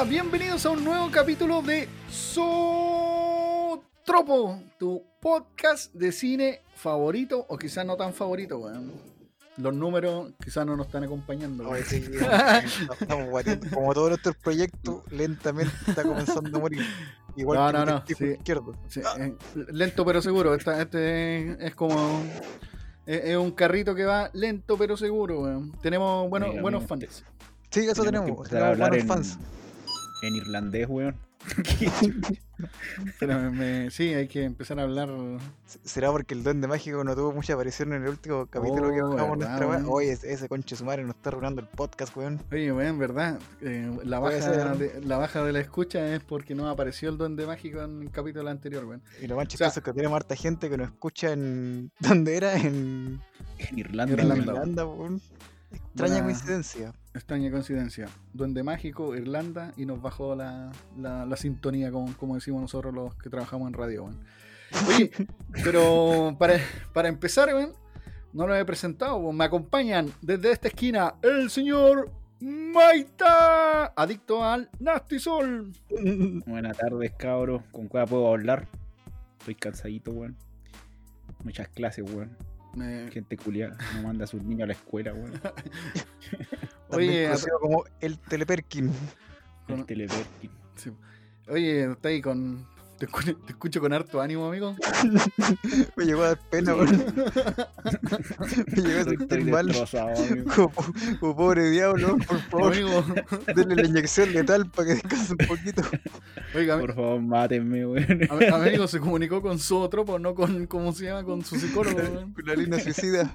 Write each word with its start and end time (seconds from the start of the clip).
hola, 0.00 0.08
bienvenidos 0.08 0.64
a 0.64 0.70
un 0.70 0.82
nuevo 0.82 1.10
capítulo 1.10 1.60
de 1.62 1.86
Sotropo, 2.10 3.82
tu 4.78 5.02
podcast 5.20 5.92
de 5.92 6.10
cine 6.10 6.62
favorito 6.74 7.44
o 7.48 7.58
quizás 7.58 7.84
no 7.84 7.96
tan 7.96 8.14
favorito, 8.14 8.58
weón. 8.58 8.92
Los 9.58 9.74
números 9.74 10.32
quizás 10.42 10.64
no 10.64 10.74
nos 10.76 10.86
están 10.86 11.04
acompañando. 11.04 11.68
Oye, 11.68 11.82
weón. 11.82 11.84
sí, 11.90 12.04
estamos 13.00 13.28
guateando. 13.28 13.68
Como 13.70 13.92
todos 13.92 14.08
nuestros 14.10 14.36
proyectos, 14.36 15.02
lentamente 15.12 15.74
está 15.86 16.02
comenzando 16.02 16.56
a 16.56 16.60
morir. 16.60 16.80
Igual 17.36 17.58
No, 17.58 17.66
que 17.66 17.72
no, 17.72 17.82
el 17.82 17.88
no, 17.88 18.02
sí. 18.06 18.24
izquierdo. 18.38 18.74
Sí, 18.88 19.02
lento 19.70 20.06
pero 20.06 20.22
seguro. 20.22 20.54
Esta- 20.54 20.80
este 20.80 21.66
es 21.66 21.74
como. 21.74 22.22
Es, 23.04 23.24
es 23.24 23.36
un 23.36 23.50
carrito 23.50 23.94
que 23.94 24.04
va 24.04 24.30
lento 24.32 24.78
pero 24.78 24.96
seguro, 24.96 25.42
weón. 25.42 25.72
Tenemos 25.82 26.30
bueno, 26.30 26.52
buenos 26.62 26.84
fans. 26.86 27.22
Sí, 27.70 27.80
eso 27.80 28.02
Tenemos 28.02 28.30
buenos 28.30 28.96
en, 28.96 29.06
fans. 29.06 29.38
En 30.22 30.34
irlandés, 30.36 30.86
weón. 30.88 31.16
Pero 33.18 33.38
me- 33.38 33.50
me- 33.50 33.90
sí, 33.90 34.12
hay 34.12 34.28
que 34.28 34.44
empezar 34.44 34.78
a 34.78 34.82
hablar. 34.82 35.08
¿Será 35.84 36.10
porque 36.12 36.34
el 36.34 36.42
Duende 36.42 36.68
Mágico 36.68 37.02
no 37.02 37.14
tuvo 37.14 37.32
mucha 37.32 37.54
aparición 37.54 37.94
en 37.94 38.02
el 38.02 38.10
último 38.10 38.46
capítulo 38.46 38.90
que 38.92 39.00
Oh, 39.02 39.10
bajamos 39.14 39.38
nuestra 39.38 39.66
weón. 39.66 39.86
Oye, 39.88 40.12
ese, 40.12 40.30
ese 40.32 40.48
conche 40.48 40.76
su 40.76 40.84
madre 40.84 41.02
nos 41.04 41.16
está 41.16 41.30
arruinando 41.30 41.62
el 41.62 41.68
podcast, 41.68 42.14
weón. 42.16 42.40
Oye, 42.52 42.70
weón, 42.72 42.98
¿verdad? 42.98 43.38
Eh, 43.62 43.90
la, 44.04 44.18
baja 44.18 44.40
ser. 44.42 44.76
de, 44.76 45.00
la 45.02 45.16
baja 45.16 45.42
de 45.42 45.52
la 45.52 45.60
escucha 45.60 46.14
es 46.14 46.22
porque 46.22 46.54
no 46.54 46.68
apareció 46.68 47.08
el 47.08 47.16
duende 47.16 47.46
mágico 47.46 47.80
en 47.80 48.02
el 48.02 48.10
capítulo 48.10 48.50
anterior, 48.50 48.84
weón. 48.84 49.02
Y 49.22 49.26
lo 49.26 49.36
más 49.36 49.44
sea- 49.44 49.48
chistoso 49.50 49.80
es 49.80 49.84
que 49.84 49.92
tenemos 49.94 50.16
harta 50.16 50.36
gente 50.36 50.68
que 50.68 50.76
nos 50.76 50.88
escucha 50.90 51.32
en. 51.32 51.90
¿Dónde 52.00 52.36
era? 52.36 52.56
En 52.56 53.20
En 53.58 53.78
Irlanda, 53.78 54.12
Irlanda. 54.12 54.34
weón. 54.34 54.56
Irlanda, 54.58 54.86
weón. 54.86 55.22
Extraña 55.90 56.14
Buena- 56.14 56.24
coincidencia. 56.24 56.92
Extraña 57.14 57.50
coincidencia. 57.50 58.08
Duende 58.32 58.62
mágico, 58.62 59.14
Irlanda, 59.16 59.72
y 59.76 59.84
nos 59.86 60.00
bajó 60.00 60.34
la, 60.36 60.70
la, 60.96 61.26
la 61.26 61.36
sintonía, 61.36 61.90
como, 61.90 62.16
como 62.16 62.36
decimos 62.36 62.60
nosotros 62.62 62.94
los 62.94 63.14
que 63.16 63.28
trabajamos 63.30 63.68
en 63.68 63.74
radio, 63.74 64.04
weón. 64.04 64.20
Oye, 64.88 65.10
pero 65.64 66.36
para, 66.38 66.54
para 66.92 67.08
empezar, 67.08 67.52
weón, 67.52 67.72
no 68.32 68.46
lo 68.46 68.54
he 68.54 68.64
presentado, 68.64 69.32
me 69.32 69.44
acompañan 69.44 70.12
desde 70.22 70.52
esta 70.52 70.68
esquina 70.68 71.14
el 71.22 71.50
señor 71.50 72.12
Maita, 72.40 73.86
adicto 73.86 74.44
al 74.44 74.70
Nasty 74.78 75.18
Sol. 75.18 75.72
Buenas 76.46 76.76
tardes, 76.78 77.12
cabros. 77.18 77.62
¿Con 77.72 77.88
cuál 77.88 78.06
puedo 78.06 78.28
hablar? 78.28 78.68
Estoy 79.40 79.56
cansadito, 79.56 80.12
weón. 80.12 80.36
Muchas 81.42 81.68
clases, 81.68 82.04
weón. 82.10 82.36
Me- 82.74 83.10
Gente 83.10 83.36
culiada 83.36 83.76
no 83.96 84.02
manda 84.02 84.24
a 84.24 84.26
sus 84.26 84.42
niños 84.42 84.64
a 84.64 84.66
la 84.68 84.72
escuela, 84.74 85.12
weón. 85.12 85.32
Oye, 86.90 87.28
como 87.60 87.84
el 88.00 88.18
Teleperkin. 88.18 88.90
El 89.68 89.84
teleperkin. 89.86 90.50
Sí. 90.76 90.90
Oye, 91.48 91.90
está 91.92 92.08
ahí 92.08 92.20
con. 92.20 92.66
Te 93.00 93.06
escucho, 93.06 93.34
te 93.34 93.52
escucho 93.52 93.80
con 93.80 93.92
harto 93.94 94.20
ánimo, 94.20 94.46
amigo. 94.46 94.76
Me 95.96 96.04
llegó 96.04 96.22
a 96.22 96.26
dar 96.28 96.38
pena, 96.50 96.74
weón. 96.74 96.90
Me 98.76 98.82
llegó 98.82 99.00
a 99.00 99.04
sentir 99.04 99.44
mal. 99.50 99.72
Como, 100.54 100.70
como 101.18 101.34
pobre 101.36 101.70
diablo, 101.70 102.18
por 102.28 102.38
favor, 102.42 102.72
Amigo, 102.74 103.02
denle 103.56 103.76
la 103.76 103.88
inyección 103.88 104.32
letal 104.34 104.70
para 104.70 104.88
que 104.88 104.94
descanse 104.96 105.32
un 105.32 105.38
poquito. 105.48 105.82
oiga, 106.54 106.78
Por 106.78 106.94
favor, 106.94 107.20
mátenme, 107.22 107.86
weón. 107.86 108.28
am- 108.30 108.54
amigo 108.54 108.86
se 108.86 109.00
comunicó 109.00 109.40
con 109.40 109.58
su 109.58 109.78
otro, 109.78 110.04
pues 110.04 110.20
no 110.20 110.34
con, 110.34 110.66
¿cómo 110.66 110.92
se 110.92 111.06
llama? 111.06 111.24
Con 111.24 111.42
su 111.42 111.56
psicólogo. 111.58 111.96
weón. 111.98 112.34
Con 112.34 112.44
la 112.44 112.54
línea 112.54 112.78
suicida. 112.80 113.34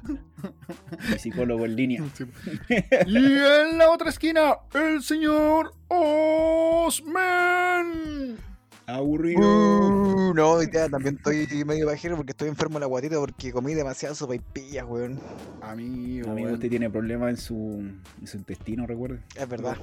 Mi 1.09 1.17
psicólogo 1.17 1.65
en 1.65 1.75
línea. 1.75 2.03
Sí. 2.13 2.25
Y 3.07 3.17
en 3.17 3.79
la 3.79 3.89
otra 3.89 4.09
esquina, 4.11 4.57
el 4.75 5.01
señor 5.01 5.73
Osman. 7.17 8.37
Aburrido. 8.87 9.39
Uh, 9.41 10.33
no, 10.33 10.59
también 10.91 11.15
estoy 11.17 11.63
medio 11.65 11.87
bajero 11.87 12.15
porque 12.17 12.31
estoy 12.31 12.49
enfermo 12.49 12.75
de 12.75 12.81
la 12.81 12.85
guatita 12.85 13.17
porque 13.19 13.51
comí 13.51 13.73
demasiado 13.73 14.13
sopa 14.13 14.35
y 14.35 14.39
pillas, 14.39 14.85
weón. 14.87 15.19
Amigo, 15.61 16.29
Amigo, 16.29 16.45
weón. 16.45 16.53
usted 16.53 16.69
tiene 16.69 16.89
problemas 16.89 17.29
en 17.31 17.37
su, 17.37 17.55
en 18.21 18.27
su 18.27 18.37
intestino, 18.37 18.85
recuerde. 18.85 19.21
Es 19.35 19.49
verdad. 19.49 19.77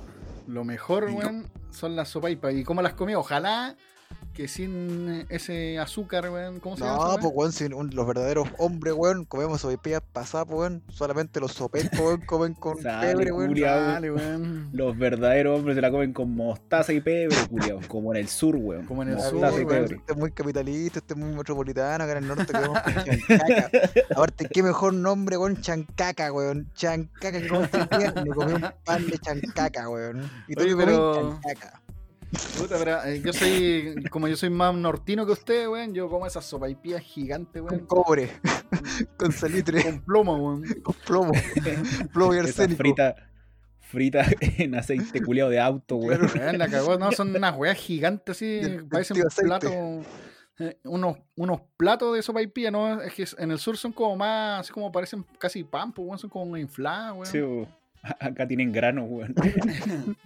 Lo 0.47 0.65
mejor, 0.65 1.09
Y- 1.11 1.15
weón, 1.15 1.49
son 1.71 1.97
las 1.97 2.09
sopaipas. 2.11 2.55
¿Y 2.55 2.63
cómo 2.65 2.81
las 2.83 2.95
comí? 2.95 3.15
Ojalá 3.15 3.77
que 4.33 4.49
sin 4.49 5.27
ese 5.29 5.79
azúcar, 5.79 6.31
weón. 6.31 6.59
¿Cómo 6.61 6.77
se 6.77 6.85
llama? 6.85 6.97
No, 6.97 7.11
pues 7.15 7.23
weón? 7.25 7.35
weón, 7.37 7.53
si 7.53 7.65
un- 7.67 7.91
los 7.95 8.07
verdaderos 8.07 8.49
hombres, 8.59 8.95
weón, 8.97 9.25
comemos 9.27 9.61
sopa 9.61 9.75
y 9.75 9.77
pillas 9.77 10.03
pasadas, 10.13 10.47
pues, 10.47 10.59
weón. 10.59 10.83
Solamente 10.89 11.39
los 11.41 11.53
sopes, 11.53 11.91
weón, 11.99 12.21
comen 12.23 12.55
con 12.55 12.77
pebre, 12.79 13.31
weón. 13.33 13.55
Dale, 13.55 14.11
weón. 14.11 14.69
Los 14.73 14.97
verdaderos 14.97 15.59
hombres 15.59 15.75
se 15.77 15.83
la 15.83 15.91
comen 15.91 16.13
con 16.13 16.35
mostaza 16.35 16.93
y 16.93 17.01
pebre, 17.01 17.37
culiao. 17.51 17.81
Como 17.89 18.13
en 18.15 18.21
el 18.21 18.29
sur, 18.29 18.57
weón. 18.57 18.87
Como 18.87 19.03
en 19.03 19.11
el 19.11 19.17
Ah, 19.19 19.21
sur, 19.21 19.35
Mostaza 19.35 19.61
y 19.61 19.65
pebre. 19.67 19.97
Este 19.97 20.13
es 20.13 20.19
muy 20.19 20.31
capitalista, 20.33 20.99
este 21.01 21.15
es 21.15 21.21
muy 21.21 21.35
metropolitano, 21.37 22.05
acá 22.05 22.13
en 22.13 22.19
el 22.19 22.29
norte 22.29 22.53
comemos 22.53 22.81
con 22.81 22.95
chancaca. 23.05 23.71
Aparte, 24.11 24.49
qué 24.49 24.63
mejor 24.63 24.95
nombre, 24.95 25.37
weón, 25.37 25.61
chancaca, 25.61 26.33
weón. 26.33 26.71
Chancaca 26.75 27.33
que 27.41 27.49
como 27.49 27.61
me 27.63 28.31
comí 28.35 28.53
un 28.55 28.67
pan 28.85 29.07
de 29.07 29.19
chancaca, 29.19 29.89
weón. 29.89 30.31
Y 30.49 30.55
tú 30.55 30.63
Oye, 30.63 30.77
pero- 30.77 31.39
chancaca. 31.43 31.82
Puta, 32.59 32.77
pero, 32.79 33.05
eh, 33.05 33.21
yo 33.25 33.33
soy, 33.33 33.95
como 34.11 34.27
yo 34.29 34.37
soy 34.37 34.49
más 34.51 34.75
nortino 34.75 35.27
que 35.27 35.33
usted, 35.33 35.69
weón, 35.69 35.93
yo 35.93 36.09
como 36.09 36.27
esas 36.27 36.45
sopaipillas 36.45 37.03
gigantes, 37.03 37.61
Con 37.63 37.73
weón. 37.73 37.87
cobre, 37.87 38.31
con 39.19 39.33
salitre, 39.33 39.83
Con 39.83 40.01
plomo, 40.03 40.37
weón. 40.37 40.65
con 40.83 40.95
plomo, 41.07 41.33
plomo 42.13 42.35
y 42.35 42.39
arsénico. 42.41 42.79
frita, 42.79 43.15
frita 43.81 44.25
en 44.59 44.75
aceite 44.75 45.21
culiao 45.23 45.51
de 45.51 45.61
auto, 45.61 45.97
weón. 45.97 46.29
Weón, 46.35 46.59
la 46.59 46.69
cagó, 46.69 46.99
no, 46.99 47.13
son 47.13 47.35
unas 47.37 47.57
weas 47.57 47.77
gigantes 47.77 48.37
así, 48.37 48.61
parecen 48.91 49.19
platos, 49.37 49.73
eh, 50.59 50.79
unos, 50.85 51.19
unos 51.37 51.61
platos 51.77 52.15
de 52.15 52.23
sopaipilla, 52.23 52.71
¿no? 52.71 53.01
Es 53.03 53.13
que 53.15 53.27
en 53.43 53.51
el 53.51 53.59
sur 53.59 53.77
son 53.77 53.93
como 53.93 54.17
más, 54.17 54.61
así 54.61 54.73
como 54.73 54.91
parecen 54.91 55.25
casi 55.39 55.65
pan, 55.65 55.93
pues, 55.93 56.07
weón, 56.07 56.19
son 56.19 56.31
como 56.31 56.57
infladas, 56.57 57.13
weón. 57.13 57.27
Sí, 57.27 57.41
weón. 57.41 57.82
Acá 58.21 58.47
tienen 58.49 58.73
granos, 58.73 59.07
weón. 59.09 59.35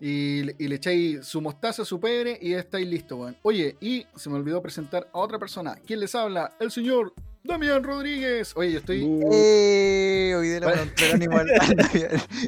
Y, 0.00 0.42
le- 0.42 0.56
y 0.58 0.68
le 0.68 0.74
echáis 0.76 1.24
su 1.24 1.40
mostaza, 1.40 1.84
su 1.84 1.98
pebre 1.98 2.38
y 2.40 2.52
estáis 2.54 2.86
listos, 2.86 3.18
weón. 3.18 3.36
Oye, 3.42 3.76
y 3.80 4.06
se 4.16 4.28
me 4.28 4.36
olvidó 4.36 4.60
presentar 4.60 5.08
a 5.12 5.18
otra 5.18 5.38
persona. 5.38 5.76
¿Quién 5.86 6.00
les 6.00 6.14
habla? 6.14 6.52
El 6.60 6.70
señor 6.70 7.14
Damián 7.42 7.82
Rodríguez. 7.82 8.52
Oye, 8.56 8.72
yo 8.72 8.78
estoy... 8.80 9.02
Uh, 9.02 9.30
¡Eh! 9.32 10.34
Hoy 10.36 10.48
de 10.48 10.60
la 10.60 10.70
frontera 10.72 11.14
animal. 11.14 11.46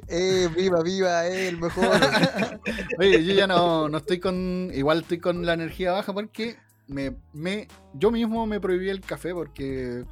¡Eh! 0.08 0.48
¡Viva, 0.54 0.82
viva! 0.82 1.26
¡Eh! 1.28 1.48
El 1.48 1.58
mejor! 1.58 1.88
Oye, 2.98 3.24
yo 3.24 3.32
ya 3.34 3.46
no, 3.46 3.88
no 3.88 3.98
estoy 3.98 4.18
con. 4.20 4.70
Igual 4.74 4.98
estoy 4.98 5.18
con 5.18 5.46
la 5.46 5.54
energía 5.54 5.92
baja 5.92 6.12
porque 6.12 6.56
me, 6.88 7.14
me, 7.32 7.68
yo 7.94 8.10
mismo 8.10 8.46
me 8.46 8.60
prohibí 8.60 8.90
el 8.90 9.00
café 9.00 9.32
porque. 9.32 10.04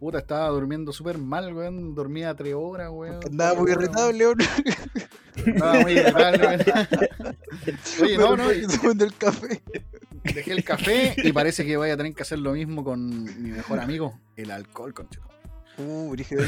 Puta, 0.00 0.18
estaba 0.18 0.48
durmiendo 0.48 0.92
súper 0.92 1.18
mal, 1.18 1.52
weón. 1.52 1.94
Dormía 1.94 2.34
tres 2.34 2.54
horas, 2.56 2.88
weón. 2.92 3.18
Andaba 3.26 3.60
muy 3.60 3.70
irritable, 3.72 4.26
weón. 4.26 4.38
weón. 4.38 5.48
Estaba 5.54 5.80
muy 5.80 5.92
irritable, 5.92 6.46
weón. 6.46 6.60
Oye, 8.02 8.16
no, 8.18 8.36
no. 8.36 8.50
El 8.50 9.14
café. 9.18 9.60
Dejé 10.34 10.52
el 10.52 10.64
café 10.64 11.14
y 11.16 11.32
parece 11.32 11.64
que 11.64 11.76
voy 11.76 11.90
a 11.90 11.96
tener 11.96 12.14
que 12.14 12.22
hacer 12.22 12.38
lo 12.38 12.52
mismo 12.52 12.84
con 12.84 13.24
mi 13.42 13.50
mejor 13.50 13.80
amigo, 13.80 14.18
el 14.36 14.50
alcohol, 14.50 14.92
conchito. 14.94 15.26
Uh, 15.78 16.10
brígido. 16.10 16.42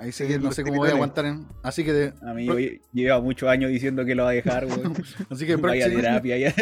Ahí 0.00 0.10
sí 0.12 0.26
que 0.26 0.38
no 0.38 0.50
sé 0.52 0.64
cómo 0.64 0.78
voy 0.78 0.88
a 0.90 0.92
aguantar. 0.92 1.24
en- 1.24 1.46
Así 1.62 1.84
que, 1.84 1.92
de- 1.92 2.12
Amigo, 2.22 2.54
lle- 2.54 2.80
lleva 2.92 3.20
muchos 3.20 3.48
años 3.48 3.70
diciendo 3.70 4.04
que 4.04 4.14
lo 4.16 4.24
va 4.24 4.30
a 4.30 4.32
dejar, 4.32 4.66
weón. 4.66 4.94
así 5.30 5.46
que 5.46 5.56
Vaya 5.56 5.88
terapia 5.88 6.36
ya. 6.36 6.54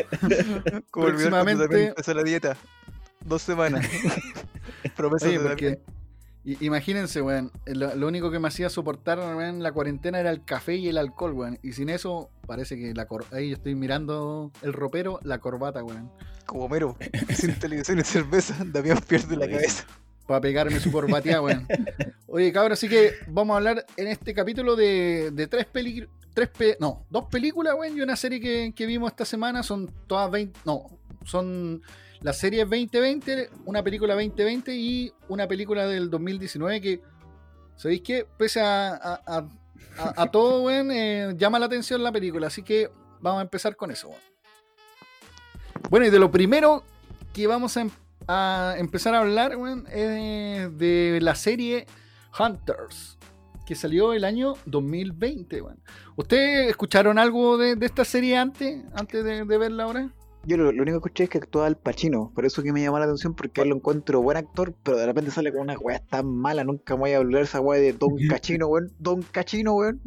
Como 0.91 1.07
Próximamente- 1.07 1.87
empezó 1.89 2.13
la 2.15 2.23
dieta. 2.23 2.57
Dos 3.25 3.43
semanas. 3.43 3.87
Promesas 4.97 5.29
Oye, 5.29 5.39
de 5.39 5.49
porque 5.49 5.79
i- 6.45 6.65
imagínense, 6.65 7.21
weón, 7.23 7.51
lo, 7.67 7.95
lo 7.95 8.07
único 8.09 8.31
que 8.31 8.39
me 8.39 8.49
hacía 8.49 8.71
soportar 8.71 9.19
la 9.19 9.73
cuarentena 9.73 10.21
era 10.21 10.31
el 10.31 10.45
café 10.45 10.77
y 10.77 10.89
el 10.89 10.99
alcohol, 10.99 11.33
weón. 11.33 11.59
Y 11.63 11.73
sin 11.73 11.89
eso, 11.89 12.31
parece 12.47 12.77
que 12.77 12.95
la 12.95 13.07
cor 13.07 13.25
ahí 13.33 13.53
estoy 13.53 13.75
mirando 13.75 14.51
el 14.63 14.73
ropero, 14.73 15.21
la 15.23 15.39
corbata, 15.39 15.83
weón. 15.85 16.11
Como 16.47 16.65
Homero, 16.65 16.97
sin 17.35 17.55
televisión 17.59 17.99
y 17.99 18.05
cerveza, 18.05 18.57
Damián 18.65 18.99
pierde 19.07 19.37
la 19.37 19.47
cabeza. 19.49 19.85
Para 20.27 20.41
pegarme 20.43 20.79
su 20.81 20.91
corbateada, 20.93 21.43
weón. 21.43 21.67
Oye, 22.27 22.53
cabrón, 22.53 22.73
así 22.73 22.89
que 22.89 23.13
vamos 23.29 23.55
a 23.55 23.57
hablar 23.59 23.87
en 23.97 24.09
este 24.09 24.35
capítulo 24.35 24.77
de, 24.77 25.31
de 25.33 25.47
tres 25.47 25.67
películas. 25.67 26.11
Tres 26.35 26.51
pe- 26.51 26.77
no, 26.79 27.05
dos 27.11 27.25
películas, 27.31 27.75
weón, 27.77 27.97
y 27.97 28.01
una 28.01 28.15
serie 28.15 28.39
que, 28.41 28.73
que 28.77 28.87
vimos 28.87 29.11
esta 29.11 29.25
semana. 29.25 29.63
Son 29.63 29.91
todas 30.07 30.31
20. 30.31 30.61
No, 30.67 30.85
son 31.25 31.83
las 32.21 32.39
series 32.39 32.65
2020, 32.69 33.51
una 33.65 33.83
película 33.83 34.15
2020 34.15 34.75
y 34.75 35.13
una 35.29 35.47
película 35.47 35.87
del 35.87 36.11
2019 36.11 36.81
que, 36.81 37.01
¿sabéis 37.77 38.03
qué? 38.03 38.27
Pese 38.37 38.61
a, 38.61 38.91
a, 38.95 39.21
a- 39.27 39.49
a- 39.99 40.23
a 40.23 40.27
todo, 40.31 40.63
weón, 40.65 40.91
eh, 40.91 41.35
llama 41.37 41.59
la 41.59 41.67
atención 41.67 42.03
la 42.03 42.13
película. 42.13 42.49
Así 42.49 42.63
que 42.63 42.91
vamos 43.21 43.39
a 43.41 43.43
empezar 43.43 43.77
con 43.77 43.91
eso, 43.91 44.09
weón. 44.09 44.21
Bueno, 45.91 46.07
y 46.07 46.11
de 46.11 46.19
lo 46.19 46.31
primero 46.31 46.83
que 47.33 47.47
vamos 47.47 47.77
a, 47.77 47.83
em- 47.83 47.91
a 48.27 48.75
empezar 48.79 49.15
a 49.15 49.21
hablar, 49.21 49.57
weón, 49.57 49.87
es 49.93 50.77
de 50.77 51.19
la 51.23 51.35
serie 51.35 51.87
Hunters. 52.39 53.17
que 53.67 53.75
salió 53.75 54.13
el 54.13 54.25
año 54.25 54.55
2020, 54.67 55.63
weón. 55.63 55.81
¿Ustedes 56.17 56.69
escucharon 56.71 57.19
algo 57.19 57.57
de, 57.59 57.77
de 57.77 57.87
esta 57.87 58.05
serie 58.05 58.37
antes, 58.37 58.83
antes 58.95 59.23
de, 59.25 59.45
de 59.45 59.59
verla 59.59 59.85
ahora? 59.85 60.11
Yo 60.49 60.57
lo, 60.57 60.73
lo 60.73 60.83
único 60.83 61.01
que 61.01 61.09
escuché 61.09 61.25
es 61.25 61.31
que 61.31 61.39
actúa 61.39 61.67
Al 61.67 61.77
Pacino, 61.77 62.33
por 62.35 62.47
eso 62.47 62.63
que 62.63 62.73
me 62.73 62.81
llamó 62.81 62.99
la 62.99 63.05
atención, 63.05 63.35
porque 63.35 63.61
él 63.61 63.69
lo 63.69 63.77
encuentro 63.77 64.23
buen 64.23 64.39
actor, 64.39 64.73
pero 64.83 64.97
de 64.97 65.05
repente 65.05 65.31
sale 65.31 65.53
con 65.53 65.61
unas 65.61 65.77
weas 65.79 66.01
tan 66.09 66.27
malas, 66.27 66.65
nunca 66.65 66.95
me 66.95 67.01
voy 67.01 67.13
a 67.13 67.21
olvidar 67.21 67.43
esa 67.43 67.61
wea 67.61 67.79
de 67.81 67.93
Don 67.93 68.17
Cachino, 68.31 68.67
weón. 68.69 68.91
Don 68.99 69.21
Cachino, 69.23 69.75
weón. 69.75 70.01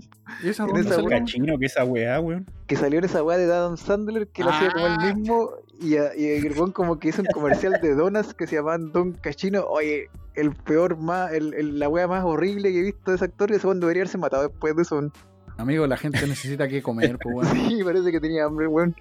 ¿Y 0.44 0.50
esa 0.50 0.66
weá- 0.66 1.08
Cachino 1.20 1.58
que 1.60 1.66
esa 1.68 1.86
weá, 1.86 2.20
weón. 2.20 2.48
Que 2.66 2.76
salió 2.76 2.98
en 3.00 3.06
esa 3.06 3.22
wea 3.24 3.38
de 3.38 3.46
Adam 3.46 3.78
Sandler, 3.78 4.28
que 4.30 4.44
lo 4.44 4.50
hacía 4.50 4.72
como 4.72 4.86
Ah. 4.88 4.98
él 5.10 5.16
mismo, 5.16 5.52
y, 5.80 5.98
a- 5.98 6.16
y 6.16 6.26
el 6.26 6.52
weón 6.54 6.72
como 6.72 6.98
que 7.00 7.10
hizo 7.10 7.22
un 7.22 7.28
comercial 7.34 7.80
de 7.82 7.94
donas 7.94 8.34
que 8.34 8.48
se 8.48 8.56
llamaban 8.56 8.92
Don 8.92 9.12
Cachino. 9.14 9.64
Oye, 9.68 10.10
el 10.36 10.56
peor 10.56 10.98
más, 10.98 11.34
el, 11.34 11.54
el- 11.54 11.78
la 11.80 11.88
wea 11.90 12.08
más 12.08 12.24
horrible 12.26 12.72
que 12.72 12.80
he 12.80 12.84
visto 12.84 13.12
de 13.12 13.16
ese 13.18 13.26
actor, 13.26 13.52
y 13.52 13.56
ese 13.56 13.68
weón 13.68 13.80
debería 13.80 14.02
haberse 14.02 14.18
matado 14.18 14.48
después 14.48 14.76
de 14.76 14.82
eso. 14.82 14.96
weón. 14.96 15.14
Amigo, 15.58 15.86
la 15.86 15.98
gente 15.98 16.26
necesita 16.28 16.68
que 16.68 16.82
comer, 16.82 17.18
pues, 17.22 17.36
weón. 17.36 17.70
Sí, 17.70 17.84
parece 17.84 18.12
que 18.12 18.20
tenía 18.20 18.46
hambre, 18.46 18.68
weón. 18.68 18.96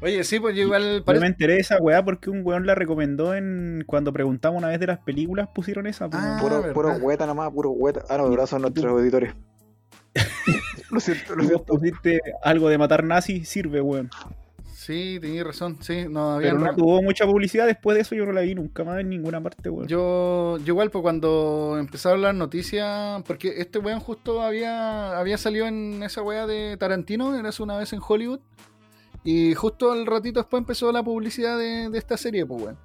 Oye, 0.00 0.22
sí, 0.24 0.38
pues 0.38 0.54
yo 0.54 0.62
igual 0.64 0.82
Yo 0.82 0.94
me 0.96 1.02
parece... 1.02 1.26
enteré 1.26 1.54
de 1.54 1.60
esa 1.60 1.78
weá 1.78 2.04
porque 2.04 2.28
un 2.30 2.42
weón 2.44 2.66
la 2.66 2.74
recomendó 2.74 3.34
en 3.34 3.84
cuando 3.86 4.12
preguntamos 4.12 4.58
una 4.58 4.68
vez 4.68 4.80
de 4.80 4.86
las 4.86 4.98
películas, 4.98 5.48
pusieron 5.54 5.86
esa. 5.86 6.10
pues, 6.10 6.22
Ah, 6.22 6.38
weón. 6.42 6.60
Puro, 6.62 6.72
puro 6.74 6.92
hueta 6.96 7.26
nomás, 7.26 7.50
puro 7.52 7.70
hueta. 7.70 8.02
Ah, 8.10 8.18
no, 8.18 8.24
de 8.24 8.30
verdad 8.30 8.46
son 8.46 8.62
nuestros 8.62 8.86
auditores. 8.86 9.34
lo 10.90 11.00
siento, 11.00 11.34
lo 11.36 11.44
siento. 11.44 11.64
pusiste 11.64 12.20
algo 12.42 12.68
de 12.68 12.76
matar 12.78 13.02
nazis, 13.04 13.48
sirve, 13.48 13.80
weón. 13.80 14.10
Sí, 14.82 15.18
tenías 15.20 15.46
razón, 15.46 15.78
sí, 15.80 16.06
no 16.10 16.32
había... 16.32 16.50
Pero 16.50 16.64
no 16.64 16.74
tuvo 16.74 17.02
mucha 17.02 17.24
publicidad 17.24 17.66
después 17.68 17.94
de 17.94 18.00
eso, 18.00 18.16
yo 18.16 18.26
no 18.26 18.32
la 18.32 18.40
vi 18.40 18.56
nunca 18.56 18.82
más 18.82 18.98
en 18.98 19.10
ninguna 19.10 19.40
parte, 19.40 19.70
weón. 19.70 19.86
Yo, 19.86 20.58
yo 20.58 20.72
igual, 20.72 20.90
pues 20.90 21.02
cuando 21.02 21.76
empezaron 21.78 22.20
las 22.20 22.34
noticias, 22.34 23.22
porque 23.22 23.60
este 23.60 23.78
weón 23.78 24.00
justo 24.00 24.42
había, 24.42 25.16
había 25.16 25.38
salido 25.38 25.68
en 25.68 26.02
esa 26.02 26.22
weá 26.22 26.48
de 26.48 26.76
Tarantino, 26.78 27.36
era 27.36 27.50
hace 27.50 27.62
una 27.62 27.78
vez 27.78 27.92
en 27.92 28.00
Hollywood, 28.04 28.40
y 29.22 29.54
justo 29.54 29.92
al 29.92 30.04
ratito 30.04 30.40
después 30.40 30.60
empezó 30.60 30.90
la 30.90 31.04
publicidad 31.04 31.56
de, 31.56 31.88
de 31.88 31.98
esta 31.98 32.16
serie, 32.16 32.44
pues 32.44 32.64
weón. 32.64 32.78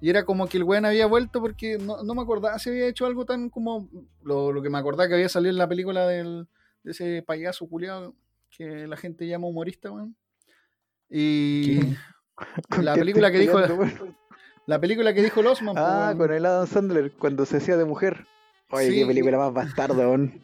Y 0.00 0.08
era 0.08 0.24
como 0.24 0.46
que 0.46 0.56
el 0.56 0.64
weón 0.64 0.86
había 0.86 1.04
vuelto 1.04 1.42
porque 1.42 1.76
no, 1.76 2.02
no 2.02 2.14
me 2.14 2.22
acordaba 2.22 2.58
si 2.58 2.70
había 2.70 2.88
hecho 2.88 3.04
algo 3.04 3.26
tan 3.26 3.50
como 3.50 3.90
lo, 4.22 4.52
lo 4.52 4.62
que 4.62 4.70
me 4.70 4.78
acordaba 4.78 5.06
que 5.06 5.14
había 5.16 5.28
salido 5.28 5.50
en 5.50 5.58
la 5.58 5.68
película 5.68 6.06
del, 6.06 6.48
de 6.82 6.92
ese 6.92 7.22
payaso 7.22 7.68
culiado 7.68 8.14
que 8.48 8.86
la 8.86 8.96
gente 8.96 9.26
llama 9.26 9.48
humorista, 9.48 9.92
weón. 9.92 10.16
Y 11.10 11.80
¿Qué? 11.80 11.96
¿Con 12.70 12.84
la 12.84 12.94
película 12.94 13.30
que 13.30 13.38
dijo- 13.38 13.56
weón? 13.56 14.16
la 14.66 14.80
película 14.80 15.14
que 15.14 15.22
dijo 15.22 15.42
Losman, 15.42 15.76
Ah, 15.78 16.06
weón. 16.14 16.18
con 16.18 16.32
el 16.32 16.44
Adam 16.46 16.66
Sandler, 16.66 17.12
cuando 17.12 17.46
se 17.46 17.58
hacía 17.58 17.76
de 17.76 17.84
mujer. 17.84 18.26
Oye, 18.70 18.88
Sí. 18.90 18.94
qué 18.96 19.06
película 19.06 19.38
más 19.38 19.52
bastarda, 19.52 19.94
weón. 20.08 20.42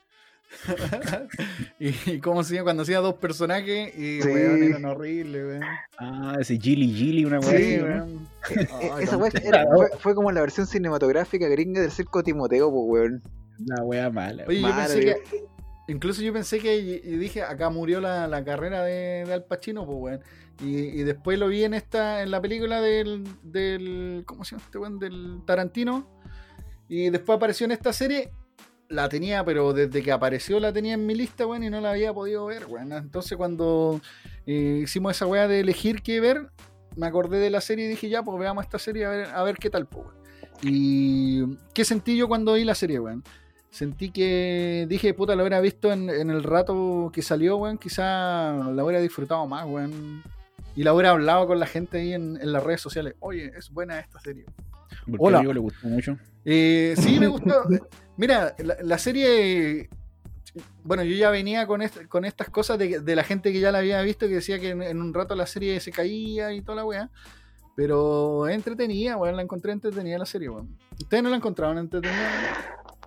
y, 1.81 1.89
y 2.11 2.21
cómo 2.21 2.45
se 2.45 2.55
llama 2.55 2.65
cuando 2.65 2.83
hacía 2.83 2.99
dos 3.01 3.15
personajes 3.15 3.97
y 3.99 4.21
Sí. 4.23 4.29
weón, 4.29 4.63
eran 4.63 4.85
horribles, 4.85 5.45
weón. 5.45 5.63
Ah, 5.99 6.37
ese 6.41 6.59
Gilly 6.59 6.93
Gilly, 6.93 7.25
una 7.25 7.41
weá. 7.41 7.59
Sí, 7.59 7.77
¿no? 7.79 7.85
weón. 7.85 8.29
Eh, 8.51 8.69
Ay, 8.95 9.05
Esa 9.05 9.19
era- 9.43 9.67
fue, 9.75 9.89
fue 9.99 10.15
como 10.15 10.31
la 10.31 10.41
versión 10.41 10.67
cinematográfica 10.67 11.49
gringa 11.49 11.81
del 11.81 11.91
circo 11.91 12.23
Timoteo, 12.23 12.71
pues, 12.71 12.85
weón. 12.87 13.23
Una 13.59 13.83
weá 13.85 14.11
mala. 14.11 14.45
Oye, 14.47 14.61
yo 14.61 14.69
Madre. 14.69 14.95
pensé 14.95 15.01
que. 15.31 15.45
Incluso 15.93 16.23
yo 16.23 16.33
pensé 16.33 16.59
que. 16.59 16.77
Y 16.77 17.17
dije, 17.17 17.43
acá 17.43 17.71
murió 17.71 18.01
la, 18.01 18.45
carrera 18.45 18.83
de, 18.83 19.25
de 19.27 19.33
Al 19.33 19.45
Pacino, 19.45 19.85
pues, 19.87 19.99
weón. 20.01 20.21
Y, 20.63 21.01
y 21.01 21.03
después 21.03 21.39
lo 21.39 21.49
vi 21.49 21.65
en 21.65 21.75
esta. 21.75 22.23
En 22.23 22.31
la 22.31 22.41
película 22.41 22.81
del. 22.81 23.25
del 23.43 24.23
¿Cómo 24.27 24.45
se 24.45 24.53
llama 24.53 24.65
este 24.65 24.79
weón? 24.79 24.99
Del 24.99 25.43
Tarantino. 25.47 26.09
Y 26.89 27.11
después 27.11 27.37
apareció 27.37 27.67
en 27.67 27.73
esta 27.73 27.93
serie. 27.93 28.33
La 28.89 29.09
tenía, 29.09 29.45
pero 29.45 29.73
desde 29.73 30.03
que 30.03 30.13
apareció 30.13 30.61
la 30.61 30.73
tenía 30.73 30.95
en 30.95 31.07
mi 31.07 31.15
lista, 31.15 31.47
weón, 31.47 31.63
y 31.63 31.71
no 31.71 31.81
la 31.81 31.91
había 31.91 32.13
podido 32.13 32.47
ver, 32.47 32.67
weón. 32.67 32.93
Entonces 32.93 33.37
cuando 33.39 34.01
eh, 34.47 34.81
hicimos 34.83 35.17
esa 35.17 35.27
weá 35.27 35.49
de 35.49 35.61
elegir 35.61 36.03
qué 36.03 36.21
ver, 36.21 36.51
me 36.97 37.07
acordé 37.07 37.39
de 37.39 37.49
la 37.49 37.63
serie 37.63 37.87
y 37.87 37.89
dije, 37.89 38.11
ya, 38.11 38.23
pues 38.23 38.39
veamos 38.39 38.65
esta 38.65 38.79
serie 38.79 39.07
a 39.07 39.11
ver, 39.11 39.27
a 39.27 39.43
ver 39.43 39.57
qué 39.57 39.71
tal, 39.71 39.87
pues, 39.87 40.07
weón. 40.07 40.23
Y 40.63 41.57
qué 41.73 41.85
sentí 41.85 42.17
yo 42.17 42.29
cuando 42.29 42.55
vi 42.55 42.65
la 42.65 42.75
serie, 42.75 43.01
weón. 43.01 43.25
Sentí 43.73 44.11
que 44.11 44.85
dije, 44.87 45.15
puta, 45.15 45.35
la 45.35 45.43
hubiera 45.43 45.59
visto 45.61 45.91
en, 45.91 46.11
en 46.11 46.29
el 46.29 46.43
rato 46.43 47.11
que 47.13 47.23
salió, 47.23 47.57
weón. 47.57 47.79
Quizá 47.79 48.53
la 48.53 48.85
hubiera 48.85 49.01
disfrutado 49.01 49.47
más, 49.47 49.65
weón. 49.67 50.23
Y 50.77 50.83
la 50.85 50.93
hubiera 50.93 51.11
hablado 51.11 51.47
con 51.47 51.59
la 51.59 51.67
gente 51.67 51.99
ahí 51.99 52.13
en, 52.13 52.39
en 52.41 52.53
las 52.53 52.63
redes 52.63 52.83
sociales. 52.83 53.15
Oye, 53.21 53.51
es 53.57 53.71
buena 53.71 53.99
esta 53.99 54.21
serie. 54.21 54.45
Porque 55.07 55.17
Hola. 55.19 55.39
amigo 55.39 55.55
le 55.55 55.61
gustó 55.61 55.89
mucho. 55.89 56.19
Eh, 56.45 56.95
sí, 56.99 57.19
me 57.19 57.27
gustó. 57.29 57.65
Mira, 58.19 58.55
la, 58.59 58.77
la 58.83 58.99
serie. 58.99 59.89
Bueno, 60.85 61.03
yo 61.03 61.17
ya 61.17 61.31
venía 61.31 61.67
con, 61.67 61.81
est- 61.81 62.07
con 62.09 62.27
estas 62.27 62.51
cosas 62.51 62.79
de, 62.79 63.01
de 63.01 63.17
la 63.17 63.25
gente 63.25 63.53
que 63.55 63.61
ya 63.61 63.73
la 63.73 63.79
había 63.79 64.03
visto, 64.03 64.29
que 64.29 64.35
decía 64.35 64.59
que 64.59 64.69
en, 64.71 64.83
en 64.83 65.01
un 65.01 65.15
rato 65.15 65.35
la 65.35 65.47
serie 65.47 65.81
se 65.81 65.93
caía 65.93 66.53
y 66.53 66.61
toda 66.61 66.77
la 66.77 66.85
weá. 66.85 67.11
Pero 67.75 68.49
entretenida, 68.49 69.17
weón. 69.17 69.35
La 69.37 69.43
encontré 69.43 69.73
entretenida 69.73 70.19
la 70.19 70.27
serie, 70.27 70.51
weón. 70.51 70.77
¿Ustedes 71.01 71.23
no 71.23 71.31
la 71.31 71.37
encontraron 71.37 71.79
entretenida? 71.79 72.29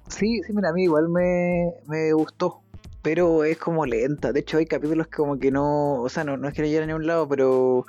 Sí, 0.10 0.42
sí, 0.46 0.54
mira, 0.54 0.69
a 0.69 0.74
mí 0.74 0.84
igual 0.84 1.10
me, 1.10 1.72
me 1.88 2.13
gustó, 2.13 2.62
pero 3.02 3.44
es 3.44 3.57
como 3.57 3.86
lenta. 3.86 4.31
De 4.31 4.42
hecho, 4.42 4.57
hay 4.57 4.66
capítulos 4.66 5.07
que 5.07 5.18
como 5.18 5.40
que 5.40 5.52
no, 5.52 6.02
o 6.02 6.10
sea, 6.10 6.24
no, 6.24 6.38
no 6.38 6.48
es 6.48 6.54
que 6.54 6.62
no 6.62 6.68
lleguen 6.68 6.84
a 6.84 6.88
ningún 6.88 7.07
lado, 7.07 7.28
pero 7.28 7.86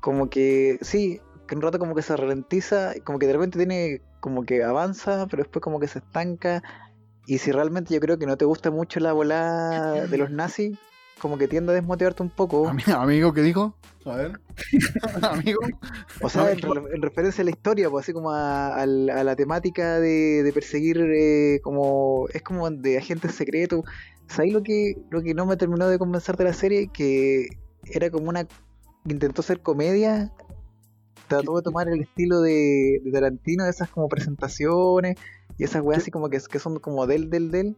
como 0.00 0.28
que 0.28 0.78
sí, 0.82 1.20
que 1.46 1.54
un 1.54 1.62
rato 1.62 1.78
como 1.78 1.94
que 1.94 2.02
se 2.02 2.16
ralentiza, 2.16 2.94
como 3.04 3.18
que 3.18 3.26
de 3.26 3.32
repente 3.32 3.58
tiene 3.58 4.02
como 4.20 4.44
que 4.44 4.62
avanza, 4.62 5.26
pero 5.30 5.42
después 5.42 5.62
como 5.62 5.80
que 5.80 5.88
se 5.88 6.00
estanca. 6.00 6.62
Y 7.26 7.38
si 7.38 7.52
realmente 7.52 7.94
yo 7.94 8.00
creo 8.00 8.18
que 8.18 8.26
no 8.26 8.36
te 8.36 8.44
gusta 8.44 8.70
mucho 8.70 9.00
la 9.00 9.12
volada 9.12 10.06
de 10.06 10.18
los 10.18 10.30
nazis, 10.30 10.76
como 11.20 11.38
que 11.38 11.46
tiende 11.48 11.72
a 11.72 11.74
desmotivarte 11.74 12.22
un 12.22 12.30
poco. 12.30 12.66
Ami- 12.68 12.92
Amigo, 12.92 13.32
¿qué 13.32 13.42
dijo? 13.42 13.74
A 14.06 14.16
ver. 14.16 14.40
Amigo. 15.22 15.60
O 16.22 16.28
sea, 16.28 16.50
en, 16.52 16.60
re- 16.60 16.94
en 16.94 17.02
referencia 17.02 17.42
a 17.42 17.44
la 17.44 17.50
historia, 17.50 17.90
pues 17.90 18.04
así 18.04 18.12
como 18.12 18.30
a, 18.32 18.84
la 18.86 19.36
temática 19.36 20.00
de, 20.00 20.42
de 20.42 20.52
perseguir, 20.52 20.98
eh, 21.14 21.60
como 21.62 22.26
es 22.32 22.42
como 22.42 22.70
de 22.70 22.98
agentes 22.98 23.34
secretos. 23.34 23.84
¿Sabes 24.28 24.52
lo 24.52 24.62
que, 24.62 24.94
lo 25.10 25.22
que 25.22 25.34
no 25.34 25.44
me 25.46 25.56
terminó 25.56 25.88
de 25.88 25.98
convencer 25.98 26.36
de 26.36 26.44
la 26.44 26.52
serie? 26.52 26.88
Que 26.92 27.48
era 27.92 28.10
como 28.10 28.28
una... 28.28 28.46
Intentó 29.06 29.42
ser 29.42 29.60
comedia, 29.60 30.30
trató 31.26 31.56
de 31.56 31.62
tomar 31.62 31.88
el 31.88 32.02
estilo 32.02 32.40
de, 32.42 33.00
de 33.02 33.10
Tarantino, 33.12 33.64
esas 33.66 33.88
como 33.88 34.08
presentaciones 34.08 35.16
y 35.58 35.64
esas 35.64 35.82
weas 35.82 36.02
así 36.02 36.10
como 36.10 36.28
que, 36.28 36.38
que 36.38 36.58
son 36.58 36.78
como 36.78 37.06
del, 37.06 37.30
del, 37.30 37.50
del. 37.50 37.76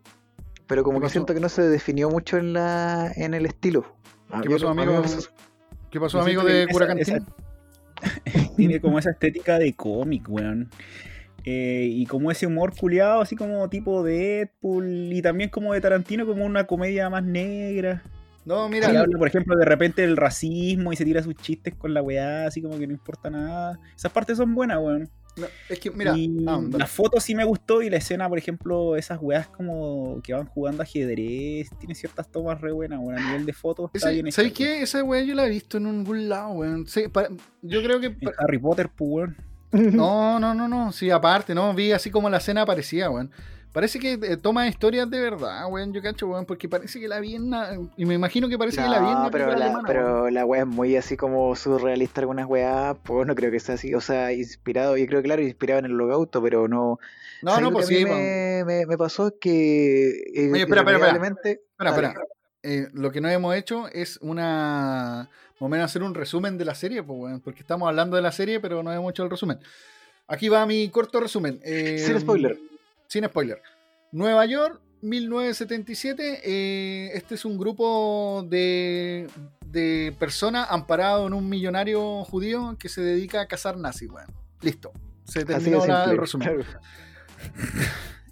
Pero 0.72 0.84
como 0.84 1.00
¿Qué 1.00 1.02
que 1.02 1.06
pasó? 1.08 1.12
siento 1.12 1.34
que 1.34 1.40
no 1.40 1.50
se 1.50 1.68
definió 1.68 2.08
mucho 2.08 2.38
en 2.38 2.54
la 2.54 3.12
en 3.16 3.34
el 3.34 3.44
estilo. 3.44 3.94
¿Qué 4.42 4.48
pasó, 4.48 4.70
amigo? 4.70 5.02
¿Qué 5.90 6.00
pasó, 6.00 6.22
amigo 6.22 6.42
de 6.44 6.66
Curacantín? 6.66 7.26
Tiene 8.56 8.80
como 8.80 8.98
esa 8.98 9.10
estética 9.10 9.58
de 9.58 9.74
cómic, 9.74 10.24
weón. 10.30 10.70
Eh, 11.44 11.88
y 11.90 12.06
como 12.06 12.30
ese 12.30 12.46
humor 12.46 12.74
culiado, 12.74 13.20
así 13.20 13.36
como 13.36 13.68
tipo 13.68 14.02
Deadpool. 14.02 15.12
Y 15.12 15.20
también 15.20 15.50
como 15.50 15.74
de 15.74 15.82
Tarantino, 15.82 16.24
como 16.24 16.42
una 16.46 16.66
comedia 16.66 17.10
más 17.10 17.22
negra. 17.22 18.02
No, 18.46 18.66
Mira, 18.70 18.88
mira, 18.88 19.00
habla, 19.02 19.18
por 19.18 19.28
ejemplo, 19.28 19.54
de 19.58 19.66
repente 19.66 20.00
del 20.00 20.16
racismo 20.16 20.90
y 20.90 20.96
se 20.96 21.04
tira 21.04 21.22
sus 21.22 21.34
chistes 21.34 21.74
con 21.74 21.92
la 21.92 22.00
weá, 22.00 22.46
así 22.46 22.62
como 22.62 22.78
que 22.78 22.86
no 22.86 22.94
importa 22.94 23.28
nada. 23.28 23.78
Esas 23.94 24.10
partes 24.10 24.38
son 24.38 24.54
buenas, 24.54 24.78
weón. 24.78 25.10
No, 25.36 25.46
es 25.68 25.78
que, 25.78 25.90
mira. 25.90 26.14
ah, 26.46 26.60
la 26.72 26.86
foto 26.86 27.18
sí 27.20 27.34
me 27.34 27.44
gustó 27.44 27.80
y 27.82 27.88
la 27.90 27.96
escena, 27.96 28.28
por 28.28 28.36
ejemplo, 28.38 28.96
esas 28.96 29.18
weas 29.20 29.48
como 29.48 30.20
que 30.22 30.34
van 30.34 30.46
jugando 30.46 30.82
ajedrez, 30.82 31.70
tiene 31.78 31.94
ciertas 31.94 32.28
tomas 32.30 32.60
re 32.60 32.72
buenas, 32.72 32.98
weón. 33.00 33.18
A 33.18 33.26
nivel 33.26 33.46
de 33.46 33.52
fotos 33.52 33.90
está 33.94 34.10
Ese- 34.10 34.22
bien 34.22 34.32
¿Sabes 34.32 34.52
qué? 34.52 34.82
Esa 34.82 35.02
weá 35.02 35.22
yo 35.22 35.34
la 35.34 35.46
he 35.46 35.50
visto 35.50 35.78
en 35.78 35.86
algún 35.86 36.28
lado, 36.28 36.50
weón. 36.50 36.86
Sí, 36.86 37.04
yo 37.62 37.82
creo 37.82 38.00
que. 38.00 38.14
Harry 38.38 38.58
Potter, 38.58 38.88
pues, 38.94 39.10
weón. 39.10 39.36
No, 39.72 40.38
no, 40.38 40.52
no, 40.54 40.68
no. 40.68 40.92
Sí, 40.92 41.10
aparte, 41.10 41.54
no. 41.54 41.72
Vi 41.74 41.92
así 41.92 42.10
como 42.10 42.28
la 42.28 42.36
escena 42.36 42.62
aparecía, 42.62 43.08
weón. 43.08 43.30
Parece 43.72 43.98
que 43.98 44.12
eh, 44.12 44.36
toma 44.36 44.68
historias 44.68 45.08
de 45.08 45.18
verdad, 45.18 45.66
weón. 45.70 45.94
Yo 45.94 46.02
cacho, 46.02 46.26
weón, 46.28 46.44
porque 46.44 46.68
parece 46.68 47.00
que 47.00 47.08
la 47.08 47.20
vi 47.20 47.36
en 47.36 47.44
una- 47.44 47.70
Y 47.96 48.04
me 48.04 48.14
imagino 48.14 48.46
que 48.48 48.58
parece 48.58 48.82
que 48.82 48.88
la 48.88 49.00
vi 49.00 49.06
en 49.06 49.12
No, 49.14 49.20
una 49.20 49.30
pero 49.30 49.46
la, 49.46 49.54
alemana, 49.54 49.84
pero 49.86 50.30
la 50.30 50.44
wea 50.44 50.60
es 50.60 50.66
muy 50.66 50.94
así 50.96 51.16
como 51.16 51.56
surrealista 51.56 52.20
algunas 52.20 52.46
weas, 52.46 52.96
pues 53.02 53.26
no 53.26 53.34
creo 53.34 53.50
que 53.50 53.60
sea 53.60 53.76
así, 53.76 53.94
o 53.94 54.00
sea, 54.02 54.30
inspirado, 54.32 54.98
yo 54.98 55.06
creo 55.06 55.22
claro, 55.22 55.40
inspirado 55.40 55.78
en 55.78 55.86
el 55.86 55.92
Holocausto, 55.92 56.42
pero 56.42 56.68
no. 56.68 56.98
No, 57.40 57.50
¿sabes 57.50 57.64
no, 57.64 57.72
pues 57.72 57.88
que 57.88 57.96
sí, 57.96 58.04
me, 58.04 58.62
me, 58.66 58.84
me 58.86 58.98
pasó 58.98 59.28
es 59.28 59.34
que 59.40 60.10
eh, 60.34 60.50
Oye, 60.52 60.62
espera, 60.62 60.82
espera, 60.82 60.98
espera. 60.98 61.34
Espera, 61.44 61.90
espera. 61.90 62.14
Eh, 62.62 62.88
lo 62.92 63.10
que 63.10 63.20
no 63.22 63.28
hemos 63.28 63.56
hecho 63.56 63.88
es 63.88 64.18
una. 64.20 65.30
Más 65.54 65.62
o 65.66 65.68
menos 65.68 65.86
hacer 65.86 66.02
un 66.02 66.14
resumen 66.14 66.58
de 66.58 66.64
la 66.64 66.74
serie, 66.74 67.02
pues, 67.02 67.18
weón. 67.18 67.40
Porque 67.40 67.60
estamos 67.60 67.88
hablando 67.88 68.16
de 68.16 68.22
la 68.22 68.32
serie, 68.32 68.60
pero 68.60 68.82
no 68.82 68.92
hemos 68.92 69.10
hecho 69.10 69.24
el 69.24 69.30
resumen. 69.30 69.58
Aquí 70.28 70.48
va 70.48 70.66
mi 70.66 70.88
corto 70.90 71.20
resumen. 71.20 71.58
Sin 71.64 72.20
spoiler. 72.20 72.58
Sin 73.12 73.24
spoiler. 73.26 73.60
Nueva 74.10 74.46
York, 74.46 74.80
1977. 75.02 76.40
eh, 76.44 77.10
este 77.12 77.34
es 77.34 77.44
un 77.44 77.58
grupo 77.58 78.42
de, 78.48 79.28
de 79.66 80.14
personas 80.18 80.66
amparado 80.70 81.26
en 81.26 81.34
un 81.34 81.46
millonario 81.46 82.24
judío 82.24 82.74
que 82.78 82.88
se 82.88 83.02
dedica 83.02 83.42
a 83.42 83.46
cazar 83.46 83.76
nazis, 83.76 84.08
weón. 84.10 84.28
Listo. 84.62 84.92
Se 85.24 85.44
terminó 85.44 85.84
la- 85.84 86.04
el 86.04 86.16
resumen. 86.16 86.48
claro. 86.48 86.64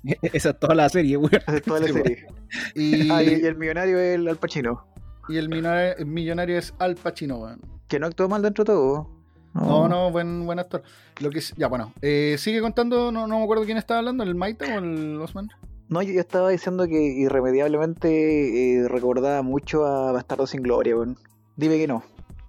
Esa 0.33 0.51
es 0.51 0.59
toda 0.59 0.75
la 0.75 0.89
serie, 0.89 1.19
weón. 1.19 1.31
Esa 1.47 1.57
es 1.57 1.63
toda 1.63 1.81
la 1.81 1.87
Sí, 1.87 1.93
serie. 1.93 2.27
Y, 2.75 3.11
Ah, 3.13 3.23
y, 3.23 3.29
y 3.43 3.45
el 3.47 3.57
millonario 3.57 3.99
es 3.99 4.15
el 4.15 4.29
Al 4.29 4.37
Pacino. 4.39 4.87
y 5.29 5.37
el 5.37 5.51
millonario, 5.51 5.97
el 5.99 6.07
millonario 6.07 6.57
es 6.59 6.73
Al 6.79 6.95
Pacino, 6.95 7.37
weón. 7.37 7.61
Que 7.87 7.99
no 7.99 8.07
actuó 8.07 8.31
mal 8.31 8.41
dentro 8.41 8.65
de 8.65 8.73
todo. 8.73 9.20
No, 9.55 9.89
no, 9.89 10.11
buen, 10.11 10.47
buen 10.47 10.59
actor. 10.59 10.83
Lo 11.21 11.31
que 11.31 11.41
ya, 11.57 11.67
bueno, 11.69 11.93
eh, 12.03 12.37
sigue 12.39 12.61
contando, 12.61 13.11
no, 13.11 13.27
no 13.27 13.39
me 13.39 13.45
acuerdo 13.45 13.65
quién 13.65 13.79
estaba 13.79 13.99
hablando, 13.99 14.23
el 14.23 14.35
Maita 14.35 14.65
o 14.75 14.79
el 14.79 15.21
Osman. 15.21 15.49
No, 15.89 16.03
yo, 16.03 16.13
yo 16.13 16.21
estaba 16.21 16.51
diciendo 16.51 16.87
que 16.87 17.01
irremediablemente 17.03 18.79
eh, 18.83 18.89
recordaba 18.89 19.43
mucho 19.43 19.85
a 19.87 20.13
Bastardo 20.13 20.47
sin 20.47 20.63
Gloria, 20.63 20.97
weón. 20.97 21.19
Dime 21.57 21.79
que 21.79 21.87
no. 21.89 22.03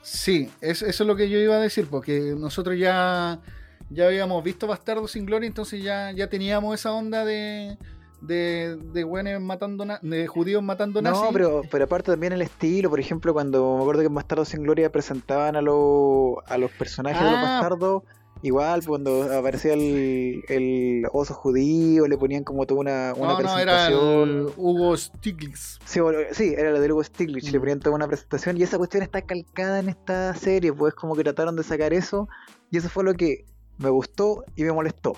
Sí, 0.04 0.50
es- 0.62 0.82
eso 0.84 1.04
es 1.04 1.08
lo 1.08 1.16
que 1.16 1.30
yo 1.30 1.40
iba 1.40 1.56
a 1.56 1.60
decir, 1.60 1.88
porque 1.90 2.36
nosotros 2.38 2.78
ya, 2.78 3.40
ya 3.90 4.06
habíamos 4.06 4.44
visto 4.44 4.68
Bastardo 4.68 5.08
sin 5.08 5.26
Gloria, 5.26 5.48
entonces 5.48 5.84
ya, 5.84 6.12
ya 6.12 6.28
teníamos 6.30 6.76
esa 6.80 6.92
onda 6.94 7.26
de, 7.26 7.78
de, 8.22 8.78
de 8.94 9.40
matando, 9.40 9.84
na- 9.86 10.00
de 10.02 10.28
judíos 10.28 10.62
matando 10.64 11.02
nazis. 11.02 11.22
No, 11.24 11.30
pero, 11.34 11.62
pero 11.72 11.86
aparte 11.86 12.12
también 12.12 12.34
el 12.34 12.42
estilo, 12.42 12.90
por 12.90 13.00
ejemplo, 13.00 13.34
cuando 13.34 13.76
me 13.78 13.82
acuerdo 13.82 14.02
que 14.02 14.08
en 14.08 14.14
Bastardo 14.16 14.46
sin 14.46 14.64
Gloria 14.64 14.92
presentaban 14.92 15.56
a, 15.56 15.62
los 15.62 16.36
a 16.48 16.58
los 16.58 16.72
personajes 16.72 17.20
de 17.24 17.32
los 17.32 17.40
Ah. 17.40 17.42
bastardos, 17.60 18.04
igual 18.44 18.84
cuando 18.86 19.24
aparecía 19.38 19.74
el, 19.74 20.44
el 20.50 21.04
oso 21.14 21.34
judío, 21.34 22.08
le 22.08 22.18
ponían 22.18 22.44
como 22.44 22.66
toda 22.66 22.80
una, 22.80 23.14
una 23.16 23.34
no, 23.34 23.40
no, 23.42 23.60
era 23.60 23.88
el 23.88 23.94
presentación. 23.94 24.54
Hugo 24.58 24.98
Stiglitz. 24.98 25.80
Sí, 25.86 26.00
sí, 26.32 26.54
era 26.58 26.72
la 26.72 26.80
de 26.80 26.92
Hugo 26.92 27.04
Stiglitz, 27.04 27.52
le 27.52 27.58
Mm. 27.58 27.62
ponían 27.62 27.80
toda 27.80 27.96
una 27.96 28.08
presentación 28.08 28.58
y 28.58 28.64
esa 28.64 28.78
cuestión 28.78 29.04
está 29.04 29.22
calcada 29.24 29.80
en 29.80 29.90
esta 29.90 30.34
serie, 30.36 30.72
pues 30.74 30.94
como 30.94 31.16
que 31.16 31.24
trataron 31.24 31.56
de 31.56 31.64
sacar 31.64 31.94
eso 31.94 32.28
y 32.70 32.78
eso 32.78 32.88
fue 32.90 33.04
lo 33.04 33.14
que 33.16 33.46
me 33.80 33.90
gustó 33.90 34.44
y 34.56 34.64
me 34.64 34.72
molestó, 34.72 35.14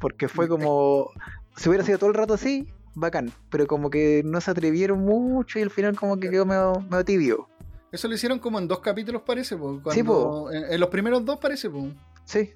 porque 0.00 0.28
fue 0.28 0.48
como, 0.48 1.10
si 1.56 1.68
hubiera 1.68 1.84
sido 1.84 1.98
todo 1.98 2.10
el 2.10 2.14
rato 2.16 2.34
así, 2.34 2.68
bacán, 2.94 3.32
pero 3.50 3.66
como 3.66 3.90
que 3.90 4.22
no 4.24 4.40
se 4.40 4.50
atrevieron 4.50 5.00
mucho 5.00 5.58
y 5.58 5.62
al 5.62 5.70
final 5.70 5.96
como 5.96 6.18
que 6.18 6.30
quedó 6.30 6.46
medio, 6.46 6.80
medio 6.90 7.04
tibio. 7.04 7.48
Eso 7.92 8.08
lo 8.08 8.14
hicieron 8.14 8.38
como 8.40 8.58
en 8.58 8.66
dos 8.68 8.80
capítulos, 8.80 9.22
parece, 9.24 9.56
po, 9.56 9.80
cuando- 9.82 9.90
Sí, 9.92 10.02
po. 10.02 10.50
En, 10.52 10.64
en 10.72 10.80
los 10.80 10.88
primeros 10.88 11.24
dos, 11.24 11.38
parece, 11.38 11.70
po, 11.70 11.88
Sí, 12.24 12.50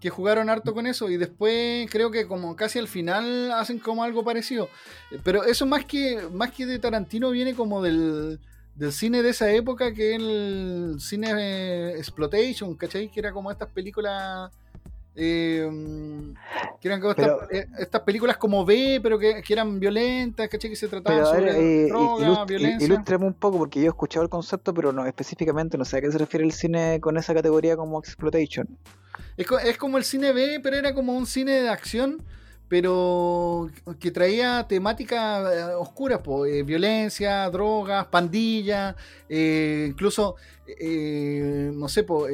que 0.00 0.10
jugaron 0.10 0.48
harto 0.50 0.74
con 0.74 0.86
eso 0.86 1.08
y 1.08 1.16
después 1.16 1.88
creo 1.90 2.10
que 2.10 2.26
como 2.28 2.54
casi 2.54 2.78
al 2.78 2.86
final 2.86 3.50
hacen 3.52 3.78
como 3.78 4.04
algo 4.04 4.22
parecido. 4.24 4.68
Eh, 5.10 5.18
Pero 5.24 5.42
eso 5.44 5.64
más 5.66 5.84
que, 5.86 6.20
más 6.32 6.52
que 6.52 6.66
de 6.66 6.78
Tarantino 6.78 7.30
viene 7.30 7.54
como 7.54 7.82
del, 7.82 8.38
del 8.74 8.92
cine 8.92 9.22
de 9.22 9.30
esa 9.30 9.50
época, 9.50 9.92
que 9.94 10.14
es 10.14 10.20
el 10.22 10.96
cine 11.00 11.32
eh, 11.36 11.94
exploitation, 11.96 12.74
¿cachai? 12.76 13.10
Que 13.10 13.20
era 13.20 13.32
como 13.32 13.50
estas 13.50 13.68
películas... 13.70 14.52
eh, 15.16 15.68
que 16.80 16.88
eran 16.88 17.00
como 17.00 17.12
estas, 17.12 17.26
Pero- 17.26 17.50
eh, 17.50 17.66
estas 17.78 18.02
películas 18.02 18.36
como 18.36 18.64
B, 18.64 19.00
pero 19.02 19.18
que, 19.18 19.42
que 19.42 19.52
eran 19.52 19.80
violentas, 19.80 20.48
¿cachai? 20.48 20.70
Que 20.70 20.76
se 20.76 20.88
trataban 20.88 21.22
pero 21.22 21.26
sobre 21.34 21.84
eh, 21.84 21.88
droga, 21.88 22.26
ilust- 22.28 22.46
violencia. 22.46 22.86
ilústrame 22.86 23.24
un 23.26 23.34
poco 23.34 23.58
porque 23.58 23.80
yo 23.80 23.86
he 23.86 23.88
escuchado 23.88 24.22
el 24.24 24.28
concepto, 24.30 24.74
pero 24.74 24.92
no 24.92 25.06
específicamente, 25.06 25.78
no 25.78 25.84
sé 25.84 25.96
a 25.96 26.00
qué 26.02 26.12
se 26.12 26.18
refiere 26.18 26.44
el 26.44 26.52
cine 26.52 27.00
con 27.00 27.16
esa 27.16 27.32
categoría 27.34 27.76
como 27.76 27.98
exploitation. 27.98 28.68
Es, 29.36 29.46
co- 29.46 29.58
es 29.58 29.76
como 29.78 29.96
el 29.98 30.04
cine 30.04 30.32
B, 30.32 30.60
pero 30.62 30.76
era 30.76 30.94
como 30.94 31.14
un 31.16 31.26
cine 31.26 31.52
de 31.62 31.68
acción, 31.70 32.22
pero 32.68 33.70
que 34.00 34.10
traía 34.10 34.66
temáticas 34.68 35.54
eh, 35.54 35.62
oscuras, 35.74 36.18
po, 36.18 36.44
eh, 36.46 36.62
violencia, 36.62 37.48
drogas, 37.50 38.06
pandillas, 38.06 38.94
eh, 39.28 39.86
incluso, 39.88 40.34
eh, 40.66 41.70
no 41.72 41.88
sé, 41.88 42.02
po, 42.02 42.26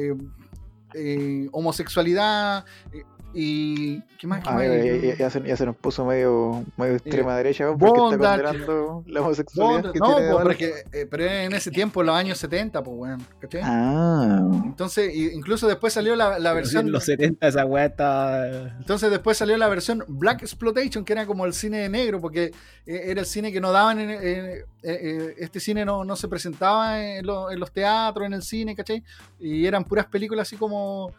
eh, 0.93 1.47
homosexualidad 1.51 2.65
eh, 2.91 3.03
y... 3.33 4.01
¿Qué 4.19 4.27
más? 4.27 4.41
¿Qué 4.43 4.49
Ah, 4.49 4.53
más? 4.53 4.63
ya, 4.65 5.15
ya- 5.17 5.29
se, 5.29 5.41
ya 5.43 5.57
se 5.57 5.65
nos 5.65 5.75
puso 5.75 6.05
medio, 6.05 6.63
medio 6.77 6.93
extrema 6.95 7.35
derecha 7.35 7.65
¿no? 7.65 7.77
porque 7.77 7.99
está 7.99 8.17
considerando 8.17 9.03
la 9.07 9.21
homosexualidad 9.21 9.91
que 9.91 9.99
no, 9.99 10.05
tiene 10.15 10.29
po, 10.31 10.37
ahora. 10.39 10.43
pero, 10.43 10.51
es 10.51 10.57
que, 10.57 10.99
eh, 11.01 11.05
pero 11.09 11.25
en 11.25 11.53
ese 11.53 11.71
tiempo, 11.71 12.01
en 12.01 12.07
los 12.07 12.15
años 12.15 12.37
70, 12.37 12.83
pues, 12.83 12.97
weón, 12.97 13.21
¿cachai? 13.39 13.61
Ah, 13.63 14.39
Entonces, 14.65 15.13
incluso 15.15 15.67
después 15.67 15.91
salió 15.93 16.15
la, 16.15 16.39
la 16.39 16.53
versión... 16.53 16.85
En 16.85 16.91
los 16.91 17.03
70 17.05 17.47
esa 17.47 17.65
weá 17.65 17.85
está. 17.85 18.77
Entonces 18.77 19.09
después 19.11 19.37
salió 19.37 19.57
la 19.57 19.67
versión 19.67 20.03
Black 20.07 20.41
Exploitation, 20.43 21.03
que 21.03 21.13
era 21.13 21.25
como 21.25 21.45
el 21.45 21.53
cine 21.53 21.89
negro, 21.89 22.21
porque 22.21 22.51
eh, 22.85 23.01
era 23.05 23.19
el 23.21 23.25
cine 23.25 23.51
que 23.51 23.59
no 23.59 23.71
daban, 23.71 23.99
en, 23.99 24.09
en- 24.11 24.19
eh, 24.21 24.65
eh, 24.83 25.35
este 25.39 25.59
cine 25.59 25.85
no, 25.85 26.03
no 26.03 26.15
se 26.15 26.27
presentaba 26.27 27.01
en, 27.03 27.25
lo- 27.25 27.49
en 27.51 27.59
los 27.59 27.71
teatros, 27.71 28.25
en 28.25 28.33
el 28.33 28.43
cine, 28.43 28.75
¿cachai? 28.75 29.03
Y 29.39 29.65
eran 29.65 29.83
puras 29.85 30.05
películas 30.07 30.47
así 30.47 30.55
como 30.57 31.11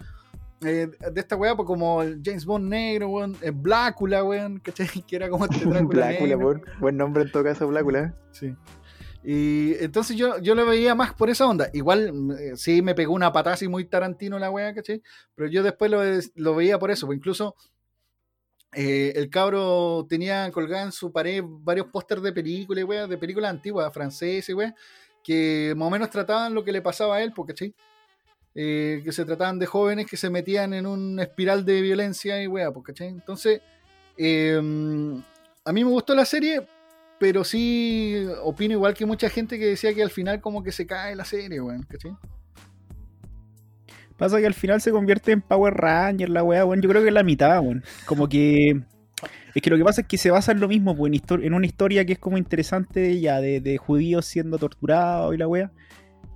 eh, 0.63 0.89
de 1.13 1.21
esta 1.21 1.37
weá, 1.37 1.55
pues 1.55 1.67
como 1.67 2.03
el 2.03 2.21
James 2.25 2.45
Bond 2.45 2.69
negro, 2.69 3.09
weón, 3.09 3.37
eh, 3.43 3.51
Blácula, 3.51 4.25
weón, 4.25 4.61
¿cachai? 4.61 4.89
Que 5.07 5.17
era 5.17 5.29
como 5.29 5.45
este 5.45 5.65
Drácula 5.65 6.07
Blácula, 6.09 6.37
negro. 6.37 6.63
buen, 6.81 6.97
nombre 6.97 7.23
en 7.23 7.33
todo 7.33 7.45
caso, 7.45 7.69
Blácula. 7.69 8.15
Sí. 8.33 8.55
Y 9.23 9.75
entonces 9.83 10.17
yo, 10.17 10.39
yo 10.39 10.55
lo 10.55 10.67
veía 10.67 10.95
más 10.95 11.15
por 11.15 11.31
esa 11.31 11.47
onda. 11.47 11.71
Igual 11.73 12.13
eh, 12.39 12.53
sí 12.57 12.83
me 12.83 12.95
pegó 12.95 13.15
una 13.15 13.33
patada 13.33 13.55
así 13.55 13.69
muy 13.69 13.87
tarantino 13.87 14.39
la 14.39 14.51
wea, 14.51 14.75
¿cachai? 14.75 15.03
Pero 15.35 15.49
yo 15.49 15.63
después 15.63 15.91
lo, 15.91 16.03
lo 16.35 16.55
veía 16.55 16.79
por 16.79 16.91
eso. 16.91 17.07
pues 17.07 17.17
incluso 17.17 17.57
eh, 18.75 19.13
el 19.17 19.31
cabro 19.31 20.05
tenía 20.09 20.51
colgado 20.51 20.85
en 20.87 20.93
su 20.93 21.13
pared 21.13 21.43
varios 21.47 21.87
pósters 21.87 22.23
de 22.23 22.33
películas, 22.33 22.85
wea, 22.85 23.07
de 23.07 23.17
películas 23.17 23.51
antiguas, 23.51 23.93
francesas, 23.93 24.55
wea, 24.55 24.75
que 25.23 25.75
más 25.77 25.87
o 25.87 25.91
menos 25.91 26.11
trataban 26.11 26.53
lo 26.55 26.65
que 26.65 26.73
le 26.73 26.83
pasaba 26.83 27.17
a 27.17 27.23
él, 27.23 27.33
pues, 27.33 27.49
¿cachai? 27.49 27.75
Eh, 28.57 29.01
que 29.05 29.11
se 29.11 29.25
trataban 29.25 29.59
de 29.59 29.67
jóvenes 29.67 30.07
que 30.07 30.17
se 30.17 30.31
metían 30.31 30.75
en 30.75 30.87
una 30.87 31.25
espiral 31.25 31.65
de 31.65 31.81
violencia 31.81 32.41
y 32.41 32.47
wea, 32.47 32.71
pues, 32.71 32.87
¿cachai? 32.87 33.09
Entonces, 33.09 33.61
eh, 34.17 34.61
a 35.65 35.73
mí 35.73 35.85
me 35.85 35.91
gustó 35.91 36.15
la 36.15 36.25
serie, 36.25 36.67
pero 37.19 37.43
sí 37.43 38.27
opino 38.43 38.75
igual 38.75 38.95
que 38.95 39.07
mucha 39.07 39.29
gente 39.29 39.59
que 39.59 39.67
decía 39.67 39.95
que 39.95 40.03
al 40.03 40.11
final 40.11 40.41
como 40.41 40.63
que 40.63 40.73
se 40.73 40.87
cae 40.87 41.17
la 41.17 41.25
serie, 41.25 41.61
weón, 41.61 41.83
¿cachai? 41.85 42.13
Pasa 44.17 44.39
que 44.39 44.47
al 44.47 44.55
final 44.55 44.81
se 44.81 44.93
convierte 44.93 45.33
en 45.33 45.41
Power 45.41 45.75
Ranger 45.75 46.29
la 46.29 46.45
weá, 46.45 46.65
weón. 46.65 46.81
Yo 46.81 46.89
creo 46.89 47.03
que 47.03 47.09
es 47.09 47.15
la 47.15 47.25
mitad, 47.25 47.61
weón. 47.61 47.83
Como 48.07 48.29
que. 48.29 48.81
Es 49.55 49.63
que 49.63 49.71
lo 49.71 49.77
que 49.77 49.85
pasa 49.85 50.03
es 50.03 50.07
que 50.07 50.19
se 50.19 50.31
basa 50.31 50.53
en 50.53 50.61
lo 50.61 50.69
mismo, 50.69 50.97
pues, 50.97 51.13
en 51.31 51.55
una 51.55 51.67
historia 51.67 52.05
que 52.05 52.15
es 52.15 52.19
como 52.19 52.39
interesante 52.39 53.21
ya, 53.21 53.41
de, 53.41 53.61
de 53.61 53.79
judíos 53.79 54.27
siendo 54.27 54.59
torturados 54.59 55.35
y 55.35 55.39
la 55.39 55.49
weá. 55.49 55.73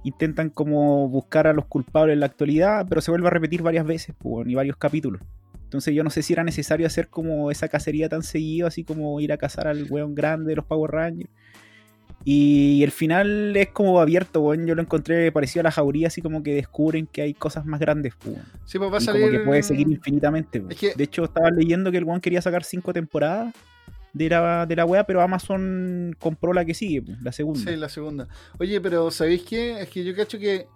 Intentan 0.08 0.50
como 0.50 1.08
buscar 1.08 1.46
a 1.46 1.52
los 1.52 1.66
culpables 1.66 2.14
en 2.14 2.20
la 2.20 2.26
actualidad, 2.26 2.86
pero 2.88 3.00
se 3.00 3.10
vuelve 3.10 3.26
a 3.26 3.30
repetir 3.30 3.62
varias 3.62 3.86
veces, 3.86 4.14
pues, 4.18 4.48
y 4.48 4.54
varios 4.54 4.76
capítulos. 4.76 5.20
Entonces 5.64 5.94
yo 5.94 6.02
no 6.02 6.10
sé 6.10 6.22
si 6.22 6.32
era 6.32 6.44
necesario 6.44 6.86
hacer 6.86 7.08
como 7.08 7.50
esa 7.50 7.68
cacería 7.68 8.08
tan 8.08 8.22
seguido, 8.22 8.66
así 8.66 8.84
como 8.84 9.20
ir 9.20 9.32
a 9.32 9.36
cazar 9.36 9.68
al 9.68 9.86
weón 9.90 10.14
grande 10.14 10.50
de 10.50 10.56
los 10.56 10.64
Power 10.64 10.90
Rangers. 10.90 11.30
Y 12.24 12.82
el 12.82 12.90
final 12.90 13.56
es 13.56 13.68
como 13.68 14.00
abierto, 14.00 14.40
weón. 14.40 14.66
Yo 14.66 14.74
lo 14.74 14.82
encontré 14.82 15.30
parecido 15.32 15.60
a 15.60 15.64
la 15.64 15.70
jauría, 15.70 16.08
así 16.08 16.20
como 16.20 16.42
que 16.42 16.54
descubren 16.54 17.06
que 17.06 17.22
hay 17.22 17.34
cosas 17.34 17.64
más 17.64 17.80
grandes, 17.80 18.14
pues, 18.18 18.36
weón. 18.36 18.46
Sí, 18.64 18.78
pues 18.78 18.90
va 18.92 18.96
a 18.96 19.00
Y 19.00 19.04
salir... 19.04 19.22
como 19.22 19.32
que 19.38 19.44
puede 19.44 19.62
seguir 19.62 19.88
infinitamente. 19.88 20.58
weón. 20.58 20.72
Es 20.72 20.78
que- 20.78 20.94
De 20.94 21.04
hecho, 21.04 21.24
estaba 21.24 21.50
leyendo 21.50 21.90
que 21.90 21.98
el 21.98 22.04
weón 22.04 22.20
quería 22.20 22.42
sacar 22.42 22.64
cinco 22.64 22.92
temporadas 22.92 23.54
de 24.12 24.28
la, 24.28 24.66
de 24.66 24.76
la 24.76 24.84
wea, 24.84 25.04
pero 25.04 25.20
Amazon 25.20 26.16
compró 26.18 26.52
la 26.52 26.64
que 26.64 26.74
sigue, 26.74 27.02
la 27.22 27.32
segunda. 27.32 27.60
Sí, 27.60 27.76
la 27.76 27.88
segunda. 27.88 28.28
Oye, 28.58 28.80
pero 28.80 29.10
¿sabéis 29.10 29.42
qué? 29.42 29.80
Es 29.80 29.88
que 29.88 30.04
yo 30.04 30.14
cacho 30.14 30.38
que 30.38 30.66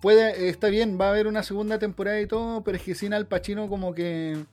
puede, 0.00 0.48
está 0.48 0.68
bien, 0.68 0.98
va 1.00 1.06
a 1.06 1.10
haber 1.10 1.26
una 1.26 1.42
segunda 1.42 1.78
temporada 1.78 2.20
y 2.20 2.26
todo, 2.26 2.62
pero 2.62 2.76
es 2.76 2.82
que 2.82 2.94
sin 2.94 3.14
Al 3.14 3.26
Pacino 3.26 3.68
como 3.68 3.94
que 3.94 4.44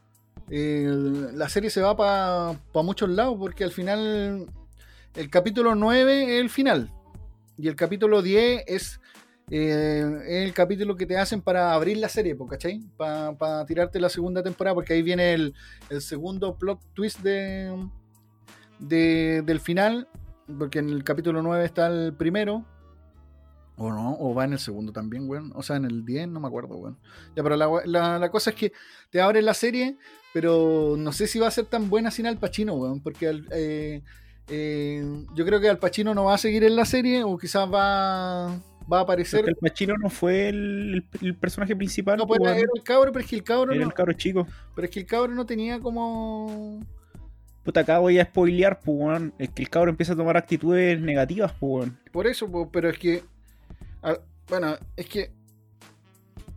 eh, 0.50 0.88
la 1.34 1.50
serie 1.50 1.70
se 1.70 1.82
va 1.82 1.96
para 1.96 2.84
muchos 2.84 3.10
lados, 3.10 3.36
porque 3.40 3.64
al 3.64 3.72
final 3.72 4.48
el 5.16 5.30
capítulo 5.30 5.76
9 5.76 6.36
es 6.36 6.42
el 6.42 6.50
final 6.50 6.90
y 7.58 7.68
el 7.68 7.76
capítulo 7.76 8.22
10 8.22 8.64
es 8.68 9.00
eh, 9.50 10.04
el 10.28 10.54
capítulo 10.54 10.96
que 10.96 11.06
te 11.06 11.18
hacen 11.18 11.42
para 11.42 11.74
abrir 11.74 11.98
la 11.98 12.10
serie, 12.10 12.36
¿cachai? 12.50 12.82
Para 12.98 13.66
tirarte 13.66 14.00
la 14.00 14.10
segunda 14.10 14.42
temporada, 14.42 14.74
porque 14.74 14.94
ahí 14.94 15.04
viene 15.04 15.34
el, 15.34 15.54
el 15.90 16.02
segundo 16.02 16.58
plot 16.58 16.80
twist 16.94 17.20
de, 17.20 17.72
de- 18.80 19.42
del 19.46 19.60
final, 19.60 20.08
porque 20.60 20.80
en 20.80 20.90
el 20.90 21.04
capítulo 21.04 21.42
9 21.42 21.66
está 21.66 21.88
el 21.88 22.14
primero. 22.14 22.66
O 23.78 23.92
no, 23.92 24.16
o 24.20 24.34
va 24.34 24.46
en 24.46 24.54
el 24.54 24.60
segundo 24.60 24.94
también, 24.94 25.30
weón. 25.30 25.52
O 25.54 25.62
sea, 25.62 25.76
en 25.76 25.84
el 25.86 26.06
10, 26.06 26.30
no 26.30 26.40
me 26.40 26.48
acuerdo, 26.48 26.76
weón. 26.78 26.98
Ya, 27.36 27.44
pero 27.44 27.58
la, 27.58 27.70
la- 27.86 28.20
la 28.20 28.32
cosa 28.32 28.52
es 28.52 28.56
que 28.56 28.72
te 29.10 29.20
abren 29.20 29.44
la 29.44 29.54
serie, 29.54 29.98
pero 30.34 30.96
no 30.98 31.12
sé 31.12 31.28
si 31.28 31.40
va 31.40 31.48
a 31.48 31.52
ser 31.52 31.66
tan 31.66 31.90
buena 31.90 32.10
sin 32.10 32.26
Al 32.26 32.38
Pacino, 32.38 32.74
weón. 32.76 33.02
Porque 33.02 33.28
al- 33.28 33.48
eh, 33.52 34.02
eh, 34.48 35.04
yo 35.34 35.46
creo 35.46 35.60
que 35.60 35.68
Al 35.70 35.78
Pacino 35.80 36.14
no 36.14 36.24
va 36.26 36.36
a 36.36 36.38
seguir 36.38 36.64
en 36.64 36.76
la 36.78 36.86
serie, 36.86 37.24
o 37.26 37.38
quizás 37.38 37.68
va, 37.70 38.48
va 38.92 39.00
a 39.00 39.02
aparecer. 39.02 39.40
es 39.42 39.46
que 39.46 39.52
el 39.52 39.58
Pachino 39.58 39.96
no 39.98 40.10
fue 40.10 40.48
el, 40.50 41.06
el- 41.22 41.28
el 41.28 41.36
personaje 41.36 41.76
principal, 41.76 42.18
No, 42.18 42.28
pues, 42.28 42.40
era 42.42 42.54
el 42.56 42.84
cabro, 42.84 43.12
pero 43.12 43.24
es 43.26 43.30
que 43.30 43.36
el 43.36 43.44
cabro 43.44 43.74
Era 43.74 43.82
no, 43.82 43.88
el 43.90 43.94
cabro 43.94 44.14
chico. 44.14 44.48
pero 44.74 44.86
es 44.86 44.92
que 44.94 45.02
el 45.02 45.06
cabro 45.06 45.34
no 45.34 45.46
tenía 45.46 45.82
como. 45.82 46.80
Puta, 47.66 47.80
acá 47.82 47.98
voy 47.98 48.20
a 48.20 48.26
spoilear, 48.26 48.80
pues. 48.80 49.24
Es 49.40 49.50
que 49.50 49.64
el 49.64 49.70
cabro 49.70 49.90
empieza 49.90 50.14
a 50.14 50.16
tomar 50.16 50.38
actitudes 50.38 51.02
negativas, 51.02 51.52
pues. 51.60 51.90
Por 52.12 52.28
eso, 52.28 52.50
po, 52.50 52.70
pero 52.72 52.90
es 52.90 52.98
que. 53.00 53.24
bueno, 54.48 54.78
es 54.96 55.08
que. 55.08 55.32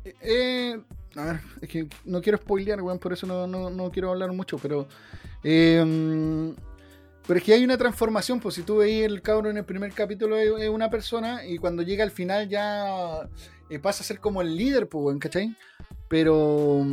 eh, 0.04 0.78
a 1.16 1.24
ver, 1.24 1.40
es 1.62 1.68
que 1.68 1.88
no 2.04 2.20
quiero 2.20 2.38
spoilear, 2.38 2.82
weón, 2.82 2.98
por 2.98 3.12
eso 3.14 3.26
no, 3.26 3.90
quiero 3.90 4.10
hablar 4.10 4.32
mucho, 4.32 4.58
pero. 4.58 4.86
Eh, 5.42 6.54
pero 7.28 7.38
es 7.38 7.44
que 7.44 7.52
hay 7.52 7.62
una 7.62 7.76
transformación, 7.76 8.40
pues 8.40 8.54
si 8.54 8.62
tú 8.62 8.78
veis 8.78 9.04
el 9.04 9.20
cabro 9.20 9.50
en 9.50 9.58
el 9.58 9.64
primer 9.64 9.92
capítulo 9.92 10.38
es 10.38 10.68
una 10.70 10.88
persona 10.88 11.44
y 11.44 11.58
cuando 11.58 11.82
llega 11.82 12.02
al 12.02 12.10
final 12.10 12.48
ya 12.48 13.28
eh, 13.68 13.78
pasa 13.78 14.02
a 14.02 14.06
ser 14.06 14.18
como 14.18 14.40
el 14.40 14.56
líder, 14.56 14.88
pues, 14.88 15.18
¿cachai? 15.18 15.54
Pero... 16.08 16.86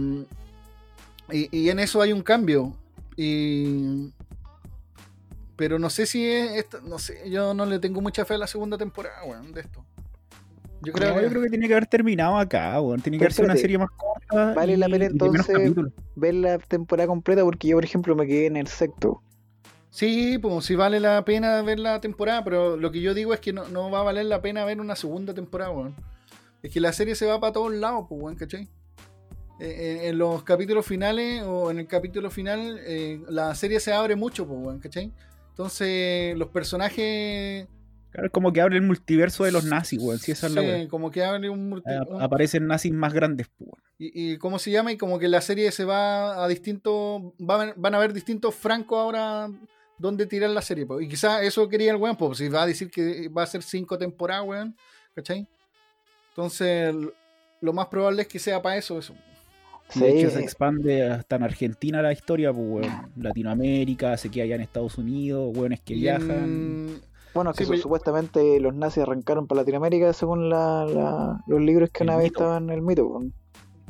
Y, 1.32 1.48
y, 1.58 1.70
en 1.70 1.80
eso 1.80 2.02
hay 2.02 2.12
un 2.12 2.22
cambio. 2.22 2.76
Y... 3.16 4.12
Pero 5.56 5.80
no 5.80 5.90
sé 5.90 6.06
si 6.06 6.26
es... 6.26 6.52
Esto, 6.52 6.82
no 6.82 7.00
sé, 7.00 7.30
yo 7.30 7.54
no 7.54 7.66
le 7.66 7.80
tengo 7.80 8.02
mucha 8.02 8.26
fe 8.26 8.34
a 8.34 8.38
la 8.38 8.48
segunda 8.48 8.78
temporada, 8.78 9.24
weón, 9.26 9.54
de 9.54 9.62
esto. 9.62 9.86
Yo 10.82 10.94
creo, 10.94 11.10
no, 11.10 11.16
que... 11.16 11.24
yo 11.24 11.30
creo 11.30 11.42
que 11.44 11.50
tiene 11.50 11.68
que 11.68 11.74
haber 11.74 11.88
terminado 11.88 12.38
acá, 12.38 12.80
weón. 12.82 13.02
Tiene 13.02 13.18
que 13.18 13.24
haber 13.24 13.34
sido 13.34 13.46
una 13.46 13.56
serie 13.56 13.78
más 13.78 13.90
corta. 13.90 14.54
Vale 14.54 14.78
la 14.78 14.88
pena 14.88 15.06
entonces 15.06 15.76
ver 16.16 16.34
la 16.34 16.58
temporada 16.60 17.08
completa 17.08 17.44
porque 17.44 17.70
yo, 17.70 17.78
por 17.78 17.86
ejemplo, 17.86 18.16
me 18.16 18.28
quedé 18.28 18.48
en 18.48 18.58
el 18.58 18.68
sexto. 18.68 19.22
Sí, 19.90 20.38
pues 20.38 20.66
sí 20.66 20.76
vale 20.76 21.00
la 21.00 21.24
pena 21.24 21.62
ver 21.62 21.80
la 21.80 22.02
temporada, 22.02 22.44
pero 22.44 22.76
lo 22.76 22.92
que 22.92 23.00
yo 23.00 23.14
digo 23.14 23.34
es 23.34 23.40
que 23.40 23.54
no, 23.54 23.66
no 23.70 23.90
va 23.90 24.02
a 24.02 24.04
valer 24.04 24.26
la 24.26 24.42
pena 24.42 24.66
ver 24.66 24.82
una 24.82 24.98
segunda 24.98 25.34
temporada, 25.34 25.72
weón. 25.72 25.96
Es 26.62 26.72
que 26.72 26.82
la 26.82 26.92
serie 26.92 27.16
se 27.16 27.26
va 27.26 27.40
para 27.40 27.54
todos 27.54 27.74
lados, 27.74 28.06
pues, 28.10 28.22
weón, 28.22 28.36
¿cachai? 28.36 28.68
Eh, 29.60 30.10
en 30.10 30.18
los 30.18 30.44
capítulos 30.44 30.86
finales 30.86 31.44
o 31.44 31.72
en 31.72 31.80
el 31.80 31.88
capítulo 31.88 32.30
final, 32.30 32.80
eh, 32.84 33.22
la 33.30 33.56
serie 33.56 33.80
se 33.80 33.94
abre 33.94 34.16
mucho, 34.16 34.46
pues, 34.46 34.82
¿cachai? 34.82 35.12
Entonces, 35.50 36.38
los 36.38 36.50
personajes. 36.50 37.68
Claro, 38.12 38.28
es 38.28 38.32
como 38.34 38.52
que 38.52 38.62
abre 38.62 38.76
el 38.76 38.82
multiverso 38.82 39.46
de 39.46 39.52
los 39.52 39.64
nazis, 39.64 40.02
weón. 40.02 40.20
Sí, 40.20 40.32
esa 40.32 40.48
es 40.48 40.54
sí, 40.54 40.88
como 40.90 41.12
que 41.12 41.24
abre 41.24 41.50
un 41.50 41.70
multiverso. 41.70 42.20
Aparecen 42.20 42.68
nazis 42.68 42.92
más 42.92 43.14
grandes, 43.14 43.48
pues, 43.58 43.70
weón. 43.72 43.82
Y, 43.98 44.34
y, 44.34 44.38
cómo 44.38 44.60
se 44.60 44.72
llama, 44.72 44.92
y 44.92 44.98
como 44.98 45.20
que 45.20 45.30
la 45.30 45.40
serie 45.40 45.72
se 45.72 45.86
va 45.86 46.44
a 46.44 46.48
distintos. 46.50 47.22
van 47.38 47.94
a 47.94 47.98
haber 47.98 48.12
distintos 48.12 48.54
francos 48.56 49.00
ahora 49.00 49.50
dónde 49.98 50.26
tirar 50.26 50.50
la 50.50 50.62
serie. 50.62 50.86
Po. 50.86 51.00
Y 51.00 51.08
quizás 51.08 51.44
eso 51.44 51.68
quería 51.70 51.92
el 51.92 51.98
weón, 51.98 52.18
pues 52.18 52.38
si 52.38 52.50
va 52.50 52.64
a 52.64 52.68
decir 52.68 52.92
que 52.92 53.30
va 53.30 53.44
a 53.44 53.48
ser 53.48 53.64
cinco 53.64 53.98
temporadas, 53.98 54.46
weón, 54.46 54.76
¿cachai? 55.14 55.48
Entonces, 56.30 56.94
lo 57.62 57.74
más 57.74 57.88
probable 57.88 58.24
es 58.24 58.28
que 58.28 58.40
sea 58.40 58.62
para 58.62 58.78
eso, 58.78 59.00
eso. 59.00 59.16
Sí. 59.90 60.00
De 60.00 60.20
hecho, 60.20 60.30
se 60.32 60.42
expande 60.42 61.08
hasta 61.08 61.36
en 61.36 61.44
Argentina 61.44 62.02
la 62.02 62.12
historia, 62.12 62.52
pues, 62.52 62.66
weón. 62.68 63.12
Latinoamérica, 63.18 64.18
se 64.18 64.30
queda 64.30 64.46
allá 64.46 64.56
en 64.56 64.62
Estados 64.62 64.98
Unidos, 64.98 65.56
weones 65.56 65.82
que 65.82 65.94
viajan. 65.94 66.32
En... 66.32 67.02
Bueno, 67.34 67.54
que 67.54 67.64
sí, 67.64 67.68
pues... 67.68 67.82
supuestamente 67.82 68.60
los 68.60 68.74
nazis 68.74 69.04
arrancaron 69.04 69.46
para 69.48 69.62
Latinoamérica 69.62 70.14
según 70.14 70.50
la, 70.50 70.86
la, 70.86 71.44
los 71.48 71.62
libros 71.62 71.90
que 71.92 72.04
una 72.04 72.16
vez 72.16 72.28
estaban 72.28 72.66
en 72.66 72.70
el 72.72 72.82
mito. 72.82 73.06
Weón. 73.06 73.34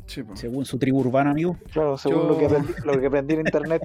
Sí, 0.06 0.22
pues. 0.22 0.38
según 0.38 0.64
su 0.64 0.78
tribu 0.78 1.00
urbana, 1.00 1.30
amigo. 1.30 1.56
Claro, 1.72 1.98
según 1.98 2.22
Yo... 2.22 2.28
lo, 2.28 2.38
que 2.38 2.46
aprendí, 2.46 2.72
lo, 2.84 3.00
que 3.00 3.06
aprendí, 3.06 3.34
en 3.34 3.40
internet. 3.40 3.82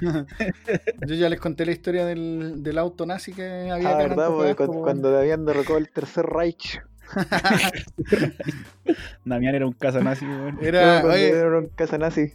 Yo 1.06 1.14
ya 1.14 1.28
les 1.28 1.40
conté 1.40 1.64
la 1.64 1.72
historia 1.72 2.04
del, 2.04 2.62
del 2.62 2.78
auto 2.78 3.06
nazi 3.06 3.32
que 3.32 3.70
había 3.70 3.90
ah, 3.90 3.96
verdad, 3.96 4.54
cuando 4.54 5.16
habían 5.16 5.44
derrocado 5.44 5.78
el 5.78 5.90
tercer 5.90 6.26
Reich. 6.26 6.80
Damián 9.24 9.54
era 9.54 9.66
un 9.66 9.72
casa 9.72 10.00
nazi, 10.00 10.26
weón. 10.26 10.58
Era, 10.62 11.04
oye, 11.04 11.30
era 11.30 11.58
un 11.58 11.68
casa 11.68 11.98
nazi. 11.98 12.32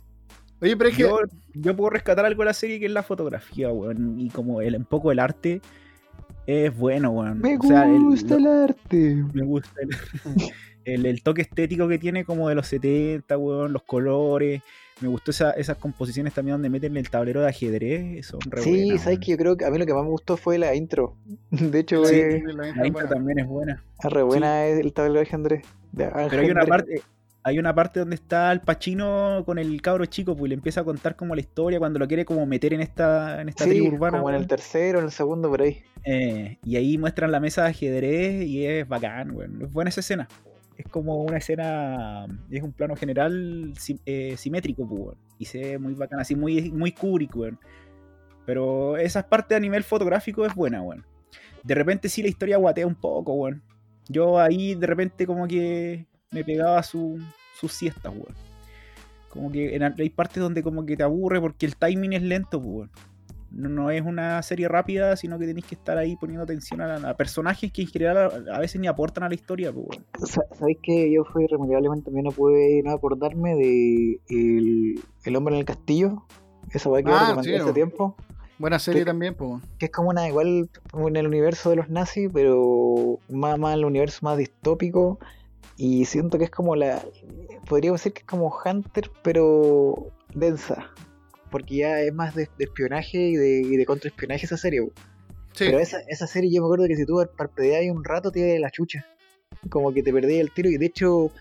Oye, 0.62 0.76
pero 0.76 0.90
es 0.90 0.96
que. 0.96 1.04
Yo, 1.04 1.20
yo, 1.54 1.76
puedo 1.76 1.92
rescatar 1.92 2.26
algo 2.26 2.44
de 2.44 2.48
la 2.48 2.54
serie 2.54 2.80
que 2.80 2.86
es 2.86 2.92
la 2.92 3.04
fotografía, 3.04 3.72
weón. 3.72 4.20
Y 4.20 4.30
como 4.30 4.62
el, 4.62 4.76
un 4.76 4.86
poco 4.86 5.12
el 5.12 5.20
arte 5.20 5.62
es 6.46 6.76
bueno, 6.76 7.12
weón. 7.12 7.40
Me 7.40 7.58
o 7.58 7.62
sea, 7.62 7.86
gusta 7.86 8.36
el, 8.36 8.46
el, 8.46 8.48
arte. 8.48 9.24
Me 9.34 9.44
gusta 9.44 9.82
el 9.82 9.90
el, 10.86 11.06
el, 11.06 11.22
toque 11.22 11.42
estético 11.42 11.88
que 11.88 12.00
tiene 12.00 12.26
como 12.26 12.50
de 12.50 12.56
los 12.56 12.68
70, 12.68 13.38
weón, 13.38 13.74
los 13.74 13.84
colores. 13.84 14.62
Me 15.00 15.08
gustó 15.08 15.32
esa, 15.32 15.52
esas 15.52 15.78
composiciones 15.78 16.34
también 16.34 16.56
donde 16.56 16.70
meten 16.70 16.98
el 16.98 17.10
tablero 17.10 17.42
de 17.42 17.50
ajedrez. 17.50 18.26
Son 18.26 18.40
re 18.48 18.64
sí, 18.64 18.86
buenas, 18.86 19.04
sabes 19.04 19.20
que 19.20 19.32
yo 19.32 19.38
creo 19.38 19.56
que 19.58 19.66
a 19.66 19.70
mí 19.70 19.78
lo 19.78 19.86
que 19.86 19.94
más 19.94 20.04
me 20.04 20.10
gustó 20.10 20.38
fue 20.38 20.58
la 20.58 20.74
intro. 20.74 21.16
De 21.52 21.80
hecho, 21.80 22.04
sí, 22.06 22.16
eh, 22.16 22.44
la, 22.46 22.68
intro, 22.68 22.82
la 22.82 22.88
intro 22.88 23.08
también 23.08 23.40
es 23.40 23.48
buena. 23.48 23.84
Es 24.04 24.12
re 24.12 24.24
buena 24.24 24.66
sí. 24.66 24.82
el 24.82 24.94
tablero 24.94 25.20
de 25.20 25.22
ajedrez. 25.22 25.66
De 25.92 26.06
Pero 26.30 26.42
hay 26.42 26.50
una 26.50 26.66
parte, 26.66 27.02
hay 27.48 27.60
una 27.60 27.74
parte 27.74 28.02
donde 28.02 28.16
está 28.16 28.52
el 28.52 28.60
Pachino 28.60 29.44
con 29.46 29.58
el 29.58 29.82
cabro 29.82 30.06
chico, 30.06 30.36
pues 30.36 30.50
le 30.50 30.56
empieza 30.56 30.82
a 30.82 30.84
contar 30.84 31.16
como 31.16 31.34
la 31.34 31.40
historia 31.40 31.80
cuando 31.80 31.98
lo 31.98 32.06
quiere 32.06 32.26
como 32.26 32.46
meter 32.46 32.74
en 32.74 32.82
esta, 32.82 33.42
en 33.42 33.50
esta 33.50 33.64
sí, 33.64 33.70
tribu 33.70 33.96
urbana. 33.96 34.18
Como 34.18 34.30
en 34.30 34.36
el 34.36 34.48
tercero, 34.48 35.00
en 35.00 35.06
el 35.06 35.12
segundo, 35.12 35.50
por 35.50 35.62
ahí. 35.62 35.82
Eh, 36.04 36.58
y 36.66 36.76
ahí 36.76 36.98
muestran 36.98 37.32
la 37.32 37.40
mesa 37.40 37.64
de 37.64 37.70
ajedrez 37.70 38.46
y 38.46 38.66
es 38.66 38.86
bacán, 38.86 39.34
güey. 39.34 39.48
Es 39.62 39.72
buena 39.72 39.90
esa 39.90 40.02
escena. 40.02 40.28
Es 40.78 40.86
como 40.90 41.24
una 41.24 41.38
escena, 41.38 42.28
es 42.52 42.62
un 42.62 42.72
plano 42.72 42.96
general 42.96 43.74
eh, 44.06 44.36
simétrico, 44.38 44.88
pues, 44.88 45.18
y 45.40 45.46
se 45.46 45.60
ve 45.60 45.78
muy 45.80 45.96
bacán, 45.96 46.20
así 46.20 46.36
muy, 46.36 46.72
muy 46.72 46.92
Kubrick. 46.92 47.34
Pero 48.46 48.96
esa 48.98 49.28
parte 49.28 49.56
a 49.56 49.60
nivel 49.60 49.84
fotográfico 49.84 50.46
es 50.46 50.54
buena, 50.56 50.80
güey. 50.80 51.00
De 51.64 51.76
repente 51.76 52.10
sí 52.10 52.22
la 52.22 52.30
historia 52.30 52.58
guatea 52.58 52.88
un 52.88 52.96
poco, 52.96 53.34
güey. 53.34 53.56
Yo 54.08 54.40
ahí 54.40 54.76
de 54.76 54.88
repente 54.88 55.26
como 55.26 55.48
que 55.48 56.06
me 56.32 56.44
pegaba 56.44 56.82
su, 56.84 57.20
sus 57.60 57.74
siestas, 57.74 58.14
weón. 58.14 58.36
Como 59.30 59.52
que 59.52 59.76
en, 59.76 59.84
hay 59.84 60.10
partes 60.10 60.42
donde 60.42 60.64
como 60.64 60.86
que 60.86 60.96
te 60.96 61.04
aburre 61.04 61.42
porque 61.42 61.66
el 61.66 61.76
timing 61.76 62.14
es 62.14 62.22
lento, 62.22 62.60
weón. 62.60 62.90
No, 63.52 63.70
no, 63.70 63.92
es 63.92 64.02
una 64.02 64.42
serie 64.42 64.68
rápida, 64.68 65.16
sino 65.16 65.40
que 65.40 65.46
tenéis 65.46 65.66
que 65.66 65.76
estar 65.76 65.98
ahí 65.98 66.16
poniendo 66.16 66.44
atención 66.44 66.82
a, 66.82 66.96
a, 66.96 67.14
personajes 67.16 67.72
que 67.72 67.84
en 67.84 67.88
general 67.88 68.18
a, 68.18 68.56
a, 68.56 68.60
veces 68.60 68.80
ni 68.80 68.88
aportan 68.88 69.24
a 69.24 69.30
la 69.30 69.36
historia, 69.36 69.72
pues, 69.72 69.88
weón. 69.88 70.06
¿Sabéis 70.58 70.78
que 70.84 71.12
yo 71.12 71.24
fui 71.24 71.46
irremediablemente 71.46 72.06
también 72.06 72.26
no 72.26 72.32
pude 72.32 72.82
no 72.84 72.92
acordarme 72.92 73.56
de 73.56 74.20
el, 74.30 75.00
el 75.24 75.36
hombre 75.36 75.56
en 75.56 75.60
el 75.60 75.66
castillo? 75.66 76.24
Esa 76.72 76.90
weá 76.90 77.04
que 77.04 77.12
ah, 77.12 77.34
yo 77.36 77.44
sí, 77.44 77.56
hace 77.56 77.74
tiempo. 77.74 78.16
Buena 78.60 78.80
serie 78.80 79.02
que, 79.02 79.06
también, 79.06 79.36
pues. 79.36 79.62
Que 79.78 79.86
es 79.86 79.92
como 79.92 80.10
una, 80.10 80.28
igual 80.28 80.70
en 80.94 81.16
el 81.16 81.28
universo 81.28 81.70
de 81.70 81.76
los 81.76 81.90
nazis, 81.90 82.30
pero 82.34 83.20
más, 83.30 83.58
más 83.60 83.76
el 83.76 83.86
universo 83.86 84.20
más 84.24 84.38
distópico. 84.38 85.20
Y 85.78 86.06
siento 86.06 86.38
que 86.38 86.46
es 86.46 86.50
como 86.50 86.76
la. 86.76 87.04
Podríamos 87.70 88.02
decir 88.02 88.14
que 88.14 88.22
es 88.22 88.26
como 88.26 88.54
Hunter, 88.66 89.12
pero 89.22 90.12
densa. 90.34 90.90
Porque 91.50 91.78
ya 91.78 92.02
es 92.02 92.14
más 92.14 92.36
de, 92.36 92.50
de 92.58 92.66
espionaje 92.66 93.18
y 93.18 93.36
de, 93.36 93.62
y 93.62 93.78
de 93.78 93.86
contraespionaje 93.86 94.46
esa 94.46 94.58
serie. 94.58 94.82
Sí. 95.54 95.66
Pero 95.66 95.80
esa, 95.80 96.00
esa 96.08 96.28
serie 96.28 96.52
yo 96.52 96.62
me 96.62 96.68
acuerdo 96.68 96.88
que 96.88 96.96
si 96.96 97.06
tú 97.06 97.26
parpadeas 97.38 97.84
un 97.92 98.04
rato 98.04 98.32
te 98.32 98.40
iba 98.40 98.60
la 98.60 98.70
chucha. 98.70 99.06
Como 99.70 99.94
que 99.94 100.04
te 100.04 100.14
perdí 100.14 100.40
el 100.40 100.52
tiro. 100.52 100.70
Y 100.70 100.78
de 100.78 100.86
hecho, 100.86 101.32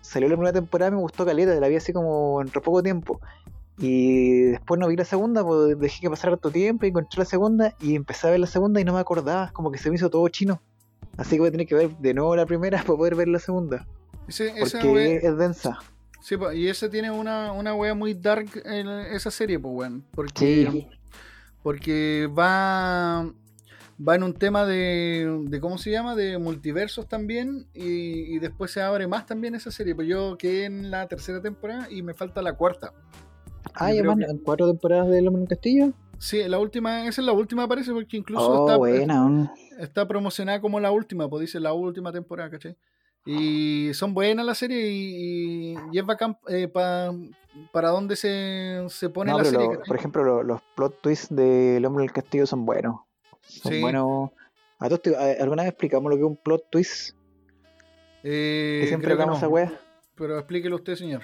salió 0.00 0.28
la 0.28 0.36
primera 0.36 0.52
temporada, 0.52 0.90
me 0.90 0.98
gustó 0.98 1.24
caleta, 1.24 1.54
la 1.54 1.68
vi 1.68 1.76
así 1.76 1.92
como 1.92 2.40
en 2.40 2.48
poco 2.48 2.82
tiempo. 2.82 3.20
Y 3.78 4.42
después 4.42 4.78
no 4.78 4.86
vi 4.86 4.96
la 4.96 5.04
segunda, 5.04 5.44
pues 5.44 5.78
dejé 5.78 6.02
que 6.02 6.10
pasara 6.10 6.34
harto 6.34 6.50
tiempo 6.50 6.86
y 6.86 6.90
encontré 6.90 7.18
la 7.18 7.24
segunda 7.24 7.74
y 7.80 7.96
empecé 7.96 8.28
a 8.28 8.30
ver 8.30 8.40
la 8.40 8.46
segunda 8.46 8.80
y 8.80 8.84
no 8.84 8.92
me 8.92 9.00
acordaba, 9.00 9.50
como 9.52 9.72
que 9.72 9.78
se 9.78 9.90
me 9.90 9.96
hizo 9.96 10.10
todo 10.10 10.28
chino. 10.28 10.62
Así 11.16 11.30
que 11.32 11.40
voy 11.40 11.48
a 11.48 11.52
tener 11.52 11.66
que 11.66 11.74
ver 11.74 11.90
de 11.96 12.14
nuevo 12.14 12.36
la 12.36 12.46
primera 12.46 12.78
para 12.84 12.96
poder 12.96 13.16
ver 13.16 13.28
la 13.28 13.38
segunda. 13.38 13.86
Ese, 14.28 14.54
porque 14.58 15.16
es 15.22 15.36
densa. 15.36 15.78
Sí, 16.24 16.36
y 16.54 16.68
ese 16.68 16.88
tiene 16.88 17.10
una, 17.10 17.52
una 17.52 17.74
wea 17.74 17.92
muy 17.92 18.14
dark 18.14 18.48
en 18.64 18.88
esa 18.88 19.30
serie, 19.30 19.58
pues, 19.58 19.74
weón. 19.74 20.06
Porque, 20.14 20.68
sí. 20.72 20.88
porque 21.62 22.30
va, 22.32 23.30
va 24.00 24.14
en 24.14 24.22
un 24.22 24.32
tema 24.32 24.64
de, 24.64 25.42
de, 25.44 25.60
¿cómo 25.60 25.76
se 25.76 25.90
llama? 25.90 26.14
De 26.14 26.38
multiversos 26.38 27.06
también. 27.08 27.66
Y, 27.74 28.34
y, 28.34 28.38
después 28.38 28.70
se 28.70 28.80
abre 28.80 29.06
más 29.06 29.26
también 29.26 29.54
esa 29.54 29.70
serie. 29.70 29.94
Pues 29.94 30.08
yo 30.08 30.38
quedé 30.38 30.64
en 30.64 30.90
la 30.90 31.06
tercera 31.08 31.42
temporada 31.42 31.88
y 31.90 32.00
me 32.00 32.14
falta 32.14 32.40
la 32.40 32.54
cuarta. 32.54 32.94
Ah, 33.74 33.92
ya 33.92 34.02
van 34.02 34.20
que... 34.20 34.26
cuatro 34.42 34.66
temporadas 34.66 35.10
de 35.10 35.18
en 35.18 35.44
Castillo. 35.44 35.92
Sí, 36.16 36.42
la 36.48 36.58
última, 36.58 37.06
esa 37.06 37.20
es 37.20 37.26
la 37.26 37.32
última 37.34 37.68
parece, 37.68 37.92
porque 37.92 38.16
incluso 38.16 38.50
oh, 38.50 38.66
está, 38.66 38.78
buena. 38.78 39.52
está 39.78 40.08
promocionada 40.08 40.62
como 40.62 40.80
la 40.80 40.90
última, 40.90 41.28
pues 41.28 41.42
dice 41.42 41.60
la 41.60 41.74
última 41.74 42.12
temporada, 42.12 42.48
¿cachai? 42.48 42.78
Y 43.26 43.92
son 43.94 44.12
buenas 44.12 44.44
las 44.44 44.58
series 44.58 44.84
y, 44.84 45.74
y, 45.92 45.98
es 45.98 46.04
bacán 46.04 46.36
eh, 46.48 46.68
pa, 46.68 47.14
para 47.72 47.88
dónde 47.88 48.16
se, 48.16 48.84
se 48.88 49.08
pone 49.08 49.32
no, 49.32 49.38
la 49.38 49.44
serie. 49.44 49.66
Lo, 49.66 49.82
por 49.82 49.96
ejemplo, 49.96 50.24
lo, 50.24 50.42
los 50.42 50.60
plot 50.76 51.00
twists 51.00 51.34
de 51.34 51.78
El 51.78 51.86
Hombre 51.86 52.02
del 52.02 52.12
Castillo 52.12 52.46
son 52.46 52.66
buenos. 52.66 53.00
Son 53.40 53.72
sí. 53.72 53.80
buenos. 53.80 54.30
¿A 54.78 54.88
todos 54.88 55.02
te, 55.02 55.16
¿Alguna 55.16 55.62
vez 55.62 55.70
explicamos 55.70 56.10
lo 56.10 56.16
que 56.16 56.22
es 56.22 56.28
un 56.28 56.36
plot 56.36 56.68
twist? 56.70 57.16
Eh, 58.22 58.80
que 58.82 58.88
siempre 58.88 59.12
hablamos 59.12 59.40
no, 59.40 59.58
esa. 59.58 59.72
Pero 60.16 60.38
explíquelo 60.38 60.76
usted, 60.76 60.94
señor. 60.94 61.22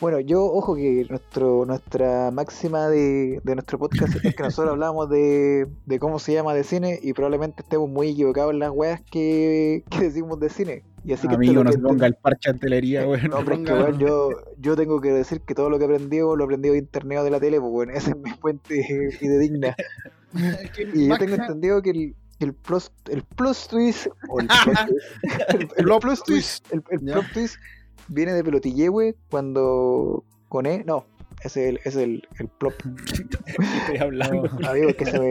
Bueno, 0.00 0.20
yo, 0.20 0.44
ojo 0.44 0.74
que 0.74 1.06
nuestro, 1.08 1.64
nuestra 1.64 2.30
máxima 2.30 2.88
de, 2.88 3.40
de 3.44 3.54
nuestro 3.54 3.78
podcast 3.78 4.16
es 4.24 4.34
que 4.34 4.42
nosotros 4.42 4.72
hablamos 4.72 5.08
de, 5.10 5.68
de, 5.86 5.98
cómo 5.98 6.18
se 6.18 6.32
llama 6.32 6.54
de 6.54 6.64
cine 6.64 6.98
y 7.02 7.12
probablemente 7.12 7.62
estemos 7.62 7.88
muy 7.88 8.10
equivocados 8.10 8.52
en 8.52 8.58
las 8.58 8.70
weas 8.70 9.00
que, 9.02 9.84
que 9.90 10.00
decimos 10.00 10.40
de 10.40 10.48
cine. 10.48 10.82
Y 11.04 11.12
así 11.12 11.26
Amigo, 11.28 11.54
que 11.54 11.64
no 11.64 11.72
se 11.72 11.78
ponga 11.78 12.06
el 12.06 12.14
parche 12.14 12.50
antelería, 12.50 13.06
weón. 13.08 13.28
No, 13.28 13.38
pero 13.44 13.54
es 13.56 13.66
que, 13.66 13.72
bueno, 13.72 13.98
yo, 13.98 14.30
yo 14.58 14.76
tengo 14.76 15.00
que 15.00 15.12
decir 15.12 15.40
que 15.40 15.54
todo 15.54 15.68
lo 15.68 15.78
que 15.78 15.84
aprendí 15.84 16.18
lo 16.18 16.44
aprendí 16.44 16.68
de 16.68 16.78
internet 16.78 17.18
o 17.18 17.24
de 17.24 17.30
la 17.30 17.40
tele, 17.40 17.60
pues 17.60 17.72
bueno, 17.72 17.92
esa 17.94 18.10
es 18.10 18.16
mi 18.16 18.30
fuente 18.30 19.10
y 19.20 19.28
de 19.28 19.38
digna. 19.38 19.76
y 20.94 21.08
yo 21.08 21.18
tengo 21.18 21.34
entendido 21.34 21.82
que 21.82 21.90
el, 21.90 22.16
el 22.40 22.54
plus, 22.54 22.92
el 23.10 23.22
plus 23.22 23.66
twist, 23.68 24.06
o 24.28 24.40
el 24.40 24.46
plus 24.46 24.86
twist, 24.86 25.54
el, 25.54 25.60
el, 25.60 25.92
el 25.92 25.98
plus 26.00 26.22
twist, 26.22 26.72
el, 26.72 26.82
el 26.90 27.00
plot 27.00 27.32
twist 27.32 27.56
viene 28.08 28.32
de 28.32 28.44
Pelotillehue 28.44 29.16
cuando 29.30 30.24
con 30.48 30.66
E, 30.66 30.84
no, 30.84 31.06
Ese 31.42 31.64
es 31.64 31.68
el, 31.70 31.76
ese 31.78 31.88
es 31.88 31.96
el, 31.96 32.28
el 32.38 32.48
plop. 32.48 32.74
Estoy 33.46 33.96
hablando. 33.98 34.42
Digo, 34.74 34.90
es 34.90 34.96
que 34.96 35.06
se 35.06 35.18
me, 35.18 35.30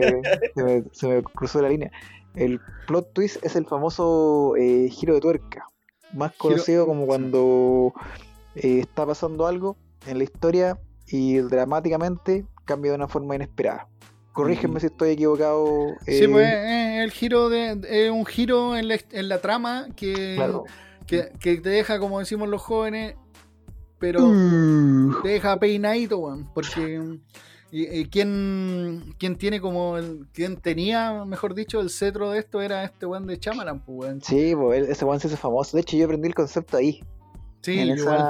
se, 0.54 0.64
me, 0.64 0.84
se 0.92 1.08
me 1.08 1.22
cruzó 1.22 1.62
la 1.62 1.68
línea. 1.68 1.92
El 2.34 2.60
plot 2.86 3.12
twist 3.12 3.44
es 3.44 3.56
el 3.56 3.66
famoso 3.66 4.54
eh, 4.56 4.88
giro 4.90 5.14
de 5.14 5.20
tuerca. 5.20 5.66
Más 6.14 6.32
Giro- 6.32 6.38
conocido 6.38 6.86
como 6.86 7.06
cuando 7.06 7.92
eh, 8.54 8.78
está 8.80 9.06
pasando 9.06 9.46
algo 9.46 9.76
en 10.06 10.18
la 10.18 10.24
historia 10.24 10.78
y 11.06 11.38
dramáticamente 11.38 12.46
cambia 12.64 12.92
de 12.92 12.96
una 12.96 13.08
forma 13.08 13.34
inesperada. 13.34 13.88
Corrígeme 14.32 14.80
si 14.80 14.86
estoy 14.86 15.10
equivocado. 15.10 15.88
Sí, 16.06 16.26
pues 16.26 16.48
eh, 16.48 17.02
el 17.02 17.10
giro 17.10 17.50
de 17.50 18.10
un 18.10 18.24
giro 18.24 18.76
en 18.76 18.88
la, 18.88 18.98
en 19.10 19.28
la 19.28 19.40
trama 19.42 19.88
que, 19.94 20.34
Claro. 20.36 20.64
que, 21.06 21.32
que 21.38 21.58
te 21.58 21.68
deja, 21.68 21.98
como 21.98 22.18
decimos 22.18 22.48
los 22.48 22.62
jóvenes, 22.62 23.14
pero 23.98 24.20
Uh, 24.26 25.20
te 25.22 25.28
deja 25.28 25.58
peinadito, 25.58 26.18
weón. 26.18 26.48
Porque 26.54 27.18
y, 27.72 27.88
y 28.00 28.04
quien, 28.06 29.14
quien 29.18 29.36
tiene 29.36 29.60
como 29.60 29.96
el, 29.96 30.26
quien 30.32 30.56
tenía, 30.58 31.24
mejor 31.24 31.54
dicho, 31.54 31.80
el 31.80 31.90
cetro 31.90 32.30
de 32.30 32.38
esto 32.38 32.60
era 32.60 32.84
este 32.84 33.06
weón 33.06 33.26
de 33.26 33.38
Chamalan, 33.40 33.80
pues 33.80 33.98
weón. 33.98 34.20
Sí, 34.20 34.54
pues 34.54 34.88
ese 34.88 35.04
one 35.04 35.18
se 35.18 35.26
hizo 35.26 35.36
famoso. 35.38 35.76
De 35.76 35.80
hecho, 35.80 35.96
yo 35.96 36.04
aprendí 36.04 36.28
el 36.28 36.34
concepto 36.34 36.76
ahí. 36.76 37.02
Sí, 37.62 37.78
en 37.78 37.88
yo 37.88 37.94
esa, 37.94 38.02
igual. 38.02 38.22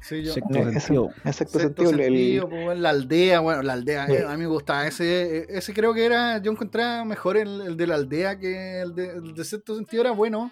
Sí, 0.00 0.22
yo. 0.22 0.32
En 0.32 0.68
ese- 0.68 0.80
sentido. 0.80 1.10
en 1.24 1.32
sexto 1.34 1.58
Sexto 1.58 1.82
sentido. 1.84 1.90
el- 1.90 1.96
sentido, 2.14 2.48
pues, 2.48 2.66
weón, 2.66 2.82
la 2.82 2.90
aldea, 2.90 3.40
bueno, 3.40 3.62
la 3.62 3.72
aldea, 3.74 4.06
Sí. 4.06 4.12
eh, 4.14 4.24
a 4.26 4.30
mí 4.32 4.38
me 4.38 4.46
gustaba. 4.46 4.86
Ese, 4.86 5.46
ese 5.56 5.72
creo 5.74 5.92
que 5.94 6.04
era, 6.04 6.38
yo 6.38 6.50
encontraba 6.50 7.04
mejor 7.04 7.36
el, 7.36 7.60
el 7.60 7.76
de 7.76 7.86
la 7.86 7.94
aldea 7.96 8.38
que 8.38 8.80
el 8.80 8.94
de, 8.94 9.08
el 9.10 9.34
de 9.34 9.44
sexto 9.44 9.76
sentido 9.76 10.00
era 10.02 10.10
bueno. 10.12 10.50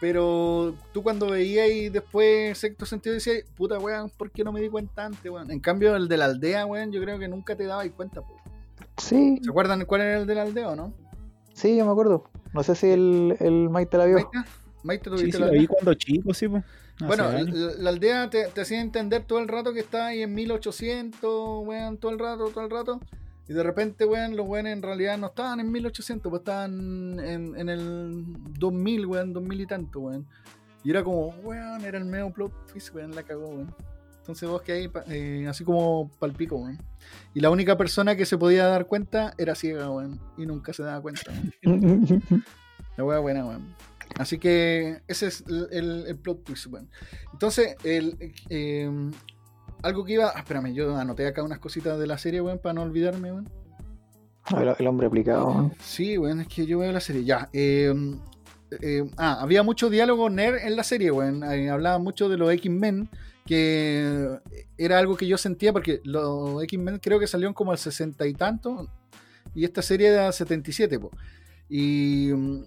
Pero 0.00 0.74
tú 0.92 1.02
cuando 1.02 1.28
veías 1.28 1.68
y 1.70 1.90
después 1.90 2.56
sexto 2.56 2.86
sentido 2.86 3.14
decías, 3.14 3.44
puta 3.54 3.78
weón, 3.78 4.10
¿por 4.10 4.30
qué 4.30 4.42
no 4.42 4.50
me 4.50 4.60
di 4.60 4.70
cuenta 4.70 5.04
antes, 5.04 5.30
weón? 5.30 5.50
En 5.50 5.60
cambio, 5.60 5.94
el 5.94 6.08
de 6.08 6.16
la 6.16 6.24
aldea, 6.24 6.64
weón, 6.64 6.90
yo 6.90 7.02
creo 7.02 7.18
que 7.18 7.28
nunca 7.28 7.54
te 7.54 7.64
dabas 7.64 7.88
cuenta, 7.90 8.22
po. 8.22 8.34
sí, 8.96 9.38
¿Se 9.42 9.50
acuerdan 9.50 9.84
cuál 9.84 10.00
era 10.00 10.20
el 10.20 10.26
de 10.26 10.34
la 10.34 10.42
aldea 10.42 10.70
o 10.70 10.76
no? 10.76 10.92
sí, 11.52 11.76
yo 11.76 11.84
me 11.84 11.92
acuerdo. 11.92 12.24
No 12.54 12.62
sé 12.62 12.74
si 12.74 12.88
el, 12.88 13.36
el 13.40 13.68
Maite 13.68 13.98
la 13.98 14.06
vio. 14.06 14.16
Maite, 14.16 14.38
Maite, 14.82 15.10
¿tú 15.10 15.18
Sí, 15.18 15.24
viste 15.24 15.36
sí, 15.36 15.44
la 15.44 15.52
lo 15.52 15.60
vi 15.60 15.66
cuando 15.66 15.94
chico, 15.94 16.32
sí, 16.32 16.48
pues. 16.48 16.64
Hace 16.96 17.06
Bueno, 17.06 17.30
la, 17.30 17.72
la 17.78 17.90
aldea 17.90 18.30
te, 18.30 18.46
te 18.48 18.60
hacía 18.62 18.80
entender 18.80 19.24
todo 19.24 19.38
el 19.38 19.48
rato 19.48 19.72
que 19.72 19.80
está 19.80 20.06
ahí 20.06 20.22
en 20.22 20.34
1800, 20.34 21.66
weón, 21.66 21.98
todo 21.98 22.10
el 22.12 22.18
rato, 22.18 22.48
todo 22.48 22.64
el 22.64 22.70
rato. 22.70 23.00
Y 23.50 23.52
de 23.52 23.64
repente, 23.64 24.04
weón, 24.04 24.36
los 24.36 24.46
weones 24.46 24.72
en 24.74 24.80
realidad 24.80 25.18
no 25.18 25.26
estaban 25.26 25.58
en 25.58 25.72
1800, 25.72 26.30
pues 26.30 26.40
estaban 26.40 27.18
en, 27.18 27.56
en 27.58 27.68
el 27.68 28.24
2000, 28.60 29.06
weón, 29.06 29.32
2000 29.32 29.60
y 29.62 29.66
tanto, 29.66 29.98
weón. 29.98 30.24
Y 30.84 30.90
era 30.90 31.02
como, 31.02 31.26
weón, 31.42 31.84
era 31.84 31.98
el 31.98 32.04
medio 32.04 32.30
plot 32.32 32.52
twist, 32.70 32.94
weón, 32.94 33.12
la 33.12 33.24
cagó, 33.24 33.48
weón. 33.48 33.74
Entonces 34.18 34.48
vos 34.48 34.62
que 34.62 34.70
ahí, 34.70 34.90
eh, 35.08 35.46
así 35.48 35.64
como 35.64 36.12
palpico, 36.20 36.58
weón. 36.58 36.78
Y 37.34 37.40
la 37.40 37.50
única 37.50 37.76
persona 37.76 38.14
que 38.14 38.24
se 38.24 38.38
podía 38.38 38.66
dar 38.66 38.86
cuenta 38.86 39.34
era 39.36 39.56
ciega, 39.56 39.90
weón. 39.90 40.20
Y 40.38 40.46
nunca 40.46 40.72
se 40.72 40.84
daba 40.84 41.00
cuenta, 41.02 41.32
weón. 41.64 42.22
La 42.96 43.04
wea 43.04 43.18
buena, 43.18 43.44
weón. 43.44 43.74
Así 44.18 44.38
que 44.38 45.02
ese 45.08 45.26
es 45.26 45.42
el, 45.48 45.66
el- 45.72 46.04
el 46.06 46.16
plot 46.18 46.44
twist, 46.44 46.66
weón. 46.68 46.88
Entonces, 47.32 47.74
el, 47.82 48.16
eh, 48.48 49.10
algo 49.82 50.04
que 50.04 50.14
iba. 50.14 50.32
ah, 50.34 50.38
espérame, 50.38 50.72
yo 50.72 50.96
anoté 50.96 51.26
acá 51.26 51.42
unas 51.42 51.58
cositas 51.58 51.98
de 51.98 52.06
la 52.06 52.18
serie, 52.18 52.40
weón, 52.40 52.58
para 52.58 52.74
no 52.74 52.82
olvidarme, 52.82 53.32
weón. 53.32 53.48
el, 54.56 54.74
el 54.78 54.86
hombre 54.86 55.06
aplicado. 55.06 55.70
Sí, 55.80 56.18
weón, 56.18 56.40
es 56.40 56.48
que 56.48 56.66
yo 56.66 56.78
veo 56.78 56.92
la 56.92 57.00
serie. 57.00 57.24
Ya. 57.24 57.48
eh, 57.52 57.92
eh, 58.80 59.10
ah, 59.16 59.38
había 59.40 59.62
mucho 59.62 59.90
diálogo 59.90 60.30
nerd 60.30 60.58
en 60.64 60.76
la 60.76 60.84
serie, 60.84 61.10
weón. 61.10 61.42
Eh, 61.44 61.70
hablaban 61.70 62.02
mucho 62.02 62.28
de 62.28 62.36
los 62.36 62.52
X-Men, 62.52 63.08
que 63.46 64.38
era 64.78 64.98
algo 64.98 65.16
que 65.16 65.26
yo 65.26 65.38
sentía 65.38 65.72
porque 65.72 66.00
los 66.04 66.62
X-Men 66.62 66.98
creo 66.98 67.18
que 67.18 67.26
salieron 67.26 67.54
como 67.54 67.72
al 67.72 67.78
60 67.78 68.26
y 68.26 68.34
tanto, 68.34 68.88
y 69.54 69.64
esta 69.64 69.82
serie 69.82 70.08
era 70.08 70.30
77, 70.32 70.98
po. 70.98 71.10
Y 71.68 72.30
mm, 72.32 72.64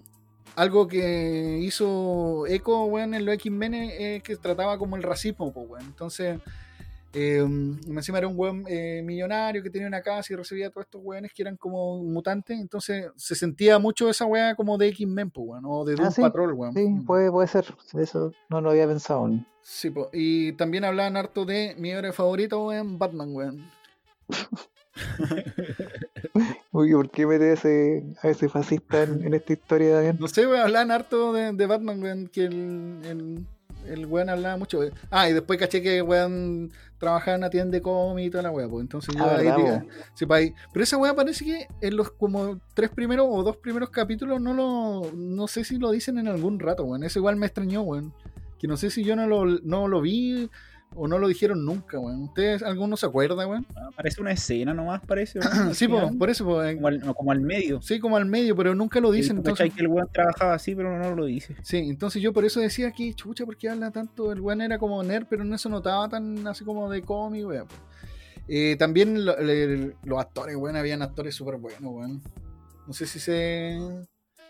algo 0.56 0.86
que 0.86 1.58
hizo 1.62 2.46
eco, 2.46 2.84
weón, 2.86 3.14
en 3.14 3.24
los 3.24 3.34
X-Men 3.36 3.74
es 3.74 4.22
que 4.22 4.36
trataba 4.36 4.78
como 4.78 4.96
el 4.96 5.02
racismo, 5.02 5.52
po, 5.52 5.62
weón. 5.62 5.86
Entonces, 5.86 6.38
eh, 7.14 7.38
encima 7.38 8.18
era 8.18 8.28
un 8.28 8.34
weón 8.36 8.64
eh, 8.68 9.02
millonario 9.04 9.62
que 9.62 9.70
tenía 9.70 9.86
una 9.88 10.02
casa 10.02 10.32
y 10.32 10.36
recibía 10.36 10.66
a 10.66 10.70
todos 10.70 10.86
estos 10.86 11.00
weones 11.04 11.32
que 11.32 11.42
eran 11.42 11.56
como 11.56 12.02
mutantes. 12.02 12.60
Entonces, 12.60 13.06
se 13.16 13.34
sentía 13.34 13.78
mucho 13.78 14.08
esa 14.10 14.26
weá 14.26 14.54
como 14.54 14.76
de 14.78 14.88
X-Men, 14.88 15.30
weón, 15.34 15.64
o 15.66 15.84
de 15.84 15.94
Doom 15.94 16.06
Ah, 16.06 16.10
sí, 16.10 16.20
Patrol, 16.22 16.52
weón. 16.52 16.74
Sí, 16.74 16.80
Mm. 16.88 17.04
puede, 17.06 17.30
puede 17.30 17.48
ser. 17.48 17.64
Eso 17.94 18.32
no 18.48 18.60
lo 18.60 18.70
había 18.70 18.86
pensado. 18.86 19.30
Sí, 19.62 19.88
po. 19.90 20.10
y 20.12 20.52
también 20.52 20.84
hablaban 20.84 21.16
harto 21.16 21.44
de 21.46 21.74
mi 21.78 21.90
héroe 21.90 22.12
favorito, 22.12 22.66
weón, 22.66 22.98
Batman, 22.98 23.34
weón. 23.34 23.70
Uy, 26.72 26.92
¿por 26.92 27.10
qué 27.10 27.26
mete 27.26 27.52
ese, 27.52 28.04
a 28.22 28.28
ese 28.28 28.48
fascista 28.48 29.02
en, 29.04 29.24
en 29.24 29.34
esta 29.34 29.52
historia, 29.52 29.94
Damián? 29.96 30.16
No 30.20 30.28
sé, 30.28 30.46
weón, 30.46 30.60
hablaban 30.62 30.90
harto 30.90 31.32
de, 31.32 31.52
de 31.52 31.66
Batman, 31.66 32.02
weón, 32.02 32.28
que 32.28 32.44
el, 32.44 33.00
el, 33.04 33.46
el 33.86 34.06
weón 34.06 34.28
hablaba 34.28 34.56
mucho. 34.56 34.80
Ah, 35.10 35.28
y 35.28 35.32
después 35.32 35.58
caché 35.58 35.82
que 35.82 36.02
weón 36.02 36.72
trabajaba 36.98 37.34
en 37.34 37.40
una 37.42 37.50
tienda 37.50 37.76
de 37.76 37.82
cómics 37.82 38.28
y 38.28 38.30
toda 38.30 38.42
la 38.42 38.50
weá, 38.50 38.68
pues 38.68 38.82
entonces 38.82 39.14
yo 39.14 39.24
Ah, 39.24 39.36
ahí, 39.36 39.80
sí, 40.14 40.26
pa' 40.26 40.36
ahí. 40.36 40.54
Pero 40.72 40.82
esa 40.84 40.96
weá 40.96 41.14
parece 41.14 41.44
que 41.44 41.68
en 41.80 41.96
los 41.96 42.10
como 42.12 42.60
tres 42.74 42.90
primeros 42.90 43.26
o 43.30 43.42
dos 43.42 43.56
primeros 43.58 43.90
capítulos 43.90 44.40
no 44.40 44.54
lo, 44.54 45.12
no 45.14 45.46
sé 45.48 45.64
si 45.64 45.78
lo 45.78 45.90
dicen 45.90 46.18
en 46.18 46.28
algún 46.28 46.58
rato, 46.60 46.84
weón. 46.84 47.04
Eso 47.04 47.18
igual 47.18 47.36
me 47.36 47.46
extrañó, 47.46 47.82
weón. 47.82 48.14
Que 48.58 48.68
no 48.68 48.76
sé 48.76 48.90
si 48.90 49.04
yo 49.04 49.16
no 49.16 49.26
lo, 49.26 49.44
no 49.44 49.88
lo 49.88 50.00
vi 50.00 50.48
o 50.96 51.08
no 51.08 51.18
lo 51.18 51.28
dijeron 51.28 51.64
nunca, 51.64 51.98
weón. 51.98 52.22
¿Ustedes, 52.24 52.62
alguno 52.62 52.96
se 52.96 53.06
acuerda, 53.06 53.46
weón? 53.46 53.66
Ah, 53.76 53.90
Parece 53.96 54.20
una 54.20 54.32
escena 54.32 54.72
nomás, 54.74 55.00
parece. 55.06 55.40
Sí, 55.74 55.88
po, 55.88 56.10
por 56.18 56.30
eso, 56.30 56.44
po, 56.44 56.62
eh, 56.62 56.74
como, 56.76 56.88
al, 56.88 57.00
como 57.14 57.32
al 57.32 57.40
medio. 57.40 57.80
sí, 57.82 57.98
como 58.00 58.16
al 58.16 58.26
medio, 58.26 58.54
pero 58.56 58.74
nunca 58.74 59.00
lo 59.00 59.10
dicen. 59.10 59.36
Tú 59.36 59.50
Entonces, 59.50 59.72
que 59.74 59.80
el 59.82 59.88
weón 59.88 60.08
trabajaba 60.12 60.54
así, 60.54 60.74
pero 60.74 60.96
no 60.98 61.14
lo 61.14 61.24
dice. 61.24 61.56
Sí, 61.62 61.78
entonces 61.78 62.22
yo 62.22 62.32
por 62.32 62.44
eso 62.44 62.60
decía 62.60 62.90
que 62.92 63.12
chucha, 63.14 63.44
¿por 63.44 63.56
qué 63.56 63.68
habla 63.70 63.90
tanto? 63.90 64.32
El 64.32 64.40
weón 64.40 64.60
era 64.60 64.78
como 64.78 65.02
nerd, 65.02 65.26
pero 65.28 65.44
no 65.44 65.56
se 65.58 65.68
notaba 65.68 66.08
tan 66.08 66.46
así 66.46 66.64
como 66.64 66.90
de 66.90 67.02
cómic, 67.02 67.46
weón. 67.46 67.66
Eh, 68.46 68.76
también 68.78 69.24
lo- 69.24 69.38
le- 69.40 69.96
los 70.04 70.18
actores, 70.20 70.54
weón, 70.56 70.76
habían 70.76 71.02
actores 71.02 71.34
súper 71.34 71.56
buenos, 71.56 71.82
weón. 71.92 72.22
No 72.86 72.92
sé 72.92 73.06
si 73.06 73.18
se 73.18 73.78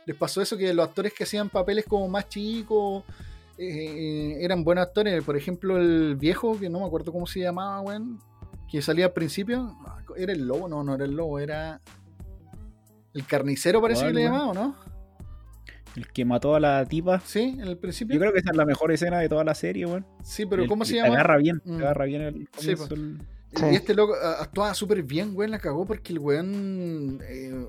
les 0.07 0.16
pasó 0.16 0.42
eso, 0.42 0.57
que 0.59 0.74
los 0.74 0.87
actores 0.87 1.12
que 1.14 1.24
hacían 1.24 1.48
papeles 1.48 1.85
como 1.87 2.09
más 2.09 2.28
chicos 2.28 3.04
eh, 3.59 4.38
eran 4.40 4.64
buenos 4.64 4.87
actores. 4.87 5.23
Por 5.25 5.37
ejemplo, 5.37 5.77
el 5.77 6.17
viejo, 6.17 6.59
que 6.59 6.69
no 6.71 6.81
me 6.81 6.87
acuerdo 6.87 7.12
cómo 7.12 7.27
se 7.27 7.40
llamaba, 7.40 7.81
weón, 7.81 8.19
que 8.71 8.83
salía 8.83 9.07
al 9.07 9.12
principio, 9.12 9.77
era 10.17 10.33
el 10.33 10.47
lobo, 10.47 10.69
no, 10.69 10.83
no 10.83 10.95
era 10.95 11.05
el 11.05 11.12
lobo, 11.14 11.38
era 11.38 11.81
el 13.14 13.27
carnicero 13.27 13.81
parece 13.81 14.01
que 14.01 14.07
¿Cuál, 14.07 14.14
le 14.17 14.25
llamaba, 14.25 14.47
¿o 14.49 14.55
¿no? 14.55 14.77
El 15.97 16.09
que 16.09 16.25
mató 16.25 16.57
a 16.57 16.61
la 16.61 16.85
tipa. 16.87 17.21
Sí, 17.21 17.57
en 17.61 17.61
el 17.69 17.79
principio. 17.79 18.14
Yo 18.14 18.21
creo 18.21 18.33
que 18.33 18.40
esa 18.40 18.51
es 18.51 18.57
la 18.57 18.64
mejor 18.64 18.90
escena 18.90 19.21
de 19.21 19.29
toda 19.29 19.45
la 19.45 19.55
serie, 19.55 19.87
weón. 19.87 20.05
Sí, 20.25 20.45
pero 20.45 20.62
El- 20.62 20.69
¿cómo 20.69 20.85
se 20.85 20.97
llama? 20.97 21.14
agarra 21.14 21.37
bien, 21.37 21.62
Mm. 21.64 21.77
agarra 21.77 22.05
bien 22.07 22.23
el 22.23 22.49
Sí, 22.59 22.71
el- 22.71 23.23
Sí. 23.57 23.67
Y 23.71 23.75
este 23.77 23.95
loco 23.95 24.14
actuaba 24.40 24.75
súper 24.75 25.05
bien, 25.05 25.31
weón, 25.37 25.53
la 25.53 25.61
cagó 25.61 25.87
porque 25.87 26.12
el 26.12 26.19
weón, 26.19 27.21
eh, 27.23 27.64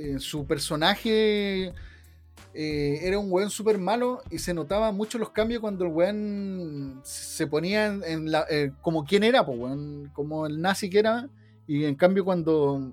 eh, 0.00 0.18
su 0.18 0.44
personaje 0.44 1.72
eh, 2.54 3.00
era 3.02 3.18
un 3.18 3.30
weón 3.30 3.50
súper 3.50 3.78
malo 3.78 4.22
y 4.30 4.38
se 4.38 4.54
notaba 4.54 4.90
mucho 4.92 5.18
los 5.18 5.30
cambios 5.30 5.60
cuando 5.60 5.84
el 5.84 5.92
weón 5.92 7.00
se 7.04 7.46
ponía 7.46 7.86
en, 7.86 8.30
la, 8.30 8.46
eh, 8.50 8.72
como 8.82 9.04
quién 9.04 9.22
era, 9.22 9.44
pues, 9.44 9.58
weón, 9.58 10.10
como 10.14 10.46
el 10.46 10.60
nazi 10.60 10.90
que 10.90 10.98
era, 10.98 11.28
y 11.66 11.84
en 11.84 11.94
cambio 11.94 12.24
cuando, 12.24 12.92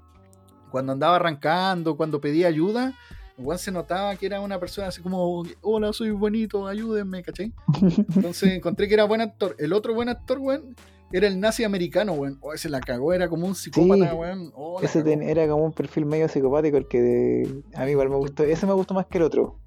cuando 0.72 0.92
andaba 0.92 1.16
arrancando, 1.16 1.96
cuando 1.98 2.20
pedía 2.20 2.48
ayuda, 2.48 2.94
el 3.38 3.46
weón 3.46 3.60
se 3.60 3.72
notaba 3.72 4.16
que 4.16 4.26
era 4.26 4.40
una 4.42 4.60
persona 4.60 4.88
así 4.88 5.02
como, 5.02 5.44
hola, 5.62 5.94
soy 5.94 6.12
bonito, 6.12 6.68
ayúdenme, 6.68 7.24
¿cachai? 7.24 7.54
Entonces 8.16 8.52
encontré 8.52 8.88
que 8.88 8.94
era 8.94 9.06
buen 9.06 9.22
actor. 9.22 9.56
El 9.58 9.74
otro 9.74 9.94
buen 9.94 10.10
actor, 10.10 10.40
weón, 10.40 10.76
era 11.12 11.28
el 11.28 11.40
nazi 11.40 11.64
americano, 11.64 12.14
weón. 12.14 12.38
Oh, 12.42 12.54
ese 12.54 12.70
la 12.70 12.80
cagó, 12.82 13.14
era 13.14 13.28
como 13.30 13.48
un 13.48 13.56
psicópata, 13.56 14.10
Sí. 14.10 14.16
weón. 14.16 14.52
Oh, 14.56 14.82
Ese 14.82 15.04
ten- 15.04 15.22
era 15.22 15.48
como 15.48 15.66
un 15.66 15.72
perfil 15.74 16.06
medio 16.06 16.28
psicopático 16.28 16.78
el 16.78 16.88
que 16.88 17.02
de- 17.02 17.64
a 17.76 17.86
mí 17.86 17.92
igual 17.92 18.10
me 18.10 18.16
gustó. 18.18 18.44
Ese 18.44 18.66
me 18.66 18.74
gustó 18.74 18.94
más 18.94 19.06
que 19.06 19.18
el 19.18 19.24
otro. 19.24 19.58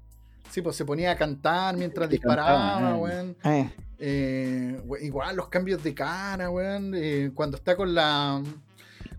Sí, 0.51 0.61
pues 0.61 0.75
se 0.75 0.83
ponía 0.85 1.11
a 1.11 1.15
cantar 1.17 1.77
mientras 1.77 2.07
Que 2.09 2.13
disparaba, 2.15 2.73
cantaba, 2.73 2.97
eh. 2.97 2.99
weón. 3.01 3.37
Eh, 3.43 3.69
Eh, 4.01 4.81
igual 5.01 5.35
los 5.35 5.49
cambios 5.49 5.83
de 5.83 5.93
cara, 5.93 6.49
weón. 6.49 6.93
eh, 6.95 7.31
cuando 7.33 7.57
está 7.57 7.75
con 7.75 7.93
la. 7.93 8.41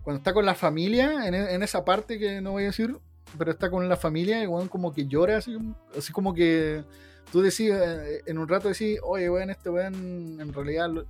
Cuando 0.03 0.17
está 0.17 0.33
con 0.33 0.45
la 0.45 0.55
familia, 0.55 1.27
en, 1.27 1.35
e- 1.35 1.53
en 1.53 1.61
esa 1.61 1.85
parte 1.85 2.17
que 2.17 2.41
no 2.41 2.51
voy 2.53 2.63
a 2.63 2.67
decir, 2.67 2.97
pero 3.37 3.51
está 3.51 3.69
con 3.69 3.87
la 3.87 3.95
familia, 3.95 4.43
y 4.43 4.47
weón, 4.47 4.67
como 4.67 4.91
que 4.91 5.05
llora, 5.05 5.37
así, 5.37 5.55
así 5.95 6.11
como 6.11 6.33
que 6.33 6.83
tú 7.31 7.41
decís, 7.41 7.71
en 8.25 8.37
un 8.39 8.47
rato 8.47 8.69
decís, 8.69 8.97
oye, 9.03 9.29
weón, 9.29 9.51
este 9.51 9.69
weón 9.69 10.41
en 10.41 10.51
realidad 10.51 10.89
lo- 10.89 11.05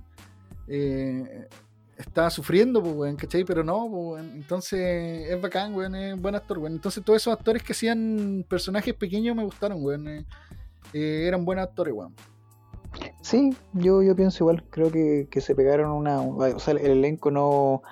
eh, 0.68 1.48
está 1.96 2.30
sufriendo, 2.30 2.82
pues, 2.82 2.94
weón, 2.94 3.16
¿cachai? 3.16 3.44
Pero 3.44 3.64
no, 3.64 3.88
pues. 3.90 4.24
Entonces 4.24 5.30
es 5.30 5.40
bacán, 5.40 5.74
weón, 5.74 5.94
es 5.94 6.20
buen 6.20 6.34
actor. 6.34 6.58
Entonces 6.66 7.04
todos 7.04 7.22
esos 7.22 7.32
actores 7.32 7.62
que 7.62 7.72
hacían 7.72 8.44
personajes 8.48 8.94
pequeños 8.94 9.36
me 9.36 9.44
gustaron, 9.44 9.82
weón. 9.84 10.08
eh, 10.08 10.26
eh, 10.92 11.24
eran 11.26 11.44
buenos 11.44 11.64
actores, 11.64 11.94
weón. 11.94 12.14
Sí, 13.22 13.56
yo, 13.72 14.02
yo 14.02 14.14
pienso 14.14 14.44
igual. 14.44 14.64
Creo 14.68 14.90
que, 14.90 15.28
que 15.30 15.40
se 15.40 15.54
pegaron 15.54 15.90
una. 15.90 16.20
O 16.20 16.58
sea, 16.58 16.74
el 16.74 16.78
elenco 16.90 17.30
no. 17.30 17.82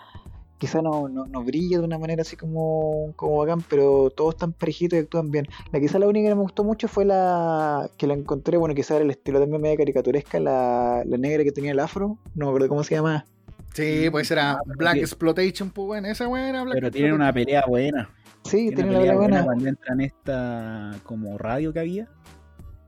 Quizá 0.61 0.83
no, 0.83 1.09
no, 1.09 1.25
no 1.25 1.42
brilla 1.42 1.79
de 1.79 1.85
una 1.87 1.99
manera 1.99 2.20
así 2.20 2.37
como, 2.37 3.14
como 3.16 3.38
bacán, 3.38 3.62
pero 3.68 4.11
todos 4.11 4.35
están 4.35 4.53
parejitos 4.53 4.99
y 4.99 5.01
actúan 5.03 5.31
bien. 5.31 5.46
La 5.73 5.81
quizá 5.81 5.99
la 5.99 6.07
única 6.07 6.29
que 6.29 6.35
me 6.35 6.42
gustó 6.42 6.64
mucho 6.64 6.87
fue 6.87 7.07
la 7.07 7.88
que 7.96 8.07
la 8.07 8.12
encontré, 8.12 8.59
bueno, 8.59 8.75
quizá 8.75 8.96
era 8.96 9.05
el 9.05 9.11
estilo 9.11 9.40
también 9.40 9.62
media 9.62 9.79
caricaturesca, 9.79 10.38
la, 10.38 11.03
la 11.07 11.16
negra 11.16 11.44
que 11.44 11.51
tenía 11.53 11.73
el 11.73 11.81
afro, 11.81 12.18
no 12.35 12.44
me 12.44 12.51
acuerdo 12.51 12.68
cómo 12.68 12.85
se 12.85 12.94
llama. 12.94 13.25
Sí, 13.73 14.09
pues 14.11 14.31
era 14.31 14.53
Ah, 14.53 14.61
Black 14.77 14.94
que- 14.96 15.01
Exploitation, 15.01 15.70
pues 15.70 15.87
bueno, 15.87 16.09
esa 16.09 16.25
era 16.25 16.62
Black 16.64 16.75
Pero 16.75 16.90
tienen 16.90 17.12
una 17.14 17.33
pelea 17.33 17.64
buena. 17.66 18.11
Sí, 18.44 18.57
Tienen 18.68 18.75
tiene 18.75 18.90
una 18.90 18.99
pelea 18.99 19.12
verdad 19.14 19.29
buena. 19.31 19.44
cuando 19.44 19.66
entran 19.68 20.01
esta 20.03 20.90
como 21.05 21.38
radio 21.38 21.73
que 21.73 21.81
había. 21.81 22.09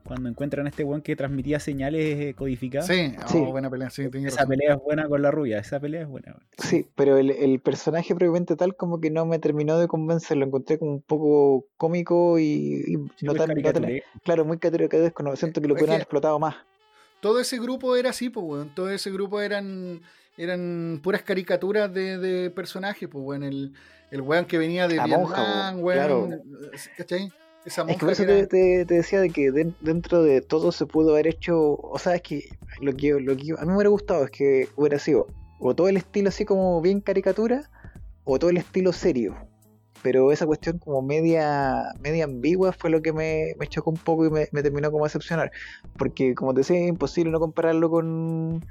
Cuando 0.05 0.27
encuentran 0.29 0.65
a 0.65 0.69
este 0.69 0.83
weón 0.83 1.01
que 1.01 1.15
transmitía 1.15 1.59
señales 1.59 2.19
eh, 2.19 2.33
codificadas. 2.35 2.87
Sí, 2.87 3.13
oh, 3.23 3.27
Sí. 3.27 3.39
buena 3.39 3.69
pelea, 3.69 3.89
sí, 3.89 4.03
Esa 4.03 4.37
razón. 4.37 4.49
pelea 4.49 4.73
es 4.75 4.79
buena 4.83 5.07
con 5.07 5.21
la 5.21 5.31
rubia, 5.31 5.59
esa 5.59 5.79
pelea 5.79 6.01
es 6.01 6.07
buena. 6.07 6.33
weón. 6.33 6.43
Sí, 6.57 6.87
pero 6.95 7.17
el, 7.17 7.31
el 7.31 7.59
personaje 7.59 8.13
propiamente 8.13 8.55
tal 8.55 8.75
como 8.75 8.99
que 8.99 9.09
no 9.09 9.25
me 9.25 9.39
terminó 9.39 9.77
de 9.79 9.87
convencer, 9.87 10.37
lo 10.37 10.45
encontré 10.45 10.77
como 10.77 10.91
un 10.91 11.01
poco 11.01 11.65
cómico 11.77 12.37
y, 12.39 12.83
y 12.87 12.95
Sí, 13.17 13.25
no 13.25 13.33
tan, 13.33 13.49
no 13.49 13.71
tan- 13.71 13.87
claro, 14.23 14.45
muy 14.45 14.57
caricaturesco, 14.57 15.23
no, 15.23 15.35
siento 15.35 15.61
que 15.61 15.67
lo 15.67 15.75
haber 15.75 15.91
explotado 15.91 16.37
más. 16.39 16.55
Todo 17.21 17.39
ese 17.39 17.57
grupo 17.59 17.95
era 17.95 18.09
así, 18.09 18.29
pues 18.29 18.45
weón. 18.45 18.75
Todo 18.75 18.89
ese 18.89 19.09
grupo 19.11 19.39
eran 19.41 20.01
eran 20.35 20.99
puras 21.03 21.21
caricaturas 21.21 21.93
de, 21.93 22.17
de 22.17 22.49
personajes, 22.49 23.07
pues 23.07 23.23
weón. 23.23 23.43
El, 23.43 23.73
el 24.11 24.21
weón 24.21 24.45
que 24.45 24.57
venía 24.57 24.87
de 24.87 24.95
La 24.97 25.05
Vietnam, 25.05 25.21
monja, 25.27 25.75
weón. 25.77 25.97
claro. 25.97 26.29
¿Cachai? 26.97 27.31
Esa 27.65 27.83
Es 27.83 27.97
que 27.97 28.05
por 28.05 28.11
eso 28.11 28.25
te, 28.25 28.39
era- 28.39 28.47
te- 28.47 28.85
te 28.85 28.93
decía 28.95 29.21
de 29.21 29.29
que 29.29 29.51
den- 29.51 29.75
dentro 29.81 30.21
de 30.23 30.41
todo 30.41 30.71
se 30.71 30.85
pudo 30.85 31.11
haber 31.13 31.27
hecho, 31.27 31.75
o 31.75 31.97
sea, 31.97 32.15
es 32.15 32.21
que 32.21 32.49
lo 32.81 32.93
que, 32.95 33.13
lo 33.19 33.35
que 33.37 33.53
a 33.57 33.61
mí 33.61 33.67
me 33.67 33.75
hubiera 33.75 33.89
gustado 33.89 34.25
es 34.25 34.31
que 34.31 34.67
hubiera 34.75 34.99
sido 34.99 35.27
o 35.59 35.73
todo 35.73 35.87
el 35.87 35.95
estilo 35.97 36.29
así 36.29 36.43
como 36.43 36.81
bien 36.81 36.99
caricatura 36.99 37.69
o 38.25 38.37
todo 38.39 38.49
el 38.49 38.57
estilo 38.57 38.91
serio. 38.91 39.35
Pero 40.01 40.33
esa 40.33 40.45
cuestión 40.45 40.79
como 40.79 41.01
media, 41.01 41.93
media 42.01 42.25
ambigua 42.25 42.73
fue 42.73 42.89
lo 42.89 43.01
que 43.01 43.13
me, 43.13 43.53
me 43.57 43.67
chocó 43.67 43.89
un 43.91 43.95
poco 43.97 44.25
y 44.25 44.29
me, 44.29 44.49
me 44.51 44.61
terminó 44.61 44.91
como 44.91 45.05
a 45.05 45.07
decepcionar. 45.07 45.49
Porque 45.97 46.35
como 46.35 46.53
te 46.53 46.59
decía, 46.59 46.77
es 46.81 46.89
imposible 46.89 47.31
no 47.31 47.39
compararlo 47.39 47.89
con, 47.89 48.65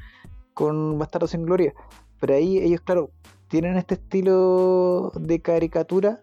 con 0.52 0.98
Bastardo 0.98 1.26
sin 1.26 1.46
Gloria. 1.46 1.72
Pero 2.20 2.34
ahí 2.34 2.58
ellos, 2.58 2.82
claro, 2.82 3.10
tienen 3.48 3.78
este 3.78 3.94
estilo 3.94 5.10
de 5.18 5.40
caricatura, 5.40 6.20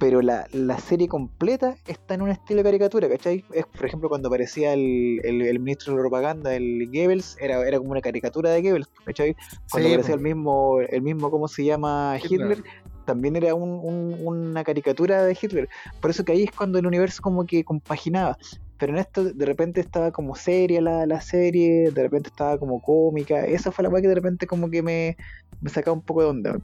pero 0.00 0.22
la, 0.22 0.46
la 0.52 0.78
serie 0.78 1.06
completa 1.08 1.76
está 1.86 2.14
en 2.14 2.22
un 2.22 2.30
estilo 2.30 2.58
de 2.60 2.64
caricatura, 2.64 3.08
¿cachai? 3.08 3.44
Es, 3.52 3.66
por 3.66 3.84
ejemplo, 3.84 4.08
cuando 4.08 4.28
aparecía 4.28 4.72
el, 4.72 5.20
el, 5.22 5.42
el 5.42 5.60
ministro 5.60 5.94
de 5.94 6.00
propaganda, 6.00 6.54
el 6.56 6.86
Goebbels, 6.90 7.36
era, 7.38 7.64
era 7.68 7.78
como 7.78 7.90
una 7.92 8.00
caricatura 8.00 8.50
de 8.50 8.62
Goebbels, 8.62 8.88
¿cachai? 9.04 9.36
Cuando 9.70 9.88
Sí, 9.88 9.92
aparecía 9.94 10.14
el 10.14 10.20
mismo, 10.22 10.80
el 10.80 11.02
mismo, 11.02 11.30
¿cómo 11.30 11.46
se 11.48 11.64
llama? 11.66 12.16
Hitler. 12.18 12.52
Hitler, 12.52 12.64
también 13.04 13.36
era 13.36 13.54
un- 13.54 13.78
un- 13.82 14.16
una 14.26 14.64
caricatura 14.64 15.22
de 15.22 15.36
Hitler. 15.40 15.68
Por 16.00 16.10
eso 16.10 16.24
que 16.24 16.32
ahí 16.32 16.44
es 16.44 16.50
cuando 16.50 16.78
el 16.78 16.86
universo 16.86 17.20
como 17.22 17.44
que 17.44 17.62
compaginaba. 17.62 18.38
Pero 18.78 18.92
en 18.94 18.98
esto 18.98 19.24
de 19.24 19.44
repente 19.44 19.82
estaba 19.82 20.10
como 20.10 20.34
seria 20.34 20.80
la, 20.80 21.04
la 21.04 21.20
serie, 21.20 21.90
de 21.90 22.02
repente 22.02 22.30
estaba 22.30 22.56
como 22.58 22.80
cómica. 22.80 23.44
Esa 23.44 23.70
fue 23.70 23.82
la 23.82 23.90
weá 23.90 24.00
que 24.00 24.08
de 24.08 24.14
repente 24.14 24.46
como 24.46 24.70
que 24.70 24.82
me, 24.82 25.16
me 25.60 25.68
sacaba 25.68 25.94
un 25.94 26.02
poco 26.02 26.22
de 26.22 26.28
onda. 26.28 26.56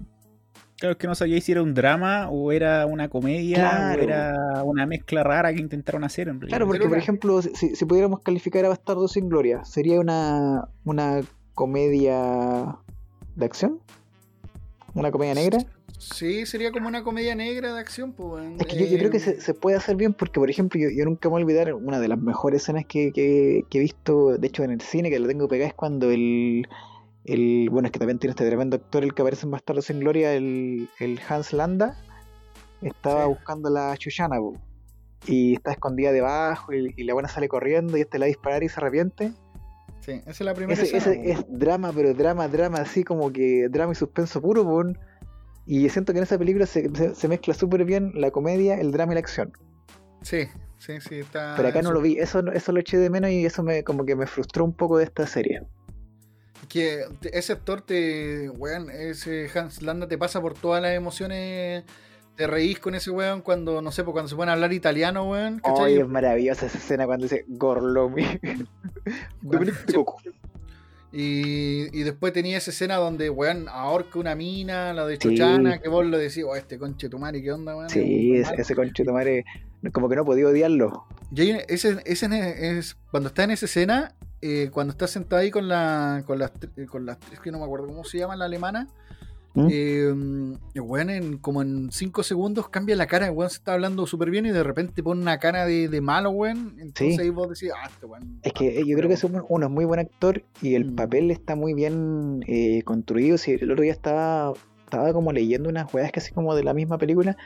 Claro, 0.79 0.93
es 0.93 0.99
que 0.99 1.07
no 1.07 1.15
sabía 1.15 1.41
si 1.41 1.53
era 1.53 1.63
un 1.63 1.73
drama 1.73 2.29
o 2.29 2.53
era 2.53 2.85
una 2.87 3.09
comedia 3.09 3.57
Claro. 3.59 4.01
o 4.01 4.05
era 4.05 4.63
una 4.65 4.85
mezcla 4.87 5.23
rara 5.23 5.53
que 5.55 5.61
intentaron 5.61 6.05
hacer 6.05 6.29
en 6.29 6.41
realidad. 6.41 6.59
Claro, 6.59 6.67
porque 6.71 6.87
por 6.89 6.99
ejemplo, 6.99 7.41
si, 7.43 7.75
si 7.75 7.85
pudiéramos 7.87 8.21
calificar 8.21 8.65
a 8.67 8.69
Bastardo 8.69 9.09
sin 9.09 9.29
Gloria, 9.29 9.65
¿sería 9.65 9.99
una, 10.01 10.69
una 10.85 11.23
comedia 11.55 12.77
de 13.37 13.45
acción? 13.47 13.81
¿Una 14.95 15.11
comedia 15.11 15.35
negra? 15.35 15.59
Sí, 15.99 16.45
sería 16.45 16.73
como 16.73 16.89
una 16.89 17.03
comedia 17.03 17.35
negra 17.35 17.73
de 17.73 17.81
acción, 17.81 18.13
pues. 18.13 18.45
Es 18.59 18.67
que 18.67 18.77
yo, 18.77 18.85
yo 18.87 18.99
creo 18.99 19.11
que 19.11 19.17
Eh, 19.17 19.21
se, 19.21 19.41
se 19.41 19.55
puede 19.55 19.77
hacer 19.79 19.97
bien 19.97 20.13
porque, 20.13 20.39
por 20.41 20.51
ejemplo, 20.51 20.79
yo, 20.79 20.89
yo 20.91 21.05
nunca 21.07 21.29
me 21.29 21.33
voy 21.33 21.43
a 21.43 21.45
olvidar 21.47 21.73
una 21.75 21.99
de 22.01 22.09
las 22.09 22.19
mejores 22.21 22.63
escenas 22.63 22.85
que, 22.87 23.13
que- 23.13 23.65
que 23.71 23.79
he 23.79 23.81
visto, 23.81 24.37
de 24.37 24.47
hecho, 24.47 24.63
en 24.63 24.73
el 24.73 24.81
cine, 24.83 25.09
que 25.11 25.19
lo 25.19 25.27
tengo 25.27 25.49
pegada, 25.49 25.69
es 25.69 25.75
cuando 25.75 26.11
el, 26.11 26.67
el 27.27 27.69
bueno, 27.71 27.87
es 27.87 27.93
que 27.93 27.99
también 27.99 28.19
tiene 28.19 28.31
este 28.33 28.47
tremendo 28.47 28.77
actor, 28.77 29.03
el 29.05 29.15
que 29.15 29.23
aparece 29.23 29.45
en 29.47 29.51
Bastardos 29.53 29.87
sin 29.87 30.01
Gloria, 30.01 30.33
el, 30.35 30.89
el 31.01 31.21
Hans 31.29 31.53
Landa, 31.53 31.97
estaba 32.83 33.25
Sí. 33.25 33.29
buscando 33.29 33.69
a 33.69 33.73
la 33.73 33.97
Chuchana, 33.97 34.37
y 35.27 35.55
está 35.55 35.73
escondida 35.73 36.13
debajo, 36.13 36.73
y, 36.73 36.95
y 36.97 37.05
la 37.05 37.15
buena 37.15 37.29
sale 37.29 37.49
corriendo, 37.49 37.97
y 37.97 38.03
este 38.03 38.19
la 38.19 38.25
va 38.25 38.27
a 38.27 38.29
disparar 38.29 38.63
y 38.63 38.69
se 38.69 38.81
arrepiente. 38.81 39.33
Sí, 40.01 40.13
esa 40.13 40.31
es 40.31 40.41
la 40.43 40.55
primera 40.55 40.81
Ese, 40.81 40.97
escena, 40.97 41.17
ese 41.17 41.31
es 41.33 41.45
drama, 41.49 41.93
pero 41.93 42.15
drama, 42.15 42.47
drama, 42.49 42.79
así 42.79 43.03
como 43.03 43.33
que 43.33 43.69
drama 43.69 43.93
y 43.93 43.97
suspenso 43.97 44.41
puro, 44.41 44.63
po, 44.65 44.85
y 45.67 45.89
siento 45.89 46.13
que 46.13 46.19
en 46.19 46.23
esa 46.25 46.39
película 46.39 46.65
se, 46.67 46.89
se- 46.95 47.15
se 47.17 47.29
mezcla 47.29 47.55
súper 47.55 47.85
bien 47.85 48.13
la 48.15 48.31
comedia, 48.31 48.79
el 48.79 48.93
drama 48.93 49.13
y 49.13 49.15
la 49.15 49.21
acción. 49.21 49.53
Sí, 50.23 50.45
sí, 50.79 51.01
sí, 51.01 51.17
está. 51.17 51.55
Pero 51.57 51.69
acá 51.71 51.83
no 51.83 51.91
lo 51.93 52.01
vi, 52.01 52.19
eso, 52.19 52.41
eso 52.53 52.71
lo 52.71 52.79
eché 52.79 52.99
de 52.99 53.11
menos 53.11 53.31
y 53.31 53.45
eso 53.45 53.65
me 53.65 53.83
como 53.83 54.05
que 54.05 54.15
me 54.15 54.27
frustró 54.27 54.65
un 54.65 54.73
poco 54.73 54.99
de 54.99 55.05
esta 55.05 55.27
serie. 55.27 55.63
Que 56.69 57.05
ese 57.33 57.53
actor 57.53 57.81
te. 57.81 58.51
Weón, 58.51 58.91
ese 58.91 59.49
Hans 59.55 59.83
Landa 59.83 60.09
te 60.09 60.19
pasa 60.19 60.41
por 60.41 60.55
todas 60.55 60.83
las 60.83 60.93
emociones. 60.93 61.85
Te 62.37 62.47
reís 62.47 62.79
con 62.79 62.95
ese 62.95 63.11
weón 63.11 63.41
cuando, 63.41 63.81
no 63.81 63.91
sé, 63.91 64.05
pues 64.05 64.13
cuando 64.13 64.29
se 64.29 64.37
a 64.37 64.53
hablar 64.53 64.73
italiano, 64.73 65.31
weón. 65.31 65.59
¿cachai? 65.61 65.95
Ay, 65.95 66.01
es 66.01 66.09
maravillosa 66.09 66.67
esa 66.67 66.77
escena 66.77 67.07
cuando 67.07 67.25
dice 67.25 67.45
Gorlomi. 67.49 68.27
Y, 71.13 71.99
y 71.99 72.03
después 72.03 72.35
tenía 72.35 72.59
esa 72.59 72.71
escena 72.71 72.97
donde, 72.97 73.31
weón, 73.31 73.69
ahorca 73.71 74.19
una 74.19 74.35
mina, 74.35 74.93
la 74.93 75.07
de 75.07 75.15
Sí. 75.15 75.31
Chuchana, 75.31 75.81
que 75.81 75.89
vos 75.89 76.05
lo 76.05 76.19
decís, 76.19 76.45
oh, 76.47 76.55
este 76.55 76.79
conche 76.79 77.09
tu 77.09 77.19
madre, 77.19 77.43
¿qué 77.43 77.53
onda, 77.53 77.75
weón? 77.75 77.89
Sí, 77.89 78.37
Es 78.37 78.51
ese, 78.51 78.75
ese 78.75 79.05
madre, 79.11 79.47
como 79.93 80.11
que 80.11 80.17
no 80.17 80.27
podía 80.27 80.47
odiarlo. 80.47 81.07
Y 81.35 81.53
ese, 81.69 82.03
ese 82.05 82.79
es, 82.79 82.97
cuando 83.11 83.29
está 83.29 83.45
en 83.45 83.53
esa 83.53 83.65
escena, 83.65 84.15
eh, 84.43 84.71
cuando 84.73 84.93
está 84.93 85.07
sentado 85.07 85.41
ahí 85.43 85.51
con 85.51 85.69
la 85.69 86.23
con 86.27 86.39
las 86.39 86.53
tr- 86.55 86.87
con 86.87 87.07
las 87.07 87.19
es 87.33 87.41
que 87.41 87.51
no 87.51 87.59
me 87.59 87.65
acuerdo 87.65 87.87
cómo 87.87 88.05
se 88.05 88.19
llama 88.19 88.37
la 88.37 88.45
alemana, 88.45 88.87
¿Mm? 89.55 89.69
eh, 89.71 90.13
weón 90.81 91.09
en, 91.11 91.39
como 91.39 91.63
en 91.63 91.91
5 91.91 92.23
segundos 92.23 92.69
cambia 92.69 92.95
la 92.97 93.07
cara, 93.07 93.31
weón 93.33 93.49
se 93.51 93.57
está 93.57 93.73
hablando 93.73 94.07
súper 94.07 94.31
bien 94.31 94.45
y 94.47 94.51
de 94.51 94.63
repente 94.63 95.03
pone 95.03 95.23
una 95.23 95.39
cara 95.39 95.65
de, 95.65 95.89
de 95.89 96.01
malo, 96.03 96.31
weón. 96.31 96.77
Entonces 96.79 97.17
Sí. 97.17 97.23
ahí 97.23 97.31
vos 97.31 97.49
decís, 97.49 97.71
ah, 97.75 97.89
este 97.89 98.05
weón. 98.07 98.39
Es 98.43 98.53
que 98.53 98.79
eh, 98.81 98.85
yo 98.87 98.97
creo 98.97 99.09
que 99.09 99.15
es 99.15 99.25
un- 99.25 99.43
uno 99.49 99.67
es 99.67 99.73
muy 99.73 99.85
buen 99.87 100.01
actor 100.01 100.43
y 100.61 100.75
el 100.75 100.93
Mm. 100.93 100.97
papel 100.97 101.31
está 101.31 101.57
muy 101.57 101.73
bien 101.75 102.45
eh, 102.47 102.83
construido. 102.85 103.39
Si 103.39 103.53
el 103.53 103.71
otro 103.71 103.83
día 103.83 103.93
estaba, 103.93 104.53
estaba 104.85 105.13
como 105.15 105.33
leyendo 105.33 105.69
unas 105.71 105.93
weas 105.95 106.13
casi 106.13 106.33
como 106.35 106.55
de 106.55 106.63
la 106.63 106.75
misma 106.75 106.99
película. 106.99 107.37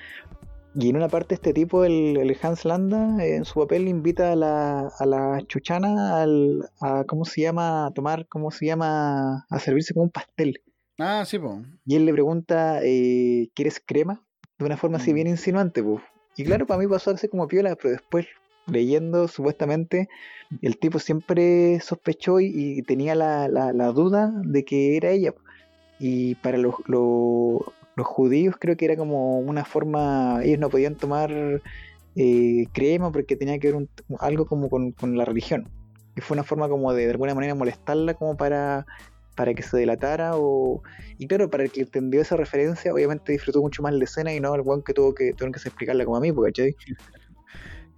Y 0.75 0.89
en 0.91 0.97
una 0.97 1.09
parte 1.09 1.35
este 1.35 1.53
tipo, 1.53 1.85
el, 1.85 2.17
el 2.17 2.37
Hans 2.41 2.65
Landa, 2.65 3.23
eh, 3.25 3.35
en 3.37 3.45
su 3.45 3.59
papel 3.59 3.89
invita 3.89 4.33
a 4.33 4.37
la, 4.37 4.89
a 4.99 5.07
la 5.07 5.41
chuchana 5.49 6.23
al, 6.23 6.69
a, 6.81 7.05
¿cómo 7.05 7.25
se 7.25 7.41
llama? 7.43 7.87
A 7.87 7.91
tomar, 7.91 8.27
¿cómo 8.29 8.51
se 8.53 8.67
llama? 8.67 9.47
A 9.51 9.59
servirse 9.59 9.93
como 9.95 10.05
un 10.05 10.11
pastel. 10.11 10.63
Ah, 10.99 11.25
sí, 11.27 11.39
pues. 11.39 11.57
Y 11.87 11.97
él 11.97 12.05
le 12.07 12.13
pregunta, 12.13 12.81
eh, 12.85 13.49
¿quieres 13.55 13.83
crema? 13.85 14.23
De 14.59 14.65
una 14.65 14.77
forma 14.77 14.99
así 14.99 15.11
Mm. 15.11 15.15
bien 15.15 15.27
insinuante, 15.27 15.83
pues. 15.83 16.03
Y 16.37 16.45
claro, 16.45 16.67
para 16.67 16.79
mí 16.81 16.87
pasó 16.87 17.11
así 17.11 17.27
como 17.27 17.49
piola, 17.49 17.75
pero 17.75 17.91
después 17.91 18.27
leyendo, 18.67 19.27
supuestamente, 19.27 20.09
el 20.63 20.79
tipo 20.79 21.01
siempre 21.01 21.81
sospechó 21.81 22.39
y, 22.39 22.53
y 22.55 22.83
tenía 22.83 23.17
la, 23.17 23.49
la- 23.49 23.73
la 23.73 23.87
duda 23.91 24.31
de 24.45 24.65
que 24.65 24.97
era 24.97 25.11
ella. 25.11 25.35
Y 25.99 26.37
para 26.37 26.59
los, 26.59 26.75
los, 26.87 27.63
los 27.97 28.07
judíos 28.07 28.57
creo 28.59 28.77
que 28.77 28.85
era 28.85 28.97
como 28.97 29.39
una 29.41 29.65
forma, 29.65 30.41
ellos 30.43 30.59
no 30.59 30.71
podían 30.71 30.97
tomar 30.97 31.31
eh, 32.17 32.67
crema 32.73 33.13
porque 33.13 33.37
tenía 33.37 33.59
que 33.59 33.69
ver 33.69 33.77
un- 33.77 33.91
algo 34.19 34.47
como 34.47 34.69
con, 34.69 34.95
la 35.17 35.25
religión. 35.25 35.69
Y 36.17 36.21
fue 36.21 36.35
una 36.35 36.45
forma 36.45 36.69
como 36.69 36.93
de 36.93 37.05
de 37.05 37.13
alguna 37.13 37.35
manera 37.35 37.55
molestarla 37.55 38.15
como 38.15 38.37
para 38.37 38.87
para 39.37 39.55
que 39.55 39.63
se 39.63 39.77
delatara 39.77 40.33
o 40.35 40.83
y 41.19 41.27
claro 41.27 41.49
para 41.49 41.63
el 41.63 41.71
que 41.71 41.83
entendió 41.83 42.21
esa 42.21 42.37
referencia 42.37 42.93
obviamente 42.93 43.33
disfrutó 43.33 43.63
mucho 43.63 43.81
más 43.81 43.95
la 43.95 44.05
escena 44.05 44.35
y 44.35 44.41
no 44.41 44.55
el 44.55 44.61
weón 44.63 44.83
que 44.83 44.93
tuvo 44.93 45.15
que 45.15 45.33
tuvieron 45.33 45.53
que 45.53 45.61
explicarla 45.61 46.05
como 46.05 46.17
a 46.17 46.21
mí 46.21 46.33
porque. 46.33 46.75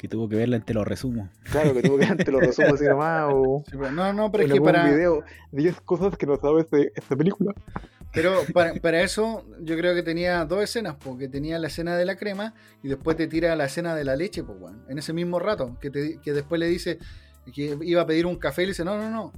Que 0.02 0.08
tuvo 0.08 0.28
que 0.28 0.34
verla 0.36 0.56
entre 0.56 0.74
los 0.74 0.86
resumos. 0.86 1.30
claro 1.50 1.72
que 1.72 1.80
tuvo 1.82 1.96
que 1.96 2.06
te 2.24 2.30
lo 2.32 2.40
resumo 2.40 2.74
así 2.74 2.84
nomás 2.84 3.28
o 3.32 3.62
Sí, 3.70 3.76
no, 3.92 4.12
no, 4.12 4.30
pero 4.32 4.44
es 4.44 4.52
que 4.52 4.60
para. 4.60 4.84
video 4.90 5.22
10 5.52 5.80
cosas 5.82 6.16
que 6.18 6.26
no 6.26 6.36
sabes 6.36 6.68
de 6.70 6.92
esta 6.94 7.14
película 7.16 7.54
Pero 8.12 8.34
para, 8.52 8.74
para 8.74 9.00
eso 9.00 9.46
yo 9.60 9.76
creo 9.76 9.94
que 9.94 10.02
tenía 10.02 10.44
dos 10.44 10.62
escenas, 10.62 10.96
porque 10.96 11.28
tenía 11.28 11.58
la 11.60 11.68
escena 11.68 11.96
de 11.96 12.04
la 12.04 12.16
crema 12.16 12.52
y 12.82 12.88
después 12.88 13.16
te 13.16 13.28
tira 13.28 13.54
la 13.56 13.64
escena 13.66 13.94
de 13.94 14.04
la 14.04 14.16
leche, 14.16 14.42
pues, 14.42 14.58
weón. 14.60 14.84
En 14.88 14.98
ese 14.98 15.12
mismo 15.14 15.38
rato, 15.38 15.78
que, 15.80 15.88
te- 15.90 16.18
que 16.20 16.32
después 16.32 16.58
le 16.58 16.66
dice 16.66 16.98
que 17.54 17.78
iba 17.82 18.02
a 18.02 18.06
pedir 18.06 18.26
un 18.26 18.36
café 18.36 18.62
y 18.62 18.66
le 18.66 18.70
dice, 18.72 18.84
no, 18.84 18.98
no, 18.98 19.08
no, 19.08 19.32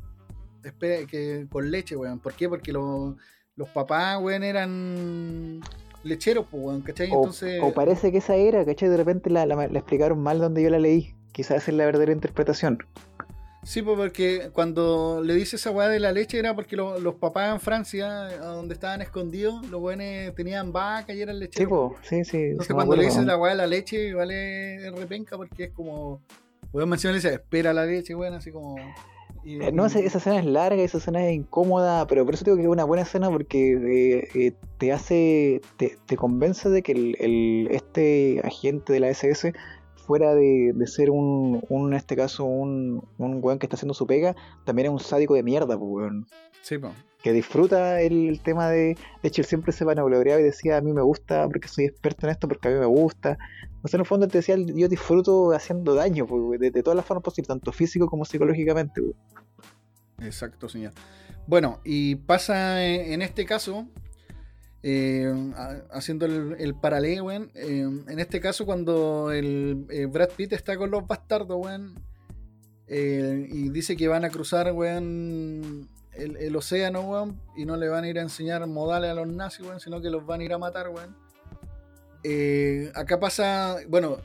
espera, 0.64 1.06
que 1.06 1.46
con 1.50 1.70
leche, 1.70 1.94
weón. 1.94 2.18
¿Por 2.20 2.32
qué? 2.32 2.48
Porque 2.48 2.72
lo- 2.72 3.16
los 3.54 3.68
papás, 3.68 4.18
weón, 4.20 4.42
eran 4.42 5.60
lecheros, 6.04 6.46
pues, 6.50 6.62
weón, 6.62 6.82
¿cachai? 6.82 7.10
o, 7.10 7.14
Entonces, 7.16 7.60
o 7.62 7.72
parece 7.74 8.12
que 8.12 8.18
esa 8.18 8.36
era 8.36 8.64
¿cachai? 8.64 8.88
de 8.88 8.96
repente 8.96 9.30
la, 9.30 9.46
la- 9.46 9.56
la 9.68 9.78
explicaron 9.78 10.20
mal 10.20 10.38
donde 10.38 10.62
yo 10.62 10.70
la 10.70 10.78
leí 10.78 11.14
quizás 11.32 11.62
esa 11.62 11.70
es 11.72 11.76
la 11.76 11.84
verdadera 11.86 12.12
interpretación 12.12 12.78
Sí, 13.62 13.80
pues 13.80 13.96
porque 13.96 14.50
cuando 14.52 15.22
le 15.24 15.32
dice 15.34 15.56
esa 15.56 15.70
weá 15.70 15.88
de 15.88 15.98
la 15.98 16.12
leche 16.12 16.38
era 16.38 16.54
porque 16.54 16.76
lo- 16.76 16.98
los 17.00 17.14
papás 17.14 17.50
en 17.50 17.60
Francia, 17.60 18.28
donde 18.38 18.74
estaban 18.74 19.00
escondidos, 19.00 19.66
los 19.70 19.80
weones 19.80 20.34
tenían 20.34 20.70
vaca 20.70 21.14
y 21.14 21.22
eran 21.22 21.36
Sí, 21.36 21.40
lecheros. 21.44 21.70
po, 21.70 21.96
sí, 22.02 22.24
sí. 22.26 22.36
Entonces 22.36 22.66
sí 22.66 22.74
cuando 22.74 22.94
le 22.94 23.04
acuerdo. 23.04 23.20
dice 23.20 23.26
la 23.26 23.38
weá 23.38 23.52
de 23.52 23.56
la 23.56 23.66
leche, 23.66 24.08
es 24.10 24.92
repenca 24.94 25.38
porque 25.38 25.64
es 25.64 25.70
como. 25.72 26.20
Weón 26.74 26.90
menciona 26.90 27.12
le 27.14 27.20
dice, 27.22 27.32
espera 27.32 27.72
la 27.72 27.86
leche, 27.86 28.14
weón, 28.14 28.34
así 28.34 28.52
como. 28.52 28.76
Eh, 29.44 29.70
No, 29.72 29.86
esa, 29.86 29.98
esa 30.00 30.18
escena 30.18 30.38
es 30.38 30.46
larga, 30.46 30.82
esa 30.82 30.98
escena 30.98 31.26
es 31.26 31.34
incómoda, 31.34 32.06
pero 32.06 32.24
por 32.24 32.34
eso 32.34 32.44
digo 32.44 32.56
que 32.56 32.62
es 32.62 32.68
una 32.68 32.84
buena 32.84 33.02
escena 33.02 33.30
porque 33.30 33.72
eh, 33.72 34.28
eh, 34.34 34.52
te 34.78 34.92
hace, 34.92 35.60
te, 35.76 35.96
te 36.06 36.16
convence 36.16 36.68
de 36.70 36.82
que 36.82 36.92
el, 36.92 37.16
el- 37.20 37.68
este 37.70 38.40
agente 38.44 38.92
de 38.92 39.00
la 39.00 39.08
SS, 39.10 39.52
fuera 40.06 40.34
de, 40.34 40.72
de 40.74 40.86
ser 40.86 41.10
un, 41.10 41.62
un, 41.68 41.88
en 41.92 41.94
este 41.96 42.14
caso, 42.16 42.44
un, 42.44 43.02
un 43.18 43.38
weón 43.42 43.58
que 43.58 43.66
está 43.66 43.76
haciendo 43.76 43.94
su 43.94 44.06
pega, 44.06 44.34
también 44.64 44.86
es 44.86 44.92
un 44.92 45.00
sádico 45.00 45.34
de 45.34 45.42
mierda, 45.42 45.78
pues, 45.78 45.90
weón. 45.90 46.26
Sí. 46.62 46.76
Que 47.22 47.32
disfruta 47.32 48.00
el, 48.02 48.28
el 48.28 48.40
tema 48.40 48.68
de. 48.68 48.96
De 49.22 49.28
hecho, 49.28 49.40
él 49.40 49.46
siempre 49.46 49.72
se 49.72 49.84
vanagloreaba 49.84 50.40
y 50.40 50.44
decía: 50.44 50.76
A 50.76 50.80
mí 50.82 50.92
me 50.92 51.00
gusta 51.00 51.46
porque 51.48 51.68
soy 51.68 51.86
experto 51.86 52.26
en 52.26 52.32
esto, 52.32 52.48
porque 52.48 52.68
a 52.68 52.70
mí 52.72 52.78
me 52.78 52.84
gusta. 52.86 53.38
O 53.84 53.88
sea, 53.88 53.98
en 53.98 54.00
el 54.00 54.06
fondo 54.06 54.26
te 54.26 54.38
decía: 54.38 54.56
Yo 54.56 54.88
disfruto 54.88 55.52
haciendo 55.52 55.94
daño, 55.94 56.26
pues, 56.26 56.58
de, 56.58 56.70
de 56.70 56.82
todas 56.82 56.96
las 56.96 57.04
formas 57.04 57.22
posibles, 57.22 57.48
tanto 57.48 57.70
físico 57.70 58.08
como 58.08 58.24
psicológicamente, 58.24 59.02
weón. 59.02 59.14
Exacto, 60.20 60.70
señor. 60.70 60.92
Bueno, 61.46 61.80
y 61.84 62.14
pasa 62.14 62.82
en, 62.82 63.20
este 63.20 63.44
caso, 63.44 63.86
eh, 64.82 65.30
haciendo 65.90 66.24
el, 66.24 66.56
el 66.58 66.74
paralelo, 66.74 67.30
eh, 67.30 67.44
en 67.54 68.18
este 68.18 68.40
caso 68.40 68.64
cuando 68.64 69.30
el 69.30 69.86
eh, 69.90 70.06
Brad 70.06 70.30
Pitt 70.30 70.54
está 70.54 70.78
con 70.78 70.90
los 70.90 71.06
bastardos, 71.06 71.58
weón, 71.62 71.94
eh, 72.86 73.46
y 73.50 73.68
dice 73.68 73.98
que 73.98 74.08
van 74.08 74.24
a 74.24 74.30
cruzar, 74.30 74.72
weón, 74.72 75.90
el, 76.12 76.38
el 76.38 76.56
océano, 76.56 77.02
weón, 77.02 77.38
y 77.54 77.66
no 77.66 77.76
le 77.76 77.88
van 77.88 78.04
a 78.04 78.08
ir 78.08 78.18
a 78.18 78.22
enseñar 78.22 78.66
modales 78.66 79.10
a 79.10 79.14
los 79.14 79.28
nazis, 79.28 79.66
weón, 79.66 79.80
sino 79.80 80.00
que 80.00 80.08
los 80.08 80.24
van 80.24 80.40
a 80.40 80.44
ir 80.44 80.54
a 80.54 80.58
matar, 80.58 80.88
weón. 80.88 81.23
Eh, 82.24 82.90
acá 82.94 83.20
pasa, 83.20 83.76
bueno, 83.88 84.16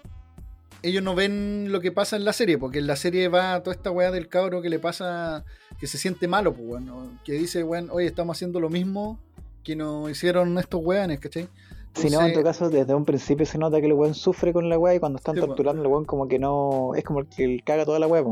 ellos 0.81 1.03
no 1.03 1.13
ven 1.15 1.71
lo 1.71 1.81
que 1.81 1.91
pasa 1.91 2.15
en 2.15 2.23
la 2.25 2.33
serie, 2.33 2.57
porque 2.57 2.79
en 2.79 2.87
la 2.87 2.95
serie 2.95 3.27
va 3.27 3.61
toda 3.61 3.75
esta 3.75 3.91
weá 3.91 4.11
del 4.11 4.29
cabro 4.29 4.61
que 4.61 4.69
le 4.69 4.79
pasa, 4.79 5.43
que 5.79 5.87
se 5.87 5.97
siente 5.97 6.27
malo, 6.27 6.53
pues, 6.53 6.67
weón, 6.67 6.85
¿no? 6.85 7.09
que 7.25 7.33
dice, 7.33 7.63
weón, 7.63 7.89
oye, 7.91 8.07
estamos 8.07 8.37
haciendo 8.37 8.59
lo 8.59 8.69
mismo 8.69 9.19
que 9.63 9.75
nos 9.75 10.09
hicieron 10.09 10.57
estos 10.57 10.81
weones, 10.83 11.19
¿cachai? 11.19 11.49
Si 11.95 12.09
no, 12.09 12.25
en 12.25 12.33
todo 12.33 12.43
caso, 12.43 12.69
desde 12.69 12.93
un 12.93 13.03
principio 13.03 13.45
se 13.45 13.57
nota 13.57 13.81
que 13.81 13.87
el 13.87 13.93
weón 13.93 14.13
sufre 14.13 14.53
con 14.53 14.69
la 14.69 14.77
weá 14.77 14.95
y 14.95 14.99
cuando 14.99 15.17
están 15.17 15.35
Sí, 15.35 15.41
torturando 15.41 15.81
al 15.81 15.87
weón, 15.87 16.05
como 16.05 16.27
que 16.27 16.39
no. 16.39 16.91
Es 16.95 17.03
como 17.03 17.19
el 17.19 17.27
que 17.27 17.43
el 17.43 17.63
caga 17.63 17.83
toda 17.83 17.99
la 17.99 18.07
weá. 18.07 18.23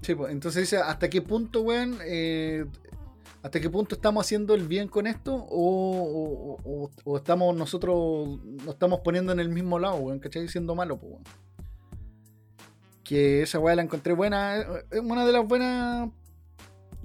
Sí, 0.00 0.14
pues, 0.14 0.32
entonces 0.32 0.62
dice, 0.62 0.78
¿hasta 0.78 1.10
qué 1.10 1.20
punto, 1.20 1.60
weón? 1.60 1.98
eh, 2.06 2.64
¿Hasta 3.42 3.58
qué 3.60 3.70
punto 3.70 3.94
estamos 3.94 4.26
haciendo 4.26 4.54
el 4.54 4.68
bien 4.68 4.88
con 4.88 5.06
esto? 5.06 5.34
¿O, 5.34 6.56
o- 6.58 6.58
o- 6.84 6.90
o 7.04 7.16
estamos 7.16 7.56
nosotros, 7.56 8.38
nos 8.44 8.68
estamos 8.74 9.00
poniendo 9.00 9.32
en 9.32 9.40
el 9.40 9.48
mismo 9.48 9.78
lado, 9.78 9.96
weón? 9.96 10.18
¿Cachai? 10.20 10.46
Siendo 10.48 10.74
malo, 10.74 10.98
pues, 10.98 11.12
weón. 11.12 11.24
Que 13.04 13.42
esa 13.42 13.58
weá 13.58 13.74
la 13.74 13.82
encontré 13.82 14.12
buena. 14.12 14.58
eh, 14.60 14.64
Es 14.90 15.00
una 15.00 15.24
de 15.26 15.32
las 15.32 15.46
buenas. 15.46 16.10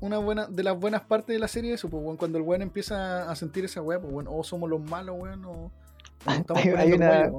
Una 0.02 0.18
buena, 0.18 0.46
de 0.48 0.62
las 0.62 0.78
buenas 0.78 1.02
partes 1.04 1.34
de 1.34 1.40
la 1.40 1.48
serie, 1.48 1.74
eso, 1.74 1.90
pues, 1.90 2.04
weón. 2.04 2.18
Cuando 2.18 2.38
el 2.38 2.44
weón 2.44 2.62
empieza 2.62 3.32
a 3.32 3.36
sentir 3.36 3.64
esa 3.66 3.82
weá, 3.82 4.00
pues, 4.00 4.14
weón, 4.14 4.28
o 4.30 4.44
somos 4.44 4.70
los 4.70 4.82
malos, 4.82 5.16
weón, 5.18 5.46
o. 5.46 5.72
Hay- 6.26 6.70
hay 6.70 6.92
una-. 6.94 7.32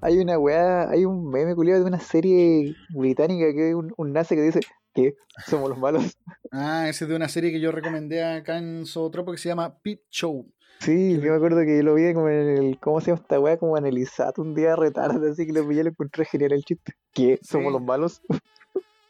Hay 0.00 0.18
una 0.18 0.38
weá, 0.38 0.90
hay 0.90 1.04
un 1.04 1.30
meme 1.30 1.54
culiado 1.54 1.82
de 1.82 1.86
una 1.86 2.00
serie 2.00 2.74
británica 2.90 3.52
que 3.54 3.68
es 3.70 3.74
un, 3.74 3.92
un 3.96 4.12
nazi 4.12 4.34
que 4.34 4.42
dice 4.42 4.60
que 4.94 5.14
somos 5.46 5.68
los 5.70 5.78
malos. 5.78 6.16
Ah, 6.52 6.88
ese 6.88 7.04
es 7.04 7.08
de 7.10 7.16
una 7.16 7.28
serie 7.28 7.52
que 7.52 7.60
yo 7.60 7.70
recomendé 7.72 8.24
acá 8.24 8.58
en 8.58 8.84
Zootropo 8.86 9.32
que 9.32 9.38
se 9.38 9.48
llama 9.48 9.78
Pit 9.82 10.00
Show. 10.10 10.46
Sí, 10.80 11.14
yo 11.20 11.30
me 11.30 11.36
acuerdo 11.36 11.60
que 11.60 11.82
lo 11.82 11.94
vi 11.94 12.12
como 12.14 12.28
en 12.30 12.48
el. 12.48 12.78
¿Cómo 12.80 13.00
se 13.00 13.08
llama 13.10 13.20
esta 13.22 13.38
weá? 13.38 13.58
Como 13.58 13.76
ISAT 13.78 14.38
un 14.38 14.54
día 14.54 14.76
retarde, 14.76 15.30
así 15.30 15.46
que 15.46 15.52
lo 15.52 15.68
pillé 15.68 15.84
lo 15.84 15.90
encontré 15.90 16.24
genial 16.24 16.52
el 16.52 16.64
chiste. 16.64 16.94
¿Qué? 17.12 17.38
¿Somos 17.42 17.66
Sí. 17.68 17.72
los 17.74 17.82
malos? 17.82 18.22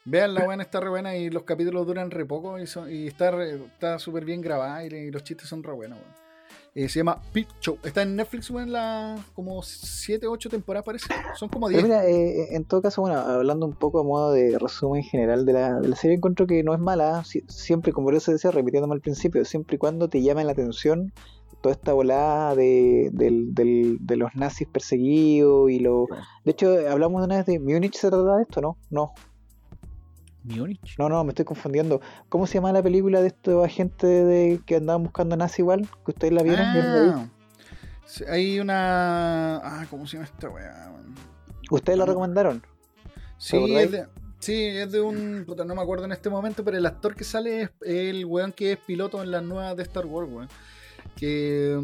Vean, 0.03 0.33
la 0.33 0.43
buena 0.43 0.63
está 0.63 0.79
re 0.79 0.89
buena 0.89 1.15
y 1.15 1.29
los 1.29 1.43
capítulos 1.43 1.85
duran 1.87 2.11
re 2.11 2.25
poco 2.25 2.59
y, 2.59 2.65
son- 2.67 2.91
y 2.91 3.07
está 3.07 3.99
súper 3.99 4.25
bien 4.25 4.41
grabada 4.41 4.83
y, 4.83 4.87
y 4.87 5.11
los 5.11 5.23
chistes 5.23 5.47
son 5.47 5.63
re 5.63 5.71
buenos, 5.73 5.99
weón. 5.99 6.20
Eh, 6.73 6.87
se 6.87 6.99
llama 6.99 7.21
Pit 7.33 7.49
Show. 7.59 7.77
Está 7.83 8.03
en 8.03 8.15
Netflix, 8.15 8.49
weón, 8.49 8.71
la, 8.71 9.17
como 9.33 9.61
7, 9.61 10.25
8 10.27 10.49
temporadas 10.49 10.85
parece. 10.85 11.07
Son 11.35 11.49
como 11.49 11.67
Pero 11.67 11.79
10. 11.79 11.83
mira, 11.83 12.05
eh, 12.07 12.55
en 12.55 12.63
todo 12.63 12.81
caso, 12.81 13.01
bueno, 13.01 13.17
hablando 13.19 13.65
un 13.65 13.73
poco 13.73 13.99
a 13.99 14.03
modo 14.03 14.31
de 14.31 14.57
resumen 14.57 15.03
general 15.03 15.45
de 15.45 15.51
la, 15.53 15.79
de 15.81 15.89
la 15.89 15.95
serie, 15.97 16.15
encuentro 16.15 16.47
que 16.47 16.63
no 16.63 16.73
es 16.73 16.79
mala, 16.79 17.25
si- 17.25 17.43
siempre, 17.49 17.91
como 17.91 18.09
yo 18.13 18.21
se 18.21 18.31
decía, 18.31 18.51
repitiéndome 18.51 18.93
al 18.93 19.01
principio, 19.01 19.43
siempre 19.43 19.75
y 19.75 19.79
cuando 19.79 20.07
te 20.07 20.21
llame 20.21 20.45
la 20.45 20.53
atención 20.53 21.11
toda 21.61 21.75
esta 21.75 21.91
volada 21.93 22.55
de, 22.55 23.09
del- 23.11 23.53
del- 23.53 23.97
de 23.99 24.15
los 24.15 24.33
nazis 24.35 24.67
perseguidos 24.67 25.69
y 25.69 25.79
lo... 25.79 26.07
De 26.45 26.51
hecho, 26.51 26.73
hablamos 26.89 27.23
una 27.23 27.35
vez 27.37 27.45
de 27.47 27.59
Múnich, 27.59 27.95
¿se 27.97 28.09
trata 28.09 28.37
de 28.37 28.43
esto? 28.43 28.61
No, 28.61 28.77
no, 28.89 29.11
Múnich. 30.43 30.95
no, 30.97 31.09
no, 31.09 31.23
me 31.23 31.29
estoy 31.29 31.45
confundiendo. 31.45 32.01
¿Cómo 32.29 32.47
se 32.47 32.55
llama 32.55 32.71
la 32.71 32.81
película 32.81 33.21
de 33.21 33.27
estos 33.27 33.63
agentes 33.63 34.09
de, 34.09 34.61
que 34.65 34.77
andaban 34.77 35.03
buscando 35.03 35.35
nazis 35.37 35.59
igual? 35.59 35.87
¿Que 36.05 36.11
ustedes 36.11 36.33
la 36.33 36.43
vieron? 36.43 36.73
¿Vieron 36.73 36.95
la 36.95 37.01
vi? 37.01 37.09
Ah, 37.15 37.29
hay 38.29 38.59
una. 38.59 39.57
Ah, 39.57 39.85
¿cómo 39.89 40.05
se 40.07 40.17
llama 40.17 40.25
esta 40.25 40.49
weá? 40.49 40.91
weón? 40.93 41.15
¿Ustedes 41.69 41.97
la 41.97 42.05
recomendaron? 42.05 42.63
Sí, 43.37 43.57
es 43.75 43.91
de, 43.91 44.07
sí, 44.39 44.65
es 44.65 44.91
de 44.91 45.01
un. 45.01 45.45
puta, 45.45 45.63
no 45.63 45.75
me 45.75 45.81
acuerdo 45.81 46.05
en 46.05 46.11
este 46.11 46.29
momento, 46.29 46.63
pero 46.63 46.77
el 46.77 46.85
actor 46.85 47.15
que 47.15 47.23
sale 47.23 47.63
es 47.63 47.69
el 47.81 48.25
weón 48.25 48.51
que 48.51 48.73
es 48.73 48.77
piloto 48.79 49.23
en 49.23 49.31
las 49.31 49.43
nuevas 49.43 49.75
de 49.77 49.83
Star 49.83 50.05
Wars, 50.05 50.29
weón. 50.31 50.49
Que, 51.15 51.79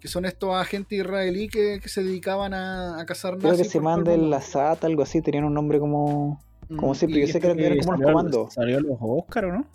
que 0.00 0.08
son 0.08 0.24
estos 0.24 0.54
agentes 0.54 0.98
israelí 0.98 1.48
que, 1.48 1.80
que 1.80 1.88
se 1.88 2.02
dedicaban 2.02 2.54
a, 2.54 3.00
a 3.00 3.06
cazar 3.06 3.36
Creo 3.38 3.52
que 3.52 3.58
nazis 3.58 3.72
se 3.72 3.78
el 3.78 3.84
mundo. 3.84 4.36
Assad, 4.36 4.84
algo 4.84 5.02
así, 5.02 5.20
tenían 5.20 5.44
un 5.44 5.54
nombre 5.54 5.78
como... 5.78 6.40
Como 6.76 6.94
siempre, 6.94 7.20
yo 7.20 7.26
sé 7.32 7.40
que 7.40 7.46
eran 7.46 7.58
Eh, 7.58 7.78
como 7.80 7.92
los 7.92 8.00
salió- 8.00 8.06
comandos. 8.06 8.52
Salió 8.54 8.80
los 8.80 8.96
Oscar, 9.00 9.44
¿o 9.46 9.52
no? 9.52 9.66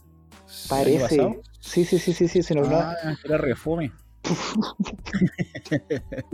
Parece. 0.69 1.41
Sí, 1.60 1.86
sí, 1.86 1.97
sí, 1.99 2.13
sí, 2.13 2.27
sí, 2.27 2.43
se 2.43 2.53
nos 2.56 2.67
Ah, 2.69 2.95
Era 3.23 3.38
refome. 3.38 3.91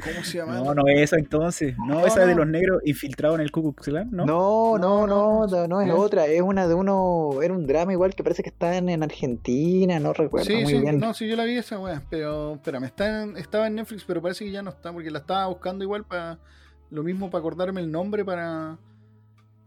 ¿Cómo 0.04 0.24
se 0.24 0.38
llama? 0.38 0.54
No, 0.60 0.74
no 0.76 0.88
es 0.88 1.00
esa 1.02 1.18
entonces. 1.18 1.76
No, 1.78 2.02
No, 2.02 2.06
esa 2.06 2.26
de 2.26 2.36
los 2.36 2.46
negros 2.48 2.82
infiltrados 2.86 3.36
en 3.40 3.42
el 3.46 3.52
Ku 3.52 3.62
Klux 3.62 3.84
Klan, 3.88 4.10
¿no? 4.12 4.26
No, 4.26 4.78
no, 4.78 5.08
No, 5.08 5.48
no, 5.48 5.68
no, 5.68 5.82
es 5.82 5.92
otra, 5.92 6.28
es 6.28 6.42
una 6.42 6.68
de 6.68 6.74
uno, 6.76 7.42
era 7.42 7.54
un 7.54 7.66
drama 7.66 7.92
igual 7.94 8.14
que 8.16 8.24
parece 8.24 8.44
que 8.44 8.50
está 8.50 8.76
en, 8.78 8.90
en 8.90 9.02
Argentina, 9.04 10.00
no 10.00 10.14
recuerdo 10.14 10.46
Sí, 10.46 10.56
muy 10.56 10.66
sí, 10.74 10.80
bien. 10.82 11.00
no, 11.00 11.14
sí, 11.14 11.28
yo 11.28 11.36
la 11.36 11.46
vi 11.46 11.58
esa 11.58 11.80
weá, 11.80 12.04
pero 12.10 12.56
espérame, 12.56 12.84
está 12.86 13.24
en- 13.24 13.38
estaba 13.38 13.68
en 13.68 13.76
Netflix, 13.76 14.04
pero 14.06 14.22
parece 14.22 14.46
que 14.46 14.52
ya 14.52 14.62
no 14.62 14.70
está, 14.70 14.92
porque 14.94 15.10
la 15.12 15.20
estaba 15.20 15.48
buscando 15.48 15.84
igual 15.84 16.04
para 16.06 16.38
lo 16.92 17.04
mismo 17.04 17.30
para 17.30 17.40
acordarme 17.40 17.82
el 17.82 17.92
nombre 17.92 18.24
para. 18.26 18.78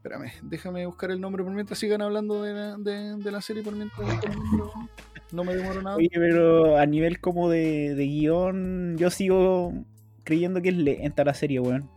Espérame, 0.03 0.33
déjame 0.43 0.85
buscar 0.85 1.13
el 1.13 1.21
nombre 1.21 1.45
por 1.45 1.53
mientras 1.53 1.79
sigan 1.79 2.03
hablando 2.03 2.43
de 2.43 2.53
la, 2.53 2.77
de, 2.77 3.19
de 3.19 3.31
la 3.31 3.41
serie 3.41 3.63
por 3.63 3.77
mientras 3.77 4.09
no 5.31 5.45
me 5.45 5.55
demoro 5.55 5.81
nada. 5.81 5.95
Oye, 5.95 6.11
pero 6.13 6.77
a 6.77 6.87
nivel 6.87 7.21
como 7.21 7.49
de, 7.49 7.95
de 7.95 8.05
guion, 8.05 8.97
yo 8.99 9.11
sigo 9.11 9.73
creyendo 10.25 10.61
que 10.61 10.71
es 10.71 10.77
lenta 10.77 11.23
la 11.23 11.35
serie, 11.35 11.61
weón. 11.61 11.89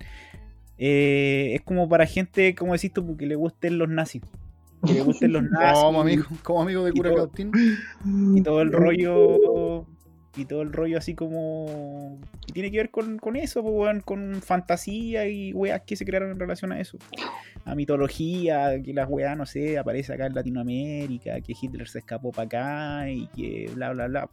Eh, 0.77 1.53
es 1.55 1.61
como 1.63 1.89
para 1.89 2.05
gente, 2.05 2.53
como 2.53 2.73
decís 2.73 2.93
tú, 2.93 3.17
que 3.17 3.25
le 3.25 3.35
gusten 3.35 3.79
los 3.79 3.89
nazis. 3.89 4.21
Que 4.85 4.93
le 4.93 5.01
gusten 5.01 5.33
los 5.33 5.41
nazis. 5.49 5.83
Como 5.83 6.01
amigo, 6.01 6.25
como 6.43 6.61
amigo 6.61 6.83
de 6.83 6.93
Cura 6.93 7.11
Cautín. 7.13 7.51
y 8.35 8.41
todo 8.43 8.61
el 8.61 8.71
rollo 8.71 9.85
y 10.37 10.45
todo 10.45 10.61
el 10.61 10.73
rollo 10.73 10.99
así 10.99 11.15
como 11.15 12.19
tiene 12.55 12.71
que 12.71 12.77
ver 12.77 12.89
con, 12.89 13.19
con 13.19 13.35
eso 13.35 13.61
pues, 13.61 14.03
con 14.05 14.41
fantasía 14.41 15.27
y 15.27 15.51
weas 15.51 15.81
que 15.85 15.97
se 15.97 16.05
crearon 16.05 16.31
en 16.31 16.39
relación 16.39 16.71
a 16.71 16.79
eso 16.79 16.97
a 17.65 17.75
mitología 17.75 18.81
que 18.81 18.93
las 18.93 19.09
weas 19.09 19.37
no 19.37 19.45
sé 19.45 19.77
aparece 19.77 20.13
acá 20.13 20.27
en 20.27 20.35
Latinoamérica 20.35 21.41
que 21.41 21.53
Hitler 21.61 21.89
se 21.89 21.99
escapó 21.99 22.31
para 22.31 22.45
acá 22.45 23.09
y 23.09 23.27
que 23.27 23.69
bla 23.75 23.91
bla 23.91 24.07
bla 24.07 24.29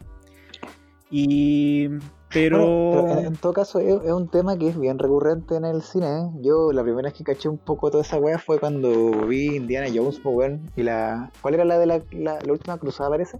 y 1.10 1.88
pero, 2.32 3.04
pero 3.06 3.18
en, 3.18 3.36
todo 3.36 3.52
caso 3.52 3.80
es, 3.80 4.10
un 4.10 4.28
tema 4.28 4.56
que 4.56 4.68
es 4.68 4.78
bien 4.80 4.98
recurrente 4.98 5.56
en 5.56 5.66
el 5.66 5.82
cine. 5.82 6.06
¿eh? 6.06 6.30
Yo 6.40 6.72
la 6.72 6.82
primera 6.82 7.08
vez 7.08 7.12
que 7.12 7.24
caché 7.24 7.50
un 7.50 7.58
poco 7.58 7.90
toda 7.90 8.02
esa 8.02 8.16
wea 8.16 8.38
fue 8.38 8.58
cuando 8.58 9.26
vi 9.26 9.56
Indiana 9.56 9.88
Jones, 9.94 10.18
pues, 10.22 10.34
weón, 10.34 10.70
y 10.74 10.84
la... 10.84 11.30
¿Cuál 11.42 11.52
era 11.52 11.66
la 11.66 11.78
de 11.78 11.84
la, 11.84 12.02
la 12.12 12.50
última 12.50 12.78
cruzada 12.78 13.10
parece? 13.10 13.38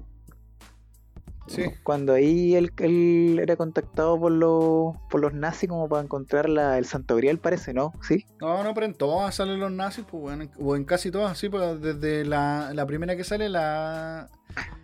Sí, 1.48 1.64
Cuando 1.82 2.12
ahí 2.14 2.54
él, 2.54 2.72
él 2.78 3.38
era 3.42 3.56
contactado 3.56 4.18
por 4.18 4.30
los, 4.32 4.94
por 5.10 5.20
los 5.20 5.34
nazis 5.34 5.68
como 5.68 5.88
para 5.88 6.02
encontrar 6.02 6.48
la, 6.48 6.78
el 6.78 6.84
Santo 6.84 7.16
Grial 7.16 7.38
parece, 7.38 7.74
¿no? 7.74 7.92
¿Sí? 8.00 8.24
no, 8.40 8.62
no, 8.62 8.72
pero 8.74 8.86
en 8.86 8.94
todas 8.94 9.34
salen 9.34 9.58
los 9.58 9.72
nazis, 9.72 10.04
pues 10.08 10.22
bueno, 10.22 10.44
o 10.60 10.76
en 10.76 10.84
casi 10.84 11.10
todas, 11.10 11.36
sí, 11.36 11.48
pues 11.48 11.80
desde 11.80 12.24
la, 12.24 12.70
la 12.74 12.86
primera 12.86 13.16
que 13.16 13.24
sale, 13.24 13.48
la 13.48 14.28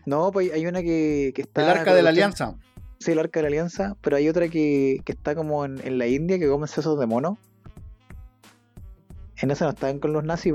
No, 0.04 0.32
pues 0.32 0.52
hay 0.52 0.66
una 0.66 0.82
que, 0.82 1.32
que 1.34 1.42
está... 1.42 1.62
el 1.62 1.78
arca 1.78 1.94
de 1.94 2.02
la 2.02 2.10
alianza. 2.10 2.56
Sí, 2.98 3.12
el 3.12 3.20
arca 3.20 3.38
de 3.38 3.42
la 3.42 3.48
alianza, 3.48 3.96
pero 4.00 4.16
hay 4.16 4.28
otra 4.28 4.48
que, 4.48 4.98
que 5.04 5.12
está 5.12 5.36
como 5.36 5.64
en, 5.64 5.80
en 5.86 5.98
la 5.98 6.06
India 6.08 6.38
que 6.40 6.48
comen 6.48 6.66
sesos 6.66 6.98
de 6.98 7.06
mono. 7.06 7.38
En 9.40 9.50
esa 9.52 9.64
no 9.66 9.70
están 9.70 10.00
con 10.00 10.12
los 10.12 10.24
nazis. 10.24 10.52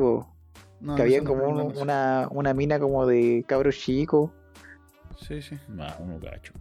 No, 0.82 0.96
que 0.96 1.02
había 1.02 1.24
como 1.24 1.48
un- 1.48 1.78
una, 1.78 2.28
una 2.30 2.54
mina 2.54 2.80
como 2.80 3.06
de 3.06 3.46
cabros 3.48 3.78
chicos. 3.78 4.32
Sí, 5.28 5.42
sí. 5.42 5.58
No, 5.70 5.86
no 6.06 6.20
cacho. 6.20 6.54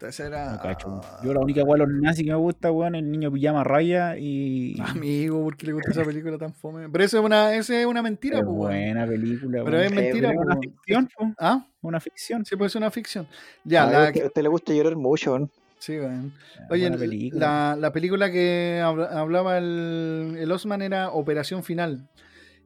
Ese 0.00 0.24
era. 0.26 0.52
No 0.52 0.60
cacho. 0.62 1.00
Yo 1.22 1.34
la 1.34 1.40
única 1.40 1.62
weá 1.62 1.74
de 1.84 1.86
los 1.90 2.02
nazis 2.02 2.24
que 2.24 2.30
me 2.30 2.36
gusta, 2.38 2.72
weón, 2.72 2.94
es 2.94 3.02
el 3.02 3.10
niño 3.10 3.30
pijama 3.30 3.62
raya 3.64 4.16
y. 4.16 4.74
Amigo, 4.80 5.42
¿por 5.44 5.56
qué 5.58 5.66
le 5.66 5.72
gusta 5.74 5.90
esa 5.90 6.04
película 6.04 6.38
tan 6.38 6.54
fome? 6.54 6.88
Pero 6.88 7.04
eso 7.04 7.18
es 7.18 7.24
una, 7.24 7.54
eso 7.54 7.74
es 7.74 7.84
una 7.84 8.00
mentira, 8.02 8.38
es 8.38 8.44
pues, 8.44 8.56
weón. 8.56 8.70
buena 8.72 9.06
película, 9.06 9.62
Pero 9.64 9.76
weón. 9.76 9.84
es 9.84 9.92
Eh, 9.92 9.94
mentira, 9.94 10.28
Es 10.30 10.34
pues, 10.36 10.46
una 10.46 10.54
weón. 10.54 10.62
ficción, 10.62 11.08
po, 11.16 11.34
¿Ah? 11.38 11.66
una 11.82 12.00
ficción. 12.00 12.44
Sí, 12.46 12.56
pues 12.56 12.72
es 12.72 12.76
una 12.76 12.90
ficción. 12.90 13.26
Ya, 13.64 13.84
a, 13.84 13.90
la, 13.92 14.06
usted, 14.08 14.22
a 14.22 14.26
usted 14.28 14.42
le 14.42 14.48
gusta 14.48 14.72
llorar 14.72 14.96
mucho, 14.96 15.38
¿no? 15.38 15.50
sí, 15.78 15.98
weón. 15.98 16.32
Es 16.64 16.70
Oye, 16.70 16.90
película. 16.92 17.46
la, 17.74 17.76
la 17.76 17.92
película 17.92 18.30
que 18.32 18.80
habla- 18.82 19.18
hablaba 19.20 19.58
el, 19.58 20.36
el 20.38 20.50
Osman 20.50 20.80
era 20.80 21.10
Operación 21.10 21.62
Final. 21.62 22.08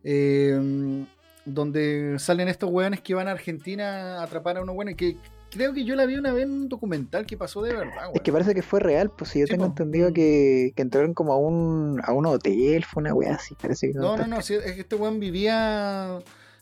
eh, 0.04 1.04
donde 1.44 2.16
salen 2.18 2.48
estos 2.48 2.70
weones 2.70 3.00
que 3.00 3.14
van 3.14 3.28
a 3.28 3.32
Argentina 3.32 4.20
a 4.20 4.22
atrapar 4.24 4.56
a 4.56 4.62
unos 4.62 4.74
weones 4.76 4.96
que 4.96 5.16
creo 5.50 5.72
que 5.72 5.84
yo 5.84 5.94
la 5.94 6.04
vi 6.06 6.16
una 6.16 6.32
vez 6.32 6.44
en 6.44 6.50
un 6.50 6.68
documental 6.68 7.26
que 7.26 7.36
pasó 7.36 7.62
de 7.62 7.72
verdad, 7.74 8.10
Es 8.12 8.22
que 8.22 8.32
parece 8.32 8.54
que 8.54 8.62
fue 8.62 8.80
real, 8.80 9.10
pues 9.10 9.30
si 9.30 9.40
yo 9.40 9.46
Sí, 9.46 9.52
tengo 9.52 9.64
po. 9.64 9.68
entendido 9.70 10.12
que, 10.12 10.72
que 10.74 10.82
entraron 10.82 11.14
como 11.14 11.32
a 11.32 11.36
un, 11.36 12.00
a 12.02 12.12
un 12.12 12.26
hotel, 12.26 12.84
fue 12.84 13.02
una 13.02 13.14
weá 13.14 13.34
así, 13.34 13.54
parece 13.60 13.88
que 13.92 13.94
No, 13.94 14.16
no, 14.16 14.26
no, 14.26 14.42
sí, 14.42 14.54
es 14.54 14.72
que 14.72 14.80
este 14.80 14.96
weón 14.96 15.20
vivía 15.20 16.18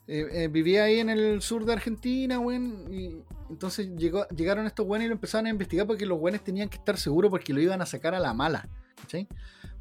eh, 0.08 0.26
eh, 0.32 0.48
vivía 0.48 0.84
ahí 0.84 0.98
en 0.98 1.08
el 1.10 1.40
sur 1.42 1.64
de 1.64 1.72
Argentina, 1.72 2.38
weón, 2.38 2.92
y 2.92 3.22
entonces 3.48 3.88
llegó, 3.96 4.26
llegaron 4.28 4.66
estos 4.66 4.86
weones 4.86 5.06
y 5.06 5.08
lo 5.08 5.14
empezaron 5.14 5.46
a 5.46 5.50
investigar 5.50 5.86
porque 5.86 6.04
los 6.04 6.18
weones 6.20 6.42
tenían 6.42 6.68
que 6.68 6.76
estar 6.76 6.98
seguros 6.98 7.30
porque 7.30 7.52
lo 7.54 7.60
iban 7.60 7.80
a 7.80 7.86
sacar 7.86 8.14
a 8.14 8.18
la 8.20 8.34
mala, 8.34 8.68
¿cachai? 9.00 9.26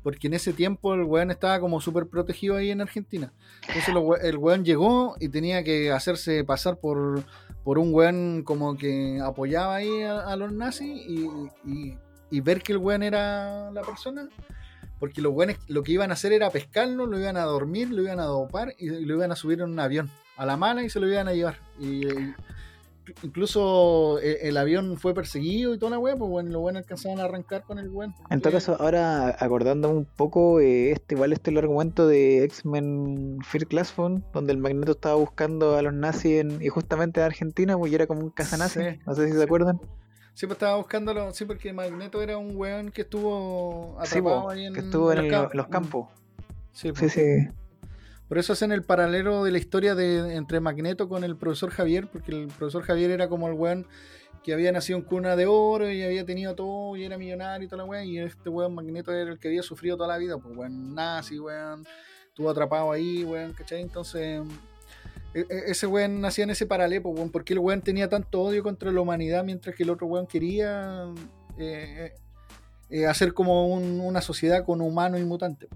Porque 0.03 0.27
en 0.27 0.33
ese 0.33 0.53
tiempo 0.53 0.93
el 0.93 1.03
weón 1.03 1.31
estaba 1.31 1.59
como 1.59 1.79
súper 1.79 2.07
protegido 2.07 2.55
ahí 2.55 2.71
en 2.71 2.81
Argentina. 2.81 3.33
Entonces 3.67 3.93
el 4.23 4.37
weón 4.37 4.65
llegó 4.65 5.15
y 5.19 5.29
tenía 5.29 5.63
que 5.63 5.91
hacerse 5.91 6.43
pasar 6.43 6.77
por, 6.79 7.23
por 7.63 7.77
un 7.77 7.93
weón 7.93 8.43
como 8.43 8.77
que 8.77 9.19
apoyaba 9.23 9.75
ahí 9.75 10.01
a, 10.03 10.35
los 10.35 10.51
nazis 10.51 10.89
y, 11.07 11.29
y- 12.31 12.41
ver 12.41 12.61
que 12.63 12.71
el 12.71 12.77
weón 12.79 13.03
era 13.03 13.69
la 13.71 13.81
persona 13.81 14.27
porque 14.99 15.21
los 15.21 15.33
buenos 15.33 15.57
lo 15.67 15.83
que 15.83 15.91
iban 15.91 16.11
a 16.11 16.13
hacer 16.13 16.31
era 16.31 16.49
pescarlo, 16.51 17.07
lo 17.07 17.19
iban 17.19 17.35
a 17.35 17.43
dormir, 17.43 17.89
lo 17.89 18.03
iban 18.03 18.19
a 18.19 18.25
dopar 18.25 18.73
y 18.77 18.87
lo 18.87 19.15
iban 19.15 19.31
a 19.31 19.35
subir 19.35 19.59
en 19.59 19.71
un 19.71 19.79
avión 19.79 20.09
a 20.37 20.45
la 20.45 20.57
mala 20.57 20.83
y 20.83 20.89
se 20.89 20.99
lo 20.99 21.07
iban 21.07 21.27
a 21.27 21.33
llevar. 21.33 21.57
Incluso 23.23 24.19
eh, 24.19 24.39
el, 24.43 24.57
avión 24.57 24.97
fue 24.97 25.13
perseguido 25.13 25.73
y 25.73 25.77
toda 25.79 25.91
la 25.91 25.99
weá, 25.99 26.15
pues 26.15 26.29
bueno, 26.29 26.49
los 26.51 26.61
buenos 26.61 26.81
alcanzaban 26.83 27.19
a 27.19 27.23
arrancar 27.25 27.63
con 27.63 27.79
el 27.79 27.89
buen. 27.89 28.13
En 28.29 28.41
todo 28.41 28.53
caso, 28.53 28.77
ahora 28.79 29.35
acordándome 29.39 29.95
un 29.99 30.05
poco, 30.05 30.59
eh, 30.59 30.91
este 30.91 31.15
igual 31.15 31.33
este 31.33 31.49
es 31.49 31.53
el 31.53 31.57
argumento 31.59 32.07
de 32.07 32.43
X-Men 32.45 33.37
Fear 33.45 33.67
Class 33.67 33.91
Phone, 33.91 34.23
donde 34.33 34.53
el 34.53 34.57
Magneto 34.59 34.93
estaba 34.93 35.15
buscando 35.15 35.75
a 35.77 35.81
los 35.81 35.93
nazis 35.93 36.41
en, 36.41 36.61
y 36.61 36.69
justamente 36.69 37.19
en 37.19 37.25
Argentina, 37.25 37.77
pues 37.77 37.91
y 37.91 37.95
era 37.95 38.07
como 38.07 38.21
un 38.21 38.29
casa 38.29 38.57
nazi, 38.57 38.79
Sí, 38.79 38.99
no 39.05 39.15
sé 39.15 39.25
si 39.27 39.31
sí. 39.33 39.37
se 39.37 39.43
acuerdan. 39.43 39.79
Sí, 40.33 40.45
pues 40.47 40.55
estaba 40.55 40.77
buscándolo, 40.77 41.31
sí, 41.33 41.43
porque 41.45 41.73
Magneto 41.73 42.21
era 42.21 42.37
un 42.37 42.55
weón 42.55 42.89
que 42.91 43.01
estuvo 43.01 43.97
Sí, 44.03 44.19
atrapado 44.19 44.43
po, 44.43 44.49
ahí 44.49 44.65
en, 44.65 44.73
que 44.73 44.79
estuvo 44.79 45.11
en, 45.11 45.29
los 45.29 45.51
el- 45.51 45.57
los 45.57 45.67
campos. 45.67 46.07
Sí, 46.71 46.87
Sí, 46.87 46.93
pues. 46.97 47.11
sí. 47.13 47.21
Por 48.31 48.37
eso 48.37 48.53
hacen 48.53 48.71
el 48.71 48.81
paralelo 48.81 49.43
de 49.43 49.51
la 49.51 49.57
historia 49.57 49.93
de 49.93 50.35
entre 50.35 50.61
Magneto 50.61 51.09
con 51.09 51.25
el 51.25 51.35
profesor 51.35 51.69
Javier, 51.69 52.07
porque 52.09 52.31
el 52.31 52.47
profesor 52.47 52.81
Javier 52.81 53.11
era 53.11 53.27
como 53.27 53.49
el 53.49 53.55
weón 53.55 53.85
que 54.41 54.53
había 54.53 54.71
nacido 54.71 54.97
en 54.99 55.03
cuna 55.03 55.35
de 55.35 55.47
oro 55.47 55.91
y 55.91 56.01
había 56.01 56.25
tenido 56.25 56.55
todo 56.55 56.95
y 56.95 57.03
era 57.03 57.17
millonario 57.17 57.65
y 57.65 57.67
toda 57.67 57.83
la 57.83 57.89
weón, 57.89 58.05
y 58.07 58.19
este 58.19 58.47
weón 58.47 58.73
Magneto 58.73 59.11
era 59.11 59.31
el 59.33 59.37
que 59.37 59.49
había 59.49 59.61
sufrido 59.63 59.97
toda 59.97 60.07
la 60.07 60.17
vida, 60.17 60.37
pues 60.37 60.55
weón 60.55 60.95
nazi, 60.95 61.39
weón, 61.39 61.85
estuvo 62.29 62.49
atrapado 62.49 62.93
ahí, 62.93 63.25
weón, 63.25 63.51
¿cachai? 63.51 63.81
Entonces, 63.81 64.41
e- 65.33 65.39
e- 65.49 65.63
ese 65.67 65.85
weón 65.87 66.21
nacía 66.21 66.45
en 66.45 66.51
ese 66.51 66.65
paralelo, 66.65 67.09
weón, 67.09 67.31
porque 67.31 67.51
el 67.51 67.59
weón 67.59 67.81
tenía 67.81 68.07
tanto 68.07 68.43
odio 68.43 68.63
contra 68.63 68.93
la 68.93 69.01
humanidad 69.01 69.43
mientras 69.43 69.75
que 69.75 69.83
el 69.83 69.89
otro 69.89 70.07
weón 70.07 70.25
quería 70.25 71.03
eh, 71.57 72.13
eh, 72.89 73.05
hacer 73.07 73.33
como 73.33 73.67
un- 73.67 73.99
una 73.99 74.21
sociedad 74.21 74.63
con 74.63 74.79
humanos 74.79 75.19
y 75.19 75.25
mutantes. 75.25 75.67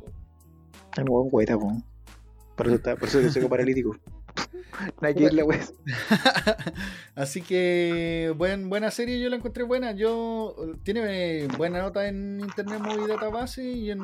El 0.96 1.04
güeta, 1.10 1.60
po. 1.60 1.74
Por 2.56 2.68
eso, 2.68 2.76
está, 2.76 2.96
por 2.96 3.08
eso 3.10 3.20
yo 3.22 3.30
soy 3.32 3.46
paralítico. 3.48 3.98
Así 7.16 7.42
que 7.42 8.34
buen, 8.38 8.70
buena 8.70 8.92
serie, 8.92 9.20
yo 9.22 9.30
la 9.30 9.38
encontré 9.38 9.64
buena. 9.64 9.94
Yo 9.94 10.56
tiene 10.84 11.48
buena 11.58 11.82
nota 11.82 12.08
en 12.08 12.40
Internet 12.42 12.80
Movie 12.82 13.08
Database 13.08 13.64
y 13.64 13.92
en 13.92 14.02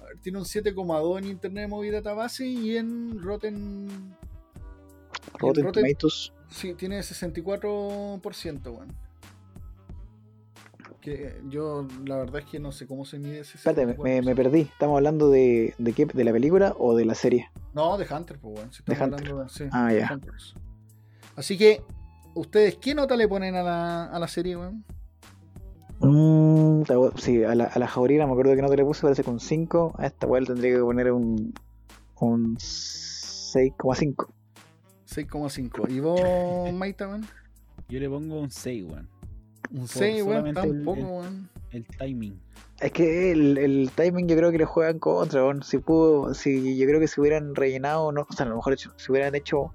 a 0.00 0.04
ver, 0.04 0.18
tiene 0.22 0.38
un 0.38 0.44
7,2 0.44 1.18
en 1.18 1.24
Internet 1.26 1.68
Movie 1.68 1.90
Database 1.90 2.46
y 2.46 2.76
en 2.76 3.18
Rotten 3.22 4.14
Rotten 5.38 5.64
Rotten- 5.64 5.82
Tomatoes. 5.84 6.32
sí 6.50 6.74
tiene 6.74 7.00
64%, 7.00 8.64
weón. 8.70 8.94
Que 11.04 11.38
yo 11.50 11.86
la 12.06 12.16
verdad 12.16 12.40
es 12.40 12.46
que 12.46 12.58
no 12.58 12.72
sé 12.72 12.86
cómo 12.86 13.04
se 13.04 13.18
mide 13.18 13.40
ese 13.40 13.58
Espérate, 13.58 13.84
me, 13.84 13.92
me- 13.92 14.22
me 14.22 14.32
64%. 14.32 14.36
perdí. 14.36 14.60
¿Estamos 14.62 14.96
hablando 14.96 15.28
de, 15.28 15.74
de 15.76 15.92
qué? 15.92 16.06
¿De 16.06 16.24
la 16.24 16.32
película 16.32 16.74
o 16.78 16.96
de 16.96 17.04
la 17.04 17.14
serie? 17.14 17.50
No, 17.74 17.98
de 17.98 18.06
Hunter, 18.10 18.38
pues, 18.38 18.56
weón. 18.56 18.72
si 18.72 18.82
De 18.86 18.94
estamos 18.94 19.12
Hunter. 19.20 19.30
hablando 19.32 19.44
de- 19.44 19.50
sí, 19.50 19.64
Ah, 19.70 19.92
ya. 19.92 20.08
Hunters. 20.10 20.54
Ustedes 21.36 21.58
que, 21.58 21.82
¿ustedes 22.34 22.76
qué 22.76 22.94
nota 22.94 23.16
le 23.16 23.28
ponen 23.28 23.54
a 23.54 23.62
la, 23.62 24.04
a 24.06 24.18
la 24.18 24.28
serie, 24.28 24.56
weón? 24.56 24.82
Mm, 26.00 26.84
sí, 27.16 27.44
a 27.44 27.54
la, 27.54 27.64
a 27.64 27.78
la 27.78 27.86
jaurina 27.86 28.26
me 28.26 28.32
acuerdo 28.32 28.54
que 28.56 28.62
no 28.62 28.68
te 28.68 28.76
le 28.76 28.84
puse, 28.84 29.02
parece 29.02 29.22
con 29.24 29.40
5. 29.40 29.94
A 29.98 30.06
esta 30.06 30.26
weá 30.26 30.40
le 30.40 30.46
tendría 30.46 30.74
que 30.76 30.80
poner 30.80 31.12
un, 31.12 31.52
un 32.20 32.56
6,5. 32.56 34.28
6,5. 35.06 35.90
¿Y 35.90 36.00
vos, 36.00 36.20
Maita, 36.72 37.08
weón? 37.08 37.26
Yo 37.88 38.00
le 38.00 38.08
pongo 38.08 38.40
un 38.40 38.50
6, 38.50 38.84
weón. 38.84 39.08
Un 39.74 39.88
6, 39.88 40.22
weón, 40.22 40.24
solamente 40.26 40.60
el- 40.60 40.84
tampoco, 40.84 40.98
el- 41.00 41.04
weón. 41.06 41.48
El 41.72 41.86
timing. 41.98 42.40
Es 42.80 42.92
que 42.92 43.32
el, 43.32 43.58
el 43.58 43.90
timing 43.94 44.28
yo 44.28 44.36
creo 44.36 44.50
que 44.52 44.58
le 44.58 44.64
juegan 44.64 44.98
contra, 44.98 45.42
weón. 45.44 45.62
si 45.62 45.78
pudo, 45.78 46.32
si 46.34 46.76
yo 46.78 46.86
creo 46.86 47.00
que 47.00 47.08
si 47.08 47.20
hubieran 47.20 47.54
rellenado, 47.54 48.12
no, 48.12 48.22
o 48.28 48.32
sea, 48.32 48.46
a 48.46 48.48
lo 48.48 48.56
mejor 48.56 48.72
hecho, 48.72 48.92
si 48.96 49.10
hubieran 49.10 49.34
hecho 49.34 49.72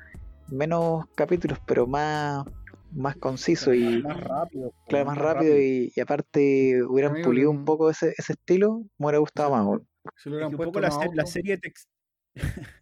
menos 0.48 1.06
capítulos, 1.16 1.60
pero 1.66 1.86
más, 1.88 2.46
más 2.92 3.16
conciso 3.18 3.74
y 3.74 4.02
Más 4.02 4.18
rápido. 4.24 4.74
claro, 4.88 5.06
más 5.06 5.18
rápido 5.18 5.60
y, 5.60 5.92
y 5.96 6.00
aparte 6.00 6.82
hubieran 6.84 7.12
Amigo, 7.12 7.26
pulido 7.26 7.52
un 7.52 7.66
poco 7.66 7.90
ese, 7.90 8.14
ese 8.18 8.34
estilo, 8.34 8.84
me 8.98 9.06
hubiera 9.08 9.20
gustado 9.20 9.52
más, 9.52 9.66
weón. 9.66 9.88
Si 10.16 10.30
un 10.30 10.56
poco 10.58 10.80
la, 10.80 10.92
se- 10.92 11.10
la 11.14 11.26
serie 11.26 11.58
te 11.58 11.68
ex- 11.70 11.88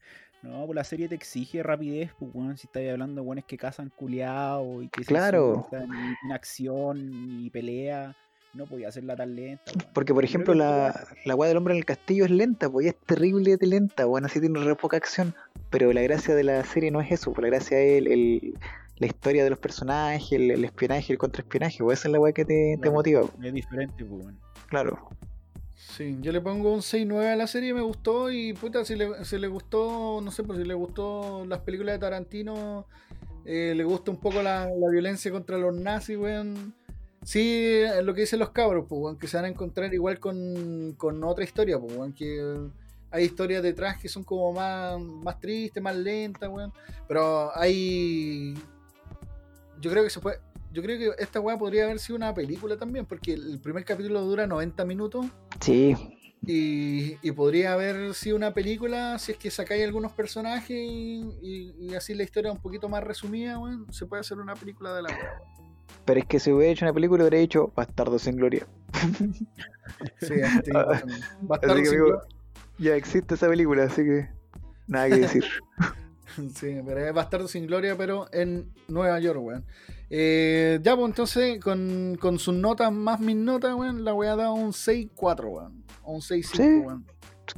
No, 0.48 0.66
pues 0.66 0.76
la 0.76 0.84
serie 0.84 1.08
te 1.10 1.16
exige 1.16 1.62
rapidez, 1.62 2.12
pues 2.18 2.32
weón, 2.34 2.58
si 2.58 2.68
estáis 2.68 2.89
hablando 2.91 3.22
de 3.22 3.28
weones 3.28 3.45
que 3.45 3.58
cazan 3.58 3.91
culiao 3.95 4.82
y 4.82 4.88
que 4.89 5.04
se 5.04 5.08
Claro. 5.08 5.68
y- 5.72 6.26
en 6.26 6.32
acción 6.32 6.98
y 7.41 7.50
pelea, 7.50 8.16
no 8.54 8.66
podía 8.66 8.88
hacerla 8.88 9.16
tan 9.16 9.36
lenta. 9.36 9.64
Porque, 9.93 10.14
por 10.14 10.24
ejemplo, 10.24 10.54
que 10.54 10.60
la, 10.60 11.08
la 11.26 11.36
weá 11.36 11.50
del 11.50 11.58
hombre 11.58 11.74
en 11.74 11.80
el 11.80 11.86
castillo 11.86 12.26
es 12.26 12.32
lenta, 12.32 12.70
pues 12.70 12.86
y 12.86 12.89
es 12.89 12.95
terrible 13.06 13.58
de 13.58 13.68
lenta, 13.68 14.06
bueno, 14.06 14.28
así 14.28 14.39
tiene 14.39 14.60
re 14.60 14.76
poca 14.76 14.98
acción. 14.98 15.36
Pero 15.70 15.91
la 15.91 16.02
gracia 16.02 16.34
de 16.34 16.43
la 16.43 16.64
serie 16.64 16.91
no 16.91 17.02
es 17.02 17.12
eso, 17.12 17.34
pues 17.34 17.43
la 17.43 17.50
gracia 17.50 17.80
es 17.80 17.98
el, 18.00 18.08
el- 18.08 18.54
la 19.00 19.06
historia 19.06 19.43
de 19.43 19.52
los 19.52 19.60
personajes, 19.60 20.32
el, 20.32 20.50
el 20.50 20.66
espionaje, 20.66 21.14
el 21.14 21.20
contraespionaje, 21.20 21.84
pues 21.84 22.00
esa 22.00 22.08
es 22.08 22.12
la 22.14 22.20
weá 22.20 22.34
que 22.34 22.45
te, 22.45 22.80
te 22.82 22.89
motiva, 22.89 23.22
Es 23.43 23.54
diferente, 23.54 24.04
pues 24.04 24.24
weón. 24.24 24.39
claro. 24.70 25.10
Sí, 25.78 26.17
yo 26.21 26.32
le 26.32 26.41
pongo 26.41 26.73
un 26.73 26.82
6-9 26.82 27.34
a 27.34 27.36
la 27.36 27.45
serie, 27.45 27.73
me 27.73 27.82
gustó. 27.82 28.32
Y 28.32 28.53
puta, 28.53 28.84
si 28.84 28.95
le, 28.95 29.09
le 29.09 29.47
gustó, 29.47 30.19
no 30.21 30.32
sé, 30.32 30.43
pues 30.43 30.57
si 30.59 30.65
le 30.65 30.73
gustó 30.73 31.45
las 31.45 31.59
películas 31.59 31.95
de 31.95 31.99
Tarantino, 31.99 32.88
eh, 33.45 33.73
le 33.75 33.84
gusta 33.84 34.09
un 34.11 34.17
poco 34.17 34.41
la, 34.41 34.67
la 34.67 34.89
violencia 34.89 35.32
contra 35.32 35.57
los 35.57 35.75
nazis, 35.75 36.17
weón. 36.17 36.73
Sí, 37.23 37.63
es 37.84 38.03
lo 38.03 38.13
que 38.13 38.21
dicen 38.21 38.39
los 38.39 38.49
cabros, 38.49 38.86
pues, 38.89 39.01
weón, 39.01 39.17
que 39.19 39.28
se 39.28 39.38
van 39.38 39.45
a 39.45 39.49
encontrar 39.49 39.93
igual 39.93 40.19
con, 40.19 40.93
con 40.97 41.23
otra 41.23 41.43
historia, 41.43 41.80
pues, 41.80 41.95
weón, 41.95 42.13
que 42.13 42.69
hay 43.11 43.25
historias 43.25 43.61
detrás 43.61 43.97
que 43.99 44.09
son 44.09 44.23
como 44.23 44.51
más, 44.53 44.99
más 44.99 45.39
tristes, 45.39 45.82
más 45.82 45.95
lentas, 45.95 46.49
weón. 46.49 46.73
Pero 47.07 47.55
hay. 47.55 48.55
Yo 49.80 49.91
creo 49.91 50.03
que 50.03 50.09
se 50.09 50.19
puede. 50.19 50.39
Yo 50.73 50.82
creo 50.82 50.97
que 50.97 51.23
esta 51.23 51.39
weá 51.39 51.57
podría 51.57 51.86
haber 51.86 51.99
sido 51.99 52.17
una 52.17 52.34
película 52.34 52.78
también, 52.78 53.05
porque 53.05 53.34
el 53.34 53.59
primer 53.59 53.86
capítulo 53.86 54.21
dura 54.21 54.47
90 54.47 54.84
minutos. 54.86 55.28
Sí, 55.60 55.95
Y, 56.45 57.18
y 57.28 57.32
podría 57.32 57.74
haber 57.74 58.14
sido 58.14 58.36
una 58.38 58.53
película 58.53 59.18
si 59.20 59.32
es 59.34 59.38
que 59.38 59.49
sacáis 59.51 59.84
algunos 59.84 60.12
personajes 60.14 60.70
y, 60.78 61.22
y- 61.41 61.76
y 61.89 61.95
así 61.95 62.14
la 62.14 62.24
historia 62.24 62.51
un 62.51 62.60
poquito 62.60 62.88
más 62.89 63.03
resumida. 63.03 63.60
Se 63.91 64.05
puede 64.05 64.22
hacer 64.22 64.38
una 64.38 64.53
película 64.55 64.93
de 64.93 65.01
la 65.01 65.10
weón. 65.10 65.26
pero 66.05 66.20
es 66.20 66.26
que 66.26 66.39
si 66.39 66.51
hubiera 66.51 66.72
hecho 66.72 66.86
una 66.86 66.93
película 66.93 67.24
hubiera 67.24 67.38
hecho 67.38 67.72
Bastardo 67.76 68.18
sin 68.20 68.36
Gloria. 68.38 68.66
Sí, 70.20 70.34
este, 70.36 70.72
Ah, 70.76 71.01
Bastardo 71.41 71.74
así 71.76 71.84
que, 71.84 71.89
sin 71.89 71.99
amigo, 72.01 72.22
Ya 72.78 72.95
existe 72.95 73.34
esa 73.36 73.47
película, 73.49 73.84
así 73.84 74.03
que 74.03 74.30
nada 74.88 75.08
que 75.10 75.16
decir. 75.18 75.43
Sí, 76.55 76.77
pero 76.85 77.05
es 77.07 77.13
Bastardo 77.13 77.47
sin 77.47 77.67
Gloria, 77.67 77.95
pero 77.97 78.27
en 78.31 78.71
Nueva 78.88 79.19
York, 79.19 79.39
weón. 79.41 79.65
Eh, 80.09 80.79
ya, 80.81 80.95
pues 80.95 81.07
entonces, 81.09 81.59
con, 81.59 82.17
con 82.19 82.39
sus 82.39 82.53
notas 82.55 82.91
más 82.91 83.19
mis 83.19 83.35
notas, 83.35 83.73
weón, 83.75 84.03
la 84.05 84.13
weá 84.13 84.35
da 84.35 84.51
un 84.51 84.71
6-4, 84.71 85.45
weón. 85.49 85.83
O 86.03 86.13
un 86.13 86.21
6-5, 86.21 86.55
Sí. 86.55 86.61
weón. 86.85 87.05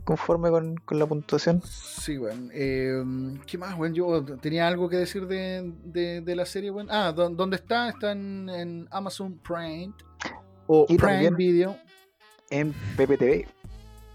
conforme 0.03 0.49
con, 0.51 0.75
con 0.77 0.99
la 0.99 1.05
puntuación. 1.07 1.61
Sí, 1.65 2.17
weón. 2.17 2.49
Eh, 2.53 3.03
¿Qué 3.45 3.57
más, 3.57 3.77
weón? 3.77 3.93
Yo 3.93 4.23
tenía 4.41 4.67
algo 4.67 4.87
que 4.89 4.97
decir 4.97 5.25
de, 5.27 5.73
de, 5.83 6.21
de 6.21 6.35
la 6.35 6.45
serie, 6.45 6.71
weón. 6.71 6.87
Ah, 6.89 7.11
¿dó- 7.11 7.29
¿dónde 7.29 7.55
está? 7.57 7.89
Está 7.89 8.11
en, 8.11 8.49
en 8.49 8.87
Amazon 8.91 9.37
Prime. 9.39 9.91
O 10.67 10.85
Y 10.89 10.97
Prime 10.97 11.31
Video. 11.31 11.75
En 12.51 12.73
PPTV. 12.97 13.47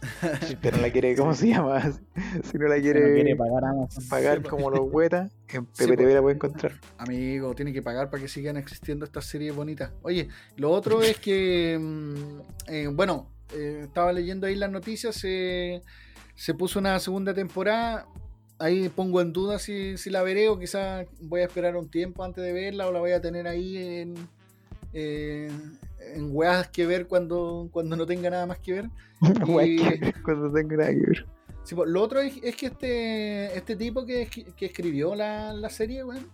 Si 0.46 0.54
usted 0.54 0.72
no 0.72 0.80
la 0.80 0.90
quiere, 0.90 1.16
¿cómo 1.16 1.34
se 1.34 1.48
llama? 1.48 1.82
Si 2.44 2.58
no 2.58 2.68
la 2.68 2.80
quiere, 2.80 3.00
no 3.00 3.14
quiere 3.14 3.36
pagar 3.36 3.64
Amazon. 3.64 4.08
pagar 4.08 4.38
Sí, 4.38 4.48
como 4.48 4.70
los 4.70 4.80
huetas, 4.92 5.32
en 5.48 5.66
Sí, 5.72 5.84
PPTV 5.86 5.96
pues. 5.96 6.14
la 6.14 6.22
puede 6.22 6.34
encontrar. 6.36 6.72
Amigo, 6.98 7.54
tiene 7.54 7.72
que 7.72 7.82
pagar 7.82 8.10
para 8.10 8.22
que 8.22 8.28
sigan 8.28 8.56
existiendo 8.56 9.04
estas 9.04 9.26
series 9.26 9.54
bonitas. 9.54 9.90
Oye, 10.02 10.28
lo 10.56 10.70
otro 10.70 11.02
es 11.02 11.18
que, 11.18 11.78
mm, 11.80 12.40
eh, 12.68 12.86
bueno, 12.88 13.28
eh, 13.54 13.82
estaba 13.84 14.12
leyendo 14.12 14.46
ahí 14.46 14.56
las 14.56 14.70
noticias, 14.70 15.20
eh, 15.24 15.82
se 16.34 16.54
puso 16.54 16.78
una 16.78 16.98
segunda 16.98 17.34
temporada. 17.34 18.06
Ahí 18.58 18.88
pongo 18.88 19.20
en 19.20 19.32
duda 19.32 19.58
si, 19.58 19.96
si 19.98 20.10
la 20.10 20.22
veré 20.22 20.48
o 20.48 20.58
quizás 20.58 21.06
voy 21.20 21.40
a 21.40 21.44
esperar 21.44 21.76
un 21.76 21.90
tiempo 21.90 22.22
antes 22.24 22.42
de 22.42 22.52
verla 22.52 22.86
o 22.86 22.92
la 22.92 23.00
voy 23.00 23.10
a 23.10 23.20
tener 23.20 23.48
ahí 23.48 23.76
en, 23.76 24.14
eh, 24.92 25.50
en 26.14 26.28
weas 26.34 26.68
que 26.68 26.86
ver 26.86 27.06
cuando, 27.06 27.68
cuando 27.72 27.96
no 27.96 28.06
tenga 28.06 28.30
nada 28.30 28.46
más 28.46 28.58
que 28.58 28.72
ver. 28.72 28.90
Que 29.20 30.12
cuando 30.22 30.52
tenga 30.52 30.76
nada 30.76 30.90
que 30.90 31.06
ver. 31.06 31.26
Sí, 31.64 31.74
pues, 31.74 31.88
lo 31.88 32.02
otro 32.02 32.20
es, 32.20 32.34
es 32.42 32.56
que 32.56 32.66
este, 32.66 33.56
este 33.56 33.76
tipo 33.76 34.04
que, 34.04 34.28
que 34.56 34.66
escribió 34.66 35.14
la, 35.14 35.52
la 35.52 35.70
serie, 35.70 36.04
weón, 36.04 36.28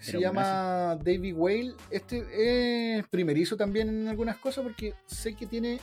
que 0.00 0.04
se 0.04 0.20
llama 0.20 0.98
David 1.02 1.34
Whale, 1.36 1.74
este 1.90 2.98
es 2.98 3.06
primerizo 3.08 3.56
también 3.56 3.88
en 3.88 4.08
algunas 4.08 4.36
cosas 4.36 4.64
porque 4.64 4.94
sé 5.06 5.34
que 5.34 5.46
tiene... 5.46 5.78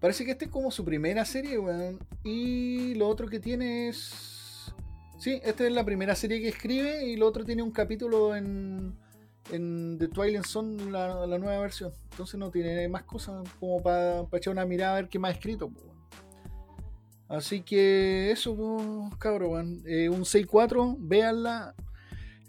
Parece 0.00 0.24
que 0.24 0.32
este 0.32 0.46
es 0.46 0.50
como 0.50 0.70
su 0.70 0.84
primera 0.84 1.24
serie, 1.24 1.58
weón. 1.58 1.98
Y 2.24 2.94
lo 2.94 3.08
otro 3.08 3.28
que 3.28 3.40
tiene 3.40 3.88
es... 3.88 4.72
Sí, 5.18 5.40
esta 5.44 5.66
es 5.66 5.72
la 5.72 5.84
primera 5.84 6.14
serie 6.14 6.40
que 6.40 6.48
escribe 6.48 7.06
y 7.06 7.16
lo 7.16 7.26
otro 7.26 7.44
tiene 7.44 7.62
un 7.62 7.70
capítulo 7.70 8.34
en, 8.34 8.94
en 9.52 9.98
The 9.98 10.08
Twilight 10.08 10.44
Zone, 10.44 10.90
la, 10.90 11.26
nueva 11.38 11.58
versión. 11.58 11.92
Entonces 12.10 12.38
no 12.38 12.50
tiene 12.50 12.88
más 12.88 13.04
cosas 13.04 13.48
como 13.58 13.82
para 13.82 14.24
echar 14.32 14.52
una 14.52 14.64
mirada 14.64 14.92
a 14.92 15.00
ver 15.00 15.08
qué 15.08 15.18
más 15.18 15.30
ha 15.30 15.34
escrito. 15.34 15.70
Así 17.28 17.62
que 17.62 18.30
eso, 18.32 18.52
weón. 18.52 19.82
Eh, 19.86 20.08
un 20.08 20.22
6-4, 20.22 20.96
véanla, 20.98 21.74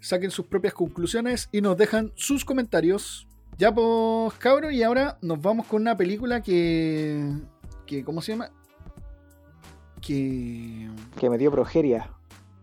saquen 0.00 0.30
sus 0.30 0.46
propias 0.46 0.74
conclusiones 0.74 1.48
y 1.52 1.60
nos 1.60 1.76
dejan 1.76 2.12
sus 2.16 2.44
comentarios. 2.44 3.28
Ya, 3.58 3.72
pues, 3.72 4.34
cabros, 4.38 4.72
y 4.72 4.82
ahora 4.82 5.18
nos 5.22 5.40
vamos 5.40 5.66
con 5.66 5.82
una 5.82 5.96
película 5.96 6.42
que. 6.42 7.32
que 7.86 8.02
¿Cómo 8.02 8.20
se 8.22 8.32
llama? 8.32 8.50
Que. 10.00 10.90
Que 11.16 11.30
me 11.30 11.38
dio 11.38 11.52
progeria. 11.52 12.10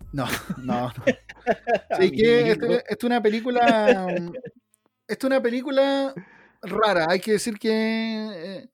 No, 0.13 0.25
no. 0.57 0.87
no. 0.87 0.93
Sí, 1.99 2.11
que 2.11 2.51
esto, 2.51 2.65
esto 2.67 2.83
es 2.89 3.03
una 3.03 3.21
película. 3.21 4.07
mm, 4.19 4.33
Esto 5.07 5.27
es 5.27 5.31
una 5.31 5.41
película 5.41 6.13
rara. 6.61 7.07
Hay 7.09 7.19
que 7.19 7.33
decir 7.33 7.57
que 7.57 7.69
eh, 7.71 8.69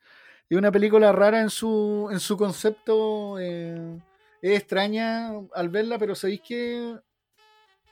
es 0.50 0.58
una 0.58 0.72
película 0.72 1.12
rara 1.12 1.42
en 1.42 1.50
su, 1.50 2.10
en 2.12 2.20
su 2.20 2.38
concepto. 2.38 3.38
eh, 3.40 3.98
es 4.42 4.60
extraña 4.60 5.32
al 5.54 5.70
verla, 5.70 5.98
pero 5.98 6.16
sabéis 6.16 6.42
que 6.42 6.98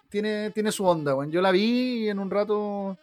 tiene, 0.10 0.52
tiene 0.52 0.72
su 0.72 0.86
onda. 0.86 1.16
weón. 1.16 1.32
Yo 1.32 1.42
la 1.42 1.52
vi 1.52 2.06
y 2.06 2.10
en 2.10 2.20
un 2.20 2.30
rato. 2.30 2.98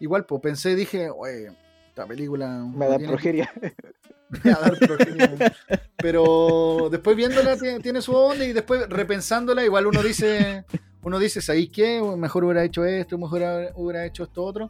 Igual, 0.00 0.26
pues 0.26 0.40
pensé, 0.40 0.74
dije, 0.74 1.10
oye, 1.10 1.50
esta 1.98 2.06
película. 2.06 2.64
Me 2.74 2.86
da 2.86 2.96
tiene- 2.96 3.12
progeria. 3.12 3.52
me 4.44 4.50
va 4.52 4.56
a 4.58 4.60
dar 4.60 4.78
progeria. 4.78 5.56
Pero 5.96 6.88
después 6.90 7.16
viéndola 7.16 7.56
tiene, 7.56 7.80
tiene 7.80 8.00
su 8.02 8.14
onda 8.14 8.44
y 8.44 8.52
después 8.52 8.88
repensándola, 8.88 9.64
igual 9.64 9.86
uno 9.86 10.02
dice, 10.02 10.64
uno 11.02 11.18
dice, 11.18 11.40
¿sabéis 11.40 11.70
qué? 11.70 12.00
Mejor 12.16 12.44
hubiera 12.44 12.64
hecho 12.64 12.84
esto, 12.84 13.18
mejor 13.18 13.72
hubiera- 13.74 14.04
hecho 14.06 14.24
esto 14.24 14.44
otro. 14.44 14.68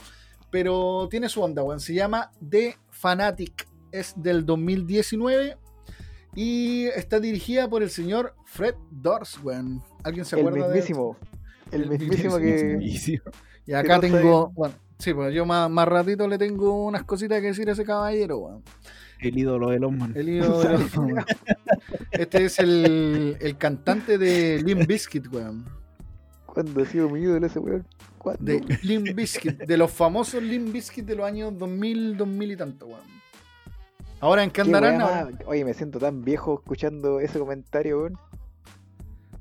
Pero 0.51 1.07
tiene 1.11 1.29
su 1.29 1.43
onda, 1.43 1.63
weón. 1.63 1.81
Se 1.81 1.93
llama 1.93 2.31
The 2.49 2.77
Fanatic. 2.91 3.69
Es 3.91 4.13
del 4.17 4.45
2019 4.45 5.57
y 6.35 6.85
está 6.89 7.21
dirigida 7.21 7.69
por 7.69 7.83
el 7.83 7.89
señor 7.91 8.35
Fred 8.45 8.75
Dors, 8.91 9.39
weón. 9.43 9.83
¿Alguien 10.05 10.25
se 10.27 10.37
El 10.37 10.47
acuerda 10.47 10.69
de 10.69 10.75
mismísimo. 10.75 11.17
El 11.73 11.83
El 11.83 11.91
mismísimo 11.91 12.39
que. 12.39 12.79
Y 13.67 13.75
acá 13.75 14.01
¿Qué 14.01 14.09
cosa 14.09 14.19
tengo, 14.21 14.51
bueno, 14.55 14.75
sí, 14.99 15.15
pues 15.15 15.35
yo 15.35 15.45
más, 15.47 15.71
más 15.71 15.89
ratito 15.89 16.27
le 16.29 16.39
tengo 16.39 16.85
unas 16.87 17.05
cositas 17.05 17.41
que 17.41 17.49
decir 17.49 17.69
a 17.69 17.73
ese 17.73 17.85
caballero, 17.85 18.39
weón. 18.39 18.63
El 19.21 19.37
ídolo 19.39 19.71
de 19.71 19.81
Longman. 19.81 20.13
El 20.17 20.29
ídolo 20.29 20.61
de 20.61 20.79
los- 20.79 20.93
Este 22.13 22.45
es 22.45 22.59
el, 22.61 23.37
el 23.41 23.57
cantante 23.59 24.17
de 24.19 24.63
Limp 24.63 24.87
Bizkit, 24.87 25.27
weón. 25.33 25.65
¿Cuándo 26.47 26.83
ha 26.83 26.87
sido 26.87 27.09
mi 27.09 27.21
ídolo 27.21 27.47
ese 27.47 27.59
weón? 27.59 27.85
¿Cuándo? 28.19 28.43
De 28.45 28.61
Limp 28.83 29.15
Bizkit, 29.15 29.59
de 29.59 29.77
los 29.77 29.91
famosos 29.91 30.43
Limp 30.43 30.73
Bizkit 30.73 31.05
de 31.05 31.15
los 31.17 31.27
años 31.27 31.57
2000, 31.59 32.17
2000 32.17 32.51
y 32.53 32.57
tanto, 32.57 32.87
weón. 32.87 33.01
Ahora 34.21 34.43
en 34.43 34.51
qué 34.51 34.63
andarán. 34.63 34.97
weá 34.97 35.29
Oye, 35.47 35.65
me 35.65 35.75
siento 35.75 35.99
tan 36.01 36.25
viejo 36.25 36.55
escuchando 36.55 37.21
ese 37.21 37.39
comentario, 37.39 37.99
weón. 38.01 38.19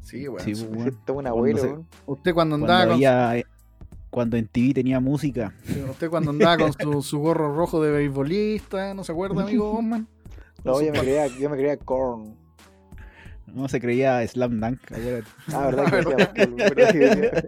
Sí, 0.01 0.28
weón. 0.28 0.41
Sí, 0.43 0.55
sí. 0.55 0.66
Me 0.66 0.70
weón. 0.78 0.82
siento 0.84 1.14
un 1.14 1.24
Cuando 1.24 1.30
abuelo, 1.30 1.58
se- 1.60 1.68
weón. 1.68 1.88
Usted 2.05 2.34
cuando 2.34 2.58
Cuando, 2.58 2.74
andaba 2.74 2.86
con, 2.86 2.93
había- 2.95 3.43
cuando 4.10 4.38
en 4.38 4.47
TV 4.47 4.74
tenía 4.74 4.99
música. 4.99 5.53
sí, 5.66 5.82
usted 5.89 6.10
cuando 6.10 6.32
andaba 6.32 6.58
con 6.58 6.74
su, 6.74 7.01
su 7.01 7.20
gorro 7.20 7.55
rojo 7.55 7.82
de 7.82 7.91
beisbolista, 7.91 8.93
¿no 8.93 9.03
se 9.03 9.12
acuerda, 9.12 9.43
amigo 9.43 9.72
Bowman? 9.72 10.08
No, 10.64 10.82
yo 10.82 10.91
me 10.91 10.99
creía, 10.99 11.28
yo 11.28 11.49
me 11.49 11.55
creía 11.55 11.78
Korn. 11.78 12.36
No 13.45 13.70
se 13.70 13.80
creía 13.80 14.28
Slam 14.28 14.60
Dunk. 14.60 14.80
acuérdate. 14.91 15.24
Ah, 15.53 15.70
verdad 15.72 16.34
que 16.91 17.47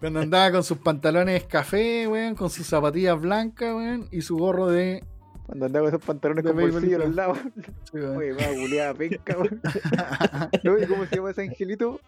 Cuando 0.00 0.20
andaba 0.20 0.50
con 0.50 0.64
sus 0.64 0.78
pantalones 0.78 1.44
café, 1.44 2.08
weón, 2.08 2.34
con 2.34 2.50
sus 2.50 2.66
zapatillas 2.66 3.20
blancas, 3.20 3.74
weón, 3.74 4.08
y 4.10 4.22
su 4.22 4.36
gorro 4.38 4.66
de. 4.68 5.04
Cuando 5.46 5.66
andaba 5.66 5.84
con 5.86 5.94
esos 5.94 6.06
pantalones 6.06 6.42
De 6.44 6.50
con 6.52 6.60
bolsillo 6.70 6.96
a 6.96 7.00
los 7.00 7.14
lados. 7.14 7.38
sí, 7.92 7.98
weón. 7.98 8.16
Oye, 8.16 8.32
me 8.34 8.60
buleada 8.60 8.94
penca, 8.94 9.36
weón. 9.38 9.60
¿No? 10.64 10.78
¿Y 10.78 10.86
cómo 10.86 11.04
se 11.06 11.16
llama 11.16 11.30
ese 11.30 11.42
angelito? 11.42 12.00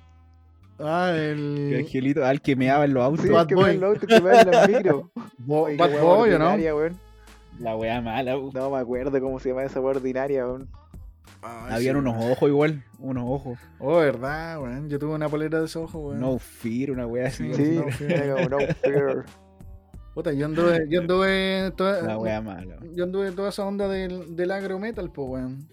Ah, 0.82 1.12
El 1.14 1.72
el. 1.72 1.80
angelito 1.80 2.24
al 2.24 2.40
que 2.42 2.56
meaba 2.56 2.84
en 2.84 2.94
los 2.94 3.02
autos. 3.04 3.24
Sí, 3.24 3.30
Bad 3.30 3.42
el 3.42 3.46
que 3.48 3.54
Boy. 3.54 3.64
va 3.64 3.70
en 3.72 3.80
los 3.80 3.88
autos, 3.94 4.08
que 4.08 4.20
va 4.20 4.40
en 4.40 4.50
las 4.50 4.68
micro. 4.68 5.10
Bo- 5.38 5.62
Oye, 5.62 5.76
qué 5.76 5.82
Bad 5.82 5.90
weá 5.92 6.02
Boy, 6.02 6.32
¿o 6.32 6.38
¿no? 6.38 6.54
weón. 6.54 6.98
La 7.58 7.76
wea 7.76 8.00
mala. 8.00 8.34
bu. 8.36 8.50
No 8.52 8.70
me 8.70 8.78
acuerdo 8.78 9.20
cómo 9.20 9.38
se 9.38 9.50
llama 9.50 9.64
esa 9.64 9.80
weá 9.80 9.96
ordinaria, 9.96 10.46
weón. 10.46 10.68
Ay, 11.42 11.74
Habían 11.74 11.94
sí, 11.94 11.98
unos 12.00 12.16
weón. 12.16 12.32
ojos 12.32 12.48
igual. 12.48 12.84
Unos 12.98 13.24
ojos. 13.26 13.58
Oh, 13.78 13.96
verdad, 13.98 14.60
weón. 14.62 14.88
Yo 14.88 14.98
tuve 14.98 15.14
una 15.14 15.28
polera 15.28 15.58
de 15.60 15.66
esos 15.66 15.84
ojos, 15.84 16.02
weón. 16.04 16.20
No 16.20 16.38
fear, 16.38 16.90
una 16.90 17.06
wea 17.06 17.26
así. 17.28 17.52
Sí, 17.54 17.76
no, 17.76 17.84
como 18.36 18.48
no 18.48 18.58
fear. 18.82 19.24
Puta, 20.14 20.30
yo 20.34 20.44
anduve, 20.44 20.86
yo 20.90 21.00
anduve 21.00 21.72
toda, 21.74 22.02
La 22.02 22.18
wea 22.18 22.42
mala. 22.42 22.76
yo 22.94 23.04
anduve 23.04 23.32
toda 23.32 23.48
esa 23.48 23.64
onda 23.64 23.88
del, 23.88 24.36
del 24.36 24.50
agro 24.50 24.78
metal, 24.78 25.10
pues, 25.10 25.26
weón. 25.28 25.68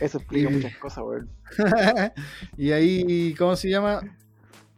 Eso 0.00 0.18
explica 0.18 0.48
muchas 0.50 0.76
cosas, 0.76 1.04
weón. 1.04 1.28
y 2.56 2.70
ahí, 2.72 3.34
¿cómo 3.38 3.54
se 3.56 3.68
llama? 3.68 4.00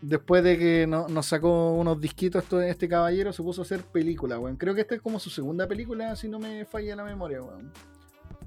Después 0.03 0.43
de 0.43 0.59
que 0.59 0.87
no- 0.87 1.09
nos 1.09 1.27
sacó 1.27 1.73
unos 1.75 2.01
disquitos 2.01 2.43
esto- 2.43 2.61
este 2.63 2.89
caballero, 2.89 3.33
se 3.33 3.43
puso 3.43 3.61
a 3.61 3.65
hacer 3.65 3.83
película, 3.83 4.39
weón. 4.39 4.57
Creo 4.57 4.75
que 4.75 4.81
esta 4.81 4.95
es 4.95 5.01
como 5.03 5.19
su 5.21 5.31
segunda 5.31 5.67
película, 5.69 6.17
si 6.17 6.29
no 6.29 6.39
me 6.39 6.65
falla 6.65 6.97
la 6.97 7.05
memoria, 7.05 7.43
weón. 7.43 7.71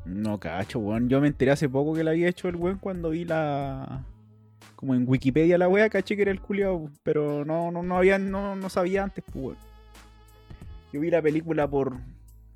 No 0.05 0.39
cacho, 0.39 0.79
weón. 0.79 1.07
Yo 1.09 1.21
me 1.21 1.27
enteré 1.27 1.51
hace 1.51 1.69
poco 1.69 1.93
que 1.93 2.03
la 2.03 2.11
había 2.11 2.27
hecho 2.27 2.49
el 2.49 2.55
weón 2.55 2.77
cuando 2.79 3.11
vi 3.11 3.23
la. 3.25 4.03
Como 4.75 4.95
en 4.95 5.07
Wikipedia 5.07 5.57
la 5.57 5.69
wea, 5.69 5.89
caché 5.89 6.15
que 6.17 6.23
era 6.23 6.31
el 6.31 6.41
culiao. 6.41 6.89
Pero 7.03 7.45
no, 7.45 7.71
no, 7.71 7.83
no 7.83 7.97
había, 7.97 8.17
no, 8.19 8.55
no 8.57 8.69
sabía 8.69 9.03
antes, 9.03 9.23
pues 9.31 9.45
weón. 9.45 9.57
Yo 10.91 10.99
vi 10.99 11.09
la 11.09 11.21
película 11.21 11.69
por. 11.69 11.97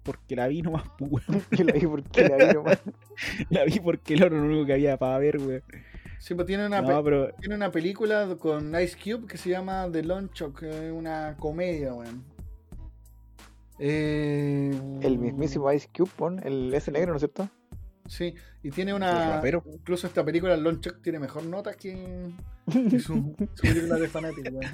Porque 0.08 0.36
la 0.36 0.48
vi 0.48 0.62
nomás, 0.64 0.84
pues 0.98 1.12
weón. 1.30 1.44
Yo 1.52 1.64
la 1.66 1.74
vi 1.74 1.86
porque 1.86 2.28
la 2.30 2.38
vi 2.48 2.54
nomás. 2.54 2.80
La 3.52 3.64
vi 3.66 3.80
porque 3.80 4.14
era 4.16 4.30
lo 4.30 4.42
único 4.44 4.66
que 4.66 4.74
había 4.74 4.98
para 4.98 5.18
ver, 5.20 5.38
weón. 5.38 5.62
Sí, 6.20 6.34
pues 6.34 6.48
tiene 6.48 6.66
una, 6.66 6.82
No, 6.82 6.88
pe- 6.88 7.04
pero. 7.04 7.32
tiene 7.40 7.54
una 7.56 7.72
película 7.72 8.36
con 8.40 8.74
Ice 8.82 8.98
Cube 8.98 9.28
que 9.28 9.38
se 9.38 9.50
llama 9.52 9.88
The 9.92 10.02
Lunch 10.04 10.44
que 10.60 10.88
es 10.88 10.92
una 10.92 11.36
comedia, 11.38 11.94
weón. 11.94 12.24
Eh, 13.80 14.72
El 15.02 15.18
mismísimo 15.20 15.72
Ice 15.72 15.88
Cube, 15.96 16.10
pon, 16.16 16.40
el 16.44 16.74
ese 16.74 16.92
negro, 16.92 17.12
¿no 17.12 17.18
es 17.18 17.22
cierto? 17.22 17.48
Sí, 18.08 18.34
y 18.64 18.72
tiene 18.72 18.92
El 18.92 18.98
una. 18.98 19.42
Incluso 19.72 20.08
esta 20.08 20.24
película, 20.24 20.56
Lonchok, 20.58 21.02
tiene 21.02 21.20
mejor 21.20 21.44
nota 21.46 21.74
que, 21.76 22.32
que 22.90 23.00
su, 23.00 23.36
su 23.54 23.62
película 23.62 23.98
de 23.98 24.08
fanático. 24.08 24.50
weón. 24.50 24.72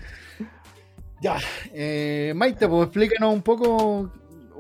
Ya, 1.22 1.38
eh, 1.74 2.34
Maite, 2.36 2.68
pues 2.68 2.84
explícanos 2.88 3.34
un 3.34 3.42
poco 3.42 4.12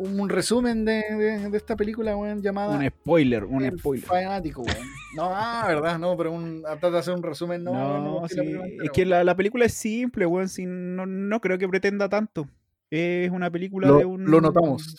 un 0.03 0.29
resumen 0.29 0.85
de, 0.85 1.03
de- 1.17 1.49
de 1.49 1.57
esta 1.57 1.75
película, 1.75 2.15
weón, 2.15 2.41
llamada 2.41 2.77
Un 2.77 2.87
spoiler, 2.87 3.43
un 3.45 3.63
El 3.63 3.77
spoiler. 3.79 4.05
Fanático, 4.05 4.61
weón. 4.61 4.87
No, 5.15 5.29
ah, 5.33 5.63
verdad, 5.67 5.99
no, 5.99 6.17
pero 6.17 6.31
un, 6.31 6.61
trata 6.63 6.89
de 6.91 6.99
hacer 6.99 7.13
un 7.13 7.21
resumen, 7.23 7.63
no. 7.63 7.73
No, 7.73 8.21
no, 8.21 8.27
sí, 8.27 8.35
la 8.37 8.65
es 8.85 8.89
que 8.91 9.05
la, 9.05 9.23
la 9.23 9.35
película 9.35 9.65
es 9.65 9.73
simple, 9.73 10.25
weón. 10.25 10.49
sí, 10.49 10.65
no, 10.65 11.05
no 11.05 11.39
creo 11.39 11.57
que 11.57 11.67
pretenda 11.67 12.09
tanto. 12.09 12.47
Es 12.89 13.29
una 13.31 13.49
película 13.49 13.87
lo, 13.87 13.97
de 13.97 14.05
un. 14.05 14.25
lo 14.29 14.41
notamos. 14.41 14.97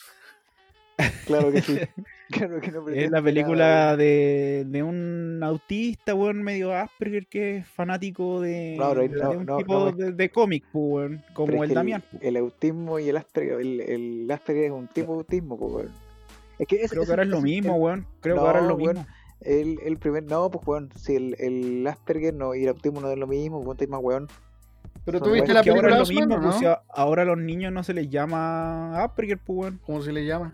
Claro 1.26 1.50
que 1.50 1.60
sí. 1.60 1.78
Claro 2.30 2.60
que 2.60 2.70
no 2.72 2.88
Es 2.88 3.10
la 3.10 3.22
película 3.22 3.96
de, 3.96 4.64
de 4.66 4.82
un 4.82 5.40
autista, 5.42 6.14
weón, 6.14 6.42
medio 6.42 6.72
Asperger 6.74 7.26
que 7.26 7.58
es 7.58 7.66
fanático 7.68 8.40
de, 8.40 8.76
no- 8.78 9.30
un 9.32 9.44
no- 9.46 9.56
tipo 9.58 9.74
no, 9.74 9.92
de, 9.92 10.12
de 10.12 10.30
cómic, 10.30 10.64
pues, 10.72 10.84
weón, 10.84 11.22
como 11.34 11.62
el 11.64 11.74
Damián. 11.74 12.02
pues. 12.10 12.22
El, 12.22 12.36
autismo 12.38 12.98
y 12.98 13.08
el 13.08 13.16
Asperger, 13.18 13.60
el, 13.60 13.80
el 13.80 14.30
Asperger 14.30 14.64
es 14.64 14.70
un 14.72 14.88
tipo 14.88 15.12
de 15.12 15.18
autismo, 15.18 15.58
pues, 15.58 15.72
weón. 15.74 15.90
Es 16.58 16.66
que 16.66 16.76
ese- 16.76 16.88
Creo 16.94 17.04
que 17.04 17.10
ahora 17.10 17.22
es 17.24 17.28
lo 17.28 17.40
mismo, 17.42 17.74
el- 17.76 17.80
weón. 17.82 18.06
Creo 18.20 18.36
que 18.36 18.40
ahora 18.40 18.60
es 18.60 18.66
lo 18.66 18.76
weón. 18.76 18.96
mismo. 18.96 19.06
El, 19.40 19.78
el 19.84 19.98
primer, 19.98 20.22
no, 20.24 20.50
pues 20.50 20.66
weón, 20.66 20.90
si 20.96 21.16
el, 21.16 21.36
el 21.38 21.86
Asperger 21.86 22.32
no, 22.32 22.54
y 22.54 22.62
el 22.62 22.68
autismo 22.70 23.00
no 23.02 23.10
es 23.10 23.18
lo 23.18 23.26
mismo, 23.26 23.58
weón, 23.58 23.72
estáis 23.72 23.90
más 23.90 24.00
weón. 24.02 24.28
Pero 25.04 25.20
tú 25.20 25.32
viste 25.32 25.52
la 25.52 25.60
ahora 25.60 25.72
película 25.72 25.90
es 25.92 25.96
lo 25.98 26.02
Osman, 26.04 26.28
mismo, 26.28 26.48
¿o 26.48 26.50
pues, 26.58 26.78
ahora 26.88 27.22
a 27.22 27.24
los 27.26 27.36
niños 27.36 27.70
no 27.70 27.82
se 27.82 27.92
les 27.92 28.08
llama 28.08 29.02
Asperger, 29.04 29.36
pues, 29.44 29.58
weón. 29.58 29.80
¿Cómo 29.84 30.00
se 30.00 30.12
le 30.12 30.24
llama? 30.24 30.50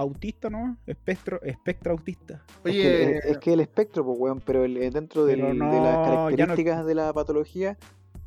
Autista, 0.00 0.48
¿no? 0.50 0.76
Espectro, 0.86 1.40
espectro 1.42 1.92
autista. 1.92 2.42
Es 2.64 2.72
que, 2.72 2.78
Oye, 3.06 3.20
es 3.30 3.38
que 3.38 3.52
el 3.52 3.60
espectro, 3.60 4.04
pues 4.04 4.18
weón, 4.18 4.40
pero 4.44 4.64
el- 4.64 4.90
dentro 4.90 5.24
del- 5.26 5.40
Pero 5.40 5.54
no, 5.54 5.72
de 5.72 5.80
las 5.80 5.96
no- 5.96 6.04
características 6.04 6.86
de 6.86 6.94
la 6.94 7.12
patología, 7.12 7.76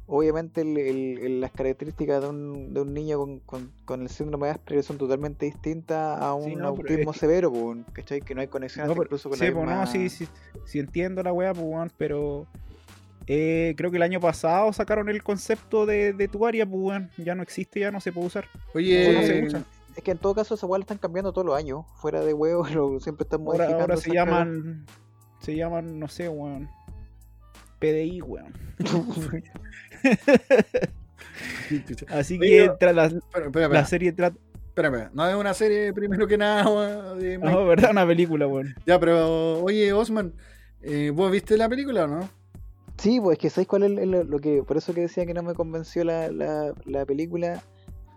obviamente 0.06 0.62
el- 0.62 0.78
el- 0.78 1.18
el- 1.20 1.42
las 1.42 1.52
características 1.52 2.22
de 2.22 2.30
un, 2.30 2.74
de 2.74 2.82
un 2.82 2.94
niño 2.94 3.18
con, 3.18 3.40
con, 3.40 3.72
con 3.86 4.02
el 4.02 4.10
síndrome 4.10 4.48
de 4.48 4.52
Asperger 4.54 4.84
son 4.84 4.98
totalmente 4.98 5.46
distintas 5.46 6.22
a 6.22 6.34
un 6.34 6.44
Sí, 6.44 6.50
no, 6.56 6.76
pero 6.76 6.90
autismo 6.90 7.12
es 7.12 7.16
que- 7.16 7.20
severo, 7.20 7.52
pues, 7.52 7.78
¿cachai? 7.94 8.22
Que 8.22 8.36
no 8.36 8.42
hay 8.42 8.48
conexión 8.48 8.86
No, 8.86 8.92
hasta 8.92 9.00
pero- 9.00 9.08
incluso 9.08 9.30
con 9.30 9.38
sí, 9.40 9.46
la 9.46 9.52
pues, 9.54 9.66
misma... 9.66 9.80
no, 9.86 9.88
sí, 9.88 10.10
sí, 10.10 10.28
sí 10.66 10.80
entiendo 10.80 11.24
la 11.24 11.34
weá, 11.34 11.54
pues, 11.54 11.66
weón, 11.66 11.92
pero 11.98 12.46
eh, 13.26 13.74
creo 13.78 13.90
que 13.90 13.96
el 13.98 14.04
año 14.04 14.20
pasado 14.20 14.74
sacaron 14.74 15.08
el 15.08 15.24
concepto 15.24 15.86
de, 15.86 16.12
de 16.12 16.28
tu 16.28 16.46
área, 16.46 16.66
pues, 16.66 16.82
weón. 16.84 17.10
Ya 17.18 17.34
no 17.36 17.42
existe, 17.42 17.80
ya 17.80 17.90
no 17.90 18.02
se 18.02 18.12
puede 18.12 18.28
usar. 18.28 18.46
oye, 18.74 19.14
no 19.14 19.22
se 19.24 19.40
Eh, 19.40 19.46
usa. 19.48 19.64
Es 19.96 20.04
que 20.04 20.12
en 20.12 20.18
todo 20.18 20.34
caso 20.36 20.56
esa 20.56 20.66
weá 20.66 20.80
la 20.80 20.84
están 20.84 20.98
cambiando 20.98 21.32
todos 21.34 21.46
los 21.46 21.56
años, 21.56 21.86
fuera 21.96 22.22
de 22.22 22.34
huevo, 22.34 22.66
lo, 22.74 23.00
siempre 23.00 23.24
están 23.24 23.42
Ahora, 23.42 23.66
modificando. 23.70 23.82
ahora 23.82 23.98
se 23.98 24.10
esas 24.12 24.26
cagas. 24.26 24.46
llaman, 24.48 24.86
se 25.40 25.56
llaman, 25.56 26.00
no 26.00 26.08
sé, 26.08 26.30
weón. 26.30 26.70
PDI, 27.80 28.22
weón. 28.22 28.54
Así 32.10 32.38
Oye, 32.40 32.50
que 32.50 32.72
tra- 32.86 32.94
la, 32.94 33.06
espera, 33.06 33.46
espera, 33.46 33.46
la 33.46 33.64
espera, 33.66 33.86
serie 33.86 34.12
trata. 34.12 34.38
espera, 34.68 34.88
espera. 34.90 35.12
No 35.14 35.28
es 35.28 35.36
una 35.36 35.54
serie 35.54 35.94
primero 35.94 36.28
que 36.28 36.38
nada, 36.38 36.70
weón, 36.70 37.20
de. 37.20 37.38
No, 37.38 37.66
verdad, 37.66 37.92
una 37.92 38.06
película, 38.06 38.48
weón. 38.48 38.76
Ya, 38.86 39.00
pero 39.00 39.62
oye, 39.64 39.92
Osman, 39.94 40.34
eh, 40.82 41.12
¿vos 41.14 41.32
viste 41.32 41.58
la 41.58 41.70
película 41.70 42.06
o 42.06 42.08
no? 42.08 42.30
Sí, 42.98 43.20
pues 43.20 43.38
que 43.40 43.50
¿sabéis 43.50 43.68
cuál 43.68 43.84
es 43.84 43.98
el- 43.98 44.28
lo 44.30 44.40
que, 44.40 44.64
por 44.64 44.78
eso 44.78 44.94
que 44.94 45.02
decía 45.02 45.26
que 45.26 45.34
no 45.34 45.42
me 45.44 45.56
convenció 45.56 46.04
la, 46.04 46.30
la, 46.32 46.74
la 46.86 47.06
película? 47.06 47.64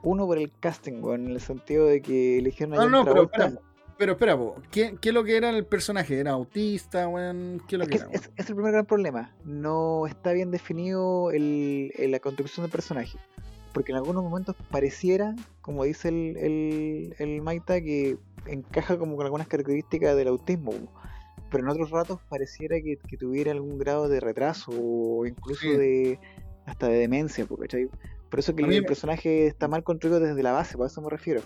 Uno 0.09 0.25
por 0.27 0.39
el 0.39 0.53
casting, 0.61 1.03
weón, 1.03 1.27
en 1.27 1.33
el 1.33 1.41
sentido 1.41 1.87
de 1.87 2.01
que 2.01 2.39
eligieron 2.39 2.75
a 2.79 2.85
No, 2.85 2.89
no, 2.89 3.05
pero 3.05 3.23
espera, 3.25 3.53
pero 3.99 4.13
espera, 4.13 4.37
po. 4.37 4.55
¿Qué, 4.71 4.95
¿qué 5.01 5.09
es 5.09 5.15
lo 5.15 5.25
que 5.25 5.37
era 5.37 5.51
el 5.51 5.65
personaje? 5.67 6.21
¿Era 6.21 6.31
autista, 6.33 7.09
weón? 7.09 7.61
¿Qué 7.67 7.75
es 7.75 7.79
lo 7.79 7.85
Es 7.87 7.91
que 7.91 7.97
que 7.99 8.03
era? 8.05 8.13
es, 8.13 8.31
es- 8.37 8.49
el 8.51 8.55
primer 8.55 8.73
gran 8.73 8.87
problema. 8.87 9.35
No 9.45 10.07
está 10.07 10.33
bien 10.33 10.51
definido 10.53 11.33
el, 11.33 11.93
el- 11.97 12.13
la 12.13 12.21
construcción 12.21 12.65
del 12.65 12.71
personaje. 12.71 13.19
Porque 13.73 13.91
en 13.93 13.99
algunos 13.99 14.23
momentos 14.23 14.55
pareciera, 14.71 15.35
como 15.61 15.83
dice 15.85 16.09
el, 16.09 16.37
el, 16.37 17.15
el 17.19 17.43
Maita, 17.43 17.81
que 17.81 18.17
encaja 18.47 18.97
como 18.99 19.17
con 19.17 19.25
algunas 19.27 19.49
características 19.49 20.15
del 20.17 20.29
autismo. 20.29 20.73
Pero 21.51 21.65
en 21.65 21.69
otros 21.71 21.91
ratos 21.91 22.21
pareciera 22.29 22.77
que, 22.81 22.97
que 23.09 23.17
tuviera 23.17 23.51
algún 23.53 23.77
grado 23.79 24.09
de 24.09 24.21
retraso 24.21 24.71
o 24.73 25.27
incluso 25.27 25.63
Sí. 25.63 25.77
de 25.77 26.19
hasta 26.65 26.87
de 26.89 26.99
demencia. 26.99 27.45
po, 27.45 27.57
¿cachai? 27.57 27.89
Por 28.31 28.41
eso 28.41 28.55
que 28.57 28.63
A 28.63 28.67
el, 28.67 28.71
mí 28.71 28.77
el 28.77 28.83
me- 28.83 28.89
personaje 28.89 29.47
está 29.47 29.69
mal 29.69 29.83
construido 29.85 30.21
desde 30.21 30.43
la 30.43 30.53
base, 30.53 30.77
por 30.77 30.87
eso 30.87 31.01
me 31.01 31.11
refiero. 31.11 31.43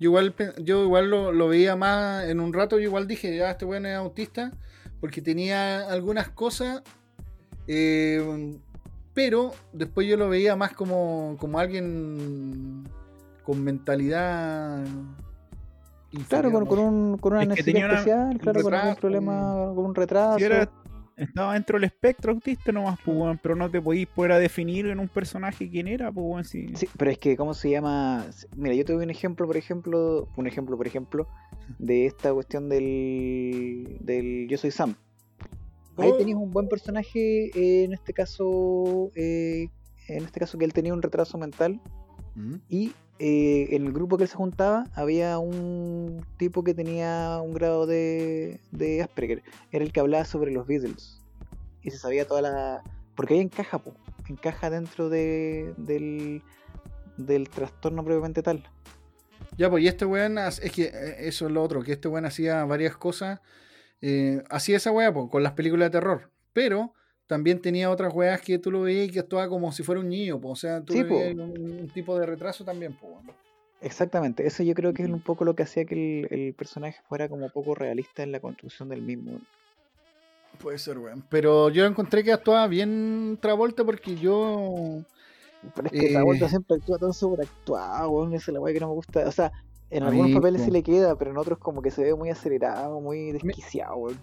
Yo 0.00 0.08
igual, 0.10 0.32
pe- 0.32 0.52
yo 0.62 0.82
igual 0.82 1.08
lo, 1.10 1.32
lo 1.32 1.48
veía 1.48 1.76
más 1.76 2.24
en 2.28 2.40
un 2.40 2.52
rato, 2.52 2.76
yo 2.78 2.84
igual 2.84 3.06
dije, 3.06 3.36
ya 3.36 3.50
este 3.50 3.64
weón 3.64 3.86
es 3.86 3.96
autista, 3.96 4.52
porque 5.00 5.20
tenía 5.22 5.88
algunas 5.90 6.28
cosas, 6.30 6.82
eh, 7.66 8.56
pero 9.14 9.52
después 9.72 10.06
yo 10.08 10.16
lo 10.16 10.28
veía 10.28 10.56
más 10.56 10.72
como, 10.72 11.36
como 11.38 11.58
alguien 11.58 12.88
con 13.44 13.62
mentalidad... 13.62 14.84
Claro, 16.28 16.52
con, 16.52 16.66
con 16.66 16.78
un, 16.78 17.18
con 17.18 17.32
una 17.32 17.42
Es 17.42 17.48
necesidad 17.48 17.86
una- 17.86 17.94
especial, 17.94 18.38
claro, 18.38 18.62
con 18.62 18.72
algún 18.74 18.88
retraso, 18.90 19.00
problema, 19.00 19.52
con 19.74 19.84
un 19.86 19.94
retraso. 19.96 20.38
Si 20.38 20.44
era, 20.44 20.70
estaba 21.16 21.54
dentro 21.54 21.76
del 21.78 21.84
espectro 21.84 22.32
autista 22.32 22.72
nomás, 22.72 22.98
pues, 23.04 23.16
weón. 23.16 23.38
Pero 23.42 23.56
no 23.56 23.70
te 23.70 23.80
podís 23.80 24.06
poder 24.06 24.32
a 24.32 24.38
definir 24.38 24.86
en 24.86 24.98
un 24.98 25.08
personaje 25.08 25.68
quién 25.70 25.88
era, 25.88 26.10
pues. 26.12 26.48
Si... 26.48 26.74
Sí, 26.76 26.88
pero 26.96 27.10
es 27.10 27.18
que, 27.18 27.36
¿cómo 27.36 27.54
se 27.54 27.70
llama? 27.70 28.26
Mira, 28.56 28.74
yo 28.74 28.84
te 28.84 28.92
doy 28.92 29.04
un 29.04 29.10
ejemplo, 29.10 29.46
por 29.46 29.56
ejemplo, 29.56 30.28
un 30.36 30.46
ejemplo, 30.46 30.76
por 30.76 30.86
ejemplo, 30.86 31.28
de 31.78 32.06
esta 32.06 32.32
cuestión 32.32 32.68
del, 32.68 33.98
del 34.00 34.46
Yo 34.48 34.58
Soy 34.58 34.70
Sam. 34.70 34.94
Ahí 35.96 36.10
Oh. 36.12 36.16
tenías 36.16 36.38
un 36.38 36.50
buen 36.50 36.68
personaje, 36.68 37.46
eh, 37.54 37.84
en 37.84 37.92
este 37.92 38.12
caso, 38.12 39.10
eh, 39.14 39.68
en 40.08 40.24
este 40.24 40.40
caso 40.40 40.58
que 40.58 40.64
él 40.64 40.72
tenía 40.72 40.92
un 40.92 41.00
retraso 41.02 41.38
mental 41.38 41.80
Mm. 42.34 42.54
y 42.68 42.92
eh, 43.18 43.68
en 43.70 43.86
el 43.86 43.92
grupo 43.92 44.16
que 44.16 44.24
él 44.24 44.28
se 44.28 44.36
juntaba 44.36 44.86
había 44.94 45.38
un 45.38 46.24
tipo 46.36 46.64
que 46.64 46.74
tenía 46.74 47.40
un 47.42 47.54
grado 47.54 47.86
de, 47.86 48.60
de 48.72 49.02
Asperger, 49.02 49.42
era 49.70 49.84
el 49.84 49.92
que 49.92 50.00
hablaba 50.00 50.24
sobre 50.24 50.50
los 50.50 50.66
Beatles. 50.66 51.20
Y 51.82 51.90
se 51.90 51.98
sabía 51.98 52.26
toda 52.26 52.42
la... 52.42 52.82
porque 53.14 53.34
ahí 53.34 53.40
encaja, 53.40 53.78
po, 53.78 53.94
encaja 54.28 54.70
dentro 54.70 55.08
de, 55.08 55.74
del, 55.76 56.42
del 57.16 57.48
trastorno 57.48 58.02
propiamente 58.02 58.42
tal. 58.42 58.64
Ya, 59.56 59.70
pues, 59.70 59.84
y 59.84 59.88
este 59.88 60.04
weón, 60.04 60.38
es 60.38 60.60
que 60.72 60.84
eh, 60.84 61.28
eso 61.28 61.46
es 61.46 61.52
lo 61.52 61.62
otro, 61.62 61.82
que 61.82 61.92
este 61.92 62.08
weón 62.08 62.24
hacía 62.24 62.64
varias 62.64 62.96
cosas, 62.96 63.40
eh, 64.00 64.42
hacía 64.50 64.78
esa 64.78 64.90
weá, 64.90 65.12
pues, 65.12 65.30
con 65.30 65.42
las 65.42 65.52
películas 65.52 65.86
de 65.86 65.98
terror, 65.98 66.30
pero 66.52 66.94
también 67.26 67.60
tenía 67.60 67.90
otras 67.90 68.12
weas 68.14 68.40
que 68.40 68.58
tú 68.58 68.70
lo 68.70 68.82
veías 68.82 69.08
y 69.08 69.10
que 69.12 69.20
actuaba 69.20 69.48
como 69.48 69.72
si 69.72 69.82
fuera 69.82 70.00
un 70.00 70.08
niño, 70.08 70.40
pues, 70.40 70.52
o 70.52 70.56
sea, 70.56 70.80
tú 70.82 70.92
Sí, 70.92 71.04
po. 71.04 71.18
veías 71.18 71.34
un, 71.34 71.40
un 71.80 71.88
tipo 71.88 72.18
de 72.18 72.26
retraso 72.26 72.64
también, 72.64 72.96
weón. 73.02 73.30
Exactamente, 73.80 74.46
eso 74.46 74.62
yo 74.62 74.74
creo 74.74 74.94
que 74.94 75.02
es 75.02 75.10
un 75.10 75.20
poco 75.20 75.44
lo 75.44 75.54
que 75.54 75.62
hacía 75.62 75.84
que 75.84 76.20
el, 76.22 76.28
el 76.40 76.54
personaje 76.54 77.00
fuera 77.08 77.28
como 77.28 77.48
poco 77.50 77.74
realista 77.74 78.22
en 78.22 78.32
la 78.32 78.40
construcción 78.40 78.88
del 78.88 79.02
mismo. 79.02 79.38
Puede 80.58 80.78
ser, 80.78 80.98
weón. 80.98 81.24
Pero 81.28 81.68
yo 81.68 81.84
encontré 81.84 82.22
que 82.24 82.32
actuaba 82.32 82.66
bien 82.68 83.38
Travolta 83.42 83.84
porque 83.84 84.14
yo. 84.16 85.00
Pero 85.74 85.86
es 85.86 85.92
que 85.92 86.06
Eh. 86.06 86.12
Travolta 86.12 86.48
siempre 86.48 86.76
actúa 86.76 86.98
tan 86.98 87.12
sobreactuado, 87.12 88.10
weón, 88.10 88.34
esa 88.34 88.50
es 88.50 88.54
la 88.54 88.60
weá 88.60 88.72
que 88.72 88.80
no 88.80 88.88
me 88.88 88.94
gusta. 88.94 89.26
O 89.26 89.32
sea, 89.32 89.50
en 89.90 90.02
algunos 90.04 90.30
papeles 90.32 90.60
po. 90.62 90.66
sí 90.66 90.70
le 90.70 90.82
queda, 90.82 91.16
pero 91.16 91.32
en 91.32 91.36
otros 91.38 91.58
como 91.58 91.82
que 91.82 91.90
se 91.90 92.04
ve 92.04 92.14
muy 92.14 92.30
acelerado, 92.30 93.00
muy 93.00 93.32
desquiciado, 93.32 93.96
weón. 93.96 94.18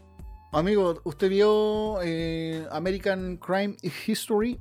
Amigo, 0.52 0.99
¿usted 1.06 1.30
vio 1.30 1.99
eh, 2.04 2.66
American 2.72 3.38
Crime 3.38 3.76
History? 4.06 4.60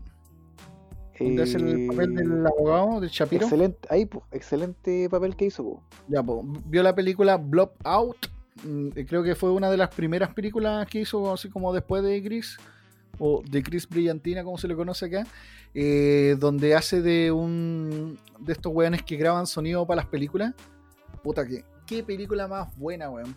Donde 1.19 1.43
hace 1.43 1.59
el 1.59 1.87
papel 1.89 2.13
Eh, 2.13 2.23
del 2.23 2.47
abogado, 2.47 3.01
del 3.01 3.11
Shapiro. 3.11 3.43
Excelente, 3.45 3.89
ahí, 3.91 4.07
po, 4.07 4.25
excelente 4.31 5.09
papel 5.11 5.37
que 5.37 5.47
hizo, 5.47 5.65
po. 5.65 5.83
Ya, 6.09 6.23
po. 6.23 6.43
¿Vio 6.67 6.83
la 6.83 6.95
película 6.95 7.37
Blob 7.37 7.73
Out? 7.85 8.29
Mm, 8.65 8.89
eh, 8.95 9.05
Creo 9.07 9.23
que 9.23 9.35
fue 9.35 9.51
una 9.51 9.71
de 9.71 9.77
las 9.77 9.89
primeras 9.95 10.33
películas 10.33 10.87
que 10.87 11.01
hizo, 11.01 11.33
así 11.33 11.51
como 11.51 11.73
después 11.75 12.03
de 12.05 12.21
Gris, 12.21 12.57
o 13.19 13.43
de 13.43 13.61
Gris 13.61 13.87
Brillantina, 13.89 14.45
como 14.45 14.57
se 14.57 14.69
le 14.69 14.77
conoce 14.77 15.07
acá, 15.07 15.27
eh, 15.75 16.37
donde 16.39 16.75
hace 16.75 17.03
de 17.03 17.33
un 17.33 18.17
de 18.39 18.53
estos 18.53 18.73
weones 18.73 19.03
que 19.03 19.17
graban 19.17 19.47
sonido 19.47 19.87
para 19.87 20.03
las 20.03 20.07
películas. 20.07 20.55
Puta, 21.23 21.47
que 21.47 21.65
qué 21.85 22.03
película 22.03 22.49
más 22.49 22.75
buena, 22.79 23.11
weón. 23.11 23.37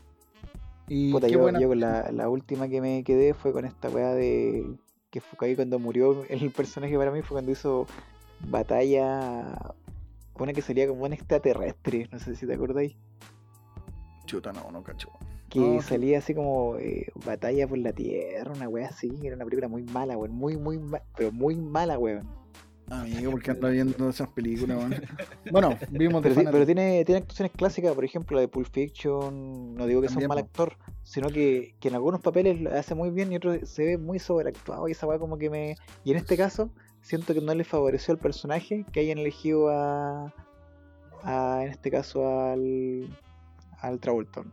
Y 0.88 1.12
Puta, 1.12 1.28
qué 1.28 1.34
yo, 1.34 1.40
buena. 1.40 1.60
yo 1.60 1.74
la, 1.76 2.12
la 2.12 2.30
última 2.30 2.68
que 2.68 2.82
me 2.82 3.04
quedé 3.04 3.34
fue 3.34 3.52
con 3.54 3.66
esta 3.66 3.90
weá 3.90 4.14
de. 4.14 4.66
que 5.10 5.22
fue 5.22 5.48
ahí 5.48 5.56
cuando 5.56 5.80
murió 5.80 6.24
el 6.30 6.52
personaje 6.52 6.98
para 6.98 7.12
mí, 7.12 7.22
fue 7.22 7.36
cuando 7.36 7.52
hizo 7.52 7.88
batalla. 8.48 9.74
Una 10.40 10.52
que 10.54 10.62
sería 10.62 10.88
como 10.88 11.04
un 11.06 11.14
extraterrestre, 11.14 12.10
no 12.12 12.20
sé 12.20 12.36
si 12.36 12.48
te 12.48 12.54
acordáis. 12.56 12.96
Chuta, 14.26 14.52
no, 14.52 14.72
no 14.72 14.82
cacho. 14.84 15.10
Que 15.50 15.60
No, 15.60 15.82
salía 15.84 16.18
así 16.18 16.34
como 16.34 16.78
eh, 16.78 17.12
batalla 17.26 17.68
por 17.68 17.78
la 17.78 17.94
tierra, 17.94 18.52
una 18.52 18.68
weá 18.68 18.88
así. 18.88 19.12
Era 19.24 19.36
una 19.36 19.46
película 19.46 19.68
muy 19.68 19.84
mala, 19.84 20.18
weón. 20.18 20.32
Muy, 20.34 20.58
muy 20.58 20.80
mala, 20.80 21.04
pero 21.16 21.32
muy 21.32 21.56
mala, 21.56 22.00
weón. 22.00 22.28
Amigo, 22.90 23.32
porque 23.32 23.52
ando 23.52 23.70
viendo 23.70 24.10
esas 24.10 24.28
películas, 24.30 24.78
weón. 24.78 24.96
Bueno, 25.52 25.78
vimos 25.90 26.22
de 26.22 26.32
Pero, 26.32 26.52
pero 26.52 26.66
tiene, 26.66 27.04
tiene 27.06 27.20
actuaciones 27.20 27.52
clásicas, 27.56 27.94
por 27.94 28.06
ejemplo, 28.06 28.36
la 28.36 28.42
de 28.42 28.48
Pulp 28.48 28.68
Fiction. 28.72 29.76
No 29.76 29.88
digo 29.88 30.02
que 30.02 30.10
sea 30.10 30.20
un 30.20 30.28
mal 30.28 30.38
actor, 30.38 30.78
sino 31.04 31.30
que, 31.30 31.76
que 31.80 31.88
en 31.88 31.96
algunos 31.96 32.22
papeles 32.22 32.60
lo 32.60 32.72
hace 32.72 32.94
muy 32.94 33.10
bien 33.10 33.32
y 33.32 33.38
otros 33.38 33.70
se 33.70 33.86
ve 33.86 33.98
muy 33.98 34.20
sobreactuado. 34.20 34.88
Y 34.88 34.92
esa 34.92 35.08
weá 35.08 35.18
como 35.18 35.38
que 35.38 35.50
me. 35.50 35.76
Y 36.04 36.12
en 36.12 36.18
este 36.18 36.38
caso, 36.38 36.72
siento 37.02 37.34
que 37.34 37.42
no 37.42 37.54
le 37.54 37.64
favoreció 37.64 38.14
al 38.14 38.20
personaje 38.20 38.86
que 38.92 39.00
hayan 39.00 39.18
elegido 39.18 39.70
a. 39.70 40.34
a 41.24 41.62
en 41.64 41.72
este 41.72 41.90
caso, 41.90 42.28
al. 42.28 43.08
al 43.80 44.00
Travolta. 44.00 44.44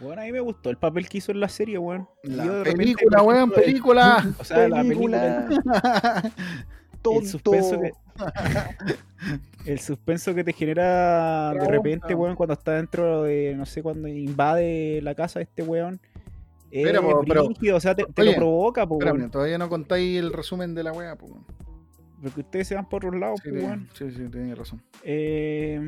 Bueno, 0.00 0.20
a 0.20 0.24
mí 0.24 0.32
me 0.32 0.40
gustó 0.40 0.68
el 0.68 0.76
papel 0.76 1.08
que 1.08 1.18
hizo 1.18 1.30
en 1.30 1.38
la 1.38 1.48
serie, 1.48 1.78
weón. 1.78 2.08
La 2.24 2.64
película, 2.64 3.22
weón, 3.22 3.50
película. 3.50 4.34
O 4.38 4.44
sea, 4.44 4.68
la 4.68 4.82
película. 4.82 5.48
Tonto. 7.02 7.20
El 7.20 7.28
suspenso, 7.28 7.80
que, 7.80 7.92
el 9.70 9.78
suspenso 9.80 10.34
que 10.34 10.44
te 10.44 10.52
genera 10.52 11.52
de 11.54 11.66
repente, 11.68 12.14
weón, 12.14 12.36
cuando 12.36 12.54
está 12.54 12.72
dentro 12.76 13.22
de, 13.24 13.54
no 13.56 13.66
sé, 13.66 13.82
cuando 13.82 14.08
invade 14.08 15.00
la 15.02 15.14
casa 15.14 15.38
de 15.38 15.44
este 15.44 15.62
weón. 15.62 16.00
Es 16.70 16.86
Espera, 16.86 17.02
po, 17.02 17.22
pero- 17.26 17.44
brígido, 17.46 17.76
o 17.76 17.80
sea, 17.80 17.94
te, 17.94 18.04
te 18.04 18.22
Oye, 18.22 18.30
lo 18.32 18.36
provoca, 18.38 18.86
po, 18.86 18.94
Espérame, 18.98 19.30
todavía 19.30 19.58
no 19.58 19.68
contáis 19.68 20.18
el 20.18 20.32
resumen 20.32 20.74
de 20.74 20.82
la 20.82 20.92
wea, 20.92 21.16
pues. 21.16 21.32
Porque 22.22 22.40
ustedes 22.40 22.68
se 22.68 22.74
van 22.76 22.88
por 22.88 23.04
otros 23.04 23.20
lados, 23.20 23.40
Sí, 23.42 23.50
po, 23.50 23.56
weón. 23.56 23.88
sí, 23.92 24.10
sí, 24.10 24.22
tenías 24.30 24.56
razón. 24.56 24.80
Eh, 25.02 25.80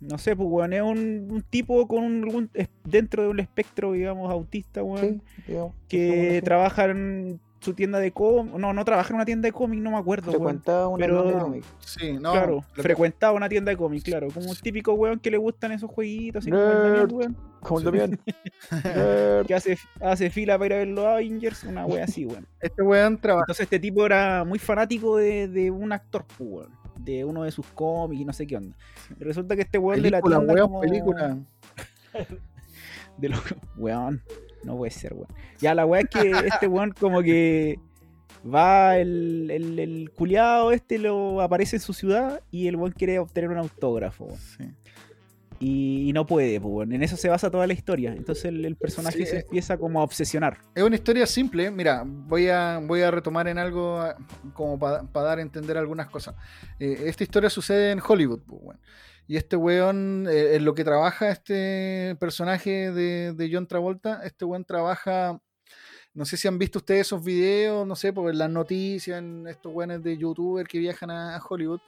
no 0.00 0.16
sé, 0.16 0.34
pues, 0.34 0.48
weón, 0.48 0.72
es 0.72 0.80
un, 0.82 1.28
un 1.30 1.42
tipo 1.42 1.86
con 1.86 2.04
un, 2.04 2.50
dentro 2.84 3.24
de 3.24 3.28
un 3.28 3.40
espectro, 3.40 3.92
digamos, 3.92 4.30
autista, 4.30 4.82
weón, 4.82 5.20
Sí, 5.36 5.42
digamos. 5.48 5.74
que 5.88 6.40
trabaja 6.44 6.86
en 6.86 7.38
su 7.68 7.74
tienda 7.74 7.98
de 7.98 8.12
cómic, 8.12 8.54
no, 8.54 8.72
no 8.72 8.84
trabaja 8.84 9.10
en 9.10 9.16
una 9.16 9.24
tienda 9.24 9.46
de 9.46 9.52
cómic, 9.52 9.80
no 9.80 9.90
me 9.90 9.98
acuerdo. 9.98 10.30
Frecuentaba 10.30 10.88
una 10.88 11.04
Pero- 11.06 11.22
tienda 11.22 11.38
de 11.38 11.44
cómic. 11.44 11.64
Sí, 11.80 12.12
no. 12.14 12.32
claro, 12.32 12.64
que- 12.74 12.82
frecuentaba 12.82 13.32
una 13.34 13.48
tienda 13.48 13.70
de 13.70 13.76
cómic, 13.76 14.02
claro, 14.04 14.28
como 14.32 14.48
un 14.50 14.56
típico 14.56 14.92
weón 14.94 15.18
que 15.18 15.30
le 15.30 15.36
gustan 15.36 15.72
esos 15.72 15.90
jueguitos, 15.90 16.42
así 16.42 16.50
como 16.50 16.62
el 16.62 16.92
Nerd. 16.92 17.34
Como 17.60 17.78
el 17.80 17.84
Damián. 17.84 18.20
Que 19.46 19.54
hace, 19.54 19.76
hace 20.00 20.30
fila 20.30 20.58
para 20.58 20.66
ir 20.66 20.72
a 20.72 20.76
ver 20.78 20.88
los 20.88 21.04
Avengers, 21.06 21.64
una 21.64 21.84
wea 21.86 22.04
así, 22.04 22.24
weón. 22.26 22.46
Este 22.60 22.82
weón 22.82 23.18
trabaja. 23.18 23.44
Entonces 23.44 23.64
este 23.64 23.78
tipo 23.78 24.04
era 24.06 24.44
muy 24.44 24.58
fanático 24.58 25.16
de, 25.16 25.48
de 25.48 25.70
un 25.70 25.92
actor, 25.92 26.24
pues, 26.36 26.50
weón, 26.50 26.70
de 26.98 27.24
uno 27.24 27.42
de 27.44 27.50
sus 27.50 27.66
cómics 27.66 28.20
y 28.22 28.24
no 28.24 28.32
sé 28.32 28.46
qué 28.46 28.56
onda. 28.56 28.76
Y 29.20 29.24
resulta 29.24 29.54
que 29.56 29.62
este 29.62 29.78
weón 29.78 30.02
de 30.02 30.10
la 30.10 30.20
tienda 30.22 30.38
weón, 30.54 30.68
como- 30.68 30.80
película. 30.80 31.36
de 33.18 33.28
los 33.28 33.40
weón, 33.76 34.22
no 34.64 34.76
puede 34.76 34.90
ser, 34.90 35.14
weón. 35.14 35.28
Ya 35.60 35.74
la 35.74 35.86
weá 35.86 36.02
es 36.02 36.08
que 36.10 36.30
este 36.30 36.66
weón 36.68 36.92
como 36.92 37.22
que 37.22 37.78
va 38.44 38.96
el, 38.98 39.50
el, 39.50 39.78
el 39.78 40.10
culiado 40.10 40.72
este 40.72 40.98
lo 40.98 41.40
aparece 41.40 41.76
en 41.76 41.82
su 41.82 41.92
ciudad 41.92 42.42
y 42.50 42.68
el 42.68 42.76
weón 42.76 42.92
quiere 42.92 43.18
obtener 43.18 43.50
un 43.50 43.58
autógrafo. 43.58 44.26
weón. 44.26 44.38
Sí. 44.38 44.64
Y, 45.60 46.08
y 46.08 46.12
no 46.12 46.24
puede, 46.24 46.60
pues, 46.60 46.72
weón. 46.72 46.92
En 46.92 47.02
eso 47.02 47.16
se 47.16 47.28
basa 47.28 47.50
toda 47.50 47.66
la 47.66 47.72
historia. 47.72 48.12
Entonces 48.12 48.46
el, 48.46 48.64
el 48.64 48.76
personaje 48.76 49.18
Sí, 49.18 49.26
se 49.26 49.36
eh. 49.38 49.40
empieza 49.40 49.76
como 49.76 50.00
a 50.00 50.04
obsesionar. 50.04 50.58
Es 50.74 50.82
una 50.82 50.94
historia 50.96 51.26
simple, 51.26 51.70
mira, 51.70 52.04
voy 52.06 52.48
a, 52.48 52.78
voy 52.82 53.02
a 53.02 53.10
retomar 53.10 53.48
en 53.48 53.58
algo 53.58 54.00
ah, 54.00 54.16
como 54.52 54.78
para 54.78 55.02
dar 55.12 55.38
a 55.38 55.42
entender 55.42 55.76
algunas 55.76 56.08
cosas. 56.08 56.36
Eh, 56.78 57.04
esta 57.06 57.24
historia 57.24 57.50
sucede 57.50 57.90
en 57.90 58.00
Hollywood, 58.06 58.40
pues, 58.46 58.60
weón. 58.62 58.80
Y 59.28 59.36
este 59.36 59.56
weón, 59.56 60.26
eh, 60.28 60.56
en 60.56 60.64
lo 60.64 60.74
que 60.74 60.84
trabaja 60.84 61.30
este 61.30 62.16
personaje 62.18 62.90
de, 62.92 63.34
de 63.34 63.50
John 63.52 63.66
Travolta, 63.66 64.22
este 64.24 64.46
weón 64.46 64.64
trabaja, 64.64 65.38
no 66.14 66.24
sé 66.24 66.38
si 66.38 66.48
han 66.48 66.58
visto 66.58 66.78
ustedes 66.78 67.02
esos 67.02 67.22
videos, 67.22 67.86
no 67.86 67.94
sé, 67.94 68.12
por 68.12 68.34
las 68.34 68.50
noticias, 68.50 69.18
en 69.18 69.46
estos 69.46 69.72
weones 69.74 70.02
de 70.02 70.16
youtuber 70.16 70.66
que 70.66 70.78
viajan 70.78 71.10
a, 71.10 71.38
Hollywood, 71.46 71.80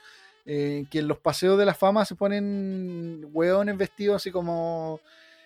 eh, 0.45 0.85
que 0.91 0.99
en 1.01 1.09
los 1.09 1.19
paseos 1.19 1.59
de 1.59 1.65
la 1.65 1.75
fama 1.75 2.05
se 2.05 2.15
ponen 2.15 3.27
weones 3.33 3.77
vestidos 3.77 4.17
así 4.17 4.31
como 4.31 5.01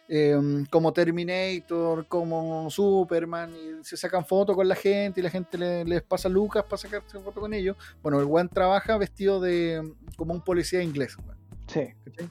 eh, 0.09 0.37
como 0.71 0.93
Terminator, 0.93 2.07
como 2.09 2.69
Superman, 2.71 3.55
y 3.55 3.85
se 3.85 3.97
sacan 3.97 4.25
fotos 4.27 4.55
con 4.57 4.69
la 4.69 4.75
gente 4.75 5.21
y 5.21 5.23
la 5.23 5.31
gente 5.31 5.57
le- 5.57 5.85
les 5.85 6.03
pasa 6.03 6.29
lucas 6.29 6.65
para 6.65 6.77
sacarse 6.77 7.19
fotos 7.21 7.41
con 7.41 7.55
ellos. 7.55 7.77
Bueno, 8.03 8.21
el 8.21 8.27
weón 8.27 8.49
trabaja 8.49 8.99
vestido 8.99 9.41
de 9.41 9.95
como 10.17 10.35
un 10.35 10.43
policía 10.43 10.83
inglés. 10.83 11.17
Sí. 11.75 11.89
¿cachai? 12.05 12.31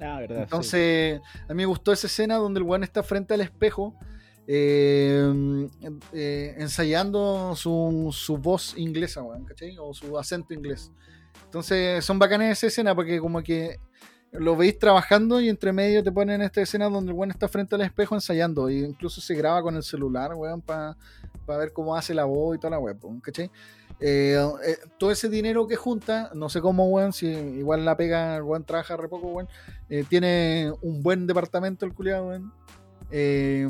Ah, 0.00 0.18
verdad. 0.20 0.42
Entonces, 0.42 1.20
a 1.44 1.48
mí 1.48 1.56
me 1.56 1.66
gustó 1.66 1.92
esa 1.92 2.06
escena 2.06 2.36
donde 2.36 2.60
el 2.60 2.64
weón 2.64 2.82
está 2.82 3.02
frente 3.02 3.34
al 3.34 3.40
espejo. 3.42 3.94
eh, 4.46 5.68
eh, 6.12 6.54
ensayando 6.58 7.54
su, 7.54 8.10
su 8.12 8.36
voz 8.38 8.74
inglesa, 8.76 9.22
weón, 9.22 9.44
¿cachai? 9.44 9.76
O 9.78 9.94
su 9.94 10.18
acento 10.18 10.54
inglés. 10.54 10.90
Entonces, 11.44 12.04
son 12.04 12.18
bacanas 12.18 12.52
esa 12.52 12.66
escena 12.66 12.94
porque 12.94 13.20
como 13.20 13.42
que 13.42 13.78
lo 14.32 14.56
veis 14.56 14.78
trabajando 14.78 15.40
y 15.40 15.48
entre 15.48 15.72
medio 15.72 16.02
te 16.02 16.12
ponen 16.12 16.42
esta 16.42 16.62
escena 16.62 16.88
donde 16.88 17.10
el 17.12 17.18
weón 17.18 17.30
está 17.30 17.48
frente 17.48 17.74
al 17.74 17.82
espejo 17.82 18.14
ensayando. 18.14 18.68
E 18.68 18.78
incluso 18.78 19.20
se 19.20 19.34
graba 19.34 19.62
con 19.62 19.76
el 19.76 19.82
celular, 19.82 20.34
weón, 20.34 20.62
para 20.62 20.96
ver 21.46 21.72
cómo 21.72 21.94
hace 21.94 22.14
la 22.14 22.24
voz 22.24 22.56
y 22.56 22.58
toda 22.60 22.70
la 22.70 22.78
weón, 22.78 23.20
¿cachai? 23.20 23.50
Eh, 24.00 24.34
eh, 24.66 24.78
todo 24.98 25.10
ese 25.10 25.28
dinero 25.28 25.66
que 25.66 25.76
junta, 25.76 26.30
no 26.34 26.48
sé 26.48 26.60
cómo, 26.62 26.86
weón, 26.88 27.12
si 27.12 27.26
igual 27.28 27.84
la 27.84 27.96
pega, 27.96 28.42
weón 28.42 28.64
trabaja 28.64 28.96
re 28.96 29.08
poco, 29.08 29.28
weón. 29.28 29.48
eh, 29.90 30.04
tiene 30.08 30.72
un 30.80 31.02
buen 31.02 31.26
departamento 31.26 31.84
el 31.84 31.92
culiado, 31.94 32.28
weón. 32.28 32.52
eh, 33.10 33.68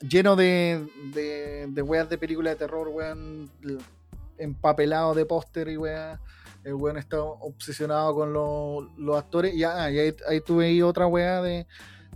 lleno 0.00 0.34
de, 0.34 0.84
de, 1.14 1.66
de 1.68 1.82
weas 1.82 2.08
de 2.08 2.18
películas 2.18 2.54
de 2.54 2.58
terror, 2.58 2.88
weón. 2.88 3.50
Empapelado 4.36 5.14
de 5.14 5.26
póster 5.26 5.68
y 5.68 5.76
weas. 5.76 6.20
El 6.64 6.74
weón 6.74 6.96
está 6.96 7.20
obsesionado 7.22 8.14
con 8.14 8.32
los, 8.32 8.84
los 8.96 9.16
actores. 9.16 9.54
Y, 9.54 9.64
ah, 9.64 9.90
y 9.90 9.98
ahí, 9.98 10.40
tuve 10.44 10.66
ahí 10.66 10.82
otra 10.82 11.06
wea 11.06 11.40
de, 11.42 11.66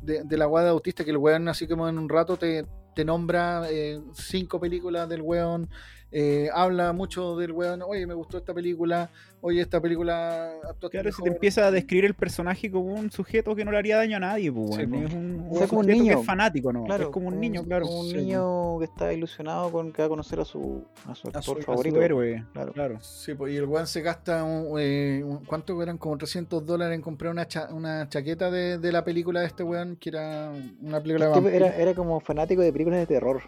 de, 0.03 0.37
la 0.37 0.49
wea 0.49 0.65
de 0.65 0.71
autista, 0.71 1.05
que 1.05 1.11
el 1.11 1.17
weón 1.17 1.49
así 1.49 1.67
como 1.67 1.89
en 1.89 1.99
un 1.99 2.09
rato 2.09 2.37
te, 2.37 2.67
te 2.95 3.05
nombra 3.05 3.67
cinco 4.15 4.61
películas 4.61 5.09
del 5.09 5.23
weón. 5.23 5.69
Eh, 6.13 6.49
habla 6.53 6.93
mucho 6.93 7.37
del 7.37 7.53
weón, 7.53 7.83
oye, 7.83 8.07
me 8.07 8.15
gustó 8.15 8.37
esta 8.39 8.53
película, 8.53 9.09
oye, 9.41 9.61
esta 9.63 9.81
película 9.81 10.53
Claro, 10.61 10.91
se 10.91 10.99
te 11.01 11.05
mejor". 11.05 11.29
empieza 11.29 11.67
a 11.67 11.71
describir 11.71 12.05
el 12.05 12.15
personaje 12.15 12.71
como 12.71 12.93
un 12.95 13.11
sujeto 13.11 13.57
que 13.57 13.65
no 13.65 13.71
le 13.73 13.79
haría 13.79 13.97
daño 13.97 14.19
a 14.19 14.21
nadie, 14.21 14.53
pues, 14.53 14.75
Sí, 14.77 14.83
es 14.83 14.89
un, 15.15 15.47
O 15.51 15.57
sea, 15.57 15.67
como 15.69 15.81
un 15.81 15.87
sujeto 15.87 15.87
que 15.87 15.95
niño. 15.95 16.21
es 16.21 16.27
fanático, 16.27 16.73
¿no? 16.73 16.85
Claro, 16.85 17.05
es 17.05 17.09
como 17.11 17.29
un 17.29 17.41
niño, 17.41 17.65
claro. 17.65 17.87
Un 17.89 18.07
Sí, 18.11 18.17
niño 18.17 18.79
que 18.79 18.85
está 18.85 19.13
ilusionado 19.13 19.73
con 19.73 19.91
que 19.93 20.03
va 20.03 20.07
a 20.07 20.09
conocer 20.11 20.39
a 20.41 20.45
su, 20.45 20.85
a 21.07 21.15
su 21.15 21.29
A 21.29 21.31
su- 21.31 21.39
actor 21.39 21.59
a 21.59 21.61
su 21.61 21.63
favorito. 21.63 21.97
su 21.97 22.03
héroe, 22.03 22.45
Claro. 22.53 22.73
claro. 22.73 23.01
Sí, 23.01 23.35
pues, 23.35 23.53
y 23.55 23.57
el 23.57 23.65
weón 23.65 23.87
se 23.87 24.03
gasta, 24.03 24.45
un, 24.45 24.79
eh, 24.79 25.23
un- 25.25 25.45
¿cuánto 25.47 25.81
eran? 25.83 25.97
Como 25.99 26.19
300 26.19 26.65
dólares 26.67 26.95
en 26.95 27.01
comprar 27.03 27.33
una, 27.33 27.49
cha- 27.49 27.73
una 27.73 28.09
chaqueta 28.09 28.51
de, 28.51 28.77
de 28.79 28.93
la 28.93 29.03
película 29.03 29.41
de 29.41 29.47
este 29.47 29.63
weón, 29.63 29.97
que 29.97 30.11
era 30.11 30.53
una 30.83 31.01
película 31.01 31.33
Este 31.35 31.57
era, 31.57 31.75
era 31.77 31.95
como 31.95 32.21
fanático 32.21 32.61
de 32.63 32.71
películas 32.73 33.01
de 33.01 33.07
terror, 33.07 33.41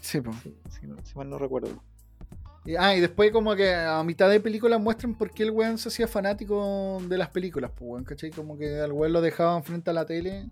Sí, 0.00 0.20
pues. 0.20 0.36
si 1.04 1.16
mal 1.16 1.28
no 1.28 1.38
recuerdo. 1.38 1.68
Y- 2.64 2.76
ah, 2.76 2.96
y 2.96 3.00
después 3.00 3.30
como 3.30 3.54
que 3.54 3.72
a 3.74 4.02
mitad 4.04 4.30
de 4.30 4.40
película 4.40 4.78
muestran 4.78 5.14
por 5.14 5.30
qué 5.30 5.42
el 5.42 5.50
weón 5.50 5.76
se 5.78 5.88
hacía 5.88 6.08
fanático 6.08 6.98
de 7.08 7.18
las 7.18 7.28
películas, 7.28 7.70
pues 7.74 7.90
weón, 7.90 8.04
¿cachai? 8.04 8.30
Como 8.30 8.56
que 8.56 8.80
al 8.80 8.92
weón 8.92 9.12
lo 9.12 9.20
dejaban 9.20 9.62
frente 9.64 9.90
a 9.90 9.92
la 9.92 10.06
tele 10.06 10.48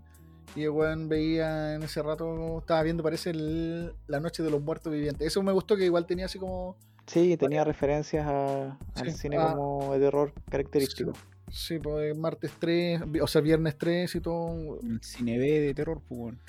y 0.55 0.63
el 0.63 0.69
weón 0.69 1.09
veía 1.09 1.73
en 1.75 1.83
ese 1.83 2.03
rato, 2.03 2.59
estaba 2.59 2.83
viendo, 2.83 3.01
parece, 3.01 3.31
el- 3.31 3.93
La 4.07 4.19
Noche 4.19 4.43
de 4.43 4.51
los 4.51 4.61
Muertos 4.61 4.93
Vivientes. 4.93 5.25
Eso 5.27 5.41
me 5.41 5.51
gustó 5.51 5.75
que 5.75 5.85
igual 5.85 6.05
tenía 6.05 6.25
así 6.25 6.37
como... 6.37 6.77
Sí, 7.07 7.35
tenía 7.35 7.63
referencias 7.63 8.25
a- 8.27 8.77
al 8.95 9.11
Sí, 9.11 9.17
cine 9.17 9.37
ah. 9.37 9.53
como 9.55 9.93
de 9.93 9.99
terror 9.99 10.33
característico. 10.49 11.13
Sí, 11.49 11.77
pues 11.79 12.15
martes 12.17 12.51
3, 12.59 13.01
vi- 13.11 13.19
o 13.19 13.27
sea, 13.27 13.41
viernes 13.41 13.77
3 13.77 14.13
y 14.15 14.21
todo. 14.21 14.79
El 14.81 15.01
cine 15.03 15.37
B 15.37 15.59
de 15.59 15.73
terror, 15.73 16.01
pues, 16.07 16.19
weón. 16.21 16.39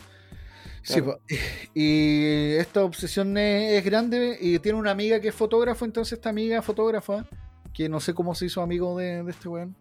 Claro. 0.85 1.05
po. 1.05 1.21
y 1.75 2.53
esta 2.55 2.85
obsesión 2.85 3.37
es, 3.37 3.73
es 3.73 3.85
grande 3.85 4.39
y 4.41 4.59
tiene 4.59 4.79
una 4.79 4.91
amiga 4.91 5.21
que 5.21 5.29
es 5.29 5.35
fotógrafo, 5.35 5.85
entonces 5.85 6.15
esta 6.15 6.31
amiga 6.31 6.63
fotógrafa, 6.63 7.27
que 7.73 7.89
no 7.89 8.01
sé 8.01 8.15
cómo 8.15 8.35
se 8.35 8.47
hizo 8.47 8.63
amigo 8.63 8.97
de, 8.99 9.23
de 9.23 9.31
este 9.31 9.49
weón, 9.49 9.77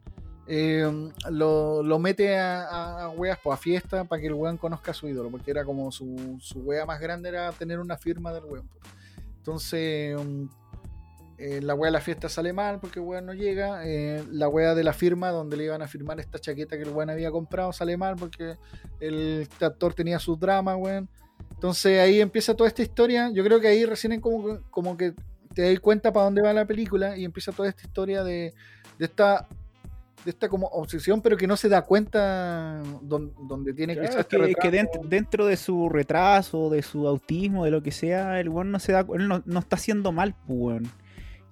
eh, 0.45 0.89
lo, 1.29 1.83
lo 1.83 1.99
mete 1.99 2.37
a, 2.37 2.63
a, 2.63 3.03
a 3.03 3.09
weas, 3.09 3.39
pues, 3.41 3.53
a 3.53 3.57
fiesta 3.57 4.03
para 4.03 4.21
que 4.21 4.27
el 4.27 4.33
weón 4.33 4.57
conozca 4.57 4.91
a 4.91 4.93
su 4.93 5.07
ídolo, 5.07 5.29
porque 5.29 5.51
era 5.51 5.63
como 5.63 5.91
su, 5.91 6.37
su 6.41 6.59
wea 6.59 6.85
más 6.85 6.99
grande 6.99 7.29
era 7.29 7.51
tener 7.53 7.79
una 7.79 7.97
firma 7.97 8.33
del 8.33 8.45
weón. 8.45 8.69
Entonces, 9.37 10.17
um, 10.17 10.49
eh, 11.37 11.59
la 11.61 11.73
wea 11.75 11.87
de 11.87 11.93
la 11.93 12.01
fiesta 12.01 12.29
sale 12.29 12.53
mal 12.53 12.79
porque 12.79 12.99
el 12.99 13.05
weón 13.05 13.25
no 13.25 13.33
llega. 13.33 13.81
eh, 13.85 14.23
la 14.31 14.47
wea 14.47 14.75
de 14.75 14.83
la 14.83 14.93
firma, 14.93 15.29
donde 15.29 15.57
le 15.57 15.65
iban 15.65 15.81
a 15.81 15.87
firmar 15.87 16.19
esta 16.19 16.39
chaqueta 16.39 16.77
que 16.77 16.83
el 16.83 16.89
weón 16.89 17.09
había 17.09 17.31
comprado, 17.31 17.73
sale 17.73 17.97
mal 17.97 18.15
porque 18.15 18.55
el 18.99 19.47
actor 19.59 19.93
tenía 19.93 20.19
sus 20.19 20.39
dramas, 20.39 20.75
weón. 20.79 21.09
Entonces 21.53 21.99
ahí 21.99 22.19
empieza 22.21 22.53
toda 22.55 22.67
esta 22.67 22.81
historia. 22.81 23.29
Yo 23.33 23.43
creo 23.43 23.59
que 23.59 23.67
ahí 23.67 23.85
recién 23.85 24.19
como, 24.21 24.59
como 24.69 24.95
que 24.97 25.13
te 25.53 25.69
das 25.71 25.79
cuenta 25.79 26.11
para 26.11 26.25
dónde 26.25 26.41
va 26.41 26.51
la 26.53 26.65
película 26.65 27.15
y 27.17 27.25
empieza 27.25 27.51
toda 27.51 27.69
esta 27.69 27.83
historia 27.83 28.23
de, 28.23 28.53
de 28.99 29.05
esta 29.05 29.47
de 30.25 30.31
esta 30.31 30.47
como 30.47 30.67
obsesión, 30.67 31.21
pero 31.21 31.35
que 31.35 31.47
no 31.47 31.57
se 31.57 31.67
da 31.67 31.81
cuenta 31.81 32.81
don- 33.01 33.33
donde, 33.45 33.73
tiene 33.73 33.93
que 33.93 33.99
Claro, 34.01 34.21
echar 34.21 34.21
es 34.21 34.27
que, 34.27 34.35
este 34.37 34.51
es 34.51 34.55
que 34.55 34.71
retraso. 34.71 35.09
dentro, 35.09 35.45
de 35.47 35.57
su 35.57 35.89
retraso, 35.89 36.69
de 36.69 36.81
su 36.81 37.05
autismo, 37.09 37.65
de 37.65 37.71
lo 37.71 37.83
que 37.83 37.91
sea, 37.91 38.39
el 38.39 38.47
weón 38.47 38.71
no 38.71 38.79
se 38.79 38.93
da 38.93 39.05
él 39.13 39.27
no, 39.27 39.43
no 39.45 39.59
está 39.59 39.75
haciendo 39.75 40.13
mal, 40.13 40.33
pues, 40.47 40.59
weón. 40.59 40.83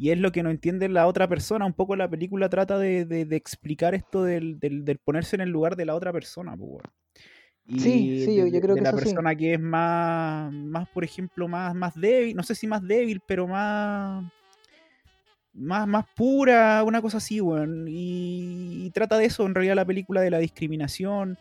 Y 0.02 0.10
es 0.10 0.18
lo 0.18 0.32
que 0.32 0.42
no 0.42 0.50
entiende 0.50 0.90
la 0.90 1.06
otra 1.06 1.28
persona. 1.28 1.64
Un 1.64 1.74
poco 1.74 1.96
la 1.96 2.10
película 2.10 2.50
trata 2.50 2.80
de, 2.80 3.06
de- 3.06 3.26
de 3.26 3.36
explicar 3.36 3.94
esto 3.94 4.24
del, 4.24 4.60
del- 4.60 4.84
del 4.84 4.98
ponerse 4.98 5.36
en 5.36 5.42
el 5.42 5.50
lugar 5.52 5.76
de 5.76 5.86
la 5.86 5.94
otra 5.94 6.12
persona, 6.12 6.58
pues. 6.58 6.84
Y 7.68 7.80
Sí, 7.80 8.26
sí, 8.26 8.36
de- 8.38 8.52
yo- 8.52 8.62
creo 8.62 8.74
de 8.74 8.82
que 8.82 8.84
la 8.84 8.90
eso 8.90 8.98
sí. 8.98 9.04
persona 9.04 9.36
que 9.36 9.54
es 9.54 9.60
más, 9.60 10.52
más, 10.52 10.90
por 10.90 11.04
ejemplo, 11.04 11.48
más, 11.48 11.76
más 11.76 11.94
débil, 11.94 12.36
no 12.36 12.42
sé 12.42 12.56
si 12.56 12.66
más 12.66 12.82
débil, 12.82 13.22
pero 13.28 13.46
más 13.48 14.26
más, 15.54 15.88
más 15.88 16.06
pura, 16.16 16.84
una 16.84 17.00
cosa 17.02 17.18
así, 17.18 17.40
weón. 17.40 17.86
Y, 17.88 18.86
y 18.88 18.90
trata 18.92 19.20
de 19.20 19.26
eso, 19.26 19.46
en 19.46 19.54
realidad, 19.54 19.76
la 19.76 19.86
película 19.86 20.22
de 20.22 20.32
la 20.32 20.40
discriminación, 20.40 21.38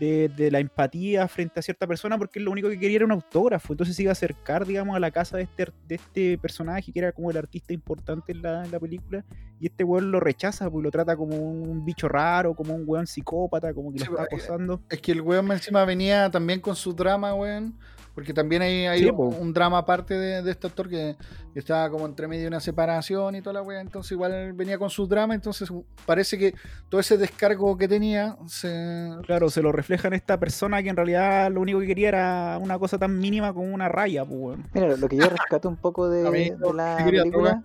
de, 0.00 0.28
de 0.28 0.50
la 0.50 0.58
empatía 0.58 1.28
frente 1.28 1.60
a 1.60 1.62
cierta 1.62 1.86
persona 1.86 2.18
porque 2.18 2.40
lo 2.40 2.50
único 2.50 2.68
que 2.70 2.78
quería 2.78 2.96
era 2.96 3.04
un 3.04 3.12
autógrafo. 3.12 3.72
Entonces 3.72 3.94
se 3.94 4.02
iba 4.02 4.10
a 4.10 4.12
acercar, 4.12 4.66
digamos, 4.66 4.96
a 4.96 4.98
la 4.98 5.10
casa 5.10 5.36
de 5.36 5.44
este, 5.44 5.68
de 5.86 5.94
este 5.94 6.38
personaje 6.38 6.90
que 6.90 6.98
era 6.98 7.12
como 7.12 7.30
el 7.30 7.36
artista 7.36 7.74
importante 7.74 8.32
en 8.32 8.42
la, 8.42 8.64
en 8.64 8.72
la 8.72 8.80
película. 8.80 9.24
Y 9.60 9.66
este 9.66 9.84
weón 9.84 10.10
lo 10.10 10.18
rechaza, 10.20 10.70
pues 10.70 10.82
lo 10.82 10.90
trata 10.90 11.16
como 11.16 11.36
un 11.36 11.84
bicho 11.84 12.08
raro, 12.08 12.54
como 12.54 12.74
un 12.74 12.84
weón 12.86 13.06
psicópata, 13.06 13.74
como 13.74 13.92
que 13.92 13.98
Sí, 13.98 14.06
lo 14.06 14.12
está 14.12 14.26
pues, 14.30 14.44
acosando. 14.44 14.80
Es 14.88 15.00
que 15.02 15.12
el 15.12 15.20
weón 15.20 15.52
encima 15.52 15.84
venía 15.84 16.30
también 16.30 16.60
con 16.60 16.74
su 16.74 16.94
drama, 16.94 17.34
weón. 17.34 17.78
Porque 18.14 18.34
también 18.34 18.62
hay, 18.62 18.86
hay 18.86 19.00
Sí, 19.00 19.10
un, 19.10 19.52
drama 19.52 19.78
aparte 19.78 20.14
de, 20.14 20.42
de 20.42 20.50
este 20.50 20.66
actor 20.66 20.88
que, 20.88 21.16
estaba 21.54 21.90
como 21.90 22.06
entre 22.06 22.28
medio 22.28 22.42
de 22.42 22.48
una 22.48 22.60
separación 22.60 23.34
y 23.34 23.42
toda 23.42 23.54
la 23.54 23.62
weá. 23.62 23.80
Entonces 23.80 24.12
igual 24.12 24.52
venía 24.52 24.78
con 24.78 24.90
su 24.90 25.06
drama. 25.06 25.34
Entonces 25.34 25.72
parece 26.06 26.38
que 26.38 26.54
todo 26.88 27.00
ese 27.00 27.16
descargo 27.18 27.76
que 27.76 27.88
tenía 27.88 28.36
se... 28.46 29.10
Claro, 29.26 29.50
se 29.50 29.62
lo 29.62 29.72
refleja 29.72 30.08
en 30.08 30.14
esta 30.14 30.38
persona 30.38 30.82
que 30.82 30.88
en 30.88 30.96
realidad 30.96 31.50
lo 31.50 31.60
único 31.60 31.80
que 31.80 31.86
quería 31.86 32.08
era 32.08 32.58
una 32.60 32.78
cosa 32.78 32.98
tan 32.98 33.18
mínima 33.18 33.52
como 33.52 33.72
una 33.72 33.88
raya, 33.88 34.24
pues 34.24 34.40
weón. 34.40 34.68
Mira, 34.74 34.96
lo 34.96 35.08
que 35.08 35.16
yo 35.16 35.28
rescato 35.28 35.68
un 35.68 35.76
poco 35.76 36.08
de, 36.08 36.22
de 36.22 36.74
la 36.74 36.96
¿qué 36.98 37.04
quería 37.04 37.22
película 37.22 37.62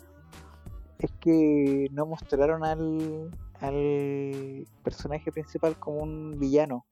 es 0.99 1.11
que 1.19 1.87
no 1.91 2.05
mostraron 2.05 2.63
al, 2.63 3.29
al 3.61 4.67
personaje 4.83 5.31
principal 5.31 5.75
como 5.77 5.99
un 5.99 6.39
villano. 6.39 6.85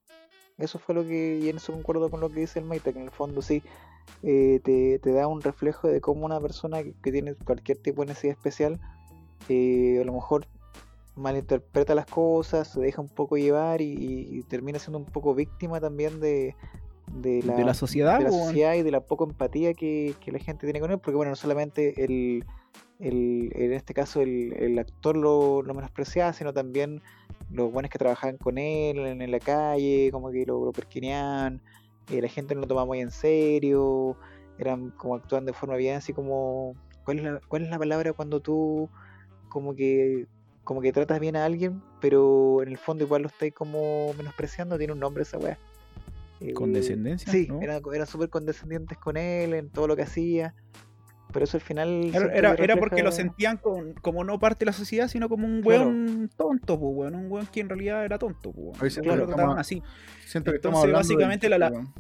Eso 0.64 0.80
fue 0.80 0.96
lo 0.96 1.04
que, 1.04 1.40
y 1.44 1.50
en 1.50 1.58
eso 1.58 1.74
concuerdo 1.74 2.10
con 2.10 2.20
lo 2.20 2.30
que 2.30 2.42
dice 2.42 2.60
el 2.60 2.66
Maite, 2.66 2.94
que 2.94 3.00
en 3.00 3.06
el 3.06 3.12
fondo 3.12 3.42
sí 3.42 3.62
eh, 4.24 4.60
te, 4.64 5.00
te 5.00 5.12
da 5.12 5.28
un 5.28 5.42
reflejo 5.42 5.88
de 5.88 6.02
cómo 6.02 6.26
una 6.26 6.40
persona 6.40 6.84
que, 6.84 6.94
que 7.04 7.12
tiene 7.12 7.36
cualquier 7.36 7.78
tipo 7.78 8.02
de 8.02 8.08
necesidad 8.08 8.38
especial, 8.38 8.80
eh, 9.50 10.00
a 10.02 10.06
lo 10.06 10.14
mejor 10.14 10.48
malinterpreta 11.16 11.94
las 11.94 12.06
cosas, 12.06 12.70
se 12.70 12.80
deja 12.80 13.02
un 13.02 13.10
poco 13.10 13.38
llevar 13.38 13.82
y, 13.82 13.94
y 14.32 14.44
termina 14.44 14.80
siendo 14.80 14.98
un 14.98 15.06
poco 15.06 15.36
víctima 15.36 15.80
también 15.80 16.20
de, 16.20 16.56
de 17.14 17.44
la, 17.44 17.56
de 17.56 17.64
la 17.64 17.74
sociedad, 17.74 18.18
de 18.18 18.26
la 18.26 18.32
sociedad 18.32 18.74
y 18.74 18.82
de 18.82 18.92
la 18.92 19.02
poca 19.02 19.26
empatía 19.26 19.74
que, 19.74 20.16
que 20.20 20.32
la 20.32 20.40
gente 20.40 20.66
tiene 20.66 20.80
con 20.80 20.92
él, 20.92 21.00
porque 21.00 21.16
bueno, 21.16 21.32
no 21.32 21.36
solamente 21.36 22.04
el, 22.04 22.46
el- 23.04 23.52
en 23.56 23.74
este 23.74 23.94
caso 23.94 24.22
el, 24.22 24.54
el 24.54 24.80
actor 24.80 25.16
lo, 25.18 25.62
lo 25.62 25.74
menospreciaba, 25.74 26.34
sino 26.34 26.54
también 26.54 27.02
los 27.52 27.72
buenos 27.72 27.92
que 27.92 28.00
trabajaban 28.00 28.38
con 28.38 28.58
él 28.58 28.98
en, 29.00 29.22
en 29.22 29.32
la 29.32 29.40
calle, 29.40 30.10
como 30.12 30.32
que 30.32 30.46
lo, 30.46 30.66
lo 30.66 30.72
perquineaban, 30.72 31.62
eh, 32.12 32.22
la 32.22 32.28
gente 32.30 32.56
no 32.56 32.62
lo 32.62 32.68
tomaba 32.68 32.86
muy 32.86 33.00
en 33.02 33.12
serio, 33.12 34.18
eran 34.58 34.90
como 34.92 35.16
actuando 35.16 35.52
de 35.52 35.58
forma 35.58 35.76
bien 35.76 35.96
así 35.98 36.14
como, 36.14 36.76
¿cuál 37.06 37.20
es 37.20 37.24
la, 37.26 37.42
cuál 37.48 37.64
es 37.64 37.70
la 37.70 37.80
palabra 37.80 38.14
cuando 38.14 38.40
tú 38.40 38.90
como 39.50 39.76
que 39.76 40.26
como 40.64 40.80
que 40.80 40.94
tratas 40.94 41.20
bien 41.20 41.36
a 41.36 41.44
alguien, 41.44 41.82
pero 42.00 42.62
en 42.64 42.70
el 42.70 42.78
fondo 42.78 43.04
igual 43.04 43.22
lo 43.24 43.28
estáis 43.28 43.54
como 43.54 44.14
menospreciando, 44.18 44.78
tiene 44.78 44.94
un 44.94 45.00
nombre 45.00 45.24
esa 45.24 45.38
weá. 45.38 45.58
Eh, 46.40 46.54
Condescendencia, 46.54 47.32
Sí, 47.32 47.48
¿no? 47.50 47.62
eran, 47.62 47.82
eran 47.94 48.08
súper 48.08 48.30
condescendientes 48.30 48.98
con 48.98 49.18
él 49.18 49.54
en 49.54 49.70
todo 49.70 49.88
lo 49.88 49.96
que 49.98 50.04
hacía. 50.04 50.56
Pero 51.34 51.44
eso 51.46 51.58
al 51.58 51.62
final. 51.62 52.12
Era, 52.14 52.34
era, 52.34 52.56
que 52.56 52.64
era 52.64 52.78
porque 52.78 53.04
lo 53.04 53.12
sentían 53.12 53.58
con- 53.58 53.94
como 53.96 54.24
no 54.24 54.40
parte 54.40 54.60
de 54.60 54.68
la 54.68 54.74
sociedad, 54.74 55.08
sino 55.08 55.28
como 55.28 55.46
un 55.48 55.62
Claro. 55.62 55.88
weón 55.88 56.30
tonto, 56.38 56.80
pues 56.80 56.92
weón. 56.96 57.16
Un 57.16 57.32
weón 57.32 57.48
que 57.48 57.60
en 57.62 57.70
realidad 57.70 58.06
era 58.06 58.18
tonto, 58.18 58.52
pues 58.52 58.66
weón. 58.68 58.76
A 58.80 58.84
veces 58.84 59.00
Porque 59.04 59.18
lo 59.18 59.26
claro, 59.26 59.32
estamos- 59.42 59.58
así. 59.60 59.82
Siento 60.26 60.52
que 60.52 60.58
estamos 60.58 60.84
Entonces, 60.86 61.10
básicamente, 61.10 61.50
la- 61.50 61.70
weón. 61.70 61.94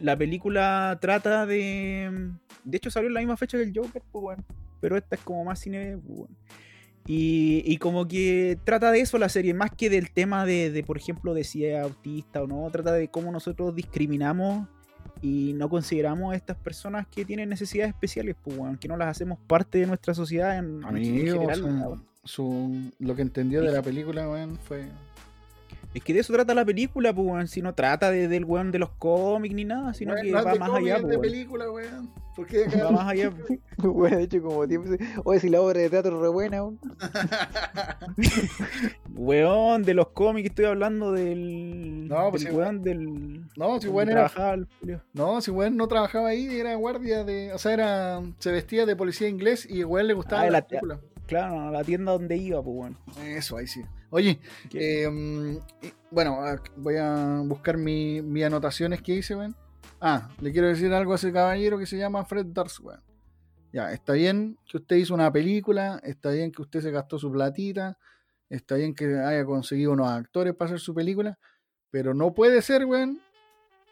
La 0.00 0.16
película 0.18 0.98
trata 1.00 1.46
de. 1.46 2.30
De 2.64 2.76
hecho, 2.76 2.90
salió 2.90 3.08
en 3.08 3.14
la 3.14 3.20
misma 3.20 3.38
fecha 3.38 3.56
que 3.56 3.64
el 3.64 3.72
Joker, 3.74 4.02
pues 4.12 4.22
bueno. 4.22 4.44
Pero 4.80 4.96
esta 4.98 5.16
es 5.16 5.22
como 5.22 5.44
más 5.44 5.60
cine, 5.60 5.96
pues. 6.06 6.28
Y, 7.06 7.62
y 7.66 7.78
como 7.78 8.06
que 8.06 8.58
trata 8.64 8.92
de 8.92 9.00
eso 9.00 9.18
la 9.18 9.28
serie, 9.28 9.54
más 9.54 9.70
que 9.70 9.90
del 9.90 10.12
tema 10.12 10.44
de, 10.44 10.70
de, 10.70 10.84
por 10.84 10.98
ejemplo, 10.98 11.34
de 11.34 11.42
si 11.44 11.64
es 11.64 11.80
autista 11.82 12.42
o 12.42 12.46
no. 12.46 12.68
Trata 12.70 12.92
de 12.92 13.08
cómo 13.08 13.32
nosotros 13.32 13.74
discriminamos 13.74 14.68
y 15.22 15.52
no 15.54 15.68
consideramos 15.68 16.32
a 16.32 16.36
estas 16.36 16.56
personas 16.56 17.06
que 17.06 17.24
tienen 17.24 17.48
necesidades 17.48 17.94
especiales, 17.94 18.34
pues 18.42 18.56
bueno, 18.56 18.76
que 18.78 18.88
no 18.88 18.96
las 18.96 19.08
hacemos 19.08 19.38
parte 19.46 19.78
de 19.78 19.86
nuestra 19.86 20.12
sociedad 20.14 20.58
en, 20.58 20.78
en 20.80 20.84
Amigo, 20.84 21.40
general, 21.42 21.58
su- 21.58 21.64
weón. 21.66 22.04
su- 22.24 22.90
lo 22.98 23.14
que 23.16 23.22
entendió 23.22 23.62
de 23.62 23.70
la 23.72 23.82
película, 23.82 24.28
weón, 24.28 24.58
fue... 24.58 24.86
Es 25.94 26.02
que 26.02 26.14
de 26.14 26.20
eso 26.20 26.32
trata 26.32 26.54
la 26.54 26.64
película, 26.64 27.12
pues, 27.14 27.26
weón. 27.26 27.48
Si 27.48 27.60
no 27.60 27.74
trata 27.74 28.10
de, 28.10 28.28
del 28.28 28.44
weón 28.44 28.70
de 28.72 28.78
los 28.78 28.90
cómics 28.90 29.54
ni 29.54 29.64
nada, 29.64 29.92
sino 29.92 30.14
Weón, 30.14 30.24
que 30.26 30.32
no 30.32 30.44
va 30.44 30.54
más 30.54 30.70
allá, 30.70 30.96
es 30.96 31.02
pues, 31.02 31.10
de 31.12 31.18
película, 31.18 31.70
weón. 31.70 32.10
¿Por 32.34 32.46
qué 32.46 32.64
acá? 32.64 32.84
Va 32.84 32.90
más 32.92 33.08
allá. 33.08 33.30
pues. 33.76 33.76
Bueno, 33.76 34.16
de 34.16 34.22
hecho, 34.22 34.42
como 34.42 34.66
tiempo. 34.66 34.88
Oye, 35.24 35.40
si 35.40 35.50
la 35.50 35.60
obra 35.60 35.80
de 35.80 35.90
teatro 35.90 36.16
es 36.16 36.22
re 36.22 36.28
buena, 36.28 36.62
weón. 36.62 36.78
Weón, 39.14 39.82
de 39.82 39.94
los 39.94 40.08
cómics 40.08 40.50
estoy 40.50 40.64
hablando 40.66 41.12
del. 41.12 42.08
No, 42.08 42.30
pues 42.30 42.44
del 42.44 42.52
sí, 42.52 42.58
weón 42.58 42.82
del. 42.82 43.46
No, 43.56 43.80
si 43.80 43.88
weón 43.88 44.08
era... 44.08 44.28
trabajaba. 44.28 44.64
No, 45.12 45.40
si 45.40 45.50
weón 45.50 45.76
no 45.76 45.88
trabajaba 45.88 46.28
ahí, 46.28 46.46
era 46.58 46.74
guardia 46.74 47.24
de... 47.24 47.52
O 47.52 47.58
sea, 47.58 47.72
era... 47.74 48.22
Se 48.38 48.50
vestía 48.50 48.86
de 48.86 48.96
policía 48.96 49.28
inglés 49.28 49.66
y 49.68 49.84
weón 49.84 50.06
le 50.06 50.14
gustaba 50.14 50.42
Ah, 50.42 50.46
la 50.46 50.50
la- 50.52 50.66
película. 50.66 51.00
Claro, 51.32 51.62
a 51.62 51.70
la 51.70 51.82
tienda 51.82 52.12
donde 52.12 52.36
iba, 52.36 52.62
pues 52.62 52.76
weón. 52.76 52.98
Eso, 53.24 53.56
ahí 53.56 53.66
sí. 53.66 53.82
Oye, 54.10 54.38
eh, 54.74 55.08
bueno, 56.10 56.38
voy 56.76 56.96
a 56.96 57.40
buscar 57.46 57.78
mi, 57.78 58.20
mis 58.20 58.44
anotaciones 58.44 59.00
que 59.00 59.14
hice, 59.14 59.34
weón. 59.34 59.56
Ah, 59.98 60.28
le 60.42 60.52
quiero 60.52 60.68
decir 60.68 60.92
algo 60.92 61.12
a 61.12 61.14
ese 61.14 61.32
caballero 61.32 61.78
que 61.78 61.86
se 61.86 61.96
llama 61.96 62.26
Fred 62.26 62.44
Durst, 62.44 62.80
weón. 62.80 63.00
Ya, 63.72 63.92
está 63.92 64.12
bien 64.12 64.58
que 64.70 64.76
usted 64.76 64.96
hizo 64.96 65.14
una 65.14 65.32
película, 65.32 66.02
está 66.04 66.32
bien 66.32 66.52
que 66.52 66.60
usted 66.60 66.82
se 66.82 66.90
gastó 66.90 67.18
su 67.18 67.32
platita, 67.32 67.96
está 68.50 68.74
bien 68.74 68.94
que 68.94 69.18
haya 69.18 69.46
conseguido 69.46 69.92
unos 69.92 70.08
actores 70.08 70.54
para 70.54 70.66
hacer 70.66 70.80
su 70.80 70.94
película, 70.94 71.38
pero 71.90 72.12
no 72.12 72.34
puede 72.34 72.60
ser, 72.60 72.84
weón, 72.84 73.22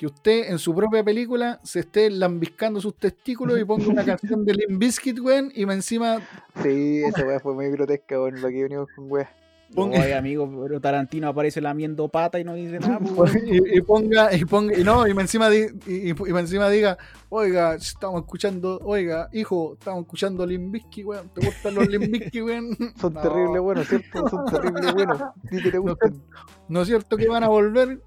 que 0.00 0.06
usted 0.06 0.48
en 0.50 0.58
su 0.58 0.74
propia 0.74 1.04
película 1.04 1.60
se 1.62 1.80
esté 1.80 2.08
lambiscando 2.08 2.80
sus 2.80 2.94
testículos 2.96 3.60
y 3.60 3.66
ponga 3.66 3.86
una 3.86 4.02
canción 4.06 4.46
de 4.46 4.54
Limp 4.54 4.80
Bizkit, 4.80 5.20
weón, 5.20 5.52
y 5.54 5.66
me 5.66 5.74
encima 5.74 6.20
Sí, 6.62 7.02
esa 7.04 7.22
weá 7.26 7.38
fue 7.38 7.52
muy 7.52 7.68
grotesca, 7.70 8.18
weón. 8.18 8.40
Lo 8.40 8.48
que 8.48 8.62
venimos 8.62 8.88
con 8.96 9.10
weá. 9.12 9.30
Ponga- 9.74 10.00
Oye, 10.00 10.14
amigo, 10.14 10.50
pero 10.66 10.80
Tarantino 10.80 11.28
aparece 11.28 11.60
lamiendo 11.60 12.08
pata 12.08 12.40
y 12.40 12.44
no 12.44 12.54
dice 12.54 12.80
nada, 12.80 12.98
y, 13.46 13.76
y 13.76 13.80
ponga, 13.82 14.34
y 14.34 14.44
ponga, 14.46 14.74
y 14.74 14.82
no, 14.82 15.06
y 15.06 15.12
me 15.12 15.20
encima, 15.20 15.50
di- 15.50 15.66
y, 15.86 16.08
y- 16.08 16.10
y 16.10 16.32
me 16.32 16.40
encima 16.40 16.70
diga, 16.70 16.96
oiga, 17.28 17.74
estamos 17.74 18.22
escuchando, 18.22 18.80
oiga, 18.82 19.28
hijo, 19.34 19.74
estamos 19.74 20.00
escuchando 20.04 20.46
Limbisky, 20.46 21.04
weón, 21.04 21.28
¿te 21.34 21.44
gustan 21.44 21.74
los 21.74 21.86
Limbisky, 21.88 22.40
weón? 22.40 22.70
Son 22.98 23.12
No, 23.12 23.20
terribles 23.20 23.60
buenos, 23.62 23.86
¿cierto? 23.86 24.28
Son 24.30 24.46
terribles 24.46 24.94
buenos. 24.94 25.20
Di 25.50 25.62
que 25.62 25.70
te 25.70 25.76
No, 25.76 25.82
gustan. 25.82 26.22
¿No 26.70 26.80
es 26.82 26.88
cierto 26.88 27.16
que 27.18 27.28
van 27.28 27.44
a 27.44 27.48
volver 27.48 28.00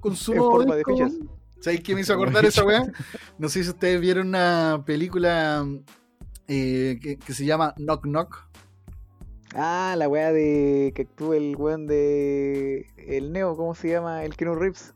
con 0.00 0.16
su 0.16 0.32
En 0.32 0.38
forma 0.38 0.76
de 0.76 0.84
fichas. 0.84 1.12
¿Sabéis 1.60 1.82
qué 1.82 1.94
me 1.94 2.00
hizo 2.00 2.14
acordar 2.14 2.44
esa 2.44 2.64
weá? 2.64 2.82
No 3.38 3.48
sé 3.48 3.62
si 3.62 3.70
ustedes 3.70 4.00
vieron 4.00 4.28
una 4.28 4.82
película 4.86 5.66
eh, 6.48 6.98
que, 7.02 7.18
que 7.18 7.32
se 7.34 7.44
llama 7.44 7.74
Knock 7.76 8.02
Knock. 8.04 8.46
Ah, 9.54 9.94
la 9.98 10.08
weá 10.08 10.32
de 10.32 10.92
que 10.94 11.02
actúa 11.02 11.36
el 11.36 11.56
weón 11.56 11.86
de. 11.86 12.86
El 12.96 13.32
Neo, 13.32 13.56
¿cómo 13.56 13.74
se 13.74 13.88
llama? 13.88 14.24
El 14.24 14.36
Keanu 14.36 14.54
Reeves. 14.54 14.94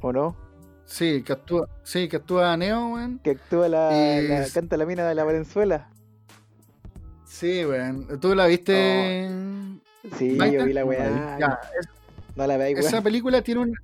¿O 0.00 0.12
no? 0.12 0.36
Sí, 0.84 1.22
que 1.22 1.32
actúa, 1.34 1.68
sí, 1.82 2.08
que 2.08 2.16
actúa 2.16 2.56
Neo, 2.56 2.88
weón. 2.94 3.18
Que 3.22 3.30
actúa 3.32 3.68
la, 3.68 3.90
la- 3.90 4.42
Es- 4.42 4.52
canta 4.52 4.76
la 4.76 4.86
mina 4.86 5.06
de 5.06 5.14
la 5.14 5.24
Valenzuela. 5.24 5.90
Sí, 7.26 7.64
weón. 7.64 8.18
¿Tú 8.20 8.34
la 8.34 8.46
viste? 8.46 9.28
Sí, 10.16 10.30
Maite? 10.32 10.56
yo 10.58 10.64
vi 10.64 10.72
la 10.72 10.84
weá. 10.84 11.38
Ya, 11.38 11.60
No 12.38 12.46
la 12.46 12.56
veis, 12.56 12.78
esa 12.78 13.02
película 13.02 13.42
tiene 13.42 13.60
un 13.62 13.74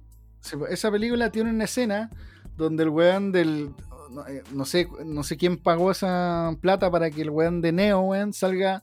esa 0.70 0.90
película 0.90 1.30
tiene 1.30 1.50
una 1.50 1.64
escena 1.64 2.09
donde 2.57 2.84
el 2.84 2.88
weón 2.90 3.32
del 3.32 3.70
no, 4.11 4.26
eh, 4.28 4.42
no 4.52 4.64
sé 4.64 4.86
no 5.05 5.22
sé 5.24 5.36
quién 5.36 5.57
pagó 5.57 5.90
esa 5.90 6.55
plata 6.61 6.90
para 6.90 7.11
que 7.11 7.22
el 7.22 7.30
weón 7.30 7.61
de 7.61 7.72
Neo 7.72 8.00
weón 8.02 8.32
salga 8.32 8.82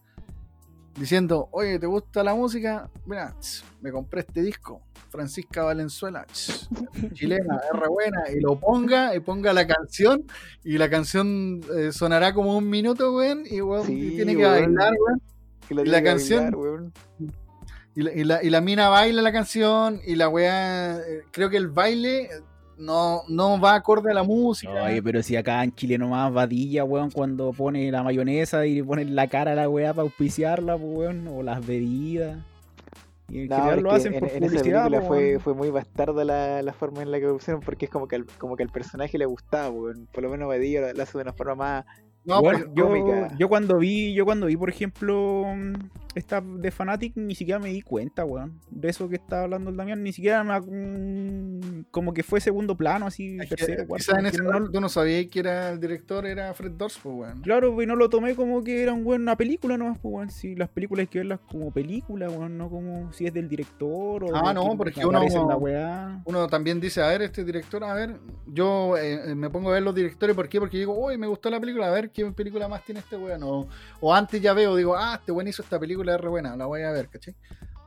diciendo 0.99 1.47
oye 1.51 1.79
te 1.79 1.85
gusta 1.87 2.23
la 2.23 2.35
música 2.35 2.89
mira 3.05 3.33
me 3.81 3.91
compré 3.91 4.21
este 4.21 4.41
disco 4.41 4.81
Francisca 5.09 5.63
Valenzuela 5.63 6.25
ch, 6.33 6.67
chilena 7.13 7.61
es 7.73 7.89
buena 7.89 8.23
y 8.35 8.39
lo 8.41 8.59
ponga 8.59 9.15
y 9.15 9.19
ponga 9.21 9.53
la 9.53 9.65
canción 9.67 10.23
y 10.63 10.77
la 10.77 10.89
canción 10.89 11.61
eh, 11.77 11.91
sonará 11.93 12.33
como 12.33 12.57
un 12.57 12.69
minuto 12.69 13.15
weón 13.15 13.43
y 13.49 13.61
weón 13.61 13.85
Sí, 13.87 14.13
tiene 14.15 14.35
que 14.35 14.41
weón. 14.43 14.75
bailar 14.75 14.93
weón 14.99 15.21
Que 15.67 15.75
la 15.75 15.81
y 15.83 15.85
la 15.85 16.03
canción- 16.03 16.39
bailar, 16.51 16.55
weón. 16.55 16.93
Y 17.95 18.01
la, 18.03 18.13
y 18.13 18.23
la- 18.23 18.43
y 18.43 18.49
la 18.49 18.61
mina 18.61 18.89
baila 18.89 19.21
la 19.21 19.31
canción 19.31 19.99
y 20.05 20.15
la 20.15 20.29
weá, 20.29 20.97
eh, 20.97 21.21
creo 21.31 21.49
que 21.49 21.57
el 21.57 21.67
baile 21.67 22.29
no, 22.77 23.21
no 23.27 23.59
va 23.59 23.75
acorde 23.75 24.11
a 24.11 24.13
la 24.13 24.23
música. 24.23 24.71
Oye, 24.83 25.03
pero 25.03 25.21
si 25.21 25.35
acá 25.35 25.63
en 25.63 25.73
Chile 25.75 25.97
nomás 25.97 26.33
vadilla, 26.33 26.83
weón, 26.83 27.11
cuando 27.11 27.51
pone 27.53 27.91
la 27.91 28.01
mayonesa 28.03 28.65
y 28.65 28.75
le 28.75 28.83
pone 28.83 29.05
la 29.05 29.27
cara 29.27 29.51
a 29.51 29.55
la 29.55 29.69
weá 29.69 29.93
para 29.93 30.03
auspiciarla, 30.03 30.77
pues, 30.77 30.89
weón, 30.97 31.27
o 31.27 31.43
las 31.43 31.65
bebidas. 31.65 32.39
Y 33.29 33.41
en 33.43 33.47
No, 33.49 33.55
general 33.57 33.79
lo 33.81 33.91
hacen 33.91 34.13
en, 34.13 34.19
por 34.19 34.29
en 34.29 34.39
publicidad, 34.43 34.89
pues, 34.89 35.07
fue, 35.07 35.39
fue 35.39 35.53
muy 35.53 35.69
bastarda 35.69 36.25
la, 36.25 36.61
la 36.61 36.73
forma 36.73 37.01
en 37.01 37.11
la 37.11 37.19
que 37.19 37.27
lo 37.27 37.33
pusieron 37.35 37.61
porque 37.61 37.85
es 37.85 37.91
como 37.91 38.07
que 38.07 38.17
al, 38.17 38.25
como 38.25 38.57
que 38.57 38.63
al 38.63 38.69
personaje 38.69 39.17
le 39.17 39.25
gustaba, 39.25 39.69
weón. 39.69 40.07
Por 40.11 40.23
lo 40.23 40.29
menos 40.29 40.47
Badillo 40.49 40.81
lo, 40.81 40.93
lo 40.93 41.03
hace 41.03 41.17
de 41.17 41.21
una 41.23 41.33
forma 41.33 41.55
más. 41.55 41.85
No, 42.25 42.39
Bueno, 42.41 42.65
yo, 42.75 42.93
yo 43.37 43.47
cuando 43.49 43.77
vi, 43.77 44.13
yo 44.13 44.25
cuando 44.25 44.47
vi, 44.47 44.57
por 44.57 44.69
ejemplo, 44.69 45.45
esta 46.15 46.41
de 46.41 46.71
Fanatic 46.71 47.13
ni 47.15 47.35
siquiera 47.35 47.59
me 47.59 47.69
di 47.69 47.81
cuenta, 47.81 48.25
weón. 48.25 48.59
De 48.69 48.89
eso 48.89 49.07
que 49.09 49.15
estaba 49.15 49.43
hablando 49.43 49.69
el 49.69 49.77
Damián, 49.77 50.03
ni 50.03 50.11
siquiera 50.13 50.43
me, 50.43 51.83
como 51.91 52.13
que 52.13 52.23
fue 52.23 52.39
segundo 52.41 52.75
plano, 52.75 53.05
así, 53.07 53.37
que 53.39 53.47
tercero, 53.47 53.85
quizás 53.95 54.19
en 54.19 54.25
ese 54.25 54.41
momento 54.43 54.71
tú 54.71 54.81
no 54.81 54.89
sabías 54.89 55.27
que 55.27 55.39
era 55.39 55.69
el 55.71 55.79
director, 55.79 56.25
era 56.25 56.53
Fred 56.53 56.71
Dorf, 56.71 56.97
pues, 57.01 57.15
weón. 57.15 57.41
Claro, 57.41 57.73
pues 57.73 57.87
no 57.87 57.95
lo 57.95 58.09
tomé 58.09 58.35
como 58.35 58.63
que 58.63 58.83
era 58.83 58.93
un 58.93 59.05
weón, 59.05 59.21
una 59.21 59.35
película 59.37 59.77
nomás, 59.77 59.97
pues 59.99 60.13
weón. 60.13 60.29
Si 60.31 60.55
las 60.55 60.69
películas 60.69 61.01
hay 61.03 61.07
que 61.07 61.19
verlas 61.19 61.39
como 61.49 61.71
película, 61.71 62.29
weón, 62.29 62.57
no 62.57 62.69
como 62.69 63.11
si 63.13 63.25
es 63.25 63.33
del 63.33 63.47
director 63.47 64.23
o 64.23 64.35
Ah, 64.35 64.53
no, 64.53 64.75
porque 64.77 65.05
uno- 65.05 65.21
la 65.47 65.57
weá. 65.57 66.21
Uno 66.25 66.47
también 66.47 66.79
dice, 66.79 67.01
a 67.01 67.07
ver, 67.07 67.21
este 67.21 67.43
director, 67.43 67.83
a 67.83 67.93
ver, 67.93 68.17
yo 68.47 68.97
eh, 68.97 69.33
me 69.35 69.49
pongo 69.49 69.69
a 69.69 69.73
ver 69.73 69.83
los 69.83 69.95
directores, 69.95 70.35
¿por 70.35 70.49
qué? 70.49 70.59
Porque 70.59 70.77
digo, 70.77 70.93
uy, 70.93 71.17
me 71.17 71.27
gustó 71.27 71.49
la 71.49 71.59
película, 71.59 71.87
a 71.87 71.91
ver 71.91 72.09
qué 72.11 72.25
película 72.31 72.67
más 72.67 72.83
tiene 72.83 72.99
este 72.99 73.15
weón. 73.17 73.41
O, 73.43 73.67
o 73.99 74.13
antes 74.13 74.41
ya 74.41 74.53
veo, 74.53 74.75
digo, 74.75 74.95
ah, 74.95 75.15
este 75.19 75.31
weón 75.31 75.47
hizo 75.47 75.61
esta 75.61 75.79
película, 75.79 76.00
es 76.09 76.19
re 76.19 76.29
buena, 76.29 76.55
la 76.55 76.65
voy 76.65 76.81
a 76.83 76.91
ver, 76.91 77.09
¿cachai? 77.09 77.35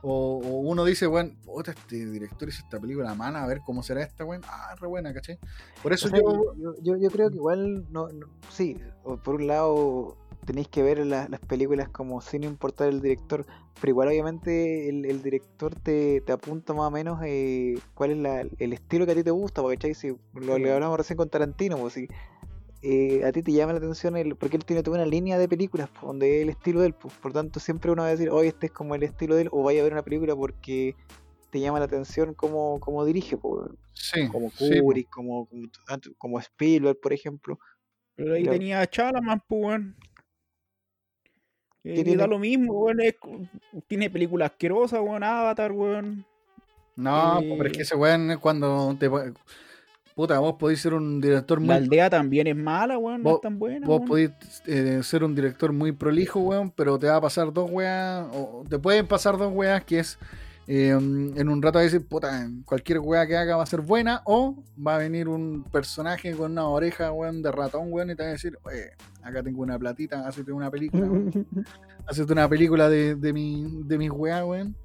O, 0.01 0.37
o 0.37 0.59
uno 0.59 0.85
dice, 0.85 1.07
weón, 1.07 1.35
puta, 1.43 1.71
este 1.71 2.05
director 2.05 2.47
hizo 2.47 2.61
esta 2.61 2.79
película 2.79 3.15
mala, 3.15 3.43
a 3.43 3.47
ver 3.47 3.61
cómo 3.65 3.81
será 3.81 4.03
esta, 4.03 4.23
weón. 4.23 4.41
Ah, 4.47 4.75
re 4.79 4.87
buena, 4.87 5.13
¿cachai? 5.13 5.39
Por 5.81 5.93
eso 5.93 6.07
O 6.07 6.11
sea, 6.11 6.19
yo... 6.19 6.53
yo, 6.57 6.75
yo, 6.83 6.97
yo 6.97 7.09
creo 7.09 7.29
que 7.29 7.37
igual, 7.37 7.91
no, 7.91 8.09
no- 8.09 8.27
sí, 8.49 8.77
por 9.23 9.35
un 9.35 9.47
lado 9.47 10.15
tenéis 10.45 10.67
que 10.67 10.83
ver 10.83 10.99
la- 11.07 11.27
las 11.27 11.39
películas 11.39 11.89
como 11.89 12.21
sin 12.21 12.43
importar 12.43 12.87
el 12.89 13.01
director, 13.01 13.47
pero 13.81 13.89
igual 13.89 14.09
obviamente 14.09 14.89
el, 14.89 15.05
el 15.05 15.23
director 15.23 15.73
te, 15.73 16.21
te 16.21 16.31
apunta 16.31 16.73
más 16.73 16.87
o 16.87 16.91
menos 16.91 17.19
eh, 17.25 17.79
cuál 17.95 18.11
es 18.11 18.17
la- 18.17 18.41
el 18.59 18.73
estilo 18.73 19.07
que 19.07 19.13
a 19.13 19.15
ti 19.15 19.23
te 19.23 19.31
gusta, 19.31 19.63
porque 19.63 19.77
¿cachai? 19.77 19.95
si 19.95 20.09
lo 20.35 20.55
que 20.57 20.71
hablamos 20.71 20.97
recién 20.97 21.17
con 21.17 21.29
Tarantino, 21.29 21.77
pues 21.77 21.93
si 21.95 22.07
eh, 22.87 23.23
a 23.25 23.31
ti 23.31 23.41
te 23.41 23.51
llama 23.51 23.73
la 23.73 23.79
atención 23.79 24.15
el, 24.15 24.35
porque 24.35 24.57
él 24.57 24.63
tiene 24.65 24.83
toda 24.83 24.97
una 24.97 25.05
línea 25.07 25.39
de 25.39 25.47
películas 25.49 25.89
donde 26.01 26.37
es 26.37 26.43
el 26.43 26.49
estilo 26.49 26.81
de 26.81 26.87
él, 26.87 26.93
pues, 26.93 27.13
por 27.15 27.33
tanto 27.33 27.59
siempre 27.59 27.89
uno 27.91 28.03
va 28.03 28.09
a 28.09 28.11
decir, 28.11 28.29
oye, 28.29 28.49
este 28.49 28.67
es 28.67 28.71
como 28.71 28.93
el 28.93 29.03
estilo 29.03 29.35
de 29.35 29.43
él, 29.43 29.49
o 29.51 29.63
vaya 29.63 29.81
a 29.81 29.83
ver 29.83 29.93
una 29.93 30.03
película 30.03 30.35
porque 30.35 30.95
te 31.49 31.59
llama 31.59 31.79
la 31.79 31.85
atención 31.85 32.33
cómo, 32.33 32.79
cómo 32.79 33.03
dirige, 33.05 33.37
Sí, 33.93 34.27
como 34.27 34.49
sí, 34.51 34.75
po. 34.75 34.81
Kubrick, 34.83 35.09
como, 35.09 35.47
como, 35.47 35.67
como 36.17 36.39
Spielberg, 36.39 36.99
por 36.99 37.13
ejemplo. 37.13 37.57
Pero 38.15 38.33
ahí 38.33 38.43
Claro. 38.43 38.57
tenía 38.59 38.81
a 38.81 38.87
Chalaman, 38.87 39.41
pues. 39.47 39.81
Eh, 41.83 42.15
da 42.15 42.27
lo 42.27 42.39
mismo, 42.39 42.73
weón. 42.73 42.99
es- 43.01 43.15
tiene 43.87 44.09
películas 44.09 44.51
asquerosas, 44.51 44.99
weón. 45.01 45.23
Avatar, 45.23 45.71
weón. 45.71 46.25
No, 46.95 47.39
Eh, 47.39 47.55
pero 47.57 47.69
es 47.69 47.77
que 47.77 47.83
ese 47.83 47.95
weón 47.95 48.37
cuando 48.39 48.95
te... 48.99 49.09
Puta, 50.15 50.39
vos 50.39 50.55
podéis 50.57 50.79
ser 50.81 50.93
un 50.93 51.19
director 51.19 51.59
muy 51.59 51.67
La 51.67 51.75
aldea 51.75 52.09
también 52.09 52.47
es 52.47 52.55
mala, 52.55 52.97
weón. 52.97 53.21
No 53.21 53.31
Vos- 53.31 53.35
es 53.35 53.41
tan 53.41 53.59
buena. 53.59 53.85
Vos 53.85 53.97
weón. 53.97 54.07
podés 54.07 54.31
eh, 54.65 55.01
ser 55.03 55.25
un 55.25 55.35
director 55.35 55.73
muy 55.73 55.91
prolijo, 55.91 56.39
weón, 56.39 56.71
pero 56.71 56.97
te 56.97 57.07
va 57.07 57.17
a 57.17 57.21
pasar 57.21 57.51
dos 57.51 57.69
weas, 57.69 58.25
o 58.33 58.63
te 58.69 58.79
pueden 58.79 59.05
pasar 59.07 59.37
dos 59.37 59.51
weas 59.53 59.83
que 59.83 59.99
es 59.99 60.17
eh, 60.67 60.89
en 60.91 61.49
un 61.49 61.61
rato 61.61 61.79
a 61.79 61.81
decir, 61.81 62.03
puta, 62.07 62.49
cualquier 62.63 62.99
wea 62.99 63.27
que 63.27 63.35
haga 63.35 63.57
va 63.57 63.63
a 63.63 63.67
ser 63.67 63.81
buena, 63.81 64.21
o 64.23 64.55
va 64.75 64.95
a 64.95 64.99
venir 64.99 65.27
un 65.27 65.63
personaje 65.69 66.31
con 66.31 66.53
una 66.53 66.65
oreja, 66.65 67.11
weón, 67.11 67.41
de 67.43 67.51
ratón, 67.51 67.91
weón, 67.91 68.09
y 68.09 68.15
te 68.15 68.23
va 68.23 68.29
a 68.29 68.31
decir, 68.31 68.57
oye, 68.63 68.91
acá 69.21 69.43
tengo 69.43 69.61
una 69.61 69.77
platita, 69.77 70.25
hazte 70.25 70.49
una 70.51 70.71
película, 70.71 71.05
weón, 71.07 71.45
hazte 72.07 72.23
una 72.31 72.47
película 72.47 72.89
de, 72.89 73.15
de, 73.15 73.33
mi, 73.33 73.81
de 73.83 73.97
mis 73.97 74.11
weas, 74.11 74.43
weón. 74.45 74.75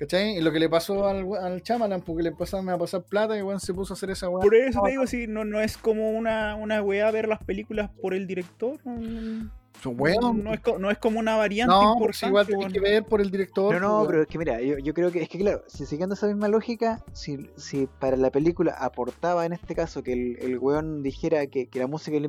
¿Cachai? 0.00 0.38
Y 0.38 0.40
lo 0.40 0.50
que 0.50 0.58
le 0.58 0.70
pasó 0.70 1.06
al, 1.06 1.26
al 1.38 1.62
Chamalan, 1.62 2.00
porque 2.00 2.22
le 2.22 2.30
empezaron 2.30 2.66
a 2.70 2.78
pasar 2.78 3.02
plata 3.02 3.36
y 3.36 3.42
weón 3.42 3.60
se 3.60 3.74
puso 3.74 3.92
a 3.92 3.96
hacer 3.96 4.08
esa 4.10 4.30
wea. 4.30 4.42
Por 4.42 4.54
eso 4.54 4.80
te 4.82 4.92
digo, 4.92 5.06
si 5.06 5.26
no, 5.26 5.44
no 5.44 5.60
es 5.60 5.76
como 5.76 6.10
una, 6.12 6.54
una 6.56 6.80
weá 6.82 7.10
ver 7.10 7.28
las 7.28 7.44
películas 7.44 7.90
por 8.00 8.14
el 8.14 8.26
director. 8.26 8.78
No, 8.86 8.96
no- 8.96 9.59
Weón, 9.84 10.44
no 10.44 10.52
es, 10.52 10.60
co- 10.60 10.78
no 10.78 10.90
es 10.90 10.98
como 10.98 11.18
una 11.20 11.36
variante 11.36 11.72
no, 11.74 11.94
pues 11.98 12.22
importante. 12.22 12.26
igual 12.28 12.46
tenés 12.46 12.72
que 12.72 12.80
ver 12.80 13.04
por 13.04 13.20
el 13.20 13.30
director. 13.30 13.72
No, 13.74 13.80
no, 13.80 13.98
pues, 14.00 14.08
pero 14.10 14.22
es 14.22 14.28
que 14.28 14.38
mira, 14.38 14.60
yo, 14.60 14.78
yo 14.78 14.92
creo 14.92 15.10
que 15.10 15.22
es 15.22 15.28
que 15.28 15.38
claro, 15.38 15.62
si 15.68 15.86
siguiendo 15.86 16.14
esa 16.14 16.26
misma 16.26 16.48
lógica, 16.48 17.02
si, 17.12 17.48
si 17.56 17.88
para 17.98 18.16
la 18.16 18.30
película 18.30 18.72
aportaba 18.72 19.46
en 19.46 19.52
este 19.52 19.74
caso 19.74 20.02
que 20.02 20.12
el, 20.12 20.36
el 20.40 20.58
weón 20.58 21.02
dijera 21.02 21.46
que, 21.46 21.66
que 21.68 21.78
la 21.78 21.86
música 21.86 22.18
de 22.18 22.28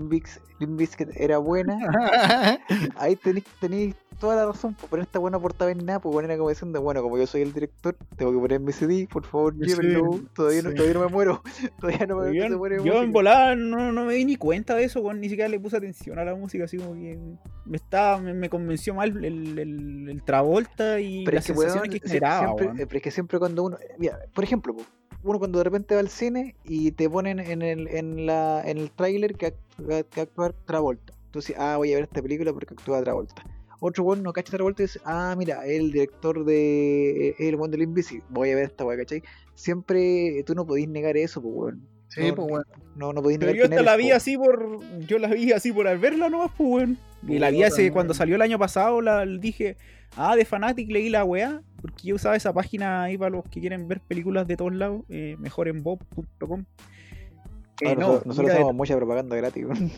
Bizkit 0.65 1.09
era 1.15 1.39
buena, 1.39 1.77
ahí 2.95 3.15
tenéis 3.15 3.45
tenéis 3.59 3.95
toda 4.19 4.35
la 4.35 4.45
razón, 4.45 4.75
pues, 4.75 4.87
pero 4.91 5.01
esta 5.01 5.17
buena 5.17 5.37
aportaba 5.37 5.71
en 5.71 5.83
nada, 5.83 5.99
pues 5.99 6.13
bueno, 6.13 6.27
era 6.27 6.37
como 6.37 6.49
diciendo, 6.49 6.79
bueno, 6.79 7.01
como 7.01 7.17
yo 7.17 7.25
soy 7.25 7.41
el 7.41 7.53
director, 7.53 7.97
tengo 8.15 8.31
que 8.31 8.37
poner 8.37 8.59
mi 8.59 8.71
CD, 8.71 9.07
por 9.11 9.25
favor, 9.25 9.55
Sí, 9.55 9.65
llévenlo, 9.65 10.21
todavía, 10.35 10.61
no, 10.61 10.71
todavía 10.73 10.93
no 10.93 10.99
me 11.01 11.07
muero, 11.07 11.41
todavía 11.81 12.05
no 12.05 12.17
me, 12.17 12.35
Yo, 12.35 12.43
no 12.43 12.49
se 12.49 12.55
muere 12.55 12.77
yo 12.83 13.01
en 13.01 13.11
volada 13.11 13.55
no, 13.55 13.91
no 13.91 14.05
me 14.05 14.13
di 14.13 14.25
ni 14.25 14.35
cuenta 14.35 14.75
de 14.75 14.83
eso, 14.83 15.01
ni 15.13 15.27
siquiera 15.27 15.49
le 15.49 15.59
puse 15.59 15.77
atención 15.77 16.19
a 16.19 16.23
la 16.23 16.35
música, 16.35 16.65
así 16.65 16.77
como 16.77 16.93
que 16.93 17.17
me 17.65 17.77
estaba, 17.77 18.19
me, 18.19 18.33
me 18.33 18.49
convenció 18.49 18.93
mal 18.93 19.23
el, 19.23 19.57
el, 19.59 20.09
el 20.09 20.23
Travolta 20.23 20.99
y 20.99 21.23
Pero 21.25 21.35
las 21.35 21.49
es 21.49 21.55
que, 21.55 21.59
sensaciones 21.59 21.89
weón, 21.89 21.99
que 22.01 22.07
generaba, 22.07 22.45
siempre, 22.45 22.65
weón. 22.67 22.79
eh, 22.79 22.85
pero 22.87 22.97
es 22.97 23.03
que 23.03 23.11
siempre 23.11 23.39
cuando 23.39 23.63
uno, 23.63 23.77
mira, 23.97 24.19
por 24.33 24.43
ejemplo, 24.43 24.75
uno 25.23 25.39
cuando 25.39 25.59
de 25.59 25.63
repente 25.63 25.93
va 25.93 26.01
al 26.01 26.09
cine 26.09 26.55
y 26.63 26.91
te 26.91 27.09
ponen 27.09 27.39
en 27.39 27.61
el, 27.61 27.87
en 27.87 28.25
la, 28.25 28.63
en 28.65 28.77
el 28.79 28.89
tráiler 28.91 29.35
que, 29.35 29.53
que 30.09 30.21
actúa 30.21 30.51
Travolta. 30.65 31.13
Tú 31.31 31.39
dices, 31.39 31.55
ah, 31.59 31.77
voy 31.77 31.91
a 31.93 31.95
ver 31.95 32.03
esta 32.05 32.21
película 32.21 32.51
porque 32.51 32.73
actúa 32.73 33.01
Travolta. 33.03 33.43
Otro 33.79 34.03
weón 34.03 34.21
no 34.23 34.33
cacha 34.33 34.51
Travolta 34.51 34.83
y 34.83 34.85
dice, 34.87 34.99
ah, 35.05 35.33
mira, 35.37 35.65
el 35.65 35.91
director 35.91 36.43
de 36.43 37.29
eh, 37.29 37.35
El 37.39 37.57
Mundo 37.57 37.71
del 37.71 37.83
Invisible, 37.83 38.23
voy 38.29 38.51
a 38.51 38.55
ver 38.55 38.65
esta 38.65 38.85
weá, 38.85 38.97
¿cachai? 38.97 39.23
Siempre 39.55 40.39
eh, 40.39 40.43
tú 40.43 40.55
no 40.55 40.65
podís 40.65 40.87
negar 40.87 41.15
eso, 41.17 41.41
pues 41.41 41.53
weón. 41.55 41.87
Sí, 42.13 42.27
no, 42.27 42.35
pues 42.35 42.51
weón. 42.51 42.63
no, 42.95 43.13
no 43.13 43.21
podís 43.21 43.37
Pero 43.39 43.53
yo 43.53 43.63
hasta 43.63 43.81
la 43.81 43.95
vi 43.95 44.09
po. 44.09 44.15
así 44.15 44.37
por. 44.37 44.79
Yo 45.07 45.17
la 45.17 45.29
vi 45.29 45.51
así 45.53 45.71
por 45.71 45.87
al 45.87 45.97
verla 45.97 46.29
nomás, 46.29 46.51
pues, 46.57 46.69
weón. 46.69 46.97
Y 47.27 47.39
la 47.39 47.49
vi 47.51 47.63
hace, 47.63 47.91
cuando 47.91 48.13
salió 48.13 48.35
el 48.35 48.41
año 48.41 48.59
pasado, 48.59 48.99
la 49.01 49.25
dije, 49.25 49.77
ah, 50.17 50.35
de 50.35 50.43
Fanatic 50.43 50.89
leí 50.91 51.09
la 51.09 51.23
weá, 51.23 51.61
porque 51.81 52.07
yo 52.07 52.15
usaba 52.15 52.35
esa 52.35 52.51
página 52.51 53.03
ahí 53.03 53.17
para 53.17 53.29
los 53.29 53.43
que 53.45 53.59
quieren 53.61 53.87
ver 53.87 54.01
películas 54.01 54.47
de 54.47 54.57
todos 54.57 54.73
lados, 54.73 55.03
eh, 55.09 55.35
mejorenbob.com. 55.39 56.65
Ah, 56.65 56.83
Eh, 57.81 57.95
no, 57.95 58.07
nosotros 58.07 58.25
nosotros 58.25 58.51
hacemos 58.53 58.73
mucha 58.75 58.95
propaganda 58.97 59.35
gratis, 59.35 59.65
weón. 59.65 59.91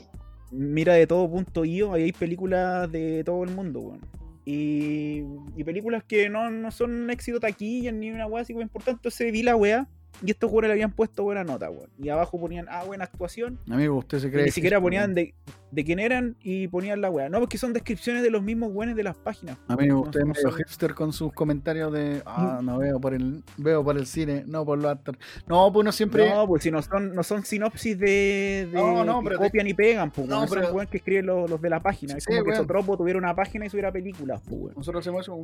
mira 0.51 0.93
de 0.93 1.07
todo.io, 1.07 1.93
ahí 1.93 2.03
hay 2.03 2.11
películas 2.11 2.91
de 2.91 3.23
todo 3.23 3.43
el 3.43 3.49
mundo, 3.51 3.79
weón. 3.79 4.01
Y, 4.45 5.23
y 5.55 5.63
películas 5.63 6.03
que 6.03 6.29
no, 6.29 6.51
no 6.51 6.69
son 6.71 7.09
éxito 7.09 7.39
taquilla 7.39 7.91
ni 7.93 8.11
una 8.11 8.27
weá 8.27 8.41
así 8.43 8.51
como 8.53 8.61
importante. 8.61 8.97
Entonces 8.99 9.31
vi 9.31 9.41
la 9.41 9.55
weá 9.55 9.87
y 10.25 10.31
estos 10.31 10.51
weones 10.51 10.69
le 10.69 10.73
habían 10.73 10.91
puesto 10.91 11.23
buena 11.23 11.43
nota, 11.43 11.69
weón. 11.69 11.89
Y 11.97 12.09
abajo 12.09 12.39
ponían, 12.39 12.67
ah, 12.69 12.83
buena 12.83 13.05
actuación. 13.05 13.59
Amigo, 13.69 13.97
usted 13.97 14.19
se 14.19 14.27
Y 14.27 14.31
cree. 14.31 14.43
ni 14.43 14.47
que 14.49 14.51
siquiera 14.51 14.79
ponían 14.81 15.13
de, 15.15 15.33
de 15.71 15.83
quién 15.83 15.99
eran 15.99 16.35
y 16.41 16.67
ponían 16.67 17.01
la 17.01 17.09
weá. 17.09 17.29
No, 17.29 17.39
porque 17.39 17.57
son 17.57 17.73
descripciones 17.73 18.21
de 18.23 18.29
los 18.29 18.43
mismos 18.43 18.71
weones 18.73 18.95
de 18.95 19.03
las 19.03 19.15
páginas. 19.17 19.57
Amigo, 19.67 19.95
No 19.95 20.01
usted 20.01 20.19
son 20.21 20.31
es 20.31 20.37
medio 20.37 20.51
hipster 20.57 20.93
con 20.93 21.13
sus 21.13 21.33
comentarios 21.33 21.91
de 21.91 22.21
ah, 22.25 22.59
no 22.63 22.77
veo 22.77 22.99
por 22.99 23.13
el 23.13 23.43
veo 23.57 23.83
por 23.83 23.97
el 23.97 24.05
cine, 24.05 24.43
no 24.47 24.65
por 24.65 24.77
los 24.77 24.91
actores. 24.91 25.19
No, 25.47 25.71
pues 25.73 25.81
uno 25.81 25.91
siempre. 25.91 26.29
No, 26.29 26.47
pues 26.47 26.63
si 26.63 26.71
no 26.71 26.81
son, 26.81 27.13
no 27.15 27.23
son 27.23 27.43
sinopsis 27.43 27.97
de, 27.97 28.67
de 28.71 28.77
No, 28.77 29.03
no, 29.03 29.19
que 29.21 29.25
pero 29.29 29.39
te- 29.39 29.45
copian 29.45 29.67
y 29.67 29.73
pegan, 29.73 30.11
pues 30.11 30.27
No, 30.27 30.47
son 30.47 30.49
pero- 30.59 30.67
weones 30.73 30.89
que 30.89 30.97
escriben 30.97 31.25
los, 31.25 31.49
los 31.49 31.61
de 31.61 31.69
la 31.69 31.79
página. 31.81 32.15
Es 32.17 32.23
Sí, 32.23 32.27
como 32.31 32.43
que 32.43 32.49
weón. 32.51 32.61
Sotropo 32.61 32.97
tuviera 32.97 33.17
una 33.19 33.35
página 33.35 33.65
y 33.65 33.69
subiera 33.69 33.91
películas, 33.91 34.41
pues. 34.47 34.75
Nosotros 34.77 35.01
hacemos 35.01 35.21
eso. 35.23 35.43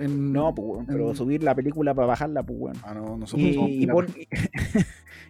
En- 0.00 0.32
No, 0.32 0.54
pues 0.54 0.66
weón, 0.68 0.86
pero 0.86 1.10
en- 1.10 1.16
subir 1.16 1.42
la 1.42 1.54
película 1.54 1.94
para 1.94 2.06
bajarla, 2.08 2.42
pues 2.42 2.58
weón. 2.58 2.76
Ah, 2.82 2.94
no, 2.94 3.16
nosotros 3.16 3.48
Y, 3.48 3.54
somos 3.54 3.70
y 3.70 3.78
piratas. 3.80 4.04
pon- 4.06 4.14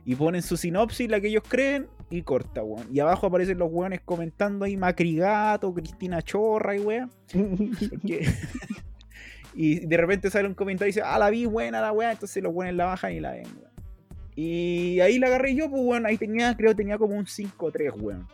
y 0.07 0.15
ponen 0.15 0.43
su 0.43 0.57
sinopsis, 0.57 1.11
la 1.11 1.21
que 1.21 1.29
ellos 1.29 1.43
creen, 1.47 1.89
y 2.09 2.23
corta, 2.23 2.63
weón. 2.63 2.87
Y 2.93 3.01
abajo 3.01 3.27
aparecen 3.27 3.59
los 3.59 3.71
weones 3.71 4.01
comentando 4.05 4.65
ahí 4.65 4.77
Macrigato, 4.77 5.73
Cristina 5.75 6.23
Chorra 6.23 6.77
y 6.77 6.81
weón. 6.81 7.11
Porque- 7.91 8.27
y 9.55 9.81
de 9.87 9.97
repente 9.97 10.31
sale 10.31 10.49
un 10.49 10.55
comentario 10.55 10.91
y 10.91 10.93
dice, 10.95 11.03
ah, 11.05 11.19
la 11.19 11.31
vi 11.31 11.45
buena 11.47 11.81
la 11.81 11.93
weá, 11.93 12.13
entonces 12.13 12.43
los 12.43 12.55
weones 12.55 12.77
la 12.77 12.87
bajan 12.87 13.13
y 13.13 13.21
la 13.21 13.33
ven, 13.33 13.47
weón. 13.47 13.71
Y 14.37 15.01
ahí 15.01 15.19
la 15.19 15.27
agarré 15.27 15.55
yo, 15.55 15.69
pues 15.69 15.83
weón, 15.85 16.07
ahí 16.07 16.17
tenía, 16.17 16.57
creo 16.57 16.71
que 16.71 16.77
tenía 16.77 16.97
como 16.97 17.17
un 17.17 17.27
5-3, 17.27 17.93
weón. 18.01 18.27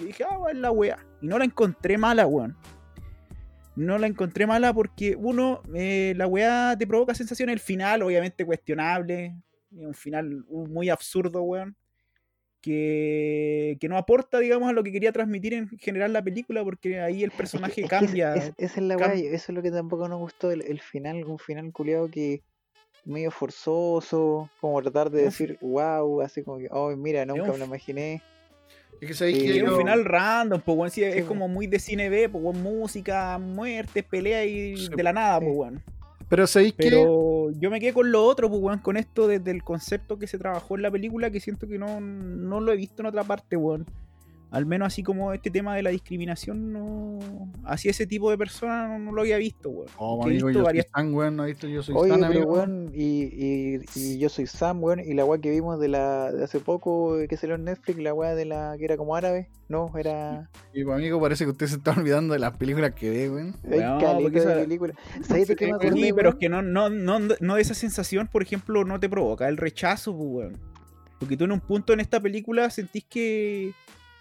Y 0.00 0.04
dije, 0.06 0.24
ah, 0.30 0.38
weón, 0.38 0.62
la 0.62 0.70
weá. 0.70 0.98
Y 1.20 1.26
no 1.26 1.36
la 1.38 1.44
encontré 1.44 1.98
mala, 1.98 2.26
weón. 2.26 2.56
No 3.76 3.98
la 3.98 4.06
encontré 4.06 4.46
mala 4.46 4.72
porque, 4.74 5.16
uno, 5.16 5.62
eh, 5.74 6.12
la 6.16 6.26
weá 6.26 6.76
te 6.78 6.86
provoca 6.86 7.14
sensación 7.14 7.48
el 7.50 7.60
final, 7.60 8.02
obviamente 8.02 8.44
cuestionable. 8.44 9.34
es 9.76 9.86
Un 9.86 9.94
final 9.94 10.44
muy 10.48 10.88
absurdo, 10.90 11.42
weón. 11.42 11.76
Que, 12.60 13.78
que 13.80 13.88
no 13.88 13.96
aporta, 13.96 14.38
digamos, 14.38 14.68
a 14.68 14.72
lo 14.72 14.82
que 14.82 14.92
quería 14.92 15.12
transmitir 15.12 15.54
en 15.54 15.68
general 15.78 16.12
la 16.12 16.22
película, 16.22 16.62
porque 16.62 17.00
ahí 17.00 17.24
el 17.24 17.30
personaje 17.30 17.80
Es 17.82 17.88
que- 17.88 17.96
es 17.96 18.00
cambia. 18.00 18.34
es- 18.34 18.52
esa 18.58 18.80
es 18.80 18.86
la 18.86 18.96
cam- 18.96 19.14
weá, 19.14 19.34
eso 19.34 19.52
es 19.52 19.56
lo 19.56 19.62
que 19.62 19.70
tampoco 19.70 20.06
nos 20.08 20.18
gustó, 20.18 20.50
el, 20.50 20.60
el 20.62 20.78
final, 20.80 21.24
un 21.24 21.38
final 21.38 21.72
culiado 21.72 22.08
que 22.10 22.42
medio 23.06 23.30
forzoso, 23.30 24.50
como 24.60 24.82
tratar 24.82 25.10
de 25.10 25.22
decir, 25.22 25.56
wow, 25.62 26.20
así 26.20 26.42
como 26.42 26.58
que, 26.58 26.68
oh, 26.70 26.94
mira, 26.96 27.24
nunca 27.24 27.44
un 27.44 27.52
me 27.52 27.58
lo 27.60 27.64
imaginé. 27.64 28.20
Es 29.00 29.08
que 29.08 29.14
sabéis 29.14 29.38
Sí, 29.38 29.46
que 29.46 29.58
yo- 29.58 29.72
un 29.72 29.78
final 29.78 30.04
random, 30.04 30.60
pues, 30.60 30.76
weón. 30.78 30.90
sí, 30.90 31.02
es 31.02 31.14
Sí, 31.14 31.22
como 31.22 31.48
muy 31.48 31.66
de 31.66 31.78
cine 31.78 32.08
B, 32.08 32.28
pues, 32.28 32.44
weón, 32.44 32.62
música, 32.62 33.38
muertes, 33.38 34.04
pelea 34.04 34.44
y 34.44 34.74
de 34.88 35.02
la 35.02 35.12
nada, 35.12 35.40
pues, 35.40 35.52
weón. 35.54 35.82
Pero 36.28 36.46
sabéis 36.46 36.74
que 36.74 36.84
Pero 36.84 37.50
yo 37.52 37.70
me 37.70 37.80
quedé 37.80 37.92
con 37.92 38.12
lo 38.12 38.24
otro, 38.24 38.48
pues, 38.48 38.62
weón, 38.62 38.78
con 38.78 38.96
esto 38.96 39.26
desde 39.26 39.50
el 39.50 39.64
concepto 39.64 40.18
que 40.18 40.26
se 40.26 40.38
trabajó 40.38 40.76
en 40.76 40.82
la 40.82 40.90
película, 40.90 41.30
que 41.30 41.40
siento 41.40 41.66
que 41.66 41.78
no, 41.78 42.00
no 42.00 42.60
lo 42.60 42.72
he 42.72 42.76
visto 42.76 43.02
en 43.02 43.06
otra 43.06 43.24
parte, 43.24 43.56
weón. 43.56 43.86
Al 44.52 44.66
menos 44.66 44.86
así 44.88 45.02
como 45.04 45.32
este 45.32 45.50
tema 45.50 45.76
de 45.76 45.82
la 45.82 45.90
discriminación, 45.90 46.72
no. 46.72 47.18
Así 47.64 47.88
ese 47.88 48.06
tipo 48.06 48.30
de 48.30 48.36
personas 48.38 48.88
no, 48.88 48.98
no 48.98 49.12
lo 49.12 49.20
había 49.20 49.36
visto, 49.36 49.70
weón. 49.70 49.88
Oh, 49.96 50.22
amigo, 50.24 50.46
visto 50.48 50.58
yo 50.60 50.64
varias- 50.64 50.86
soy 50.86 50.92
tan 50.92 51.14
weón, 51.14 51.36
no 51.36 51.44
he 51.44 51.48
visto 51.48 51.68
yo 51.68 51.82
soy 51.82 51.94
Oye, 51.96 52.10
tan 52.10 52.20
pero 52.20 52.32
amigo. 52.32 52.52
weón, 52.52 52.90
y, 52.94 53.22
y, 53.24 53.80
y 53.94 54.18
yo 54.18 54.28
soy 54.28 54.46
Sam, 54.46 54.82
weón, 54.82 55.00
y 55.00 55.14
la 55.14 55.24
weá 55.24 55.40
que 55.40 55.50
vimos 55.50 55.78
de 55.78 55.88
la 55.88 56.32
de 56.32 56.42
hace 56.44 56.58
poco 56.58 57.18
eh, 57.20 57.28
que 57.28 57.36
salió 57.36 57.54
en 57.54 57.64
Netflix, 57.64 57.98
la 58.00 58.12
weá 58.12 58.34
de 58.34 58.44
la 58.44 58.74
que 58.76 58.84
era 58.84 58.96
como 58.96 59.14
árabe, 59.14 59.48
no, 59.68 59.92
era 59.96 60.50
Y 60.74 60.82
pues, 60.84 60.96
amigo, 60.96 61.20
parece 61.20 61.44
que 61.44 61.50
usted 61.50 61.66
se 61.68 61.76
está 61.76 61.92
olvidando 61.96 62.32
de 62.34 62.40
las 62.40 62.56
películas 62.56 62.92
que 62.94 63.08
ve, 63.10 63.30
weón. 63.30 63.52
caleta 63.62 64.18
porque 64.20 64.40
de 64.40 64.50
esa- 64.52 64.54
película. 64.62 64.94
¿Sabes 65.22 65.46
de 65.48 65.54
qué 65.56 65.66
me 65.66 65.78
Sí, 65.78 65.86
acordé, 65.86 66.02
Sí, 66.06 66.12
pero 66.12 66.30
es 66.30 66.34
que 66.36 66.48
no, 66.48 66.60
no, 66.62 66.90
no, 66.90 67.18
no 67.38 67.56
esa 67.56 67.74
sensación, 67.74 68.26
por 68.26 68.42
ejemplo, 68.42 68.84
no 68.84 68.98
te 68.98 69.08
provoca 69.08 69.48
el 69.48 69.56
rechazo, 69.58 70.12
pues, 70.16 70.28
weón. 70.28 70.58
Porque 71.20 71.36
tú 71.36 71.44
en 71.44 71.52
un 71.52 71.60
punto 71.60 71.92
en 71.92 72.00
esta 72.00 72.18
película 72.18 72.68
sentís 72.70 73.04
que, 73.04 73.72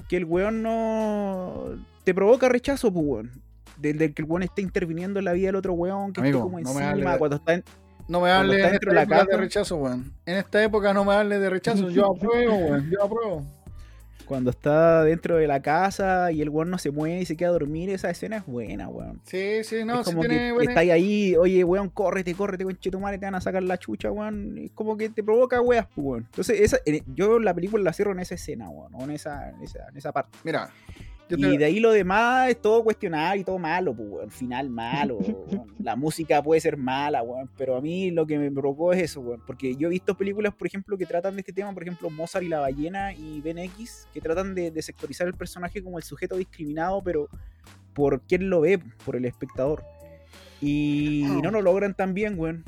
que 0.10 0.18
el 0.18 0.26
weón 0.26 0.62
no 0.64 1.64
te 2.04 2.14
provoca 2.14 2.50
rechazo, 2.50 2.92
pues, 2.92 3.06
weón. 3.08 3.32
Del, 3.78 3.98
del 3.98 4.14
que 4.14 4.22
el 4.24 4.28
weón 4.28 4.44
está 4.44 4.60
interviniendo 4.62 5.20
en 5.20 5.26
la 5.26 5.32
vida 5.32 5.48
del 5.48 5.56
otro 5.56 5.72
weón, 5.74 6.12
que 6.12 6.20
Amigo, 6.20 6.40
esté 6.40 6.44
como 6.44 6.58
no 6.60 6.64
me 6.66 6.70
encima, 6.82 6.90
hable 6.92 7.12
de- 7.12 7.18
cuando 7.18 7.36
está 7.38 7.54
en- 7.54 7.64
No 8.10 8.20
me 8.22 8.30
hable 8.32 8.60
en 8.60 8.74
esta 8.74 8.90
de 8.90 8.96
la 8.96 9.02
época 9.04 9.26
de 9.26 9.38
rechazo, 9.38 9.76
weón. 9.78 10.12
En 10.26 10.36
esta 10.38 10.62
época 10.64 10.94
no 10.94 11.06
me 11.06 11.14
hable 11.14 11.40
de 11.40 11.50
rechazo. 11.50 11.90
Yo 11.90 12.08
apruebo, 12.16 12.56
weón. 12.58 12.90
Yo 12.92 13.04
apruebo. 13.04 13.46
Cuando 14.30 14.52
está 14.52 15.04
dentro 15.04 15.36
de 15.38 15.48
la 15.48 15.60
casa 15.62 16.32
y 16.32 16.42
el 16.42 16.50
weón 16.50 16.70
no 16.70 16.78
se 16.78 16.92
mueve 16.92 17.20
y 17.22 17.26
se 17.26 17.36
queda 17.36 17.50
a 17.50 17.54
dormir, 17.54 17.90
esa 17.90 18.10
escena 18.10 18.38
es 18.38 18.46
buena, 18.46 18.88
weón. 18.88 19.20
Sí, 19.26 19.64
sí, 19.64 19.84
no, 19.84 20.00
es 20.02 20.06
como 20.06 20.22
tiene 20.22 20.38
que 20.38 20.52
buena- 20.54 20.72
está 20.72 20.94
ahí, 20.94 21.36
oye, 21.36 21.64
weón, 21.64 21.90
córrete, 21.90 22.34
córrete, 22.36 22.64
conchetumare, 22.64 23.18
te 23.18 23.26
van 23.26 23.36
a 23.36 23.42
sacar 23.42 23.64
la 23.64 23.78
chucha, 23.78 24.12
weón. 24.12 24.58
Es 24.60 24.72
como 24.72 24.96
que 24.96 25.10
te 25.10 25.24
provoca 25.24 25.60
weas, 25.60 25.88
pues, 25.96 26.06
weón. 26.06 26.24
Entonces, 26.26 26.62
esa, 26.62 26.78
eh, 26.86 27.02
yo 27.16 27.40
la 27.40 27.54
película 27.54 27.84
la 27.84 27.92
cierro 27.92 28.12
en 28.14 28.20
esa 28.20 28.36
escena, 28.36 28.70
weón, 28.70 28.94
o 28.96 29.04
en 29.04 29.12
esa, 29.12 29.50
en 29.50 29.62
esa, 29.64 29.88
en 29.90 29.98
esa 29.98 30.12
parte. 30.12 30.38
Mira, 30.44 30.70
yo 31.30 31.38
Y 31.38 31.52
te- 31.52 31.58
de 31.60 31.66
ahí 31.66 31.80
lo 31.80 31.92
demás 31.92 32.50
es 32.50 32.62
todo 32.62 32.84
cuestionable 32.84 33.42
y 33.42 33.44
todo 33.44 33.58
malo, 33.60 33.94
pues, 33.94 34.10
weón. 34.10 34.32
Final 34.32 34.70
malo. 34.70 35.20
La 35.80 35.96
música 35.96 36.42
puede 36.44 36.60
ser 36.62 36.76
mala, 36.78 37.22
weón. 37.24 37.50
Pero 37.58 37.76
a 37.78 37.82
mí 37.82 38.12
lo 38.12 38.26
que 38.26 38.38
me 38.38 38.52
provocó 38.52 38.92
es 38.94 39.02
eso, 39.04 39.22
weón. 39.22 39.42
Porque 39.46 39.76
yo 39.76 39.88
he 39.88 39.92
visto 39.92 40.16
películas, 40.16 40.54
por 40.54 40.68
ejemplo, 40.68 40.98
que 40.98 41.06
tratan 41.06 41.36
de 41.36 41.42
este 41.42 41.54
tema, 41.54 41.74
por 41.74 41.84
ejemplo, 41.84 42.10
Mozart 42.10 42.44
y 42.46 42.50
la 42.50 42.60
ballena 42.60 43.14
y 43.14 43.42
Ben 43.42 43.58
X, 43.60 44.08
que 44.14 44.22
tratan 44.22 44.56
de, 44.56 44.72
de 44.72 44.82
sectorizar 44.82 45.28
el 45.28 45.34
personaje 45.34 45.82
como 45.84 45.98
el 45.98 46.04
sujeto 46.04 46.36
discriminado, 46.38 47.02
pero 47.04 47.30
por 47.94 48.22
quién 48.22 48.50
lo 48.50 48.62
ve, 48.62 48.80
por 49.06 49.16
el 49.16 49.26
espectador. 49.26 49.84
Y 50.62 51.24
no 51.42 51.52
lo 51.52 51.62
logran 51.62 51.94
tan 51.94 52.14
bien, 52.14 52.38
weón. 52.38 52.66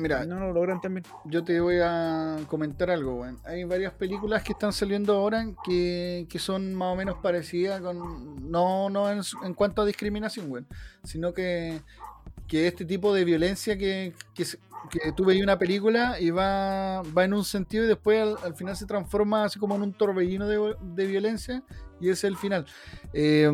Mira, 0.00 0.24
No 0.26 0.40
lo 0.40 0.52
logran 0.52 0.80
tan 0.80 0.94
bien. 0.94 1.04
yo 1.24 1.44
te 1.44 1.60
voy 1.60 1.76
a 1.82 2.38
comentar 2.48 2.90
algo, 2.90 3.20
weón. 3.20 3.38
Hay 3.44 3.64
varias 3.64 3.92
películas 3.92 4.42
que 4.42 4.52
están 4.52 4.72
saliendo 4.72 5.14
ahora 5.14 5.46
que, 5.64 6.26
que 6.28 6.38
son 6.38 6.74
más 6.74 6.92
o 6.92 6.96
menos 6.96 7.18
parecidas 7.18 7.80
con. 7.80 8.50
No, 8.50 8.90
no 8.90 9.10
en, 9.10 9.54
cuanto 9.54 9.82
a 9.82 9.86
discriminación, 9.86 10.50
weón. 10.50 10.66
Sino 11.04 11.32
que, 11.32 11.80
que 12.48 12.66
este 12.66 12.84
tipo 12.84 13.14
de 13.14 13.24
violencia 13.24 13.76
que, 13.76 14.14
que, 14.34 14.44
que 14.90 15.12
tú 15.12 15.24
veis 15.24 15.42
una 15.42 15.58
película 15.58 16.18
y 16.20 16.30
va, 16.30 17.02
va 17.16 17.24
en 17.24 17.34
un 17.34 17.44
sentido 17.44 17.84
y 17.84 17.88
después 17.88 18.20
al, 18.20 18.36
al 18.42 18.54
final 18.54 18.76
se 18.76 18.86
transforma 18.86 19.44
así 19.44 19.58
como 19.58 19.76
en 19.76 19.82
un 19.82 19.92
torbellino 19.92 20.48
de, 20.48 20.74
de 20.80 21.06
violencia 21.06 21.62
y 22.00 22.08
ese 22.08 22.26
es 22.26 22.32
el 22.32 22.36
final. 22.36 22.66
Eh, 23.12 23.50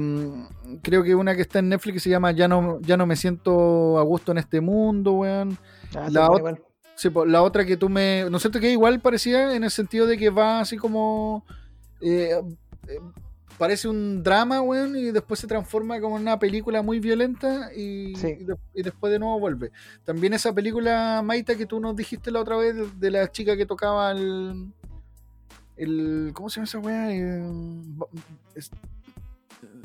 creo 0.83 1.03
que 1.03 1.15
una 1.15 1.35
que 1.35 1.43
está 1.43 1.59
en 1.59 1.69
Netflix 1.69 2.05
se 2.05 2.11
llama 2.11 2.31
Ya 2.31 2.49
no, 2.49 2.81
ya 2.81 2.97
no 2.97 3.07
me 3.07 3.17
siento 3.17 3.99
a 3.99 4.03
gusto 4.03 4.33
en 4.33 4.39
este 4.39 4.61
mundo, 4.61 5.13
weón. 5.13 5.59
Ah, 5.97 6.09
la 6.11 6.27
sí, 6.27 6.33
ot- 6.33 6.39
igual. 6.39 6.63
Sí, 6.95 7.11
po, 7.11 7.25
la 7.27 7.43
otra 7.43 7.65
que 7.65 7.77
tú 7.77 7.89
me. 7.89 8.25
¿No 8.31 8.37
es 8.37 8.43
cierto 8.43 8.59
que 8.61 8.71
igual 8.73 9.01
parecía 9.01 9.55
en 9.55 9.65
el 9.65 9.71
sentido 9.71 10.07
de 10.07 10.17
que 10.17 10.31
va 10.31 10.61
así 10.61 10.77
como. 10.77 11.45
eh, 12.01 12.41
eh, 12.89 13.01
parece 13.59 13.89
un 13.89 14.23
drama, 14.23 14.61
weón, 14.61 14.97
y 14.97 15.11
después 15.13 15.41
se 15.41 15.47
transforma 15.47 15.99
como 16.01 16.17
en 16.17 16.23
una 16.23 16.39
película 16.39 16.83
muy 16.83 17.01
violenta 17.01 17.71
y, 17.75 18.15
Sí. 18.17 18.37
y 18.41 18.45
de- 18.45 18.57
y 18.75 18.83
después 18.83 19.11
de 19.11 19.19
nuevo 19.19 19.41
vuelve. 19.41 19.73
También 20.05 20.35
esa 20.35 20.53
película, 20.53 21.23
Maita, 21.25 21.55
que 21.57 21.65
tú 21.67 21.81
nos 21.81 21.97
dijiste 21.97 22.31
la 22.31 22.41
otra 22.41 22.57
vez 22.57 22.75
de, 22.77 22.87
de 22.99 23.11
la 23.11 23.31
chica 23.33 23.57
que 23.57 23.65
tocaba 23.67 24.11
el. 24.13 24.73
el 25.77 26.31
¿Cómo 26.35 26.49
se 26.51 26.57
llama 26.57 26.65
esa 26.65 26.79
weá? 26.79 27.13
Eh, 27.15 27.43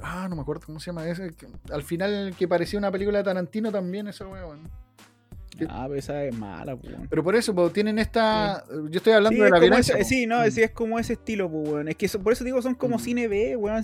ah, 0.02 0.28
no 0.30 0.36
me 0.36 0.42
acuerdo 0.42 0.64
cómo 0.66 0.80
se 0.80 0.88
llama. 0.88 1.08
Ese, 1.08 1.32
que- 1.34 1.48
al 1.72 1.84
final 1.84 2.34
que 2.38 2.48
parecía 2.48 2.80
una 2.80 2.92
película 2.92 3.20
de 3.20 3.24
Tarantino 3.24 3.72
también, 3.72 4.08
esa 4.08 4.28
weá, 4.28 4.46
weón. 4.46 4.62
Ah, 5.70 5.86
pero 5.88 6.00
esa 6.00 6.24
es 6.26 6.36
mala, 6.38 6.76
pues. 6.76 6.94
Pero 7.10 7.24
por 7.24 7.36
eso, 7.36 7.54
pues, 7.54 7.74
tienen 7.74 8.00
esta. 8.00 8.64
Yo 8.90 8.98
estoy 8.98 9.14
hablando 9.14 9.38
Sí, 9.38 9.44
de 9.44 9.50
la 9.50 9.60
violencia. 9.60 9.96
ese- 9.96 10.04
sí, 10.10 10.26
no, 10.28 10.40
Mm. 10.46 10.52
sí, 10.52 10.62
es 10.64 10.72
como 10.72 11.00
ese 11.00 11.14
estilo, 11.14 11.50
pues, 11.50 11.68
weón. 11.70 11.88
Es 11.88 11.96
que 11.96 12.06
eso- 12.06 12.22
por 12.22 12.34
eso 12.34 12.44
digo, 12.44 12.62
son 12.62 12.76
como 12.76 12.98
Mm. 12.98 13.00
cine 13.00 13.28
B, 13.28 13.56
weón. 13.56 13.84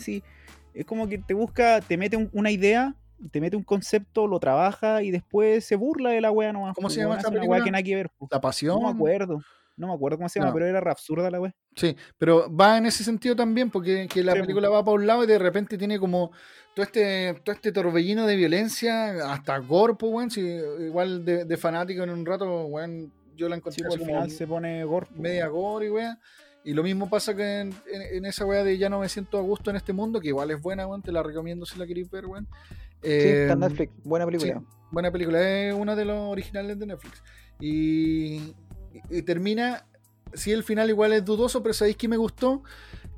Es 0.74 0.86
como 0.86 1.08
que 1.08 1.18
te 1.18 1.34
busca, 1.34 1.82
te 1.82 1.98
mete 1.98 2.18
un- 2.18 2.30
una 2.34 2.52
idea, 2.52 2.96
te 3.32 3.42
mete 3.42 3.56
un 3.56 3.64
concepto, 3.64 4.28
lo 4.28 4.40
trabaja 4.40 5.02
y 5.02 5.10
después 5.12 5.66
se 5.66 5.76
burla 5.76 6.12
de 6.12 6.22
la 6.22 6.30
weá 6.32 6.54
nomás. 6.54 6.76
¿Cómo 6.76 6.90
se 6.90 7.00
llama 7.02 7.18
esa 7.18 7.32
película? 7.32 7.64
que 7.64 7.72
nada 7.72 7.82
que 7.84 7.96
ver, 7.96 8.10
pues. 8.18 8.30
La 8.32 8.40
pasión. 8.42 8.80
No 8.80 8.88
me 8.88 8.94
acuerdo. 8.94 9.42
No 9.78 9.88
me 9.88 9.94
acuerdo 9.94 10.18
cómo 10.18 10.28
se 10.28 10.40
llama, 10.40 10.50
No. 10.50 10.54
pero 10.56 10.66
era 10.66 10.80
absurda 10.92 11.30
la 11.32 11.40
weá. 11.40 11.54
Sí, 11.76 11.96
pero 12.18 12.54
va 12.54 12.78
en 12.78 12.88
ese 12.88 13.04
sentido 13.04 13.36
también, 13.36 13.70
porque 13.70 14.08
que 14.12 14.24
la 14.24 14.34
Sí, 14.34 14.42
película 14.42 14.70
va 14.70 14.84
para 14.84 14.96
un 14.96 15.06
lado 15.08 15.24
y 15.24 15.28
de 15.28 15.38
repente 15.38 15.78
tiene 15.78 16.00
como 16.00 16.32
todo 16.76 16.84
este, 16.84 17.36
todo 17.44 17.54
este 17.56 17.72
torbellino 17.72 18.26
de 18.26 18.36
violencia, 18.36 19.32
hasta 19.32 19.62
corpo, 19.62 20.08
weón. 20.10 20.32
si- 20.32 20.42
igual 20.42 21.24
de, 21.24 21.46
de 21.46 21.58
fanático 21.58 22.04
en 22.04 22.10
un 22.10 22.26
rato, 22.26 22.66
weón, 22.66 23.14
yo 23.36 23.48
la 23.48 23.56
Sí, 23.56 23.60
encontré 23.60 23.84
pues, 23.84 23.94
así 23.94 24.02
al 24.04 24.08
como 24.08 24.20
final 24.22 24.32
se 24.32 24.48
pone 24.48 24.84
gore. 24.84 25.06
pues, 25.08 25.20
media 25.20 25.48
gore 25.48 25.86
y 25.86 25.90
weón. 25.90 26.18
Y 26.64 26.74
lo 26.74 26.84
mismo 26.84 27.08
pasa 27.10 27.36
que 27.36 27.60
en, 27.62 27.70
en- 27.92 28.16
en 28.18 28.26
esa 28.26 28.46
weá 28.46 28.64
de 28.64 28.78
Ya 28.80 28.90
no 28.90 29.00
me 29.00 29.08
siento 29.10 29.38
a 29.38 29.42
gusto 29.42 29.70
en 29.70 29.76
este 29.78 29.94
mundo, 29.94 30.20
que 30.20 30.30
igual 30.30 30.50
es 30.52 30.60
buena, 30.62 30.88
weón, 30.88 31.02
te 31.04 31.12
la 31.12 31.22
recomiendo 31.24 31.66
si 31.68 31.78
la 31.78 31.86
queréis 31.86 32.10
ver, 32.10 32.26
weón. 32.26 32.48
Sí, 33.04 33.10
está 33.12 33.54
en 33.54 33.64
Eh, 33.64 33.68
Netflix. 33.70 33.94
Buena 34.04 34.26
película. 34.26 34.60
Sí, 34.60 34.66
buena 34.92 35.12
película, 35.12 35.48
es 35.50 35.74
una 35.76 35.96
de 35.96 36.06
los 36.06 36.18
originales 36.32 36.80
de 36.80 36.88
Netflix. 36.88 37.22
Y, 37.60 38.54
y 39.10 39.22
termina, 39.22 39.86
sí, 40.34 40.52
el 40.52 40.64
final 40.64 40.90
igual 40.90 41.14
es 41.14 41.26
dudoso, 41.26 41.62
pero 41.62 41.74
¿sabéis 41.74 41.98
que 41.98 42.08
me 42.08 42.18
gustó? 42.18 42.64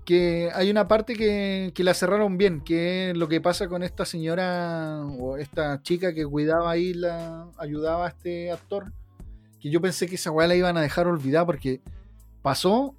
Que 0.05 0.49
hay 0.53 0.71
una 0.71 0.87
parte 0.87 1.15
que, 1.15 1.71
que 1.73 1.83
la 1.83 1.93
cerraron 1.93 2.37
bien, 2.37 2.61
que 2.61 3.11
es 3.11 3.17
lo 3.17 3.27
que 3.27 3.41
pasa 3.41 3.67
con 3.67 3.83
esta 3.83 4.05
señora 4.05 5.01
o 5.19 5.37
esta 5.37 5.81
chica 5.81 6.13
que 6.13 6.25
cuidaba 6.25 6.71
ahí, 6.71 6.93
la 6.93 7.47
ayudaba 7.57 8.07
a 8.07 8.09
este 8.09 8.51
actor, 8.51 8.91
que 9.59 9.69
yo 9.69 9.81
pensé 9.81 10.07
que 10.07 10.15
esa 10.15 10.31
weá 10.31 10.47
la 10.47 10.55
iban 10.55 10.77
a 10.77 10.81
dejar 10.81 11.07
olvidada 11.07 11.45
porque 11.45 11.81
pasó 12.41 12.95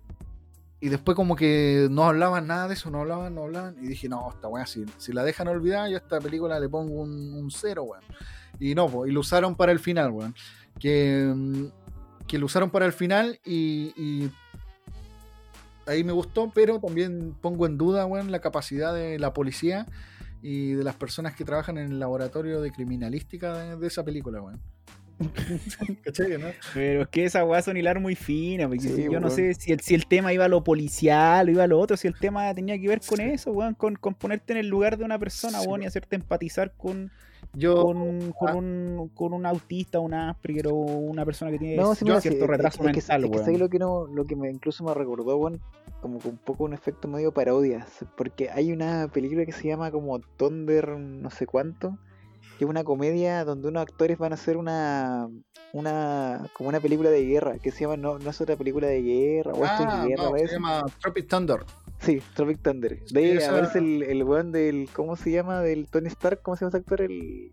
y 0.81 0.89
después 0.89 1.15
como 1.15 1.37
que 1.37 1.89
no 1.91 2.05
hablaban 2.05 2.47
nada 2.47 2.67
de 2.67 2.75
eso, 2.75 2.91
no 2.91 3.01
hablaban, 3.01 3.35
no 3.35 3.43
hablaban, 3.43 3.77
y 3.83 3.87
dije, 3.87 4.09
no, 4.09 4.31
esta 4.31 4.49
weá, 4.49 4.65
si, 4.65 4.87
si 4.97 5.13
la 5.13 5.23
dejan 5.23 5.49
olvidada, 5.49 5.89
yo 5.91 5.97
a 5.97 6.01
esta 6.01 6.19
película 6.21 6.59
le 6.59 6.71
pongo 6.71 7.03
un, 7.03 7.35
un 7.35 7.51
cero, 7.51 7.85
weón. 7.85 8.03
Y 8.59 8.75
no, 8.75 9.07
y 9.07 9.11
lo 9.11 9.21
usaron 9.21 9.55
para 9.55 9.73
el 9.73 9.79
final, 9.79 10.11
weón. 10.11 10.35
Que, 10.79 11.31
mm, 11.35 11.67
que 12.31 12.39
lo 12.39 12.47
usaron 12.47 12.71
para 12.71 12.87
el 12.87 12.93
final 12.93 13.41
y, 13.45 13.93
y 13.97 14.31
ahí 15.87 16.05
me 16.05 16.13
gustó, 16.13 16.53
pero 16.55 16.79
también 16.79 17.35
pongo 17.41 17.67
en 17.67 17.77
duda, 17.77 18.07
weón, 18.07 18.31
la 18.31 18.39
capacidad 18.41 18.95
de 18.95 19.19
la 19.19 19.35
policía 19.35 19.87
y 20.41 20.73
de 20.75 20.85
las 20.85 20.95
personas 20.95 21.35
que 21.35 21.45
trabajan 21.45 21.77
en 21.77 21.91
el 21.91 21.99
laboratorio 21.99 22.61
de 22.61 22.71
criminalística 22.71 23.53
de, 23.59 23.77
de 23.77 23.87
esa 23.89 24.05
película, 24.05 24.41
weón. 24.41 24.61
¿Cachai, 26.05 26.39
no? 26.39 26.47
Pero 26.73 27.03
es 27.03 27.09
que 27.09 27.25
esa 27.25 27.45
weá 27.45 27.61
son 27.63 27.77
hilar 27.77 27.99
muy 28.01 28.15
fina, 28.15 28.69
porque 28.69 28.83
Sí, 28.85 28.95
si- 28.95 29.03
yo 29.11 29.19
no 29.21 29.29
sé 29.29 29.53
si 29.55 29.73
el, 29.73 29.81
si 29.81 29.95
el 29.95 30.07
tema 30.07 30.33
iba 30.33 30.45
a 30.45 30.49
lo 30.49 30.63
policial 30.65 31.49
o 31.49 31.51
iba 31.51 31.65
a 31.65 31.67
lo 31.67 31.79
otro, 31.81 31.97
si 31.97 32.07
el 32.09 32.15
tema 32.15 32.55
tenía 32.55 32.79
que 32.81 32.89
ver 32.89 33.01
con 33.07 33.19
Sí. 33.19 33.25
eso, 33.25 33.51
weón, 33.51 33.75
con, 33.75 33.97
con 33.97 34.15
ponerte 34.15 34.53
en 34.53 34.59
el 34.61 34.69
lugar 34.69 34.97
de 34.97 35.05
una 35.05 35.19
persona, 35.19 35.61
Sí, 35.61 35.67
weón, 35.67 35.83
y 35.83 35.87
hacerte 35.87 36.17
empatizar 36.17 36.73
con, 36.77 37.11
Yo, 37.53 37.83
con, 37.83 38.33
con 38.33 38.49
ah. 38.49 38.55
un, 38.55 39.11
con 39.15 39.33
un 39.33 39.45
autista, 39.45 39.99
un 39.99 40.15
Asperger 40.15 40.69
o 40.69 40.75
una 40.75 41.25
persona 41.25 41.51
que 41.51 41.59
tiene 41.59 41.77
No, 41.77 41.95
sí, 41.95 42.05
yo 42.05 42.13
mira, 42.13 42.21
cierto 42.21 42.45
sí, 42.45 42.47
retraso 42.47 42.83
es, 42.83 42.97
es 42.97 43.07
que, 43.07 43.13
mental, 43.13 43.25
es 43.25 43.31
que. 43.31 43.39
¿sabes 43.39 43.59
lo 43.59 43.69
que 43.69 43.79
no, 43.79 44.07
lo 44.07 44.25
que 44.25 44.37
me 44.37 44.51
incluso 44.51 44.85
me 44.85 44.95
recordó, 44.95 45.37
weón, 45.37 45.61
como 46.01 46.19
que 46.19 46.29
un 46.29 46.37
poco 46.39 46.65
un 46.65 46.75
efecto 46.75 47.09
medio 47.09 47.33
parodia, 47.33 47.87
porque 48.17 48.51
hay 48.51 48.73
una 48.73 49.09
película 49.09 49.45
que 49.45 49.53
se 49.53 49.69
llama 49.69 49.91
como 49.91 50.21
Thunder 50.21 50.91
no 50.91 51.31
sé 51.31 51.47
cuánto, 51.47 51.99
que 52.59 52.65
es 52.65 52.71
una 52.71 52.85
comedia 52.85 53.45
donde 53.45 53.69
unos 53.69 53.83
actores 53.83 54.19
van 54.19 54.33
a 54.33 54.35
hacer 54.35 54.57
una 54.57 55.29
una 55.73 56.49
como 56.53 56.69
una 56.69 56.81
película 56.81 57.11
de 57.11 57.25
guerra, 57.25 57.59
que 57.59 57.73
se 57.73 57.81
llama 57.81 57.97
no, 57.97 58.19
no 58.19 58.31
es 58.31 58.41
otra 58.41 58.57
película 58.57 58.87
de 58.87 59.03
guerra, 59.03 59.53
o 59.53 59.65
esto 59.65 59.85
ah, 59.87 60.03
es 60.03 60.09
guerra, 60.09 60.31
no, 60.31 60.39
se 60.39 60.47
llama 60.47 60.85
Tropic 61.01 61.29
Thunder. 61.29 61.61
Sí, 62.01 62.23
Tropic 62.35 62.63
Thunder. 62.63 62.99
De 63.11 63.21
ahí 63.21 63.31
esa- 63.37 63.51
aparece 63.51 63.79
el, 63.79 64.03
el 64.03 64.25
weón 64.25 64.53
del, 64.53 64.89
¿cómo 64.93 65.17
se 65.17 65.31
llama? 65.31 65.61
Del 65.61 65.87
Tony 65.89 66.09
Stark, 66.09 66.41
¿cómo 66.43 66.57
se 66.57 66.65
llama 66.65 66.69
ese 66.71 66.79
actor? 66.79 67.03
El... 67.03 67.51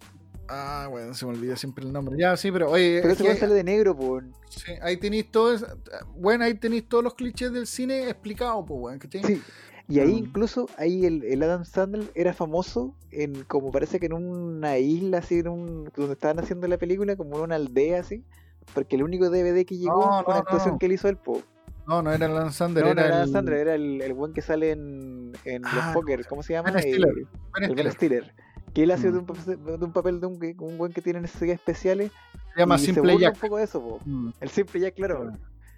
Ah, 0.50 0.88
bueno, 0.90 1.14
se 1.14 1.26
me 1.26 1.34
olvida 1.34 1.58
siempre 1.58 1.84
el 1.86 1.92
nombre. 1.92 2.16
Ya, 2.18 2.38
sí, 2.38 2.50
pero 2.52 2.72
oye, 2.72 3.00
Pero 3.02 3.14
es 3.14 3.20
ese 3.20 3.36
sale 3.38 3.54
de 3.54 3.64
negro, 3.66 3.96
pues. 3.96 4.24
Sí, 4.50 4.72
ahí 4.82 4.96
tenéis 4.98 5.30
todo 5.30 5.54
eso- 5.54 5.68
bueno, 6.16 6.46
ahí 6.46 6.54
tenéis 6.54 6.88
todos 6.88 7.04
los 7.04 7.16
clichés 7.16 7.52
del 7.52 7.68
cine 7.68 8.10
explicados, 8.10 8.64
pues, 8.66 8.80
weón. 8.82 9.00
Sí. 9.26 9.42
Y 9.90 10.00
ahí 10.00 10.14
Mm. 10.14 10.18
incluso, 10.26 10.70
ahí 10.78 11.06
el, 11.06 11.24
el 11.24 11.44
Adam 11.44 11.66
Sandler 11.66 12.10
era 12.16 12.34
famoso 12.34 12.94
en, 13.12 13.44
como 13.44 13.72
parece 13.72 14.00
que 14.00 14.06
en 14.08 14.14
una 14.14 14.78
isla 14.78 15.18
así, 15.20 15.40
en 15.40 15.48
un, 15.50 15.92
donde 15.96 16.14
estaban 16.14 16.40
haciendo 16.40 16.68
la 16.68 16.78
película, 16.78 17.16
como 17.18 17.38
en 17.38 17.44
una 17.44 17.56
aldea 17.56 18.00
así, 18.02 18.24
porque 18.74 18.96
el 18.98 19.04
único 19.04 19.30
DVD 19.30 19.66
que 19.66 19.78
llegó 19.78 20.00
No, 20.06 20.24
fue 20.24 20.34
una 20.34 20.36
no, 20.36 20.40
actuación 20.44 20.74
no. 20.74 20.80
que 20.80 20.86
él 20.88 20.92
hizo 20.94 21.08
él, 21.10 21.18
po. 21.18 21.42
No, 21.88 22.02
no 22.02 22.12
era 22.12 22.26
Alan 22.26 22.52
Sander, 22.52 22.84
No, 22.84 22.94
no 22.94 23.02
era, 23.02 23.24
era 23.24 23.40
el... 23.40 23.48
Era 23.54 23.76
el, 23.76 24.02
el 24.02 24.14
buen 24.14 24.34
que 24.34 24.42
sale 24.42 24.72
en, 24.72 25.32
en 25.46 25.66
Ah, 25.66 25.72
los 25.76 25.94
Poker, 25.96 26.26
¿cómo 26.28 26.44
se 26.44 26.54
llama? 26.54 26.72
Ben 26.72 26.82
Stiller. 26.82 27.10
Eh, 27.18 27.28
Ben 27.54 27.64
el 27.70 27.76
Ben 27.76 27.92
Stiller. 27.92 28.34
Que 28.74 28.84
él 28.84 28.92
hace 28.92 29.10
Mm. 29.10 29.14
de, 29.14 29.20
un, 29.20 29.26
papel- 29.26 29.58
de 29.80 29.86
un 29.86 29.94
papel 29.94 30.20
de 30.20 30.28
un, 30.28 30.38
de 30.40 30.56
un 30.60 30.78
buen 30.78 30.92
que 30.92 31.02
tiene 31.02 31.22
necesidades 31.22 31.60
especiales. 31.60 32.12
Se 32.54 32.60
llama 32.60 32.76
y 32.76 32.80
se 32.80 32.86
Simple 32.88 33.14
burla 33.14 33.28
Jack. 33.30 33.36
un 33.36 33.42
poco 33.42 33.58
de 33.58 33.64
eso, 33.64 33.82
po. 33.82 34.00
Mm, 34.06 34.30
El 34.42 34.50
Simple 34.50 34.80
Jack, 34.82 34.96
claro. 34.96 35.32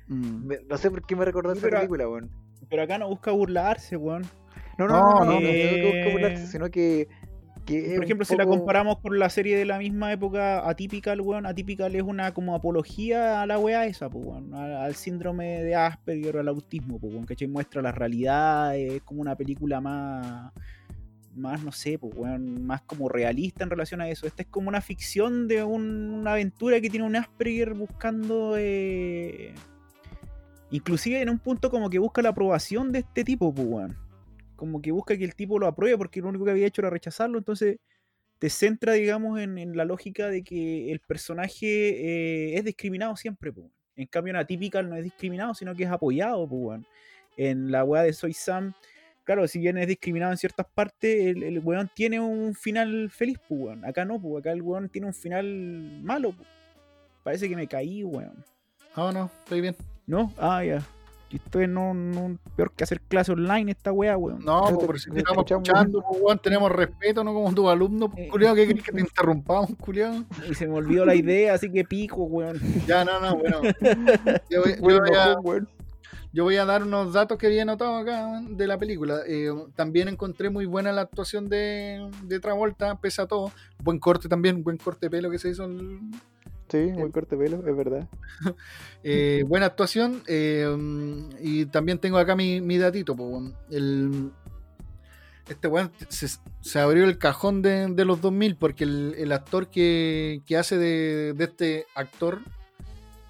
mm. 0.07 0.45
Me- 0.48 0.60
no 0.68 0.77
sé 0.77 0.90
por 0.90 1.06
qué 1.06 1.15
me 1.15 1.26
recordó 1.26 1.53
Sí, 1.53 1.60
esa 1.60 1.69
película, 1.69 2.10
weón. 2.10 2.30
Pero 2.69 2.81
acá 2.84 2.98
no 2.98 3.07
busca 3.07 3.31
burlarse, 3.31 3.95
weón. 3.95 4.23
No, 4.77 4.88
no, 4.88 4.94
No, 4.94 5.10
no, 5.14 5.19
no, 5.19 5.26
no. 5.26 5.31
no, 5.34 5.40
que 5.40 6.10
Eh, 6.10 6.11
burlarse, 6.11 6.48
sino 6.48 6.69
que, 6.72 7.07
que 7.70 7.94
Por 7.96 8.04
ejemplo, 8.04 8.26
si 8.26 8.36
la 8.36 8.46
comparamos 8.46 8.98
con 9.00 9.18
la 9.20 9.30
serie 9.30 9.56
de 9.56 9.64
la 9.66 9.78
misma 9.78 10.12
época, 10.12 10.68
Atypical, 10.68 11.22
weón, 11.22 11.46
Atypical 11.46 11.96
es 11.96 12.02
una 12.02 12.34
como 12.34 12.56
apología 12.56 13.41
a 13.41 13.46
la 13.46 13.60
weá 13.60 13.86
esa, 13.86 14.10
pues, 14.10 14.26
weón, 14.26 14.54
al, 14.56 14.76
al 14.76 14.96
síndrome 14.96 15.62
de 15.64 15.76
Asperger, 15.76 16.38
al 16.38 16.48
autismo, 16.48 17.00
pues, 17.00 17.14
weón, 17.14 17.26
¿cachai? 17.26 17.48
Muestra 17.48 17.82
la 17.82 17.91
realidad, 17.91 18.76
es 18.76 19.02
como 19.04 19.22
una 19.22 19.36
película 19.36 19.80
más, 19.80 20.52
más, 21.36 21.64
no 21.64 21.72
sé, 21.72 22.00
pues, 22.00 22.14
weón, 22.16 22.66
más 22.66 22.82
como 22.82 23.08
realista 23.08 23.64
en 23.64 23.70
relación 23.70 24.02
a 24.02 24.10
eso. 24.10 24.26
Esta 24.26 24.41
es 24.41 24.48
como 24.50 24.68
una 24.68 24.82
ficción 24.82 25.48
de 25.48 25.64
un- 25.64 26.10
una 26.12 26.32
aventura 26.34 26.82
que 26.82 26.90
tiene 26.90 27.06
un 27.06 27.16
Asperger 27.16 27.74
buscando... 27.76 28.56
eh, 28.58 29.54
Inclusive 30.72 31.22
en 31.22 31.30
un 31.30 31.40
punto 31.40 31.72
como 31.72 31.90
que 31.90 31.98
busca 31.98 32.22
la 32.22 32.30
aprobación 32.30 32.91
de 32.91 33.00
este 33.00 33.24
tipo, 33.24 33.54
pues, 33.54 33.68
weón 33.68 34.09
como 34.60 34.81
que 34.81 34.91
busca 34.91 35.18
que 35.18 35.23
el 35.23 35.36
tipo 35.36 35.57
lo 35.57 35.68
apruebe 35.68 35.98
porque 35.98 36.19
lo 36.19 36.27
único 36.27 36.44
que 36.44 36.52
había 36.52 36.68
hecho 36.68 36.81
era 36.81 36.90
rechazarlo, 36.90 37.38
entonces 37.38 37.77
te 38.40 38.49
centra, 38.49 38.91
digamos, 38.91 39.40
en, 39.40 39.57
en 39.57 39.77
la 39.77 39.86
lógica 39.86 40.27
de 40.27 40.44
que 40.44 40.91
el 40.91 40.99
personaje 40.99 41.65
eh, 41.65 42.57
es 42.57 42.65
discriminado 42.65 43.15
siempre, 43.15 43.53
pues. 43.53 43.68
En 43.95 44.07
cambio, 44.07 44.31
en 44.31 44.38
Atypical 44.38 44.90
no 44.90 44.98
es 44.98 45.03
discriminado, 45.06 45.53
sino 45.53 45.73
que 45.73 45.84
es 45.84 45.90
apoyado, 45.90 46.45
pues. 46.45 46.81
En 47.38 47.72
la 47.72 47.86
weá 47.86 48.03
de 48.03 48.11
Soy 48.11 48.34
Sam, 48.34 48.73
claro, 49.23 49.48
si 49.48 49.60
bien 49.60 49.77
es 49.77 49.88
discriminado 49.88 50.34
en 50.34 50.38
ciertas 50.38 50.65
partes, 50.73 51.27
el, 51.27 51.41
el 51.44 51.60
weón 51.60 51.90
tiene 51.95 52.19
un 52.19 52.53
final 52.53 53.10
feliz, 53.10 53.40
pues. 53.48 53.81
Acá 53.86 54.03
no, 54.03 54.19
pues, 54.19 54.41
acá 54.41 54.52
el 54.52 54.61
weón 54.61 54.90
tiene 54.90 55.07
un 55.07 55.14
final 55.14 56.02
malo, 56.03 56.34
pues. 56.34 56.49
Parece 57.23 57.48
que 57.48 57.56
me 57.56 57.68
caí, 57.68 58.03
weón. 58.03 58.44
No, 58.98 59.14
no, 59.14 59.31
estoy 59.44 59.61
bien. 59.61 59.76
¿No? 60.06 60.34
Ah, 60.38 60.65
ya. 60.65 60.86
Y 61.31 61.35
Esto 61.35 61.60
es 61.61 61.69
no, 61.69 61.93
no- 61.93 62.38
peor 62.56 62.72
que 62.72 62.84
hacer 62.84 63.01
clase 63.01 63.31
online 63.31 63.72
esta 63.72 63.91
weá, 63.91 64.18
weón. 64.18 64.43
No, 64.43 64.64
te- 64.77 64.85
pero 64.88 64.97
si 64.97 65.10
te 65.10 65.15
te 65.15 65.19
estamos 65.19 65.45
escuchando, 65.49 66.01
po, 66.01 66.18
weón, 66.22 66.39
tenemos 66.39 66.72
respeto, 66.72 67.23
no 67.23 67.34
como 67.34 67.53
tus 67.53 67.68
alumnos, 67.69 68.10
Eh. 68.18 68.27
culiado, 68.30 68.56
¿qué 68.56 68.65
crees 68.68 68.84
que 68.84 68.91
te 68.91 69.01
interrumpamos, 69.01 69.69
culiado? 69.80 70.23
Y 70.49 70.56
se 70.56 70.68
me 70.68 70.73
olvidó 70.73 71.06
la 71.06 71.14
idea, 71.15 71.53
así 71.53 71.72
que 71.72 71.84
pico, 71.85 72.23
weón. 72.23 72.60
Ya, 72.88 73.06
no, 73.06 73.19
no, 73.19 73.35
bueno. 73.38 73.61
Yo, 74.49 74.61
voy- 74.64 74.73
yo 74.76 74.81
Bueno, 74.81 74.99
voy 75.07 75.15
a, 75.18 75.39
weón. 75.39 75.69
yo 76.34 76.43
voy 76.45 76.56
a 76.57 76.65
dar 76.65 76.81
unos 76.84 77.14
datos 77.14 77.38
que 77.38 77.45
había 77.45 77.61
anotado 77.61 77.97
acá 77.97 78.41
de 78.49 78.65
la 78.68 78.77
película. 78.80 79.19
Eh, 79.27 79.49
también 79.76 80.07
encontré 80.07 80.49
muy 80.49 80.65
buena 80.65 80.91
la 80.91 81.01
actuación 81.01 81.47
de, 81.47 82.10
de 82.23 82.39
Travolta, 82.39 82.99
pese 82.99 83.22
a 83.22 83.27
todo. 83.27 83.51
Buen 83.84 83.99
corte 83.99 84.27
también, 84.27 84.64
buen 84.64 84.77
corte 84.77 85.06
de 85.06 85.10
pelo 85.11 85.30
que 85.30 85.38
se 85.38 85.49
hizo. 85.49 85.65
el- 85.65 85.99
Sí, 86.70 86.78
muy 86.78 87.12
corte 87.12 87.36
pelo, 87.36 87.66
es 87.68 87.76
verdad. 87.76 88.08
Eh, 89.02 89.44
buena 89.48 89.66
actuación. 89.68 90.22
eh, 90.28 90.68
y 91.41 91.66
también 91.68 92.00
tengo 92.00 92.18
acá 92.18 92.36
mi, 92.36 92.60
mi 92.62 92.78
datito. 92.78 93.16
po, 93.16 93.41
el, 93.72 94.32
este 95.48 95.68
weón 95.68 95.91
se, 96.10 96.28
se 96.62 96.80
abrió 96.80 97.06
el 97.06 97.18
cajón 97.18 97.62
de, 97.62 97.88
de 97.88 98.06
los 98.06 98.22
2000 98.22 98.58
porque 98.58 98.84
el, 98.84 99.16
el 99.18 99.32
actor 99.32 99.70
que, 99.70 100.41
que 100.46 100.58
hace 100.58 100.78
de, 100.78 101.34
de 101.34 101.44
este 101.46 101.86
actor 101.96 102.41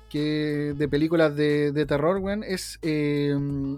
que 0.10 0.74
de 0.76 0.88
películas 0.90 1.36
de, 1.36 1.72
de 1.72 1.86
terror, 1.86 2.18
weón, 2.18 2.44
es, 2.44 2.80
eh, 2.82 3.36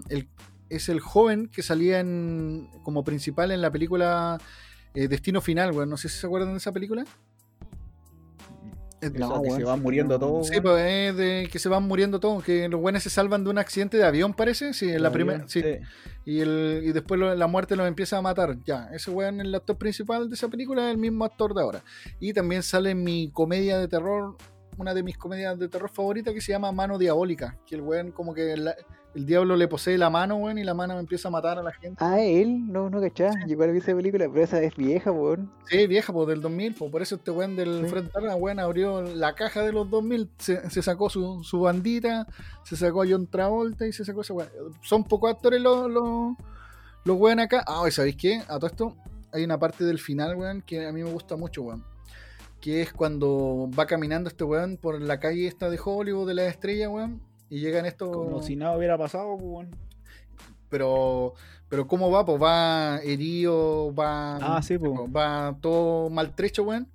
el, 0.08 0.28
es 0.70 0.88
el 0.88 1.00
joven 1.00 1.48
que 1.48 1.62
salía 1.62 2.00
en, 2.00 2.68
como 2.82 3.04
principal 3.04 3.50
en 3.50 3.60
la 3.60 3.70
película 3.70 4.40
Destino 4.94 5.40
Final, 5.42 5.72
weón. 5.72 5.90
No 5.90 5.96
sé 5.98 6.08
si 6.08 6.18
se 6.18 6.26
acuerdan 6.26 6.52
de 6.52 6.56
esa 6.58 6.72
película. 6.72 7.04
Es- 9.02 9.10
que 9.10 9.18
se 9.56 9.64
van 9.64 9.82
muriendo 9.82 10.18
todos. 10.18 10.46
Sí, 10.48 10.60
pues 10.60 10.84
es 10.86 11.16
de 11.16 11.48
que 11.50 11.58
se 11.58 11.68
van 11.68 11.82
muriendo 11.82 12.20
todos, 12.20 12.42
que 12.44 12.68
los 12.68 12.80
buenos 12.80 13.02
se 13.02 13.10
salvan 13.10 13.44
de 13.44 13.50
un 13.50 13.58
accidente 13.58 13.96
de 13.96 14.04
avión, 14.04 14.32
parece. 14.32 14.72
Sí, 14.72 14.88
en 14.90 15.02
la 15.02 15.10
primera. 15.10 15.44
Sí. 15.48 15.62
Y, 16.24 16.38
el, 16.40 16.82
y 16.84 16.92
después 16.92 17.18
lo- 17.18 17.34
la 17.34 17.46
muerte 17.48 17.74
los 17.74 17.86
empieza 17.88 18.16
a 18.18 18.22
matar. 18.22 18.56
Ya, 18.64 18.88
ese 18.94 19.10
weón, 19.10 19.40
el 19.40 19.54
actor 19.54 19.76
principal 19.76 20.28
de 20.28 20.36
esa 20.36 20.48
película, 20.48 20.86
es 20.86 20.92
el 20.92 20.98
mismo 20.98 21.24
actor 21.24 21.52
de 21.52 21.62
ahora. 21.62 21.82
Y 22.20 22.32
también 22.32 22.62
sale 22.62 22.94
mi 22.94 23.30
comedia 23.32 23.76
de 23.78 23.88
terror, 23.88 24.36
una 24.78 24.94
de 24.94 25.02
mis 25.02 25.18
comedias 25.18 25.58
de 25.58 25.68
terror 25.68 25.90
favoritas 25.90 26.32
que 26.34 26.40
se 26.40 26.52
llama 26.52 26.72
Mano 26.72 26.98
Diabólica. 26.98 27.58
Que 27.66 27.74
el 27.76 27.82
weón, 27.82 28.10
como 28.12 28.34
que 28.34 28.56
la- 28.56 28.74
el 29.14 29.26
diablo 29.26 29.56
le 29.56 29.68
posee 29.68 29.98
la 29.98 30.08
mano, 30.08 30.36
weón, 30.36 30.56
y 30.56 30.64
la 30.64 30.72
mano 30.72 30.98
empieza 30.98 31.28
a 31.28 31.30
matar 31.30 31.58
a 31.58 31.62
la 31.62 31.72
gente. 31.72 32.02
Ah, 32.02 32.18
él, 32.20 32.72
no, 32.72 32.88
no 32.88 32.98
cachá. 33.00 33.30
Yo 33.46 33.52
igual 33.52 33.70
vi 33.72 33.78
esa 33.78 33.94
película, 33.94 34.26
pero 34.32 34.42
esa 34.42 34.62
es 34.62 34.74
vieja, 34.74 35.10
weón. 35.12 35.52
Sí, 35.68 35.86
vieja, 35.86 36.12
pues 36.14 36.28
del 36.28 36.40
2000, 36.40 36.74
pues 36.74 36.90
por 36.90 37.02
eso 37.02 37.16
este 37.16 37.30
weón 37.30 37.54
del 37.54 37.82
Sí. 37.84 37.90
Fred 37.90 38.08
Tarna, 38.08 38.34
weón, 38.36 38.58
abrió 38.58 39.02
la 39.02 39.34
caja 39.34 39.60
de 39.62 39.72
los 39.72 39.90
2000, 39.90 40.30
se, 40.38 40.70
se 40.70 40.80
sacó 40.82 41.10
su, 41.10 41.44
su 41.44 41.60
bandita, 41.60 42.26
se 42.64 42.74
sacó 42.74 43.02
a 43.02 43.06
John 43.06 43.26
Travolta 43.26 43.86
y 43.86 43.92
se 43.92 44.02
sacó 44.06 44.22
ese 44.22 44.32
weón. 44.32 44.48
Son 44.80 45.04
pocos 45.04 45.30
actores 45.30 45.60
los, 45.60 45.90
los, 45.90 46.32
los 47.04 47.16
weón 47.18 47.38
acá. 47.40 47.62
Ah, 47.66 47.84
¿y 47.86 47.90
¿sabéis 47.90 48.16
qué? 48.16 48.40
A 48.48 48.56
todo 48.58 48.66
esto 48.68 48.96
hay 49.30 49.44
una 49.44 49.58
parte 49.58 49.84
del 49.84 49.98
final, 49.98 50.36
weón, 50.36 50.62
que 50.62 50.86
a 50.86 50.92
mí 50.92 51.02
me 51.02 51.10
gusta 51.12 51.36
mucho, 51.36 51.60
weón. 51.62 51.84
Que 52.62 52.80
es 52.80 52.92
cuando 52.94 53.68
va 53.78 53.84
caminando 53.86 54.28
este 54.30 54.44
weón 54.44 54.78
por 54.78 54.98
la 55.02 55.18
calle 55.20 55.46
esta 55.48 55.68
de 55.68 55.78
Hollywood 55.84 56.28
de 56.28 56.34
la 56.34 56.46
estrella, 56.46 56.88
weón. 56.88 57.20
Y 57.50 57.60
llegan 57.60 57.84
estos. 57.84 58.08
Como 58.10 58.40
si 58.42 58.56
nada 58.56 58.74
hubiera 58.78 58.96
pasado, 58.96 59.36
pues, 59.36 59.42
weón. 59.44 59.76
Pero, 60.70 61.34
pero 61.68 61.86
¿cómo 61.86 62.10
va? 62.10 62.24
Pues 62.24 62.40
va 62.42 63.00
herido, 63.02 63.94
va, 63.94 64.36
Ah, 64.36 64.62
sí, 64.62 64.78
pues. 64.78 64.92
va 65.14 65.54
todo 65.60 66.08
maltrecho, 66.08 66.62
weón. 66.62 66.88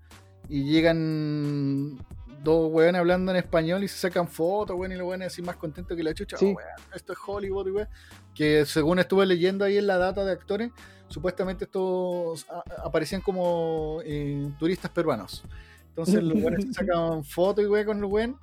Y 0.49 0.63
llegan 0.63 1.97
dos 2.43 2.71
weones 2.71 2.97
hablando 2.99 3.31
en 3.31 3.37
español 3.37 3.83
y 3.83 3.87
se 3.89 3.97
sacan 3.97 4.27
fotos, 4.27 4.75
weón, 4.77 4.93
y 4.93 4.95
los 4.95 5.07
weones 5.07 5.27
así 5.27 5.41
más 5.41 5.57
contentos 5.57 5.95
que 5.97 6.01
la 6.03 6.13
chucha. 6.13 6.37
Sí. 6.37 6.45
"Oh, 6.45 6.55
weón, 6.57 6.69
esto 6.95 7.11
es 7.13 7.19
Hollywood, 7.27 7.69
weón. 7.71 7.89
Que 8.33 8.65
según 8.65 8.99
estuve 8.99 9.25
leyendo 9.25 9.65
ahí 9.65 9.77
en 9.77 9.85
la 9.85 9.97
data 9.97 10.23
de 10.23 10.31
actores, 10.31 10.71
supuestamente 11.09 11.65
estos 11.65 12.45
a- 12.49 12.85
aparecían 12.85 13.21
como 13.21 13.99
eh, 14.05 14.49
turistas 14.59 14.91
peruanos. 14.91 15.43
Entonces 15.89 16.23
los 16.23 16.37
se 16.63 16.73
sacan 16.73 17.23
fotos 17.23 17.63
y 17.63 17.67
weón 17.67 17.85
con 17.85 18.01
los 18.01 18.11
weones. 18.11 18.35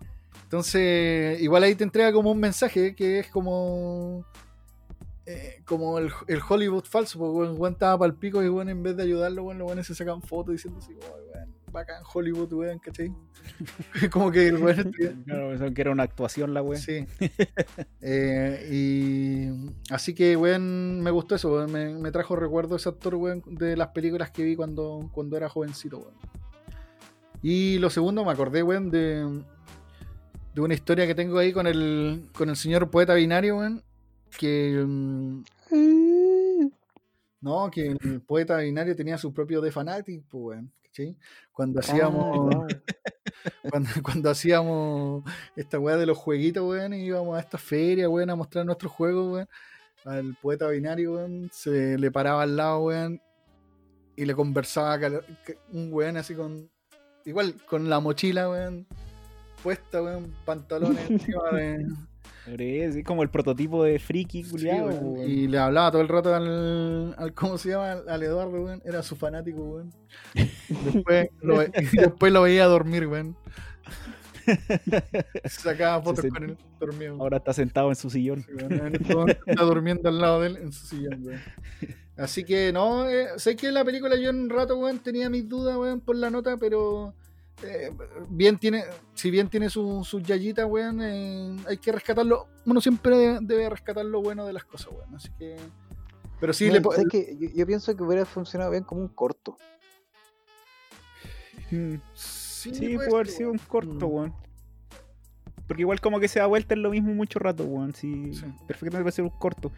Entonces, 0.44 1.40
igual 1.40 1.62
ahí 1.62 1.74
te 1.74 1.84
entrega 1.84 2.12
como 2.12 2.30
un 2.32 2.40
mensaje 2.40 2.94
que 2.94 3.20
es 3.20 3.28
como. 3.30 4.24
eh, 5.26 5.62
como 5.64 5.98
el, 5.98 6.10
el 6.28 6.40
Hollywood 6.46 6.84
falso, 6.84 7.18
porque 7.18 7.50
el 7.50 7.58
weón 7.58 7.72
estaba 7.74 7.98
para 7.98 8.12
el 8.12 8.18
pico 8.18 8.42
y 8.42 8.48
weón, 8.48 8.68
en 8.68 8.82
vez 8.82 8.96
de 8.96 9.04
ayudarlo, 9.04 9.44
weón, 9.44 9.58
los 9.58 9.66
weones 9.68 9.86
se 9.86 9.94
sacan 9.94 10.20
fotos 10.22 10.52
diciendo 10.52 10.80
así, 10.82 10.92
"Oh, 10.94 11.16
bacán 11.74 12.02
Hollywood, 12.10 12.52
weón, 12.54 12.78
¿cachai? 12.78 13.12
como 14.10 14.30
que 14.30 14.48
el 14.48 14.56
weón 14.56 14.92
Claro, 15.26 15.50
pensaba 15.50 15.70
que 15.72 15.80
era 15.82 15.90
una 15.90 16.04
actuación 16.04 16.54
la 16.54 16.62
weón. 16.62 16.80
Sí. 16.80 17.06
Eh, 18.06 18.68
y 18.70 19.70
así 19.90 20.14
que, 20.14 20.36
weón, 20.36 21.00
me 21.00 21.10
gustó 21.10 21.34
eso, 21.34 21.52
weón. 21.52 21.72
Me, 21.72 21.94
me 21.94 22.10
trajo 22.12 22.36
recuerdo 22.36 22.76
ese 22.76 22.88
actor, 22.88 23.14
weón, 23.14 23.42
de 23.46 23.76
las 23.76 23.88
películas 23.88 24.30
que 24.30 24.44
vi 24.44 24.56
cuando, 24.56 25.10
cuando 25.12 25.36
era 25.36 25.48
jovencito, 25.48 25.98
weón. 25.98 26.14
Y 27.42 27.78
lo 27.78 27.90
segundo, 27.90 28.24
me 28.24 28.30
acordé, 28.30 28.62
weón, 28.62 28.90
de, 28.90 29.42
de 30.54 30.60
una 30.60 30.74
historia 30.74 31.06
que 31.06 31.14
tengo 31.14 31.38
ahí 31.38 31.52
con 31.52 31.66
el, 31.66 32.28
con 32.34 32.50
el 32.50 32.56
señor 32.56 32.90
poeta 32.90 33.14
binario, 33.14 33.58
weón. 33.58 33.82
Que. 34.38 34.84
mm, 34.86 35.42
No, 37.44 37.70
que 37.70 37.88
el 37.88 38.22
poeta 38.22 38.56
binario 38.56 38.96
tenía 38.96 39.18
su 39.18 39.34
propio 39.34 39.60
The 39.60 39.70
Fanatic, 39.70 40.24
pues, 40.30 40.56
weón. 40.56 40.72
¿cachai? 40.82 41.14
Cuando 41.52 41.80
hacíamos. 41.80 42.54
Ah, 42.54 42.66
cuando, 43.70 43.90
cuando 44.02 44.30
hacíamos 44.30 45.24
esta 45.54 45.78
weá 45.78 45.98
de 45.98 46.06
los 46.06 46.16
jueguitos, 46.16 46.66
weón, 46.66 46.94
y 46.94 47.04
íbamos 47.04 47.36
a 47.36 47.40
esta 47.40 47.58
feria, 47.58 48.08
weón, 48.08 48.30
a 48.30 48.34
mostrar 48.34 48.64
nuestros 48.64 48.90
juegos, 48.90 49.30
weón, 49.30 49.48
al 50.06 50.34
poeta 50.40 50.68
binario, 50.68 51.16
weón, 51.16 51.50
se 51.52 51.98
le 51.98 52.10
paraba 52.10 52.44
al 52.44 52.56
lado, 52.56 52.84
weón, 52.84 53.20
y 54.16 54.24
le 54.24 54.34
conversaba 54.34 54.98
un 55.70 55.92
weón 55.92 56.16
así 56.16 56.34
con, 56.34 56.70
igual, 57.26 57.56
con 57.66 57.90
la 57.90 58.00
mochila, 58.00 58.48
weón, 58.48 58.86
puesta, 59.62 60.02
weón, 60.02 60.34
pantalones 60.46 61.10
encima 61.10 61.50
de... 61.50 61.86
Es, 62.46 63.02
como 63.04 63.22
el 63.22 63.30
prototipo 63.30 63.82
de 63.84 63.98
friki, 63.98 64.44
Sí, 64.44 64.66
weón. 64.66 65.16
y 65.26 65.48
le 65.48 65.58
hablaba 65.58 65.90
todo 65.90 66.02
el 66.02 66.08
rato 66.08 66.34
al, 66.34 67.14
al 67.16 67.32
¿cómo 67.34 67.56
se 67.58 67.70
llama? 67.70 68.02
Al 68.06 68.22
Eduardo, 68.22 68.62
weón, 68.62 68.82
era 68.84 69.02
su 69.02 69.16
fanático, 69.16 69.62
weón. 69.62 69.90
Después 70.92 71.28
lo, 71.40 71.56
ve- 71.58 71.72
después 71.92 72.32
lo 72.32 72.42
veía 72.42 72.66
dormir, 72.66 73.06
weón. 73.06 73.36
Sacaba 75.46 76.02
fotos 76.02 76.22
Se 76.22 76.28
con 76.28 76.44
él 76.44 76.56
dormido. 76.78 77.16
Ahora 77.20 77.38
está 77.38 77.52
sentado 77.54 77.88
en 77.88 77.96
su 77.96 78.10
sillón. 78.10 78.44
Sí, 78.46 78.52
este 78.92 79.38
está 79.46 79.64
durmiendo 79.64 80.08
al 80.08 80.18
lado 80.18 80.40
de 80.42 80.48
él 80.48 80.56
en 80.58 80.72
su 80.72 80.86
sillón, 80.86 81.24
weón. 81.24 81.40
Así 82.16 82.44
que 82.44 82.72
no, 82.72 83.08
eh, 83.08 83.28
sé 83.38 83.56
que 83.56 83.72
la 83.72 83.84
película 83.84 84.16
yo 84.16 84.30
en 84.30 84.36
un 84.42 84.50
rato, 84.50 84.78
weón, 84.78 84.98
tenía 85.00 85.28
mis 85.30 85.48
dudas, 85.48 85.76
weón, 85.76 86.00
por 86.00 86.16
la 86.16 86.30
nota, 86.30 86.56
pero 86.58 87.14
eh, 87.62 87.90
bien 88.28 88.58
tiene, 88.58 88.84
si 89.14 89.30
bien 89.30 89.48
tiene 89.48 89.70
sus 89.70 90.06
su 90.08 90.20
yayitas, 90.20 90.66
weón, 90.68 91.00
eh, 91.02 91.56
hay 91.68 91.78
que 91.78 91.92
rescatarlo. 91.92 92.48
Uno 92.66 92.80
siempre 92.80 93.16
debe, 93.16 93.38
debe 93.42 93.70
rescatar 93.70 94.04
lo 94.04 94.20
bueno 94.22 94.44
de 94.46 94.52
las 94.52 94.64
cosas, 94.64 94.88
weón. 94.92 95.14
Así 95.14 95.28
que. 95.38 95.56
Pero 96.40 96.52
sí, 96.52 96.66
No, 96.68 96.74
le 96.74 96.80
po- 96.80 96.92
¿sabes 96.92 97.08
qué? 97.10 97.36
yo, 97.38 97.48
yo 97.54 97.66
pienso 97.66 97.96
que 97.96 98.02
hubiera 98.02 98.24
funcionado 98.24 98.70
bien 98.72 98.82
como 98.84 99.00
un 99.00 99.08
corto. 99.08 99.56
Mm, 101.70 101.94
sí, 102.14 102.74
Sí, 102.74 102.80
puede 102.80 102.96
puede 102.96 103.14
haber 103.14 103.26
ser, 103.28 103.36
sido 103.36 103.50
un 103.50 103.56
weón. 103.58 103.68
corto, 103.68 104.08
Mm. 104.08 104.12
weón. 104.14 104.34
Porque 105.66 105.80
igual 105.82 106.00
como 106.00 106.20
que 106.20 106.28
se 106.28 106.40
da 106.40 106.46
vuelta 106.46 106.74
en 106.74 106.82
lo 106.82 106.90
mismo 106.90 107.14
mucho 107.14 107.38
rato, 107.38 107.64
weón. 107.64 107.94
Sí, 107.94 108.34
Sí. 108.34 108.44
perfectamente 108.66 109.04
puede 109.04 109.12
ser 109.12 109.24
un 109.24 109.30
corto. 109.30 109.72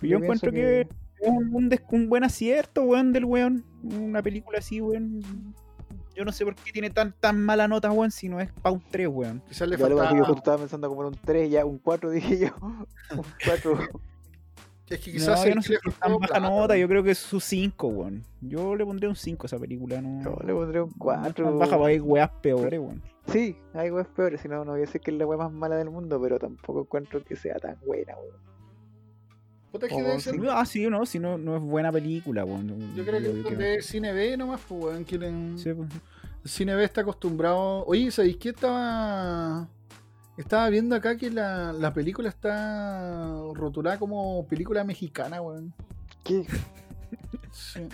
Yo 0.00 0.08
yo, 0.08 0.16
encuentro 0.18 0.50
que, 0.50 0.80
es 0.82 0.88
un, 1.28 1.70
un 1.90 2.08
buen 2.08 2.24
acierto, 2.24 2.82
weón, 2.82 3.12
del 3.12 3.24
weón. 3.26 3.64
Una 3.82 4.22
película 4.22 4.58
así, 4.58 4.80
weón. 4.80 5.54
Yo 6.20 6.26
no 6.26 6.32
sé 6.32 6.44
por 6.44 6.54
qué 6.54 6.70
tiene 6.70 6.90
tan, 6.90 7.14
tan 7.18 7.42
mala 7.42 7.66
nota, 7.66 7.90
weón, 7.90 8.10
si 8.10 8.28
no 8.28 8.40
es 8.40 8.52
pa' 8.52 8.70
un 8.70 8.82
3, 8.90 9.08
weón. 9.08 9.42
Quizás 9.48 9.66
le 9.66 9.78
faltaba. 9.78 10.14
yo 10.14 10.34
estaba 10.34 10.58
pensando 10.58 10.86
como 10.90 11.00
en 11.00 11.06
un 11.06 11.14
3, 11.14 11.50
ya 11.50 11.64
un 11.64 11.78
4 11.78 12.10
dije 12.10 12.38
yo. 12.40 12.48
Un 12.60 13.24
4. 13.42 13.78
Es 14.90 15.00
que 15.00 15.12
No, 15.12 15.18
quizás 15.18 15.42
yo 15.42 15.48
el 15.48 15.54
no 15.54 15.62
sé 15.62 15.72
le 15.72 15.78
si 15.78 15.90
tan 15.98 16.12
baja 16.12 16.26
plata, 16.26 16.40
nota, 16.40 16.76
yo 16.76 16.86
creo 16.88 17.02
que 17.02 17.12
es 17.12 17.18
su 17.18 17.40
5, 17.40 17.86
weón. 17.86 18.22
Yo 18.42 18.76
le 18.76 18.84
pondría 18.84 19.08
un 19.08 19.16
5 19.16 19.44
a 19.44 19.46
esa 19.46 19.58
película, 19.58 20.02
no. 20.02 20.22
Yo 20.22 20.36
le 20.46 20.52
pondré 20.52 20.82
un 20.82 20.88
no 20.88 20.92
es 20.92 20.98
4. 20.98 21.42
tan 21.46 21.58
baja, 21.58 21.78
porque 21.78 21.92
hay 21.94 22.00
weas 22.00 22.30
peores, 22.42 22.78
weón. 22.78 23.02
Sí, 23.28 23.56
hay 23.72 23.90
weas 23.90 24.08
peores, 24.08 24.42
si 24.42 24.48
no, 24.48 24.62
no 24.62 24.72
voy 24.72 24.80
a 24.80 24.84
decir 24.84 25.00
que 25.00 25.12
es 25.12 25.16
la 25.16 25.24
wea 25.24 25.38
más 25.38 25.52
mala 25.52 25.76
del 25.76 25.88
mundo, 25.88 26.20
pero 26.20 26.38
tampoco 26.38 26.82
encuentro 26.82 27.24
que 27.24 27.34
sea 27.34 27.54
tan 27.54 27.78
buena, 27.86 28.14
weón. 28.18 28.49
Puta, 29.70 29.88
que 29.88 29.94
debe 29.94 30.20
ser-. 30.20 30.40
Ah, 30.50 30.64
sí, 30.66 30.88
no, 30.88 31.06
si 31.06 31.18
no, 31.18 31.38
no 31.38 31.56
es 31.56 31.62
buena 31.62 31.92
película, 31.92 32.44
weón. 32.44 32.94
Yo 32.94 33.04
creo 33.04 33.20
que 33.20 33.52
es 33.52 33.58
de 33.58 33.82
cine 33.82 34.12
B 34.12 34.36
nomás, 34.36 34.60
pues, 34.68 34.84
weón. 34.84 35.04
Quieren... 35.04 35.58
Sí, 35.58 35.72
pues. 35.72 35.88
Cine 36.44 36.74
B 36.74 36.84
está 36.84 37.02
acostumbrado. 37.02 37.84
Oye, 37.86 38.10
¿sabéis 38.10 38.36
qué 38.36 38.50
estaba.? 38.50 39.68
Estaba 40.36 40.70
viendo 40.70 40.96
acá 40.96 41.16
que 41.16 41.30
la, 41.30 41.72
la 41.72 41.92
película 41.92 42.30
está 42.30 43.36
rotulada 43.54 43.98
como 43.98 44.46
película 44.46 44.84
mexicana, 44.84 45.42
weón. 45.42 45.74
¿Qué? 46.24 46.46
Sí. 47.52 47.88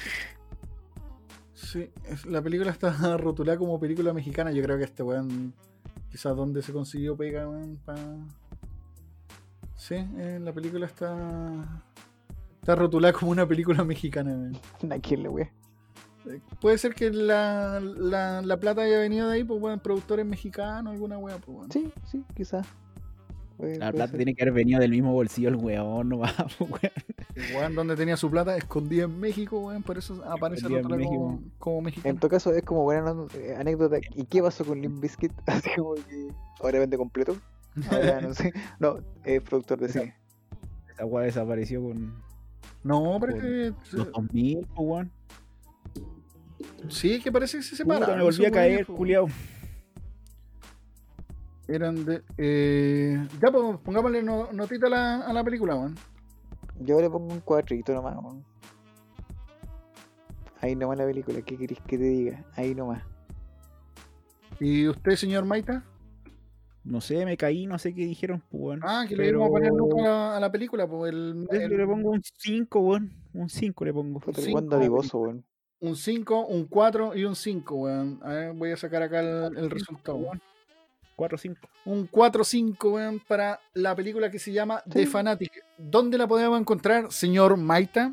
Sí, 1.54 1.90
la 2.26 2.40
película 2.42 2.70
está 2.70 2.90
rotulada 3.16 3.58
como 3.58 3.80
película 3.80 4.12
mexicana. 4.12 4.52
Yo 4.52 4.62
creo 4.62 4.78
que 4.78 4.84
este 4.84 5.02
weón. 5.02 5.54
Quizás 6.10 6.36
donde 6.36 6.62
se 6.62 6.72
consiguió 6.72 7.16
pega, 7.16 7.48
weón. 7.48 7.78
Pa... 7.84 7.96
Sí, 9.76 9.94
eh, 9.94 10.38
la 10.42 10.52
película 10.52 10.86
está. 10.86 11.82
Está 12.60 12.74
rotulada 12.74 13.12
como 13.12 13.30
una 13.30 13.46
película 13.46 13.84
mexicana, 13.84 14.32
weón. 14.82 14.92
¿A 14.92 14.98
quién 14.98 15.22
le 15.22 15.28
wea? 15.28 15.52
Eh, 16.26 16.40
Puede 16.60 16.78
ser 16.78 16.94
que 16.94 17.10
la, 17.10 17.78
la, 17.80 18.42
la 18.42 18.56
plata 18.58 18.82
haya 18.82 18.98
venido 18.98 19.28
de 19.28 19.34
ahí, 19.36 19.44
pues, 19.44 19.60
weón, 19.62 19.78
productores 19.80 20.26
mexicanos, 20.26 20.92
alguna 20.92 21.18
weá, 21.18 21.36
pues, 21.38 21.56
weón. 21.58 21.70
Sí, 21.70 21.92
sí, 22.10 22.24
quizás. 22.34 22.66
La 23.58 23.90
plata 23.90 24.08
ser. 24.08 24.16
tiene 24.18 24.34
que 24.34 24.42
haber 24.42 24.52
venido 24.52 24.80
del 24.80 24.90
mismo 24.90 25.12
bolsillo 25.14 25.48
el 25.48 25.56
weón, 25.56 26.08
no 26.10 26.18
va, 26.18 26.32
weón. 26.58 26.92
El 27.34 27.56
weón 27.56 27.74
donde 27.74 27.96
tenía 27.96 28.16
su 28.16 28.30
plata 28.30 28.56
escondida 28.56 29.04
en 29.04 29.18
México, 29.20 29.58
weón, 29.60 29.82
por 29.82 29.96
eso 29.98 30.22
aparece 30.24 30.66
en 30.66 30.72
rotulada 30.74 31.02
como, 31.04 31.30
México. 31.32 31.52
como 31.58 31.78
En 31.78 31.84
mexicano. 31.84 32.18
todo 32.18 32.30
caso, 32.30 32.52
es 32.52 32.62
como 32.64 32.82
buena 32.82 33.14
eh, 33.34 33.54
anécdota. 33.58 33.98
¿Y 34.14 34.24
qué 34.24 34.42
pasó 34.42 34.64
con 34.64 34.80
Limp 34.80 35.00
Bizkit? 35.00 35.32
Así 35.46 35.70
como 35.76 35.94
que 35.94 36.28
ahora 36.60 36.80
vende 36.80 36.96
completo. 36.98 37.36
Ahora 37.90 38.20
no 38.20 38.34
sé. 38.34 38.52
No, 38.78 38.98
es 39.24 39.42
productor 39.42 39.78
de 39.80 39.88
cine. 39.88 40.16
Esa 40.90 41.04
weá 41.04 41.24
desapareció 41.26 41.82
con 41.82 42.14
No, 42.82 43.18
pero 43.20 43.34
que. 43.38 43.72
los 43.92 44.12
2000, 44.12 44.66
pues, 44.74 44.78
weón. 44.78 45.12
Sí, 46.88 47.20
que 47.22 47.30
parece 47.32 47.58
que 47.58 47.62
se 47.62 47.84
Puta, 47.84 47.94
separaron. 47.96 48.18
me 48.18 48.24
volví 48.24 48.44
a 48.46 48.50
caer, 48.50 48.86
pues, 48.86 48.96
culiao. 48.96 49.26
Eran 51.68 52.04
de. 52.04 52.22
Eh... 52.38 53.26
Ya, 53.44 53.50
pues, 53.50 53.78
pongámosle 53.84 54.22
no- 54.22 54.52
notita 54.52 54.86
a 54.86 54.90
la, 54.90 55.16
a 55.26 55.32
la 55.32 55.42
película, 55.44 55.74
weón. 55.74 55.96
Yo 56.80 57.00
le 57.00 57.10
pongo 57.10 57.32
un 57.32 57.40
cuadrito 57.40 57.92
nomás. 57.92 58.16
weón. 58.22 58.44
Ahí 60.60 60.74
nomás 60.76 60.96
la 60.98 61.04
película. 61.04 61.40
¿Qué 61.42 61.56
querés 61.58 61.78
que 61.86 61.98
te 61.98 62.04
diga? 62.04 62.44
Ahí 62.54 62.74
nomás. 62.74 63.02
¿Y 64.60 64.88
usted, 64.88 65.16
señor 65.16 65.44
Maita? 65.44 65.84
No 66.86 67.00
sé, 67.00 67.24
me 67.24 67.36
caí, 67.36 67.66
no 67.66 67.78
sé 67.78 67.92
qué 67.92 68.02
dijeron, 68.06 68.40
pues, 68.48 68.62
weón. 68.62 68.80
Ah, 68.84 69.04
que 69.08 69.16
le 69.16 69.24
Pero- 69.24 69.38
íbamos 69.38 69.48
a 69.48 69.52
poner 69.58 69.72
nota 69.72 69.96
a 70.00 70.02
la, 70.04 70.36
a 70.36 70.40
la 70.40 70.52
película, 70.52 70.86
pues. 70.86 71.12
El, 71.12 71.46
Yo 71.50 71.58
el- 71.60 71.76
le 71.76 71.86
pongo 71.86 72.10
un 72.10 72.22
5, 72.22 72.80
weón. 72.80 73.12
Un 73.34 73.48
5 73.48 73.84
le 73.84 73.92
pongo. 73.92 74.20
Weón. 74.24 75.44
un 75.80 75.96
5, 75.96 76.46
un 76.46 76.64
4 76.66 77.14
y 77.16 77.24
un 77.24 77.34
5, 77.36 77.74
weón. 77.74 78.20
A 78.22 78.28
ver, 78.32 78.52
voy 78.52 78.70
a 78.70 78.76
sacar 78.76 79.02
acá 79.02 79.20
el, 79.20 79.56
el 79.58 79.70
resultado. 79.70 80.16
weón. 80.16 80.40
4 81.16 81.38
5. 81.38 81.68
Un 81.86 82.06
4-5, 82.10 82.92
weón, 82.92 83.20
para 83.26 83.58
la 83.74 83.94
película 83.96 84.30
que 84.30 84.38
se 84.38 84.52
llama 84.52 84.82
The 84.88 85.00
Sí. 85.00 85.06
Fanatic. 85.06 85.50
¿Dónde 85.78 86.18
la 86.18 86.26
podemos 86.28 86.60
encontrar, 86.60 87.10
señor 87.10 87.56
Maita? 87.56 88.12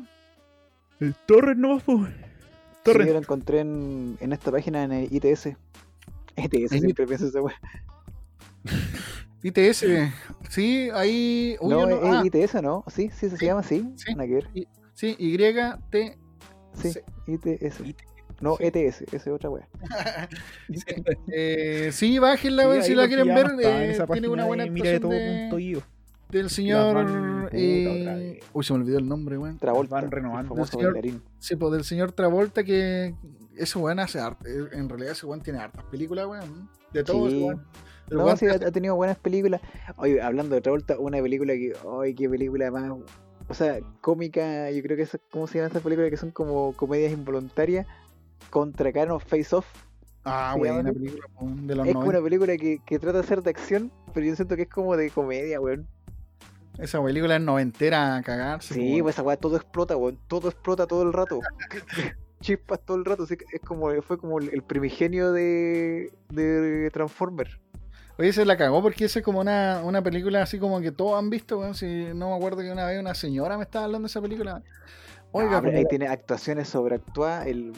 El 1.00 1.14
Torres 1.26 1.56
no, 1.56 1.78
pues. 1.84 2.08
Sí, 2.10 2.80
Torres. 2.82 3.06
yo 3.06 3.12
lo 3.12 3.18
encontré 3.18 3.60
en, 3.60 4.16
en 4.20 4.32
esta 4.32 4.50
página 4.50 4.84
en 4.84 4.92
el 4.92 5.12
ITS. 5.12 5.56
ITS, 6.36 6.72
En 6.72 6.80
siempre 6.80 7.06
pienso 7.06 7.26
esa 7.26 7.40
weá. 7.42 7.54
ITS. 9.44 9.84
Sí, 10.48 10.88
ahí. 10.92 11.56
uy, 11.60 11.70
No, 11.70 11.88
yo 11.88 12.02
es 12.02 12.14
ah, 12.14 12.22
ITS, 12.24 12.62
¿no? 12.62 12.82
Sí, 12.88 13.10
sí, 13.14 13.28
se 13.30 13.36
Sí, 13.36 13.46
llama 13.46 13.60
así. 13.60 13.92
sí. 13.96 14.14
Ver. 14.14 14.48
sí, 14.94 15.16
YT. 15.18 16.18
Sí, 16.74 16.90
Sí. 16.92 17.00
ITS. 17.26 17.80
IT. 17.80 17.98
No, 18.40 18.56
Sí. 18.56 18.64
ETS, 18.64 19.02
esa 19.02 19.16
es 19.16 19.26
otra 19.28 19.48
weá. 19.50 19.68
Eh, 21.32 21.90
sí, 21.92 22.18
bájenla, 22.18 22.74
Sí, 22.82 22.88
si 22.88 22.94
la 22.94 23.06
quieren 23.06 23.28
ver. 23.28 23.52
no 23.54 23.60
eh, 23.60 23.96
tiene 24.12 24.28
una 24.28 24.44
buena 24.44 24.64
de 24.64 24.70
de 24.70 24.76
actuación 24.80 25.00
todo 25.02 25.10
de- 25.12 25.40
punto 25.42 25.58
io. 25.58 25.82
del 26.30 26.50
señor. 26.50 26.94
van- 26.94 27.48
eh, 27.52 28.40
uy, 28.52 28.64
se 28.64 28.72
me 28.72 28.80
olvidó 28.80 28.98
el 28.98 29.08
nombre, 29.08 29.38
weón. 29.38 29.58
Travolta, 29.58 29.94
van 29.96 30.10
renovando. 30.10 30.48
famoso 30.54 30.72
Señor- 30.72 30.94
bailarín. 30.94 31.22
Sí, 31.38 31.54
pues 31.56 31.72
del 31.72 31.84
señor 31.84 32.12
Travolta 32.12 32.64
que 32.64 33.14
ese 33.56 33.78
weón 33.78 34.00
hace 34.00 34.18
arte. 34.18 34.50
eh, 34.50 34.68
En 34.72 34.88
realidad 34.88 35.12
ese 35.12 35.26
weón 35.26 35.40
tiene 35.42 35.60
hartas 35.60 35.84
películas, 35.84 36.26
weón. 36.26 36.68
De 36.92 37.04
todo 37.04 37.30
Sí. 37.30 37.36
weón. 37.40 37.62
No, 38.10 38.24
weón 38.24 38.36
sí, 38.36 38.46
ha, 38.46 38.58
tenido 38.58 38.96
buenas 38.96 39.16
películas. 39.18 39.60
Oye, 39.96 40.20
hablando 40.20 40.54
de 40.54 40.60
Travolta, 40.60 40.98
una 40.98 41.20
película 41.22 41.54
que, 41.54 41.72
ay, 42.00 42.14
qué 42.14 42.28
película 42.28 42.70
más, 42.70 42.92
o 43.48 43.54
sea, 43.54 43.78
cómica, 44.00 44.70
yo 44.70 44.82
creo 44.82 44.96
que 44.96 45.02
es, 45.02 45.18
¿cómo 45.30 45.46
se 45.46 45.58
llama 45.58 45.68
esas 45.68 45.82
películas 45.82 46.10
que 46.10 46.16
son 46.16 46.30
como 46.30 46.72
comedias 46.74 47.12
involuntarias? 47.12 47.86
Contra 48.50 48.92
Cano 48.92 49.18
Face 49.18 49.54
Off. 49.54 49.66
Ah, 50.24 50.54
buena 50.56 50.76
llama- 50.78 50.92
película, 50.92 51.26
de 51.40 51.74
los 51.74 51.86
Es 51.86 51.92
como 51.92 52.04
90. 52.06 52.08
una 52.08 52.22
película 52.22 52.56
que, 52.56 52.78
que 52.86 52.98
trata 52.98 53.20
de 53.20 53.26
ser 53.26 53.42
de 53.42 53.50
acción, 53.50 53.92
pero 54.12 54.26
yo 54.26 54.34
siento 54.36 54.56
que 54.56 54.62
es 54.62 54.68
como 54.68 54.96
de 54.96 55.10
comedia, 55.10 55.60
weón. 55.60 55.86
Esa 56.78 57.02
película 57.02 57.36
es 57.36 57.42
noventera 57.42 58.16
a 58.16 58.22
cagarse. 58.22 58.74
Sí, 58.74 59.00
pues 59.02 59.14
esa 59.14 59.22
weá 59.22 59.36
todo 59.36 59.56
explota, 59.56 59.96
weón. 59.96 60.18
Todo 60.26 60.48
explota 60.48 60.86
todo 60.86 61.02
el 61.02 61.12
rato. 61.12 61.40
Chispas 62.40 62.80
todo 62.84 62.96
el 62.96 63.04
rato. 63.04 63.24
es 63.24 63.60
como, 63.60 63.90
fue 64.02 64.18
como 64.18 64.38
el 64.38 64.50
el 64.52 64.62
primigenio 64.62 65.32
de, 65.32 66.10
de 66.30 66.90
Transformer. 66.92 67.60
Oye, 68.16 68.32
se 68.32 68.44
la 68.44 68.56
cagó 68.56 68.80
porque 68.80 69.06
esa 69.06 69.18
es 69.18 69.24
como 69.24 69.40
una, 69.40 69.80
una 69.84 70.00
película 70.02 70.42
así 70.42 70.58
como 70.58 70.80
que 70.80 70.92
todos 70.92 71.18
han 71.18 71.30
visto, 71.30 71.58
weón. 71.58 71.74
Si 71.74 71.86
no 72.14 72.30
me 72.30 72.36
acuerdo 72.36 72.58
que 72.62 72.70
una 72.70 72.86
vez 72.86 73.00
una 73.00 73.14
señora 73.14 73.56
me 73.56 73.64
estaba 73.64 73.86
hablando 73.86 74.06
de 74.06 74.10
esa 74.10 74.22
película. 74.22 74.62
Oiga, 75.32 75.48
Oiga, 75.48 75.62
pero- 75.62 75.78
ahí 75.78 75.84
tiene 75.88 76.06
actuaciones 76.06 76.68
sobreactuadas, 76.68 77.46
el 77.48 77.72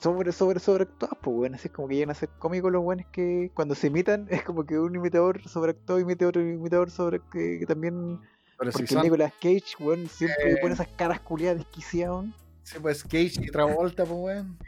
sobre, 0.00 0.32
sobre, 0.32 0.58
sobreactuadas, 0.58 1.16
pues 1.22 1.36
weón. 1.36 1.54
Así 1.54 1.68
es 1.68 1.72
como 1.74 1.86
que 1.86 1.94
llegan 1.94 2.10
a 2.10 2.14
ser 2.14 2.28
cómicos 2.40 2.72
los 2.72 2.82
weones 2.84 3.06
que 3.12 3.52
cuando 3.54 3.76
se 3.76 3.86
imitan 3.86 4.26
es 4.30 4.42
como 4.42 4.64
que 4.66 4.78
un 4.78 4.94
imitador 4.96 5.46
sobreactúa 5.48 6.00
imita 6.00 6.24
a 6.24 6.28
otro 6.28 6.42
imitador 6.42 6.90
sobre 6.90 7.20
que, 7.32 7.60
que 7.60 7.66
también. 7.66 8.18
pero 8.58 8.72
si 8.72 8.78
Porque 8.78 8.94
son- 8.94 9.02
Nicolas 9.04 9.32
Cage, 9.40 9.62
weón, 9.78 10.08
siempre 10.08 10.54
Eh. 10.54 10.56
pone 10.60 10.74
esas 10.74 10.88
caras 10.88 11.20
culiadas 11.20 11.58
desquiciadas, 11.58 12.24
sí, 12.64 12.78
pues 12.82 13.04
Cage 13.04 13.34
y 13.42 13.46
Travolta, 13.52 14.04
pues 14.04 14.18
weón. 14.20 14.58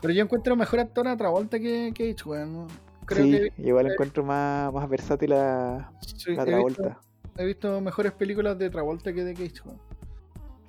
Pero 0.00 0.12
yo 0.14 0.24
encuentro 0.24 0.56
mejor 0.56 0.80
actora 0.80 1.12
a 1.12 1.16
Travolta 1.16 1.60
que 1.60 1.92
Cage, 1.96 2.28
weón. 2.28 2.66
Creo 3.12 3.24
Sí, 3.26 3.50
que 3.56 3.62
igual 3.68 3.90
encuentro 3.92 4.24
más, 4.24 4.72
más 4.72 4.88
versátil 4.88 5.32
a 5.34 5.92
sí, 6.00 6.34
la 6.34 6.42
he, 6.42 6.46
Travolta. 6.46 6.82
visto, 6.82 7.00
he 7.38 7.44
visto 7.46 7.80
mejores 7.80 8.12
películas 8.12 8.58
de 8.58 8.70
Travolta 8.70 9.12
que 9.12 9.24
de 9.24 9.34
Cage. 9.34 9.62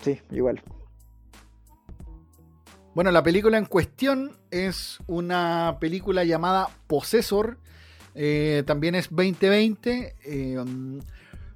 Sí, 0.02 0.20
igual. 0.32 0.62
Bueno, 2.96 3.10
la 3.12 3.24
película 3.24 3.58
en 3.58 3.66
cuestión 3.66 4.38
es 4.52 5.00
una 5.08 5.78
película 5.80 6.24
llamada 6.24 6.70
Possessor. 6.88 7.58
eh, 8.16 8.64
también 8.68 8.94
es 8.96 9.10
2020. 9.10 10.16
eh, 10.26 10.60
um, 10.60 11.00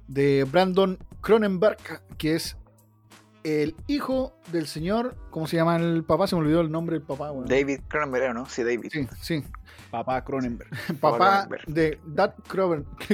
de 0.08 0.44
Brandon 0.50 0.98
Cronenberg, 1.20 1.76
que 2.16 2.34
es 2.34 2.56
el 3.44 3.76
hijo 3.86 4.32
del 4.50 4.66
señor. 4.66 5.14
¿Cómo 5.30 5.46
se 5.46 5.56
llama 5.56 5.76
el 5.76 6.02
papá? 6.02 6.26
Se 6.26 6.34
me 6.34 6.40
olvidó 6.40 6.62
el 6.62 6.70
nombre 6.72 6.98
del 6.98 7.06
papá. 7.06 7.30
David 7.46 7.80
Cronenberg, 7.88 8.32
¿no? 8.34 8.46
Sí, 8.46 8.62
David. 8.64 8.88
Sí, 8.90 9.06
sí. 9.20 9.44
Papá 9.90 10.22
Cronenberg. 10.24 10.70
Papá 11.00 11.46
Cronenberg. 11.46 11.64
de 11.66 12.00
Dad 12.06 12.34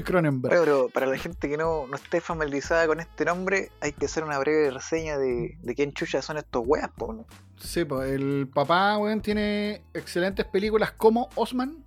Cronenberg. 0.04 0.50
Pero 0.54 0.88
para 0.88 1.06
la 1.06 1.16
gente 1.18 1.48
que 1.48 1.56
no, 1.56 1.86
no 1.86 1.96
esté 1.96 2.20
familiarizada 2.20 2.86
con 2.86 3.00
este 3.00 3.24
nombre, 3.24 3.70
hay 3.80 3.92
que 3.92 4.06
hacer 4.06 4.24
una 4.24 4.38
breve 4.38 4.70
reseña 4.70 5.16
de, 5.18 5.56
de 5.60 5.74
quién 5.74 5.92
chucha 5.92 6.20
son 6.22 6.36
estos 6.36 6.62
weas, 6.66 6.90
po, 6.96 7.12
¿no? 7.12 7.26
Sí, 7.58 7.84
pues 7.84 8.10
el 8.10 8.48
papá, 8.52 8.98
weón, 8.98 9.20
tiene 9.20 9.82
excelentes 9.94 10.44
películas 10.46 10.92
como 10.92 11.28
Osman. 11.36 11.82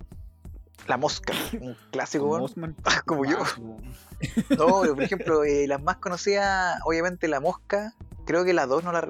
La 0.86 0.96
Mosca, 0.96 1.34
un 1.60 1.76
clásico, 1.90 2.24
Con 2.24 2.30
weón. 2.30 2.42
Mossman. 2.42 2.76
como 3.04 3.24
yo. 3.26 3.38
No, 4.56 4.80
pero 4.80 4.94
por 4.94 5.02
ejemplo, 5.02 5.44
eh, 5.44 5.66
las 5.66 5.82
más 5.82 5.96
conocidas, 5.98 6.80
obviamente 6.84 7.28
La 7.28 7.40
Mosca, 7.40 7.92
creo 8.24 8.44
que 8.44 8.52
las 8.54 8.68
dos 8.68 8.84
no 8.84 8.92
la... 8.92 9.06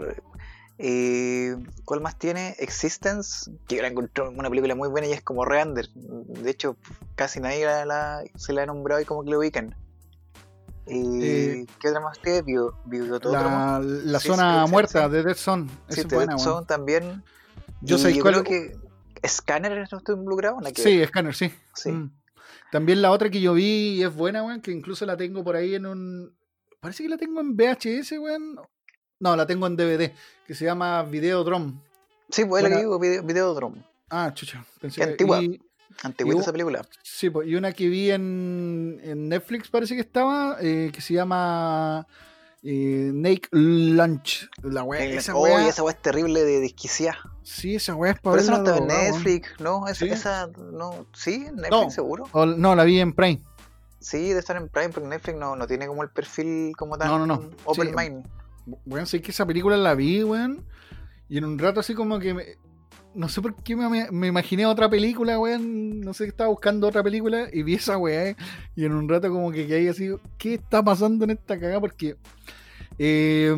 Eh, 0.79 1.57
¿Cuál 1.85 2.01
más 2.01 2.19
tiene? 2.19 2.55
Existence, 2.61 3.51
que 3.67 3.77
yo 3.77 3.83
la 3.83 3.89
encontré 3.89 4.23
una 4.29 4.49
película 4.49 4.75
muy 4.77 4.89
buena 4.89 5.09
y 5.09 5.13
es 5.13 5.23
como 5.23 5.45
re 5.45 5.63
under. 5.63 5.89
De 5.95 6.51
hecho, 6.51 6.77
casi 7.17 7.41
nadie 7.41 7.65
la, 7.67 7.85
la- 7.85 8.23
se 8.37 8.53
la 8.53 8.63
ha 8.63 8.67
nombrado 8.67 9.01
y 9.01 9.05
como 9.05 9.25
que 9.25 9.31
lo 9.31 9.39
ubican. 9.41 9.75
Eh, 10.87 10.95
Eh, 11.61 11.67
¿Qué 11.81 11.89
otra 11.89 12.01
más 12.01 12.19
tiene? 12.21 12.43
Bio, 12.43 12.75
Biotódromo. 12.87 13.51
La, 13.51 13.81
la 13.83 14.21
Sí, 14.21 14.29
zona 14.29 14.65
sí, 14.67 14.71
muerta 14.73 15.07
sí. 15.07 15.13
de 15.13 15.23
Dead 15.23 15.37
Zone. 15.37 15.65
Esa 15.89 15.95
Sí, 15.95 16.01
es 16.03 16.09
The 16.09 16.15
buena, 16.15 16.35
Dead. 16.37 16.45
Zone 16.45 16.67
también. 16.67 17.23
Yo 17.83 17.97
Y 17.97 17.99
sé 17.99 18.15
yo 18.15 18.23
cuál- 18.23 18.43
creo 18.43 18.45
que 18.45 19.29
Scanner 19.29 19.87
no 19.91 19.99
estoy 19.99 20.15
involucrado. 20.15 20.61
¿no? 20.61 20.69
Sí, 20.75 21.05
Scanner, 21.07 21.35
sí. 21.35 21.53
sí. 21.75 21.91
Mm. 21.91 22.13
También 22.71 23.03
la 23.03 23.11
otra 23.11 23.31
que 23.31 23.41
yo 23.41 23.55
vi 23.55 23.97
y 23.99 24.03
es 24.03 24.15
buena, 24.15 24.43
weón, 24.45 24.61
que 24.61 24.71
incluso 24.71 25.05
la 25.07 25.17
tengo 25.17 25.43
por 25.45 25.57
ahí 25.57 25.75
en 25.75 25.87
un. 25.87 26.37
Parece 26.81 27.03
que 27.03 27.09
la 27.09 27.17
tengo 27.17 27.41
en 27.41 27.57
VHS, 27.57 28.19
weón. 28.19 28.61
No, 29.21 29.35
la 29.37 29.47
tengo 29.47 29.67
en 29.67 29.77
DVD, 29.77 30.13
que 30.47 30.55
se 30.55 30.65
llama 30.65 31.03
Videodrome. 31.03 31.73
Sí, 32.31 32.45
pues 32.45 32.63
es 32.63 32.69
Buena- 32.69 32.69
que 32.71 32.77
digo, 32.83 32.99
video, 32.99 33.23
Videodrome. 33.23 33.85
Ah, 34.11 34.31
chucha. 34.35 34.65
Pensé 34.81 35.01
que- 35.03 35.11
antigua. 35.11 35.43
y- 35.43 35.61
Antigüita 36.05 36.41
esa 36.43 36.53
película. 36.53 36.87
sí, 37.03 37.29
pues, 37.29 37.49
y 37.49 37.57
una 37.57 37.73
que 37.73 37.89
vi 37.89 38.13
en, 38.13 39.01
en 39.03 39.29
Netflix, 39.29 39.69
parece 39.69 39.97
que 39.97 40.01
estaba, 40.01 40.57
eh, 40.61 40.91
que 40.93 41.01
se 41.01 41.15
llama 41.15 42.07
eh, 42.63 43.11
Naked 43.13 43.49
Lunch. 43.53 44.49
La 44.63 44.85
wea, 44.85 45.05
Eh, 45.05 45.17
esa 45.17 45.35
oh, 45.35 45.43
wea. 45.43 45.65
y 45.65 45.69
esa 45.69 45.83
weá 45.83 45.95
es 45.95 46.03
terrible 46.03 46.45
de 46.45 46.61
desquiciar. 46.61 47.17
Sí, 47.43 47.75
esa 47.77 47.95
wea 47.97 48.13
es 48.13 48.21
para 48.21 48.37
Pero 48.37 48.43
esa 48.43 48.53
no 48.53 48.59
estaba 48.59 48.79
en. 48.79 48.87
Netflix, 48.87 49.49
¿no? 49.61 49.89
Esa, 49.89 50.05
Sí. 50.05 50.11
esa 50.11 50.49
no. 50.73 51.07
¿Sí? 51.15 51.35
¿En 51.47 51.57
Netflix 51.57 51.71
No. 51.71 51.91
seguro? 51.91 52.25
O- 52.33 52.47
no, 52.47 52.75
la 52.77 52.85
vi 52.85 53.01
en 53.01 53.13
Prime. 53.13 53.41
Sí, 54.01 54.33
de 54.33 54.39
estar 54.39 54.57
en 54.57 54.69
Prime, 54.69 54.91
porque 54.91 55.09
Netflix 55.09 55.37
no, 55.39 55.57
no 55.57 55.67
tiene 55.67 55.87
como 55.89 56.03
el 56.05 56.11
perfil 56.11 56.73
como 56.77 56.97
tal. 56.97 57.09
No, 57.09 57.19
no, 57.19 57.27
no. 57.27 57.51
Open 57.65 57.89
Sí. 57.89 57.95
mind. 57.97 58.25
Weón, 58.87 59.07
sé 59.07 59.21
que 59.23 59.31
esa 59.31 59.47
película 59.47 59.77
la 59.77 59.95
vi, 59.95 60.23
weón. 60.23 60.65
Y 61.29 61.39
en 61.39 61.45
un 61.45 61.59
rato 61.59 61.81
así 61.81 61.95
como 61.95 62.19
que 62.19 62.35
me- 62.35 62.47
no 63.15 63.29
sé 63.29 63.41
por 63.43 63.55
qué 63.63 63.75
me, 63.75 64.11
me 64.11 64.27
imaginé 64.29 64.67
otra 64.67 64.89
película, 64.89 65.39
weón. 65.39 66.01
No 66.01 66.15
sé, 66.15 66.27
estaba 66.27 66.51
buscando 66.51 66.87
otra 66.89 67.03
película 67.03 67.49
y 67.53 67.63
vi 67.63 67.75
esa 67.75 67.99
weá. 67.99 68.37
Y 68.77 68.85
en 68.85 68.93
un 68.93 69.09
rato 69.09 69.31
como 69.31 69.51
que 69.51 69.67
quedé 69.67 69.89
así, 69.91 70.09
¿qué 70.39 70.55
está 70.55 70.83
pasando 70.83 71.25
en 71.25 71.31
esta 71.31 71.59
cagada? 71.59 71.81
Porque 71.81 72.17
eh, 72.99 73.55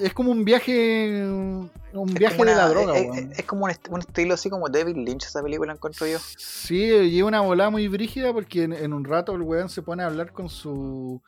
es 0.00 0.12
como 0.12 0.30
un 0.32 0.44
viaje, 0.44 1.22
un 1.24 2.14
viaje 2.14 2.36
de 2.44 2.54
la 2.54 2.68
droga, 2.68 2.96
es, 2.98 3.08
weón. 3.10 3.32
es- 3.32 3.38
es 3.38 3.44
como 3.44 3.64
un, 3.64 3.70
est- 3.70 3.88
un 3.88 4.00
estilo 4.00 4.34
así 4.34 4.50
como 4.50 4.68
David 4.68 4.96
Lynch, 4.96 5.24
esa 5.24 5.42
película 5.42 5.72
encuentro 5.72 6.06
yo. 6.06 6.18
Sí, 6.36 6.86
lleva 7.10 7.28
una 7.28 7.40
volada 7.40 7.70
muy 7.70 7.86
brígida 7.88 8.32
porque 8.32 8.64
en, 8.64 8.72
en 8.72 8.92
un 8.92 9.04
rato 9.04 9.34
el 9.34 9.42
weón 9.42 9.68
se 9.68 9.82
pone 9.82 10.02
a 10.02 10.06
hablar 10.06 10.32
con 10.32 10.48
su 10.48 11.22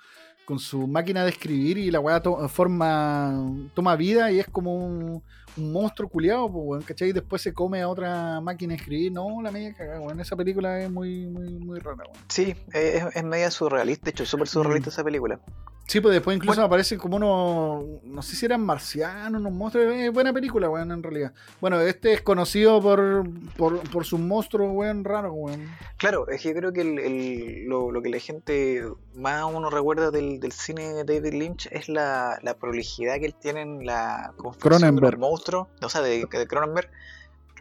con 0.44 0.58
su 0.58 0.86
máquina 0.86 1.24
de 1.24 1.30
escribir 1.30 1.78
y 1.78 1.90
la 1.90 2.00
weá 2.00 2.22
forma 2.48 3.50
toma 3.74 3.96
vida 3.96 4.30
y 4.30 4.40
es 4.40 4.48
como 4.48 4.74
un, 4.74 5.22
un 5.56 5.72
monstruo 5.72 6.08
culiado, 6.08 6.50
pues 6.50 6.64
weón, 6.66 6.82
¿cachai? 6.82 7.08
Y 7.10 7.12
después 7.12 7.42
se 7.42 7.52
come 7.52 7.80
a 7.82 7.88
otra 7.88 8.40
máquina 8.40 8.74
escribir. 8.74 9.12
No, 9.12 9.40
la 9.42 9.50
media 9.50 9.74
cagada, 9.74 10.00
weón. 10.00 10.20
Esa 10.20 10.36
película 10.36 10.80
es 10.80 10.90
muy, 10.90 11.26
muy, 11.26 11.50
muy 11.54 11.78
rara, 11.80 12.04
weón. 12.04 12.24
Sí, 12.28 12.54
es, 12.72 13.04
es 13.14 13.24
media 13.24 13.50
surrealista. 13.50 14.04
De 14.06 14.10
hecho, 14.10 14.22
es 14.24 14.28
súper 14.28 14.48
surrealista 14.48 14.90
Mm. 14.90 14.92
esa 14.92 15.04
película. 15.04 15.40
Sí, 15.86 16.00
pues 16.00 16.14
después 16.14 16.34
incluso 16.34 16.52
Bueno. 16.54 16.66
aparecen 16.66 16.98
como 16.98 17.16
unos, 17.16 18.02
no 18.04 18.22
sé 18.22 18.36
si 18.36 18.46
eran 18.46 18.62
marcianos, 18.64 19.38
unos 19.38 19.52
monstruos, 19.52 19.92
es 19.94 20.10
buena 20.10 20.32
película, 20.32 20.70
weón, 20.70 20.90
en 20.90 21.02
realidad. 21.02 21.34
Bueno, 21.60 21.78
este 21.82 22.14
es 22.14 22.22
conocido 22.22 22.80
por, 22.80 23.22
por, 23.58 23.80
por 23.90 24.06
sus 24.06 24.18
monstruos, 24.18 24.70
weón, 24.72 25.04
raros, 25.04 25.32
weón. 25.34 25.68
Claro, 25.98 26.26
es 26.30 26.40
que 26.40 26.48
yo 26.48 26.54
creo 26.54 26.72
que 26.72 26.80
el, 26.80 26.98
el- 26.98 27.64
lo, 27.66 27.92
lo 27.92 28.00
que 28.00 28.08
la 28.08 28.18
gente 28.18 28.82
más 29.14 29.44
uno 29.44 29.68
recuerda 29.68 30.10
del, 30.10 30.40
del 30.40 30.52
cine 30.52 30.84
de 30.94 31.04
David 31.04 31.34
Lynch 31.34 31.68
es 31.70 31.90
la, 31.90 32.38
la 32.42 32.54
prolijidad 32.56 33.16
que 33.18 33.26
él 33.26 33.34
tiene 33.34 33.60
en 33.60 33.84
la 33.84 34.32
construcción 34.38 34.54
de 34.62 34.70
los 34.70 34.78
Cronenberg. 34.80 35.18
Monstruos, 35.44 35.68
o 35.82 35.88
sea, 35.88 36.00
de, 36.00 36.26
de 36.30 36.46
Cronenberg, 36.46 36.88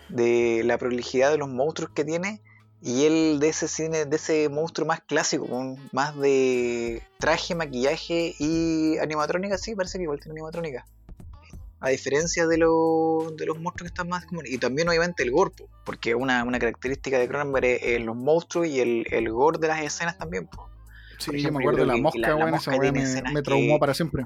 de 0.09 0.61
la 0.65 0.77
prolijidad 0.77 1.31
de 1.31 1.37
los 1.37 1.49
monstruos 1.49 1.91
que 1.93 2.05
tiene 2.05 2.41
y 2.81 3.05
él 3.05 3.39
de 3.39 3.49
ese 3.49 3.67
cine, 3.67 4.05
de 4.05 4.15
ese 4.15 4.49
monstruo 4.49 4.85
más 4.87 5.01
clásico, 5.01 5.47
con 5.47 5.77
más 5.91 6.17
de 6.19 7.01
traje, 7.19 7.55
maquillaje 7.55 8.35
y 8.39 8.97
animatrónica, 8.97 9.57
sí, 9.57 9.75
parece 9.75 9.97
que 9.97 10.03
igual 10.03 10.19
tiene 10.19 10.33
animatrónica. 10.33 10.85
A 11.79 11.89
diferencia 11.89 12.47
de, 12.47 12.57
lo- 12.57 13.31
de 13.37 13.45
los 13.45 13.59
monstruos 13.59 13.89
que 13.89 13.93
están 13.93 14.07
más 14.07 14.25
como... 14.25 14.41
Y 14.45 14.57
también 14.57 14.87
obviamente 14.87 15.23
el 15.23 15.31
gore, 15.31 15.51
po, 15.51 15.67
porque 15.85 16.15
una, 16.15 16.43
una 16.45 16.57
característica 16.59 17.19
de 17.19 17.27
Cronenberg 17.27 17.65
es, 17.65 17.79
es 17.83 18.01
los 18.01 18.15
monstruos 18.15 18.67
y 18.67 18.79
el, 18.79 19.05
el 19.11 19.29
gore 19.29 19.59
de 19.59 19.67
las 19.67 19.81
escenas 19.81 20.17
también. 20.17 20.47
po. 20.47 20.69
Sí, 21.19 21.41
yo 21.41 21.51
me 21.51 21.59
acuerdo 21.59 21.81
de 21.81 21.85
la 21.87 21.97
mosca, 21.97 22.19
la- 22.19 22.27
la 22.29 22.35
weón, 22.35 22.51
mosca 22.51 22.71
esa 22.75 22.91
me, 22.91 23.21
me 23.33 23.33
que- 23.39 23.41
traumó 23.43 23.79
para 23.79 23.93
siempre. 23.93 24.25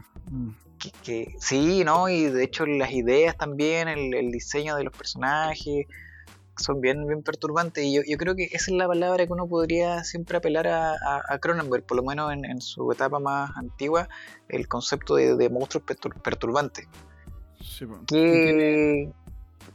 Que, 0.80 0.92
que- 1.04 1.36
sí, 1.40 1.84
¿no? 1.84 2.08
Y 2.10 2.26
de 2.26 2.44
hecho 2.44 2.66
las 2.66 2.92
ideas 2.92 3.36
también, 3.38 3.88
el, 3.88 4.14
el 4.14 4.32
diseño 4.32 4.76
de 4.76 4.84
los 4.84 4.94
personajes 4.96 5.86
son 6.58 6.82
bien, 6.82 7.08
bien 7.08 7.22
perturbantes. 7.24 7.84
Y 7.84 7.94
yo, 7.94 8.02
yo 8.08 8.18
creo 8.18 8.36
que 8.36 8.46
esa 8.46 8.72
es 8.72 8.78
la 8.78 8.88
palabra 8.88 9.26
que 9.26 9.32
uno 9.34 9.48
podría 9.48 10.04
siempre 10.04 10.38
apelar 10.38 10.68
a, 10.68 11.38
Cronenberg, 11.40 11.84
por 11.84 11.98
lo 11.98 12.04
menos 12.04 12.32
en, 12.34 12.46
en 12.46 12.62
su 12.62 12.92
etapa 12.92 13.20
más 13.20 13.52
antigua, 13.58 14.08
el 14.50 14.68
concepto 14.68 15.16
de, 15.16 15.36
de 15.36 15.50
monstruos 15.50 15.86
pertur- 15.86 16.20
perturbantes. 16.22 16.88
Sí, 17.62 17.86
tiene- 18.06 18.06
Que, 18.08 19.12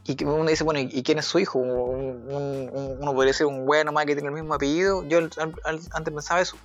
y 0.05 0.15
que 0.15 0.25
uno 0.25 0.45
dice, 0.45 0.63
bueno, 0.65 0.81
¿y 0.81 1.03
quién 1.03 1.19
es 1.19 1.25
su 1.25 1.39
hijo? 1.39 1.59
Un- 1.59 2.27
un- 2.29 2.69
un- 2.73 2.97
uno 3.01 3.13
podría 3.13 3.33
ser 3.33 3.47
un 3.47 3.65
güey 3.65 3.83
nomás 3.85 4.05
que 4.05 4.15
tiene 4.15 4.27
el 4.29 4.35
mismo 4.35 4.53
apellido. 4.53 5.05
Yo 5.07 5.19
al- 5.19 5.31
al- 5.63 5.79
antes 5.93 6.13
pensaba 6.13 6.41
eso. 6.41 6.57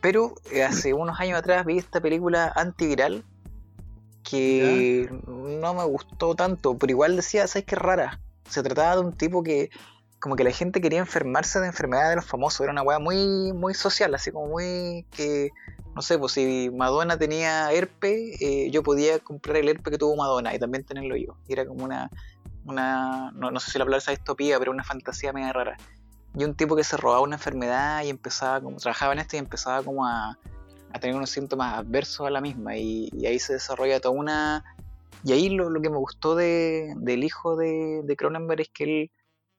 Pero 0.00 0.34
eh, 0.52 0.62
hace 0.64 0.94
unos 0.94 1.18
años 1.20 1.38
atrás 1.38 1.64
vi 1.66 1.78
esta 1.78 2.00
película 2.00 2.52
antiviral 2.54 3.24
que 4.32 5.10
no 5.26 5.74
me 5.74 5.84
gustó 5.84 6.34
tanto, 6.34 6.78
pero 6.78 6.90
igual 6.90 7.16
decía, 7.16 7.46
¿sabes 7.46 7.66
qué 7.66 7.76
rara? 7.76 8.18
Se 8.48 8.62
trataba 8.62 8.96
de 8.96 9.02
un 9.02 9.12
tipo 9.12 9.42
que 9.42 9.70
como 10.20 10.36
que 10.36 10.44
la 10.44 10.52
gente 10.52 10.80
quería 10.80 11.00
enfermarse 11.00 11.60
de 11.60 11.66
enfermedades 11.66 12.10
de 12.10 12.16
los 12.16 12.24
famosos, 12.24 12.60
era 12.60 12.70
una 12.70 12.82
weá 12.82 13.00
muy, 13.00 13.52
muy 13.52 13.74
social, 13.74 14.14
así 14.14 14.30
como 14.30 14.46
muy 14.46 15.04
que, 15.10 15.50
no 15.96 16.00
sé, 16.00 16.16
pues 16.16 16.32
si 16.32 16.70
Madonna 16.72 17.18
tenía 17.18 17.72
herpes, 17.72 18.40
eh, 18.40 18.70
yo 18.70 18.84
podía 18.84 19.18
comprar 19.18 19.56
el 19.56 19.68
herpes 19.68 19.90
que 19.90 19.98
tuvo 19.98 20.14
Madonna 20.14 20.54
y 20.54 20.60
también 20.60 20.84
tenerlo 20.84 21.16
yo. 21.16 21.36
Y 21.48 21.52
era 21.52 21.66
como 21.66 21.84
una, 21.84 22.08
una 22.64 23.32
no, 23.32 23.50
no 23.50 23.58
sé 23.58 23.72
si 23.72 23.78
la 23.78 23.84
palabra 23.84 23.98
es 23.98 24.18
distopía, 24.18 24.60
pero 24.60 24.70
una 24.70 24.84
fantasía 24.84 25.32
media 25.32 25.52
rara. 25.52 25.76
Y 26.38 26.44
un 26.44 26.54
tipo 26.54 26.76
que 26.76 26.84
se 26.84 26.96
robaba 26.96 27.20
una 27.20 27.34
enfermedad 27.36 28.04
y 28.04 28.08
empezaba, 28.08 28.60
como 28.60 28.76
trabajaba 28.76 29.12
en 29.12 29.18
esto 29.18 29.36
y 29.36 29.40
empezaba 29.40 29.82
como 29.82 30.06
a, 30.06 30.38
a 30.92 30.98
tener 30.98 31.16
unos 31.16 31.30
síntomas 31.30 31.74
adversos 31.78 32.26
a 32.26 32.30
la 32.30 32.40
misma. 32.40 32.76
Y, 32.76 33.08
y 33.12 33.26
ahí 33.26 33.38
se 33.38 33.54
desarrolla 33.54 34.00
toda 34.00 34.14
una... 34.14 34.64
Y 35.24 35.32
ahí 35.32 35.48
lo, 35.50 35.70
lo 35.70 35.80
que 35.80 35.90
me 35.90 35.98
gustó 35.98 36.34
de, 36.34 36.94
del 36.96 37.22
hijo 37.22 37.56
de, 37.56 38.02
de 38.02 38.16
Cronenberg 38.16 38.62
es 38.62 38.68
que 38.70 38.84
él 38.84 39.10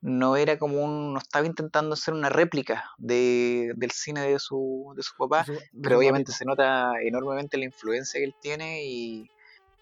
no 0.02 0.36
era 0.36 0.60
como 0.60 0.84
un... 0.84 1.14
no 1.14 1.20
estaba 1.20 1.46
intentando 1.46 1.94
hacer 1.94 2.14
una 2.14 2.28
réplica 2.28 2.92
de, 2.98 3.72
del 3.78 3.92
cine 3.92 4.22
de 4.22 4.40
su, 4.40 4.94
de 4.98 5.04
su 5.04 5.16
papá, 5.18 5.46
de 5.48 5.62
pero 5.82 5.98
obviamente 5.98 6.32
papito. 6.34 6.38
se 6.38 6.46
nota 6.46 6.92
enormemente 7.02 7.58
la 7.58 7.64
influencia 7.64 8.20
que 8.20 8.26
él 8.26 8.36
tiene 8.42 8.84
y, 8.84 9.30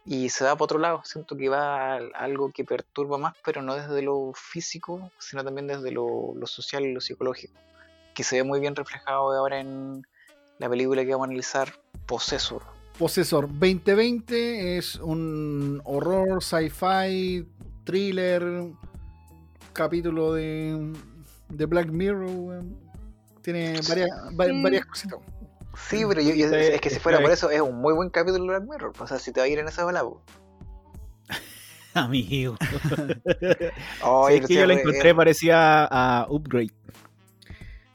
y 0.05 0.29
se 0.29 0.43
va 0.43 0.51
para 0.53 0.65
otro 0.65 0.77
lado. 0.77 1.01
Siento 1.03 1.35
que 1.35 1.49
va 1.49 1.95
a 1.95 1.97
algo 2.13 2.51
que 2.51 2.63
perturba 2.63 3.17
más, 3.17 3.35
pero 3.43 3.63
no 3.63 3.73
desde 3.75 4.03
lo 4.03 4.33
físico, 4.35 5.11
sino 5.17 5.43
también 5.43 5.65
desde 5.65 5.89
lo, 5.89 6.33
lo 6.35 6.45
social 6.45 6.85
y 6.85 6.93
lo 6.93 7.01
psicológico, 7.01 7.57
que 8.13 8.23
se 8.23 8.35
ve 8.35 8.43
muy 8.43 8.59
bien 8.59 8.75
reflejado 8.75 9.31
ahora 9.33 9.59
en 9.59 10.05
la 10.61 10.69
película 10.69 11.03
que 11.03 11.11
vamos 11.11 11.25
a 11.25 11.29
analizar, 11.29 11.73
Possessor. 12.05 12.61
Possessor 12.99 13.47
2020 13.47 14.77
es 14.77 14.95
un 14.97 15.81
horror, 15.85 16.43
sci-fi, 16.43 17.47
thriller, 17.83 18.67
capítulo 19.73 20.33
de, 20.33 20.93
de 21.49 21.65
Black 21.65 21.87
Mirror. 21.87 22.63
Tiene 23.41 23.79
varias, 23.89 24.09
va- 24.39 24.61
varias 24.61 24.85
cositas. 24.85 25.17
Sí, 25.75 26.03
pero 26.07 26.21
yo, 26.21 26.35
yo- 26.35 26.49
Sí, 26.49 26.55
es 26.55 26.79
que 26.79 26.91
si 26.91 26.99
fuera 26.99 27.19
por 27.19 27.31
eso 27.31 27.49
es 27.49 27.59
un 27.59 27.81
muy 27.81 27.95
buen 27.95 28.11
capítulo 28.11 28.43
de 28.53 28.59
Black 28.59 28.69
Mirror. 28.69 28.93
O 28.99 29.07
sea, 29.07 29.17
si 29.17 29.31
te 29.31 29.39
va 29.39 29.45
a 29.45 29.49
ir 29.49 29.57
en 29.57 29.67
esa 29.67 29.83
bola. 29.83 30.03
Amigo. 31.95 32.55
Ay, 34.03 34.37
Sí, 34.37 34.41
es 34.41 34.47
que 34.47 34.53
yo 34.53 34.65
la 34.67 34.73
encontré 34.75 35.15
parecía 35.15 35.85
a 35.85 36.27
Upgrade. 36.29 36.71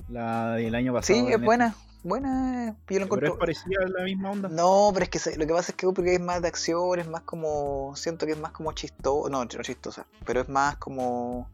La 0.08 0.54
del 0.56 0.74
año 0.74 0.92
pasado. 0.92 1.14
Sí, 1.14 1.20
es 1.20 1.24
Netflix. 1.26 1.44
buena. 1.44 1.74
Buena. 2.06 2.76
Yo 2.88 3.00
la 3.00 3.06
Pero 3.08 3.32
es 3.32 3.38
parecida 3.38 3.80
a 3.84 3.88
la 3.88 4.04
misma 4.04 4.30
onda. 4.30 4.48
No, 4.48 4.90
pero 4.94 5.04
es 5.04 5.10
que 5.10 5.36
lo 5.36 5.44
que 5.46 5.52
pasa 5.52 5.72
es 5.72 5.76
que 5.76 5.86
Upgrade 5.88 6.14
es 6.14 6.20
más 6.20 6.40
de 6.40 6.46
acción, 6.48 7.00
es 7.00 7.08
más 7.08 7.22
como. 7.22 7.94
Siento 7.96 8.26
que 8.26 8.32
es 8.32 8.38
más 8.38 8.52
como 8.52 8.70
chistoso. 8.72 9.28
No, 9.28 9.44
no 9.44 9.62
chistosa, 9.62 10.06
pero 10.24 10.40
es 10.42 10.48
más 10.48 10.76
como. 10.76 11.50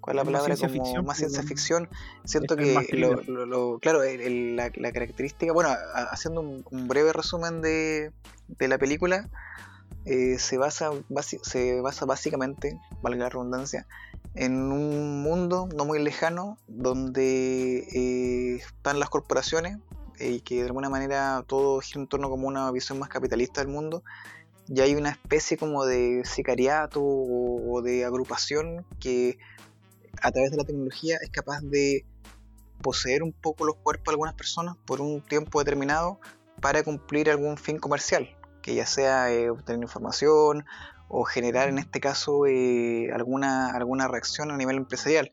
¿Cuál 0.00 0.14
es 0.14 0.16
la 0.16 0.22
Es 0.22 0.26
palabra? 0.26 0.56
ciencia 0.56 0.68
como 0.68 0.84
ficción, 0.84 1.04
más 1.04 1.06
pues, 1.06 1.18
ciencia 1.18 1.38
bueno. 1.40 1.48
ficción. 1.48 1.88
Siento 2.24 2.54
que 2.56 2.96
lo, 2.96 3.22
lo- 3.22 3.46
lo- 3.46 3.78
claro, 3.80 4.04
el- 4.04 4.20
el- 4.20 4.56
la, 4.56 4.70
la 4.76 4.92
característica. 4.92 5.52
Bueno, 5.52 5.70
haciendo 6.12 6.42
un, 6.42 6.64
un 6.70 6.86
breve 6.86 7.12
resumen 7.12 7.60
de, 7.60 8.12
de 8.46 8.68
la 8.68 8.78
película, 8.78 9.28
eh, 10.04 10.38
se, 10.38 10.56
basa, 10.58 10.92
basi- 11.10 11.40
se 11.42 11.80
basa 11.80 12.06
básicamente, 12.06 12.78
valga 13.02 13.24
la 13.24 13.28
redundancia, 13.30 13.86
en 14.38 14.70
un 14.70 15.20
mundo 15.20 15.68
no 15.74 15.84
muy 15.84 15.98
lejano 15.98 16.58
donde 16.68 17.78
eh, 17.78 18.54
están 18.54 19.00
las 19.00 19.10
corporaciones 19.10 19.78
eh, 20.20 20.30
y 20.30 20.40
que 20.40 20.60
de 20.60 20.66
alguna 20.66 20.88
manera 20.88 21.42
todo 21.44 21.80
gira 21.80 22.00
en 22.00 22.06
torno 22.06 22.30
como 22.30 22.46
una 22.46 22.70
visión 22.70 23.00
más 23.00 23.08
capitalista 23.08 23.60
del 23.60 23.68
mundo 23.68 24.04
y 24.68 24.80
hay 24.80 24.94
una 24.94 25.10
especie 25.10 25.56
como 25.56 25.84
de 25.84 26.22
sicariato 26.24 27.00
o, 27.02 27.82
de 27.82 28.04
agrupación 28.04 28.86
que 29.00 29.38
a 30.22 30.30
través 30.30 30.52
de 30.52 30.56
la 30.58 30.64
tecnología 30.64 31.16
es 31.20 31.30
capaz 31.30 31.60
de 31.62 32.04
poseer 32.80 33.24
un 33.24 33.32
poco 33.32 33.64
los 33.64 33.74
cuerpos 33.74 34.06
de 34.06 34.10
algunas 34.12 34.34
personas 34.34 34.76
por 34.86 35.00
un 35.00 35.20
tiempo 35.20 35.58
determinado 35.58 36.20
para 36.60 36.84
cumplir 36.84 37.28
algún 37.28 37.56
fin 37.56 37.78
comercial, 37.78 38.36
que 38.62 38.76
ya 38.76 38.86
sea 38.86 39.32
eh, 39.32 39.50
obtener 39.50 39.82
información 39.82 40.64
o 41.08 41.24
generar 41.24 41.68
en 41.68 41.78
este 41.78 42.00
caso 42.00 42.46
eh, 42.46 43.10
alguna, 43.12 43.70
alguna 43.70 44.08
reacción 44.08 44.50
a 44.50 44.56
nivel 44.56 44.76
empresarial. 44.76 45.32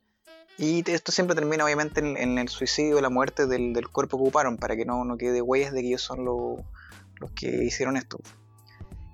Y 0.58 0.90
esto 0.90 1.12
siempre 1.12 1.36
termina 1.36 1.66
obviamente 1.66 2.00
en, 2.00 2.38
el 2.38 2.48
suicidio 2.48 3.02
la 3.02 3.10
muerte 3.10 3.46
del, 3.46 3.74
cuerpo 3.90 4.18
que 4.18 4.24
ocuparon, 4.24 4.58
para 4.58 4.78
que 4.78 4.86
no, 4.86 5.04
no 5.04 5.18
quede 5.18 5.42
huellas 5.42 5.74
de 5.74 5.82
que 5.82 5.88
ellos 5.90 6.02
son 6.02 6.24
los 6.24 7.32
que 7.36 7.66
hicieron 7.66 7.98
esto. 7.98 8.20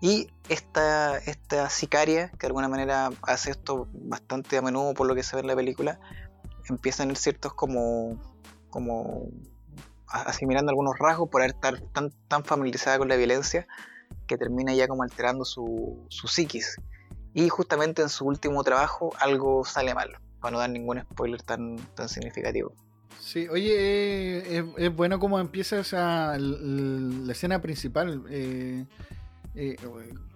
Y 0.02 0.28
esta, 0.50 1.18
esta 1.18 1.70
sicaria, 1.70 2.30
que 2.32 2.42
de 2.42 2.48
alguna 2.48 2.68
manera 2.68 3.10
hace 3.24 3.52
esto 3.52 3.88
bastante 3.94 4.58
a 4.58 4.62
menudo 4.62 4.94
por 4.94 5.08
lo 5.08 5.16
que 5.16 5.24
se 5.24 5.36
ve 5.36 5.42
en 5.42 5.48
la 5.48 5.56
película, 5.56 6.00
empieza 6.70 7.02
a 7.02 7.06
tener 7.06 7.18
ciertos 7.18 7.54
como, 7.56 8.20
como 8.70 9.30
asimilando 10.08 10.70
algunos 10.70 10.98
rasgos 11.00 11.30
por 11.30 11.44
estar 11.44 11.80
tan, 11.94 12.12
tan 12.28 12.44
familiarizada 12.44 13.00
con 13.00 13.10
la 13.10 13.16
violencia 13.16 13.68
que 14.32 14.38
termina 14.38 14.74
ya 14.74 14.88
como 14.88 15.03
alterando 15.03 15.44
su, 15.44 16.06
su 16.08 16.28
psiquis. 16.30 16.78
Y 17.34 17.49
justamente 17.49 18.02
en 18.02 18.08
su 18.08 18.26
último 18.26 18.64
trabajo 18.64 19.14
algo 19.20 19.66
sale 19.66 19.94
mal, 19.94 20.18
para 20.40 20.53
no 20.53 20.60
dar 20.60 20.70
ningún 20.70 21.02
spoiler 21.02 21.41
tan, 21.41 21.76
tan 21.95 22.08
significativo. 22.08 22.74
Sí, 23.20 23.48
oye, 23.49 24.58
es, 24.78 24.95
bueno 24.95 25.20
como 25.20 25.38
empieza 25.38 25.80
esa, 25.80 26.38
la, 26.38 27.32
escena 27.32 27.62
principal, 27.62 28.24
eh, 28.30 28.86
eh, 29.56 29.76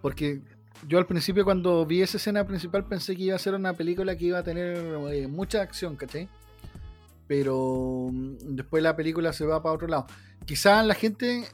porque 0.02 0.42
yo 0.88 0.98
al 0.98 1.06
principio 1.06 1.46
cuando 1.46 1.86
vi 1.86 2.02
esa 2.02 2.18
escena 2.18 2.46
principal 2.46 2.86
pensé 2.86 3.16
que 3.16 3.24
iba 3.24 3.36
a 3.36 3.40
ser 3.40 3.56
una 3.56 3.74
película 3.74 4.18
que 4.18 4.26
iba 4.26 4.40
a 4.40 4.44
tener 4.44 4.78
eh, 5.12 5.28
mucha 5.28 5.62
acción, 5.62 5.96
¿cachai? 5.96 6.28
Pero 7.28 8.10
mm, 8.12 8.56
después 8.56 8.84
la 8.84 8.96
película 8.96 9.32
se 9.32 9.46
va 9.46 9.64
para 9.64 9.74
otro 9.76 9.88
lado. 9.88 10.06
Quizás 10.46 10.86
la 10.86 10.96
gente 10.96 11.46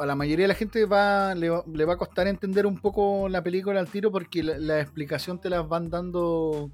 a 0.00 0.06
la 0.06 0.14
mayoría 0.14 0.44
de 0.44 0.48
la 0.48 0.54
gente 0.54 0.84
va 0.84 1.34
le, 1.34 1.48
va 1.50 1.92
a 1.92 1.96
costar 1.96 2.26
entender 2.26 2.66
un 2.66 2.78
poco 2.78 3.28
la 3.28 3.42
película 3.42 3.80
al 3.80 3.88
tiro 3.88 4.10
porque 4.10 4.42
la, 4.42 4.80
explicación 4.80 5.40
te 5.40 5.50
la 5.50 5.62
van 5.62 5.90
dando 5.90 6.70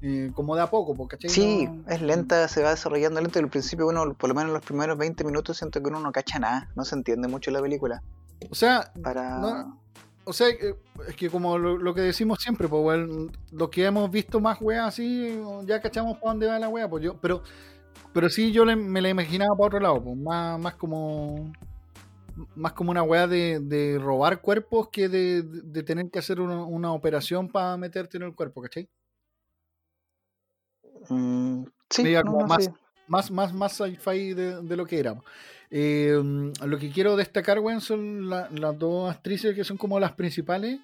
eh, 0.00 0.30
como 0.34 0.56
de 0.56 0.62
a 0.62 0.70
poco, 0.70 1.06
¿cachai? 1.06 1.30
Sí, 1.30 1.68
es 1.88 2.02
lenta, 2.02 2.48
se 2.48 2.62
va 2.62 2.70
desarrollando 2.70 3.20
lento 3.20 3.38
y 3.38 3.42
al 3.42 3.48
principio 3.48 3.86
uno, 3.86 4.14
por 4.14 4.28
lo 4.28 4.34
menos 4.34 4.48
en 4.48 4.54
los 4.54 4.64
primeros 4.64 4.98
20 4.98 5.24
minutos 5.24 5.58
siento 5.58 5.82
que 5.82 5.88
uno 5.88 6.00
no 6.00 6.12
cacha 6.12 6.38
nada, 6.38 6.70
no 6.74 6.84
se 6.84 6.94
entiende 6.94 7.28
mucho 7.28 7.50
la 7.50 7.60
película. 7.60 8.02
O 8.50 8.54
sea, 8.54 8.92
o 10.24 10.32
sea, 10.32 10.48
eh, 10.48 10.74
es 11.08 11.16
que 11.16 11.30
como 11.30 11.58
lo, 11.58 11.94
que 11.94 12.00
decimos 12.00 12.40
siempre, 12.40 12.68
pues, 12.68 12.82
bueno, 12.82 13.30
lo 13.52 13.70
que 13.70 13.84
hemos 13.84 14.10
visto 14.10 14.40
más 14.40 14.60
weas 14.60 14.88
así, 14.88 15.40
ya 15.66 15.80
cachamos 15.80 16.18
para 16.18 16.32
dónde 16.32 16.46
va 16.46 16.58
la 16.58 16.68
wea, 16.68 16.88
pues 16.88 17.04
yo, 17.04 17.16
pero, 17.20 17.42
pero 18.12 18.28
sí 18.28 18.52
yo 18.52 18.64
me 18.64 19.00
la 19.00 19.08
imaginaba 19.08 19.54
para 19.56 19.66
otro 19.66 19.80
lado, 19.80 20.02
pues, 20.02 20.16
más, 20.16 20.58
más 20.60 20.74
como 20.74 21.52
más 22.54 22.72
como 22.72 22.90
una 22.90 23.02
weá 23.02 23.26
de, 23.26 23.98
robar 24.00 24.40
cuerpos 24.40 24.88
que 24.90 25.08
de, 25.08 25.82
tener 25.82 26.10
que 26.10 26.18
hacer 26.18 26.40
una, 26.40 26.92
operación 26.92 27.48
para 27.48 27.76
meterte 27.76 28.16
en 28.16 28.24
el 28.24 28.34
cuerpo, 28.34 28.62
¿cachai? 28.62 28.88
Mm, 31.08 31.64
sí, 31.90 32.14
más, 33.08 33.30
más, 33.30 33.52
más, 33.52 33.72
sci-fi 33.72 34.34
de, 34.34 34.76
lo 34.76 34.86
que 34.86 34.98
éramos. 34.98 35.24
Eh, 35.70 36.20
lo 36.64 36.78
que 36.78 36.90
quiero 36.90 37.16
destacar, 37.16 37.58
weón, 37.58 37.80
son 37.80 38.28
las 38.28 38.78
dos 38.78 39.10
actrices 39.10 39.54
que 39.54 39.64
son 39.64 39.76
como 39.76 39.98
las 39.98 40.12
principales. 40.12 40.80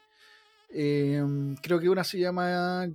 Eh, 0.70 1.22
creo 1.62 1.80
que 1.80 1.88
una 1.88 2.04
se 2.04 2.18
llama 2.18 2.86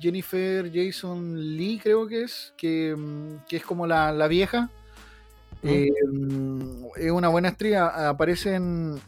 Jennifer 0.00 0.70
Jason 0.72 1.56
Lee, 1.56 1.78
creo 1.82 2.06
que 2.06 2.22
es, 2.22 2.52
que, 2.56 2.96
que 3.48 3.56
es 3.56 3.64
como 3.64 3.86
la, 3.86 4.12
la 4.12 4.26
vieja 4.26 4.70
eh, 5.62 5.90
es 6.96 7.10
una 7.10 7.28
buena 7.28 7.48
estrella. 7.48 8.08
Aparece 8.08 8.54
en, 8.54 9.00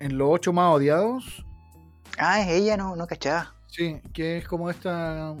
Los 0.00 0.28
Ocho 0.30 0.52
Más 0.52 0.74
Odiados. 0.74 1.44
Ah, 2.18 2.40
es 2.42 2.48
ella, 2.48 2.76
no, 2.76 2.96
no 2.96 3.06
cachaba. 3.06 3.54
Sí, 3.66 4.00
que 4.12 4.38
es 4.38 4.46
como 4.46 4.70
esta. 4.70 5.34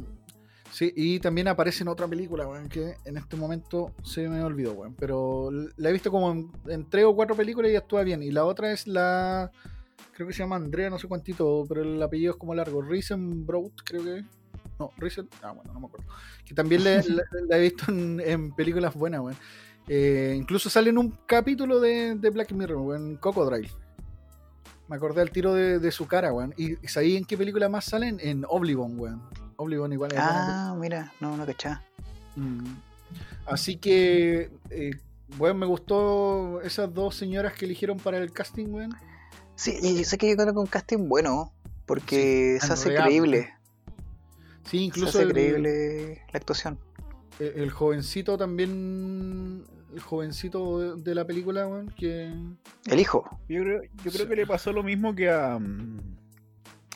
Sí, 0.72 0.90
y 0.96 1.20
también 1.20 1.48
aparece 1.48 1.84
en 1.84 1.88
otra 1.88 2.08
película, 2.08 2.46
que 2.70 2.96
en 3.04 3.18
este 3.18 3.36
momento 3.36 3.92
se 4.02 4.26
me 4.26 4.42
olvidó, 4.42 4.74
Pero 4.98 5.50
la 5.76 5.90
he 5.90 5.92
visto 5.92 6.10
como 6.10 6.32
en, 6.66 6.88
tres 6.88 7.04
o 7.04 7.14
cuatro 7.14 7.36
películas 7.36 7.70
y 7.70 7.76
actúa 7.76 8.02
bien. 8.04 8.22
Y 8.22 8.30
la 8.30 8.46
otra 8.46 8.72
es 8.72 8.86
la. 8.86 9.50
Creo 10.14 10.26
que 10.26 10.32
se 10.32 10.42
llama 10.42 10.56
Andrea, 10.56 10.88
no 10.88 10.98
sé 10.98 11.08
cuántito, 11.08 11.66
pero 11.68 11.82
el 11.82 12.02
apellido 12.02 12.32
es 12.32 12.38
como 12.38 12.54
largo. 12.54 12.80
Risenbrout, 12.80 13.82
creo 13.84 14.02
que 14.02 14.24
No, 14.78 14.90
Risen. 14.96 15.28
Ah, 15.42 15.52
bueno, 15.52 15.74
no 15.74 15.80
me 15.80 15.86
acuerdo. 15.88 16.06
Que 16.46 16.54
también 16.54 16.82
la, 17.48 17.58
he 17.58 17.60
visto 17.60 17.92
en, 17.92 18.52
películas 18.52 18.94
buenas, 18.94 19.20
weón. 19.20 19.36
Eh, 19.88 20.34
incluso 20.36 20.70
sale 20.70 20.90
en 20.90 20.98
un 20.98 21.16
capítulo 21.26 21.80
de, 21.80 22.14
Black 22.14 22.52
Mirror, 22.52 22.96
en 22.96 23.16
Cocodrile. 23.16 23.70
Me 24.88 24.96
acordé 24.96 25.22
al 25.22 25.30
tiro 25.30 25.54
de, 25.54 25.90
su 25.90 26.06
cara, 26.06 26.32
weón. 26.32 26.54
¿Y 26.56 26.76
sabí 26.86 27.16
en 27.16 27.24
qué 27.24 27.36
película 27.36 27.68
más 27.68 27.86
salen? 27.86 28.18
En 28.20 28.44
Oblivion, 28.48 28.98
weón. 28.98 29.22
Oblivion 29.56 29.92
igual. 29.92 30.12
Ah, 30.16 30.76
mira, 30.78 31.12
no, 31.20 31.36
no 31.36 31.46
cachá. 31.46 31.82
Mm. 32.36 32.74
Así 33.46 33.76
que, 33.76 34.50
eh, 34.70 34.90
bueno, 35.36 35.54
me 35.54 35.66
gustó 35.66 36.60
esas 36.62 36.92
dos 36.92 37.16
señoras 37.16 37.54
que 37.54 37.64
eligieron 37.64 37.98
para 37.98 38.18
el 38.18 38.32
casting, 38.32 38.66
weón. 38.68 38.94
Sí, 39.54 39.76
y 39.82 40.04
sé 40.04 40.18
que 40.18 40.26
llegaron 40.26 40.54
con 40.54 40.62
un 40.62 40.68
casting 40.68 41.08
bueno, 41.08 41.52
porque 41.86 42.58
se 42.60 42.72
hace 42.72 42.94
creíble. 42.94 43.54
Sí, 44.64 44.84
incluso. 44.84 45.12
Se 45.12 45.24
hace 45.24 45.32
creíble 45.32 46.22
la 46.32 46.38
actuación. 46.38 46.78
El, 47.38 47.70
jovencito 47.70 48.38
también. 48.38 49.64
El 49.92 50.00
jovencito 50.00 50.96
de, 50.96 51.14
la 51.14 51.26
película, 51.26 51.66
weón, 51.66 51.92
que. 51.96 52.32
El 52.86 53.00
hijo. 53.00 53.24
Yo 53.48 53.62
creo, 53.62 53.82
yo 54.04 54.10
creo 54.10 54.28
que 54.28 54.36
le 54.36 54.46
pasó 54.46 54.72
lo 54.72 54.82
mismo 54.82 55.14
que 55.14 55.30
a. 55.30 55.58
Mm, 55.58 55.98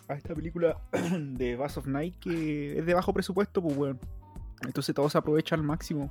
a 0.08 0.14
esta 0.14 0.34
película 0.34 0.78
de 1.20 1.56
Bass 1.56 1.76
of 1.76 1.86
Night, 1.86 2.16
que 2.20 2.78
es 2.78 2.86
de 2.86 2.94
bajo 2.94 3.12
presupuesto, 3.12 3.62
pues, 3.62 3.76
weón. 3.76 4.00
Entonces 4.62 4.94
todo 4.94 5.08
se 5.10 5.18
aprovecha 5.18 5.54
al 5.54 5.62
máximo. 5.62 6.10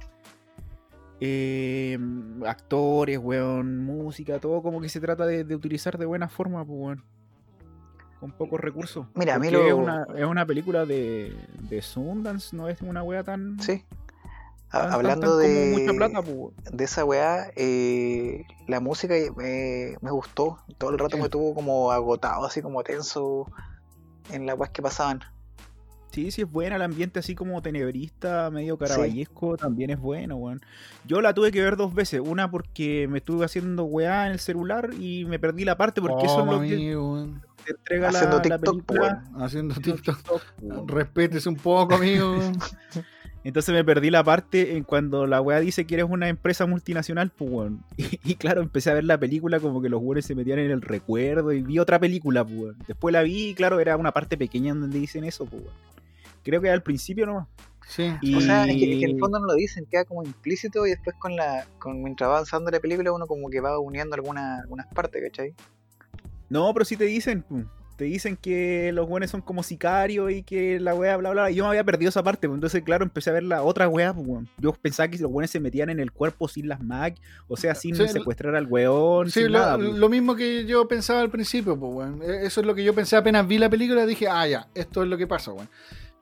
Eh, 1.19 1.97
actores, 2.45 3.17
weón, 3.17 3.79
música, 3.79 4.39
todo 4.39 4.61
como 4.61 4.81
que 4.81 4.89
se 4.89 4.99
trata 4.99 5.25
de, 5.25 5.55
utilizar 5.55 5.97
de 5.97 6.05
buena 6.05 6.27
forma, 6.27 6.65
pues, 6.65 6.79
weón. 6.79 7.03
Con 8.19 8.31
pocos 8.31 8.59
recursos. 8.59 9.07
Mira, 9.13 9.35
a 9.35 9.39
mí 9.39 9.49
lo... 9.49 9.65
es, 9.65 9.73
una, 9.73 10.07
es 10.15 10.25
una 10.25 10.45
película 10.45 10.85
de, 10.85 11.35
de 11.69 11.81
Sundance, 11.81 12.55
no 12.55 12.69
es 12.69 12.81
una 12.81 13.03
wea 13.03 13.23
tan. 13.23 13.59
Sí. 13.59 13.83
Hablando 14.75 15.37
de, 15.37 15.87
de 16.71 16.83
esa 16.83 17.05
weá, 17.05 17.51
eh, 17.55 18.45
la 18.67 18.79
música 18.79 19.13
me, 19.35 19.95
me, 20.01 20.11
gustó. 20.11 20.59
Todo 20.77 20.91
el 20.91 20.99
rato 20.99 21.17
me 21.17 21.29
tuvo 21.29 21.55
como 21.55 21.91
agotado, 21.91 22.45
así 22.45 22.61
como 22.61 22.83
tenso 22.83 23.47
en 24.31 24.45
las 24.45 24.57
weas 24.57 24.71
que 24.71 24.81
pasaban. 24.81 25.21
Sí, 26.11 26.31
sí 26.31 26.43
es 26.43 26.49
buena, 26.49 26.77
el 26.77 26.81
ambiente 26.81 27.19
así 27.19 27.35
como 27.35 27.61
tenebrista, 27.61 28.49
medio 28.49 28.77
caraballesco, 28.77 29.57
también 29.57 29.89
es 29.89 29.99
bueno, 29.99 30.37
weón. 30.37 30.61
Yo 31.05 31.19
la 31.19 31.33
tuve 31.33 31.51
que 31.51 31.61
ver 31.61 31.75
dos 31.75 31.93
veces, 31.93 32.21
una 32.23 32.49
porque 32.49 33.07
me 33.09 33.17
estuve 33.17 33.43
haciendo 33.43 33.83
weá 33.83 34.25
en 34.25 34.31
el 34.31 34.39
celular 34.39 34.91
y 34.97 35.25
me 35.25 35.39
perdí 35.39 35.65
la 35.65 35.77
parte 35.77 36.01
porque 36.01 36.25
eso 36.25 36.39
es 36.39 36.45
lo 36.45 36.61
que 36.61 37.35
te 37.65 37.71
entrega 37.71 38.09
Haciendo 38.09 38.37
la, 38.37 38.41
TikTok, 38.41 38.85
película. 38.85 39.23
Haciendo 39.39 39.75
TikTok. 39.75 40.41
Respétese 40.87 41.49
un 41.49 41.57
poco, 41.57 41.95
amigo. 41.95 42.37
Entonces 43.45 43.75
me 43.75 43.83
perdí 43.83 44.09
la 44.09 44.23
parte 44.23 44.75
en 44.75 44.83
cuando 44.83 45.27
la 45.27 45.39
weá 45.39 45.59
dice 45.59 45.85
que 45.85 45.93
eres 45.93 46.07
una 46.09 46.29
empresa 46.29 46.65
multinacional, 46.65 47.29
pues 47.29 47.51
weón. 47.51 47.83
Y, 48.23 48.35
claro, 48.35 48.61
empecé 48.61 48.89
a 48.89 48.95
ver 48.95 49.03
la 49.03 49.19
película 49.19 49.59
como 49.59 49.83
que 49.83 49.87
los 49.87 50.01
weones 50.01 50.25
se 50.25 50.33
metían 50.33 50.57
en 50.57 50.71
el 50.71 50.81
recuerdo 50.81 51.53
y 51.53 51.61
vi 51.61 51.77
otra 51.77 51.99
película, 51.99 52.43
pues 52.43 52.57
weón. 52.57 52.77
Después 52.87 53.13
la 53.13 53.21
vi 53.21 53.49
y 53.49 53.53
claro, 53.53 53.79
era 53.79 53.97
una 53.97 54.11
parte 54.11 54.35
pequeña 54.35 54.73
donde 54.73 54.97
dicen 54.97 55.23
eso, 55.25 55.45
pues 55.45 55.61
weón. 55.61 55.75
Creo 56.43 56.59
que 56.59 56.71
al 56.71 56.81
principio 56.81 57.27
nomás. 57.27 57.47
Sí. 57.87 58.11
O 58.35 58.41
sea, 58.41 58.65
es 58.65 58.77
que, 58.77 59.03
en 59.03 59.11
el 59.11 59.19
fondo 59.19 59.39
no 59.39 59.45
lo 59.45 59.53
dicen, 59.53 59.85
queda 59.85 60.05
como 60.05 60.23
implícito 60.23 60.87
y 60.87 60.89
después 60.89 61.15
con 61.19 61.35
la 61.35 61.67
con 61.77 62.01
mientras 62.01 62.27
va 62.27 62.37
avanzando 62.37 62.71
la 62.71 62.79
película 62.79 63.11
uno 63.11 63.27
como 63.27 63.47
que 63.51 63.61
va 63.61 63.77
uniendo 63.77 64.15
algunas 64.15 64.61
algunas 64.61 64.87
partes, 64.87 65.21
¿cachai? 65.21 65.53
No, 66.49 66.73
pero 66.73 66.83
sí 66.83 66.97
te 66.97 67.05
dicen, 67.05 67.43
pues 67.47 67.63
te 67.95 68.05
dicen 68.05 68.35
que 68.35 68.91
los 68.93 69.07
weones 69.07 69.31
son 69.31 69.41
como 69.41 69.63
sicarios 69.63 70.31
y 70.31 70.43
que 70.43 70.79
la 70.79 70.93
wea, 70.93 71.15
bla, 71.17 71.31
bla. 71.31 71.51
Y 71.51 71.55
yo 71.55 71.63
me 71.63 71.69
había 71.69 71.83
perdido 71.83 72.09
esa 72.09 72.23
parte, 72.23 72.47
pues, 72.47 72.57
entonces, 72.57 72.83
claro, 72.83 73.03
empecé 73.03 73.29
a 73.29 73.33
ver 73.33 73.43
la 73.43 73.63
otra 73.63 73.87
wea, 73.87 74.13
pues, 74.13 74.45
Yo 74.57 74.73
pensaba 74.73 75.07
que 75.07 75.17
los 75.17 75.31
weones 75.31 75.51
se 75.51 75.59
metían 75.59 75.89
en 75.89 75.99
el 75.99 76.11
cuerpo 76.11 76.47
sin 76.47 76.67
las 76.67 76.81
Mac, 76.81 77.15
o 77.47 77.55
sea, 77.55 77.73
sin 77.73 77.95
secuestrar 77.95 78.55
al 78.55 78.67
weón. 78.67 79.29
Sí, 79.29 79.47
lo, 79.47 79.77
pues. 79.77 79.93
lo, 79.93 80.09
mismo 80.09 80.35
que 80.35 80.65
yo 80.65 80.87
pensaba 80.87 81.21
al 81.21 81.29
principio, 81.29 81.79
pues, 81.79 81.93
weón. 81.93 82.21
E, 82.21 82.45
eso 82.45 82.61
es 82.61 82.67
lo 82.67 82.75
que 82.75 82.83
yo 82.83 82.93
pensé 82.93 83.15
apenas 83.15 83.47
vi 83.47 83.57
la 83.57 83.69
película, 83.69 84.05
dije, 84.05 84.27
ah, 84.27 84.47
ya, 84.47 84.67
esto 84.75 85.03
es 85.03 85.09
lo 85.09 85.17
que 85.17 85.27
pasa, 85.27 85.51
weón. 85.51 85.69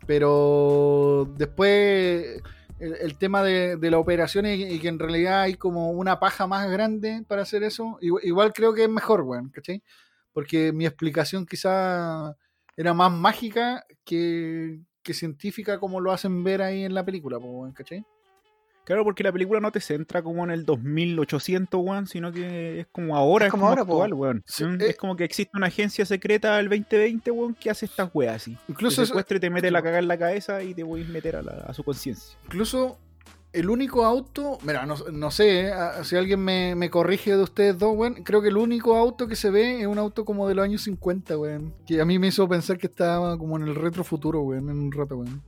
Pero 0.06 1.34
después 1.38 2.42
el, 2.80 2.96
el 2.96 3.18
tema 3.18 3.42
de, 3.42 3.78
de 3.78 3.92
la 3.92 3.98
operación 3.98 4.46
y, 4.46 4.64
y 4.64 4.80
que 4.80 4.90
en 4.90 5.00
realidad 5.00 5.42
hay 5.42 5.56
como 5.56 5.92
una 5.92 6.20
paja 6.20 6.46
más 6.46 6.70
grande 6.70 7.24
para 7.28 7.42
hacer 7.42 7.64
eso, 7.64 7.98
igual, 8.02 8.24
igual 8.26 8.54
creo 8.54 8.74
que 8.74 8.84
es 8.84 8.90
mejor, 8.90 9.22
weón, 9.22 9.50
¿cachai? 9.50 9.82
Porque 10.34 10.72
mi 10.74 10.86
explicación 10.86 11.46
quizá 11.46 12.36
era 12.76 12.94
más 12.94 13.12
mágica 13.12 13.86
que, 14.04 14.80
que 15.04 15.14
científica 15.14 15.80
como 15.80 16.00
lo 16.02 16.12
hacen 16.12 16.44
ver 16.44 16.62
ahí 16.62 16.84
en 16.84 16.94
la 16.94 17.06
película, 17.06 17.38
¿cachai? 17.74 18.04
Claro, 18.86 19.06
porque 19.06 19.24
la 19.24 19.32
película 19.32 19.62
no 19.62 19.72
te 19.72 19.80
centra 19.80 20.22
como 20.22 20.44
en 20.44 20.52
el 20.52 20.66
2800, 20.66 21.80
weón, 21.82 22.06
sino 22.06 22.34
que 22.34 22.82
es 22.82 22.88
como 22.92 23.16
ahora, 23.16 23.46
Es 23.46 23.48
es 23.48 23.52
como 23.52 23.62
como, 23.62 23.70
ahora, 23.70 23.82
actual, 23.84 24.14
weón. 24.14 24.44
Sí, 24.46 24.66
eh. 24.66 24.90
es 24.90 24.98
como 24.98 25.16
que 25.16 25.24
existe 25.24 25.56
una 25.56 25.68
agencia 25.68 26.06
secreta 26.06 26.58
del 26.58 26.68
2020, 26.68 27.32
weón, 27.32 27.54
que 27.56 27.70
hace 27.70 27.86
estas 27.86 28.10
weas 28.14 28.36
así. 28.36 28.58
Incluso 28.68 29.06
te 29.06 29.36
y 29.36 29.40
te 29.40 29.50
mete 29.50 29.72
la 29.72 29.82
cagada 29.82 30.00
en 30.00 30.10
la 30.10 30.18
cabeza 30.18 30.62
y 30.64 30.74
te 30.74 30.84
voy 30.84 31.04
a 31.04 31.08
meter 31.08 31.38
a, 31.38 31.42
la- 31.42 31.64
a 31.66 31.74
su 31.74 31.84
conciencia. 31.84 32.38
Incluso 32.46 32.98
el 33.54 33.70
único 33.70 34.04
auto, 34.04 34.58
mira, 34.64 34.86
no, 34.86 34.96
no 35.12 35.32
sé, 35.32 35.68
eh, 35.70 35.74
si 36.04 36.16
alguien 36.16 36.40
me, 36.40 36.76
me 36.76 36.90
corrige 36.90 37.38
de 37.38 37.44
ustedes 37.44 37.78
dos, 37.78 37.96
weón, 37.96 38.16
creo 38.24 38.42
que 38.42 38.48
el 38.50 38.58
único 38.58 38.96
auto 38.98 39.28
que 39.28 39.36
se 39.36 39.50
ve 39.52 39.82
es 39.82 39.88
un 39.88 40.00
auto 40.00 40.26
como 40.26 40.48
de 40.48 40.56
los 40.56 40.66
años 40.66 40.82
50, 40.84 41.38
weón. 41.38 41.74
Que 41.86 42.02
a 42.02 42.06
mí 42.06 42.18
me 42.20 42.28
hizo 42.28 42.48
pensar 42.50 42.78
que 42.78 42.88
estaba 42.88 43.38
como 43.38 43.56
en 43.58 43.64
el 43.68 43.76
retro 43.76 44.04
futuro, 44.04 44.42
weón, 44.42 44.70
en 44.70 44.78
un 44.80 44.92
rato, 44.92 45.18
weón. 45.18 45.42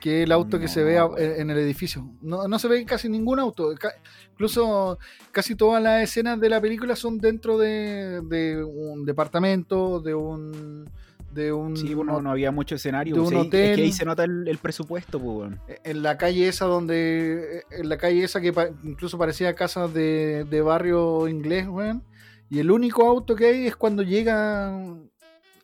Que 0.00 0.20
es 0.20 0.24
el 0.24 0.32
auto 0.32 0.58
que 0.58 0.66
se 0.68 0.82
ve 0.82 0.98
a- 0.98 1.10
en 1.18 1.42
en 1.42 1.50
el 1.50 1.58
edificio. 1.58 2.08
No, 2.22 2.48
no 2.48 2.58
se 2.58 2.68
ve 2.68 2.86
casi 2.86 3.08
ningún 3.10 3.38
auto. 3.38 3.74
Ca- 3.78 3.92
incluso 4.32 4.98
casi 5.30 5.54
todas 5.54 5.82
las 5.82 6.02
escenas 6.02 6.40
de 6.40 6.48
la 6.48 6.58
película 6.58 6.96
son 6.96 7.18
dentro 7.18 7.58
de, 7.58 8.22
de 8.22 8.64
un 8.64 9.04
departamento, 9.04 10.00
de 10.00 10.14
un... 10.14 10.88
De 11.32 11.52
un 11.52 11.76
Sí, 11.76 11.94
bueno, 11.94 12.20
no 12.20 12.30
había 12.32 12.50
mucho 12.50 12.74
escenario. 12.74 13.14
de 13.14 13.20
pues, 13.20 13.30
un 13.32 13.36
ahí- 13.36 13.40
Es 13.42 13.46
hotel. 13.48 13.76
que 13.76 13.82
ahí 13.82 13.92
se 13.92 14.04
nota 14.04 14.24
el, 14.24 14.48
el 14.48 14.58
presupuesto, 14.58 15.20
pues, 15.20 15.36
weón. 15.38 15.60
en 15.84 16.02
la 16.02 16.18
calle 16.18 16.48
esa 16.48 16.64
donde 16.64 17.62
en 17.70 17.88
la 17.88 17.98
calle 17.98 18.24
esa 18.24 18.40
que 18.40 18.52
pa- 18.52 18.70
incluso 18.82 19.16
parecía 19.16 19.54
casa 19.54 19.86
de, 19.86 20.44
de 20.50 20.60
barrio 20.60 21.28
inglés 21.28 21.68
weón 21.68 22.02
y 22.48 22.58
el 22.58 22.70
único 22.72 23.06
auto 23.06 23.36
que 23.36 23.46
hay 23.46 23.66
es 23.68 23.76
cuando 23.76 24.02
llega 24.02 24.70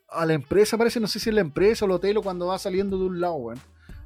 a 0.09 0.25
la 0.25 0.35
empresa 0.35 0.79
parece 0.79 1.01
no 1.01 1.09
sé 1.09 1.19
si 1.19 1.31
es 1.31 1.35
la 1.35 1.41
empresa 1.41 1.85
o 1.85 1.89
el 1.89 1.93
hotel 1.93 2.17
o 2.19 2.23
cuando 2.23 2.47
va 2.47 2.59
saliendo 2.61 2.97
de 2.97 3.05
un 3.07 3.21
lado 3.21 3.35
weón 3.35 3.59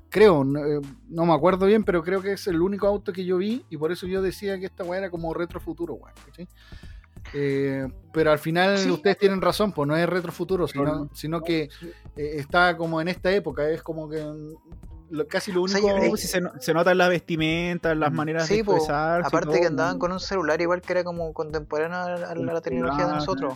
creo 0.09 0.45
no, 0.45 0.65
eh, 0.65 0.81
no 1.09 1.27
me 1.27 1.35
acuerdo 1.35 1.67
bien 1.67 1.85
pero 1.85 2.03
creo 2.03 2.23
que 2.23 2.33
es 2.33 2.47
el 2.47 2.61
único 2.63 2.87
auto 2.87 3.13
que 3.13 3.25
yo 3.27 3.37
vi 3.37 3.65
y 3.69 3.77
por 3.77 3.93
eso 3.93 4.07
yo 4.07 4.23
decía 4.23 4.59
que 4.59 4.65
esta 4.67 4.83
weá 4.83 4.99
era 5.01 5.11
como 5.11 5.35
retro 5.35 5.61
futuro 5.61 5.93
weón 5.95 6.15
¿cachai? 6.25 6.49
Eh, 7.35 7.87
pero 8.13 8.33
al 8.33 8.39
final 8.39 8.77
Sí. 8.79 8.91
ustedes 8.91 9.19
tienen 9.19 9.41
razón, 9.41 9.73
pues 9.73 9.87
no 9.87 9.97
es 9.97 10.09
retro 10.09 10.33
futuro, 10.33 10.67
sino, 10.67 10.85
no. 10.85 11.11
sino 11.15 11.43
que 11.43 11.69
eh, 12.17 12.33
está 12.37 12.77
como 12.77 13.01
en 13.01 13.09
esta 13.09 13.31
época, 13.33 13.69
es 13.69 13.83
como 13.83 14.09
que 14.09 14.25
mm, 14.25 14.55
lo- 15.11 15.29
casi 15.29 15.53
lo 15.53 15.63
O 15.63 15.69
sea, 15.69 15.81
único. 15.81 16.09
pues, 16.11 16.23
sí, 16.23 16.27
se, 16.29 16.41
se 16.59 16.75
nota 16.75 16.93
en 16.93 16.99
las 16.99 17.09
vestimentas, 17.09 17.97
las 17.97 18.13
maneras 18.13 18.47
Sí, 18.47 18.55
de 18.55 18.61
expresarse. 18.61 19.27
aparte 19.29 19.51
todo, 19.51 19.61
que 19.61 19.67
andaban 19.67 19.99
con 19.99 20.13
un 20.13 20.21
celular 20.21 20.61
igual 20.61 20.81
que 20.81 20.93
era 20.93 21.05
como 21.05 21.33
contemporáneo 21.33 21.99
a 21.99 22.11
la, 22.17 22.27
a 22.31 22.35
la 22.35 22.61
tecnología 22.61 23.07
de 23.07 23.13
nosotros. 23.15 23.55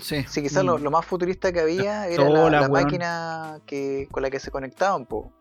Sí. 0.00 0.24
Sí, 0.28 0.42
quizás 0.42 0.64
lo, 0.64 0.78
Mm. 0.78 0.82
lo 0.82 0.90
más 0.90 1.04
futurista 1.06 1.52
que 1.52 1.60
había 1.60 2.08
era 2.08 2.28
la, 2.28 2.68
máquina 2.68 3.60
que, 3.66 4.08
con 4.10 4.22
la 4.22 4.30
que 4.30 4.38
se 4.40 4.50
conectaban, 4.50 5.06
po. 5.06 5.32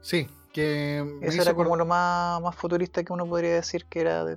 Sí, 0.00 0.26
que 0.52 1.18
Eso 1.22 1.42
era 1.42 1.54
como 1.54 1.74
lo 1.76 1.86
más, 1.86 2.40
más 2.42 2.54
futurista 2.54 3.02
que 3.02 3.12
uno 3.12 3.26
podría 3.26 3.54
decir 3.54 3.86
que 3.86 4.00
era 4.00 4.24
de, 4.24 4.36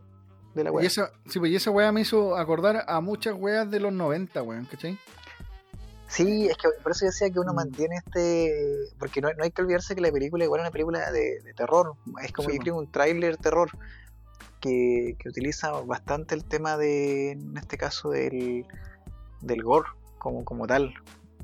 de 0.58 0.66
la 0.66 0.70
y 0.72 0.74
web. 0.74 0.86
esa, 0.86 1.12
sí, 1.30 1.40
pues 1.40 1.52
y 1.52 1.56
esa 1.56 1.72
weá 1.72 1.92
me 1.94 2.02
hizo 2.02 2.36
acordar 2.36 2.84
a 2.88 3.00
muchas 3.00 3.36
weas 3.36 3.70
de 3.72 3.80
los 3.80 3.94
90, 3.94 4.42
weón, 4.44 4.66
¿cachai? 4.66 4.98
Sí, 6.10 6.48
es 6.48 6.56
que 6.58 6.70
por 6.84 6.94
eso 6.94 7.02
yo 7.02 7.08
decía 7.08 7.30
que 7.30 7.40
uno 7.40 7.54
Mm. 7.54 7.56
mantiene 7.56 7.96
este. 7.98 8.52
Porque 8.98 9.20
no, 9.22 9.30
no 9.34 9.44
hay 9.44 9.52
que 9.52 9.62
olvidarse 9.62 9.94
que 9.96 10.02
la 10.02 10.12
película 10.12 10.44
igual 10.44 10.62
es 10.62 10.64
una 10.66 10.72
película 10.72 11.12
de, 11.12 11.42
de 11.42 11.54
terror. 11.54 11.94
Es 12.24 12.32
como 12.32 12.50
Sí, 12.50 12.56
yo 12.56 12.62
creo 12.62 12.76
un 12.78 12.92
tráiler 12.92 13.36
terror 13.38 13.70
que, 14.62 15.16
que 15.20 15.30
utiliza 15.30 15.72
bastante 15.82 16.34
el 16.36 16.46
tema 16.46 16.78
de, 16.78 17.32
en 17.32 17.58
este 17.58 17.78
caso, 17.78 18.10
del, 18.10 18.66
del 19.42 19.64
gore 19.64 19.90
como, 20.18 20.46
como 20.46 20.66
tal. 20.66 20.94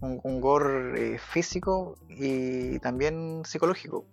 Un, 0.01 0.19
un 0.23 0.41
gore 0.41 1.15
eh, 1.15 1.19
físico 1.19 1.95
y 2.09 2.79
también 2.79 3.43
psicológico. 3.45 4.05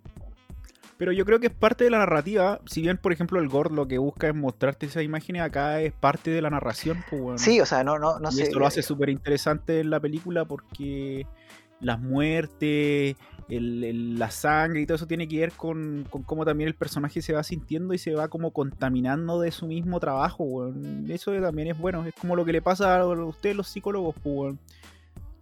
Pero 1.00 1.12
yo 1.12 1.24
creo 1.24 1.40
que 1.40 1.46
es 1.46 1.52
parte 1.54 1.84
de 1.84 1.88
la 1.90 1.96
narrativa. 2.00 2.60
Si 2.66 2.82
bien, 2.82 2.98
por 2.98 3.10
ejemplo, 3.10 3.40
el 3.40 3.48
Gord 3.48 3.72
lo 3.72 3.88
que 3.88 3.96
busca 3.96 4.28
es 4.28 4.34
mostrarte 4.34 4.84
esas 4.84 5.02
imágenes, 5.02 5.40
acá 5.40 5.80
es 5.80 5.94
parte 5.94 6.30
de 6.30 6.42
la 6.42 6.50
narración. 6.50 7.02
Pues. 7.08 7.40
Sí, 7.40 7.58
o 7.58 7.64
sea, 7.64 7.82
no, 7.82 7.98
no, 7.98 8.18
no 8.18 8.28
y 8.28 8.32
sé. 8.32 8.42
eso 8.42 8.58
lo 8.58 8.66
hace 8.66 8.82
súper 8.82 9.08
interesante 9.08 9.80
en 9.80 9.88
la 9.88 9.98
película 9.98 10.44
porque 10.44 11.26
las 11.80 11.98
muertes, 11.98 13.16
el- 13.48 13.82
el- 13.84 14.18
la 14.18 14.30
sangre 14.30 14.82
y 14.82 14.86
todo 14.86 14.96
eso 14.96 15.06
tiene 15.06 15.26
que 15.26 15.40
ver 15.40 15.52
con, 15.52 16.06
con 16.10 16.22
cómo 16.22 16.44
también 16.44 16.68
el 16.68 16.74
personaje 16.74 17.22
se 17.22 17.32
va 17.32 17.42
sintiendo 17.42 17.94
y 17.94 17.98
se 17.98 18.14
va 18.14 18.28
como 18.28 18.50
contaminando 18.52 19.40
de 19.40 19.50
su 19.52 19.66
mismo 19.66 20.00
trabajo. 20.00 20.70
Eso 21.08 21.32
también 21.40 21.68
es 21.68 21.78
bueno. 21.78 22.04
Es 22.04 22.14
como 22.14 22.36
lo 22.36 22.44
que 22.44 22.52
le 22.52 22.60
pasa 22.60 22.98
a 23.00 23.06
ustedes 23.06 23.56
los 23.56 23.68
psicólogos, 23.68 24.14
pues, 24.22 24.36
weón, 24.36 24.58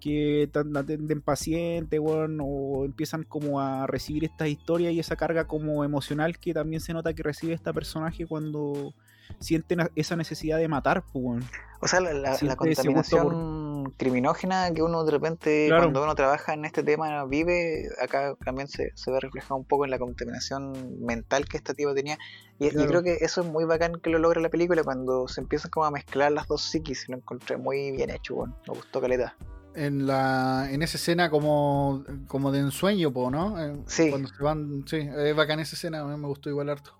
que 0.00 0.48
atenden 0.54 1.20
pacientes, 1.20 1.98
weón, 2.00 2.38
o 2.42 2.84
empiezan 2.84 3.24
como 3.24 3.60
a 3.60 3.86
recibir 3.86 4.24
estas 4.24 4.48
historias 4.48 4.92
y 4.92 5.00
esa 5.00 5.16
carga 5.16 5.46
como 5.46 5.84
emocional 5.84 6.38
que 6.38 6.54
también 6.54 6.80
se 6.80 6.92
nota 6.92 7.14
que 7.14 7.22
recibe 7.22 7.52
esta 7.54 7.72
personaje 7.72 8.26
cuando 8.26 8.94
sienten 9.40 9.90
esa 9.94 10.16
necesidad 10.16 10.58
de 10.58 10.68
matar, 10.68 11.04
pues. 11.12 11.44
O 11.80 11.86
sea, 11.86 12.00
la, 12.00 12.36
por- 12.36 12.56
contaminación 12.56 13.92
criminógena 13.96 14.72
que 14.72 14.82
uno 14.82 15.04
de 15.04 15.10
repente, 15.12 15.66
Claro. 15.68 15.84
cuando 15.84 16.02
uno 16.02 16.14
trabaja 16.14 16.54
en 16.54 16.64
este 16.64 16.82
tema, 16.82 17.24
vive, 17.26 17.88
acá 18.02 18.34
también 18.44 18.68
se, 18.68 18.90
se 18.94 19.10
ve 19.10 19.20
reflejado 19.20 19.56
un 19.56 19.64
poco 19.64 19.84
en 19.84 19.90
la 19.90 19.98
contaminación 19.98 21.04
mental 21.04 21.46
que 21.46 21.58
este 21.58 21.74
tipo 21.74 21.94
tenía. 21.94 22.18
Y, 22.58 22.70
creo 22.70 23.02
que 23.02 23.18
eso 23.20 23.42
es 23.42 23.46
muy 23.46 23.64
bacán 23.64 24.00
que 24.02 24.10
lo 24.10 24.18
logra 24.18 24.40
la 24.40 24.48
película 24.48 24.82
cuando 24.82 25.28
se 25.28 25.40
empiezan 25.40 25.70
como 25.70 25.86
a 25.86 25.90
mezclar 25.90 26.32
las 26.32 26.48
dos 26.48 26.62
psiquis. 26.62 27.08
Lo 27.08 27.16
encontré 27.16 27.56
muy 27.56 27.92
bien 27.92 28.10
hecho, 28.10 28.34
bueno, 28.34 28.56
me 28.66 28.74
gustó 28.74 29.00
caleta. 29.00 29.36
En 29.74 30.06
la 30.06 30.68
en 30.72 30.82
esa 30.82 30.96
escena 30.96 31.30
como, 31.30 32.04
como 32.26 32.50
de 32.50 32.60
ensueño, 32.60 33.12
po, 33.12 33.30
¿no? 33.30 33.60
Eh, 33.62 33.76
Sí. 33.86 34.10
Cuando 34.10 34.28
se 34.28 34.42
van, 34.42 34.84
sí, 34.88 34.96
es 34.96 35.36
bacán 35.36 35.60
esa 35.60 35.76
escena, 35.76 36.00
a 36.00 36.04
mí 36.04 36.16
me 36.16 36.26
gustó 36.26 36.48
igual 36.50 36.68
harto. 36.70 36.94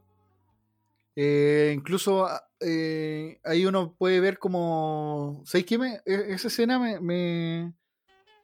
Eh, 1.16 1.72
incluso 1.74 2.26
ah, 2.26 2.40
eh, 2.60 3.40
ahí 3.44 3.66
uno 3.66 3.92
puede 3.98 4.20
ver 4.20 4.38
como. 4.38 5.42
¿Sabes 5.44 5.66
qué? 5.66 5.76
Me, 5.78 5.94
e- 6.06 6.26
esa 6.32 6.46
escena 6.46 6.78
me, 6.78 7.00
me, 7.00 7.72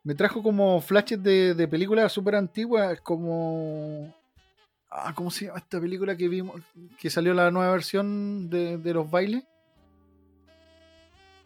me 0.03 0.15
trajo 0.17 0.43
como 0.43 0.81
flashes 0.81 1.23
de, 1.23 1.55
de 1.55 1.69
películas 1.69 2.11
súper 2.13 2.35
antiguas, 2.35 3.01
como. 3.03 4.13
Ah, 4.91 5.13
¿Cómo 5.15 5.31
se 5.31 5.47
llama 5.47 5.59
esta 5.59 5.81
película 5.81 6.17
que 6.17 6.29
vimos? 6.29 6.61
Que 6.99 7.11
salió 7.11 7.35
la 7.35 7.51
nueva 7.53 7.71
versión 7.73 8.51
de, 8.51 8.79
de 8.79 8.95
los 8.95 9.09
bailes. 9.09 9.45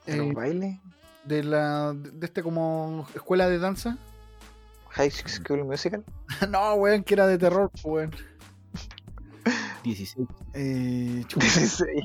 ¿En 0.07 0.21
un 0.23 0.31
Eh, 0.31 0.35
baile? 0.35 0.81
De 1.29 1.45
la 1.45 1.93
de 1.95 2.27
este 2.27 2.43
como 2.43 3.07
escuela 3.15 3.49
de 3.49 3.59
danza. 3.59 3.97
High 4.91 5.11
School 5.11 5.65
Musical. 5.65 6.03
no, 6.51 6.75
weón, 6.75 7.05
que 7.05 7.15
era 7.15 7.27
de 7.27 7.39
terror, 7.39 7.71
weón. 7.85 8.11
16. 9.85 10.27
Eh, 10.55 11.23
chuta, 11.27 11.45
16. 11.45 12.03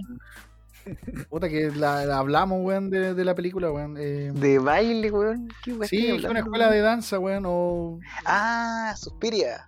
puta 1.29 1.49
que 1.49 1.71
la, 1.71 2.05
la 2.05 2.17
hablamos, 2.19 2.59
weón, 2.63 2.89
de, 2.89 3.13
de 3.13 3.25
la 3.25 3.35
película, 3.35 3.71
weón. 3.71 3.95
Eh, 3.97 4.31
De 4.33 4.59
baile, 4.59 5.09
weón. 5.11 5.49
¿Qué 5.63 5.71
weón 5.73 5.87
sí, 5.87 5.97
es 6.07 6.11
una 6.11 6.15
hablando, 6.27 6.39
escuela 6.39 6.65
weón? 6.65 6.75
de 6.75 6.81
danza, 6.81 7.19
weón, 7.19 7.43
o 7.47 7.99
Ah, 8.25 8.93
Suspiria. 8.97 9.65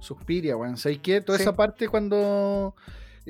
Suspiria, 0.00 0.56
weón. 0.56 0.76
¿Sabes 0.76 0.98
qué? 1.02 1.20
Toda 1.20 1.38
Sí. 1.38 1.42
esa 1.42 1.56
parte 1.56 1.88
cuando... 1.88 2.74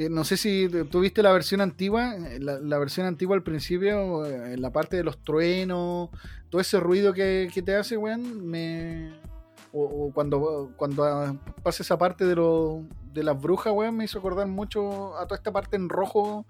eh, 0.01 0.09
no 0.09 0.23
sé 0.25 0.37
si 0.37 0.69
tú 0.91 1.01
viste 1.01 1.23
la 1.23 1.33
versión 1.33 1.61
antigua, 1.61 2.15
eh, 2.17 2.39
la, 2.41 2.59
la 2.61 2.79
versión 2.79 3.07
antigua 3.07 3.35
al 3.37 3.43
principio, 3.43 4.25
eh, 4.27 4.55
en 4.55 4.63
la 4.63 4.71
parte 4.71 4.97
de 4.97 5.05
los 5.05 5.19
truenos, 5.25 6.11
todo 6.51 6.61
ese 6.61 6.79
ruido 6.81 7.13
que, 7.13 7.49
que 7.53 7.63
te 7.63 7.75
hace, 7.77 7.97
weón, 7.97 8.47
me... 8.47 9.13
O, 9.71 9.83
o 10.07 10.13
cuando, 10.15 10.71
cuando 10.77 11.05
ah, 11.05 11.37
pasa 11.63 11.83
esa 11.83 11.99
parte 11.99 12.25
de, 12.25 12.35
lo, 12.35 12.85
de 13.13 13.23
las 13.23 13.39
brujas, 13.39 13.71
weón, 13.75 13.97
me 13.99 14.05
hizo 14.07 14.19
acordar 14.19 14.47
mucho 14.47 15.15
a 15.19 15.27
toda 15.27 15.37
esta 15.37 15.53
parte 15.53 15.77
en 15.77 15.91
rojo, 15.91 16.47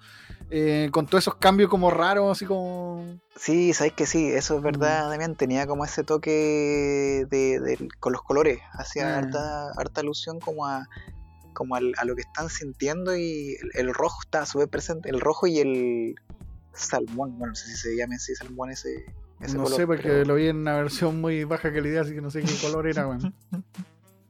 eh, 0.51 0.89
con 0.93 1.07
todos 1.07 1.25
esos 1.25 1.35
cambios 1.35 1.69
como 1.69 1.91
raros, 1.91 2.31
así 2.31 2.45
como... 2.47 3.05
Sí, 3.35 3.73
sabes 3.73 3.93
que 3.95 4.07
sí, 4.07 4.29
eso 4.29 4.55
es 4.55 4.61
Mm. 4.61 4.65
verdad, 4.65 5.11
Damián. 5.11 5.35
Tenía 5.35 5.67
como 5.67 5.85
ese 5.85 6.05
toque 6.05 7.27
de, 7.29 7.59
de- 7.61 7.89
con 7.99 8.13
los 8.13 8.23
colores, 8.23 8.61
hacía 8.73 9.17
Ah. 9.17 9.19
harta, 9.19 9.71
harta 9.77 10.01
alusión 10.01 10.39
como 10.39 10.65
a 10.67 10.87
como 11.59 11.75
al- 11.75 11.93
a 11.99 12.05
lo 12.05 12.15
que 12.15 12.23
están 12.23 12.49
sintiendo 12.49 13.17
y 13.17 13.57
el, 13.61 13.71
el 13.89 13.93
rojo 13.95 14.21
está 14.23 14.47
súper 14.47 14.69
presente, 14.69 15.11
el 15.11 15.21
rojo 15.21 15.49
y 15.49 15.59
el 15.59 16.15
salmón, 16.73 17.37
bueno, 17.37 17.49
no 17.49 17.55
sé 17.57 17.67
si 17.67 17.77
se 17.77 17.97
llama 17.97 18.15
así 18.15 18.35
salmón 18.37 18.71
ese, 18.71 19.05
ese 19.41 19.57
no 19.57 19.65
color, 19.65 19.77
sé, 19.77 19.87
porque 19.87 20.03
pero- 20.05 20.25
lo 20.25 20.35
vi 20.37 20.47
en 20.47 20.59
una 20.59 20.77
versión 20.77 21.21
muy 21.21 21.43
baja 21.43 21.73
calidad, 21.73 22.03
así 22.05 22.15
que 22.15 22.21
no 22.21 22.31
sé 22.31 22.43
qué 22.43 22.55
color 22.63 22.87
era, 22.87 23.09
weón. 23.09 23.35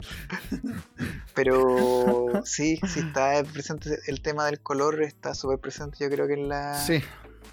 pero 1.34 2.42
sí, 2.44 2.80
sí 2.86 3.00
está 3.00 3.42
presente 3.52 3.98
el 4.06 4.22
tema 4.22 4.46
del 4.46 4.60
color, 4.60 5.02
está 5.02 5.34
súper 5.34 5.58
presente 5.58 5.98
yo 6.00 6.08
creo 6.10 6.26
que 6.26 6.34
en 6.34 6.48
la, 6.48 6.74
Sí, 6.74 7.00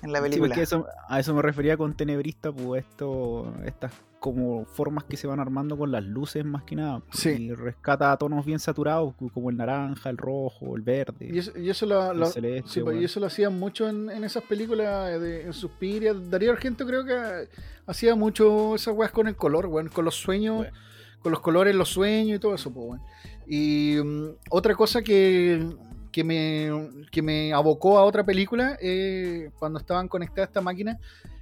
en 0.02 0.12
la 0.12 0.20
Sí, 0.20 0.24
película. 0.24 0.50
porque 0.50 0.62
eso- 0.64 0.88
a 1.10 1.20
eso 1.20 1.34
me 1.34 1.42
refería 1.42 1.76
con 1.78 1.96
tenebrista, 1.96 2.52
pues 2.52 2.86
esto, 2.90 3.54
estas 3.66 3.92
como 4.26 4.66
formas 4.66 5.04
que 5.04 5.18
se 5.18 5.28
van 5.28 5.40
armando 5.40 5.78
con 5.78 5.92
las 5.92 6.04
luces 6.04 6.44
más 6.44 6.64
que 6.64 6.76
nada. 6.76 7.04
Sí. 7.12 7.30
Y 7.30 7.54
rescata 7.54 8.18
tonos 8.18 8.44
bien 8.44 8.58
saturados, 8.58 9.14
como 9.32 9.52
el 9.52 9.58
naranja, 9.58 10.10
el 10.10 10.18
rojo, 10.18 10.76
el 10.76 10.82
verde, 10.82 11.30
Y 11.32 11.38
eso, 11.38 11.52
y 11.60 11.70
eso 11.70 11.86
lo- 11.86 12.26
celeste. 12.26 12.68
sí, 12.68 12.80
pues, 12.80 12.94
weón. 12.94 13.02
y 13.04 13.06
eso 13.06 13.20
lo 13.20 13.28
hacían 13.28 13.60
mucho 13.60 13.88
en, 13.88 14.10
en 14.10 14.24
esas 14.24 14.42
películas 14.42 15.22
de 15.22 15.44
en 15.44 15.54
Suspiria. 15.54 16.16
Darío 16.16 16.52
Argento 16.54 16.88
creo 16.88 17.06
que 17.06 17.48
hacía 17.86 18.16
mucho 18.16 18.74
esas 18.74 18.96
weas 18.96 19.12
con 19.12 19.28
el 19.28 19.36
color, 19.36 19.68
weón, 19.68 19.90
con 19.90 20.04
los 20.06 20.16
sueños, 20.16 20.56
Bueno. 20.58 20.74
con 21.22 21.32
los 21.32 21.42
colores, 21.42 21.76
los 21.76 21.90
sueños 21.90 22.38
y 22.38 22.40
todo 22.40 22.56
eso, 22.56 22.74
pues, 22.74 22.88
weón. 22.88 23.02
Y 23.46 23.98
mm, 24.04 24.30
otra 24.50 24.74
cosa 24.74 25.04
que, 25.04 25.64
que, 26.12 26.24
me, 26.24 26.72
que 27.12 27.22
me 27.22 27.54
abocó 27.54 28.00
a 28.00 28.04
otra 28.06 28.26
película, 28.26 28.76
eh, 28.82 29.52
cuando 29.60 29.78
estaban 29.78 30.08
conectadas 30.08 30.48
a 30.48 30.50
esta 30.50 30.62
máquina, 30.62 30.98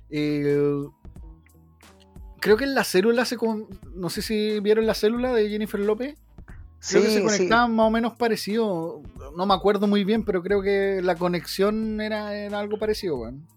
eh, 0.09 0.83
creo 2.43 2.57
que 2.57 2.65
en 2.65 2.75
la 2.75 2.83
célula 2.83 3.25
se 3.25 3.37
con- 3.37 3.67
no 3.95 4.09
sé 4.09 4.21
si 4.21 4.59
vieron 4.59 4.85
la 4.85 4.93
célula 4.93 5.33
de 5.33 5.49
Jennifer 5.49 5.79
López. 5.79 6.15
Sí, 6.79 6.95
Creo 6.95 7.03
que 7.03 7.09
se 7.09 7.19
sí. 7.19 7.23
conectaban 7.23 7.73
más 7.75 7.87
o 7.87 7.89
menos 7.89 8.13
parecido. 8.17 9.01
No 9.35 9.45
me 9.45 9.53
acuerdo 9.53 9.87
muy 9.87 10.03
bien, 10.03 10.23
pero 10.25 10.43
creo 10.43 10.61
que 10.61 10.99
la 11.01 11.15
conexión 11.15 12.01
era, 12.01 12.35
era 12.35 12.59
algo 12.59 12.77
parecido, 12.77 13.15
weón. 13.17 13.47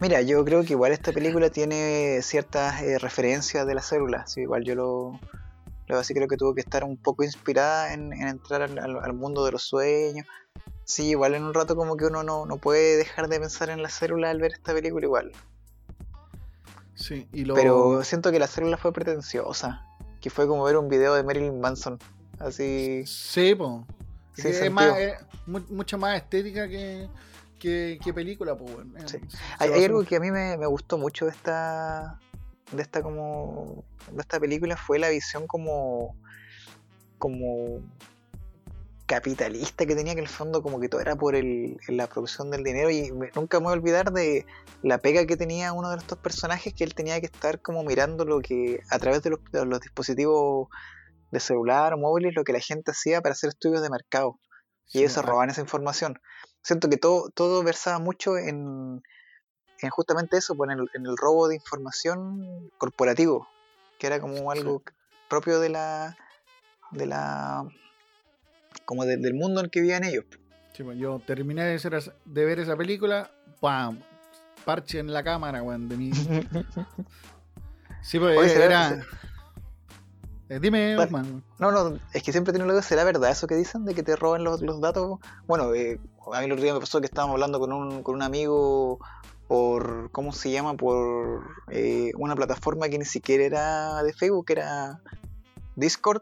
Mira, 0.00 0.20
yo 0.22 0.44
creo 0.44 0.64
que 0.64 0.72
igual 0.72 0.90
esta 0.92 1.12
película 1.12 1.50
tiene 1.50 2.20
ciertas 2.22 2.82
eh, 2.82 2.98
referencias 2.98 3.64
de 3.66 3.74
la 3.74 3.82
célula. 3.82 4.26
Sí, 4.26 4.40
igual 4.40 4.64
yo 4.64 4.74
lo, 4.74 5.20
lo 5.86 5.98
así 5.98 6.12
creo 6.12 6.26
que 6.26 6.36
tuvo 6.36 6.54
que 6.54 6.60
estar 6.60 6.82
un 6.82 6.96
poco 6.96 7.22
inspirada 7.22 7.94
en, 7.94 8.12
en 8.12 8.26
entrar 8.26 8.62
al, 8.62 8.78
al- 8.80 8.98
al 9.02 9.12
mundo 9.12 9.44
de 9.44 9.52
los 9.52 9.62
sueños. 9.62 10.26
Sí, 10.84 11.10
igual 11.10 11.34
en 11.36 11.44
un 11.44 11.54
rato 11.54 11.76
como 11.76 11.96
que 11.96 12.06
uno 12.06 12.24
no, 12.24 12.44
no 12.44 12.56
puede 12.58 12.96
dejar 12.96 13.28
de 13.28 13.38
pensar 13.40 13.70
en 13.70 13.80
la 13.80 13.88
célula 13.88 14.30
al 14.30 14.40
ver 14.40 14.52
esta 14.54 14.74
película 14.74 15.06
igual. 15.06 15.30
Sí, 16.94 17.26
y 17.32 17.44
lo... 17.44 17.54
Pero 17.54 18.04
siento 18.04 18.30
que 18.30 18.38
la 18.38 18.46
célula 18.46 18.76
fue 18.76 18.92
pretenciosa. 18.92 19.84
Que 20.20 20.30
fue 20.30 20.46
como 20.46 20.64
ver 20.64 20.76
un 20.76 20.88
video 20.88 21.14
de 21.14 21.22
Marilyn 21.22 21.60
Manson. 21.60 21.98
Así. 22.38 23.04
Sí, 23.06 23.54
po. 23.54 23.86
Es 24.36 24.70
más, 24.72 24.98
es 24.98 25.14
mu- 25.46 25.66
mucha 25.70 25.96
más 25.96 26.16
estética 26.16 26.68
que, 26.68 27.08
que, 27.58 27.98
que 28.02 28.14
película, 28.14 28.56
pues. 28.56 28.70
Sí. 29.06 29.18
Eh, 29.18 29.20
Hay, 29.58 29.84
algo 29.84 30.04
que 30.04 30.16
a 30.16 30.20
mí 30.20 30.30
me, 30.30 30.56
me 30.56 30.66
gustó 30.66 30.98
mucho 30.98 31.26
de 31.26 31.32
esta 31.32 32.18
de 32.72 32.82
esta 32.82 33.02
como 33.02 33.84
de 34.10 34.20
esta 34.20 34.40
película 34.40 34.76
fue 34.76 34.98
la 34.98 35.10
visión 35.10 35.46
como 35.46 36.16
como 37.18 37.80
capitalista 39.06 39.86
que 39.86 39.94
tenía 39.94 40.14
que 40.14 40.20
en 40.20 40.26
el 40.26 40.30
fondo 40.30 40.62
como 40.62 40.80
que 40.80 40.88
todo 40.88 41.00
era 41.00 41.14
por 41.16 41.34
el, 41.34 41.76
la 41.88 42.06
producción 42.06 42.50
del 42.50 42.64
dinero. 42.64 42.90
Y 42.90 43.12
me- 43.12 43.30
nunca 43.34 43.58
me 43.60 43.64
voy 43.64 43.74
a 43.74 43.76
olvidar 43.76 44.12
de 44.12 44.46
la 44.82 44.98
pega 44.98 45.26
que 45.26 45.36
tenía 45.36 45.72
uno 45.72 45.90
de 45.90 45.96
estos 45.98 46.18
personajes 46.18 46.72
que 46.74 46.84
él 46.84 46.94
tenía 46.94 47.20
que 47.20 47.26
estar 47.26 47.60
como 47.60 47.82
mirando 47.84 48.24
lo 48.24 48.40
que 48.40 48.80
a 48.90 48.98
través 48.98 49.22
de 49.22 49.30
los, 49.30 49.40
de 49.52 49.64
los 49.66 49.80
dispositivos 49.80 50.68
de 51.30 51.40
celular 51.40 51.94
o 51.94 51.98
móviles 51.98 52.34
lo 52.34 52.44
que 52.44 52.52
la 52.52 52.60
gente 52.60 52.92
hacía 52.92 53.20
para 53.20 53.32
hacer 53.32 53.48
estudios 53.48 53.82
de 53.82 53.90
mercado. 53.90 54.38
Y 54.92 54.98
ellos 55.00 55.12
se 55.12 55.20
ah, 55.20 55.22
robaban 55.24 55.50
esa 55.50 55.60
información. 55.60 56.20
Siento 56.62 56.88
que 56.88 56.96
todo, 56.96 57.30
todo 57.30 57.62
versaba 57.62 57.98
mucho 57.98 58.36
en, 58.38 59.02
en 59.80 59.90
justamente 59.90 60.36
eso, 60.36 60.54
pues, 60.54 60.70
en 60.70 60.78
el, 60.78 60.90
en 60.94 61.06
el 61.06 61.16
robo 61.16 61.48
de 61.48 61.56
información 61.56 62.70
corporativo, 62.78 63.48
que 63.98 64.06
era 64.06 64.20
como 64.20 64.50
algo 64.50 64.82
propio 65.28 65.58
de 65.60 65.68
la 65.70 66.16
de 66.92 67.06
la 67.06 67.66
como 68.84 69.04
de- 69.04 69.16
del 69.16 69.34
mundo 69.34 69.60
en 69.60 69.66
el 69.66 69.70
que 69.70 69.80
vivían 69.80 70.04
ellos. 70.04 70.24
sí, 70.72 70.82
pues, 70.82 70.98
yo 70.98 71.20
terminé 71.26 71.64
de, 71.64 71.74
hacer 71.74 71.94
esa- 71.94 72.14
de 72.24 72.44
ver 72.44 72.58
esa 72.58 72.76
película, 72.76 73.30
¡pam! 73.60 74.00
Parche 74.64 74.98
en 74.98 75.12
la 75.12 75.22
cámara, 75.22 75.62
weón, 75.62 75.88
de 75.88 75.96
mí. 75.96 76.10
Sí, 78.02 78.18
pues 78.18 78.38
Oye, 78.38 78.48
¿será- 78.50 78.64
era... 78.66 79.06
Eh, 80.50 80.58
dime. 80.60 80.94
No, 81.58 81.70
no, 81.72 81.98
es 82.12 82.22
que 82.22 82.32
siempre 82.32 82.52
tiene 82.52 82.66
luego, 82.66 82.82
¿será 82.82 83.02
verdad 83.02 83.30
eso 83.30 83.46
que 83.46 83.54
dicen 83.54 83.86
de 83.86 83.94
que 83.94 84.02
te 84.02 84.14
roban 84.14 84.44
los, 84.44 84.60
los 84.60 84.78
datos? 84.80 85.18
Bueno, 85.46 85.72
eh, 85.72 85.98
a 86.32 86.40
mí 86.40 86.44
el 86.44 86.52
otro 86.52 86.62
día 86.62 86.74
me 86.74 86.80
pasó 86.80 87.00
que 87.00 87.06
estábamos 87.06 87.34
hablando 87.34 87.58
con 87.58 87.72
un, 87.72 88.02
con 88.02 88.14
un 88.16 88.22
amigo 88.22 88.98
por, 89.48 90.10
¿cómo 90.12 90.32
se 90.32 90.50
llama? 90.50 90.74
Por 90.74 91.44
eh, 91.70 92.12
una 92.18 92.36
plataforma 92.36 92.90
que 92.90 92.98
ni 92.98 93.06
siquiera 93.06 93.44
era 93.44 94.02
de 94.02 94.12
Facebook, 94.12 94.44
era 94.50 95.00
Discord, 95.76 96.20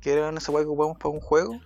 que 0.00 0.14
era 0.14 0.30
esa 0.30 0.50
weá 0.50 0.64
que 0.64 0.68
ocupamos 0.68 0.98
para 0.98 1.10
un 1.14 1.20
juego. 1.20 1.60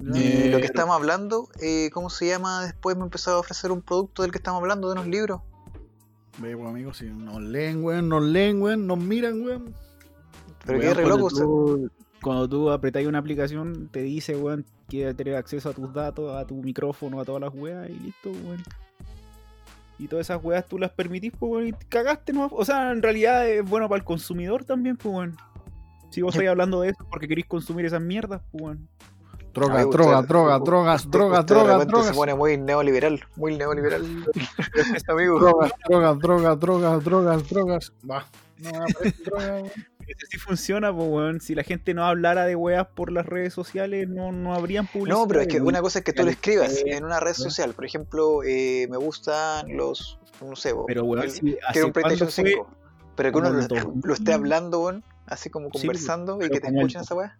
Y 0.00 0.18
Eh, 0.18 0.48
lo 0.50 0.58
que 0.58 0.64
estábamos 0.66 0.96
hablando, 0.96 1.48
eh, 1.60 1.90
¿cómo 1.92 2.10
se 2.10 2.26
llama? 2.26 2.64
Después 2.64 2.96
me 2.96 3.04
empezó 3.04 3.32
a 3.32 3.38
ofrecer 3.38 3.70
un 3.70 3.80
producto 3.80 4.22
del 4.22 4.32
que 4.32 4.38
estamos 4.38 4.60
hablando, 4.60 4.88
de 4.88 4.94
unos 4.94 5.06
libros. 5.06 5.40
Ve, 6.38 6.56
pues, 6.56 6.68
amigos, 6.68 6.96
si 6.98 7.04
nos 7.06 7.40
leen, 7.40 7.84
weón, 7.84 8.08
nos 8.08 8.22
leen, 8.22 8.60
weón, 8.60 8.86
nos 8.88 8.98
miran, 8.98 9.40
weón. 9.42 9.74
Pero 10.66 10.78
Weón, 10.78 10.88
qué 10.90 10.94
re 10.94 11.02
cuando 11.08 11.28
loco, 11.28 11.36
tú- 11.36 11.90
Cuando 12.22 12.48
tú 12.48 12.70
apretáis 12.70 13.06
una 13.06 13.18
aplicación, 13.18 13.88
te 13.92 14.00
dice, 14.02 14.34
weón, 14.36 14.64
que 14.88 15.12
tener 15.14 15.36
acceso 15.36 15.68
a 15.68 15.72
tus 15.74 15.92
datos, 15.92 16.34
a 16.34 16.46
tu 16.46 16.54
micrófono, 16.62 17.20
a 17.20 17.24
todas 17.24 17.40
las 17.42 17.54
weas, 17.54 17.88
y 17.90 17.92
listo, 18.00 18.30
weón. 18.30 18.62
Y 19.98 20.08
todas 20.08 20.26
esas 20.26 20.42
weas 20.42 20.66
tú 20.66 20.76
las 20.78 20.90
permitís, 20.90 21.32
pues, 21.38 21.52
weón, 21.52 21.66
y 21.68 21.72
te 21.72 21.86
cagaste, 21.86 22.32
¿no? 22.32 22.48
O 22.50 22.64
sea, 22.64 22.90
en 22.90 23.00
realidad 23.02 23.48
es 23.48 23.62
bueno 23.68 23.88
para 23.88 23.98
el 23.98 24.04
consumidor 24.04 24.64
también, 24.64 24.96
pues, 24.96 25.14
weón. 25.14 25.36
Si 26.10 26.20
vos 26.22 26.34
estáis 26.34 26.50
hablando 26.50 26.80
de 26.80 26.90
eso 26.90 27.06
porque 27.10 27.28
queréis 27.28 27.46
consumir 27.46 27.84
esas 27.86 28.00
mierdas, 28.02 28.40
pues, 28.50 28.64
weón. 28.64 28.88
Drogas, 29.54 29.76
Amigo, 29.76 29.92
drogas, 29.92 30.16
usted- 30.20 30.28
drogas, 30.28 30.62
drogas, 31.10 31.46
drogas, 31.46 31.86
drogas, 31.86 32.06
se 32.08 32.12
pone 32.14 32.34
muy 32.34 32.58
neoliberal, 32.58 33.24
muy 33.36 33.56
neoliberal. 33.56 34.02
amigo. 35.08 35.38
Drogas, 35.38 35.72
drogas, 35.88 36.18
drogas, 36.18 36.60
drogas, 36.60 37.04
drogas, 37.04 37.48
drogas. 37.48 37.92
Va. 38.10 38.26
No, 38.58 38.70
droga, 39.24 39.54
weón. 39.54 39.66
Ese 40.06 40.26
sí 40.28 40.38
funciona, 40.38 40.94
pues, 40.94 41.08
weón. 41.08 41.40
Si 41.40 41.54
la 41.54 41.62
gente 41.62 41.94
no 41.94 42.04
hablara 42.04 42.44
de 42.44 42.56
weas 42.56 42.86
por 42.94 43.10
las 43.10 43.24
redes 43.26 43.54
sociales, 43.54 44.08
no, 44.08 44.32
no 44.32 44.54
habrían 44.54 44.86
publicidad. 44.86 45.16
No, 45.18 45.26
pero 45.28 45.40
es 45.40 45.48
que 45.48 45.56
weón. 45.56 45.68
una 45.68 45.80
cosa 45.80 46.00
es 46.00 46.04
que 46.04 46.12
tú 46.12 46.24
lo 46.24 46.30
escribas 46.30 46.72
eh, 46.78 46.96
en 46.96 47.04
una 47.04 47.20
red 47.20 47.32
weón. 47.38 47.50
social. 47.50 47.72
Por 47.74 47.84
ejemplo, 47.84 48.42
eh, 48.44 48.86
me 48.90 48.96
gustan 48.98 49.76
los, 49.76 50.18
no 50.42 50.56
sé, 50.56 50.72
bo, 50.72 50.84
Pero, 50.86 51.04
weón, 51.04 51.30
si 51.30 51.56
quiero 51.72 51.86
un 51.86 51.92
PlayStation 51.92 52.28
fue 52.30 52.44
5. 52.50 52.68
Pero 53.16 53.30
que 53.32 53.38
uno 53.38 53.50
lo, 53.50 53.60
el 53.60 53.68
2000. 53.68 54.00
lo 54.04 54.14
esté 54.14 54.32
hablando, 54.32 54.80
weón, 54.80 55.04
así 55.26 55.48
como 55.48 55.66
Sí, 55.72 55.78
conversando 55.78 56.38
y 56.44 56.50
que 56.50 56.60
te 56.60 56.66
escuchen 56.68 57.00
esa 57.02 57.14
weá. 57.14 57.38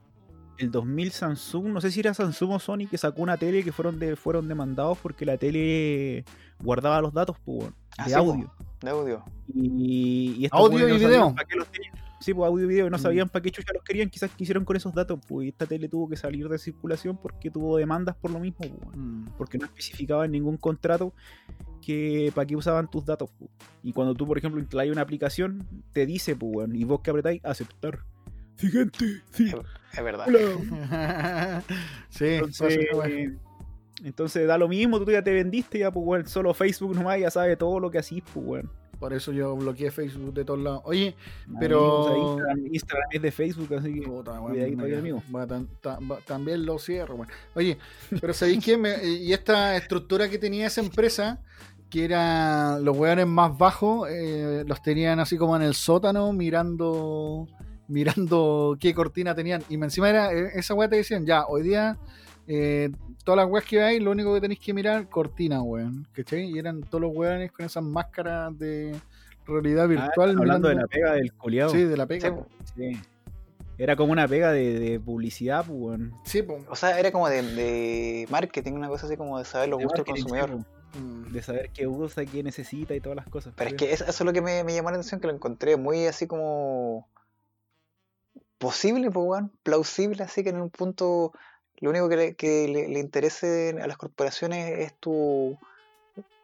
El 0.58 0.70
2000 0.70 1.10
Samsung, 1.10 1.66
no 1.66 1.80
sé 1.80 1.90
si 1.90 2.00
era 2.00 2.14
Samsung 2.14 2.52
o 2.52 2.58
Sony, 2.58 2.86
que 2.90 2.98
sacó 2.98 3.22
una 3.22 3.36
tele 3.36 3.62
que 3.64 3.72
fueron 3.72 3.98
de, 3.98 4.16
fueron 4.16 4.48
demandados 4.48 4.98
porque 5.02 5.24
la 5.26 5.36
tele 5.36 6.24
guardaba 6.60 7.00
los 7.00 7.12
datos 7.12 7.36
pues, 7.44 7.70
Ah, 7.96 8.04
de 8.04 8.10
sí, 8.10 8.14
audio. 8.16 8.52
De 8.80 8.90
audio. 8.90 9.24
Y, 9.54 10.34
y 10.44 10.48
Audio 10.50 10.88
y 10.88 10.92
no 10.92 10.98
video. 10.98 11.34
pa' 11.34 11.44
qué 11.44 11.56
los 11.56 11.68
tenían. 11.68 11.94
Sí, 12.20 12.32
pues 12.32 12.48
audio 12.48 12.64
y 12.64 12.68
video, 12.68 12.88
no 12.90 12.96
Mm. 12.96 13.00
sabían 13.00 13.28
para 13.28 13.42
qué 13.42 13.50
chucha 13.50 13.72
los 13.74 13.82
querían, 13.84 14.08
quizás 14.08 14.30
quisieron 14.30 14.64
con 14.64 14.76
esos 14.76 14.94
datos, 14.94 15.20
pues 15.28 15.44
y 15.44 15.48
esta 15.50 15.66
tele 15.66 15.88
tuvo 15.88 16.08
que 16.08 16.16
salir 16.16 16.48
de 16.48 16.58
circulación 16.58 17.18
porque 17.18 17.50
tuvo 17.50 17.76
demandas 17.76 18.16
por 18.16 18.30
lo 18.30 18.40
mismo, 18.40 18.60
pues. 18.60 18.96
Mm. 18.96 19.26
porque 19.36 19.58
no 19.58 19.66
especificaba 19.66 20.24
en 20.24 20.32
ningún 20.32 20.56
contrato 20.56 21.12
que 21.82 22.32
para 22.34 22.46
qué 22.46 22.56
usaban 22.56 22.90
tus 22.90 23.04
datos. 23.04 23.30
pues. 23.38 23.50
Y 23.82 23.92
cuando 23.92 24.14
tú, 24.14 24.26
por 24.26 24.38
ejemplo, 24.38 24.58
instalas 24.60 24.88
una 24.90 25.02
aplicación, 25.02 25.66
te 25.92 26.06
dice, 26.06 26.34
pues, 26.34 26.68
y 26.72 26.84
vos 26.84 27.00
que 27.00 27.10
apretáis, 27.10 27.44
aceptar. 27.44 28.00
Siguiente, 28.56 29.20
sí, 29.32 29.52
Es 29.92 30.04
verdad. 30.04 30.26
sí, 32.08 32.24
Entonces, 32.26 32.78
esa 32.78 32.96
weá. 32.96 33.30
entonces 34.04 34.46
da 34.46 34.58
lo 34.58 34.68
mismo, 34.68 34.98
tú 35.04 35.10
ya 35.10 35.22
te 35.22 35.32
vendiste, 35.32 35.78
ya 35.78 35.90
pues 35.90 36.04
weón, 36.06 36.26
solo 36.26 36.54
Facebook 36.54 36.94
nomás 36.94 37.20
ya 37.20 37.30
sabe 37.30 37.56
todo 37.56 37.80
lo 37.80 37.90
que 37.90 37.98
hacís, 37.98 38.22
pues 38.32 38.46
weón. 38.46 38.70
Por 39.00 39.12
eso 39.12 39.32
yo 39.32 39.54
bloqueé 39.56 39.90
Facebook 39.90 40.32
de 40.32 40.44
todos 40.44 40.60
lados. 40.60 40.82
Oye, 40.84 41.14
Amigos, 41.46 41.58
Pero- 41.60 42.08
ahí 42.08 42.20
Instagram, 42.22 42.66
Instagram 42.72 43.08
es 43.12 43.22
de 43.22 43.32
Facebook, 43.32 43.74
así 43.74 43.94
que 43.94 44.02
puta, 44.02 44.40
me- 44.40 44.62
ahí, 44.62 44.94
amigo. 44.94 45.22
va 45.34 45.46
tan- 45.46 45.68
ta- 45.82 45.98
va- 45.98 46.20
también 46.24 46.64
lo 46.64 46.78
cierro, 46.78 47.16
weón. 47.16 47.28
Oye, 47.54 47.76
pero 48.20 48.32
¿sabéis 48.32 48.64
qué? 48.64 48.78
Me- 48.78 49.04
y 49.04 49.32
esta 49.32 49.76
estructura 49.76 50.30
que 50.30 50.38
tenía 50.38 50.68
esa 50.68 50.80
empresa, 50.80 51.40
que 51.90 52.04
era 52.04 52.78
los 52.78 52.96
weones 52.96 53.26
más 53.26 53.58
bajos, 53.58 54.08
eh, 54.10 54.64
los 54.66 54.80
tenían 54.80 55.18
así 55.20 55.36
como 55.36 55.54
en 55.56 55.62
el 55.62 55.74
sótano 55.74 56.32
mirando 56.32 57.46
mirando 57.88 58.76
qué 58.80 58.94
cortina 58.94 59.34
tenían. 59.34 59.62
Y 59.68 59.74
encima 59.74 60.10
era 60.10 60.32
eh, 60.32 60.50
esa 60.54 60.74
weá 60.74 60.88
te 60.88 60.96
decían, 60.96 61.26
ya, 61.26 61.44
hoy 61.46 61.62
día 61.62 61.96
eh, 62.46 62.90
todas 63.24 63.36
las 63.38 63.50
weas 63.50 63.64
que 63.64 63.82
hay, 63.82 64.00
lo 64.00 64.10
único 64.10 64.34
que 64.34 64.40
tenéis 64.40 64.60
que 64.60 64.74
mirar, 64.74 65.08
cortina, 65.08 65.62
weón. 65.62 66.06
¿Cachai? 66.12 66.44
Y 66.50 66.58
eran 66.58 66.82
todos 66.82 67.02
los 67.02 67.12
weones 67.14 67.50
con 67.52 67.64
esas 67.66 67.82
máscaras 67.82 68.56
de 68.58 68.94
realidad 69.46 69.84
Ah, 69.84 69.88
virtual. 69.88 70.30
hablando 70.38 70.68
de 70.68 70.74
la 70.74 70.82
mirando- 70.82 70.88
pega 70.90 71.12
del 71.14 71.32
culiado. 71.32 71.70
Sí, 71.70 71.82
de 71.84 71.96
la 71.96 72.06
pega. 72.06 72.34
Sí. 72.76 72.92
Era 73.76 73.96
como 73.96 74.12
una 74.12 74.28
pega 74.28 74.52
de, 74.52 74.78
de 74.78 75.00
publicidad, 75.00 75.64
pues 75.66 75.78
weón. 75.80 76.12
Sí, 76.24 76.42
po. 76.42 76.58
O 76.68 76.76
sea, 76.76 76.98
era 77.00 77.10
como 77.10 77.28
de, 77.28 77.42
de 77.42 78.26
marketing, 78.30 78.72
una 78.74 78.88
cosa 78.88 79.06
así 79.06 79.16
como 79.16 79.38
de 79.38 79.44
saber 79.44 79.68
los 79.68 79.78
De 79.80 79.84
gustos 79.86 80.04
del 80.04 80.14
consumidor. 80.14 80.50
sí, 80.92 81.32
de 81.32 81.42
saber 81.42 81.70
qué 81.74 81.88
usa, 81.88 82.24
qué 82.24 82.42
necesita 82.44 82.94
y 82.94 83.00
todas 83.00 83.16
las 83.16 83.26
cosas. 83.26 83.52
Pero 83.56 83.70
es 83.70 83.74
que 83.76 83.92
eso, 83.92 84.04
eso 84.04 84.12
es 84.12 84.20
lo 84.20 84.32
que 84.32 84.40
me, 84.40 84.62
me 84.62 84.72
llamó 84.74 84.90
la 84.90 84.96
atención, 84.96 85.20
que 85.20 85.26
lo 85.26 85.32
encontré 85.32 85.76
muy 85.76 86.06
así 86.06 86.28
como 86.28 87.08
posible, 88.64 89.10
pues, 89.10 89.26
weón, 89.26 89.52
plausible, 89.62 90.22
así 90.24 90.42
que 90.42 90.50
en 90.50 90.60
un 90.60 90.70
punto 90.70 91.32
lo 91.80 91.90
único 91.90 92.08
que 92.08 92.16
le, 92.16 92.34
que 92.34 92.66
le, 92.68 92.88
le 92.88 92.98
interese 92.98 93.76
a 93.80 93.86
las 93.86 93.96
corporaciones 93.96 94.78
es 94.78 94.94
tu 94.98 95.56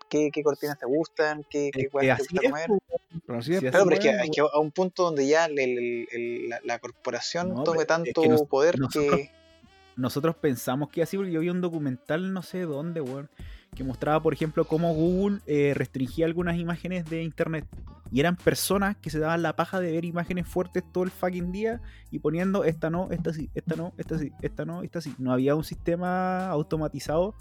qué, 0.08 0.30
qué 0.32 0.42
cortinas 0.42 0.78
te 0.78 0.86
gustan, 0.86 1.44
qué, 1.48 1.70
qué 1.72 1.84
te 1.84 1.88
gusta 1.88 2.16
comer. 2.48 2.66
po, 2.66 2.78
Pero 3.26 3.38
así 3.38 3.52
es, 3.54 3.60
Sí, 3.60 3.66
Claro, 3.70 3.78
así 3.84 3.88
pero 3.88 3.94
es 3.94 4.00
que, 4.00 4.10
es, 4.10 4.24
es 4.24 4.30
que 4.34 4.40
a 4.40 4.58
un 4.58 4.70
punto 4.72 5.04
donde 5.04 5.26
ya 5.26 5.46
el- 5.46 5.58
el- 5.58 6.08
el- 6.12 6.48
la, 6.48 6.60
la 6.64 6.78
corporación 6.78 7.54
No, 7.54 7.62
tome 7.64 7.80
es 7.82 7.86
tanto 7.86 8.22
que 8.22 8.28
nos- 8.28 8.42
poder 8.42 8.78
nosotros- 8.78 9.16
que. 9.16 9.30
nosotros 9.96 10.34
pensamos 10.36 10.88
que 10.90 11.02
así, 11.02 11.16
porque 11.16 11.30
yo 11.32 11.40
vi 11.40 11.48
un 11.50 11.60
documental, 11.60 12.32
no 12.32 12.42
sé 12.42 12.62
dónde, 12.62 13.00
weón, 13.00 13.28
que 13.76 13.84
mostraba, 13.84 14.20
por 14.22 14.32
ejemplo, 14.34 14.64
cómo 14.66 14.94
Google 14.94 15.40
eh, 15.46 15.72
restringía 15.74 16.26
algunas 16.26 16.56
imágenes 16.58 17.08
de 17.08 17.22
internet. 17.22 17.64
Y 18.12 18.20
eran 18.20 18.36
personas 18.36 18.96
que 18.96 19.10
se 19.10 19.20
daban 19.20 19.42
la 19.42 19.54
paja 19.54 19.78
de 19.78 19.92
ver 19.92 20.04
imágenes 20.04 20.46
fuertes 20.46 20.82
todo 20.92 21.04
el 21.04 21.10
fucking 21.10 21.52
día 21.52 21.80
y 22.10 22.18
poniendo 22.18 22.64
esta 22.64 22.90
no, 22.90 23.08
esta 23.12 23.32
sí, 23.32 23.50
esta 23.54 23.76
no, 23.76 23.92
esta 23.98 24.18
sí, 24.18 24.32
esta 24.42 24.64
no, 24.64 24.82
esta 24.82 25.00
sí. 25.00 25.14
No 25.18 25.32
había 25.32 25.54
un 25.54 25.64
sistema 25.64 26.48
automatizado 26.48 27.34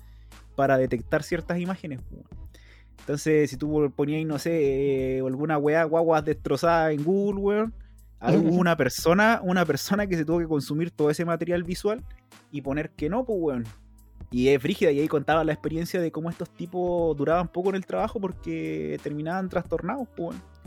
para 0.56 0.78
detectar 0.78 1.24
ciertas 1.24 1.60
imágenes. 1.60 2.02
Entonces, 3.00 3.50
si 3.50 3.58
tú 3.58 3.91
ponías, 3.96 4.26
no 4.28 4.38
sé, 4.38 5.18
eh, 5.18 5.20
alguna 5.26 5.58
weá, 5.58 5.84
guaguas 5.86 6.24
destrozada 6.24 6.91
en 6.91 7.04
Google, 7.04 7.40
weón, 7.40 7.74
ah, 8.20 8.34
hubo 8.34 8.56
una 8.56 8.76
persona, 8.76 9.41
una 9.44 9.66
persona 9.66 10.06
que 10.06 10.18
se 10.18 10.26
tuvo 10.26 10.40
que 10.40 10.48
consumir 10.48 10.91
todo 10.91 11.10
ese 11.10 11.26
material 11.26 11.64
visual 11.64 12.04
y 12.52 12.62
poner 12.62 12.91
que 12.91 13.10
no, 13.10 13.26
pues, 13.26 13.40
weón. 13.41 13.64
Y 14.32 14.50
es 14.50 14.62
frígida, 14.62 14.91
y 14.91 15.00
ahí 15.00 15.08
contaba 15.08 15.44
la 15.44 15.54
experiencia 15.54 16.00
de 16.00 16.12
cómo 16.12 16.30
estos 16.30 16.52
tipos 16.52 17.18
duraban 17.18 17.48
poco 17.48 17.70
en 17.70 17.76
el 17.76 17.86
trabajo 17.88 18.20
porque 18.20 19.00
terminaban 19.02 19.50
trastornados, 19.50 20.08
pues, 20.16 20.30
weón. 20.30 20.59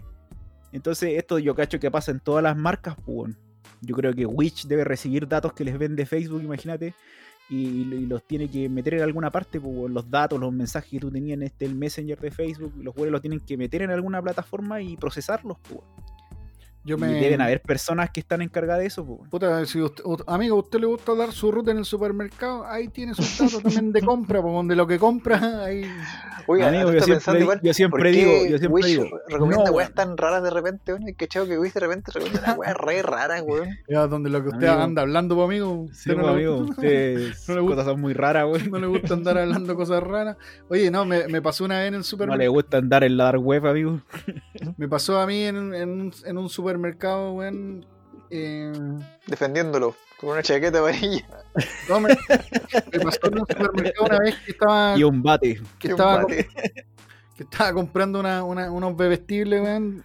Entonces, 0.73 1.19
esto 1.19 1.39
yo 1.39 1.55
cacho 1.55 1.79
que 1.79 1.91
pasa 1.91 2.11
en 2.11 2.21
todas 2.21 2.43
las 2.43 2.57
marcas, 2.57 2.97
pues. 3.05 3.35
Yo 3.81 3.95
creo 3.97 4.15
que 4.15 4.27
Witch 4.27 4.67
debe 4.67 4.85
recibir 4.85 5.27
datos 5.27 5.53
que 5.53 5.65
les 5.65 5.77
vende 5.77 6.07
Facebook, 6.07 6.43
imagínate, 6.43 6.95
y, 7.49 7.85
los 8.07 8.23
tiene 8.25 8.49
que 8.49 8.69
meter 8.69 8.95
en 8.95 9.03
alguna 9.03 9.31
parte, 9.31 9.61
pues, 9.61 9.91
los 9.91 10.11
datos, 10.11 10.41
los 10.41 10.53
mensajes 10.53 10.91
que 10.91 11.01
tú 11.01 11.11
tenías 11.11 11.35
en 11.35 11.43
este, 11.43 11.65
el 11.67 11.75
Messenger 11.75 12.19
de 12.19 12.31
Facebook, 12.31 12.73
los 12.77 12.97
weones 12.97 13.13
los 13.13 13.21
tienen 13.21 13.41
que 13.41 13.57
meter 13.57 13.83
en 13.83 13.91
alguna 13.91 14.23
plataforma 14.23 14.81
y 14.81 14.97
procesarlos, 14.97 15.59
pues, 15.69 15.81
weón. 16.85 17.01
Yo 17.01 17.07
Y 17.07 17.11
me. 17.13 17.21
deben 17.21 17.41
haber 17.41 17.61
personas 17.63 18.11
que 18.11 18.21
están 18.21 18.43
encargadas 18.43 18.81
de 18.81 18.87
eso, 18.87 19.05
pues. 19.07 19.19
weón. 19.21 19.31
Puta, 19.31 19.65
si 19.67 19.81
usted, 19.81 20.03
amigo, 20.27 20.57
¿a 20.57 20.61
usted 20.61 20.81
le 20.81 20.87
gusta 20.87 21.15
dar 21.15 21.33
su 21.33 21.51
ruta 21.53 21.71
en 21.71 21.79
el 21.79 21.85
supermercado? 21.85 22.67
Ahí 22.67 22.89
tiene 22.89 23.15
sus 23.15 23.39
datos 23.39 23.63
también 23.63 23.93
de 23.93 24.03
compra, 24.03 24.43
pues, 24.43 24.53
donde 24.55 24.75
lo 24.77 24.87
que 24.87 24.99
compra, 24.99 25.39
ahí. 25.65 25.85
Oiga, 26.49 26.69
Amigo, 26.69 26.85
¿no 26.87 26.91
yo 26.93 26.99
está 26.99 27.05
siempre, 27.05 27.15
pensando 27.15 27.41
igual? 27.41 27.61
yo 27.63 27.73
siempre 27.75 28.03
¿Por 28.03 28.11
qué 28.11 28.17
digo, 28.19 28.33
yo 28.51 28.59
siempre 28.59 28.69
Wish 28.69 28.87
digo, 28.87 29.05
recomienda 29.29 29.65
no, 29.71 29.77
weas 29.77 29.89
weón. 29.91 29.95
tan 29.95 30.17
raras 30.17 30.43
de 30.43 30.51
repente, 30.51 30.93
weón? 30.93 31.15
Que 31.17 31.29
chavo 31.29 31.47
que 31.47 31.57
Wish 31.59 31.73
de 31.73 31.81
repente 31.81 32.11
recomienda 32.13 32.55
weas 32.55 32.77
re 32.77 33.03
raras, 33.03 33.43
weón. 33.47 33.69
Ya, 33.89 34.07
donde 34.09 34.29
lo 34.31 34.43
que 34.43 34.49
usted 34.49 34.67
Amigo. 34.67 34.83
anda 34.83 35.03
hablando, 35.03 35.37
pues, 35.37 35.45
amigo. 35.47 35.87
Sí, 35.93 36.11
Usted 36.11 36.17
no, 36.17 36.23
le 36.23 36.29
amigo, 36.33 36.57
gusta- 36.59 36.73
ustedes 36.73 37.45
no 37.49 37.55
le 37.55 37.61
gusta- 37.61 37.77
cosas 37.77 37.93
son 37.93 38.01
muy 38.01 38.13
raras, 38.13 38.47
güey. 38.47 38.69
no 38.71 38.79
le 38.79 38.87
gusta 38.89 39.15
andar 39.15 39.39
hablando 39.39 39.77
cosas 39.77 40.03
raras. 40.03 40.37
Oye, 40.69 40.91
no, 40.91 41.05
me, 41.05 41.29
me 41.29 41.41
pasó 41.41 41.65
una 41.65 41.79
vez 41.79 41.89
en 41.89 41.95
el 41.95 41.99
No 41.99 41.99
le 42.01 42.05
supermercado. 42.05 42.51
gusta 42.53 42.77
andar 42.79 43.05
en 43.05 43.17
la 43.17 43.25
dark 43.25 43.41
web, 43.41 43.65
amigo. 43.67 44.01
Me 44.77 44.89
pasó 44.89 45.21
a 45.21 45.27
mí 45.29 45.43
en, 45.45 45.75
en 45.75 45.89
un- 45.89 46.15
en 46.25 46.39
un 46.39 46.49
supermercado, 46.49 46.72
weón. 46.79 47.85
eh, 48.31 48.73
Defendiéndolo 49.27 49.95
con 50.19 50.31
una 50.31 50.43
chaqueta 50.43 50.79
amarilla. 50.79 51.27
no, 51.89 52.01
me, 52.01 52.09
me 52.93 53.01
pasó 53.01 53.27
en 53.27 53.35
un 53.41 53.47
supermercado 53.47 54.07
una 54.07 54.19
vez 54.21 54.37
que 54.45 54.51
estaba, 54.53 54.97
Y 54.97 55.03
un 55.05 55.23
bate. 55.23 55.61
que 55.79 55.89
un 55.89 55.93
estaba, 55.93 56.17
bate. 56.19 56.49
que 57.37 57.43
estaba 57.43 57.73
comprando 57.73 58.21
una, 58.21 58.43
una- 58.45 58.71
unos 58.71 58.97
bebestibles, 58.97 59.61
weón. 59.63 60.03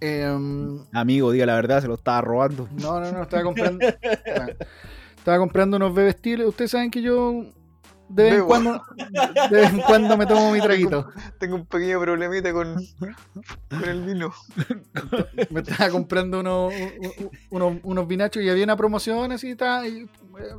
Em, 0.00 0.78
Amigo, 0.92 1.32
diga 1.32 1.44
la 1.46 1.54
verdad, 1.56 1.80
se 1.80 1.88
lo 1.88 1.94
estaba 1.94 2.20
robando. 2.20 2.68
No, 2.80 3.00
no, 3.00 3.10
no, 3.10 3.22
estaba 3.22 3.42
comprando. 3.42 3.84
estaba 5.16 5.38
comprando 5.38 5.76
unos 5.76 5.92
bebestibles. 5.94 6.46
Ustedes 6.46 6.70
saben 6.70 6.90
que 6.90 7.02
yo 7.02 7.46
de 8.08 8.22
vez 8.22 8.34
en 8.34 8.44
cuando 8.46 8.82
de 9.50 9.56
vez 9.60 9.70
en 9.70 9.80
cuando 9.80 10.16
me 10.16 10.26
tomo 10.26 10.52
mi 10.52 10.60
traguito. 10.60 11.08
Tengo 11.38 11.56
un 11.56 11.66
pequeño 11.66 12.00
problemita 12.00 12.52
con, 12.52 12.76
con 13.68 13.84
el 13.84 14.02
vino. 14.02 14.32
Me 15.50 15.60
estaba 15.60 15.90
comprando 15.90 16.40
unos, 16.40 16.72
unos, 17.50 17.76
unos 17.82 18.08
vinachos 18.08 18.42
y 18.42 18.48
había 18.48 18.64
una 18.64 18.76
promoción 18.76 19.32
así, 19.32 19.50
estaba, 19.50 19.86
y, 19.86 20.02
eh, 20.02 20.08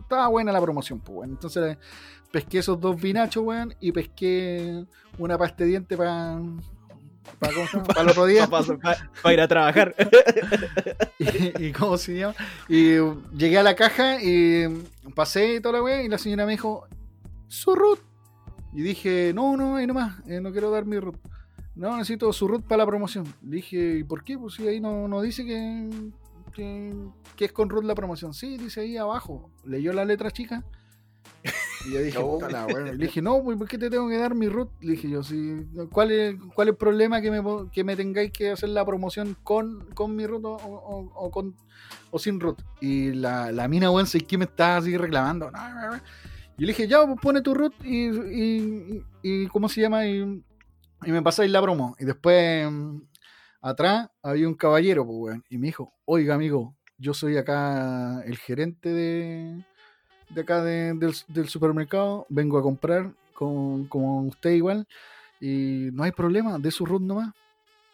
estaba 0.01 0.27
buena 0.27 0.51
la 0.51 0.61
promoción, 0.61 0.99
pues 0.99 1.15
bueno. 1.15 1.33
Entonces 1.33 1.77
pesqué 2.31 2.59
esos 2.59 2.79
dos 2.79 2.99
vinachos, 3.01 3.43
weón, 3.43 3.73
y 3.79 3.91
pesqué 3.91 4.85
una 5.17 5.37
pasta 5.37 5.63
de 5.63 5.69
diente 5.71 5.97
para 5.97 6.39
para 7.39 8.01
el 8.01 8.09
otro 8.09 8.25
día. 8.25 8.47
Para 8.47 9.33
ir 9.33 9.41
a 9.41 9.47
trabajar. 9.47 9.95
y, 11.19 11.67
y 11.67 11.71
cómo 11.71 11.97
se 11.97 12.17
llama. 12.17 12.35
Y 12.67 12.97
llegué 13.35 13.57
a 13.57 13.63
la 13.63 13.75
caja 13.75 14.21
y 14.21 14.83
pasé 15.15 15.55
y 15.55 15.59
toda 15.59 15.77
la 15.77 15.83
weá, 15.83 16.03
y 16.03 16.09
la 16.09 16.17
señora 16.17 16.45
me 16.45 16.53
dijo, 16.53 16.87
su 17.49 17.75
root. 17.75 17.99
Y 18.73 18.81
dije, 18.83 19.33
no, 19.35 19.57
no, 19.57 19.75
ahí 19.75 19.85
nomás, 19.87 20.19
eh, 20.27 20.39
no 20.39 20.51
quiero 20.51 20.71
dar 20.71 20.85
mi 20.85 20.97
root. 20.99 21.17
No, 21.75 21.97
necesito 21.97 22.31
su 22.33 22.47
root 22.47 22.63
para 22.65 22.79
la 22.79 22.85
promoción. 22.85 23.25
Dije, 23.41 23.97
¿y 23.99 24.03
por 24.03 24.23
qué? 24.23 24.37
Pues 24.37 24.53
si 24.55 24.67
ahí 24.67 24.79
no, 24.79 25.07
no 25.07 25.21
dice 25.21 25.45
que, 25.45 25.89
que, 26.53 26.93
que 27.35 27.45
es 27.45 27.51
con 27.51 27.69
root 27.69 27.83
la 27.85 27.95
promoción. 27.95 28.33
Sí, 28.33 28.57
dice 28.57 28.81
ahí 28.81 28.97
abajo. 28.97 29.49
Leyó 29.65 29.91
la 29.93 30.05
letra 30.05 30.29
chica. 30.31 30.63
Y 31.87 31.93
yo 31.93 31.99
dije, 32.03 32.19
No. 32.19 32.37
la. 32.49 32.67
Le 32.67 32.97
dije, 32.97 33.21
no, 33.21 33.41
pues, 33.43 33.57
¿por 33.57 33.67
qué 33.67 33.77
te 33.77 33.89
tengo 33.89 34.09
que 34.09 34.17
dar 34.17 34.35
mi 34.35 34.49
root? 34.49 34.69
Le 34.81 34.91
dije 34.91 35.09
yo, 35.09 35.23
sí, 35.23 35.65
¿cuál 35.91 36.11
es, 36.11 36.35
cuál 36.53 36.67
es 36.67 36.73
el 36.73 36.77
problema 36.77 37.21
que 37.21 37.31
me, 37.31 37.41
que 37.71 37.83
me 37.83 37.95
tengáis 37.95 38.31
que 38.31 38.51
hacer 38.51 38.69
la 38.69 38.85
promoción 38.85 39.35
con, 39.43 39.85
con 39.95 40.15
mi 40.15 40.27
root 40.27 40.43
o, 40.45 40.51
o- 40.55 41.11
o 41.15 41.31
con, 41.31 41.55
o 42.11 42.19
sin 42.19 42.39
root? 42.41 42.61
Y 42.81 43.13
la, 43.13 43.51
la 43.53 43.67
mina, 43.69 43.89
weón, 43.89 44.05
sé 44.05 44.19
que 44.19 44.37
me 44.37 44.45
estaba 44.45 44.77
así 44.77 44.95
reclamando. 44.97 45.49
No, 45.49 45.69
no, 45.73 45.91
no. 45.95 46.01
Y 46.59 46.61
le 46.61 46.67
dije, 46.67 46.87
ya, 46.87 47.05
pues 47.05 47.17
pone 47.21 47.41
tu 47.41 47.53
root 47.53 47.73
y, 47.83 49.01
y, 49.23 49.47
¿cómo 49.47 49.69
se 49.69 49.81
llama? 49.81 50.05
Y, 50.05 50.43
me 51.05 51.21
pasáis 51.21 51.49
la 51.51 51.61
promo. 51.61 51.95
Y 51.99 52.05
después, 52.05 52.69
mm, 52.69 52.97
atrás, 53.61 54.09
había 54.21 54.47
un 54.47 54.55
caballero, 54.55 55.05
pues, 55.05 55.17
weón. 55.17 55.43
Y 55.49 55.57
me 55.57 55.67
dijo, 55.67 55.93
oiga, 56.05 56.35
amigo, 56.35 56.75
yo 56.97 57.13
soy 57.13 57.37
acá 57.37 58.21
el 58.25 58.37
gerente 58.37 58.89
de, 58.89 59.63
de 60.29 60.41
acá 60.41 60.61
de- 60.63 60.93
del, 61.27 61.47
supermercado. 61.47 62.25
Vengo 62.29 62.57
a 62.57 62.61
comprar 62.63 63.13
con, 63.33 63.85
como 63.87 64.23
usted 64.23 64.51
igual. 64.51 64.85
Y 65.39 65.89
no 65.93 66.03
hay 66.03 66.11
problema, 66.11 66.59
de 66.59 66.71
su 66.71 66.85
root 66.85 67.01
nomás. 67.01 67.33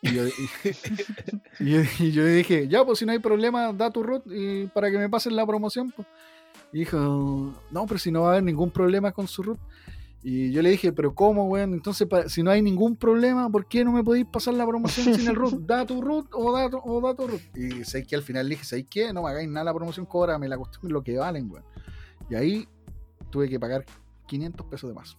Y 0.01 0.13
yo, 0.15 0.25
y- 0.27 0.31
y 1.59 1.71
yo- 1.71 1.81
y 1.99 2.11
yo 2.11 2.25
dije, 2.25 2.67
ya, 2.67 2.83
pues 2.83 2.97
si 2.99 3.05
no 3.05 3.11
hay 3.11 3.19
problema, 3.19 3.71
da 3.73 3.91
tu 3.91 4.01
root 4.01 4.23
y 4.27 4.65
para 4.67 4.89
que 4.89 4.97
me 4.97 5.09
pasen 5.09 5.35
la 5.35 5.45
promoción. 5.45 5.91
Pues. 5.95 6.07
Y 6.75 6.79
dijo, 6.79 6.97
no, 7.71 7.85
pero 7.87 7.97
si 7.97 8.11
no 8.11 8.23
va 8.23 8.27
a 8.27 8.31
haber 8.31 8.43
ningún 8.43 8.69
problema 8.69 9.13
con 9.13 9.29
su 9.29 9.43
root. 9.43 9.57
Y 10.21 10.51
yo 10.51 10.61
le 10.61 10.71
dije, 10.71 10.91
pero 10.91 11.15
¿cómo, 11.15 11.45
weón? 11.47 11.71
Entonces, 11.73 12.05
si 12.27 12.43
no 12.43 12.51
hay 12.51 12.61
ningún 12.61 12.97
problema, 12.97 13.49
¿por 13.49 13.65
qué 13.65 13.85
no 13.85 13.93
me 13.93 14.03
podéis 14.03 14.25
pasar 14.25 14.55
la 14.55 14.67
promoción 14.67 15.15
sin 15.15 15.25
el 15.25 15.35
root? 15.35 15.53
Da 15.65 15.85
tu 15.85 16.01
root 16.01 16.27
o 16.33 16.51
da 16.51 16.69
tu, 16.69 16.77
o 16.83 16.99
da 16.99 17.15
tu 17.15 17.27
root. 17.27 17.41
Y 17.55 17.85
sé 17.85 18.05
que 18.05 18.17
al 18.17 18.23
final 18.23 18.49
le 18.49 18.55
dije, 18.55 18.65
¿sabéis 18.65 18.87
qué? 18.89 19.13
No 19.13 19.23
me 19.23 19.29
hagáis 19.29 19.47
nada 19.47 19.63
la 19.63 19.73
promoción, 19.73 20.05
cóbrame 20.05 20.49
la 20.49 20.57
cuestión 20.57 20.91
lo 20.91 21.01
que 21.01 21.17
valen, 21.17 21.49
weón. 21.49 21.63
Y 22.29 22.35
ahí 22.35 22.67
tuve 23.29 23.47
que 23.47 23.57
pagar 23.57 23.85
500 24.27 24.67
pesos 24.67 24.89
de 24.89 24.95
más. 24.95 25.15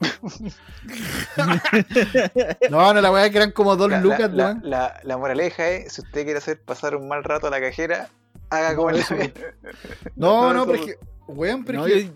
no, 2.70 2.92
no, 2.92 3.00
la 3.00 3.10
weá 3.10 3.30
que 3.30 3.38
eran 3.38 3.52
como 3.52 3.76
dos 3.76 3.88
La, 3.90 4.00
lucas, 4.02 4.30
la, 4.30 4.58
la- 4.62 5.00
la 5.02 5.16
moraleja 5.16 5.70
es, 5.70 5.94
si 5.94 6.02
usted 6.02 6.24
quiere 6.24 6.36
hacer 6.38 6.60
pasar 6.60 6.96
un 6.96 7.08
mal 7.08 7.24
rato 7.24 7.46
a 7.46 7.50
la 7.50 7.60
cajera, 7.62 8.10
haga 8.50 8.76
como 8.76 8.90
No, 8.90 8.96
el 8.98 9.04
No, 10.16 10.42
no, 10.42 10.52
no, 10.52 10.66
pero 10.66 10.78
es 10.78 10.84
que, 10.86 11.15
weón, 11.28 11.65
pero 11.65 11.81
No, 11.81 11.85
que- 11.86 12.12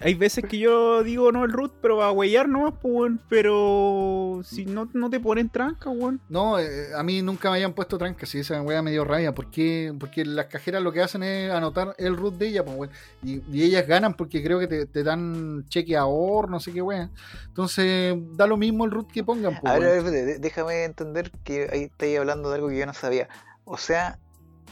hay 0.00 0.14
veces 0.14 0.44
que 0.48 0.58
yo 0.60 1.02
digo 1.02 1.32
no 1.32 1.44
el 1.44 1.50
root, 1.52 1.72
pero 1.82 1.96
va 1.96 2.06
a 2.06 2.12
huellar 2.12 2.48
nomás, 2.48 2.74
pues, 2.80 2.94
weón. 2.94 3.20
Pero 3.28 4.40
si 4.44 4.64
no, 4.64 4.88
no 4.94 5.10
te 5.10 5.18
ponen 5.18 5.48
tranca, 5.48 5.90
weón. 5.90 6.20
No, 6.28 6.56
eh, 6.60 6.94
a 6.96 7.02
mí 7.02 7.20
nunca 7.20 7.50
me 7.50 7.56
hayan 7.56 7.72
puesto 7.72 7.98
trancas, 7.98 8.32
y 8.36 8.38
esa 8.38 8.62
weá 8.62 8.80
me 8.80 8.92
dio 8.92 9.04
rabia. 9.04 9.34
¿Por 9.34 9.50
qué? 9.50 9.92
Porque 9.98 10.24
las 10.24 10.46
cajeras 10.46 10.84
lo 10.84 10.92
que 10.92 11.02
hacen 11.02 11.24
es 11.24 11.50
anotar 11.50 11.96
el 11.98 12.16
root 12.16 12.34
de 12.34 12.46
ella, 12.46 12.64
pues, 12.64 12.76
weón. 12.76 12.90
Y, 13.24 13.42
y 13.50 13.64
ellas 13.64 13.88
ganan 13.88 14.14
porque 14.14 14.40
creo 14.40 14.60
que 14.60 14.68
te, 14.68 14.86
te 14.86 15.02
dan 15.02 15.64
cheque 15.68 15.96
ahorro, 15.96 16.48
no 16.48 16.60
sé 16.60 16.72
qué 16.72 16.80
weá. 16.80 17.10
Entonces, 17.48 18.14
da 18.36 18.46
lo 18.46 18.56
mismo 18.56 18.84
el 18.84 18.92
root 18.92 19.10
que 19.10 19.24
pongan, 19.24 19.58
pues, 19.60 19.72
A 19.74 19.78
ver, 19.80 19.98
a 19.98 20.02
weón. 20.02 20.40
déjame 20.40 20.84
entender 20.84 21.32
que 21.42 21.68
ahí 21.72 21.82
estáis 21.84 22.18
hablando 22.20 22.50
de 22.50 22.54
algo 22.54 22.68
que 22.68 22.78
yo 22.78 22.86
no 22.86 22.94
sabía. 22.94 23.28
O 23.64 23.76
sea, 23.78 24.20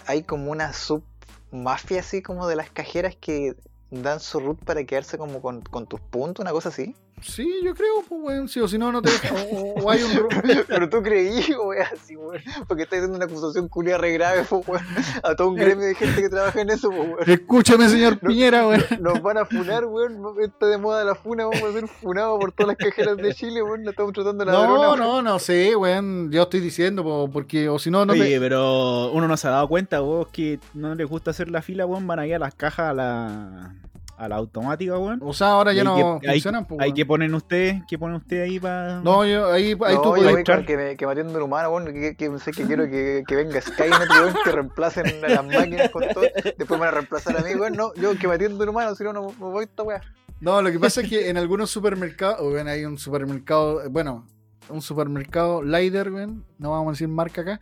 hay 0.07 0.23
como 0.23 0.53
una 0.53 0.73
sub 0.73 1.03
mafia 1.51 2.01
así 2.01 2.23
como 2.23 2.47
de 2.47 2.55
las 2.55 2.71
cajeras 2.71 3.17
que 3.21 3.57
dan 3.91 4.21
su 4.21 4.41
root 4.41 4.65
para 4.65 4.85
quedarse 4.85 5.19
como 5.19 5.41
con, 5.41 5.63
con 5.63 5.87
tus 5.87 6.01
puntos, 6.01 6.43
una 6.43 6.53
cosa 6.53 6.69
así. 6.71 6.95
Sí, 7.23 7.61
yo 7.65 7.75
creo, 7.75 8.03
pues, 8.09 8.21
weón. 8.23 8.49
Sí, 8.49 8.61
o 8.61 8.69
si 8.69 8.77
no, 8.77 8.93
no 8.93 9.01
te 9.01 9.11
deja- 9.11 9.35
o, 9.51 9.91
hay 9.91 10.03
un. 10.03 10.29
Pero 10.69 10.89
tú 10.89 11.03
creí, 11.03 11.41
weón, 11.55 11.83
así, 11.93 12.15
weón. 12.15 12.43
Porque 12.69 12.83
estás 12.83 12.99
haciendo 12.99 13.17
una 13.17 13.25
acusación 13.25 13.69
culia 13.69 13.97
re 13.97 14.13
grave, 14.13 14.45
po, 14.45 14.63
weón. 14.67 14.85
A 15.23 15.35
todo 15.35 15.49
un 15.49 15.55
gremio 15.57 15.87
de 15.87 15.95
gente 15.95 16.21
que 16.21 16.29
trabaja 16.29 16.61
en 16.61 16.71
eso, 16.71 16.91
po, 16.91 16.97
weón. 17.03 17.19
Escúchame, 17.31 17.89
señor 17.89 18.19
Piñera, 18.19 18.67
weón. 18.69 18.85
Nos 19.01 19.23
van 19.23 19.39
a 19.39 19.47
funar, 19.47 19.87
weón. 19.87 20.23
Está 20.41 20.67
de 20.67 20.77
moda 20.79 21.05
la 21.05 21.15
funa, 21.15 21.47
vamos 21.47 21.63
a 21.63 21.73
ser 21.73 21.89
funados 21.89 22.39
por 22.39 22.53
todas 22.53 22.69
las 22.69 22.77
cajeras 22.77 23.17
de 23.17 23.35
Chile, 23.35 23.63
weón. 23.63 23.85
La 23.85 23.91
estamos 23.93 24.13
tratando 24.13 24.45
de 24.45 24.53
ladrona. 24.53 24.75
No, 24.75 24.81
weón. 24.81 24.99
no, 24.99 25.23
no 25.23 25.39
sé, 25.39 25.75
weón. 25.75 26.31
Yo 26.31 26.43
estoy 26.43 26.61
diciendo, 26.61 27.03
po, 27.03 27.31
porque, 27.33 27.69
o 27.71 27.79
si 27.79 27.91
no, 27.91 28.05
no 28.05 28.13
Oye, 28.13 28.35
te. 28.35 28.41
pero 28.41 29.11
uno 29.13 29.27
no 29.27 29.37
se 29.39 29.49
ha 29.49 29.53
dado 29.53 29.69
cuenta, 29.69 30.01
vos, 30.01 30.29
que 30.29 30.61
no 30.75 30.95
les 30.95 31.09
gusta 31.09 31.31
hacer 31.31 31.51
la 31.51 31.63
fila, 31.63 31.87
weón, 31.87 32.07
van 32.07 32.19
ahí 32.19 32.35
a 32.35 32.39
las 32.39 32.55
cajas 32.55 32.91
a 32.91 32.93
la, 32.93 33.75
a 34.19 34.29
la 34.29 34.37
automática, 34.37 34.99
weón. 34.99 35.21
O 35.23 35.33
sea, 35.33 35.49
ahora 35.51 35.73
ya 35.73 35.81
hay 35.83 35.85
no 35.87 36.19
que- 36.21 36.29
hay- 36.29 36.35
funcionan, 36.37 36.67
pues, 36.67 36.81
Hay 36.81 36.89
weón. 36.89 36.97
que 36.97 37.07
ponen 37.07 37.35
ustedes, 37.35 37.83
que 37.87 37.99
ponen 37.99 38.17
ustedes 38.17 38.49
ahí 38.49 38.59
para. 38.59 39.01
No, 39.01 39.25
yo, 39.27 39.53
ahí, 39.53 39.77
ahí 39.85 39.95
no, 39.95 40.03
tú 40.03 40.09
puedes 40.11 40.25
voy 40.31 40.39
entrar. 40.41 40.65
que 40.65 40.77
me, 40.77 40.97
que 40.97 41.07
me 41.07 41.13
atienda 41.13 41.37
un 41.37 41.43
humano, 41.43 41.71
weón, 41.71 41.93
que, 41.93 42.17
que, 42.17 42.39
sé 42.39 42.51
que 42.53 42.65
quiero 42.67 42.85
que, 42.89 43.25
que 43.27 43.37
venga 43.37 43.61
Skynet, 43.61 44.09
weón, 44.11 44.35
que 44.45 44.53
reemplacen 44.53 45.25
a 45.25 45.29
las 45.29 45.45
máquinas 45.45 45.91
con 45.91 46.05
todo. 46.13 46.25
Después 46.43 46.71
me 46.71 46.79
van 46.79 46.89
a 46.89 46.91
reemplazar 46.93 47.37
a 47.37 47.43
mí, 47.43 47.55
weón. 47.55 47.75
No, 47.75 47.93
yo 47.95 48.17
que 48.19 48.27
me 48.27 48.35
atienda 48.35 48.63
un 48.63 48.69
humano, 48.71 48.95
si 48.95 49.05
no, 49.05 49.13
no 49.13 49.33
no 49.39 49.51
voy 49.51 49.63
a 49.63 49.65
esta 49.65 49.83
weá. 49.83 50.01
No, 50.41 50.61
lo 50.63 50.71
que 50.71 50.79
pasa 50.79 51.01
es 51.03 51.09
que 51.09 51.29
en 51.31 51.37
algunos 51.37 51.71
supermercados, 51.71 52.41
o 52.41 52.51
bueno, 52.51 52.71
hay 52.71 52.85
un 52.85 52.99
supermercado, 52.99 53.83
bueno, 53.91 54.27
un 54.69 54.83
supermercado 54.83 55.63
Lider, 55.63 56.11
weón, 56.11 56.45
no 56.59 56.71
vamos 56.73 56.89
a 56.89 56.91
decir 56.93 57.09
marca 57.09 57.41
acá, 57.43 57.61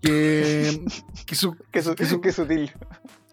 que, 0.00 0.82
que 1.26 1.34
su, 1.34 1.56
Qué, 1.72 1.82
su- 1.82 1.94
que 1.94 2.06
su- 2.06 2.20
qué 2.20 2.32
sutil. 2.32 2.70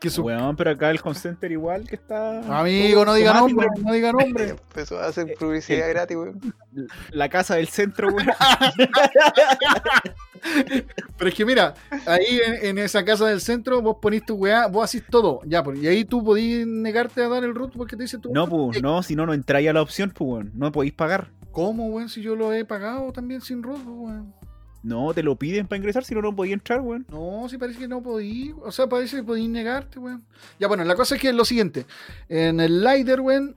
Que 0.04 0.10
su- 0.10 0.24
Weón, 0.24 0.56
pero 0.58 0.72
acá 0.72 0.92
el 0.92 1.00
home 1.04 1.16
center 1.16 1.52
igual 1.52 1.88
que 1.88 1.96
está. 1.96 2.40
amigo, 2.60 3.06
no 3.06 3.14
diga 3.14 3.34
nombre, 3.34 3.68
no 3.82 3.94
diga 3.94 4.12
nombre. 4.12 4.50
Empezó 4.70 5.00
a 5.00 5.08
hacer 5.08 5.34
publicidad 5.40 5.88
gratis, 5.90 6.18
weón. 6.18 6.40
La 7.12 7.30
casa 7.30 7.56
del 7.56 7.68
centro, 7.70 8.10
weón. 8.10 8.28
Pero 11.18 11.30
es 11.30 11.36
que 11.36 11.46
mira, 11.46 11.74
ahí 12.06 12.40
en, 12.46 12.66
en 12.66 12.78
esa 12.80 13.06
casa 13.06 13.28
del 13.28 13.40
centro 13.40 13.82
vos 13.82 13.98
ponís 14.02 14.26
tu 14.26 14.36
weá, 14.36 14.68
vos 14.68 14.84
hacís 14.84 15.04
todo, 15.10 15.40
ya, 15.46 15.64
pues, 15.64 15.80
y 15.82 15.88
ahí 15.88 16.04
tú 16.04 16.22
podís 16.24 16.68
negarte 16.68 17.24
a 17.24 17.30
dar 17.30 17.44
el 17.46 17.56
root 17.56 17.72
porque 17.78 17.96
te 17.96 18.04
dice 18.04 18.18
tú. 18.18 18.32
No, 18.34 18.48
pues, 18.48 18.82
no, 18.82 19.02
si 19.04 19.16
no, 19.16 19.26
no 19.26 19.34
entráis 19.34 19.70
a 19.70 19.74
la 19.74 19.82
opción, 19.82 20.12
pues, 20.14 20.28
weón. 20.30 20.52
No 20.54 20.72
podéis 20.72 20.94
pagar. 20.94 21.30
¿Cómo, 21.52 21.88
weón? 21.88 22.10
Si 22.10 22.22
yo 22.22 22.36
lo 22.36 22.52
he 22.52 22.66
pagado 22.66 23.12
también 23.14 23.40
sin 23.40 23.64
root, 23.64 23.78
pues, 23.84 23.96
weón. 23.98 24.34
No, 24.84 25.14
te 25.14 25.24
lo 25.24 25.38
piden 25.38 25.66
para 25.66 25.78
ingresar, 25.78 26.04
si 26.04 26.14
no, 26.14 26.22
no 26.22 26.36
podías 26.36 26.54
entrar, 26.54 26.82
weón. 26.82 27.06
No, 27.10 27.48
si 27.50 27.58
parece 27.58 27.80
que 27.80 27.88
no 27.88 28.04
podí. 28.04 28.54
O 28.62 28.72
sea, 28.72 28.88
parece 28.88 29.18
que 29.18 29.24
podí 29.24 29.48
negarte, 29.48 29.98
weón. 29.98 30.26
Ya, 30.60 30.68
bueno, 30.68 30.84
la 30.84 30.96
cosa 30.96 31.16
es 31.16 31.22
que 31.22 31.30
es 31.30 31.36
lo 31.36 31.46
siguiente. 31.46 31.86
En 32.28 32.60
el 32.60 32.84
Lider, 32.84 33.22
weón, 33.22 33.56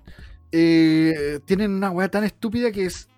eh, 0.53 1.40
tienen 1.44 1.73
una 1.73 1.90
weá 1.90 2.09
tan 2.09 2.23
estúpida 2.23 2.70
que 2.70 2.86
es 2.86 3.09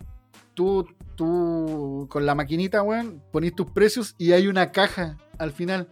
tú, 0.55 0.89
tú 1.17 2.07
con 2.11 2.25
la 2.25 2.35
maquinita, 2.35 2.83
weón, 2.83 3.23
ponís 3.31 3.55
tus 3.55 3.71
precios 3.71 4.15
y 4.17 4.33
hay 4.33 4.49
una 4.49 4.73
caja 4.73 5.19
al 5.37 5.53
final. 5.53 5.89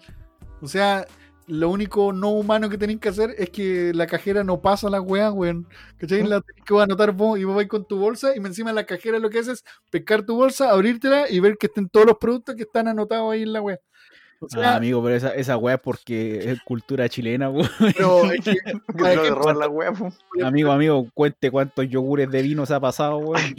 O 0.63 0.69
sea, 0.69 1.07
lo 1.47 1.71
único 1.71 2.13
no 2.13 2.31
humano 2.31 2.69
que 2.69 2.79
tenéis 2.79 3.01
que 3.01 3.09
hacer 3.09 3.35
es 3.39 3.51
que 3.51 3.93
la 3.95 4.07
cajera 4.07 4.43
no 4.45 4.61
pasa 4.61 4.91
la 4.91 5.01
weá, 5.01 5.31
weón. 5.31 5.69
¿Cachai? 5.99 6.25
La 6.25 6.41
tenés 6.41 6.65
que 6.65 6.81
anotar 6.81 7.13
vos 7.13 7.39
y 7.39 7.45
vos 7.45 7.55
vais 7.55 7.69
con 7.69 7.87
tu 7.87 7.99
bolsa 7.99 8.35
y 8.35 8.39
encima 8.39 8.73
la 8.73 8.85
cajera 8.85 9.19
lo 9.19 9.31
que 9.31 9.39
hace 9.39 9.53
es 9.53 9.65
pescar 9.91 10.25
tu 10.25 10.35
bolsa, 10.37 10.71
abrírtela 10.71 11.31
y 11.31 11.41
ver 11.41 11.57
que 11.57 11.67
estén 11.67 11.89
todos 11.89 12.07
los 12.07 12.19
productos 12.19 12.57
que 12.57 12.63
están 12.63 12.89
anotados 12.89 13.33
ahí 13.33 13.43
en 13.43 13.53
la 13.53 13.61
weá. 13.61 13.79
O 14.39 14.49
sea, 14.49 14.73
Ah, 14.73 14.77
amigo, 14.77 15.03
pero 15.03 15.17
esa, 15.17 15.35
esa 15.35 15.57
weá 15.57 15.77
es 15.77 15.81
porque 15.81 16.51
es 16.53 16.61
cultura 16.63 17.09
chilena, 17.09 17.49
weón. 17.49 17.69
pero 17.97 18.25
es 18.33 18.45
que, 18.45 18.55
que- 18.55 19.03
de 19.05 19.31
robar 19.31 19.57
la 19.57 19.69
weá. 19.69 19.93
Amigo, 20.45 20.71
amigo, 20.73 21.07
cuente 21.15 21.51
cuántos 21.51 21.89
yogures 21.89 22.31
de 22.31 22.43
vino 22.43 22.67
se 22.67 22.75
ha 22.75 22.81
pasado, 22.81 23.17
weón. 23.19 23.57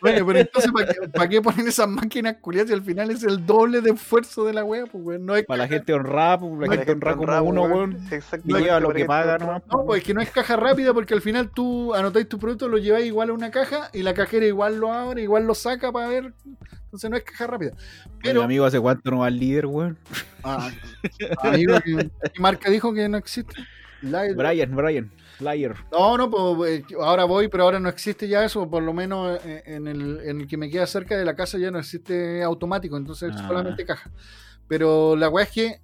Bueno, 0.00 0.26
pero 0.26 0.38
entonces, 0.40 0.72
¿para 0.72 0.86
qué, 0.92 1.08
para 1.08 1.28
qué 1.28 1.40
ponen 1.42 1.68
esas 1.68 1.88
máquinas 1.88 2.36
culiadas 2.40 2.68
si 2.68 2.74
al 2.74 2.82
final 2.82 3.10
es 3.10 3.22
el 3.22 3.46
doble 3.46 3.80
de 3.80 3.90
esfuerzo 3.90 4.44
de 4.44 4.52
la 4.52 4.64
wea? 4.64 4.86
Pues, 4.86 5.04
weón, 5.04 5.26
no 5.26 5.36
es 5.36 5.44
Para 5.46 5.62
la 5.62 5.68
gente 5.68 5.92
honrada, 5.92 6.38
pues, 6.40 6.52
la 6.52 6.66
Para 6.66 6.76
gente 6.84 6.92
honrada 6.92 7.16
como 7.40 7.48
uno, 7.50 7.62
weón. 7.62 7.98
Y 8.10 8.14
Exactamente, 8.14 8.64
lleva 8.64 8.80
lo 8.80 8.90
que 8.90 9.04
paga 9.04 9.38
nomás. 9.38 9.62
No, 9.70 9.84
pues 9.84 10.00
es 10.00 10.06
que 10.06 10.14
no 10.14 10.20
es 10.20 10.30
caja 10.30 10.56
rápida 10.56 10.92
porque 10.92 11.14
al 11.14 11.20
final 11.22 11.50
tú 11.50 11.94
anotáis 11.94 12.28
tu 12.28 12.38
producto, 12.38 12.68
lo 12.68 12.78
lleváis 12.78 13.06
igual 13.06 13.30
a 13.30 13.32
una 13.32 13.50
caja 13.50 13.90
y 13.92 14.02
la 14.02 14.14
cajera 14.14 14.44
igual 14.46 14.78
lo 14.78 14.92
abre, 14.92 15.22
igual 15.22 15.46
lo 15.46 15.54
saca 15.54 15.92
para 15.92 16.08
ver. 16.08 16.32
Entonces 16.90 17.08
no 17.10 17.16
es 17.16 17.22
caja 17.22 17.46
rápida. 17.46 17.70
Pero, 17.76 18.18
Pero, 18.22 18.42
amigo, 18.42 18.64
¿hace 18.64 18.80
cuánto 18.80 19.10
no 19.12 19.18
va 19.18 19.26
al 19.28 19.38
líder, 19.38 19.66
weón? 19.66 19.96
Ah, 20.42 20.70
amigo, 21.42 21.74
¿qué 21.84 22.10
qué 22.34 22.40
marca 22.40 22.68
dijo 22.68 22.92
que 22.92 23.08
no 23.08 23.16
existe? 23.16 23.54
Brian, 24.02 24.74
Brian, 24.74 25.10
Liar. 25.38 25.76
No, 25.92 26.16
no, 26.16 26.28
pues 26.30 26.80
eh, 26.80 26.84
ahora 27.00 27.24
voy, 27.24 27.48
pero 27.48 27.64
ahora 27.64 27.78
no 27.78 27.88
existe 27.88 28.26
ya 28.26 28.44
eso, 28.44 28.68
por 28.68 28.82
lo 28.82 28.92
menos 28.92 29.38
eh, 29.44 29.62
en 29.66 29.86
el, 29.86 30.20
en 30.24 30.40
el 30.40 30.46
que 30.48 30.56
me 30.56 30.68
queda 30.70 30.86
cerca 30.86 31.16
de 31.16 31.24
la 31.24 31.36
casa 31.36 31.58
ya 31.58 31.70
no 31.70 31.78
existe 31.78 32.42
automático, 32.42 32.96
entonces 32.96 33.30
Ah. 33.36 33.46
solamente 33.46 33.84
caja. 33.84 34.10
Pero 34.66 35.14
la 35.16 35.28
weá 35.28 35.44
es 35.44 35.50
que, 35.52 35.80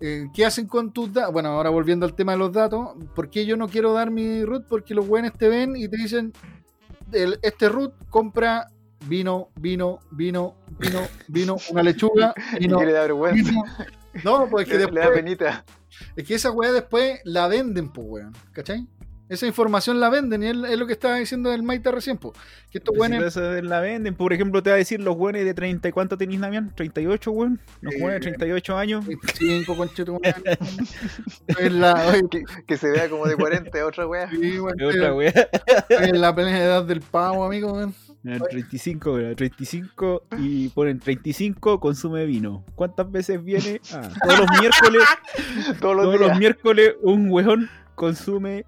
eh, 0.00 0.26
¿qué 0.34 0.44
hacen 0.44 0.66
con 0.66 0.92
tus 0.92 1.12
datos? 1.12 1.32
Bueno, 1.32 1.48
ahora 1.50 1.70
volviendo 1.70 2.04
al 2.04 2.14
tema 2.14 2.32
de 2.32 2.38
los 2.38 2.52
datos, 2.52 2.90
¿por 3.14 3.30
qué 3.30 3.46
yo 3.46 3.56
no 3.56 3.68
quiero 3.68 3.92
dar 3.92 4.10
mi 4.10 4.44
root? 4.44 4.66
Porque 4.68 4.94
los 4.94 5.06
buenos 5.06 5.32
te 5.34 5.48
ven 5.48 5.76
y 5.76 5.88
te 5.88 5.96
dicen, 5.96 6.32
el- 7.12 7.38
este 7.42 7.68
root 7.68 7.94
compra 8.10 8.66
vino, 9.08 9.50
vino, 9.56 10.00
vino, 10.10 10.54
vino, 10.78 11.00
vino, 11.28 11.56
una 11.70 11.82
lechuga, 11.82 12.34
Y 12.58 12.60
vino, 12.60 12.78
que 12.78 12.86
le 12.86 12.92
da 12.92 13.02
vergüenza. 13.02 13.50
vino. 13.50 13.62
No, 14.24 14.46
pues 14.48 14.66
es 14.66 14.72
que 14.72 14.78
Le, 14.78 14.84
le 14.86 15.00
da 15.00 15.06
después, 15.06 15.22
penita. 15.22 15.64
es 16.16 16.24
que 16.26 16.34
esa 16.34 16.50
weá 16.50 16.70
después 16.72 17.20
la 17.24 17.48
venden, 17.48 17.88
pues 17.90 18.06
weón, 18.08 18.32
¿cachai? 18.52 18.86
Esa 19.28 19.46
información 19.46 19.98
la 19.98 20.10
venden 20.10 20.42
y 20.42 20.46
es, 20.48 20.56
es 20.72 20.78
lo 20.78 20.86
que 20.86 20.92
estaba 20.92 21.16
diciendo 21.16 21.50
el 21.54 21.62
Maita 21.62 21.90
recién, 21.90 22.18
pues. 22.18 22.36
Que 22.70 22.76
estos 22.76 22.94
Si 22.94 23.00
weones. 23.00 23.22
eso 23.22 23.40
la 23.62 23.80
venden, 23.80 24.14
por 24.14 24.34
ejemplo, 24.34 24.62
te 24.62 24.68
va 24.68 24.74
a 24.74 24.78
decir 24.78 25.00
los 25.00 25.16
weones 25.16 25.46
de 25.46 25.54
30 25.54 25.88
y 25.88 25.92
cuánto 25.92 26.18
tenés, 26.18 26.38
Damián? 26.38 26.70
38, 26.76 27.30
weón. 27.30 27.58
Los 27.80 27.94
weones 27.94 28.16
de 28.16 28.20
38 28.20 28.76
años. 28.76 29.06
25, 29.06 29.74
conchetumadre. 29.74 30.34
Es 31.58 31.72
la, 31.72 32.08
oye, 32.08 32.22
Que, 32.30 32.42
que 32.66 32.76
se 32.76 32.90
vea 32.90 33.08
como 33.08 33.26
de 33.26 33.36
40 33.36 33.80
a 33.80 33.86
otra 33.86 34.06
weá. 34.06 34.28
sí, 34.28 34.58
weón, 34.60 34.78
Es 34.78 34.96
otra 34.96 35.14
weá. 35.14 35.32
es 35.88 36.12
la 36.18 36.34
plena 36.34 36.58
edad 36.62 36.84
del 36.84 37.00
pavo, 37.00 37.42
amigo, 37.46 37.72
weón. 37.72 37.94
Mira, 38.24 38.38
35, 38.38 39.12
mira, 39.14 39.34
35 39.34 40.22
y 40.38 40.68
ponen 40.68 41.00
35, 41.00 41.80
consume 41.80 42.24
vino. 42.24 42.64
¿Cuántas 42.76 43.10
veces 43.10 43.42
viene? 43.42 43.80
Ah, 43.92 44.08
todos 44.22 44.38
los 44.40 44.60
miércoles, 44.60 45.02
Todos 45.80 45.96
los 45.96 46.04
todos 46.04 46.18
días. 46.18 46.20
los 46.30 46.38
miércoles 46.38 46.94
un 47.02 47.30
weón 47.30 47.68
consume 47.96 48.64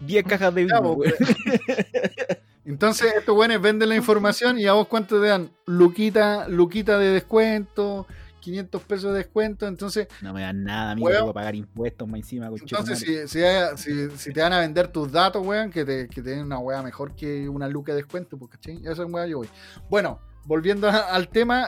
10 0.00 0.24
cajas 0.24 0.54
de 0.54 0.64
vino. 0.64 0.80
weón. 0.92 1.12
Entonces, 2.64 3.12
estos 3.18 3.36
weones 3.36 3.60
venden 3.60 3.90
la 3.90 3.96
información 3.96 4.58
y 4.58 4.64
a 4.66 4.72
vos 4.72 4.86
cuánto 4.88 5.20
te 5.20 5.26
dan? 5.28 5.50
Luquita, 5.66 6.48
luquita 6.48 6.98
de 6.98 7.08
descuento, 7.08 8.06
500 8.44 8.82
pesos 8.82 9.12
de 9.12 9.18
descuento. 9.18 9.66
Entonces, 9.66 10.06
No 10.20 10.32
me 10.34 10.42
dan 10.42 10.62
nada, 10.64 10.92
amigo, 10.92 11.06
Weón. 11.06 11.18
tengo 11.18 11.30
que 11.32 11.34
pagar 11.34 11.54
impuestos 11.54 12.06
más 12.06 12.18
encima. 12.20 12.46
entonces 12.46 12.98
si, 12.98 13.26
si, 13.26 13.42
hay- 13.42 13.76
si- 13.76 14.10
si 14.10 14.32
te 14.32 14.40
van 14.42 14.52
a 14.52 14.60
vender 14.60 14.88
tus 14.88 15.10
datos, 15.10 15.44
weón, 15.46 15.70
que 15.70 15.84
te, 15.84 16.08
que 16.08 16.22
den 16.22 16.40
una 16.44 16.58
weá 16.58 16.82
mejor 16.82 17.14
que 17.16 17.48
una 17.48 17.66
luca 17.68 17.92
de 17.92 17.96
descuento, 18.02 18.36
pues, 18.36 18.50
¿cachai? 18.52 18.76
Esa 18.82 19.02
es 19.04 19.10
weá 19.10 19.26
yo 19.26 19.38
voy. 19.38 19.48
Bueno, 19.88 20.20
volviendo 20.44 20.88
a- 20.88 20.98
al 21.14 21.28
tema, 21.28 21.66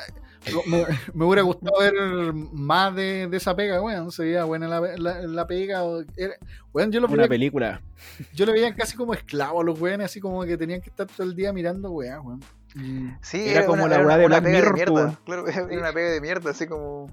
me, 0.66 0.84
me 1.14 1.24
hubiera 1.24 1.42
gustado 1.42 1.78
ver 1.80 1.94
más 2.52 2.94
de, 2.94 3.26
de 3.26 3.36
esa 3.36 3.56
pega, 3.56 3.82
weón. 3.82 4.12
Sería 4.12 4.44
buena 4.44 4.68
la, 4.68 4.80
la, 4.96 5.22
la 5.22 5.46
pega. 5.46 5.82
era- 6.16 6.34
weón, 6.72 6.92
yo 6.92 7.00
lo 7.00 7.06
Una 7.08 7.16
veía, 7.16 7.28
película. 7.28 7.82
yo 8.34 8.46
lo 8.46 8.52
veía 8.52 8.74
casi 8.74 8.96
como 8.96 9.14
esclavos 9.14 9.62
a 9.62 9.64
los 9.66 9.80
weones, 9.80 10.04
así 10.06 10.20
como 10.20 10.44
que 10.44 10.56
tenían 10.56 10.80
que 10.80 10.90
estar 10.90 11.06
todo 11.06 11.26
el 11.26 11.34
día 11.34 11.52
mirando 11.52 11.90
weá, 11.90 12.20
weón. 12.20 12.40
Sí, 13.22 13.48
Era 13.48 13.66
como 13.66 13.88
la 13.88 14.00
weá 14.04 14.16
de 14.18 14.26
Black 14.26 14.44
Mirror, 14.44 14.64
de 14.76 14.84
mierda. 14.84 15.18
Claro, 15.24 15.46
era 15.48 15.62
una 15.64 15.92
pega 15.92 16.10
de 16.10 16.20
mierda, 16.20 16.50
así 16.50 16.66
como. 16.66 17.10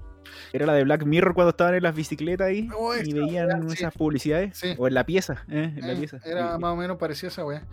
Era 0.51 0.65
la 0.65 0.73
de 0.73 0.83
Black 0.83 1.03
Mirror 1.05 1.33
cuando 1.33 1.49
estaban 1.51 1.75
en 1.75 1.83
las 1.83 1.95
bicicletas 1.95 2.47
ahí 2.47 2.69
Oh, 2.77 2.95
y 2.95 3.11
veían 3.13 3.69
sí. 3.69 3.75
esas 3.79 3.93
publicidades. 3.93 4.57
Sí. 4.57 4.75
O 4.77 4.87
en 4.87 4.93
la 4.93 5.05
pieza, 5.05 5.43
¿eh? 5.49 5.73
En 5.75 5.81
la 5.87 5.93
Eh, 5.93 5.97
pieza. 5.97 6.19
Era 6.25 6.57
más 6.57 6.73
o 6.73 6.75
menos 6.75 6.97
parecía 6.97 7.29
esa 7.29 7.45
weá. 7.45 7.63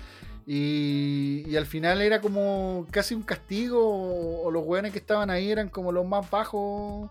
Y, 0.47 1.45
y 1.47 1.57
al 1.57 1.67
final 1.67 2.01
era 2.03 2.21
como 2.21 2.87
casi 2.91 3.15
un 3.15 3.23
castigo, 3.23 3.79
o, 3.87 4.47
o 4.47 4.51
los 4.51 4.65
weones 4.65 4.93
que 4.93 4.99
estaban 4.99 5.31
ahí 5.31 5.51
eran 5.51 5.69
como 5.69 5.93
los 5.93 6.07
más 6.07 6.29
bajos, 6.31 7.11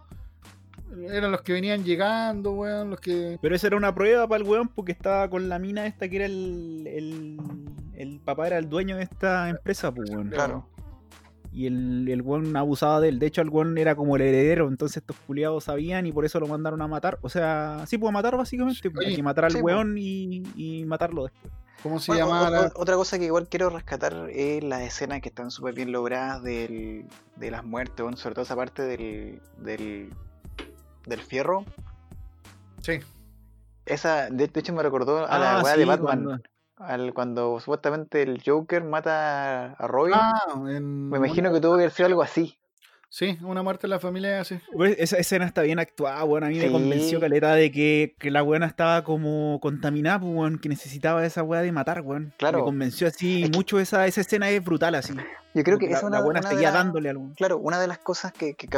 eran 1.11 1.31
los 1.31 1.41
que 1.41 1.53
venían 1.53 1.83
llegando, 1.83 2.51
weón, 2.51 2.89
los 2.89 2.99
que... 2.99 3.37
Pero 3.41 3.55
esa 3.55 3.67
era 3.67 3.77
una 3.77 3.93
prueba 3.93 4.27
para 4.27 4.41
el 4.43 4.47
weón 4.49 4.67
porque 4.69 4.91
estaba 4.91 5.29
con 5.29 5.49
la 5.49 5.59
mina 5.59 5.85
esta 5.85 6.07
que 6.09 6.15
era 6.17 6.25
el, 6.25 6.85
el, 6.87 7.37
el 7.93 8.19
papá 8.19 8.47
era 8.47 8.57
el 8.57 8.69
dueño 8.69 8.97
de 8.97 9.03
esta 9.03 9.49
empresa, 9.49 9.91
pues 9.93 10.09
weón. 10.09 10.29
Claro. 10.29 10.67
Y 11.51 11.65
el, 11.65 12.07
el 12.09 12.21
weón 12.21 12.55
abusaba 12.55 13.01
de 13.01 13.09
él. 13.09 13.19
De 13.19 13.25
hecho, 13.25 13.41
el 13.41 13.49
weón 13.49 13.77
era 13.77 13.95
como 13.95 14.15
el 14.15 14.21
heredero, 14.21 14.67
entonces 14.67 14.97
estos 14.97 15.15
culiados 15.25 15.63
sabían 15.63 16.05
y 16.05 16.11
por 16.11 16.23
eso 16.25 16.39
lo 16.39 16.47
mandaron 16.47 16.81
a 16.81 16.87
matar. 16.87 17.17
O 17.21 17.29
sea, 17.29 17.83
sí, 17.87 17.97
pues 17.97 18.09
a 18.09 18.13
matar 18.13 18.37
básicamente. 18.37 18.89
pues, 18.89 18.99
Oye, 18.99 19.09
hay 19.09 19.15
que 19.15 19.23
matar 19.23 19.45
al 19.45 19.51
sí, 19.53 19.59
weón 19.61 19.97
y, 19.97 20.43
y 20.55 20.85
matarlo 20.85 21.23
después. 21.23 21.51
¿Cómo 21.81 21.97
se 21.99 22.11
Bueno, 22.11 22.27
la- 22.49 22.71
otra 22.75 22.95
cosa 22.95 23.17
que 23.17 23.25
igual 23.25 23.47
quiero 23.47 23.69
rescatar 23.69 24.29
es 24.29 24.63
las 24.63 24.81
escenas 24.81 25.21
que 25.21 25.29
están 25.29 25.49
súper 25.49 25.73
bien 25.73 25.91
logradas 25.93 26.43
del, 26.43 27.05
de 27.37 27.51
las 27.51 27.63
muertes, 27.63 28.03
bueno, 28.03 28.17
sobre 28.17 28.35
todo 28.35 28.43
esa 28.43 28.55
parte 28.57 28.83
del, 28.83 29.41
del, 29.59 30.09
del 31.05 31.21
fierro. 31.21 31.63
Sí, 32.81 32.99
Esa, 33.85 34.29
de, 34.29 34.47
de 34.47 34.59
hecho, 34.59 34.73
me 34.73 34.83
recordó 34.83 35.25
a 35.27 35.37
la 35.39 35.57
Ah, 35.59 35.61
weá 35.63 35.73
sí, 35.73 35.79
de 35.79 35.85
Batman. 35.85 36.23
cuando- 36.23 36.43
Al, 36.77 37.13
cuando 37.13 37.59
supuestamente 37.59 38.21
el 38.21 38.41
Joker 38.45 38.83
mata 38.83 39.73
a 39.73 39.87
Robin. 39.87 40.13
Ah, 40.15 40.39
en 40.69 41.09
me 41.09 41.17
imagino 41.17 41.51
que 41.51 41.59
tuvo 41.59 41.73
que 41.75 41.81
haber 41.83 41.91
sido 41.91 42.07
algo 42.07 42.21
así. 42.21 42.58
Sí, 43.11 43.39
una 43.41 43.63
muerte 43.63 43.83
de 43.83 43.87
la 43.89 43.99
familia 43.99 44.39
así. 44.41 44.59
Pues, 44.71 44.95
Esa 44.99 45.17
escena 45.17 45.45
está 45.45 45.63
bien 45.63 45.79
actuada, 45.79 46.23
weón. 46.25 46.43
A 46.43 46.47
mí 46.49 46.57
me 46.59 46.67
Sí. 46.67 46.71
convenció 46.71 47.19
caleta 47.19 47.55
de 47.55 47.71
que, 47.71 48.13
que 48.19 48.29
la 48.29 48.43
weona 48.43 48.67
estaba 48.67 49.03
como 49.03 49.59
contaminada, 49.61 50.19
pues, 50.19 50.31
weón, 50.35 50.59
que 50.59 50.69
necesitaba 50.69 51.25
esa 51.25 51.41
weá 51.41 51.61
de 51.61 51.71
matar, 51.71 52.01
weón. 52.01 52.33
Claro. 52.37 52.59
Me 52.59 52.63
convenció 52.65 53.07
así 53.07 53.43
Es 53.43 53.49
que- 53.49 53.57
mucho 53.57 53.79
esa, 53.79 54.05
esa 54.05 54.21
escena 54.21 54.49
es 54.51 54.63
brutal 54.63 54.93
así. 54.93 55.13
Yo 55.55 55.63
creo 55.63 55.79
que 55.79 55.89
la, 55.89 55.97
es 55.97 56.03
una, 56.03 56.19
la 56.19 56.23
buena 56.23 56.39
una 56.41 56.49
de 56.49 56.55
seguía 56.55 56.69
las- 56.69 56.83
dándole 56.83 57.09
algo. 57.09 57.31
Claro, 57.35 57.57
una 57.57 57.81
de 57.81 57.87
las 57.87 57.97
cosas 57.97 58.31
que, 58.31 58.53
que, 58.53 58.69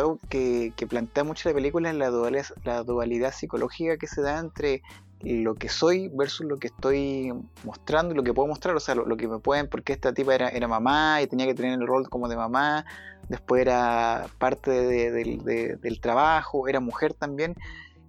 que 0.77 0.87
plantea 0.87 1.25
mucho 1.25 1.49
la 1.49 1.55
película 1.55 1.89
es 1.89 1.95
la 1.97 2.07
dualidad, 2.07 2.45
la 2.63 2.83
dualidad 2.83 3.33
psicológica 3.33 3.97
que 3.97 4.07
se 4.07 4.21
da 4.21 4.39
entre 4.39 4.81
lo 5.23 5.55
que 5.55 5.69
soy 5.69 6.09
versus 6.09 6.45
lo 6.47 6.57
que 6.57 6.67
estoy 6.67 7.33
mostrando 7.63 8.13
y 8.13 8.17
lo 8.17 8.23
que 8.23 8.33
puedo 8.33 8.47
mostrar, 8.47 8.75
o 8.75 8.79
sea, 8.79 8.95
lo, 8.95 9.05
lo 9.05 9.17
que 9.17 9.27
me 9.27 9.39
pueden, 9.39 9.67
porque 9.67 9.93
esta 9.93 10.13
tipa 10.13 10.33
era, 10.35 10.49
era 10.49 10.67
mamá 10.67 11.21
y 11.21 11.27
tenía 11.27 11.45
que 11.45 11.53
tener 11.53 11.73
el 11.79 11.85
rol 11.87 12.09
como 12.09 12.27
de 12.27 12.35
mamá, 12.35 12.85
después 13.29 13.61
era 13.61 14.27
parte 14.39 14.71
de- 14.71 15.11
de- 15.11 15.39
de- 15.43 15.75
del 15.77 15.99
trabajo, 16.01 16.67
era 16.67 16.79
mujer 16.79 17.13
también, 17.13 17.55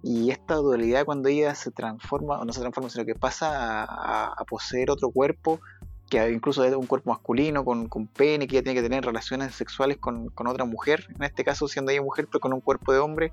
y 0.01 0.31
esta 0.31 0.55
dualidad 0.55 1.05
cuando 1.05 1.29
ella 1.29 1.55
se 1.55 1.71
transforma, 1.71 2.39
o 2.39 2.45
no 2.45 2.51
se 2.51 2.59
transforma, 2.59 2.89
sino 2.89 3.05
que 3.05 3.15
pasa 3.15 3.83
a 3.83 4.43
poseer 4.45 4.91
otro 4.91 5.11
cuerpo, 5.11 5.59
que 6.09 6.31
incluso 6.31 6.63
es 6.63 6.75
un 6.75 6.85
cuerpo 6.85 7.11
masculino, 7.11 7.65
con, 7.65 7.87
con 7.87 8.07
pene, 8.07 8.47
que 8.47 8.57
ella 8.57 8.63
tiene 8.63 8.79
que 8.79 8.83
tener 8.87 9.03
relaciones 9.05 9.55
sexuales 9.55 9.97
con, 9.97 10.29
con 10.29 10.47
otra 10.47 10.65
mujer, 10.65 11.07
en 11.15 11.23
este 11.23 11.43
caso 11.43 11.67
siendo 11.67 11.91
ella 11.91 12.01
mujer, 12.01 12.27
pero 12.27 12.39
con 12.39 12.53
un 12.53 12.61
cuerpo 12.61 12.93
de 12.93 12.99
hombre, 12.99 13.31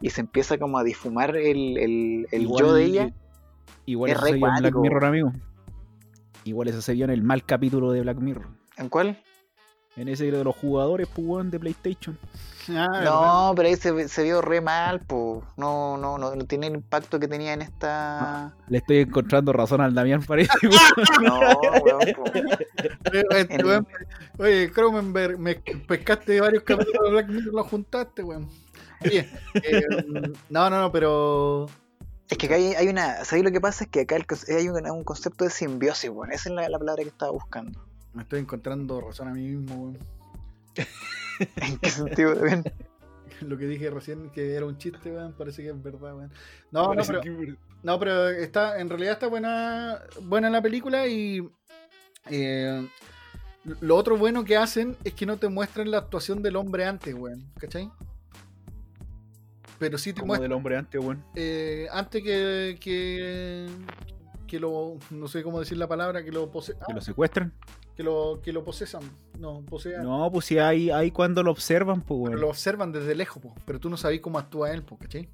y 0.00 0.10
se 0.10 0.20
empieza 0.22 0.58
como 0.58 0.78
a 0.78 0.84
difumar 0.84 1.36
el, 1.36 1.78
el, 1.78 2.26
el 2.30 2.48
yo 2.48 2.72
de 2.72 2.84
ella. 2.84 3.14
Igual 3.84 4.10
Es 4.10 4.16
eso 4.16 4.26
se 4.26 4.32
vio 4.34 4.46
en 4.46 4.60
Black. 4.60 4.76
Mirror, 4.76 5.04
amigo. 5.04 5.32
Igual 6.44 6.68
eso 6.68 6.82
se 6.82 6.92
vio 6.94 7.04
en 7.04 7.10
el 7.10 7.22
mal 7.22 7.44
capítulo 7.44 7.92
de 7.92 8.00
Black 8.00 8.18
Mirror. 8.18 8.48
¿En 8.76 8.88
cuál? 8.88 9.22
En 9.94 10.08
ese 10.08 10.30
de 10.30 10.42
los 10.42 10.56
jugadores, 10.56 11.06
pues, 11.14 11.26
weón, 11.26 11.50
de 11.50 11.60
PlayStation. 11.60 12.18
Ah. 12.70 13.02
No, 13.04 13.52
pero 13.54 13.68
ahí 13.68 13.76
se, 13.76 14.08
se 14.08 14.22
vio 14.22 14.40
re 14.40 14.60
mal, 14.60 15.00
po. 15.00 15.42
No, 15.56 15.96
no, 15.98 16.16
no, 16.16 16.34
no 16.34 16.44
tiene 16.46 16.68
el 16.68 16.74
impacto 16.74 17.18
que 17.20 17.28
tenía 17.28 17.52
en 17.52 17.62
esta. 17.62 18.54
Le 18.68 18.78
estoy 18.78 18.98
encontrando 18.98 19.52
razón 19.52 19.80
al 19.80 19.94
Damián, 19.94 20.22
parece. 20.26 20.52
weón. 20.62 21.22
No, 21.22 21.40
weón, 21.84 22.48
este 23.32 23.64
weón, 23.64 23.86
Oye, 24.38 24.70
Cronenberg, 24.70 25.38
me 25.38 25.56
pescaste 25.56 26.40
varios 26.40 26.62
capítulos 26.62 27.02
de 27.04 27.10
Black 27.10 27.28
Mirror, 27.28 27.54
los 27.54 27.66
juntaste, 27.66 28.22
weón. 28.22 28.48
Oye, 29.04 29.28
eh, 29.54 29.82
no, 30.48 30.70
no, 30.70 30.80
no, 30.82 30.92
pero. 30.92 31.66
Es 32.30 32.38
que 32.38 32.46
acá 32.46 32.54
hay, 32.54 32.74
hay 32.74 32.88
una. 32.88 33.24
¿Sabes 33.24 33.44
lo 33.44 33.50
que 33.50 33.60
pasa? 33.60 33.84
Es 33.84 33.90
que 33.90 34.00
acá 34.02 34.16
el 34.16 34.24
hay 34.56 34.68
un, 34.68 34.88
un 34.88 35.04
concepto 35.04 35.44
de 35.44 35.50
simbiosis, 35.50 36.08
weón. 36.08 36.32
Esa 36.32 36.48
es 36.48 36.54
la, 36.54 36.68
la 36.68 36.78
palabra 36.78 37.02
que 37.02 37.10
estaba 37.10 37.32
buscando. 37.32 37.91
Me 38.14 38.22
estoy 38.22 38.40
encontrando 38.40 39.00
razón 39.00 39.28
a 39.28 39.32
mí 39.34 39.42
mismo, 39.48 39.74
weón. 39.74 39.98
¿En 41.56 41.78
qué 41.78 41.90
sentido 41.90 42.34
también? 42.34 42.64
Lo 43.40 43.58
que 43.58 43.66
dije 43.66 43.90
recién 43.90 44.30
que 44.30 44.54
era 44.54 44.66
un 44.66 44.76
chiste, 44.78 45.10
weón, 45.10 45.32
parece 45.32 45.62
que 45.62 45.70
es 45.70 45.82
verdad, 45.82 46.14
weón. 46.14 46.32
No, 46.70 46.94
no, 46.94 47.02
pero, 47.04 47.20
que- 47.20 47.56
no, 47.82 47.98
pero 47.98 48.28
está, 48.28 48.78
en 48.80 48.88
realidad 48.88 49.14
está 49.14 49.26
buena, 49.28 50.00
buena 50.22 50.50
la 50.50 50.62
película 50.62 51.06
y 51.08 51.48
eh, 52.30 52.86
lo 53.80 53.96
otro 53.96 54.16
bueno 54.16 54.44
que 54.44 54.56
hacen 54.56 54.96
es 55.04 55.14
que 55.14 55.26
no 55.26 55.38
te 55.38 55.48
muestran 55.48 55.90
la 55.90 55.98
actuación 55.98 56.42
del 56.42 56.56
hombre 56.56 56.84
antes, 56.84 57.14
weón, 57.14 57.44
¿cachai? 57.58 57.90
Pero 59.78 59.98
sí 59.98 60.12
te 60.12 60.22
muestran 60.22 60.48
del 60.48 60.56
hombre 60.56 60.76
antes, 60.76 61.00
weón. 61.00 61.24
eh, 61.34 61.88
antes 61.92 62.22
que, 62.22 62.78
que 62.80 63.68
que 64.46 64.60
lo 64.60 64.98
no 65.10 65.28
sé 65.28 65.42
cómo 65.42 65.58
decir 65.58 65.78
la 65.78 65.88
palabra 65.88 66.22
que 66.22 66.30
lo 66.30 66.50
pose 66.50 66.74
Que 66.74 66.78
ah, 66.88 66.94
lo 66.94 67.00
secuestran. 67.00 67.52
Que 67.96 68.02
lo 68.02 68.40
que 68.42 68.52
lo 68.52 68.64
posesan 68.64 69.02
no 69.38 69.62
posean 69.64 70.02
No, 70.04 70.30
pues 70.32 70.46
si 70.46 70.58
hay, 70.58 70.90
hay 70.90 71.10
cuando 71.10 71.42
lo 71.42 71.50
observan, 71.50 72.00
pues, 72.02 72.18
pero 72.22 72.30
weón. 72.30 72.40
lo 72.40 72.48
observan 72.48 72.92
desde 72.92 73.14
lejos 73.14 73.42
po, 73.42 73.54
pero 73.66 73.78
tú 73.80 73.90
no 73.90 73.96
sabes 73.96 74.20
cómo 74.20 74.38
actúa 74.38 74.72
él 74.72 74.82
po, 74.82 74.96
¿cachai? 74.98 75.28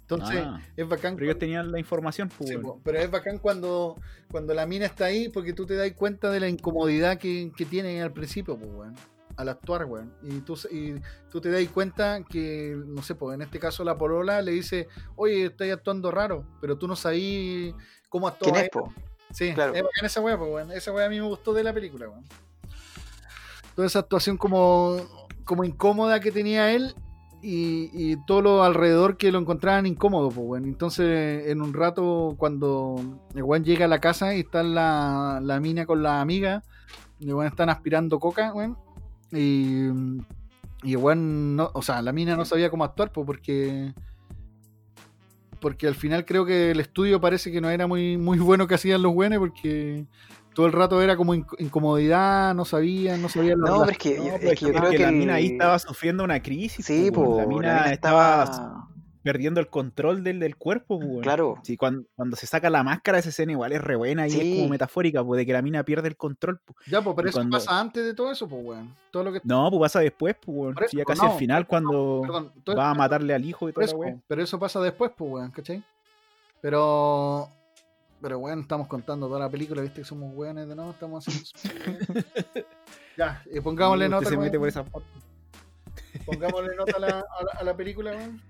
entonces 0.00 0.40
Ah, 0.42 0.60
es 0.76 0.88
bacán 0.88 1.14
pero 1.16 1.26
ellos 1.26 1.34
cuando- 1.34 1.38
tenían 1.40 1.72
la 1.72 1.78
información, 1.78 2.30
pues, 2.36 2.50
sí, 2.50 2.56
po, 2.58 2.80
pero 2.82 2.98
es 2.98 3.10
bacán 3.10 3.38
cuando 3.38 3.96
cuando 4.30 4.54
la 4.54 4.66
mina 4.66 4.86
está 4.86 5.06
ahí 5.06 5.28
porque 5.28 5.52
tú 5.52 5.66
te 5.66 5.74
das 5.76 5.90
cuenta 5.92 6.30
de 6.30 6.40
la 6.40 6.48
incomodidad 6.48 7.18
que, 7.18 7.52
que 7.56 7.64
tiene 7.64 8.02
al 8.02 8.12
principio 8.12 8.56
pues 8.58 8.70
weón 8.72 8.94
al 9.36 9.48
actuar, 9.50 9.84
weón. 9.84 10.12
Y 10.24 10.40
tú, 10.40 10.58
y 10.68 10.94
tú 11.30 11.40
te 11.40 11.48
das 11.48 11.62
cuenta 11.68 12.24
que, 12.28 12.76
no 12.88 13.02
sé, 13.04 13.14
pues 13.14 13.36
en 13.36 13.42
este 13.42 13.60
caso 13.60 13.84
la 13.84 13.96
polola 13.96 14.42
le 14.42 14.50
dice, 14.50 14.88
oye, 15.14 15.44
estás 15.44 15.70
actuando 15.70 16.10
raro, 16.10 16.44
pero 16.60 16.76
tú 16.76 16.88
no 16.88 16.96
sabías 16.96 17.72
cómo 18.08 18.26
actuaba 18.26 18.54
¿Quién 18.54 18.56
es, 18.56 18.62
él. 18.64 18.70
po? 18.72 18.92
Sí, 19.32 19.52
Claro. 19.54 19.74
es 19.74 19.82
bacán 19.82 20.04
esa 20.06 20.20
weá, 20.20 20.38
pues, 20.38 20.50
weón. 20.50 20.72
Esa 20.72 20.92
weá 20.92 21.06
a 21.06 21.08
mí 21.10 21.16
me 21.20 21.26
gustó 21.26 21.52
de 21.52 21.62
la 21.64 21.72
película, 21.72 22.08
weón. 22.08 22.24
Toda 23.74 23.86
esa 23.86 24.00
actuación 24.00 24.36
como, 24.36 24.96
como 25.44 25.64
incómoda 25.64 26.18
que 26.20 26.32
tenía 26.32 26.72
él 26.72 26.94
y, 27.42 27.90
y 27.92 28.16
todo 28.26 28.42
lo 28.42 28.64
alrededor 28.64 29.16
que 29.16 29.30
lo 29.30 29.38
encontraban 29.38 29.86
incómodo, 29.86 30.30
pues. 30.30 30.62
Entonces, 30.64 31.46
en 31.48 31.62
un 31.62 31.72
rato, 31.74 32.34
cuando 32.38 32.96
el 33.34 33.42
weón 33.44 33.64
llega 33.64 33.84
a 33.84 33.88
la 33.88 34.00
casa 34.00 34.34
y 34.34 34.40
está 34.40 34.62
la, 34.62 35.40
la 35.42 35.60
mina 35.60 35.86
con 35.86 36.02
la 36.02 36.20
amiga, 36.20 36.62
el 37.20 37.32
weón 37.34 37.46
están 37.46 37.70
aspirando 37.70 38.18
coca, 38.18 38.52
weón. 38.52 38.76
Y, 39.30 39.88
y 40.82 40.92
el 40.92 40.96
weón, 40.96 41.54
no, 41.56 41.70
o 41.74 41.82
sea, 41.82 42.00
la 42.02 42.12
mina 42.12 42.34
no 42.36 42.44
sabía 42.44 42.70
cómo 42.70 42.82
actuar, 42.84 43.12
pues, 43.12 43.26
porque 43.26 43.92
porque 45.60 45.86
al 45.86 45.94
final 45.94 46.24
creo 46.24 46.44
que 46.44 46.70
el 46.70 46.80
estudio 46.80 47.20
parece 47.20 47.50
que 47.52 47.60
no 47.60 47.70
era 47.70 47.86
muy, 47.86 48.16
muy 48.16 48.38
bueno 48.38 48.66
que 48.66 48.74
hacían 48.74 49.02
los 49.02 49.12
buenos 49.14 49.38
porque 49.38 50.04
todo 50.54 50.66
el 50.66 50.72
rato 50.72 51.00
era 51.02 51.16
como 51.16 51.34
inc- 51.34 51.54
incomodidad, 51.58 52.54
no 52.54 52.64
sabían, 52.64 53.22
no 53.22 53.28
sabían 53.28 53.60
la 53.60 53.70
No, 53.70 53.78
pero 53.80 53.90
es 53.92 53.98
que, 53.98 54.18
No, 54.18 54.24
yo- 54.26 54.32
pero 54.40 54.52
es 54.52 54.58
que 54.60 54.66
yo 54.66 54.72
creo 54.72 54.90
que, 54.90 54.98
la 54.98 55.08
el- 55.08 55.14
mina 55.16 55.34
ahí 55.34 55.46
estaba 55.46 55.78
sufriendo 55.78 56.24
una 56.24 56.42
crisis. 56.42 56.84
Sí, 56.86 57.10
pues, 57.12 57.26
weón. 57.28 57.44
po, 57.48 57.62
la 57.62 57.72
mina 57.74 57.92
estaba 57.92 58.88
perdiendo 59.32 59.60
el 59.60 59.68
control 59.68 60.24
del, 60.24 60.40
del 60.40 60.56
cuerpo, 60.56 60.98
pues. 60.98 61.20
Claro. 61.22 61.56
Sí, 61.62 61.76
cuando, 61.76 62.04
cuando 62.16 62.34
se 62.36 62.46
saca 62.46 62.70
la 62.70 62.82
máscara, 62.82 63.18
esa 63.18 63.28
escena 63.28 63.52
igual 63.52 63.72
es 63.72 63.82
re 63.82 63.94
buena 63.96 64.26
y 64.26 64.30
Sí. 64.30 64.40
es 64.40 64.56
como 64.58 64.70
metafórica, 64.70 65.22
pues, 65.22 65.36
de 65.38 65.44
que 65.46 65.52
la 65.52 65.60
mina 65.60 65.82
pierde 65.84 66.08
el 66.08 66.16
control. 66.16 66.60
pues. 66.64 66.76
Ya, 66.86 67.02
pues, 67.02 67.14
pero 67.14 67.28
y 67.28 67.30
eso 67.30 67.38
cuando- 67.38 67.56
pasa 67.58 67.78
antes 67.78 68.04
de 68.04 68.14
todo 68.14 68.30
eso, 68.32 68.48
pues, 68.48 68.64
weón. 68.64 68.94
Todo 69.10 69.24
lo 69.24 69.32
que. 69.32 69.40
No, 69.44 69.68
pues 69.70 69.80
pasa 69.80 70.00
después, 70.00 70.34
pues, 70.40 70.74
eso, 70.78 70.88
Sí, 70.88 70.96
ya 70.96 71.04
casi 71.04 71.20
no, 71.22 71.32
al 71.32 71.38
final, 71.38 71.66
cuando 71.66 72.20
Perdón, 72.22 72.52
todo 72.64 72.76
va 72.76 72.90
a 72.90 72.94
matarle 72.94 73.34
al 73.34 73.44
hijo 73.44 73.68
y 73.68 73.72
toda 73.72 73.84
eso, 73.84 73.98
pero 74.26 74.42
eso 74.42 74.58
pasa 74.58 74.80
después, 74.80 75.10
pues, 75.16 75.30
weón, 75.30 75.50
¿cachai? 75.50 75.82
Pero. 76.60 77.50
Pero, 78.20 78.38
weón, 78.38 78.60
estamos 78.62 78.88
contando 78.88 79.28
toda 79.28 79.38
la 79.38 79.48
película, 79.48 79.80
viste 79.80 80.00
que 80.00 80.04
somos 80.04 80.34
weones 80.34 80.66
de 80.66 80.74
nuevo, 80.74 80.90
estamos 80.90 81.24
haciendo. 81.28 81.48
ya, 83.16 83.42
y 83.52 83.60
pongámosle 83.60 84.08
nota. 84.08 84.24
se 84.28 84.30
weón. 84.34 84.44
mete 84.44 84.58
por 84.58 84.68
esa 84.68 84.82
parte. 84.84 85.06
Pongámosle 86.26 86.74
nota 86.76 86.96
a 86.96 87.00
la, 87.00 87.06
a 87.08 87.12
la- 87.44 87.60
a 87.60 87.62
la 87.62 87.76
película, 87.76 88.10
weón. 88.10 88.40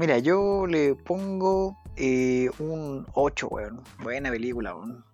Mira, 0.00 0.16
yo 0.18 0.66
le 0.66 0.94
pongo 0.94 1.76
eh, 1.96 2.48
un 2.58 3.06
8, 3.12 3.48
weón. 3.48 3.82
Buena 4.02 4.30
película, 4.30 4.74
weón. 4.74 5.04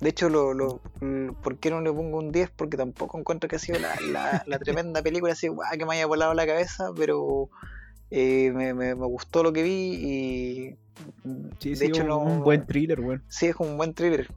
De 0.00 0.10
hecho, 0.10 0.28
lo, 0.28 0.52
lo, 0.52 0.82
l- 1.00 1.32
¿por 1.42 1.56
qué 1.56 1.70
no 1.70 1.80
le 1.80 1.90
pongo 1.90 2.18
un 2.18 2.30
10? 2.32 2.50
Porque 2.50 2.76
tampoco 2.76 3.18
encuentro 3.18 3.48
que 3.48 3.56
ha 3.56 3.58
sido 3.58 3.78
la, 3.78 3.88
la- 4.12 4.42
la 4.46 4.58
tremenda 4.58 5.02
película 5.02 5.32
así, 5.32 5.48
guau, 5.48 5.70
que 5.78 5.86
me 5.86 5.94
haya 5.94 6.04
volado 6.04 6.34
la 6.34 6.46
cabeza, 6.46 6.90
pero 6.94 7.48
eh, 8.10 8.52
me, 8.54 8.74
me- 8.74 8.94
me 8.94 9.06
gustó 9.06 9.42
lo 9.42 9.50
que 9.54 9.62
vi 9.62 9.70
y 9.94 10.76
Sí, 11.60 11.70
de 11.70 11.76
sí, 11.76 11.86
hecho 11.86 12.02
un, 12.02 12.08
no... 12.10 12.18
un 12.18 12.42
buen 12.44 12.66
thriller, 12.66 13.00
weón. 13.00 13.24
Sí, 13.28 13.46
es 13.46 13.56
un 13.56 13.78
buen 13.78 13.94
thriller. 13.94 14.28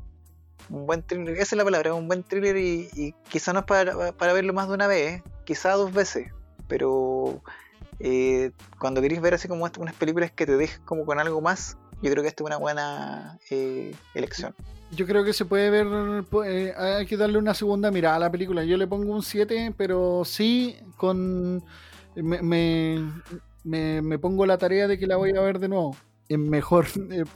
Un 0.69 0.85
buen 0.87 1.03
thriller, 1.03 1.33
esa 1.35 1.43
es 1.43 1.57
la 1.57 1.65
palabra, 1.65 1.93
un 1.93 2.07
buen 2.07 2.23
thriller 2.23 2.55
y, 2.55 2.87
y 2.95 3.11
quizá 3.27 3.51
no 3.51 3.59
es 3.59 3.65
para, 3.65 4.13
para 4.13 4.31
verlo 4.31 4.53
más 4.53 4.69
de 4.69 4.75
una 4.75 4.87
vez, 4.87 5.21
quizá 5.43 5.73
dos 5.73 5.91
veces, 5.91 6.31
pero 6.69 7.41
eh, 7.99 8.51
cuando 8.79 9.01
queréis 9.01 9.21
ver 9.21 9.33
así 9.33 9.47
como 9.47 9.65
unas 9.79 9.95
películas 9.95 10.31
que 10.31 10.45
te 10.45 10.57
dejen 10.57 10.81
como 10.85 11.05
con 11.05 11.19
algo 11.19 11.41
más, 11.41 11.77
yo 12.01 12.11
creo 12.11 12.23
que 12.23 12.29
esta 12.29 12.43
es 12.43 12.47
una 12.47 12.57
buena 12.57 13.39
eh, 13.49 13.93
elección. 14.13 14.53
Yo 14.91 15.05
creo 15.05 15.23
que 15.25 15.33
se 15.33 15.43
puede 15.45 15.69
ver, 15.69 15.87
eh, 16.45 16.73
hay 16.77 17.05
que 17.05 17.17
darle 17.17 17.37
una 17.37 17.53
segunda 17.53 17.91
mirada 17.91 18.15
a 18.15 18.19
la 18.19 18.31
película. 18.31 18.63
Yo 18.63 18.77
le 18.77 18.87
pongo 18.87 19.13
un 19.13 19.23
7, 19.23 19.73
pero 19.75 20.23
sí 20.23 20.77
con... 20.95 21.63
Me, 22.15 22.41
me, 22.41 23.11
me- 23.63 24.01
me 24.01 24.17
pongo 24.19 24.45
la 24.45 24.57
tarea 24.57 24.87
de 24.87 24.97
que 24.97 25.05
la 25.05 25.17
voy 25.17 25.35
a 25.37 25.41
ver 25.41 25.59
de 25.59 25.67
nuevo. 25.67 25.95
En 26.29 26.49
mejor, 26.49 26.85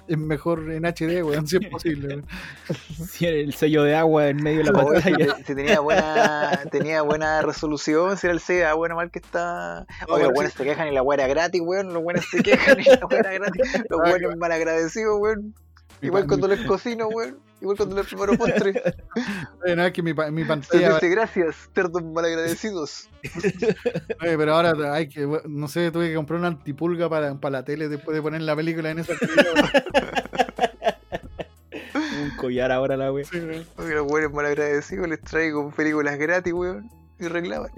en 0.09 0.27
mejor 0.27 0.69
en 0.69 0.83
HD, 0.85 1.23
weón, 1.23 1.47
si 1.47 1.57
es 1.57 1.67
posible. 1.69 2.23
Sí, 3.09 3.25
el 3.25 3.53
sello 3.53 3.83
de 3.83 3.95
agua 3.95 4.27
en 4.27 4.37
medio 4.43 4.63
de 4.63 4.71
la 4.71 4.79
si, 5.01 5.11
pantalla. 5.11 5.37
si 5.45 5.55
tenía 5.55 5.79
buena 5.79 6.59
tenía 6.71 7.01
buena 7.01 7.41
resolución, 7.41 8.17
si 8.17 8.27
era 8.27 8.33
el 8.33 8.41
CEA, 8.41 8.73
bueno, 8.73 8.95
mal 8.95 9.09
que 9.09 9.19
está. 9.19 9.85
Oye, 10.09 10.25
los 10.25 10.33
buenos 10.33 10.53
se 10.53 10.63
quejan 10.63 10.87
y 10.89 10.91
la 10.91 11.03
weá 11.03 11.19
era 11.19 11.27
gratis, 11.27 11.61
weón. 11.63 11.93
Los 11.93 12.03
buenos 12.03 12.25
se 12.29 12.43
quejan 12.43 12.79
y 12.81 12.83
la 12.83 13.05
weá 13.05 13.19
era 13.19 13.33
gratis. 13.33 13.61
Los 13.89 14.01
Ah, 14.03 14.09
buenos 14.09 14.35
malagradecidos, 14.37 15.19
weón. 15.19 15.55
Igual 16.01 16.27
cuando 16.27 16.47
les 16.47 16.61
cocino, 16.61 17.07
weón. 17.07 17.37
Igual 17.61 17.77
cuando 17.77 17.95
les 17.95 18.07
preparo 18.07 18.37
postre. 18.37 18.73
Eh, 19.63 19.75
no, 19.75 19.85
es 19.85 19.93
que 19.93 20.01
mi, 20.01 20.13
pantalla... 20.13 20.95
dice 20.95 21.09
gracias, 21.09 21.69
cerdos 21.75 22.03
malagradecidos. 22.03 23.07
Oye, 24.21 24.35
pero 24.35 24.55
ahora 24.55 24.93
hay 24.93 25.07
que, 25.07 25.27
no 25.47 25.67
sé, 25.67 25.91
tuve 25.91 26.09
que 26.09 26.15
comprar 26.15 26.39
una 26.39 26.47
antipulga 26.47 27.07
para, 27.07 27.35
para 27.35 27.59
la 27.59 27.63
tele 27.63 27.87
después 27.87 28.15
de 28.15 28.23
poner 28.23 28.41
la 28.41 28.55
película 28.55 28.89
en 28.89 28.99
esa 28.99 29.13
un 32.23 32.31
collar 32.37 32.71
ahora 32.71 32.97
la 32.97 33.11
wea. 33.11 33.25
Oye, 33.77 33.93
los 33.93 34.07
buenos 34.07 34.33
malagradecidos 34.33 35.07
les 35.07 35.21
traigo 35.21 35.69
películas 35.69 36.17
gratis, 36.17 36.53
weón. 36.53 36.89
Y 37.19 37.27
reclaman. 37.27 37.69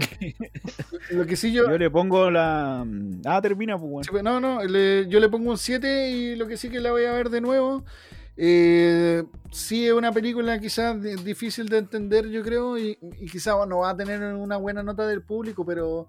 Lo 1.11 1.25
que 1.25 1.35
sí 1.35 1.51
yo... 1.51 1.69
Yo 1.69 1.77
le 1.77 1.89
pongo 1.89 2.31
la. 2.31 2.85
Ah, 3.25 3.41
termina, 3.41 3.77
pues, 3.77 3.91
weón. 3.91 4.03
Sí, 4.05 4.11
pues, 4.11 4.23
No, 4.23 4.39
no, 4.39 4.63
le- 4.63 5.05
yo 5.09 5.19
le 5.19 5.27
pongo 5.27 5.51
un 5.51 5.57
7 5.57 6.11
y 6.11 6.35
lo 6.37 6.47
que 6.47 6.55
sí 6.55 6.69
que 6.69 6.79
la 6.79 6.91
voy 6.91 7.03
a 7.03 7.11
ver 7.11 7.29
de 7.29 7.41
nuevo. 7.41 7.83
Eh, 8.35 9.23
sí 9.51 9.85
es 9.87 9.93
una 9.93 10.11
película 10.11 10.59
quizás 10.59 11.01
di- 11.01 11.15
difícil 11.15 11.69
de 11.69 11.77
entender, 11.77 12.27
yo 12.29 12.41
creo, 12.43 12.77
y, 12.77 12.97
y 13.19 13.27
quizás 13.27 13.55
no 13.67 13.79
va 13.79 13.91
a 13.91 13.97
tener 13.97 14.21
una 14.33 14.57
buena 14.57 14.81
nota 14.81 15.05
del 15.07 15.21
público, 15.21 15.63
pero 15.65 16.07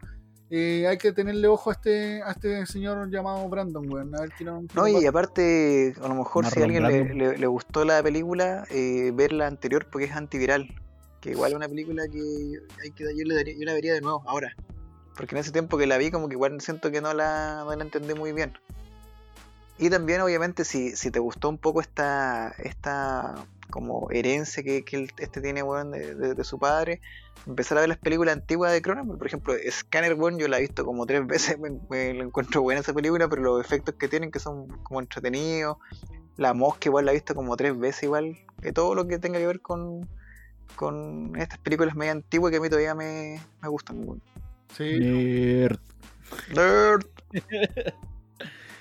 eh, 0.50 0.86
hay 0.86 0.96
que 0.98 1.12
tenerle 1.12 1.48
ojo 1.48 1.70
a 1.70 1.74
este, 1.74 2.22
a 2.22 2.30
este 2.30 2.64
señor 2.66 3.10
llamado 3.10 3.46
Brandon, 3.48 3.90
weón. 3.92 4.14
A 4.14 4.22
ver 4.22 4.30
qué 4.38 4.44
no. 4.44 4.62
qué 4.68 4.74
No, 4.74 4.88
y 4.88 4.94
pasa. 4.94 5.08
aparte, 5.10 5.94
a 6.02 6.08
lo 6.08 6.14
mejor 6.14 6.46
si 6.46 6.60
a 6.60 6.64
alguien 6.64 6.82
le, 6.84 7.14
le- 7.14 7.38
le 7.38 7.46
gustó 7.46 7.84
la 7.84 8.02
película, 8.02 8.64
eh, 8.70 9.10
ver 9.14 9.32
la 9.32 9.46
anterior 9.46 9.86
porque 9.90 10.06
es 10.06 10.12
antiviral. 10.12 10.68
Que 11.20 11.30
igual 11.30 11.52
es 11.52 11.56
una 11.56 11.68
película 11.68 12.02
que, 12.06 12.58
hay 12.82 12.90
que 12.90 13.04
yo, 13.16 13.24
le 13.24 13.34
daría- 13.34 13.54
yo 13.58 13.64
la 13.64 13.72
vería 13.74 13.94
de 13.94 14.00
nuevo 14.02 14.22
ahora. 14.26 14.54
Porque 15.16 15.34
en 15.34 15.40
ese 15.40 15.52
tiempo 15.52 15.78
que 15.78 15.86
la 15.86 15.96
vi, 15.96 16.10
como 16.10 16.28
que 16.28 16.34
igual 16.34 16.60
siento 16.60 16.90
que 16.90 17.00
no 17.00 17.14
la, 17.14 17.62
no 17.64 17.74
la 17.74 17.82
entendí 17.84 18.14
muy 18.14 18.32
bien. 18.32 18.52
Y 19.78 19.90
también, 19.90 20.20
obviamente, 20.20 20.64
si, 20.64 20.94
si 20.96 21.10
te 21.10 21.18
gustó 21.18 21.48
un 21.48 21.58
poco 21.58 21.80
esta, 21.80 22.54
esta 22.58 23.34
como 23.70 24.08
herencia 24.10 24.62
que, 24.62 24.84
que 24.84 25.08
este 25.18 25.40
tiene, 25.40 25.62
weón, 25.64 25.90
de, 25.90 26.14
de- 26.14 26.34
de 26.34 26.44
su 26.44 26.58
padre, 26.60 27.00
empezar 27.46 27.78
a 27.78 27.80
ver 27.80 27.88
las 27.88 27.98
películas 27.98 28.34
antiguas 28.34 28.70
de 28.72 28.80
Cronenberg. 28.82 29.18
Por 29.18 29.26
ejemplo, 29.26 29.54
Scanner, 29.68 30.14
weón, 30.14 30.38
yo 30.38 30.46
la 30.46 30.58
he 30.58 30.60
visto 30.60 30.84
como 30.84 31.06
tres 31.06 31.26
veces, 31.26 31.58
me, 31.58 31.70
me 31.90 32.14
lo 32.14 32.24
encuentro 32.24 32.62
buena 32.62 32.80
esa 32.82 32.92
película, 32.92 33.26
pero 33.28 33.42
los 33.42 33.60
efectos 33.60 33.96
que 33.96 34.06
tienen 34.08 34.30
que 34.30 34.38
son 34.38 34.68
como 34.84 35.00
entretenidos. 35.00 35.78
La 36.36 36.52
mosca 36.54 36.88
igual 36.88 37.04
la 37.06 37.12
he 37.12 37.14
visto 37.14 37.34
como 37.34 37.56
tres 37.56 37.76
veces 37.78 38.04
igual. 38.04 38.38
Que 38.62 38.72
todo 38.72 38.94
lo 38.94 39.06
que 39.08 39.18
tenga 39.18 39.38
que 39.38 39.46
ver 39.46 39.60
con, 39.60 40.08
con 40.76 41.34
estas 41.36 41.58
películas 41.58 41.94
medio 41.96 42.12
antiguas 42.12 42.50
que 42.52 42.58
a 42.58 42.60
mí 42.60 42.68
todavía 42.68 42.94
me, 42.94 43.40
me 43.60 43.68
gustan. 43.68 44.20
Sí. 44.76 44.98
Nerd. 45.00 45.78
Nerd. 46.54 47.06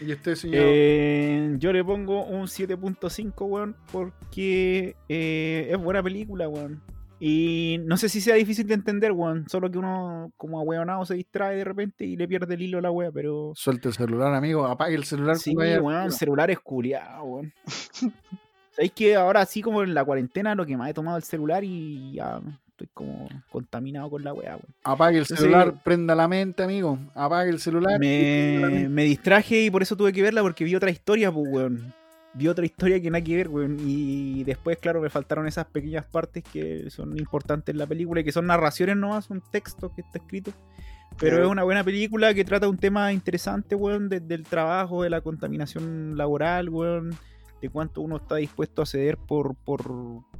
Y 0.05 0.11
este 0.11 0.35
señor. 0.35 0.61
Eh, 0.65 1.55
yo 1.59 1.71
le 1.71 1.83
pongo 1.83 2.23
un 2.25 2.47
7.5, 2.47 3.45
weón, 3.45 3.75
porque 3.91 4.95
eh, 5.09 5.67
es 5.71 5.77
buena 5.77 6.01
película, 6.03 6.47
weón. 6.49 6.81
Y 7.19 7.79
no 7.85 7.95
sé 7.95 8.09
si 8.09 8.19
sea 8.19 8.35
difícil 8.35 8.67
de 8.67 8.73
entender, 8.73 9.13
weón. 9.13 9.47
Solo 9.47 9.71
que 9.71 9.77
uno, 9.77 10.33
como 10.35 10.59
ahueonado, 10.59 11.05
se 11.05 11.13
distrae 11.15 11.55
de 11.55 11.63
repente 11.63 12.03
y 12.05 12.17
le 12.17 12.27
pierde 12.27 12.55
el 12.55 12.61
hilo 12.63 12.79
a 12.79 12.81
la 12.81 12.91
wea, 12.91 13.11
pero. 13.11 13.53
Suelte 13.55 13.87
el 13.87 13.93
celular, 13.93 14.33
amigo. 14.33 14.65
Apague 14.65 14.95
el 14.95 15.05
celular. 15.05 15.37
Sí, 15.37 15.55
vaya- 15.55 15.81
weón, 15.81 16.11
celular 16.11 16.51
es 16.51 16.59
culiado, 16.59 17.23
weón. 17.23 17.53
¿Sabéis 18.71 18.91
que 18.93 19.15
ahora, 19.15 19.41
así 19.41 19.61
como 19.61 19.83
en 19.83 19.93
la 19.93 20.03
cuarentena, 20.03 20.55
lo 20.55 20.65
que 20.65 20.75
más 20.75 20.89
he 20.89 20.93
tomado 20.95 21.15
el 21.15 21.23
celular 21.23 21.63
y 21.63 22.13
ya 22.13 22.41
estoy 22.73 22.87
como 22.93 23.29
contaminado 23.51 24.09
con 24.09 24.23
la 24.23 24.33
weá, 24.33 24.51
weón? 24.55 24.65
Apague 24.83 25.17
el 25.17 25.23
Entonces- 25.23 25.39
celular, 25.45 25.73
prenda 25.83 26.15
la 26.15 26.27
mente, 26.27 26.63
amigo. 26.63 26.97
Apague 27.15 27.49
el 27.49 27.59
celular. 27.59 27.99
Me, 27.99 28.87
me 28.89 29.03
distraje 29.03 29.61
y 29.63 29.71
por 29.71 29.81
eso 29.81 29.95
tuve 29.95 30.11
que 30.11 30.21
verla 30.21 30.41
porque 30.41 30.63
vi 30.63 30.75
otra 30.75 30.89
historia, 30.91 31.31
pues, 31.31 31.47
weón. 31.49 31.93
Vi 32.35 32.47
otra 32.47 32.65
historia 32.65 32.99
que 32.99 33.11
nada 33.11 33.23
que 33.23 33.35
ver, 33.35 33.47
weón. 33.47 33.77
Y 33.79 34.43
después, 34.43 34.77
claro, 34.79 35.01
me 35.01 35.09
faltaron 35.11 35.47
esas 35.47 35.65
pequeñas 35.67 36.03
partes 36.05 36.43
que 36.51 36.89
son 36.89 37.15
importantes 37.17 37.73
en 37.73 37.77
la 37.77 37.85
película 37.85 38.21
y 38.21 38.23
que 38.23 38.31
son 38.31 38.47
narraciones 38.47 38.97
nomás, 38.97 39.25
son 39.25 39.41
textos 39.51 39.91
que 39.93 40.01
está 40.01 40.17
escrito. 40.17 40.51
Pero 41.19 41.43
es 41.43 41.47
una 41.47 41.61
buena 41.61 41.83
película 41.83 42.33
que 42.33 42.43
trata 42.43 42.67
un 42.67 42.79
tema 42.79 43.13
interesante, 43.13 43.75
weón, 43.75 44.09
de- 44.09 44.19
del 44.19 44.43
trabajo, 44.43 45.03
de 45.03 45.11
la 45.11 45.21
contaminación 45.21 46.17
laboral, 46.17 46.69
weón. 46.69 47.11
De 47.61 47.69
cuánto 47.69 48.01
uno 48.01 48.17
está 48.17 48.35
dispuesto 48.37 48.81
a 48.81 48.85
ceder 48.87 49.15
por, 49.17 49.55
por, 49.55 49.83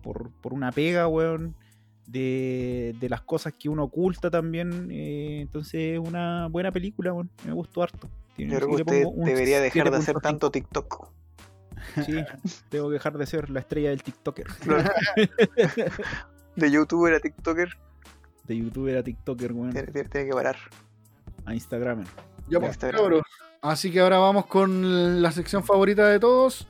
por, 0.02 0.32
por 0.42 0.52
una 0.54 0.72
pega, 0.72 1.08
weón. 1.08 1.56
De, 2.08 2.96
de 3.00 3.10
las 3.10 3.22
cosas 3.22 3.54
que 3.58 3.70
uno 3.70 3.84
oculta 3.86 4.30
también. 4.30 4.90
eh, 4.92 5.40
entonces 5.42 5.94
es 5.94 6.00
una 6.00 6.48
buena 6.50 6.72
película, 6.72 7.14
weón. 7.14 7.30
Me 7.46 7.54
gustó 7.54 7.84
harto. 7.84 8.10
Tiene- 8.36 8.54
Yo 8.54 8.58
creo 8.60 8.70
que 8.70 8.76
usted 8.84 9.06
debería 9.26 9.62
dejar 9.62 9.90
de 9.92 9.98
hacer 9.98 10.16
7.5. 10.16 10.22
tanto 10.22 10.52
TikTok. 10.52 11.10
Sí, 12.06 12.14
tengo 12.70 12.88
que 12.88 12.94
dejar 12.94 13.18
de 13.18 13.26
ser 13.26 13.50
la 13.50 13.60
estrella 13.60 13.90
del 13.90 14.02
TikToker. 14.04 14.48
De 16.56 16.72
youtuber 16.72 17.14
a 17.16 17.20
TikToker, 17.20 17.70
De 18.46 18.58
youtuber 18.58 18.98
a 18.98 19.04
TikToker, 19.04 19.52
weón. 19.54 19.72
tiene, 19.74 19.92
tiene- 19.92 20.10
tiene 20.10 20.28
que 20.28 20.34
parar. 20.34 20.56
A 21.46 21.54
Instagram. 21.54 22.06
Ya, 22.50 22.60
pues. 22.60 22.78
Así 23.62 23.92
que 23.92 24.00
ahora 24.00 24.18
vamos 24.20 24.46
con 24.46 25.22
la 25.22 25.32
sección 25.32 25.64
favorita 25.64 26.08
de 26.08 26.20
todos. 26.20 26.68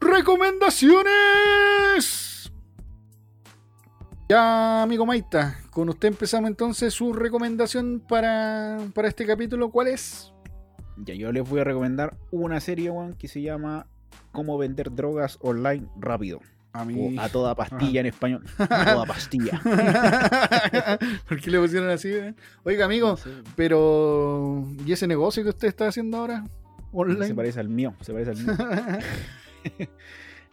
¡Recomendaciones! 0.00 2.29
Ya, 4.30 4.84
amigo 4.84 5.04
Maita, 5.06 5.58
con 5.72 5.88
usted 5.88 6.06
empezamos 6.06 6.48
entonces 6.48 6.94
su 6.94 7.12
recomendación 7.12 7.98
para, 7.98 8.78
para 8.94 9.08
este 9.08 9.26
capítulo. 9.26 9.72
¿Cuál 9.72 9.88
es? 9.88 10.32
Ya, 10.98 11.14
yo 11.14 11.32
les 11.32 11.42
voy 11.50 11.62
a 11.62 11.64
recomendar 11.64 12.16
una 12.30 12.60
serie, 12.60 12.92
weón, 12.92 13.14
que 13.14 13.26
se 13.26 13.42
llama 13.42 13.88
Cómo 14.30 14.56
vender 14.56 14.94
drogas 14.94 15.36
online 15.40 15.88
rápido. 15.98 16.38
A 16.72 16.84
O 16.84 17.20
a 17.20 17.28
toda 17.28 17.56
pastilla 17.56 18.02
en 18.02 18.06
español. 18.06 18.44
A 18.70 18.92
toda 18.92 19.04
pastilla. 19.04 19.60
¿Por 21.28 21.40
qué 21.40 21.50
le 21.50 21.58
pusieron 21.58 21.90
así? 21.90 22.10
eh? 22.12 22.32
Oiga, 22.62 22.84
amigo, 22.84 23.18
pero 23.56 24.64
¿y 24.86 24.92
ese 24.92 25.08
negocio 25.08 25.42
que 25.42 25.48
usted 25.48 25.66
está 25.66 25.88
haciendo 25.88 26.18
ahora? 26.18 26.44
Online. 26.92 27.26
se 27.26 27.34
parece 27.34 27.58
al 27.58 27.68
mío, 27.68 27.94
se 28.00 28.12
parece 28.12 28.30
al 28.30 28.36
mío. 28.36 28.54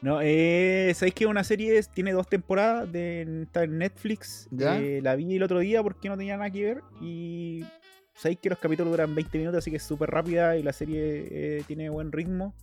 No, 0.02 0.20
eh, 0.22 0.92
¿sabéis 0.96 1.16
que 1.16 1.26
una 1.26 1.44
serie 1.44 1.82
tiene 1.94 2.12
dos 2.12 2.28
temporadas? 2.28 2.92
De, 2.92 3.44
está 3.44 3.64
en 3.64 3.80
Netflix. 3.80 4.48
¿Ya? 4.52 4.78
Eh, 4.78 5.02
la 5.02 5.16
vi 5.16 5.36
el 5.36 5.44
otro 5.44 5.60
día 5.60 5.82
porque 5.82 6.10
no 6.10 6.18
tenía 6.18 6.38
nada 6.38 6.50
que 6.52 6.64
ver. 6.64 6.82
Y 7.02 7.66
sabéis 8.14 8.40
que 8.40 8.50
los 8.50 8.60
capítulos 8.60 8.92
duran 8.92 9.16
20 9.16 9.38
minutos, 9.38 9.60
así 9.60 9.72
que 9.72 9.78
es 9.78 9.84
súper 9.84 10.10
rápida 10.10 10.56
y 10.58 10.64
la 10.64 10.74
serie 10.74 11.28
eh, 11.32 11.64
tiene 11.66 11.90
buen 11.90 12.12
ritmo. 12.12 12.54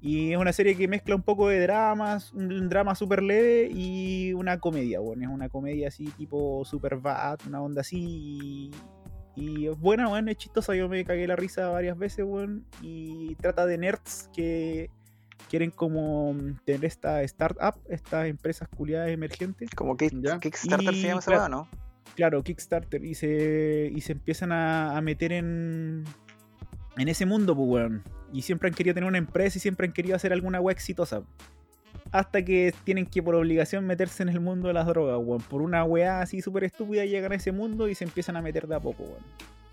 Y 0.00 0.32
es 0.32 0.38
una 0.38 0.52
serie 0.52 0.76
que 0.76 0.86
mezcla 0.86 1.14
un 1.14 1.22
poco 1.22 1.48
de 1.48 1.60
dramas, 1.60 2.30
un 2.34 2.68
drama 2.68 2.94
súper 2.94 3.22
leve 3.22 3.70
y 3.72 4.34
una 4.34 4.60
comedia, 4.60 5.00
bueno, 5.00 5.22
es 5.22 5.30
una 5.30 5.48
comedia 5.48 5.88
así 5.88 6.04
tipo 6.18 6.62
super 6.66 6.96
bad, 6.96 7.38
una 7.46 7.62
onda 7.62 7.80
así. 7.80 8.04
Y, 8.04 8.70
y 9.34 9.66
es 9.66 9.80
buena, 9.80 10.08
bueno, 10.08 10.30
es 10.30 10.36
chistosa, 10.36 10.74
yo 10.74 10.90
me 10.90 11.06
cagué 11.06 11.26
la 11.26 11.36
risa 11.36 11.68
varias 11.68 11.96
veces, 11.96 12.26
bueno, 12.26 12.60
y 12.82 13.34
trata 13.36 13.64
de 13.64 13.78
nerds 13.78 14.28
que 14.34 14.90
quieren 15.50 15.70
como 15.70 16.34
tener 16.64 16.84
esta 16.84 17.22
startup, 17.22 17.74
estas 17.88 18.26
empresas 18.26 18.68
culiadas 18.68 19.10
emergentes. 19.10 19.70
Como 19.70 19.96
que 19.96 20.10
Ya. 20.12 20.38
Kickstarter 20.40 20.94
Y, 20.94 21.00
se 21.00 21.06
llama 21.08 21.20
esa 21.20 21.30
claro. 21.30 21.48
¿no? 21.48 21.68
Claro, 22.16 22.42
Kickstarter, 22.44 23.04
y 23.04 23.14
se, 23.14 23.90
y 23.94 24.00
se 24.02 24.12
empiezan 24.12 24.52
a, 24.52 24.96
a 24.96 25.00
meter 25.00 25.32
en, 25.32 26.04
en 26.96 27.08
ese 27.08 27.26
mundo, 27.26 27.56
pues, 27.56 27.68
weón. 27.68 28.02
Y 28.32 28.42
siempre 28.42 28.68
han 28.68 28.74
querido 28.74 28.94
tener 28.94 29.08
una 29.08 29.18
empresa 29.18 29.58
y 29.58 29.60
siempre 29.60 29.86
han 29.86 29.92
querido 29.92 30.14
hacer 30.14 30.32
alguna 30.32 30.60
weá 30.60 30.72
exitosa. 30.72 31.22
Hasta 32.12 32.44
que 32.44 32.72
tienen 32.84 33.06
que 33.06 33.22
por 33.22 33.34
obligación 33.34 33.86
meterse 33.86 34.22
en 34.22 34.28
el 34.28 34.38
mundo 34.40 34.68
de 34.68 34.74
las 34.74 34.86
drogas, 34.86 35.18
weón. 35.24 35.40
Por 35.42 35.62
una 35.62 35.82
weá 35.84 36.20
así 36.20 36.40
súper 36.40 36.64
estúpida 36.64 37.04
llegan 37.04 37.32
a 37.32 37.36
ese 37.36 37.50
mundo 37.52 37.88
y 37.88 37.94
se 37.96 38.04
empiezan 38.04 38.36
a 38.36 38.42
meter 38.42 38.68
de 38.68 38.76
a 38.76 38.80
poco, 38.80 39.02
weón. 39.04 39.22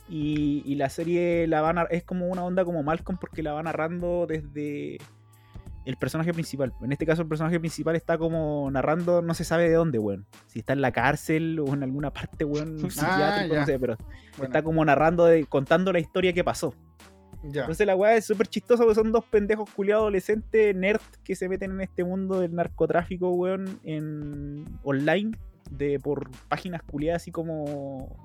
Y, 0.10 0.64
y 0.66 0.76
la 0.76 0.90
serie 0.90 1.46
la 1.48 1.62
van 1.62 1.78
a- 1.78 1.84
es 1.84 2.04
como 2.04 2.28
una 2.28 2.44
onda 2.44 2.66
como 2.66 2.82
Malcolm 2.82 3.18
porque 3.20 3.44
la 3.44 3.54
va 3.54 3.62
narrando 3.64 4.26
desde 4.28 4.98
el 5.86 5.96
personaje 5.98 6.34
principal. 6.34 6.74
En 6.82 6.92
este 6.92 7.06
caso 7.06 7.22
el 7.24 7.28
personaje 7.28 7.60
principal 7.60 7.96
está 7.96 8.18
como 8.18 8.70
narrando, 8.72 9.22
no 9.22 9.34
se 9.34 9.44
sabe 9.44 9.68
de 9.70 9.76
dónde, 9.76 9.98
weón. 10.00 10.26
Si 10.48 10.60
está 10.60 10.74
en 10.74 10.82
la 10.82 10.92
cárcel 10.92 11.60
o 11.60 11.74
en 11.74 11.84
alguna 11.84 12.12
parte, 12.12 12.46
weón, 12.46 12.78
psiquiátrico, 12.92 13.54
ya. 13.56 13.60
no 13.62 13.66
sé, 13.66 13.80
pero 13.80 13.98
Bueno, 14.38 14.44
está 14.46 14.62
como 14.64 14.86
narrando, 14.86 15.26
de- 15.26 15.46
contando 15.46 15.92
la 15.92 16.00
historia 16.00 16.34
que 16.34 16.44
pasó. 16.44 16.74
ya. 17.44 17.62
Entonces 17.62 17.88
la 17.88 17.96
weá 17.96 18.16
es 18.16 18.26
súper 18.26 18.48
chistosa 18.48 18.84
porque 18.84 18.96
son 18.96 19.12
dos 19.12 19.26
pendejos 19.26 19.70
culiados 19.72 20.02
adolescentes 20.04 20.76
nerd 20.76 21.02
que 21.24 21.36
se 21.36 21.50
meten 21.50 21.72
en 21.72 21.82
este 21.82 22.04
mundo 22.04 22.40
del 22.40 22.54
narcotráfico, 22.54 23.30
weón, 23.32 23.80
en 23.84 24.66
online, 24.84 25.32
de 25.72 26.00
por 26.00 26.30
páginas 26.48 26.84
culiadas 26.84 27.24
así 27.24 27.32
como 27.32 28.16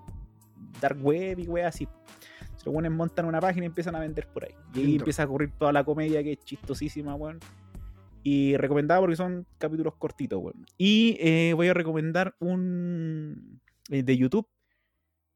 dark 0.81 0.99
web 1.03 1.39
y 1.39 1.47
weá 1.49 1.69
así. 1.69 1.89
Los 2.67 2.75
weones 2.75 2.91
montan 2.91 3.27
una 3.27 3.41
página 3.41 3.65
y 3.65 3.69
empiezan 3.69 3.95
a 3.95 4.01
vender 4.01 4.27
por 4.27 4.45
ahí. 4.45 4.55
Y 4.75 4.81
ahí 4.81 4.97
empieza 4.97 5.23
a 5.23 5.27
ocurrir 5.27 5.53
toda 5.57 5.73
la 5.73 5.85
comedia 5.85 6.21
que 6.25 6.33
es 6.33 6.41
chistosísima, 6.41 7.15
weón. 7.15 7.39
Y 8.25 8.57
recomendada 8.57 9.01
porque 9.01 9.15
son 9.15 9.47
capítulos 9.57 9.95
cortitos, 9.95 10.43
weón. 10.43 10.67
Y 10.77 11.17
eh, 11.21 11.53
voy 11.55 11.69
a 11.69 11.75
recomendar 11.75 12.35
un 12.41 13.61
eh, 13.89 14.03
de 14.03 14.17
YouTube 14.17 14.49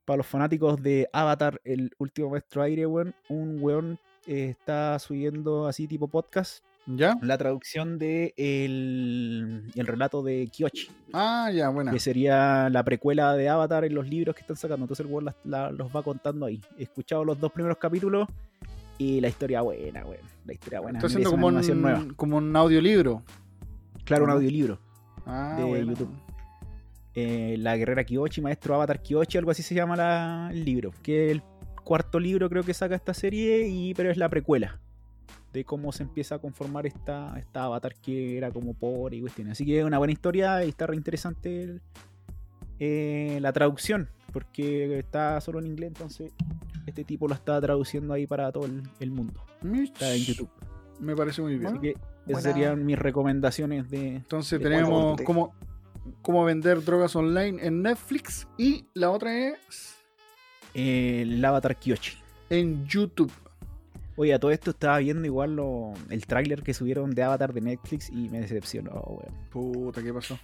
para 0.04 0.16
los 0.16 0.26
fanáticos 0.26 0.82
de 0.82 1.08
Avatar, 1.12 1.60
el 1.62 1.92
último 1.98 2.30
maestro 2.30 2.62
aire, 2.62 2.84
weón. 2.84 3.14
Un 3.28 3.62
weón 3.62 4.00
eh, 4.26 4.48
está 4.48 4.98
subiendo 4.98 5.68
así 5.68 5.86
tipo 5.86 6.08
podcast 6.08 6.64
¿Ya? 6.86 7.14
la 7.22 7.38
traducción 7.38 7.98
de 7.98 8.34
el, 8.36 9.62
el 9.74 9.86
relato 9.86 10.22
de 10.22 10.48
Kyoshi, 10.48 10.88
Ah, 11.12 11.50
ya, 11.54 11.68
buena. 11.68 11.92
que 11.92 12.00
sería 12.00 12.68
la 12.70 12.82
precuela 12.84 13.34
de 13.34 13.48
Avatar 13.48 13.84
en 13.84 13.94
los 13.94 14.08
libros 14.08 14.34
que 14.34 14.40
están 14.40 14.56
sacando. 14.56 14.84
Entonces 14.84 15.04
el 15.06 15.12
weón 15.12 15.26
los 15.44 15.94
va 15.94 16.02
contando 16.02 16.46
ahí. 16.46 16.60
He 16.78 16.84
escuchado 16.84 17.24
los 17.24 17.38
dos 17.38 17.52
primeros 17.52 17.78
capítulos 17.78 18.28
y 18.98 19.20
la 19.20 19.28
historia 19.28 19.60
buena, 19.60 20.04
weón. 20.04 20.22
La 20.46 20.52
historia 20.52 20.80
buena. 20.80 20.98
Está 20.98 21.06
haciendo 21.06 21.30
como 21.30 21.48
animación 21.48 21.80
nueva. 21.82 21.98
un, 22.00 22.14
como 22.14 22.36
un 22.38 22.56
audiolibro. 22.56 23.22
Claro, 24.04 24.24
un 24.24 24.30
audiolibro. 24.30 24.78
Ah, 25.26 25.54
de 25.58 25.64
bueno. 25.64 25.92
YouTube. 25.92 26.10
Eh, 27.14 27.56
la 27.58 27.76
guerrera 27.76 28.04
Kyoshi, 28.04 28.40
maestro 28.40 28.74
Avatar 28.74 29.02
Kyoshi, 29.02 29.36
algo 29.38 29.50
así 29.50 29.62
se 29.62 29.74
llama 29.74 29.96
la- 29.96 30.48
el 30.52 30.64
libro. 30.64 30.92
Que 31.02 31.26
es 31.26 31.32
el 31.32 31.42
cuarto 31.84 32.18
libro 32.20 32.48
creo 32.48 32.62
que 32.62 32.72
saca 32.74 32.94
esta 32.94 33.14
serie, 33.14 33.68
y, 33.68 33.94
pero 33.94 34.10
es 34.10 34.16
la 34.16 34.28
precuela 34.28 34.80
de 35.52 35.64
cómo 35.64 35.90
se 35.92 36.02
empieza 36.04 36.36
a 36.36 36.38
conformar 36.38 36.86
esta, 36.86 37.36
esta 37.38 37.64
Avatar 37.64 37.94
que 37.96 38.36
era 38.38 38.50
como 38.50 38.74
pobre 38.74 39.16
y 39.16 39.20
cuestiones. 39.20 39.52
Así 39.52 39.64
que 39.66 39.80
es 39.80 39.84
una 39.84 39.98
buena 39.98 40.12
historia 40.12 40.64
y 40.64 40.68
está 40.68 40.86
re 40.86 40.96
interesante 40.96 41.62
el- 41.62 41.80
eh, 42.78 43.38
la 43.40 43.52
traducción. 43.52 44.08
porque 44.32 44.96
está 45.00 45.40
solo 45.40 45.58
en 45.58 45.66
inglés, 45.66 45.88
entonces 45.88 46.32
este 46.86 47.02
tipo 47.02 47.26
lo 47.26 47.34
está 47.34 47.60
traduciendo 47.60 48.14
ahí 48.14 48.28
para 48.28 48.52
todo 48.52 48.64
el, 48.66 48.82
el 49.00 49.10
mundo. 49.10 49.44
Está 49.74 50.14
en 50.14 50.22
YouTube. 50.22 50.48
Me 51.00 51.16
parece 51.16 51.42
muy 51.42 51.56
bien. 51.58 51.66
Así 51.66 51.78
que 51.80 51.94
Buena. 51.94 52.38
esas 52.38 52.42
serían 52.44 52.86
mis 52.86 52.96
recomendaciones 52.96 53.90
de... 53.90 54.14
Entonces 54.16 54.60
de 54.60 54.68
tenemos 54.68 55.20
cómo, 55.22 55.52
cómo 56.22 56.44
vender 56.44 56.84
drogas 56.84 57.16
online 57.16 57.58
en 57.66 57.82
Netflix 57.82 58.46
y 58.56 58.84
la 58.94 59.10
otra 59.10 59.36
es 59.48 59.96
el 60.74 61.44
Avatar 61.44 61.76
Kyoshi. 61.76 62.16
en 62.50 62.86
YouTube. 62.86 63.32
Oye, 64.16 64.34
a 64.34 64.38
todo 64.38 64.50
esto 64.50 64.70
estaba 64.72 64.98
viendo 64.98 65.24
igual 65.26 65.56
lo- 65.56 65.94
el 66.10 66.26
tráiler 66.26 66.62
que 66.62 66.74
subieron 66.74 67.10
de 67.12 67.22
Avatar 67.22 67.52
de 67.54 67.60
Netflix 67.62 68.10
y 68.10 68.28
me 68.28 68.40
decepcionó, 68.40 68.92
weón. 69.06 69.34
Puta, 69.50 70.02
¿qué 70.02 70.12
pasó? 70.12 70.38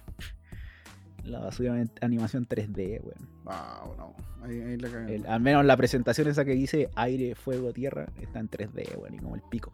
La 1.23 1.51
subieron 1.51 1.79
en 1.79 1.91
animación 2.01 2.45
3D, 2.47 3.01
weón. 3.03 3.29
Ah, 3.45 3.83
no. 3.97 4.15
Ahí, 4.43 4.61
ahí 4.61 4.77
la 4.77 4.89
cagué. 4.89 5.15
El- 5.15 5.27
al 5.27 5.41
menos 5.41 5.65
la 5.65 5.75
presentación 5.77 6.27
esa 6.27 6.45
que 6.45 6.51
dice 6.51 6.89
aire, 6.95 7.35
fuego, 7.35 7.71
tierra, 7.73 8.07
está 8.21 8.39
en 8.39 8.47
3D, 8.49 8.95
weón, 8.97 9.13
y 9.13 9.19
como 9.19 9.35
el 9.35 9.41
pico. 9.49 9.71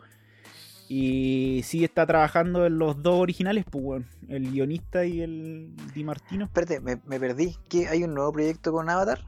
Y 0.89 1.61
sí 1.63 1.83
está 1.83 2.05
trabajando 2.05 2.65
en 2.65 2.77
los 2.77 3.01
dos 3.01 3.19
originales, 3.21 3.65
pues, 3.69 3.83
weón. 3.85 4.05
El 4.27 4.51
guionista 4.51 5.05
y 5.05 5.21
el 5.21 5.71
Di 5.93 6.03
Martino. 6.03 6.45
Espérate, 6.45 6.79
me, 6.81 6.99
me 7.05 7.19
perdí. 7.19 7.55
¿Qué, 7.69 7.87
¿Hay 7.87 8.03
un 8.03 8.13
nuevo 8.13 8.33
proyecto 8.33 8.71
con 8.73 8.89
Avatar? 8.89 9.19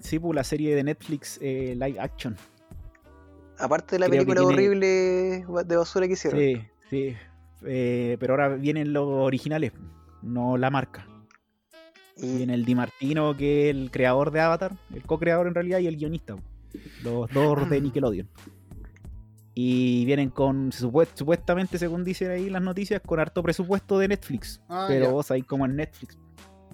Sí, 0.00 0.18
pues 0.18 0.34
la 0.34 0.44
serie 0.44 0.74
de 0.74 0.84
Netflix 0.84 1.38
eh, 1.40 1.74
live 1.78 1.98
action. 1.98 2.36
Aparte 3.58 3.96
de 3.96 3.98
la 4.00 4.06
Creo 4.06 4.24
película 4.24 4.40
tiene- 4.42 4.54
horrible 4.54 4.86
de 5.66 5.76
basura 5.76 6.06
que 6.06 6.12
hicieron. 6.14 6.38
Sí, 6.40 6.62
sí. 6.90 7.16
Eh, 7.64 8.16
pero 8.20 8.34
ahora 8.34 8.48
vienen 8.56 8.92
los 8.92 9.06
originales, 9.08 9.72
no 10.22 10.56
la 10.56 10.70
marca. 10.70 11.06
Y 12.18 12.38
Viene 12.38 12.54
el 12.54 12.64
Di 12.64 12.74
Martino, 12.74 13.36
que 13.36 13.68
es 13.70 13.76
el 13.76 13.90
creador 13.90 14.30
de 14.30 14.40
Avatar, 14.40 14.72
el 14.94 15.02
co-creador 15.02 15.46
en 15.46 15.54
realidad, 15.54 15.78
y 15.80 15.86
el 15.86 15.96
guionista. 15.96 16.36
Los 17.02 17.30
dos 17.30 17.68
de 17.70 17.80
Nickelodeon. 17.82 18.28
Y 19.54 20.04
vienen 20.04 20.28
con, 20.30 20.70
supuest- 20.70 21.14
supuestamente, 21.14 21.78
según 21.78 22.04
dicen 22.04 22.30
ahí 22.30 22.50
las 22.50 22.60
noticias, 22.62 23.00
con 23.04 23.18
harto 23.20 23.42
presupuesto 23.42 23.98
de 23.98 24.08
Netflix. 24.08 24.60
Ah, 24.68 24.84
pero 24.88 25.06
ya. 25.06 25.10
vos 25.12 25.30
ahí 25.30 25.42
como 25.42 25.64
en 25.64 25.76
Netflix. 25.76 26.18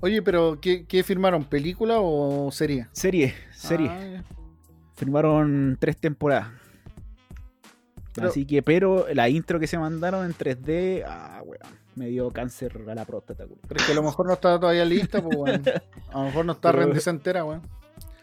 Oye, 0.00 0.20
pero 0.20 0.59
¿qué, 0.60 0.84
qué 0.84 1.04
firmaron? 1.04 1.44
¿Película 1.44 1.98
o 2.00 2.50
serie? 2.50 2.88
Serie, 2.92 3.34
serie. 3.52 3.88
Ah. 3.88 4.22
Firmaron 4.96 5.76
tres 5.80 5.96
temporadas. 5.96 6.48
Pero- 8.14 8.28
Así 8.28 8.44
que, 8.47 8.62
pero 8.62 9.06
la 9.14 9.28
intro 9.28 9.59
que 9.59 9.66
se 9.66 9.78
mandaron 9.78 10.24
en 10.26 10.34
3D, 10.34 11.05
ah, 11.06 11.43
weón, 11.44 11.60
me 11.97 12.06
dio 12.09 12.30
cáncer 12.30 12.78
a 12.89 12.94
la 12.94 13.05
próstata. 13.05 13.44
culo. 13.47 13.60
Pero 13.68 13.80
es 13.80 13.86
que 13.86 13.93
a 13.93 13.94
lo 13.94 14.02
mejor 14.02 14.26
no 14.26 14.32
está 14.34 14.59
todavía 14.60 14.84
lista, 14.84 15.22
pues, 15.22 15.36
weón. 15.36 15.62
A 16.12 16.18
lo 16.18 16.24
mejor 16.24 16.44
no 16.44 16.52
está 16.52 16.72
rendida 16.72 17.10
entera, 17.10 17.44
weón. 17.44 17.62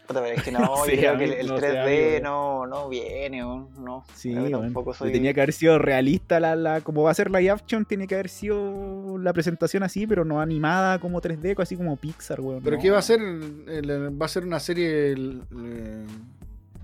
Pero 0.06 0.24
es 0.24 0.42
que 0.42 0.50
no, 0.50 0.58
Sí, 0.86 0.92
yo 0.96 0.98
creo 0.98 1.18
que 1.18 1.24
el, 1.24 1.32
el 1.34 1.46
no 1.46 1.58
sé, 1.60 1.66
3D 1.72 2.16
amigo. 2.16 2.24
no, 2.24 2.66
no 2.66 2.88
viene, 2.88 3.40
no. 3.40 3.68
no. 3.78 4.04
Sí, 4.14 4.34
weón. 4.34 4.50
tampoco 4.62 4.92
soy. 4.92 5.12
Tenía 5.12 5.32
que 5.34 5.40
haber 5.40 5.52
sido 5.52 5.78
realista 5.78 6.40
la, 6.40 6.56
la, 6.56 6.80
como 6.80 7.02
va 7.04 7.12
a 7.12 7.14
ser 7.14 7.30
live 7.30 7.50
action, 7.50 7.84
tiene 7.84 8.06
que 8.08 8.14
haber 8.16 8.28
sido 8.28 9.18
la 9.18 9.32
presentación 9.32 9.82
así, 9.84 10.06
pero 10.08 10.24
no 10.24 10.40
animada 10.40 10.98
como 10.98 11.20
3D, 11.20 11.54
así 11.60 11.76
como 11.76 11.96
Pixar, 11.96 12.40
weón. 12.40 12.60
¿Pero 12.62 12.76
no. 12.76 12.82
qué 12.82 12.90
va 12.90 12.98
a 12.98 13.02
ser? 13.02 13.20
¿Va 13.20 14.26
a 14.26 14.28
ser 14.28 14.44
una 14.44 14.58
serie? 14.60 15.12
el- 15.12 15.42
el- 15.52 16.06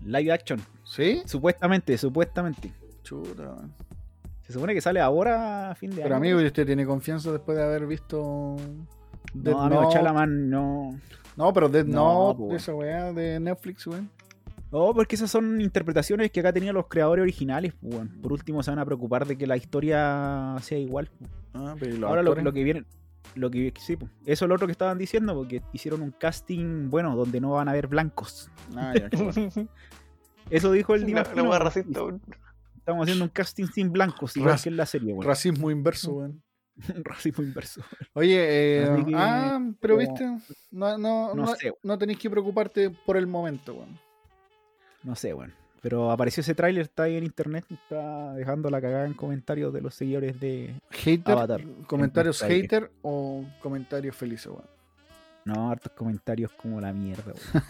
Live 0.05 0.31
action, 0.31 0.61
¿Sí? 0.85 1.21
supuestamente, 1.27 1.99
supuestamente. 1.99 2.71
Chuta. 3.07 3.55
Se 4.43 4.53
supone 4.53 4.75
que 4.75 4.81
sale 4.81 5.01
ahora 5.01 5.71
a 5.71 5.75
fin 5.77 5.91
de 5.91 5.97
Pero 6.03 6.09
año. 6.09 6.17
amigo, 6.17 6.41
¿y 6.41 6.47
usted 6.47 6.67
tiene 6.67 6.85
confianza 6.85 7.31
después 7.31 7.57
de 7.57 7.63
haber 7.65 7.87
visto 7.87 8.57
Death 9.33 9.55
no, 9.55 9.63
amigo? 9.63 9.93
Chalaman, 9.93 10.51
no. 10.51 10.91
No, 11.37 11.53
pero 11.53 11.69
Death 11.69 11.87
No, 11.87 12.29
Note, 12.29 12.39
po. 12.39 12.55
esa 12.55 12.75
weá 12.75 13.13
de 13.13 13.39
Netflix, 13.39 13.87
weón. 13.87 14.11
No, 14.73 14.93
porque 14.93 15.15
esas 15.15 15.31
son 15.31 15.61
interpretaciones 15.61 16.31
que 16.33 16.41
acá 16.41 16.53
tenían 16.53 16.75
los 16.75 16.89
creadores 16.89 17.23
originales, 17.23 17.75
weón. 17.81 18.21
Por 18.21 18.33
último, 18.33 18.63
se 18.63 18.71
van 18.73 18.81
a 18.81 18.85
preocupar 18.85 19.25
de 19.27 19.39
que 19.39 19.47
la 19.47 19.57
historia 19.57 20.57
sea 20.63 20.79
igual. 20.79 21.11
Ah, 21.55 21.77
pero 21.79 21.95
¿y 21.95 21.99
los 21.99 22.09
Ahora 22.09 22.23
lo, 22.23 22.35
que 22.53 22.65
viene. 22.65 22.85
Lo 23.37 23.51
que, 23.51 23.73
sí, 23.79 23.97
eso 24.25 24.45
es 24.45 24.49
lo 24.49 24.55
otro 24.55 24.67
que 24.67 24.73
estaban 24.73 24.99
diciendo, 24.99 25.35
porque 25.35 25.63
hicieron 25.73 26.03
un 26.03 26.11
casting 26.11 26.89
bueno 26.91 27.15
donde 27.15 27.41
no 27.41 27.53
van 27.53 27.69
a 27.69 27.73
haber 27.73 27.87
blancos. 27.87 28.51
Ah, 28.75 28.93
ya, 28.99 29.09
qué 29.11 29.17
bueno. 29.17 29.69
Eso 30.51 30.71
dijo 30.71 30.95
el 30.95 31.05
Di 31.05 31.13
No, 31.15 31.23
no 31.35 31.59
racista. 31.59 32.03
weón. 32.05 32.23
Estamos 32.87 33.03
haciendo 33.03 33.25
un 33.25 33.31
casting 33.31 33.67
sin 33.67 33.91
blancos, 33.91 34.37
igual 34.37 34.55
Raci- 34.55 34.63
que 34.63 34.69
en 34.69 34.77
la 34.77 34.87
serie, 34.87 35.13
weón. 35.13 35.27
Racismo 35.27 35.73
inverso, 35.73 36.13
weón. 36.13 36.41
Un 36.95 37.05
racismo 37.05 37.43
inverso. 37.43 37.83
Oye, 38.13 38.37
eh, 38.85 39.05
que, 39.05 39.13
ah, 39.17 39.59
pero 39.81 39.97
como- 39.97 40.07
viste, 40.09 40.25
no, 40.71 40.97
no, 40.97 41.35
No 41.35 41.47
no, 41.47 41.55
sé. 41.57 41.73
no 41.83 41.99
tenéis 41.99 42.21
que 42.21 42.31
preocuparte 42.31 42.91
por 42.91 43.17
el 43.17 43.27
momento, 43.27 43.75
weón. 43.75 43.99
No 45.03 45.17
sé, 45.17 45.35
weón. 45.35 45.53
Pero 45.83 46.13
apareció 46.13 46.43
ese 46.43 46.55
tráiler, 46.55 46.83
está 46.85 47.03
ahí 47.05 47.17
en 47.17 47.25
internet, 47.25 47.65
está 47.71 48.35
dejando 48.35 48.71
la 48.71 48.81
cagada 48.81 49.05
en 49.07 49.15
comentarios 49.15 49.73
de 49.73 49.81
los 49.81 49.93
seguidores 49.95 50.39
de. 50.39 50.73
Hater, 50.91 51.33
Avatar. 51.35 51.65
comentarios 51.89 52.41
hater 52.43 52.93
o 53.03 53.45
comentarios 53.61 54.15
felices, 54.15 54.47
weón. 54.47 54.65
No, 55.45 55.71
hartos 55.73 55.91
comentarios 55.93 56.53
como 56.53 56.81
la 56.81 56.93
mierda, 56.93 57.33
weón. 57.33 57.65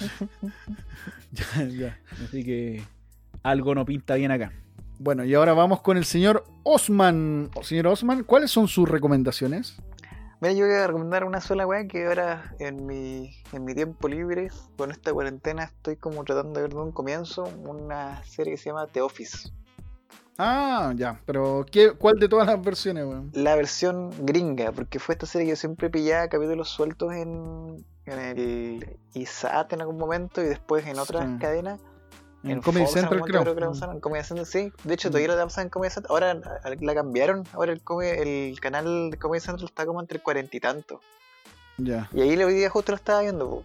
Ya, 1.32 1.64
ya. 1.66 1.98
Así 2.24 2.44
que 2.44 2.82
algo 3.42 3.74
no 3.74 3.84
pinta 3.84 4.14
bien 4.14 4.30
acá. 4.30 4.52
Bueno, 4.98 5.24
y 5.24 5.34
ahora 5.34 5.54
vamos 5.54 5.80
con 5.80 5.96
el 5.96 6.04
señor 6.04 6.44
Osman. 6.62 7.50
Señor 7.62 7.86
Osman, 7.88 8.22
¿cuáles 8.24 8.50
son 8.50 8.68
sus 8.68 8.88
recomendaciones? 8.88 9.76
Mira, 10.42 10.54
yo 10.54 10.66
voy 10.66 10.74
a 10.74 10.86
recomendar 10.86 11.24
una 11.24 11.40
sola 11.40 11.66
weá 11.66 11.86
que 11.86 12.06
ahora 12.06 12.54
en 12.58 12.86
mi, 12.86 13.30
en 13.52 13.64
mi 13.64 13.74
tiempo 13.74 14.08
libre, 14.08 14.48
con 14.76 14.90
esta 14.90 15.12
cuarentena, 15.12 15.64
estoy 15.64 15.96
como 15.96 16.24
tratando 16.24 16.54
de 16.54 16.62
ver 16.62 16.70
de 16.74 16.80
un 16.80 16.92
comienzo 16.92 17.44
una 17.66 18.22
serie 18.24 18.52
que 18.54 18.56
se 18.58 18.70
llama 18.70 18.86
The 18.86 19.02
Office. 19.02 19.50
Ah, 20.38 20.94
ya, 20.96 21.20
pero 21.26 21.66
¿qué, 21.70 21.92
¿cuál 21.92 22.18
de 22.18 22.26
todas 22.26 22.46
las 22.46 22.62
versiones, 22.62 23.04
weón? 23.04 23.30
La 23.34 23.54
versión 23.56 24.10
gringa, 24.24 24.72
porque 24.72 24.98
fue 24.98 25.14
esta 25.14 25.26
serie 25.26 25.46
que 25.46 25.50
yo 25.50 25.56
siempre 25.56 25.90
pillaba 25.90 26.28
capítulos 26.28 26.70
sueltos 26.70 27.12
en, 27.12 27.84
en 28.06 28.18
el 28.18 28.98
ISAT 29.12 29.74
en 29.74 29.82
algún 29.82 29.98
momento 29.98 30.40
y 30.42 30.46
después 30.46 30.86
en 30.86 30.98
otras 30.98 31.26
Sí. 31.26 31.38
cadenas. 31.38 31.80
En 32.42 32.62
Comedy 32.62 32.84
Fox 32.86 32.96
en 32.96 33.02
Central, 33.02 33.22
algún 33.22 33.28
creo. 33.28 33.74
que 33.74 33.84
en 33.92 34.00
Comedy 34.00 34.24
Central, 34.24 34.46
sí. 34.46 34.72
De 34.84 34.94
hecho, 34.94 35.08
Mm. 35.08 35.12
todavía 35.12 35.34
la 35.36 35.44
pasan 35.44 35.64
en 35.64 35.70
Comedy 35.70 35.90
Central. 35.90 36.10
Ahora 36.10 36.60
la 36.80 36.94
cambiaron. 36.94 37.44
Ahora 37.52 37.72
el, 37.72 38.60
canal 38.60 39.10
de 39.10 39.16
Comedy 39.18 39.40
Central 39.40 39.66
está 39.68 39.84
como 39.84 40.00
entre 40.00 40.20
cuarenta 40.20 40.56
y 40.56 40.60
tantos. 40.60 41.00
Ya. 41.76 42.08
Y 42.12 42.22
ahí 42.22 42.42
hoy 42.42 42.54
día 42.54 42.70
justo 42.70 42.92
lo 42.92 42.96
estaba 42.96 43.20
viendo. 43.22 43.62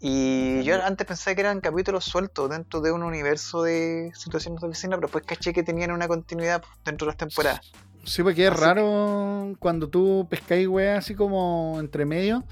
Y 0.00 0.64
yo 0.64 0.82
antes 0.82 1.06
pensaba 1.06 1.36
que 1.36 1.42
eran 1.42 1.60
capítulos 1.60 2.04
sueltos 2.04 2.50
dentro 2.50 2.80
de 2.80 2.90
un 2.90 3.04
universo 3.04 3.62
de 3.62 4.10
situaciones 4.16 4.60
de 4.60 4.66
oficina, 4.66 4.96
pero 4.96 5.06
después 5.06 5.24
caché 5.24 5.52
que 5.52 5.62
tenían 5.62 5.92
una 5.92 6.08
continuidad 6.08 6.60
dentro 6.84 7.06
de 7.06 7.10
las 7.10 7.16
temporadas. 7.18 7.60
Sí, 8.04 8.24
porque 8.24 8.48
es 8.48 8.52
raro 8.52 9.54
cuando 9.60 9.88
tú 9.88 10.26
pescáis, 10.28 10.66
weá, 10.66 10.96
así 10.98 11.14
como 11.14 11.76
entre 11.78 12.04
medio. 12.04 12.42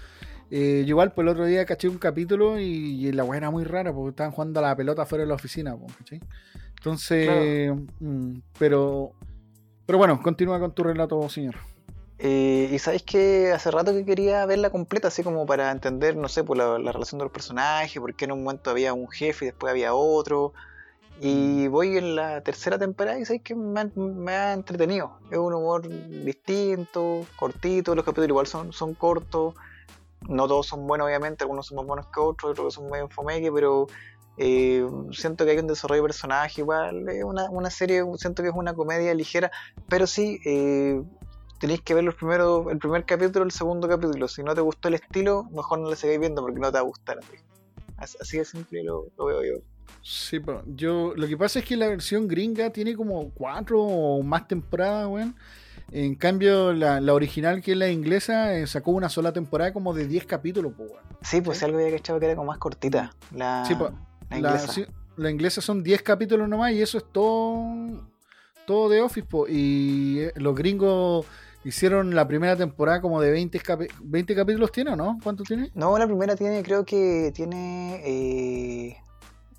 Eh, 0.50 0.82
yo 0.84 0.90
igual, 0.90 1.12
pues 1.12 1.24
el 1.24 1.28
otro 1.28 1.44
día 1.46 1.64
caché 1.64 1.88
un 1.88 1.98
capítulo 1.98 2.58
y, 2.58 3.06
y 3.06 3.12
la 3.12 3.22
weá 3.24 3.38
era 3.38 3.50
muy 3.50 3.64
rara 3.64 3.92
porque 3.92 4.10
estaban 4.10 4.32
jugando 4.32 4.58
a 4.60 4.62
la 4.64 4.76
pelota 4.76 5.06
fuera 5.06 5.22
de 5.22 5.28
la 5.28 5.34
oficina, 5.34 5.76
¿cachai? 5.98 6.20
Entonces, 6.76 7.72
mm, 8.00 8.38
pero, 8.58 9.12
pero 9.86 9.98
bueno, 9.98 10.20
continúa 10.22 10.58
con 10.58 10.72
tu 10.72 10.82
relato, 10.82 11.28
señor. 11.28 11.56
Eh, 12.18 12.68
y 12.72 12.78
sabéis 12.78 13.02
que 13.02 13.52
hace 13.52 13.70
rato 13.70 13.92
que 13.92 14.04
quería 14.04 14.44
verla 14.44 14.70
completa, 14.70 15.08
así 15.08 15.22
como 15.22 15.46
para 15.46 15.70
entender, 15.70 16.16
no 16.16 16.28
sé, 16.28 16.42
por 16.44 16.56
la, 16.56 16.78
la 16.78 16.92
relación 16.92 17.18
de 17.18 17.24
los 17.24 17.32
personajes, 17.32 17.98
porque 18.00 18.24
en 18.26 18.32
un 18.32 18.42
momento 18.42 18.70
había 18.70 18.92
un 18.92 19.08
jefe 19.08 19.46
y 19.46 19.48
después 19.48 19.70
había 19.70 19.94
otro. 19.94 20.52
Y 21.22 21.68
voy 21.68 21.96
en 21.98 22.16
la 22.16 22.40
tercera 22.40 22.78
temporada 22.78 23.18
y 23.18 23.24
sabéis 23.26 23.42
que 23.42 23.54
me, 23.54 23.80
ha- 23.80 23.90
me 23.94 24.32
ha 24.32 24.52
entretenido. 24.54 25.18
Es 25.30 25.36
un 25.38 25.52
humor 25.54 25.86
distinto, 25.86 27.26
cortito, 27.36 27.94
los 27.94 28.04
capítulos 28.04 28.28
igual 28.30 28.46
son, 28.46 28.72
son 28.72 28.94
cortos. 28.94 29.54
No 30.28 30.46
todos 30.46 30.66
son 30.66 30.86
buenos, 30.86 31.06
obviamente, 31.06 31.44
algunos 31.44 31.66
son 31.66 31.76
más 31.76 31.86
buenos 31.86 32.06
que 32.06 32.20
otros, 32.20 32.52
otros 32.52 32.74
son 32.74 32.90
medio 32.90 33.04
enfomeque, 33.04 33.50
pero 33.50 33.86
eh, 34.36 34.86
siento 35.12 35.44
que 35.44 35.52
hay 35.52 35.58
un 35.58 35.66
desarrollo 35.66 36.02
de 36.02 36.08
personaje 36.08 36.60
igual. 36.60 37.08
Es 37.08 37.24
una, 37.24 37.50
una 37.50 37.70
serie, 37.70 38.02
siento 38.16 38.42
que 38.42 38.48
es 38.50 38.54
una 38.54 38.74
comedia 38.74 39.14
ligera, 39.14 39.50
pero 39.88 40.06
sí. 40.06 40.38
Eh, 40.44 41.02
tenéis 41.58 41.82
que 41.82 41.92
ver 41.92 42.04
los 42.04 42.14
primeros, 42.14 42.66
el 42.70 42.78
primer 42.78 43.04
capítulo, 43.04 43.44
el 43.44 43.50
segundo 43.50 43.86
capítulo. 43.86 44.26
Si 44.28 44.42
no 44.42 44.54
te 44.54 44.62
gustó 44.62 44.88
el 44.88 44.94
estilo, 44.94 45.44
mejor 45.52 45.78
no 45.80 45.90
lo 45.90 45.94
sigáis 45.94 46.18
viendo 46.18 46.40
porque 46.40 46.58
no 46.58 46.68
te 46.68 46.72
va 46.72 46.78
a 46.78 46.82
gustar. 46.84 47.18
Así, 47.98 48.16
Así- 48.18 48.38
de 48.38 48.46
simple 48.46 48.82
lo, 48.82 49.08
lo 49.18 49.26
veo 49.26 49.42
yo. 49.44 49.62
Sí, 50.02 50.40
pero 50.40 50.62
yo 50.66 51.12
lo 51.14 51.26
que 51.28 51.36
pasa 51.36 51.58
es 51.58 51.66
que 51.66 51.76
la 51.76 51.88
versión 51.88 52.26
gringa 52.28 52.70
tiene 52.70 52.96
como 52.96 53.28
cuatro 53.34 53.82
o 53.82 54.22
más 54.22 54.48
temporadas, 54.48 55.06
weón. 55.08 55.36
En 55.92 56.14
cambio, 56.14 56.72
la, 56.72 57.00
la 57.00 57.14
original, 57.14 57.62
que 57.62 57.72
es 57.72 57.76
la 57.78 57.88
inglesa, 57.90 58.54
eh, 58.54 58.66
sacó 58.66 58.92
una 58.92 59.08
sola 59.08 59.32
temporada 59.32 59.72
como 59.72 59.92
de 59.92 60.06
10 60.06 60.24
capítulos, 60.26 60.72
pues, 60.76 60.90
weón. 60.90 61.02
Sí, 61.22 61.40
pues 61.40 61.58
Sí. 61.58 61.64
algo 61.64 61.78
había 61.78 61.90
cachado 61.96 62.20
que 62.20 62.26
era 62.26 62.36
como 62.36 62.46
más 62.48 62.58
cortita. 62.58 63.10
La, 63.34 63.64
Sí, 63.66 63.74
pues, 63.74 63.90
la 63.90 63.98
La, 64.30 64.36
inglesa. 64.50 64.72
sí, 64.72 64.84
la 65.16 65.30
inglesa 65.30 65.60
son 65.60 65.82
10 65.82 66.02
capítulos 66.02 66.48
nomás 66.48 66.72
y 66.72 66.80
eso 66.82 66.98
es 66.98 67.04
todo, 67.12 67.64
todo 68.66 68.88
de 68.88 69.00
Office, 69.02 69.26
po. 69.26 69.46
Y 69.48 70.20
eh, 70.20 70.32
los 70.36 70.54
gringos 70.54 71.26
hicieron 71.64 72.14
la 72.14 72.26
primera 72.28 72.56
temporada 72.56 73.00
como 73.00 73.20
de 73.20 73.32
20, 73.32 73.60
20 74.02 74.34
capítulos, 74.36 74.70
¿tiene 74.72 74.92
o 74.92 74.96
no? 74.96 75.18
¿Cuánto 75.22 75.42
tiene? 75.42 75.70
No, 75.74 75.98
la 75.98 76.06
primera 76.06 76.36
tiene, 76.36 76.62
creo 76.62 76.84
que 76.84 77.32
tiene 77.34 78.00
eh, 78.04 78.96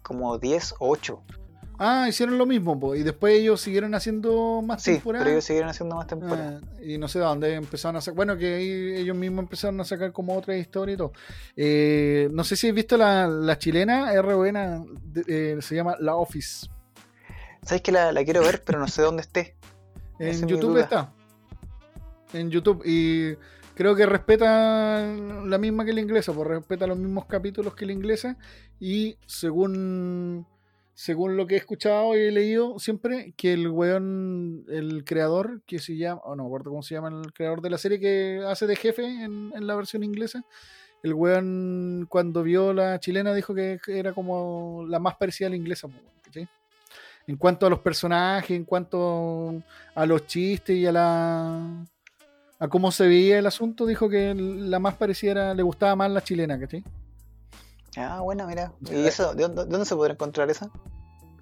como 0.02 0.38
10 0.40 0.76
o 0.80 0.90
8. 0.90 1.22
Ah, 1.84 2.08
hicieron 2.08 2.38
lo 2.38 2.46
mismo, 2.46 2.80
po, 2.80 2.94
y 2.96 3.02
después 3.02 3.34
ellos 3.34 3.60
siguieron 3.60 3.96
haciendo 3.96 4.62
más 4.62 4.84
Sí, 4.84 4.92
temporadas. 4.94 5.24
pero 5.26 5.34
ellos 5.34 5.46
siguieron 5.46 5.70
haciendo 5.72 5.96
más 5.96 6.06
temporadas. 6.06 6.62
Ah, 6.64 6.80
y 6.84 7.00
no 7.00 7.08
sé 7.08 7.18
de 7.18 7.26
dónde 7.26 7.56
empezaron 7.56 7.96
a 7.96 8.02
sacar. 8.02 8.16
Bueno, 8.18 8.38
que 8.38 8.54
ahí 8.54 8.70
ellos 9.02 9.18
mismos 9.18 9.40
empezaron 9.44 9.82
a 9.82 9.84
sacar 9.84 10.12
como 10.12 10.38
otra 10.38 10.56
historia 10.56 10.94
y 10.94 10.98
todo. 10.98 11.12
Eh, 11.56 12.30
no 12.34 12.44
sé 12.44 12.56
si 12.56 12.70
has 12.70 12.76
visto 12.76 12.98
la, 12.98 13.28
la 13.28 13.58
chilena, 13.58 14.12
re 14.22 14.36
buena, 14.36 14.84
eh, 15.28 15.58
se 15.60 15.74
llama 15.76 15.96
La 16.00 16.16
Office. 16.16 16.68
¿Sabes 17.64 17.82
que 17.82 17.92
la, 17.92 18.12
la 18.12 18.24
quiero 18.24 18.42
ver, 18.42 18.62
pero 18.64 18.78
no 18.78 18.88
sé 18.88 19.02
dónde 19.02 19.22
esté? 19.24 19.56
En 20.20 20.48
YouTube 20.48 20.78
está. 20.78 21.12
En 22.34 22.52
YouTube. 22.52 22.84
Y 22.86 23.36
creo 23.74 23.96
que 23.96 24.06
respeta 24.06 25.04
la 25.46 25.58
misma 25.58 25.84
que 25.84 25.94
la 25.94 26.02
inglesa, 26.02 26.32
pues 26.32 26.48
respeta 26.48 26.86
los 26.86 27.00
mismos 27.00 27.26
capítulos 27.26 27.74
que 27.74 27.88
la 27.88 27.94
inglesa. 27.94 28.38
Y 28.80 29.18
según, 29.26 30.46
según 30.94 31.38
lo 31.38 31.48
que 31.48 31.56
he 31.56 31.58
escuchado 31.58 32.16
y 32.16 32.20
he 32.20 32.32
leído 32.32 32.78
siempre, 32.80 33.34
que 33.38 33.54
el 33.54 33.68
weón, 33.68 34.66
el 34.70 35.04
creador, 35.04 35.62
que 35.66 35.80
se 35.80 35.98
llama, 35.98 36.22
oh, 36.24 36.36
no 36.36 36.44
me 36.44 36.48
acuerdo 36.48 36.70
cómo 36.72 36.84
se 36.84 36.96
llama 36.96 37.10
el 37.10 37.34
creador 37.34 37.62
de 37.62 37.70
la 37.70 37.78
serie 37.78 38.00
que 38.00 38.44
hace 38.46 38.68
de 38.68 38.76
jefe 38.76 39.06
en, 39.06 39.52
la 39.56 39.76
versión 39.76 40.04
inglesa. 40.04 40.44
El 41.04 41.14
weón 41.14 42.06
cuando 42.10 42.44
vio 42.44 42.74
la 42.74 43.00
chilena 43.00 43.34
dijo 43.34 43.56
que 43.56 43.80
era 43.88 44.14
como 44.14 44.86
la 44.88 45.00
más 45.00 45.16
parecida 45.16 45.48
a 45.48 45.50
la 45.50 45.56
inglesa. 45.56 45.88
¿cachai? 46.24 46.48
En 47.26 47.38
cuanto 47.38 47.66
a 47.66 47.70
los 47.70 47.80
personajes, 47.80 48.52
en 48.52 48.66
cuanto 48.66 49.64
a 49.96 50.06
los 50.06 50.28
chistes 50.28 50.76
y 50.76 50.86
a 50.86 50.92
la 50.92 51.86
a 52.60 52.68
cómo 52.68 52.92
se 52.92 53.08
veía 53.08 53.40
el 53.40 53.48
asunto, 53.48 53.88
dijo 53.88 54.08
que 54.08 54.36
la 54.36 54.78
más 54.78 54.94
parecida 54.94 55.32
era- 55.32 55.54
le 55.56 55.64
gustaba 55.64 55.96
más 55.96 56.12
la 56.12 56.22
chilena, 56.22 56.60
¿cachai? 56.60 56.84
Ah, 57.98 58.22
bueno, 58.22 58.48
mira. 58.48 58.72
¿Y 58.90 58.96
eso? 59.06 59.34
¿De 59.34 59.44
dónde, 59.44 59.64
de 59.66 59.70
dónde 59.70 59.86
se 59.86 59.96
podrá 59.96 60.14
encontrar 60.14 60.50
esa? 60.50 60.70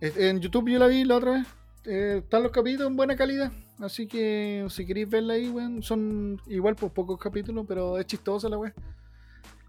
En 0.02 0.40
YouTube 0.40 0.70
yo 0.70 0.80
la 0.80 0.88
vi 0.88 1.04
la 1.04 1.18
otra 1.18 1.32
vez. 1.32 1.48
Eh, 1.86 2.22
están 2.24 2.44
los 2.44 2.52
capítulos 2.52 2.88
en 2.90 2.96
buena 2.98 3.16
calidad. 3.16 3.52
Así 3.80 4.08
que 4.08 4.66
si 4.70 4.86
queréis 4.86 5.10
verla 5.10 5.34
ahí, 5.34 5.50
weón, 5.50 5.82
son 5.84 6.42
igual 6.48 6.76
pues 6.76 6.92
pocos 6.92 7.18
capítulos, 7.20 7.66
pero 7.68 7.98
es 7.98 8.06
chistosa 8.06 8.50
la 8.50 8.58
weá. 8.58 8.74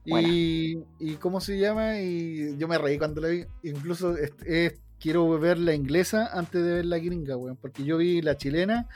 Y, 0.04 0.78
y 0.98 1.14
cómo 1.16 1.40
se 1.40 1.58
llama, 1.58 2.00
y 2.00 2.56
yo 2.56 2.66
me 2.66 2.78
reí 2.78 2.98
cuando 2.98 3.20
la 3.20 3.28
vi. 3.28 3.44
Incluso 3.62 4.16
es- 4.16 4.32
es- 4.46 4.74
quiero 4.98 5.38
ver 5.38 5.58
la 5.58 5.74
inglesa 5.74 6.30
antes 6.32 6.62
de 6.64 6.72
ver 6.74 6.86
la 6.86 6.98
gringa, 6.98 7.36
weón. 7.36 7.56
Porque 7.56 7.84
yo 7.84 7.98
vi 7.98 8.22
la 8.22 8.36
chilena 8.36 8.88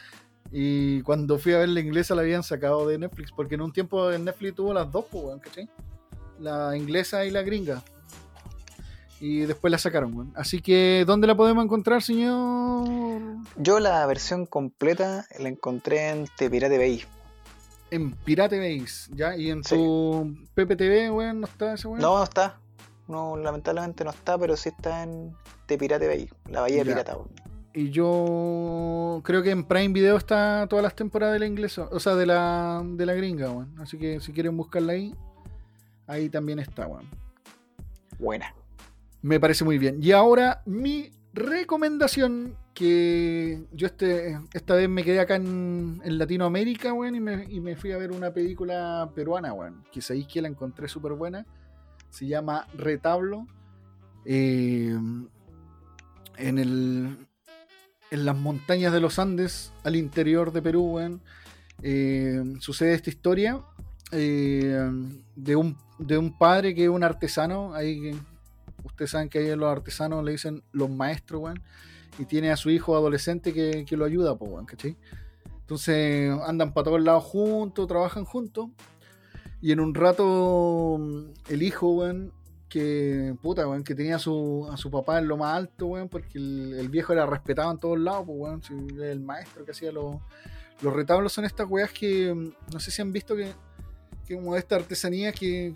y 0.51 1.03
cuando 1.03 1.39
fui 1.39 1.53
a 1.53 1.59
ver 1.59 1.69
la 1.69 1.81
inglesa 1.81 2.15
la 2.15 2.23
habían 2.23 2.43
sacado 2.43 2.87
de 2.89 2.99
Netflix. 2.99 3.31
Porque 3.33 3.55
en 3.55 3.61
un 3.63 3.73
tiempo 3.73 4.11
en 4.11 4.25
Netflix 4.25 4.55
tuvo 4.57 4.73
las 4.73 4.91
dos, 4.91 5.05
pues, 5.11 5.25
weón, 5.25 5.39
¿cachai? 5.41 5.69
La 6.41 6.77
inglesa 6.77 7.25
y 7.25 7.31
la 7.31 7.43
gringa. 7.43 7.83
Y 9.21 9.41
después 9.41 9.71
la 9.71 9.79
sacaron, 9.79 10.15
weón. 10.15 10.33
Así 10.37 10.61
que, 10.61 11.05
¿dónde 11.07 11.27
la 11.27 11.37
podemos 11.37 11.65
encontrar, 11.65 12.03
señor? 12.03 12.89
Yo 13.57 13.81
la 13.81 14.05
versión 14.07 14.45
completa 14.45 15.25
la 15.39 15.49
encontré 15.49 16.11
en 16.11 16.27
Tepirate 16.37 16.77
Bay. 16.79 17.05
En 17.91 18.11
Pirate 18.13 18.59
Base, 18.59 19.11
¿ya? 19.15 19.37
Y 19.37 19.51
en 19.51 19.63
Sí. 19.63 19.77
tu 19.77 20.35
PPTV, 20.55 21.11
weón, 21.13 21.41
¿no 21.41 21.47
está 21.47 21.75
ese 21.75 21.87
weón? 21.87 22.01
No, 22.01 22.19
no 22.19 22.25
está. 22.25 22.59
No, 23.07 23.37
lamentablemente 23.37 24.03
no 24.05 24.11
está, 24.11 24.37
pero 24.37 24.57
sí 24.57 24.71
está 24.71 25.05
en 25.05 25.33
Tepirate 25.67 26.07
Bay, 26.09 26.29
la 26.51 26.63
Bahía 26.63 26.79
Ya. 26.79 26.85
Pirata. 26.85 27.17
weón. 27.17 27.29
Y 27.73 27.91
yo 27.91 29.21
creo 29.25 29.43
que 29.43 29.51
en 29.51 29.65
Prime 29.65 29.93
Video 29.93 30.17
está 30.17 30.67
todas 30.69 30.83
las 30.83 30.95
temporadas 30.95 31.35
de 31.35 31.41
la 31.41 31.47
inglesa, 31.47 31.89
o 31.91 31.99
sea, 32.01 32.15
de 32.15 32.27
la, 32.27 32.83
de 32.85 33.07
la 33.07 33.15
gringa, 33.15 33.51
weón. 33.51 33.75
Así 33.81 33.97
que 33.99 34.21
si 34.21 34.33
quieren 34.33 34.57
buscarla 34.57 34.93
ahí, 34.95 35.15
ahí 36.07 36.29
también 36.29 36.59
está, 36.59 36.87
weón. 36.87 37.09
Buena. 38.19 38.55
Me 39.23 39.41
parece 39.41 39.65
muy 39.65 39.79
bien. 39.79 39.99
Y 40.03 40.13
ahora 40.13 40.63
mi 40.67 41.11
recomendación, 41.33 42.57
que 42.75 43.65
yo 43.73 43.87
este, 43.87 44.39
esta 44.53 44.75
vez 44.75 44.89
me 44.89 45.03
quedé 45.03 45.21
acá 45.21 45.37
en, 45.37 46.01
en 46.05 46.19
Latinoamérica, 46.19 46.93
weón, 46.93 47.15
y 47.15 47.21
me, 47.21 47.45
y 47.49 47.61
me 47.61 47.77
fui 47.77 47.93
a 47.93 47.99
ver 47.99 48.13
una 48.13 48.33
película 48.33 49.11
peruana, 49.15 49.53
weón, 49.53 49.85
que 49.93 50.01
sabéis 50.01 50.27
que 50.27 50.43
la 50.43 50.49
encontré 50.49 50.89
súper 50.89 51.13
buena. 51.13 51.47
Se 52.11 52.27
llama 52.27 52.67
Retablo. 52.77 53.47
Eh, 54.25 54.97
en, 56.37 56.59
el, 56.59 57.17
en 58.11 58.25
las 58.25 58.37
montañas 58.37 58.93
de 58.93 59.01
los 59.01 59.19
Andes, 59.19 59.73
al 59.83 59.97
interior 59.97 60.53
de 60.53 60.63
Perú, 60.63 60.95
weón, 60.95 61.21
eh, 61.83 62.43
sucede 62.61 62.95
esta 62.95 63.11
historia 63.11 63.61
eh, 64.13 64.91
de, 65.35 65.57
un, 65.57 65.77
de 65.99 66.19
un 66.19 66.37
padre 66.37 66.75
que 66.75 66.85
es 66.85 66.91
un 66.91 67.05
artesano, 67.05 67.75
ahí 67.75 68.13
ustedes 68.85 69.11
saben 69.11 69.29
que 69.29 69.39
ahí 69.39 69.57
los 69.57 69.71
artesanos 69.71 70.25
le 70.25 70.33
dicen 70.33 70.63
los 70.73 70.91
maestros, 70.91 71.41
weón, 71.43 71.63
y 72.19 72.27
tiene 72.27 72.51
a 72.51 72.57
su 72.57 72.71
hijo 72.71 72.97
adolescente 72.97 73.53
que, 73.53 73.85
que 73.85 73.97
lo 73.97 74.05
ayuda, 74.05 74.37
pues, 74.37 74.51
weón, 74.51 74.67
¿cachai? 74.67 74.97
Entonces 75.61 76.33
andan 76.47 76.73
para 76.73 76.85
todos 76.85 77.03
lados 77.03 77.25
juntos, 77.25 77.87
trabajan 77.87 78.25
juntos, 78.25 78.69
y 79.61 79.73
en 79.73 79.81
un 79.81 79.95
rato 79.95 80.97
mm, 80.99 81.53
el 81.53 81.63
hijo, 81.63 81.91
weón, 81.93 82.33
que 82.69 83.35
puta, 83.41 83.67
weón, 83.67 83.85
que 83.85 83.95
tenía 83.95 84.17
a 84.17 84.19
su, 84.19 84.69
a 84.71 84.77
su 84.77 84.91
papá 84.91 85.19
en 85.19 85.29
lo 85.29 85.37
más 85.37 85.57
alto, 85.57 85.87
weón, 85.87 86.09
porque 86.09 86.39
el, 86.39 86.89
viejo 86.91 87.13
era 87.13 87.27
respetado 87.27 87.71
en 87.71 87.79
todos 87.79 87.99
lados, 87.99 88.25
pues, 88.27 88.39
weón, 88.39 89.01
el 89.03 89.21
maestro 89.21 89.65
que 89.65 89.71
hacía 89.71 89.91
los, 89.91 90.17
los 90.83 90.93
retablos 90.93 91.33
son 91.33 91.45
estas 91.45 91.69
weas 91.69 91.91
que 91.93 92.33
mm, 92.35 92.53
no 92.73 92.81
sé 92.81 92.91
si 92.91 93.01
han 93.01 93.13
visto 93.13 93.35
que, 93.35 93.53
que 94.27 94.35
como 94.37 94.57
esta 94.57 94.77
artesanía 94.77 95.33
que, 95.33 95.75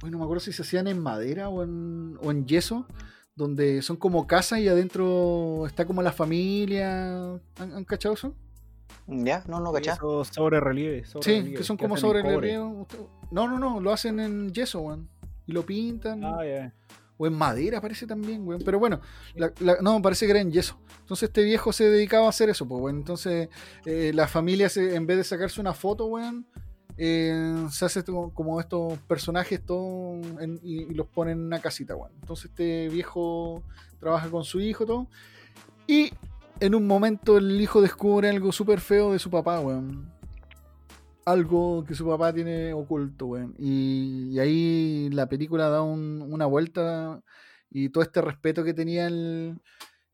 bueno, 0.00 0.12
no 0.16 0.18
me 0.18 0.24
acuerdo 0.24 0.40
si 0.40 0.52
se 0.52 0.62
hacían 0.62 0.86
en 0.88 0.98
madera 1.00 1.48
o 1.48 1.62
en, 1.62 2.18
o 2.22 2.30
en 2.30 2.46
yeso, 2.46 2.86
donde 3.34 3.82
son 3.82 3.96
como 3.96 4.26
casas 4.26 4.60
y 4.60 4.68
adentro 4.68 5.64
está 5.66 5.86
como 5.86 6.02
la 6.02 6.12
familia. 6.12 7.16
¿Han, 7.58 7.72
han 7.74 7.84
cachado 7.84 8.14
eso? 8.14 8.34
¿Ya? 9.06 9.44
No, 9.46 9.60
no, 9.60 9.72
cachá. 9.72 9.96
Sobre 10.34 10.60
relieve. 10.60 11.04
Sí, 11.22 11.52
que 11.56 11.62
son 11.62 11.76
como 11.76 11.96
sobre 11.96 12.22
relieve. 12.22 12.86
No, 13.30 13.48
no, 13.48 13.58
no, 13.58 13.80
lo 13.80 13.92
hacen 13.92 14.18
en 14.20 14.52
yeso, 14.52 14.80
weón. 14.80 15.08
Y 15.46 15.52
lo 15.52 15.64
pintan. 15.64 16.22
Ah, 16.24 16.44
ya. 16.44 16.74
O 17.16 17.26
en 17.26 17.32
madera 17.34 17.80
parece 17.80 18.06
también, 18.06 18.46
weón. 18.46 18.60
Pero 18.64 18.78
bueno, 18.78 19.00
la- 19.34 19.52
la- 19.60 19.78
no, 19.80 20.00
parece 20.02 20.26
que 20.26 20.30
era 20.32 20.40
en 20.40 20.52
yeso. 20.52 20.78
Entonces 21.00 21.28
este 21.28 21.42
viejo 21.42 21.72
se 21.72 21.88
dedicaba 21.90 22.26
a 22.26 22.30
hacer 22.30 22.48
eso, 22.50 22.66
pues, 22.68 22.80
weón. 22.82 22.96
Entonces 22.96 23.48
eh, 23.86 24.12
la 24.14 24.26
familia, 24.28 24.68
se- 24.68 24.94
en 24.94 25.06
vez 25.06 25.16
de 25.16 25.24
sacarse 25.24 25.60
una 25.60 25.72
foto, 25.74 26.06
weón, 26.06 26.46
eh, 27.00 27.66
se 27.70 27.84
hace 27.84 28.02
como 28.04 28.58
estos 28.58 28.98
personajes 29.00 29.64
todo 29.64 30.20
y, 30.62 30.92
los 30.92 31.06
pone 31.06 31.30
en 31.32 31.40
una 31.40 31.60
casita, 31.60 31.94
weón. 31.94 32.12
Entonces 32.20 32.46
este 32.46 32.88
viejo 32.88 33.62
trabaja 34.00 34.28
con 34.28 34.42
su 34.42 34.60
hijo, 34.60 34.84
todo. 34.84 35.06
Y 35.86 36.12
en 36.58 36.74
un 36.74 36.86
momento 36.88 37.38
el 37.38 37.60
hijo 37.60 37.80
descubre 37.80 38.28
algo 38.28 38.50
súper 38.50 38.80
feo 38.80 39.12
de 39.12 39.20
su 39.20 39.30
papá, 39.30 39.60
weón. 39.60 40.12
Algo 41.24 41.84
que 41.84 41.94
su 41.94 42.04
papá 42.06 42.32
tiene 42.32 42.72
oculto, 42.72 43.26
weón. 43.26 43.54
Y, 43.58 44.36
ahí 44.40 45.08
la 45.10 45.28
película 45.28 45.68
da 45.68 45.82
un- 45.82 46.26
una 46.28 46.46
vuelta 46.46 47.20
y 47.70 47.90
todo 47.90 48.02
este 48.02 48.20
respeto 48.22 48.64
que 48.64 48.74
tenía 48.74 49.06
el, 49.06 49.60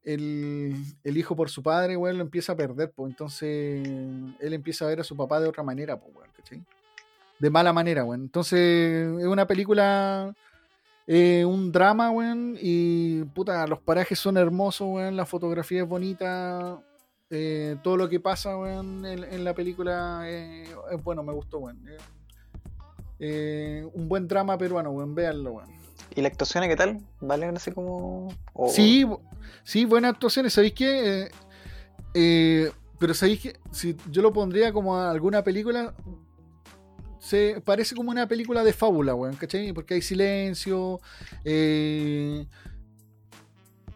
el, 0.04 0.74
el 1.02 1.16
hijo 1.16 1.34
por 1.34 1.50
su 1.50 1.62
padre, 1.62 1.96
weón, 1.96 2.18
lo 2.18 2.24
empieza 2.24 2.52
a 2.52 2.56
perder, 2.56 2.92
pues. 2.92 3.10
Entonces 3.10 3.86
él 4.38 4.52
empieza 4.52 4.84
a 4.84 4.88
ver 4.88 5.00
a 5.00 5.04
su 5.04 5.16
papá 5.16 5.40
de 5.40 5.48
otra 5.48 5.62
manera, 5.62 5.98
pues, 5.98 6.14
weón, 6.14 6.30
¿cachai? 6.36 6.62
De 7.38 7.50
mala 7.50 7.72
manera, 7.72 8.04
weón. 8.04 8.22
Entonces 8.22 9.08
es 9.18 9.26
una 9.26 9.46
película, 9.46 10.34
eh, 11.06 11.44
un 11.44 11.72
drama, 11.72 12.10
weón, 12.10 12.56
y 12.60 13.24
puta, 13.24 13.66
los 13.66 13.80
parajes 13.80 14.18
son 14.18 14.36
hermosos, 14.36 14.88
weón, 14.90 15.16
la 15.16 15.26
fotografía 15.26 15.82
es 15.82 15.88
bonita, 15.88 16.78
eh, 17.30 17.76
todo 17.82 17.96
lo 17.96 18.08
que 18.08 18.20
pasa, 18.20 18.52
en, 18.78 19.44
la 19.44 19.54
película 19.54 20.22
eh, 20.26 20.64
es 20.92 21.02
bueno, 21.02 21.22
me 21.22 21.32
gustó, 21.32 21.58
weón. 21.58 21.84
Eh, 23.18 23.86
un 23.94 24.08
buen 24.08 24.28
drama 24.28 24.58
peruano, 24.58 24.90
weón, 24.90 25.14
véanlo. 25.14 25.62
¿Y 26.16 26.20
la 26.22 26.28
actuación 26.28 26.64
qué 26.68 26.76
tal? 26.76 27.00
¿Vale? 27.20 27.50
No 27.50 27.58
sé 27.58 27.72
cómo. 27.72 28.28
o- 28.52 28.68
Sí, 28.68 29.04
sí, 29.64 29.84
buenas 29.84 30.12
actuaciones. 30.14 30.52
¿Sabéis 30.52 30.72
qué? 30.74 31.22
Eh, 31.24 31.30
eh, 32.14 32.72
pero 32.98 33.14
sabéis 33.14 33.40
que 33.40 33.56
si 33.72 33.96
yo 34.10 34.22
lo 34.22 34.32
pondría 34.32 34.72
como 34.72 34.96
a 34.96 35.10
alguna 35.10 35.42
película, 35.42 35.94
se 37.18 37.60
parece 37.64 37.94
como 37.94 38.10
una 38.10 38.28
película 38.28 38.62
de 38.62 38.72
fábula, 38.72 39.14
weón, 39.14 39.34
¿cachai? 39.36 39.72
Porque 39.72 39.94
hay 39.94 40.02
silencio, 40.02 41.00
eh, 41.44 42.46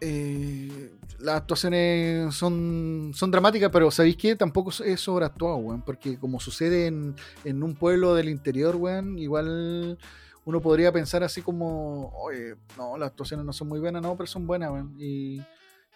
eh, 0.00 0.92
las 1.20 1.36
actuaciones 1.36 2.34
son, 2.34 3.10
son 3.14 3.30
dramáticas, 3.30 3.70
pero 3.72 3.90
¿sabéis 3.90 4.16
qué? 4.16 4.36
Tampoco 4.36 4.70
es 4.84 5.00
sobreactuado, 5.00 5.56
weón, 5.56 5.82
porque 5.82 6.16
como 6.18 6.38
sucede 6.40 6.86
en, 6.86 7.16
en 7.44 7.62
un 7.62 7.74
pueblo 7.74 8.14
del 8.14 8.28
interior, 8.28 8.76
weón, 8.76 9.18
igual 9.18 9.98
uno 10.44 10.60
podría 10.60 10.92
pensar 10.92 11.22
así 11.22 11.42
como, 11.42 12.10
oye, 12.16 12.56
no, 12.76 12.96
las 12.96 13.10
actuaciones 13.10 13.44
no 13.44 13.52
son 13.52 13.68
muy 13.68 13.80
buenas, 13.80 14.02
no, 14.02 14.16
pero 14.16 14.26
son 14.26 14.46
buenas, 14.46 14.70
weón. 14.70 14.94
Y, 14.98 15.42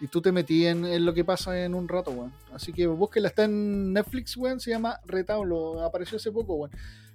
y 0.01 0.09
tú 0.09 0.21
te 0.21 0.33
metí 0.33 0.67
en, 0.67 1.05
lo 1.05 1.15
que 1.15 1.25
pasa 1.25 1.65
en 1.65 1.75
un 1.75 1.89
rato, 1.89 2.11
weón. 2.11 2.33
Así 2.53 2.73
que 2.73 2.87
búsquela, 2.87 3.29
está 3.29 3.45
en 3.45 3.93
Netflix, 3.93 4.37
weón, 4.37 4.61
se 4.61 4.71
llama 4.71 5.01
Retablo, 5.07 5.83
apareció 5.83 6.17
hace 6.17 6.31
poco, 6.31 6.55
weón. 6.55 6.71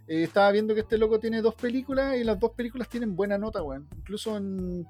Eh, 0.07 0.23
estaba 0.23 0.51
viendo 0.51 0.73
que 0.73 0.81
este 0.81 0.97
loco 0.97 1.19
tiene 1.19 1.41
dos 1.41 1.55
películas 1.55 2.15
y 2.17 2.23
las 2.23 2.39
dos 2.39 2.51
películas 2.51 2.87
tienen 2.89 3.15
buena 3.15 3.37
nota, 3.37 3.61
weón. 3.61 3.87
Incluso 3.97 4.37
en 4.37 4.87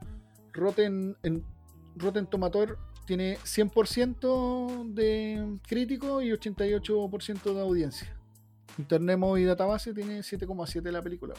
Rotten, 0.54 1.18
en 1.24 1.44
Rotten 1.96 2.28
Tomatoes 2.28 2.76
tiene 3.06 3.38
100% 3.38 4.94
de 4.94 5.58
crítico 5.68 6.22
y 6.22 6.32
88% 6.32 7.54
de 7.54 7.62
audiencia. 7.62 8.16
Internet 8.78 9.18
Movie 9.18 9.46
Database 9.46 9.94
tiene 9.94 10.20
7,7 10.20 10.92
la 10.92 11.02
película. 11.02 11.34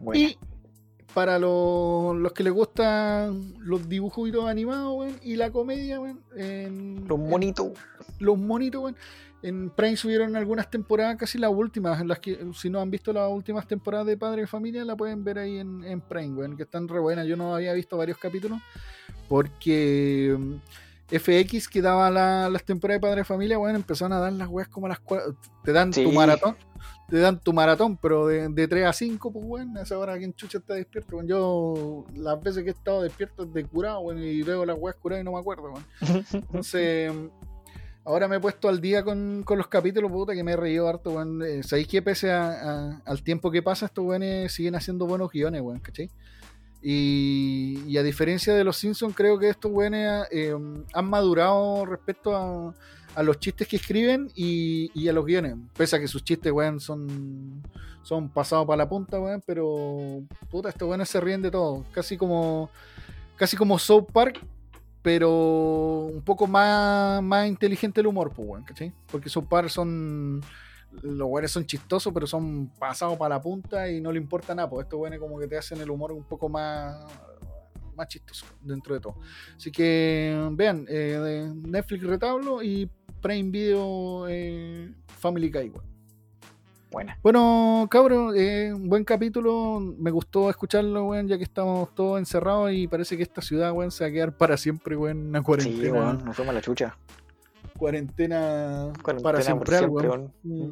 Bueno, 0.00 0.20
Y 0.20 0.38
para 1.14 1.38
los, 1.38 2.16
los 2.16 2.32
que 2.32 2.42
les 2.42 2.52
gustan 2.52 3.54
los 3.60 3.88
dibujitos 3.88 4.46
animados, 4.46 4.96
weón, 4.96 5.16
y 5.22 5.36
la 5.36 5.50
comedia, 5.50 6.00
weón, 6.00 6.20
en, 6.36 7.06
los 7.06 7.18
monitos. 7.18 7.72
los 8.18 8.36
monitos, 8.36 8.82
weón. 8.82 8.96
En 9.42 9.68
Prime 9.68 9.96
subieron 9.96 10.36
algunas 10.36 10.70
temporadas, 10.70 11.16
casi 11.16 11.36
las 11.36 11.52
últimas, 11.52 12.00
en 12.00 12.08
las 12.08 12.18
que 12.18 12.46
si 12.54 12.70
no 12.70 12.80
han 12.80 12.90
visto 12.90 13.12
las 13.12 13.30
últimas 13.30 13.68
temporadas 13.68 14.06
de 14.06 14.16
Padre 14.16 14.42
de 14.42 14.46
Familia, 14.46 14.84
la 14.86 14.96
pueden 14.96 15.22
ver 15.22 15.38
ahí 15.38 15.58
en, 15.58 15.84
en 15.84 16.00
Prime, 16.00 16.34
weón, 16.34 16.56
que 16.56 16.62
están 16.62 16.88
re 16.88 16.98
buenas. 16.98 17.26
Yo 17.26 17.36
no 17.36 17.54
había 17.54 17.74
visto 17.74 17.96
varios 17.98 18.16
capítulos 18.16 18.58
porque 19.28 20.36
FX 21.10 21.68
que 21.68 21.82
daba 21.82 22.10
la- 22.10 22.48
las 22.48 22.64
temporadas 22.64 23.00
de 23.00 23.06
Padre 23.06 23.20
de 23.20 23.24
Familia, 23.24 23.58
weón, 23.58 23.76
empezaron 23.76 24.12
a 24.12 24.18
dar 24.20 24.32
las 24.32 24.48
weas 24.48 24.68
como 24.68 24.86
a 24.86 24.90
las 24.90 25.02
cua- 25.02 25.36
te 25.62 25.72
dan 25.72 25.90
tu 26.04 26.12
maratón. 26.12 26.56
Te 27.08 27.18
dan 27.18 27.38
tu 27.38 27.52
maratón, 27.52 27.96
pero 27.98 28.26
de, 28.26 28.48
de 28.48 28.66
3 28.68 28.86
a 28.86 28.92
5, 28.92 29.30
pues, 29.32 29.44
weón, 29.46 29.76
a 29.76 29.82
esa 29.82 29.98
hora 29.98 30.16
quien 30.16 30.32
chucha 30.34 30.58
está 30.58 30.74
despierto, 30.74 31.16
weón. 31.16 31.28
Yo, 31.28 32.04
las 32.14 32.42
veces 32.42 32.62
que 32.62 32.70
he 32.70 32.72
estado 32.72 33.02
despierto 33.02 33.44
es 33.44 33.52
de 33.52 33.64
curado, 33.64 34.00
weón, 34.00 34.22
y 34.22 34.42
veo 34.42 34.64
las 34.64 34.76
weas 34.78 34.96
curadas 34.96 35.22
y 35.22 35.24
no 35.24 35.32
me 35.32 35.38
acuerdo, 35.38 35.64
weón. 35.72 35.84
Entonces, 36.32 37.12
ahora 38.04 38.26
me 38.26 38.36
he 38.36 38.40
puesto 38.40 38.68
al 38.68 38.80
día 38.80 39.04
con, 39.04 39.42
con 39.44 39.58
los 39.58 39.68
capítulos, 39.68 40.10
puta, 40.10 40.34
que 40.34 40.42
me 40.42 40.52
he 40.52 40.56
reído 40.56 40.88
harto, 40.88 41.12
weón. 41.12 41.42
Eh, 41.42 41.62
¿Sabéis 41.62 41.86
que 41.88 42.00
pese 42.02 42.32
a- 42.32 42.50
a- 42.50 43.02
al 43.04 43.22
tiempo 43.22 43.50
que 43.50 43.62
pasa, 43.62 43.86
estos 43.86 44.04
weones 44.04 44.52
siguen 44.52 44.74
haciendo 44.74 45.06
buenos 45.06 45.30
guiones, 45.30 45.60
weón, 45.60 45.80
¿cachai? 45.80 46.10
Y, 46.86 47.82
y 47.86 47.96
a 47.96 48.02
diferencia 48.02 48.52
de 48.52 48.62
los 48.62 48.76
Simpsons, 48.76 49.14
creo 49.16 49.38
que 49.38 49.48
estos 49.48 49.72
weones 49.72 50.26
eh, 50.30 50.54
han 50.92 51.08
madurado 51.08 51.86
respecto 51.86 52.36
a, 52.36 52.74
a 53.14 53.22
los 53.22 53.38
chistes 53.38 53.66
que 53.66 53.76
escriben 53.76 54.30
y, 54.34 54.90
y 54.92 55.08
a 55.08 55.14
los 55.14 55.24
guiones. 55.24 55.56
Pese 55.74 55.96
a 55.96 55.98
que 55.98 56.06
sus 56.06 56.22
chistes, 56.22 56.52
weón, 56.52 56.80
son, 56.80 57.62
son 58.02 58.28
pasados 58.28 58.66
para 58.66 58.76
la 58.76 58.88
punta, 58.88 59.18
weón, 59.18 59.42
pero 59.46 60.24
puta, 60.50 60.68
estos 60.68 60.86
weones 60.86 61.08
se 61.08 61.22
ríen 61.22 61.40
de 61.40 61.50
todo. 61.50 61.86
Casi 61.90 62.18
como, 62.18 62.68
casi 63.36 63.56
como 63.56 63.78
South 63.78 64.08
Park, 64.12 64.44
pero 65.00 66.10
un 66.12 66.22
poco 66.22 66.46
más, 66.46 67.22
más 67.22 67.48
inteligente 67.48 68.02
el 68.02 68.08
humor, 68.08 68.30
pues, 68.36 68.46
weón, 68.46 68.64
¿cachai? 68.64 68.92
Porque 69.10 69.30
South 69.30 69.46
Park 69.48 69.70
son. 69.70 70.42
Los 71.02 71.28
weones 71.28 71.50
son 71.50 71.64
chistosos, 71.66 72.12
pero 72.12 72.26
son 72.26 72.68
pasados 72.78 73.16
para 73.18 73.36
la 73.36 73.40
punta 73.42 73.88
y 73.90 74.00
no 74.00 74.12
le 74.12 74.18
importa 74.18 74.54
nada. 74.54 74.68
Pues 74.70 74.84
estos 74.84 74.98
weones 75.00 75.20
como 75.20 75.38
que 75.38 75.46
te 75.48 75.56
hacen 75.58 75.80
el 75.80 75.90
humor 75.90 76.12
un 76.12 76.24
poco 76.24 76.48
más, 76.48 77.04
más 77.96 78.08
chistoso 78.08 78.46
dentro 78.60 78.94
de 78.94 79.00
todo. 79.00 79.16
Así 79.56 79.70
que 79.70 80.48
vean, 80.52 80.86
eh, 80.88 81.50
Netflix 81.54 82.04
Retablo 82.04 82.62
y 82.62 82.88
Prime 83.20 83.50
Video 83.50 84.26
eh, 84.28 84.92
Family 85.18 85.50
Guy. 85.50 85.72
Buena. 86.90 87.18
Bueno, 87.24 87.88
cabrón, 87.90 88.34
eh, 88.36 88.72
un 88.72 88.88
buen 88.88 89.02
capítulo. 89.04 89.80
Me 89.80 90.12
gustó 90.12 90.48
escucharlo, 90.48 91.06
weón, 91.06 91.26
ya 91.26 91.36
que 91.36 91.42
estamos 91.42 91.92
todos 91.92 92.20
encerrados 92.20 92.70
y 92.72 92.86
parece 92.86 93.16
que 93.16 93.24
esta 93.24 93.42
ciudad, 93.42 93.72
weón, 93.72 93.90
se 93.90 94.04
va 94.04 94.10
a 94.10 94.12
quedar 94.12 94.36
para 94.36 94.56
siempre, 94.56 94.96
weón, 94.96 95.26
una 95.28 95.40
Sí, 95.40 95.44
cuarentena. 95.44 95.92
weón, 95.92 96.24
nos 96.24 96.36
fuimos 96.36 96.54
la 96.54 96.60
chucha. 96.60 96.96
Cuarentena, 97.78 98.92
Cuarentena 99.02 99.22
para 99.22 99.38
por 99.38 99.68
siempre, 99.68 99.86
weón. 100.08 100.32
Mm. 100.42 100.70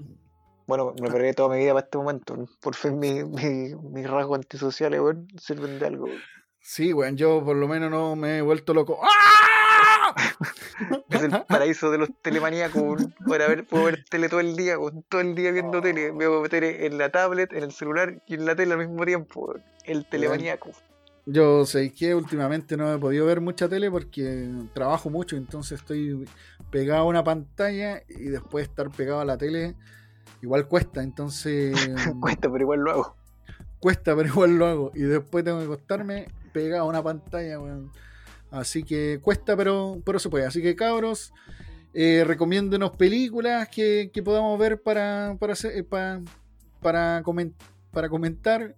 Bueno, 0.67 0.95
me 1.01 1.09
preparé 1.09 1.35
toda 1.35 1.55
mi 1.55 1.61
vida 1.63 1.73
para 1.75 1.85
este 1.85 1.99
momento. 1.99 2.49
Por 2.61 2.75
fin 2.75 2.99
mi- 2.99 3.25
mi- 3.25 3.75
mis 3.75 4.09
rasgos 4.09 4.39
antisociales, 4.39 5.01
weón, 5.01 5.27
sirven 5.39 5.79
de 5.79 5.87
algo. 5.87 6.05
weón. 6.07 6.19
Sí, 6.61 6.93
weón, 6.93 7.17
yo 7.17 7.45
por 7.45 7.57
lo 7.57 7.67
menos 7.69 7.91
no 7.91 8.15
me 8.17 8.39
he 8.39 8.43
vuelto 8.43 8.73
loco. 8.73 9.01
¡Ah! 9.03 10.15
Es 11.11 11.23
el 11.23 11.31
paraíso 11.49 11.91
de 11.91 11.99
los 11.99 12.09
telemaníacos. 12.23 13.03
Para 13.29 13.49
ver, 13.49 13.67
puedo 13.67 13.85
ver 13.85 14.05
tele 14.09 14.29
todo 14.29 14.41
el 14.41 14.57
día, 14.57 14.79
weón, 14.79 15.05
todo 15.09 15.21
el 15.21 15.35
día 15.35 15.51
viendo 15.51 15.81
tele. 15.81 16.13
Veo 16.13 16.49
tele 16.49 16.87
en 16.87 16.99
la 16.99 17.11
tablet, 17.11 17.53
en 17.53 17.65
el 17.65 17.73
celular 17.73 18.23
y 18.27 18.35
en 18.35 18.47
la 18.47 18.55
tele 18.55 18.73
al 18.75 18.79
mismo 18.79 19.05
tiempo, 19.05 19.41
weón. 19.47 19.63
El 19.85 20.07
telemaníaco. 20.07 20.71
Yo 21.25 21.65
sé 21.67 21.93
que 21.93 22.17
últimamente 22.17 22.77
no 22.77 22.93
he 22.93 22.99
podido 22.99 23.27
ver 23.27 23.41
mucha 23.41 23.69
tele 23.69 23.89
porque 23.93 24.49
trabajo 24.75 25.09
mucho, 25.09 25.37
entonces 25.37 25.79
estoy 25.81 26.25
pegado 26.73 27.03
a 27.03 27.05
una 27.05 27.23
pantalla 27.23 28.03
y 28.09 28.25
después 28.25 28.67
estar 28.69 28.91
pegado 28.91 29.21
a 29.21 29.25
la 29.25 29.39
tele 29.39 29.77
igual 30.43 30.67
cuesta, 30.67 31.03
entonces 31.05 31.73
Cuesta, 32.21 32.51
pero 32.51 32.63
igual 32.65 32.81
lo 32.81 32.91
hago. 32.91 33.17
cuesta, 33.79 34.17
pero 34.17 34.29
igual 34.29 34.57
lo 34.57 34.67
hago. 34.67 34.93
Y 34.95 35.03
después 35.03 35.45
tengo 35.45 35.59
que 35.59 35.65
acostarme 35.67 36.27
pegado 36.53 36.83
a 36.83 36.89
una 36.89 37.03
pantalla, 37.03 37.61
weón. 37.61 37.93
Así 38.51 38.83
que 38.83 39.21
cuesta, 39.23 39.57
pero, 39.57 40.03
pero 40.05 40.19
se 40.19 40.29
puede. 40.29 40.45
Así 40.47 40.61
que 40.61 40.75
cabros, 40.75 41.33
eh, 41.95 42.25
recomiéndenos 42.27 42.91
películas 42.97 43.69
que, 43.69 44.11
que 44.13 44.23
podamos 44.23 44.59
ver 44.59 44.83
para, 44.83 45.37
para, 45.39 45.53
hacer- 45.55 45.77
eh, 45.77 45.85
para, 45.85 46.21
para, 46.81 47.23
comen- 47.23 47.55
para 47.93 48.09
comentar. 48.09 48.75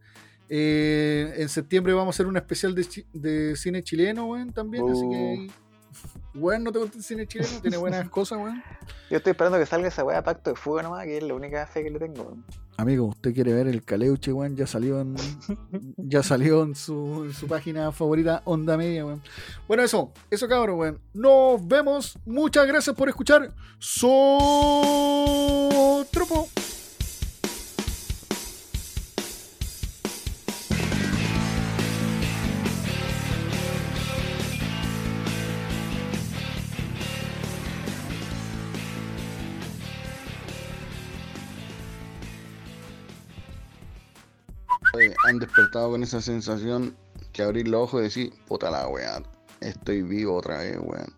Eh, 0.48 1.32
en 1.38 1.48
septiembre 1.48 1.92
vamos 1.94 2.14
a 2.14 2.16
hacer 2.16 2.26
un 2.26 2.36
especial 2.36 2.74
de, 2.74 2.86
de 3.14 3.56
cine 3.56 3.82
chileno, 3.82 4.26
weón, 4.26 4.52
también. 4.52 4.88
Así 4.88 5.08
que, 5.08 5.50
weón, 6.35 6.65
no 6.65 6.73
te 6.73 6.78
gusta 6.78 6.98
el 6.98 7.05
cine 7.05 7.27
chileno, 7.27 7.61
tiene 7.61 7.77
buenas 7.77 8.09
cosas, 8.09 8.39
weón. 8.39 8.62
Yo 9.11 9.19
estoy 9.19 9.31
esperando 9.32 9.59
que 9.59 9.66
salga 9.66 9.89
esa 9.89 10.05
weá 10.05 10.23
Pacto 10.23 10.51
de 10.51 10.56
Fuego 10.56 10.82
nomás, 10.82 11.05
que 11.05 11.19
es 11.19 11.23
la 11.23 11.35
única 11.35 11.66
fe 11.66 11.82
que 11.85 11.90
le 11.90 11.98
tengo, 11.98 12.23
weón. 12.23 12.44
Amigo, 12.77 13.06
usted 13.06 13.32
quiere 13.32 13.52
ver 13.52 13.69
el 13.69 13.85
Caleuche, 13.85 14.32
weón, 14.32 14.56
ya 14.56 14.66
salió 14.66 15.01
en, 15.01 15.15
ya 15.97 16.23
salió 16.24 16.65
en 16.65 16.74
su, 16.74 17.24
en 17.27 17.32
su 17.32 17.47
página 17.47 17.93
favorita, 17.93 18.43
Onda 18.44 18.77
Media, 18.77 19.06
weón. 19.06 19.23
Bueno, 19.69 19.85
eso, 19.85 20.12
eso 20.31 20.48
cabrón, 20.48 20.78
weón. 20.78 20.98
Nos 21.12 21.66
vemos. 21.66 22.19
Muchas 22.27 22.66
gracias 22.66 22.97
por 22.97 23.09
escuchar. 23.09 23.52
Sotropo. 23.78 24.19
Eh, 26.53 26.53
despertado 45.39 45.90
con 45.90 46.02
esa 46.02 46.20
sensación 46.20 46.97
que 47.32 47.43
abrir 47.43 47.69
los 47.69 47.82
ojos 47.82 48.01
y 48.01 48.05
decir, 48.05 48.32
puta 48.47 48.70
la 48.70 48.89
weá, 48.89 49.23
estoy 49.61 50.02
vivo 50.02 50.36
otra 50.36 50.59
vez, 50.59 50.78
weón. 50.78 51.12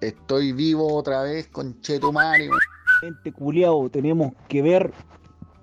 Estoy 0.00 0.52
vivo 0.52 0.94
otra 0.94 1.22
vez 1.22 1.48
con 1.48 1.80
Chetumari, 1.80 2.48
weón. 2.48 2.60
Gente 3.00 3.32
culiao, 3.32 3.88
tenemos 3.90 4.32
que 4.48 4.62
ver 4.62 4.92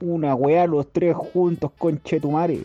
una 0.02 0.36
weá 0.36 0.68
los 0.68 0.92
tres 0.92 1.16
juntos 1.16 1.72
con 1.78 2.02
Chetumare. 2.04 2.64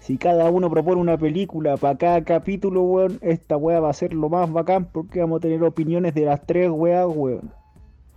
Si 0.00 0.16
cada 0.16 0.50
uno 0.50 0.70
propone 0.70 1.00
una 1.00 1.18
película 1.18 1.76
para 1.76 1.98
cada 1.98 2.24
capítulo, 2.24 2.82
weón, 2.82 3.18
esta 3.20 3.56
weá 3.56 3.78
va 3.80 3.90
a 3.90 3.92
ser 3.92 4.14
lo 4.14 4.28
más 4.28 4.50
bacán 4.50 4.86
porque 4.86 5.20
vamos 5.20 5.38
a 5.38 5.40
tener 5.40 5.62
opiniones 5.62 6.14
de 6.14 6.24
las 6.24 6.44
tres 6.46 6.70
weas, 6.70 7.06
weón. 7.06 7.52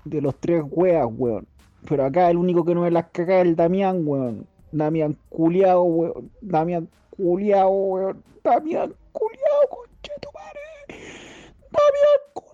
De 0.06 0.22
los 0.22 0.40
tres 0.40 0.64
weas, 0.70 1.08
weón. 1.10 1.48
Pero 1.88 2.06
acá 2.06 2.30
el 2.30 2.38
único 2.38 2.64
que 2.64 2.76
no 2.76 2.82
me 2.82 2.92
las 2.92 3.08
caga 3.12 3.42
es 3.42 3.48
el 3.48 3.56
Damián, 3.56 4.02
weón. 4.06 4.48
Damián 4.72 5.18
culiao, 5.30 5.84
weón. 5.84 6.32
Damián 6.42 6.88
culiao, 7.10 7.70
weón. 7.70 8.24
Damián 8.44 8.94
culiao, 9.12 9.68
con 9.70 9.90
Chetumare. 10.02 10.60
Damián 11.72 12.20
culiao. 12.34 12.52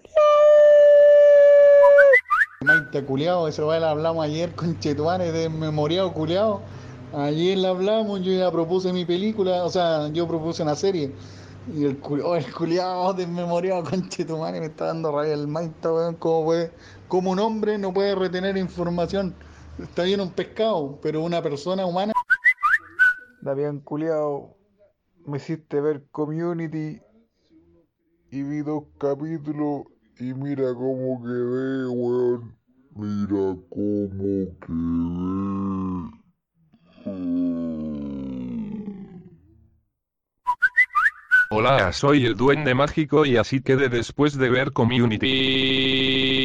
Maite 2.61 3.06
culiao, 3.06 3.48
eso 3.48 3.68
weá 3.68 3.80
la 3.80 3.91
hablamos 3.91 4.26
ayer 4.26 4.53
con 4.56 4.80
Chetumari, 4.80 5.30
desmemoriado 5.30 6.11
culiao. 6.11 6.61
Ayer 7.14 7.57
la 7.57 7.69
hablamos, 7.69 8.22
yo 8.22 8.31
ya 8.34 8.52
propuse 8.52 8.91
mi 8.91 9.06
película, 9.06 9.64
o 9.64 9.69
sea, 9.69 10.07
yo 10.10 10.27
propuse 10.27 10.64
una 10.64 10.76
serie. 10.76 11.14
Y 11.73 11.85
el 11.85 11.99
culiao, 11.99 12.35
el 12.35 12.52
culiao 12.52 13.14
desmemoriado 13.14 13.84
con 13.84 14.10
Chetumari 14.10 14.60
me 14.60 14.65
está 14.68 14.85
dando 14.88 15.11
rabia 15.11 15.34
el 15.34 15.48
Maite, 15.48 15.88
weón. 15.88 16.15
¿Cómo, 16.15 16.45
puede, 16.45 16.72
cómo 17.07 17.31
un 17.31 17.39
hombre 17.39 17.77
no 17.77 17.94
puede 17.94 18.15
retener 18.15 18.57
información? 18.57 19.35
Está 19.80 20.04
bien 20.04 20.22
un 20.22 20.32
pescado, 20.32 20.99
pero 21.02 21.22
una 21.22 21.41
persona 21.41 21.86
humana. 21.86 22.14
Damián 23.41 23.80
Culeado, 23.80 24.58
me 25.26 25.38
hiciste 25.38 25.80
ver 25.80 26.08
Community 26.10 26.99
y 28.32 28.44
vi 28.44 28.62
dos 28.62 28.86
capítulos 28.98 29.84
y 30.20 30.34
mira 30.34 30.74
cómo 30.74 31.24
quedé, 31.24 31.88
weón. 31.88 32.58
Mira 32.95 33.56
cómo 33.70 34.49
quedé. 34.60 35.38
Hola, 41.49 41.94
soy 41.94 42.26
el 42.26 42.36
duende 42.36 42.74
mágico 42.74 43.26
y 43.26 43.38
así 43.38 43.62
quedé 43.62 43.90
después 43.90 44.38
de 44.38 44.49
ver 44.49 44.74
Community. 44.74 46.37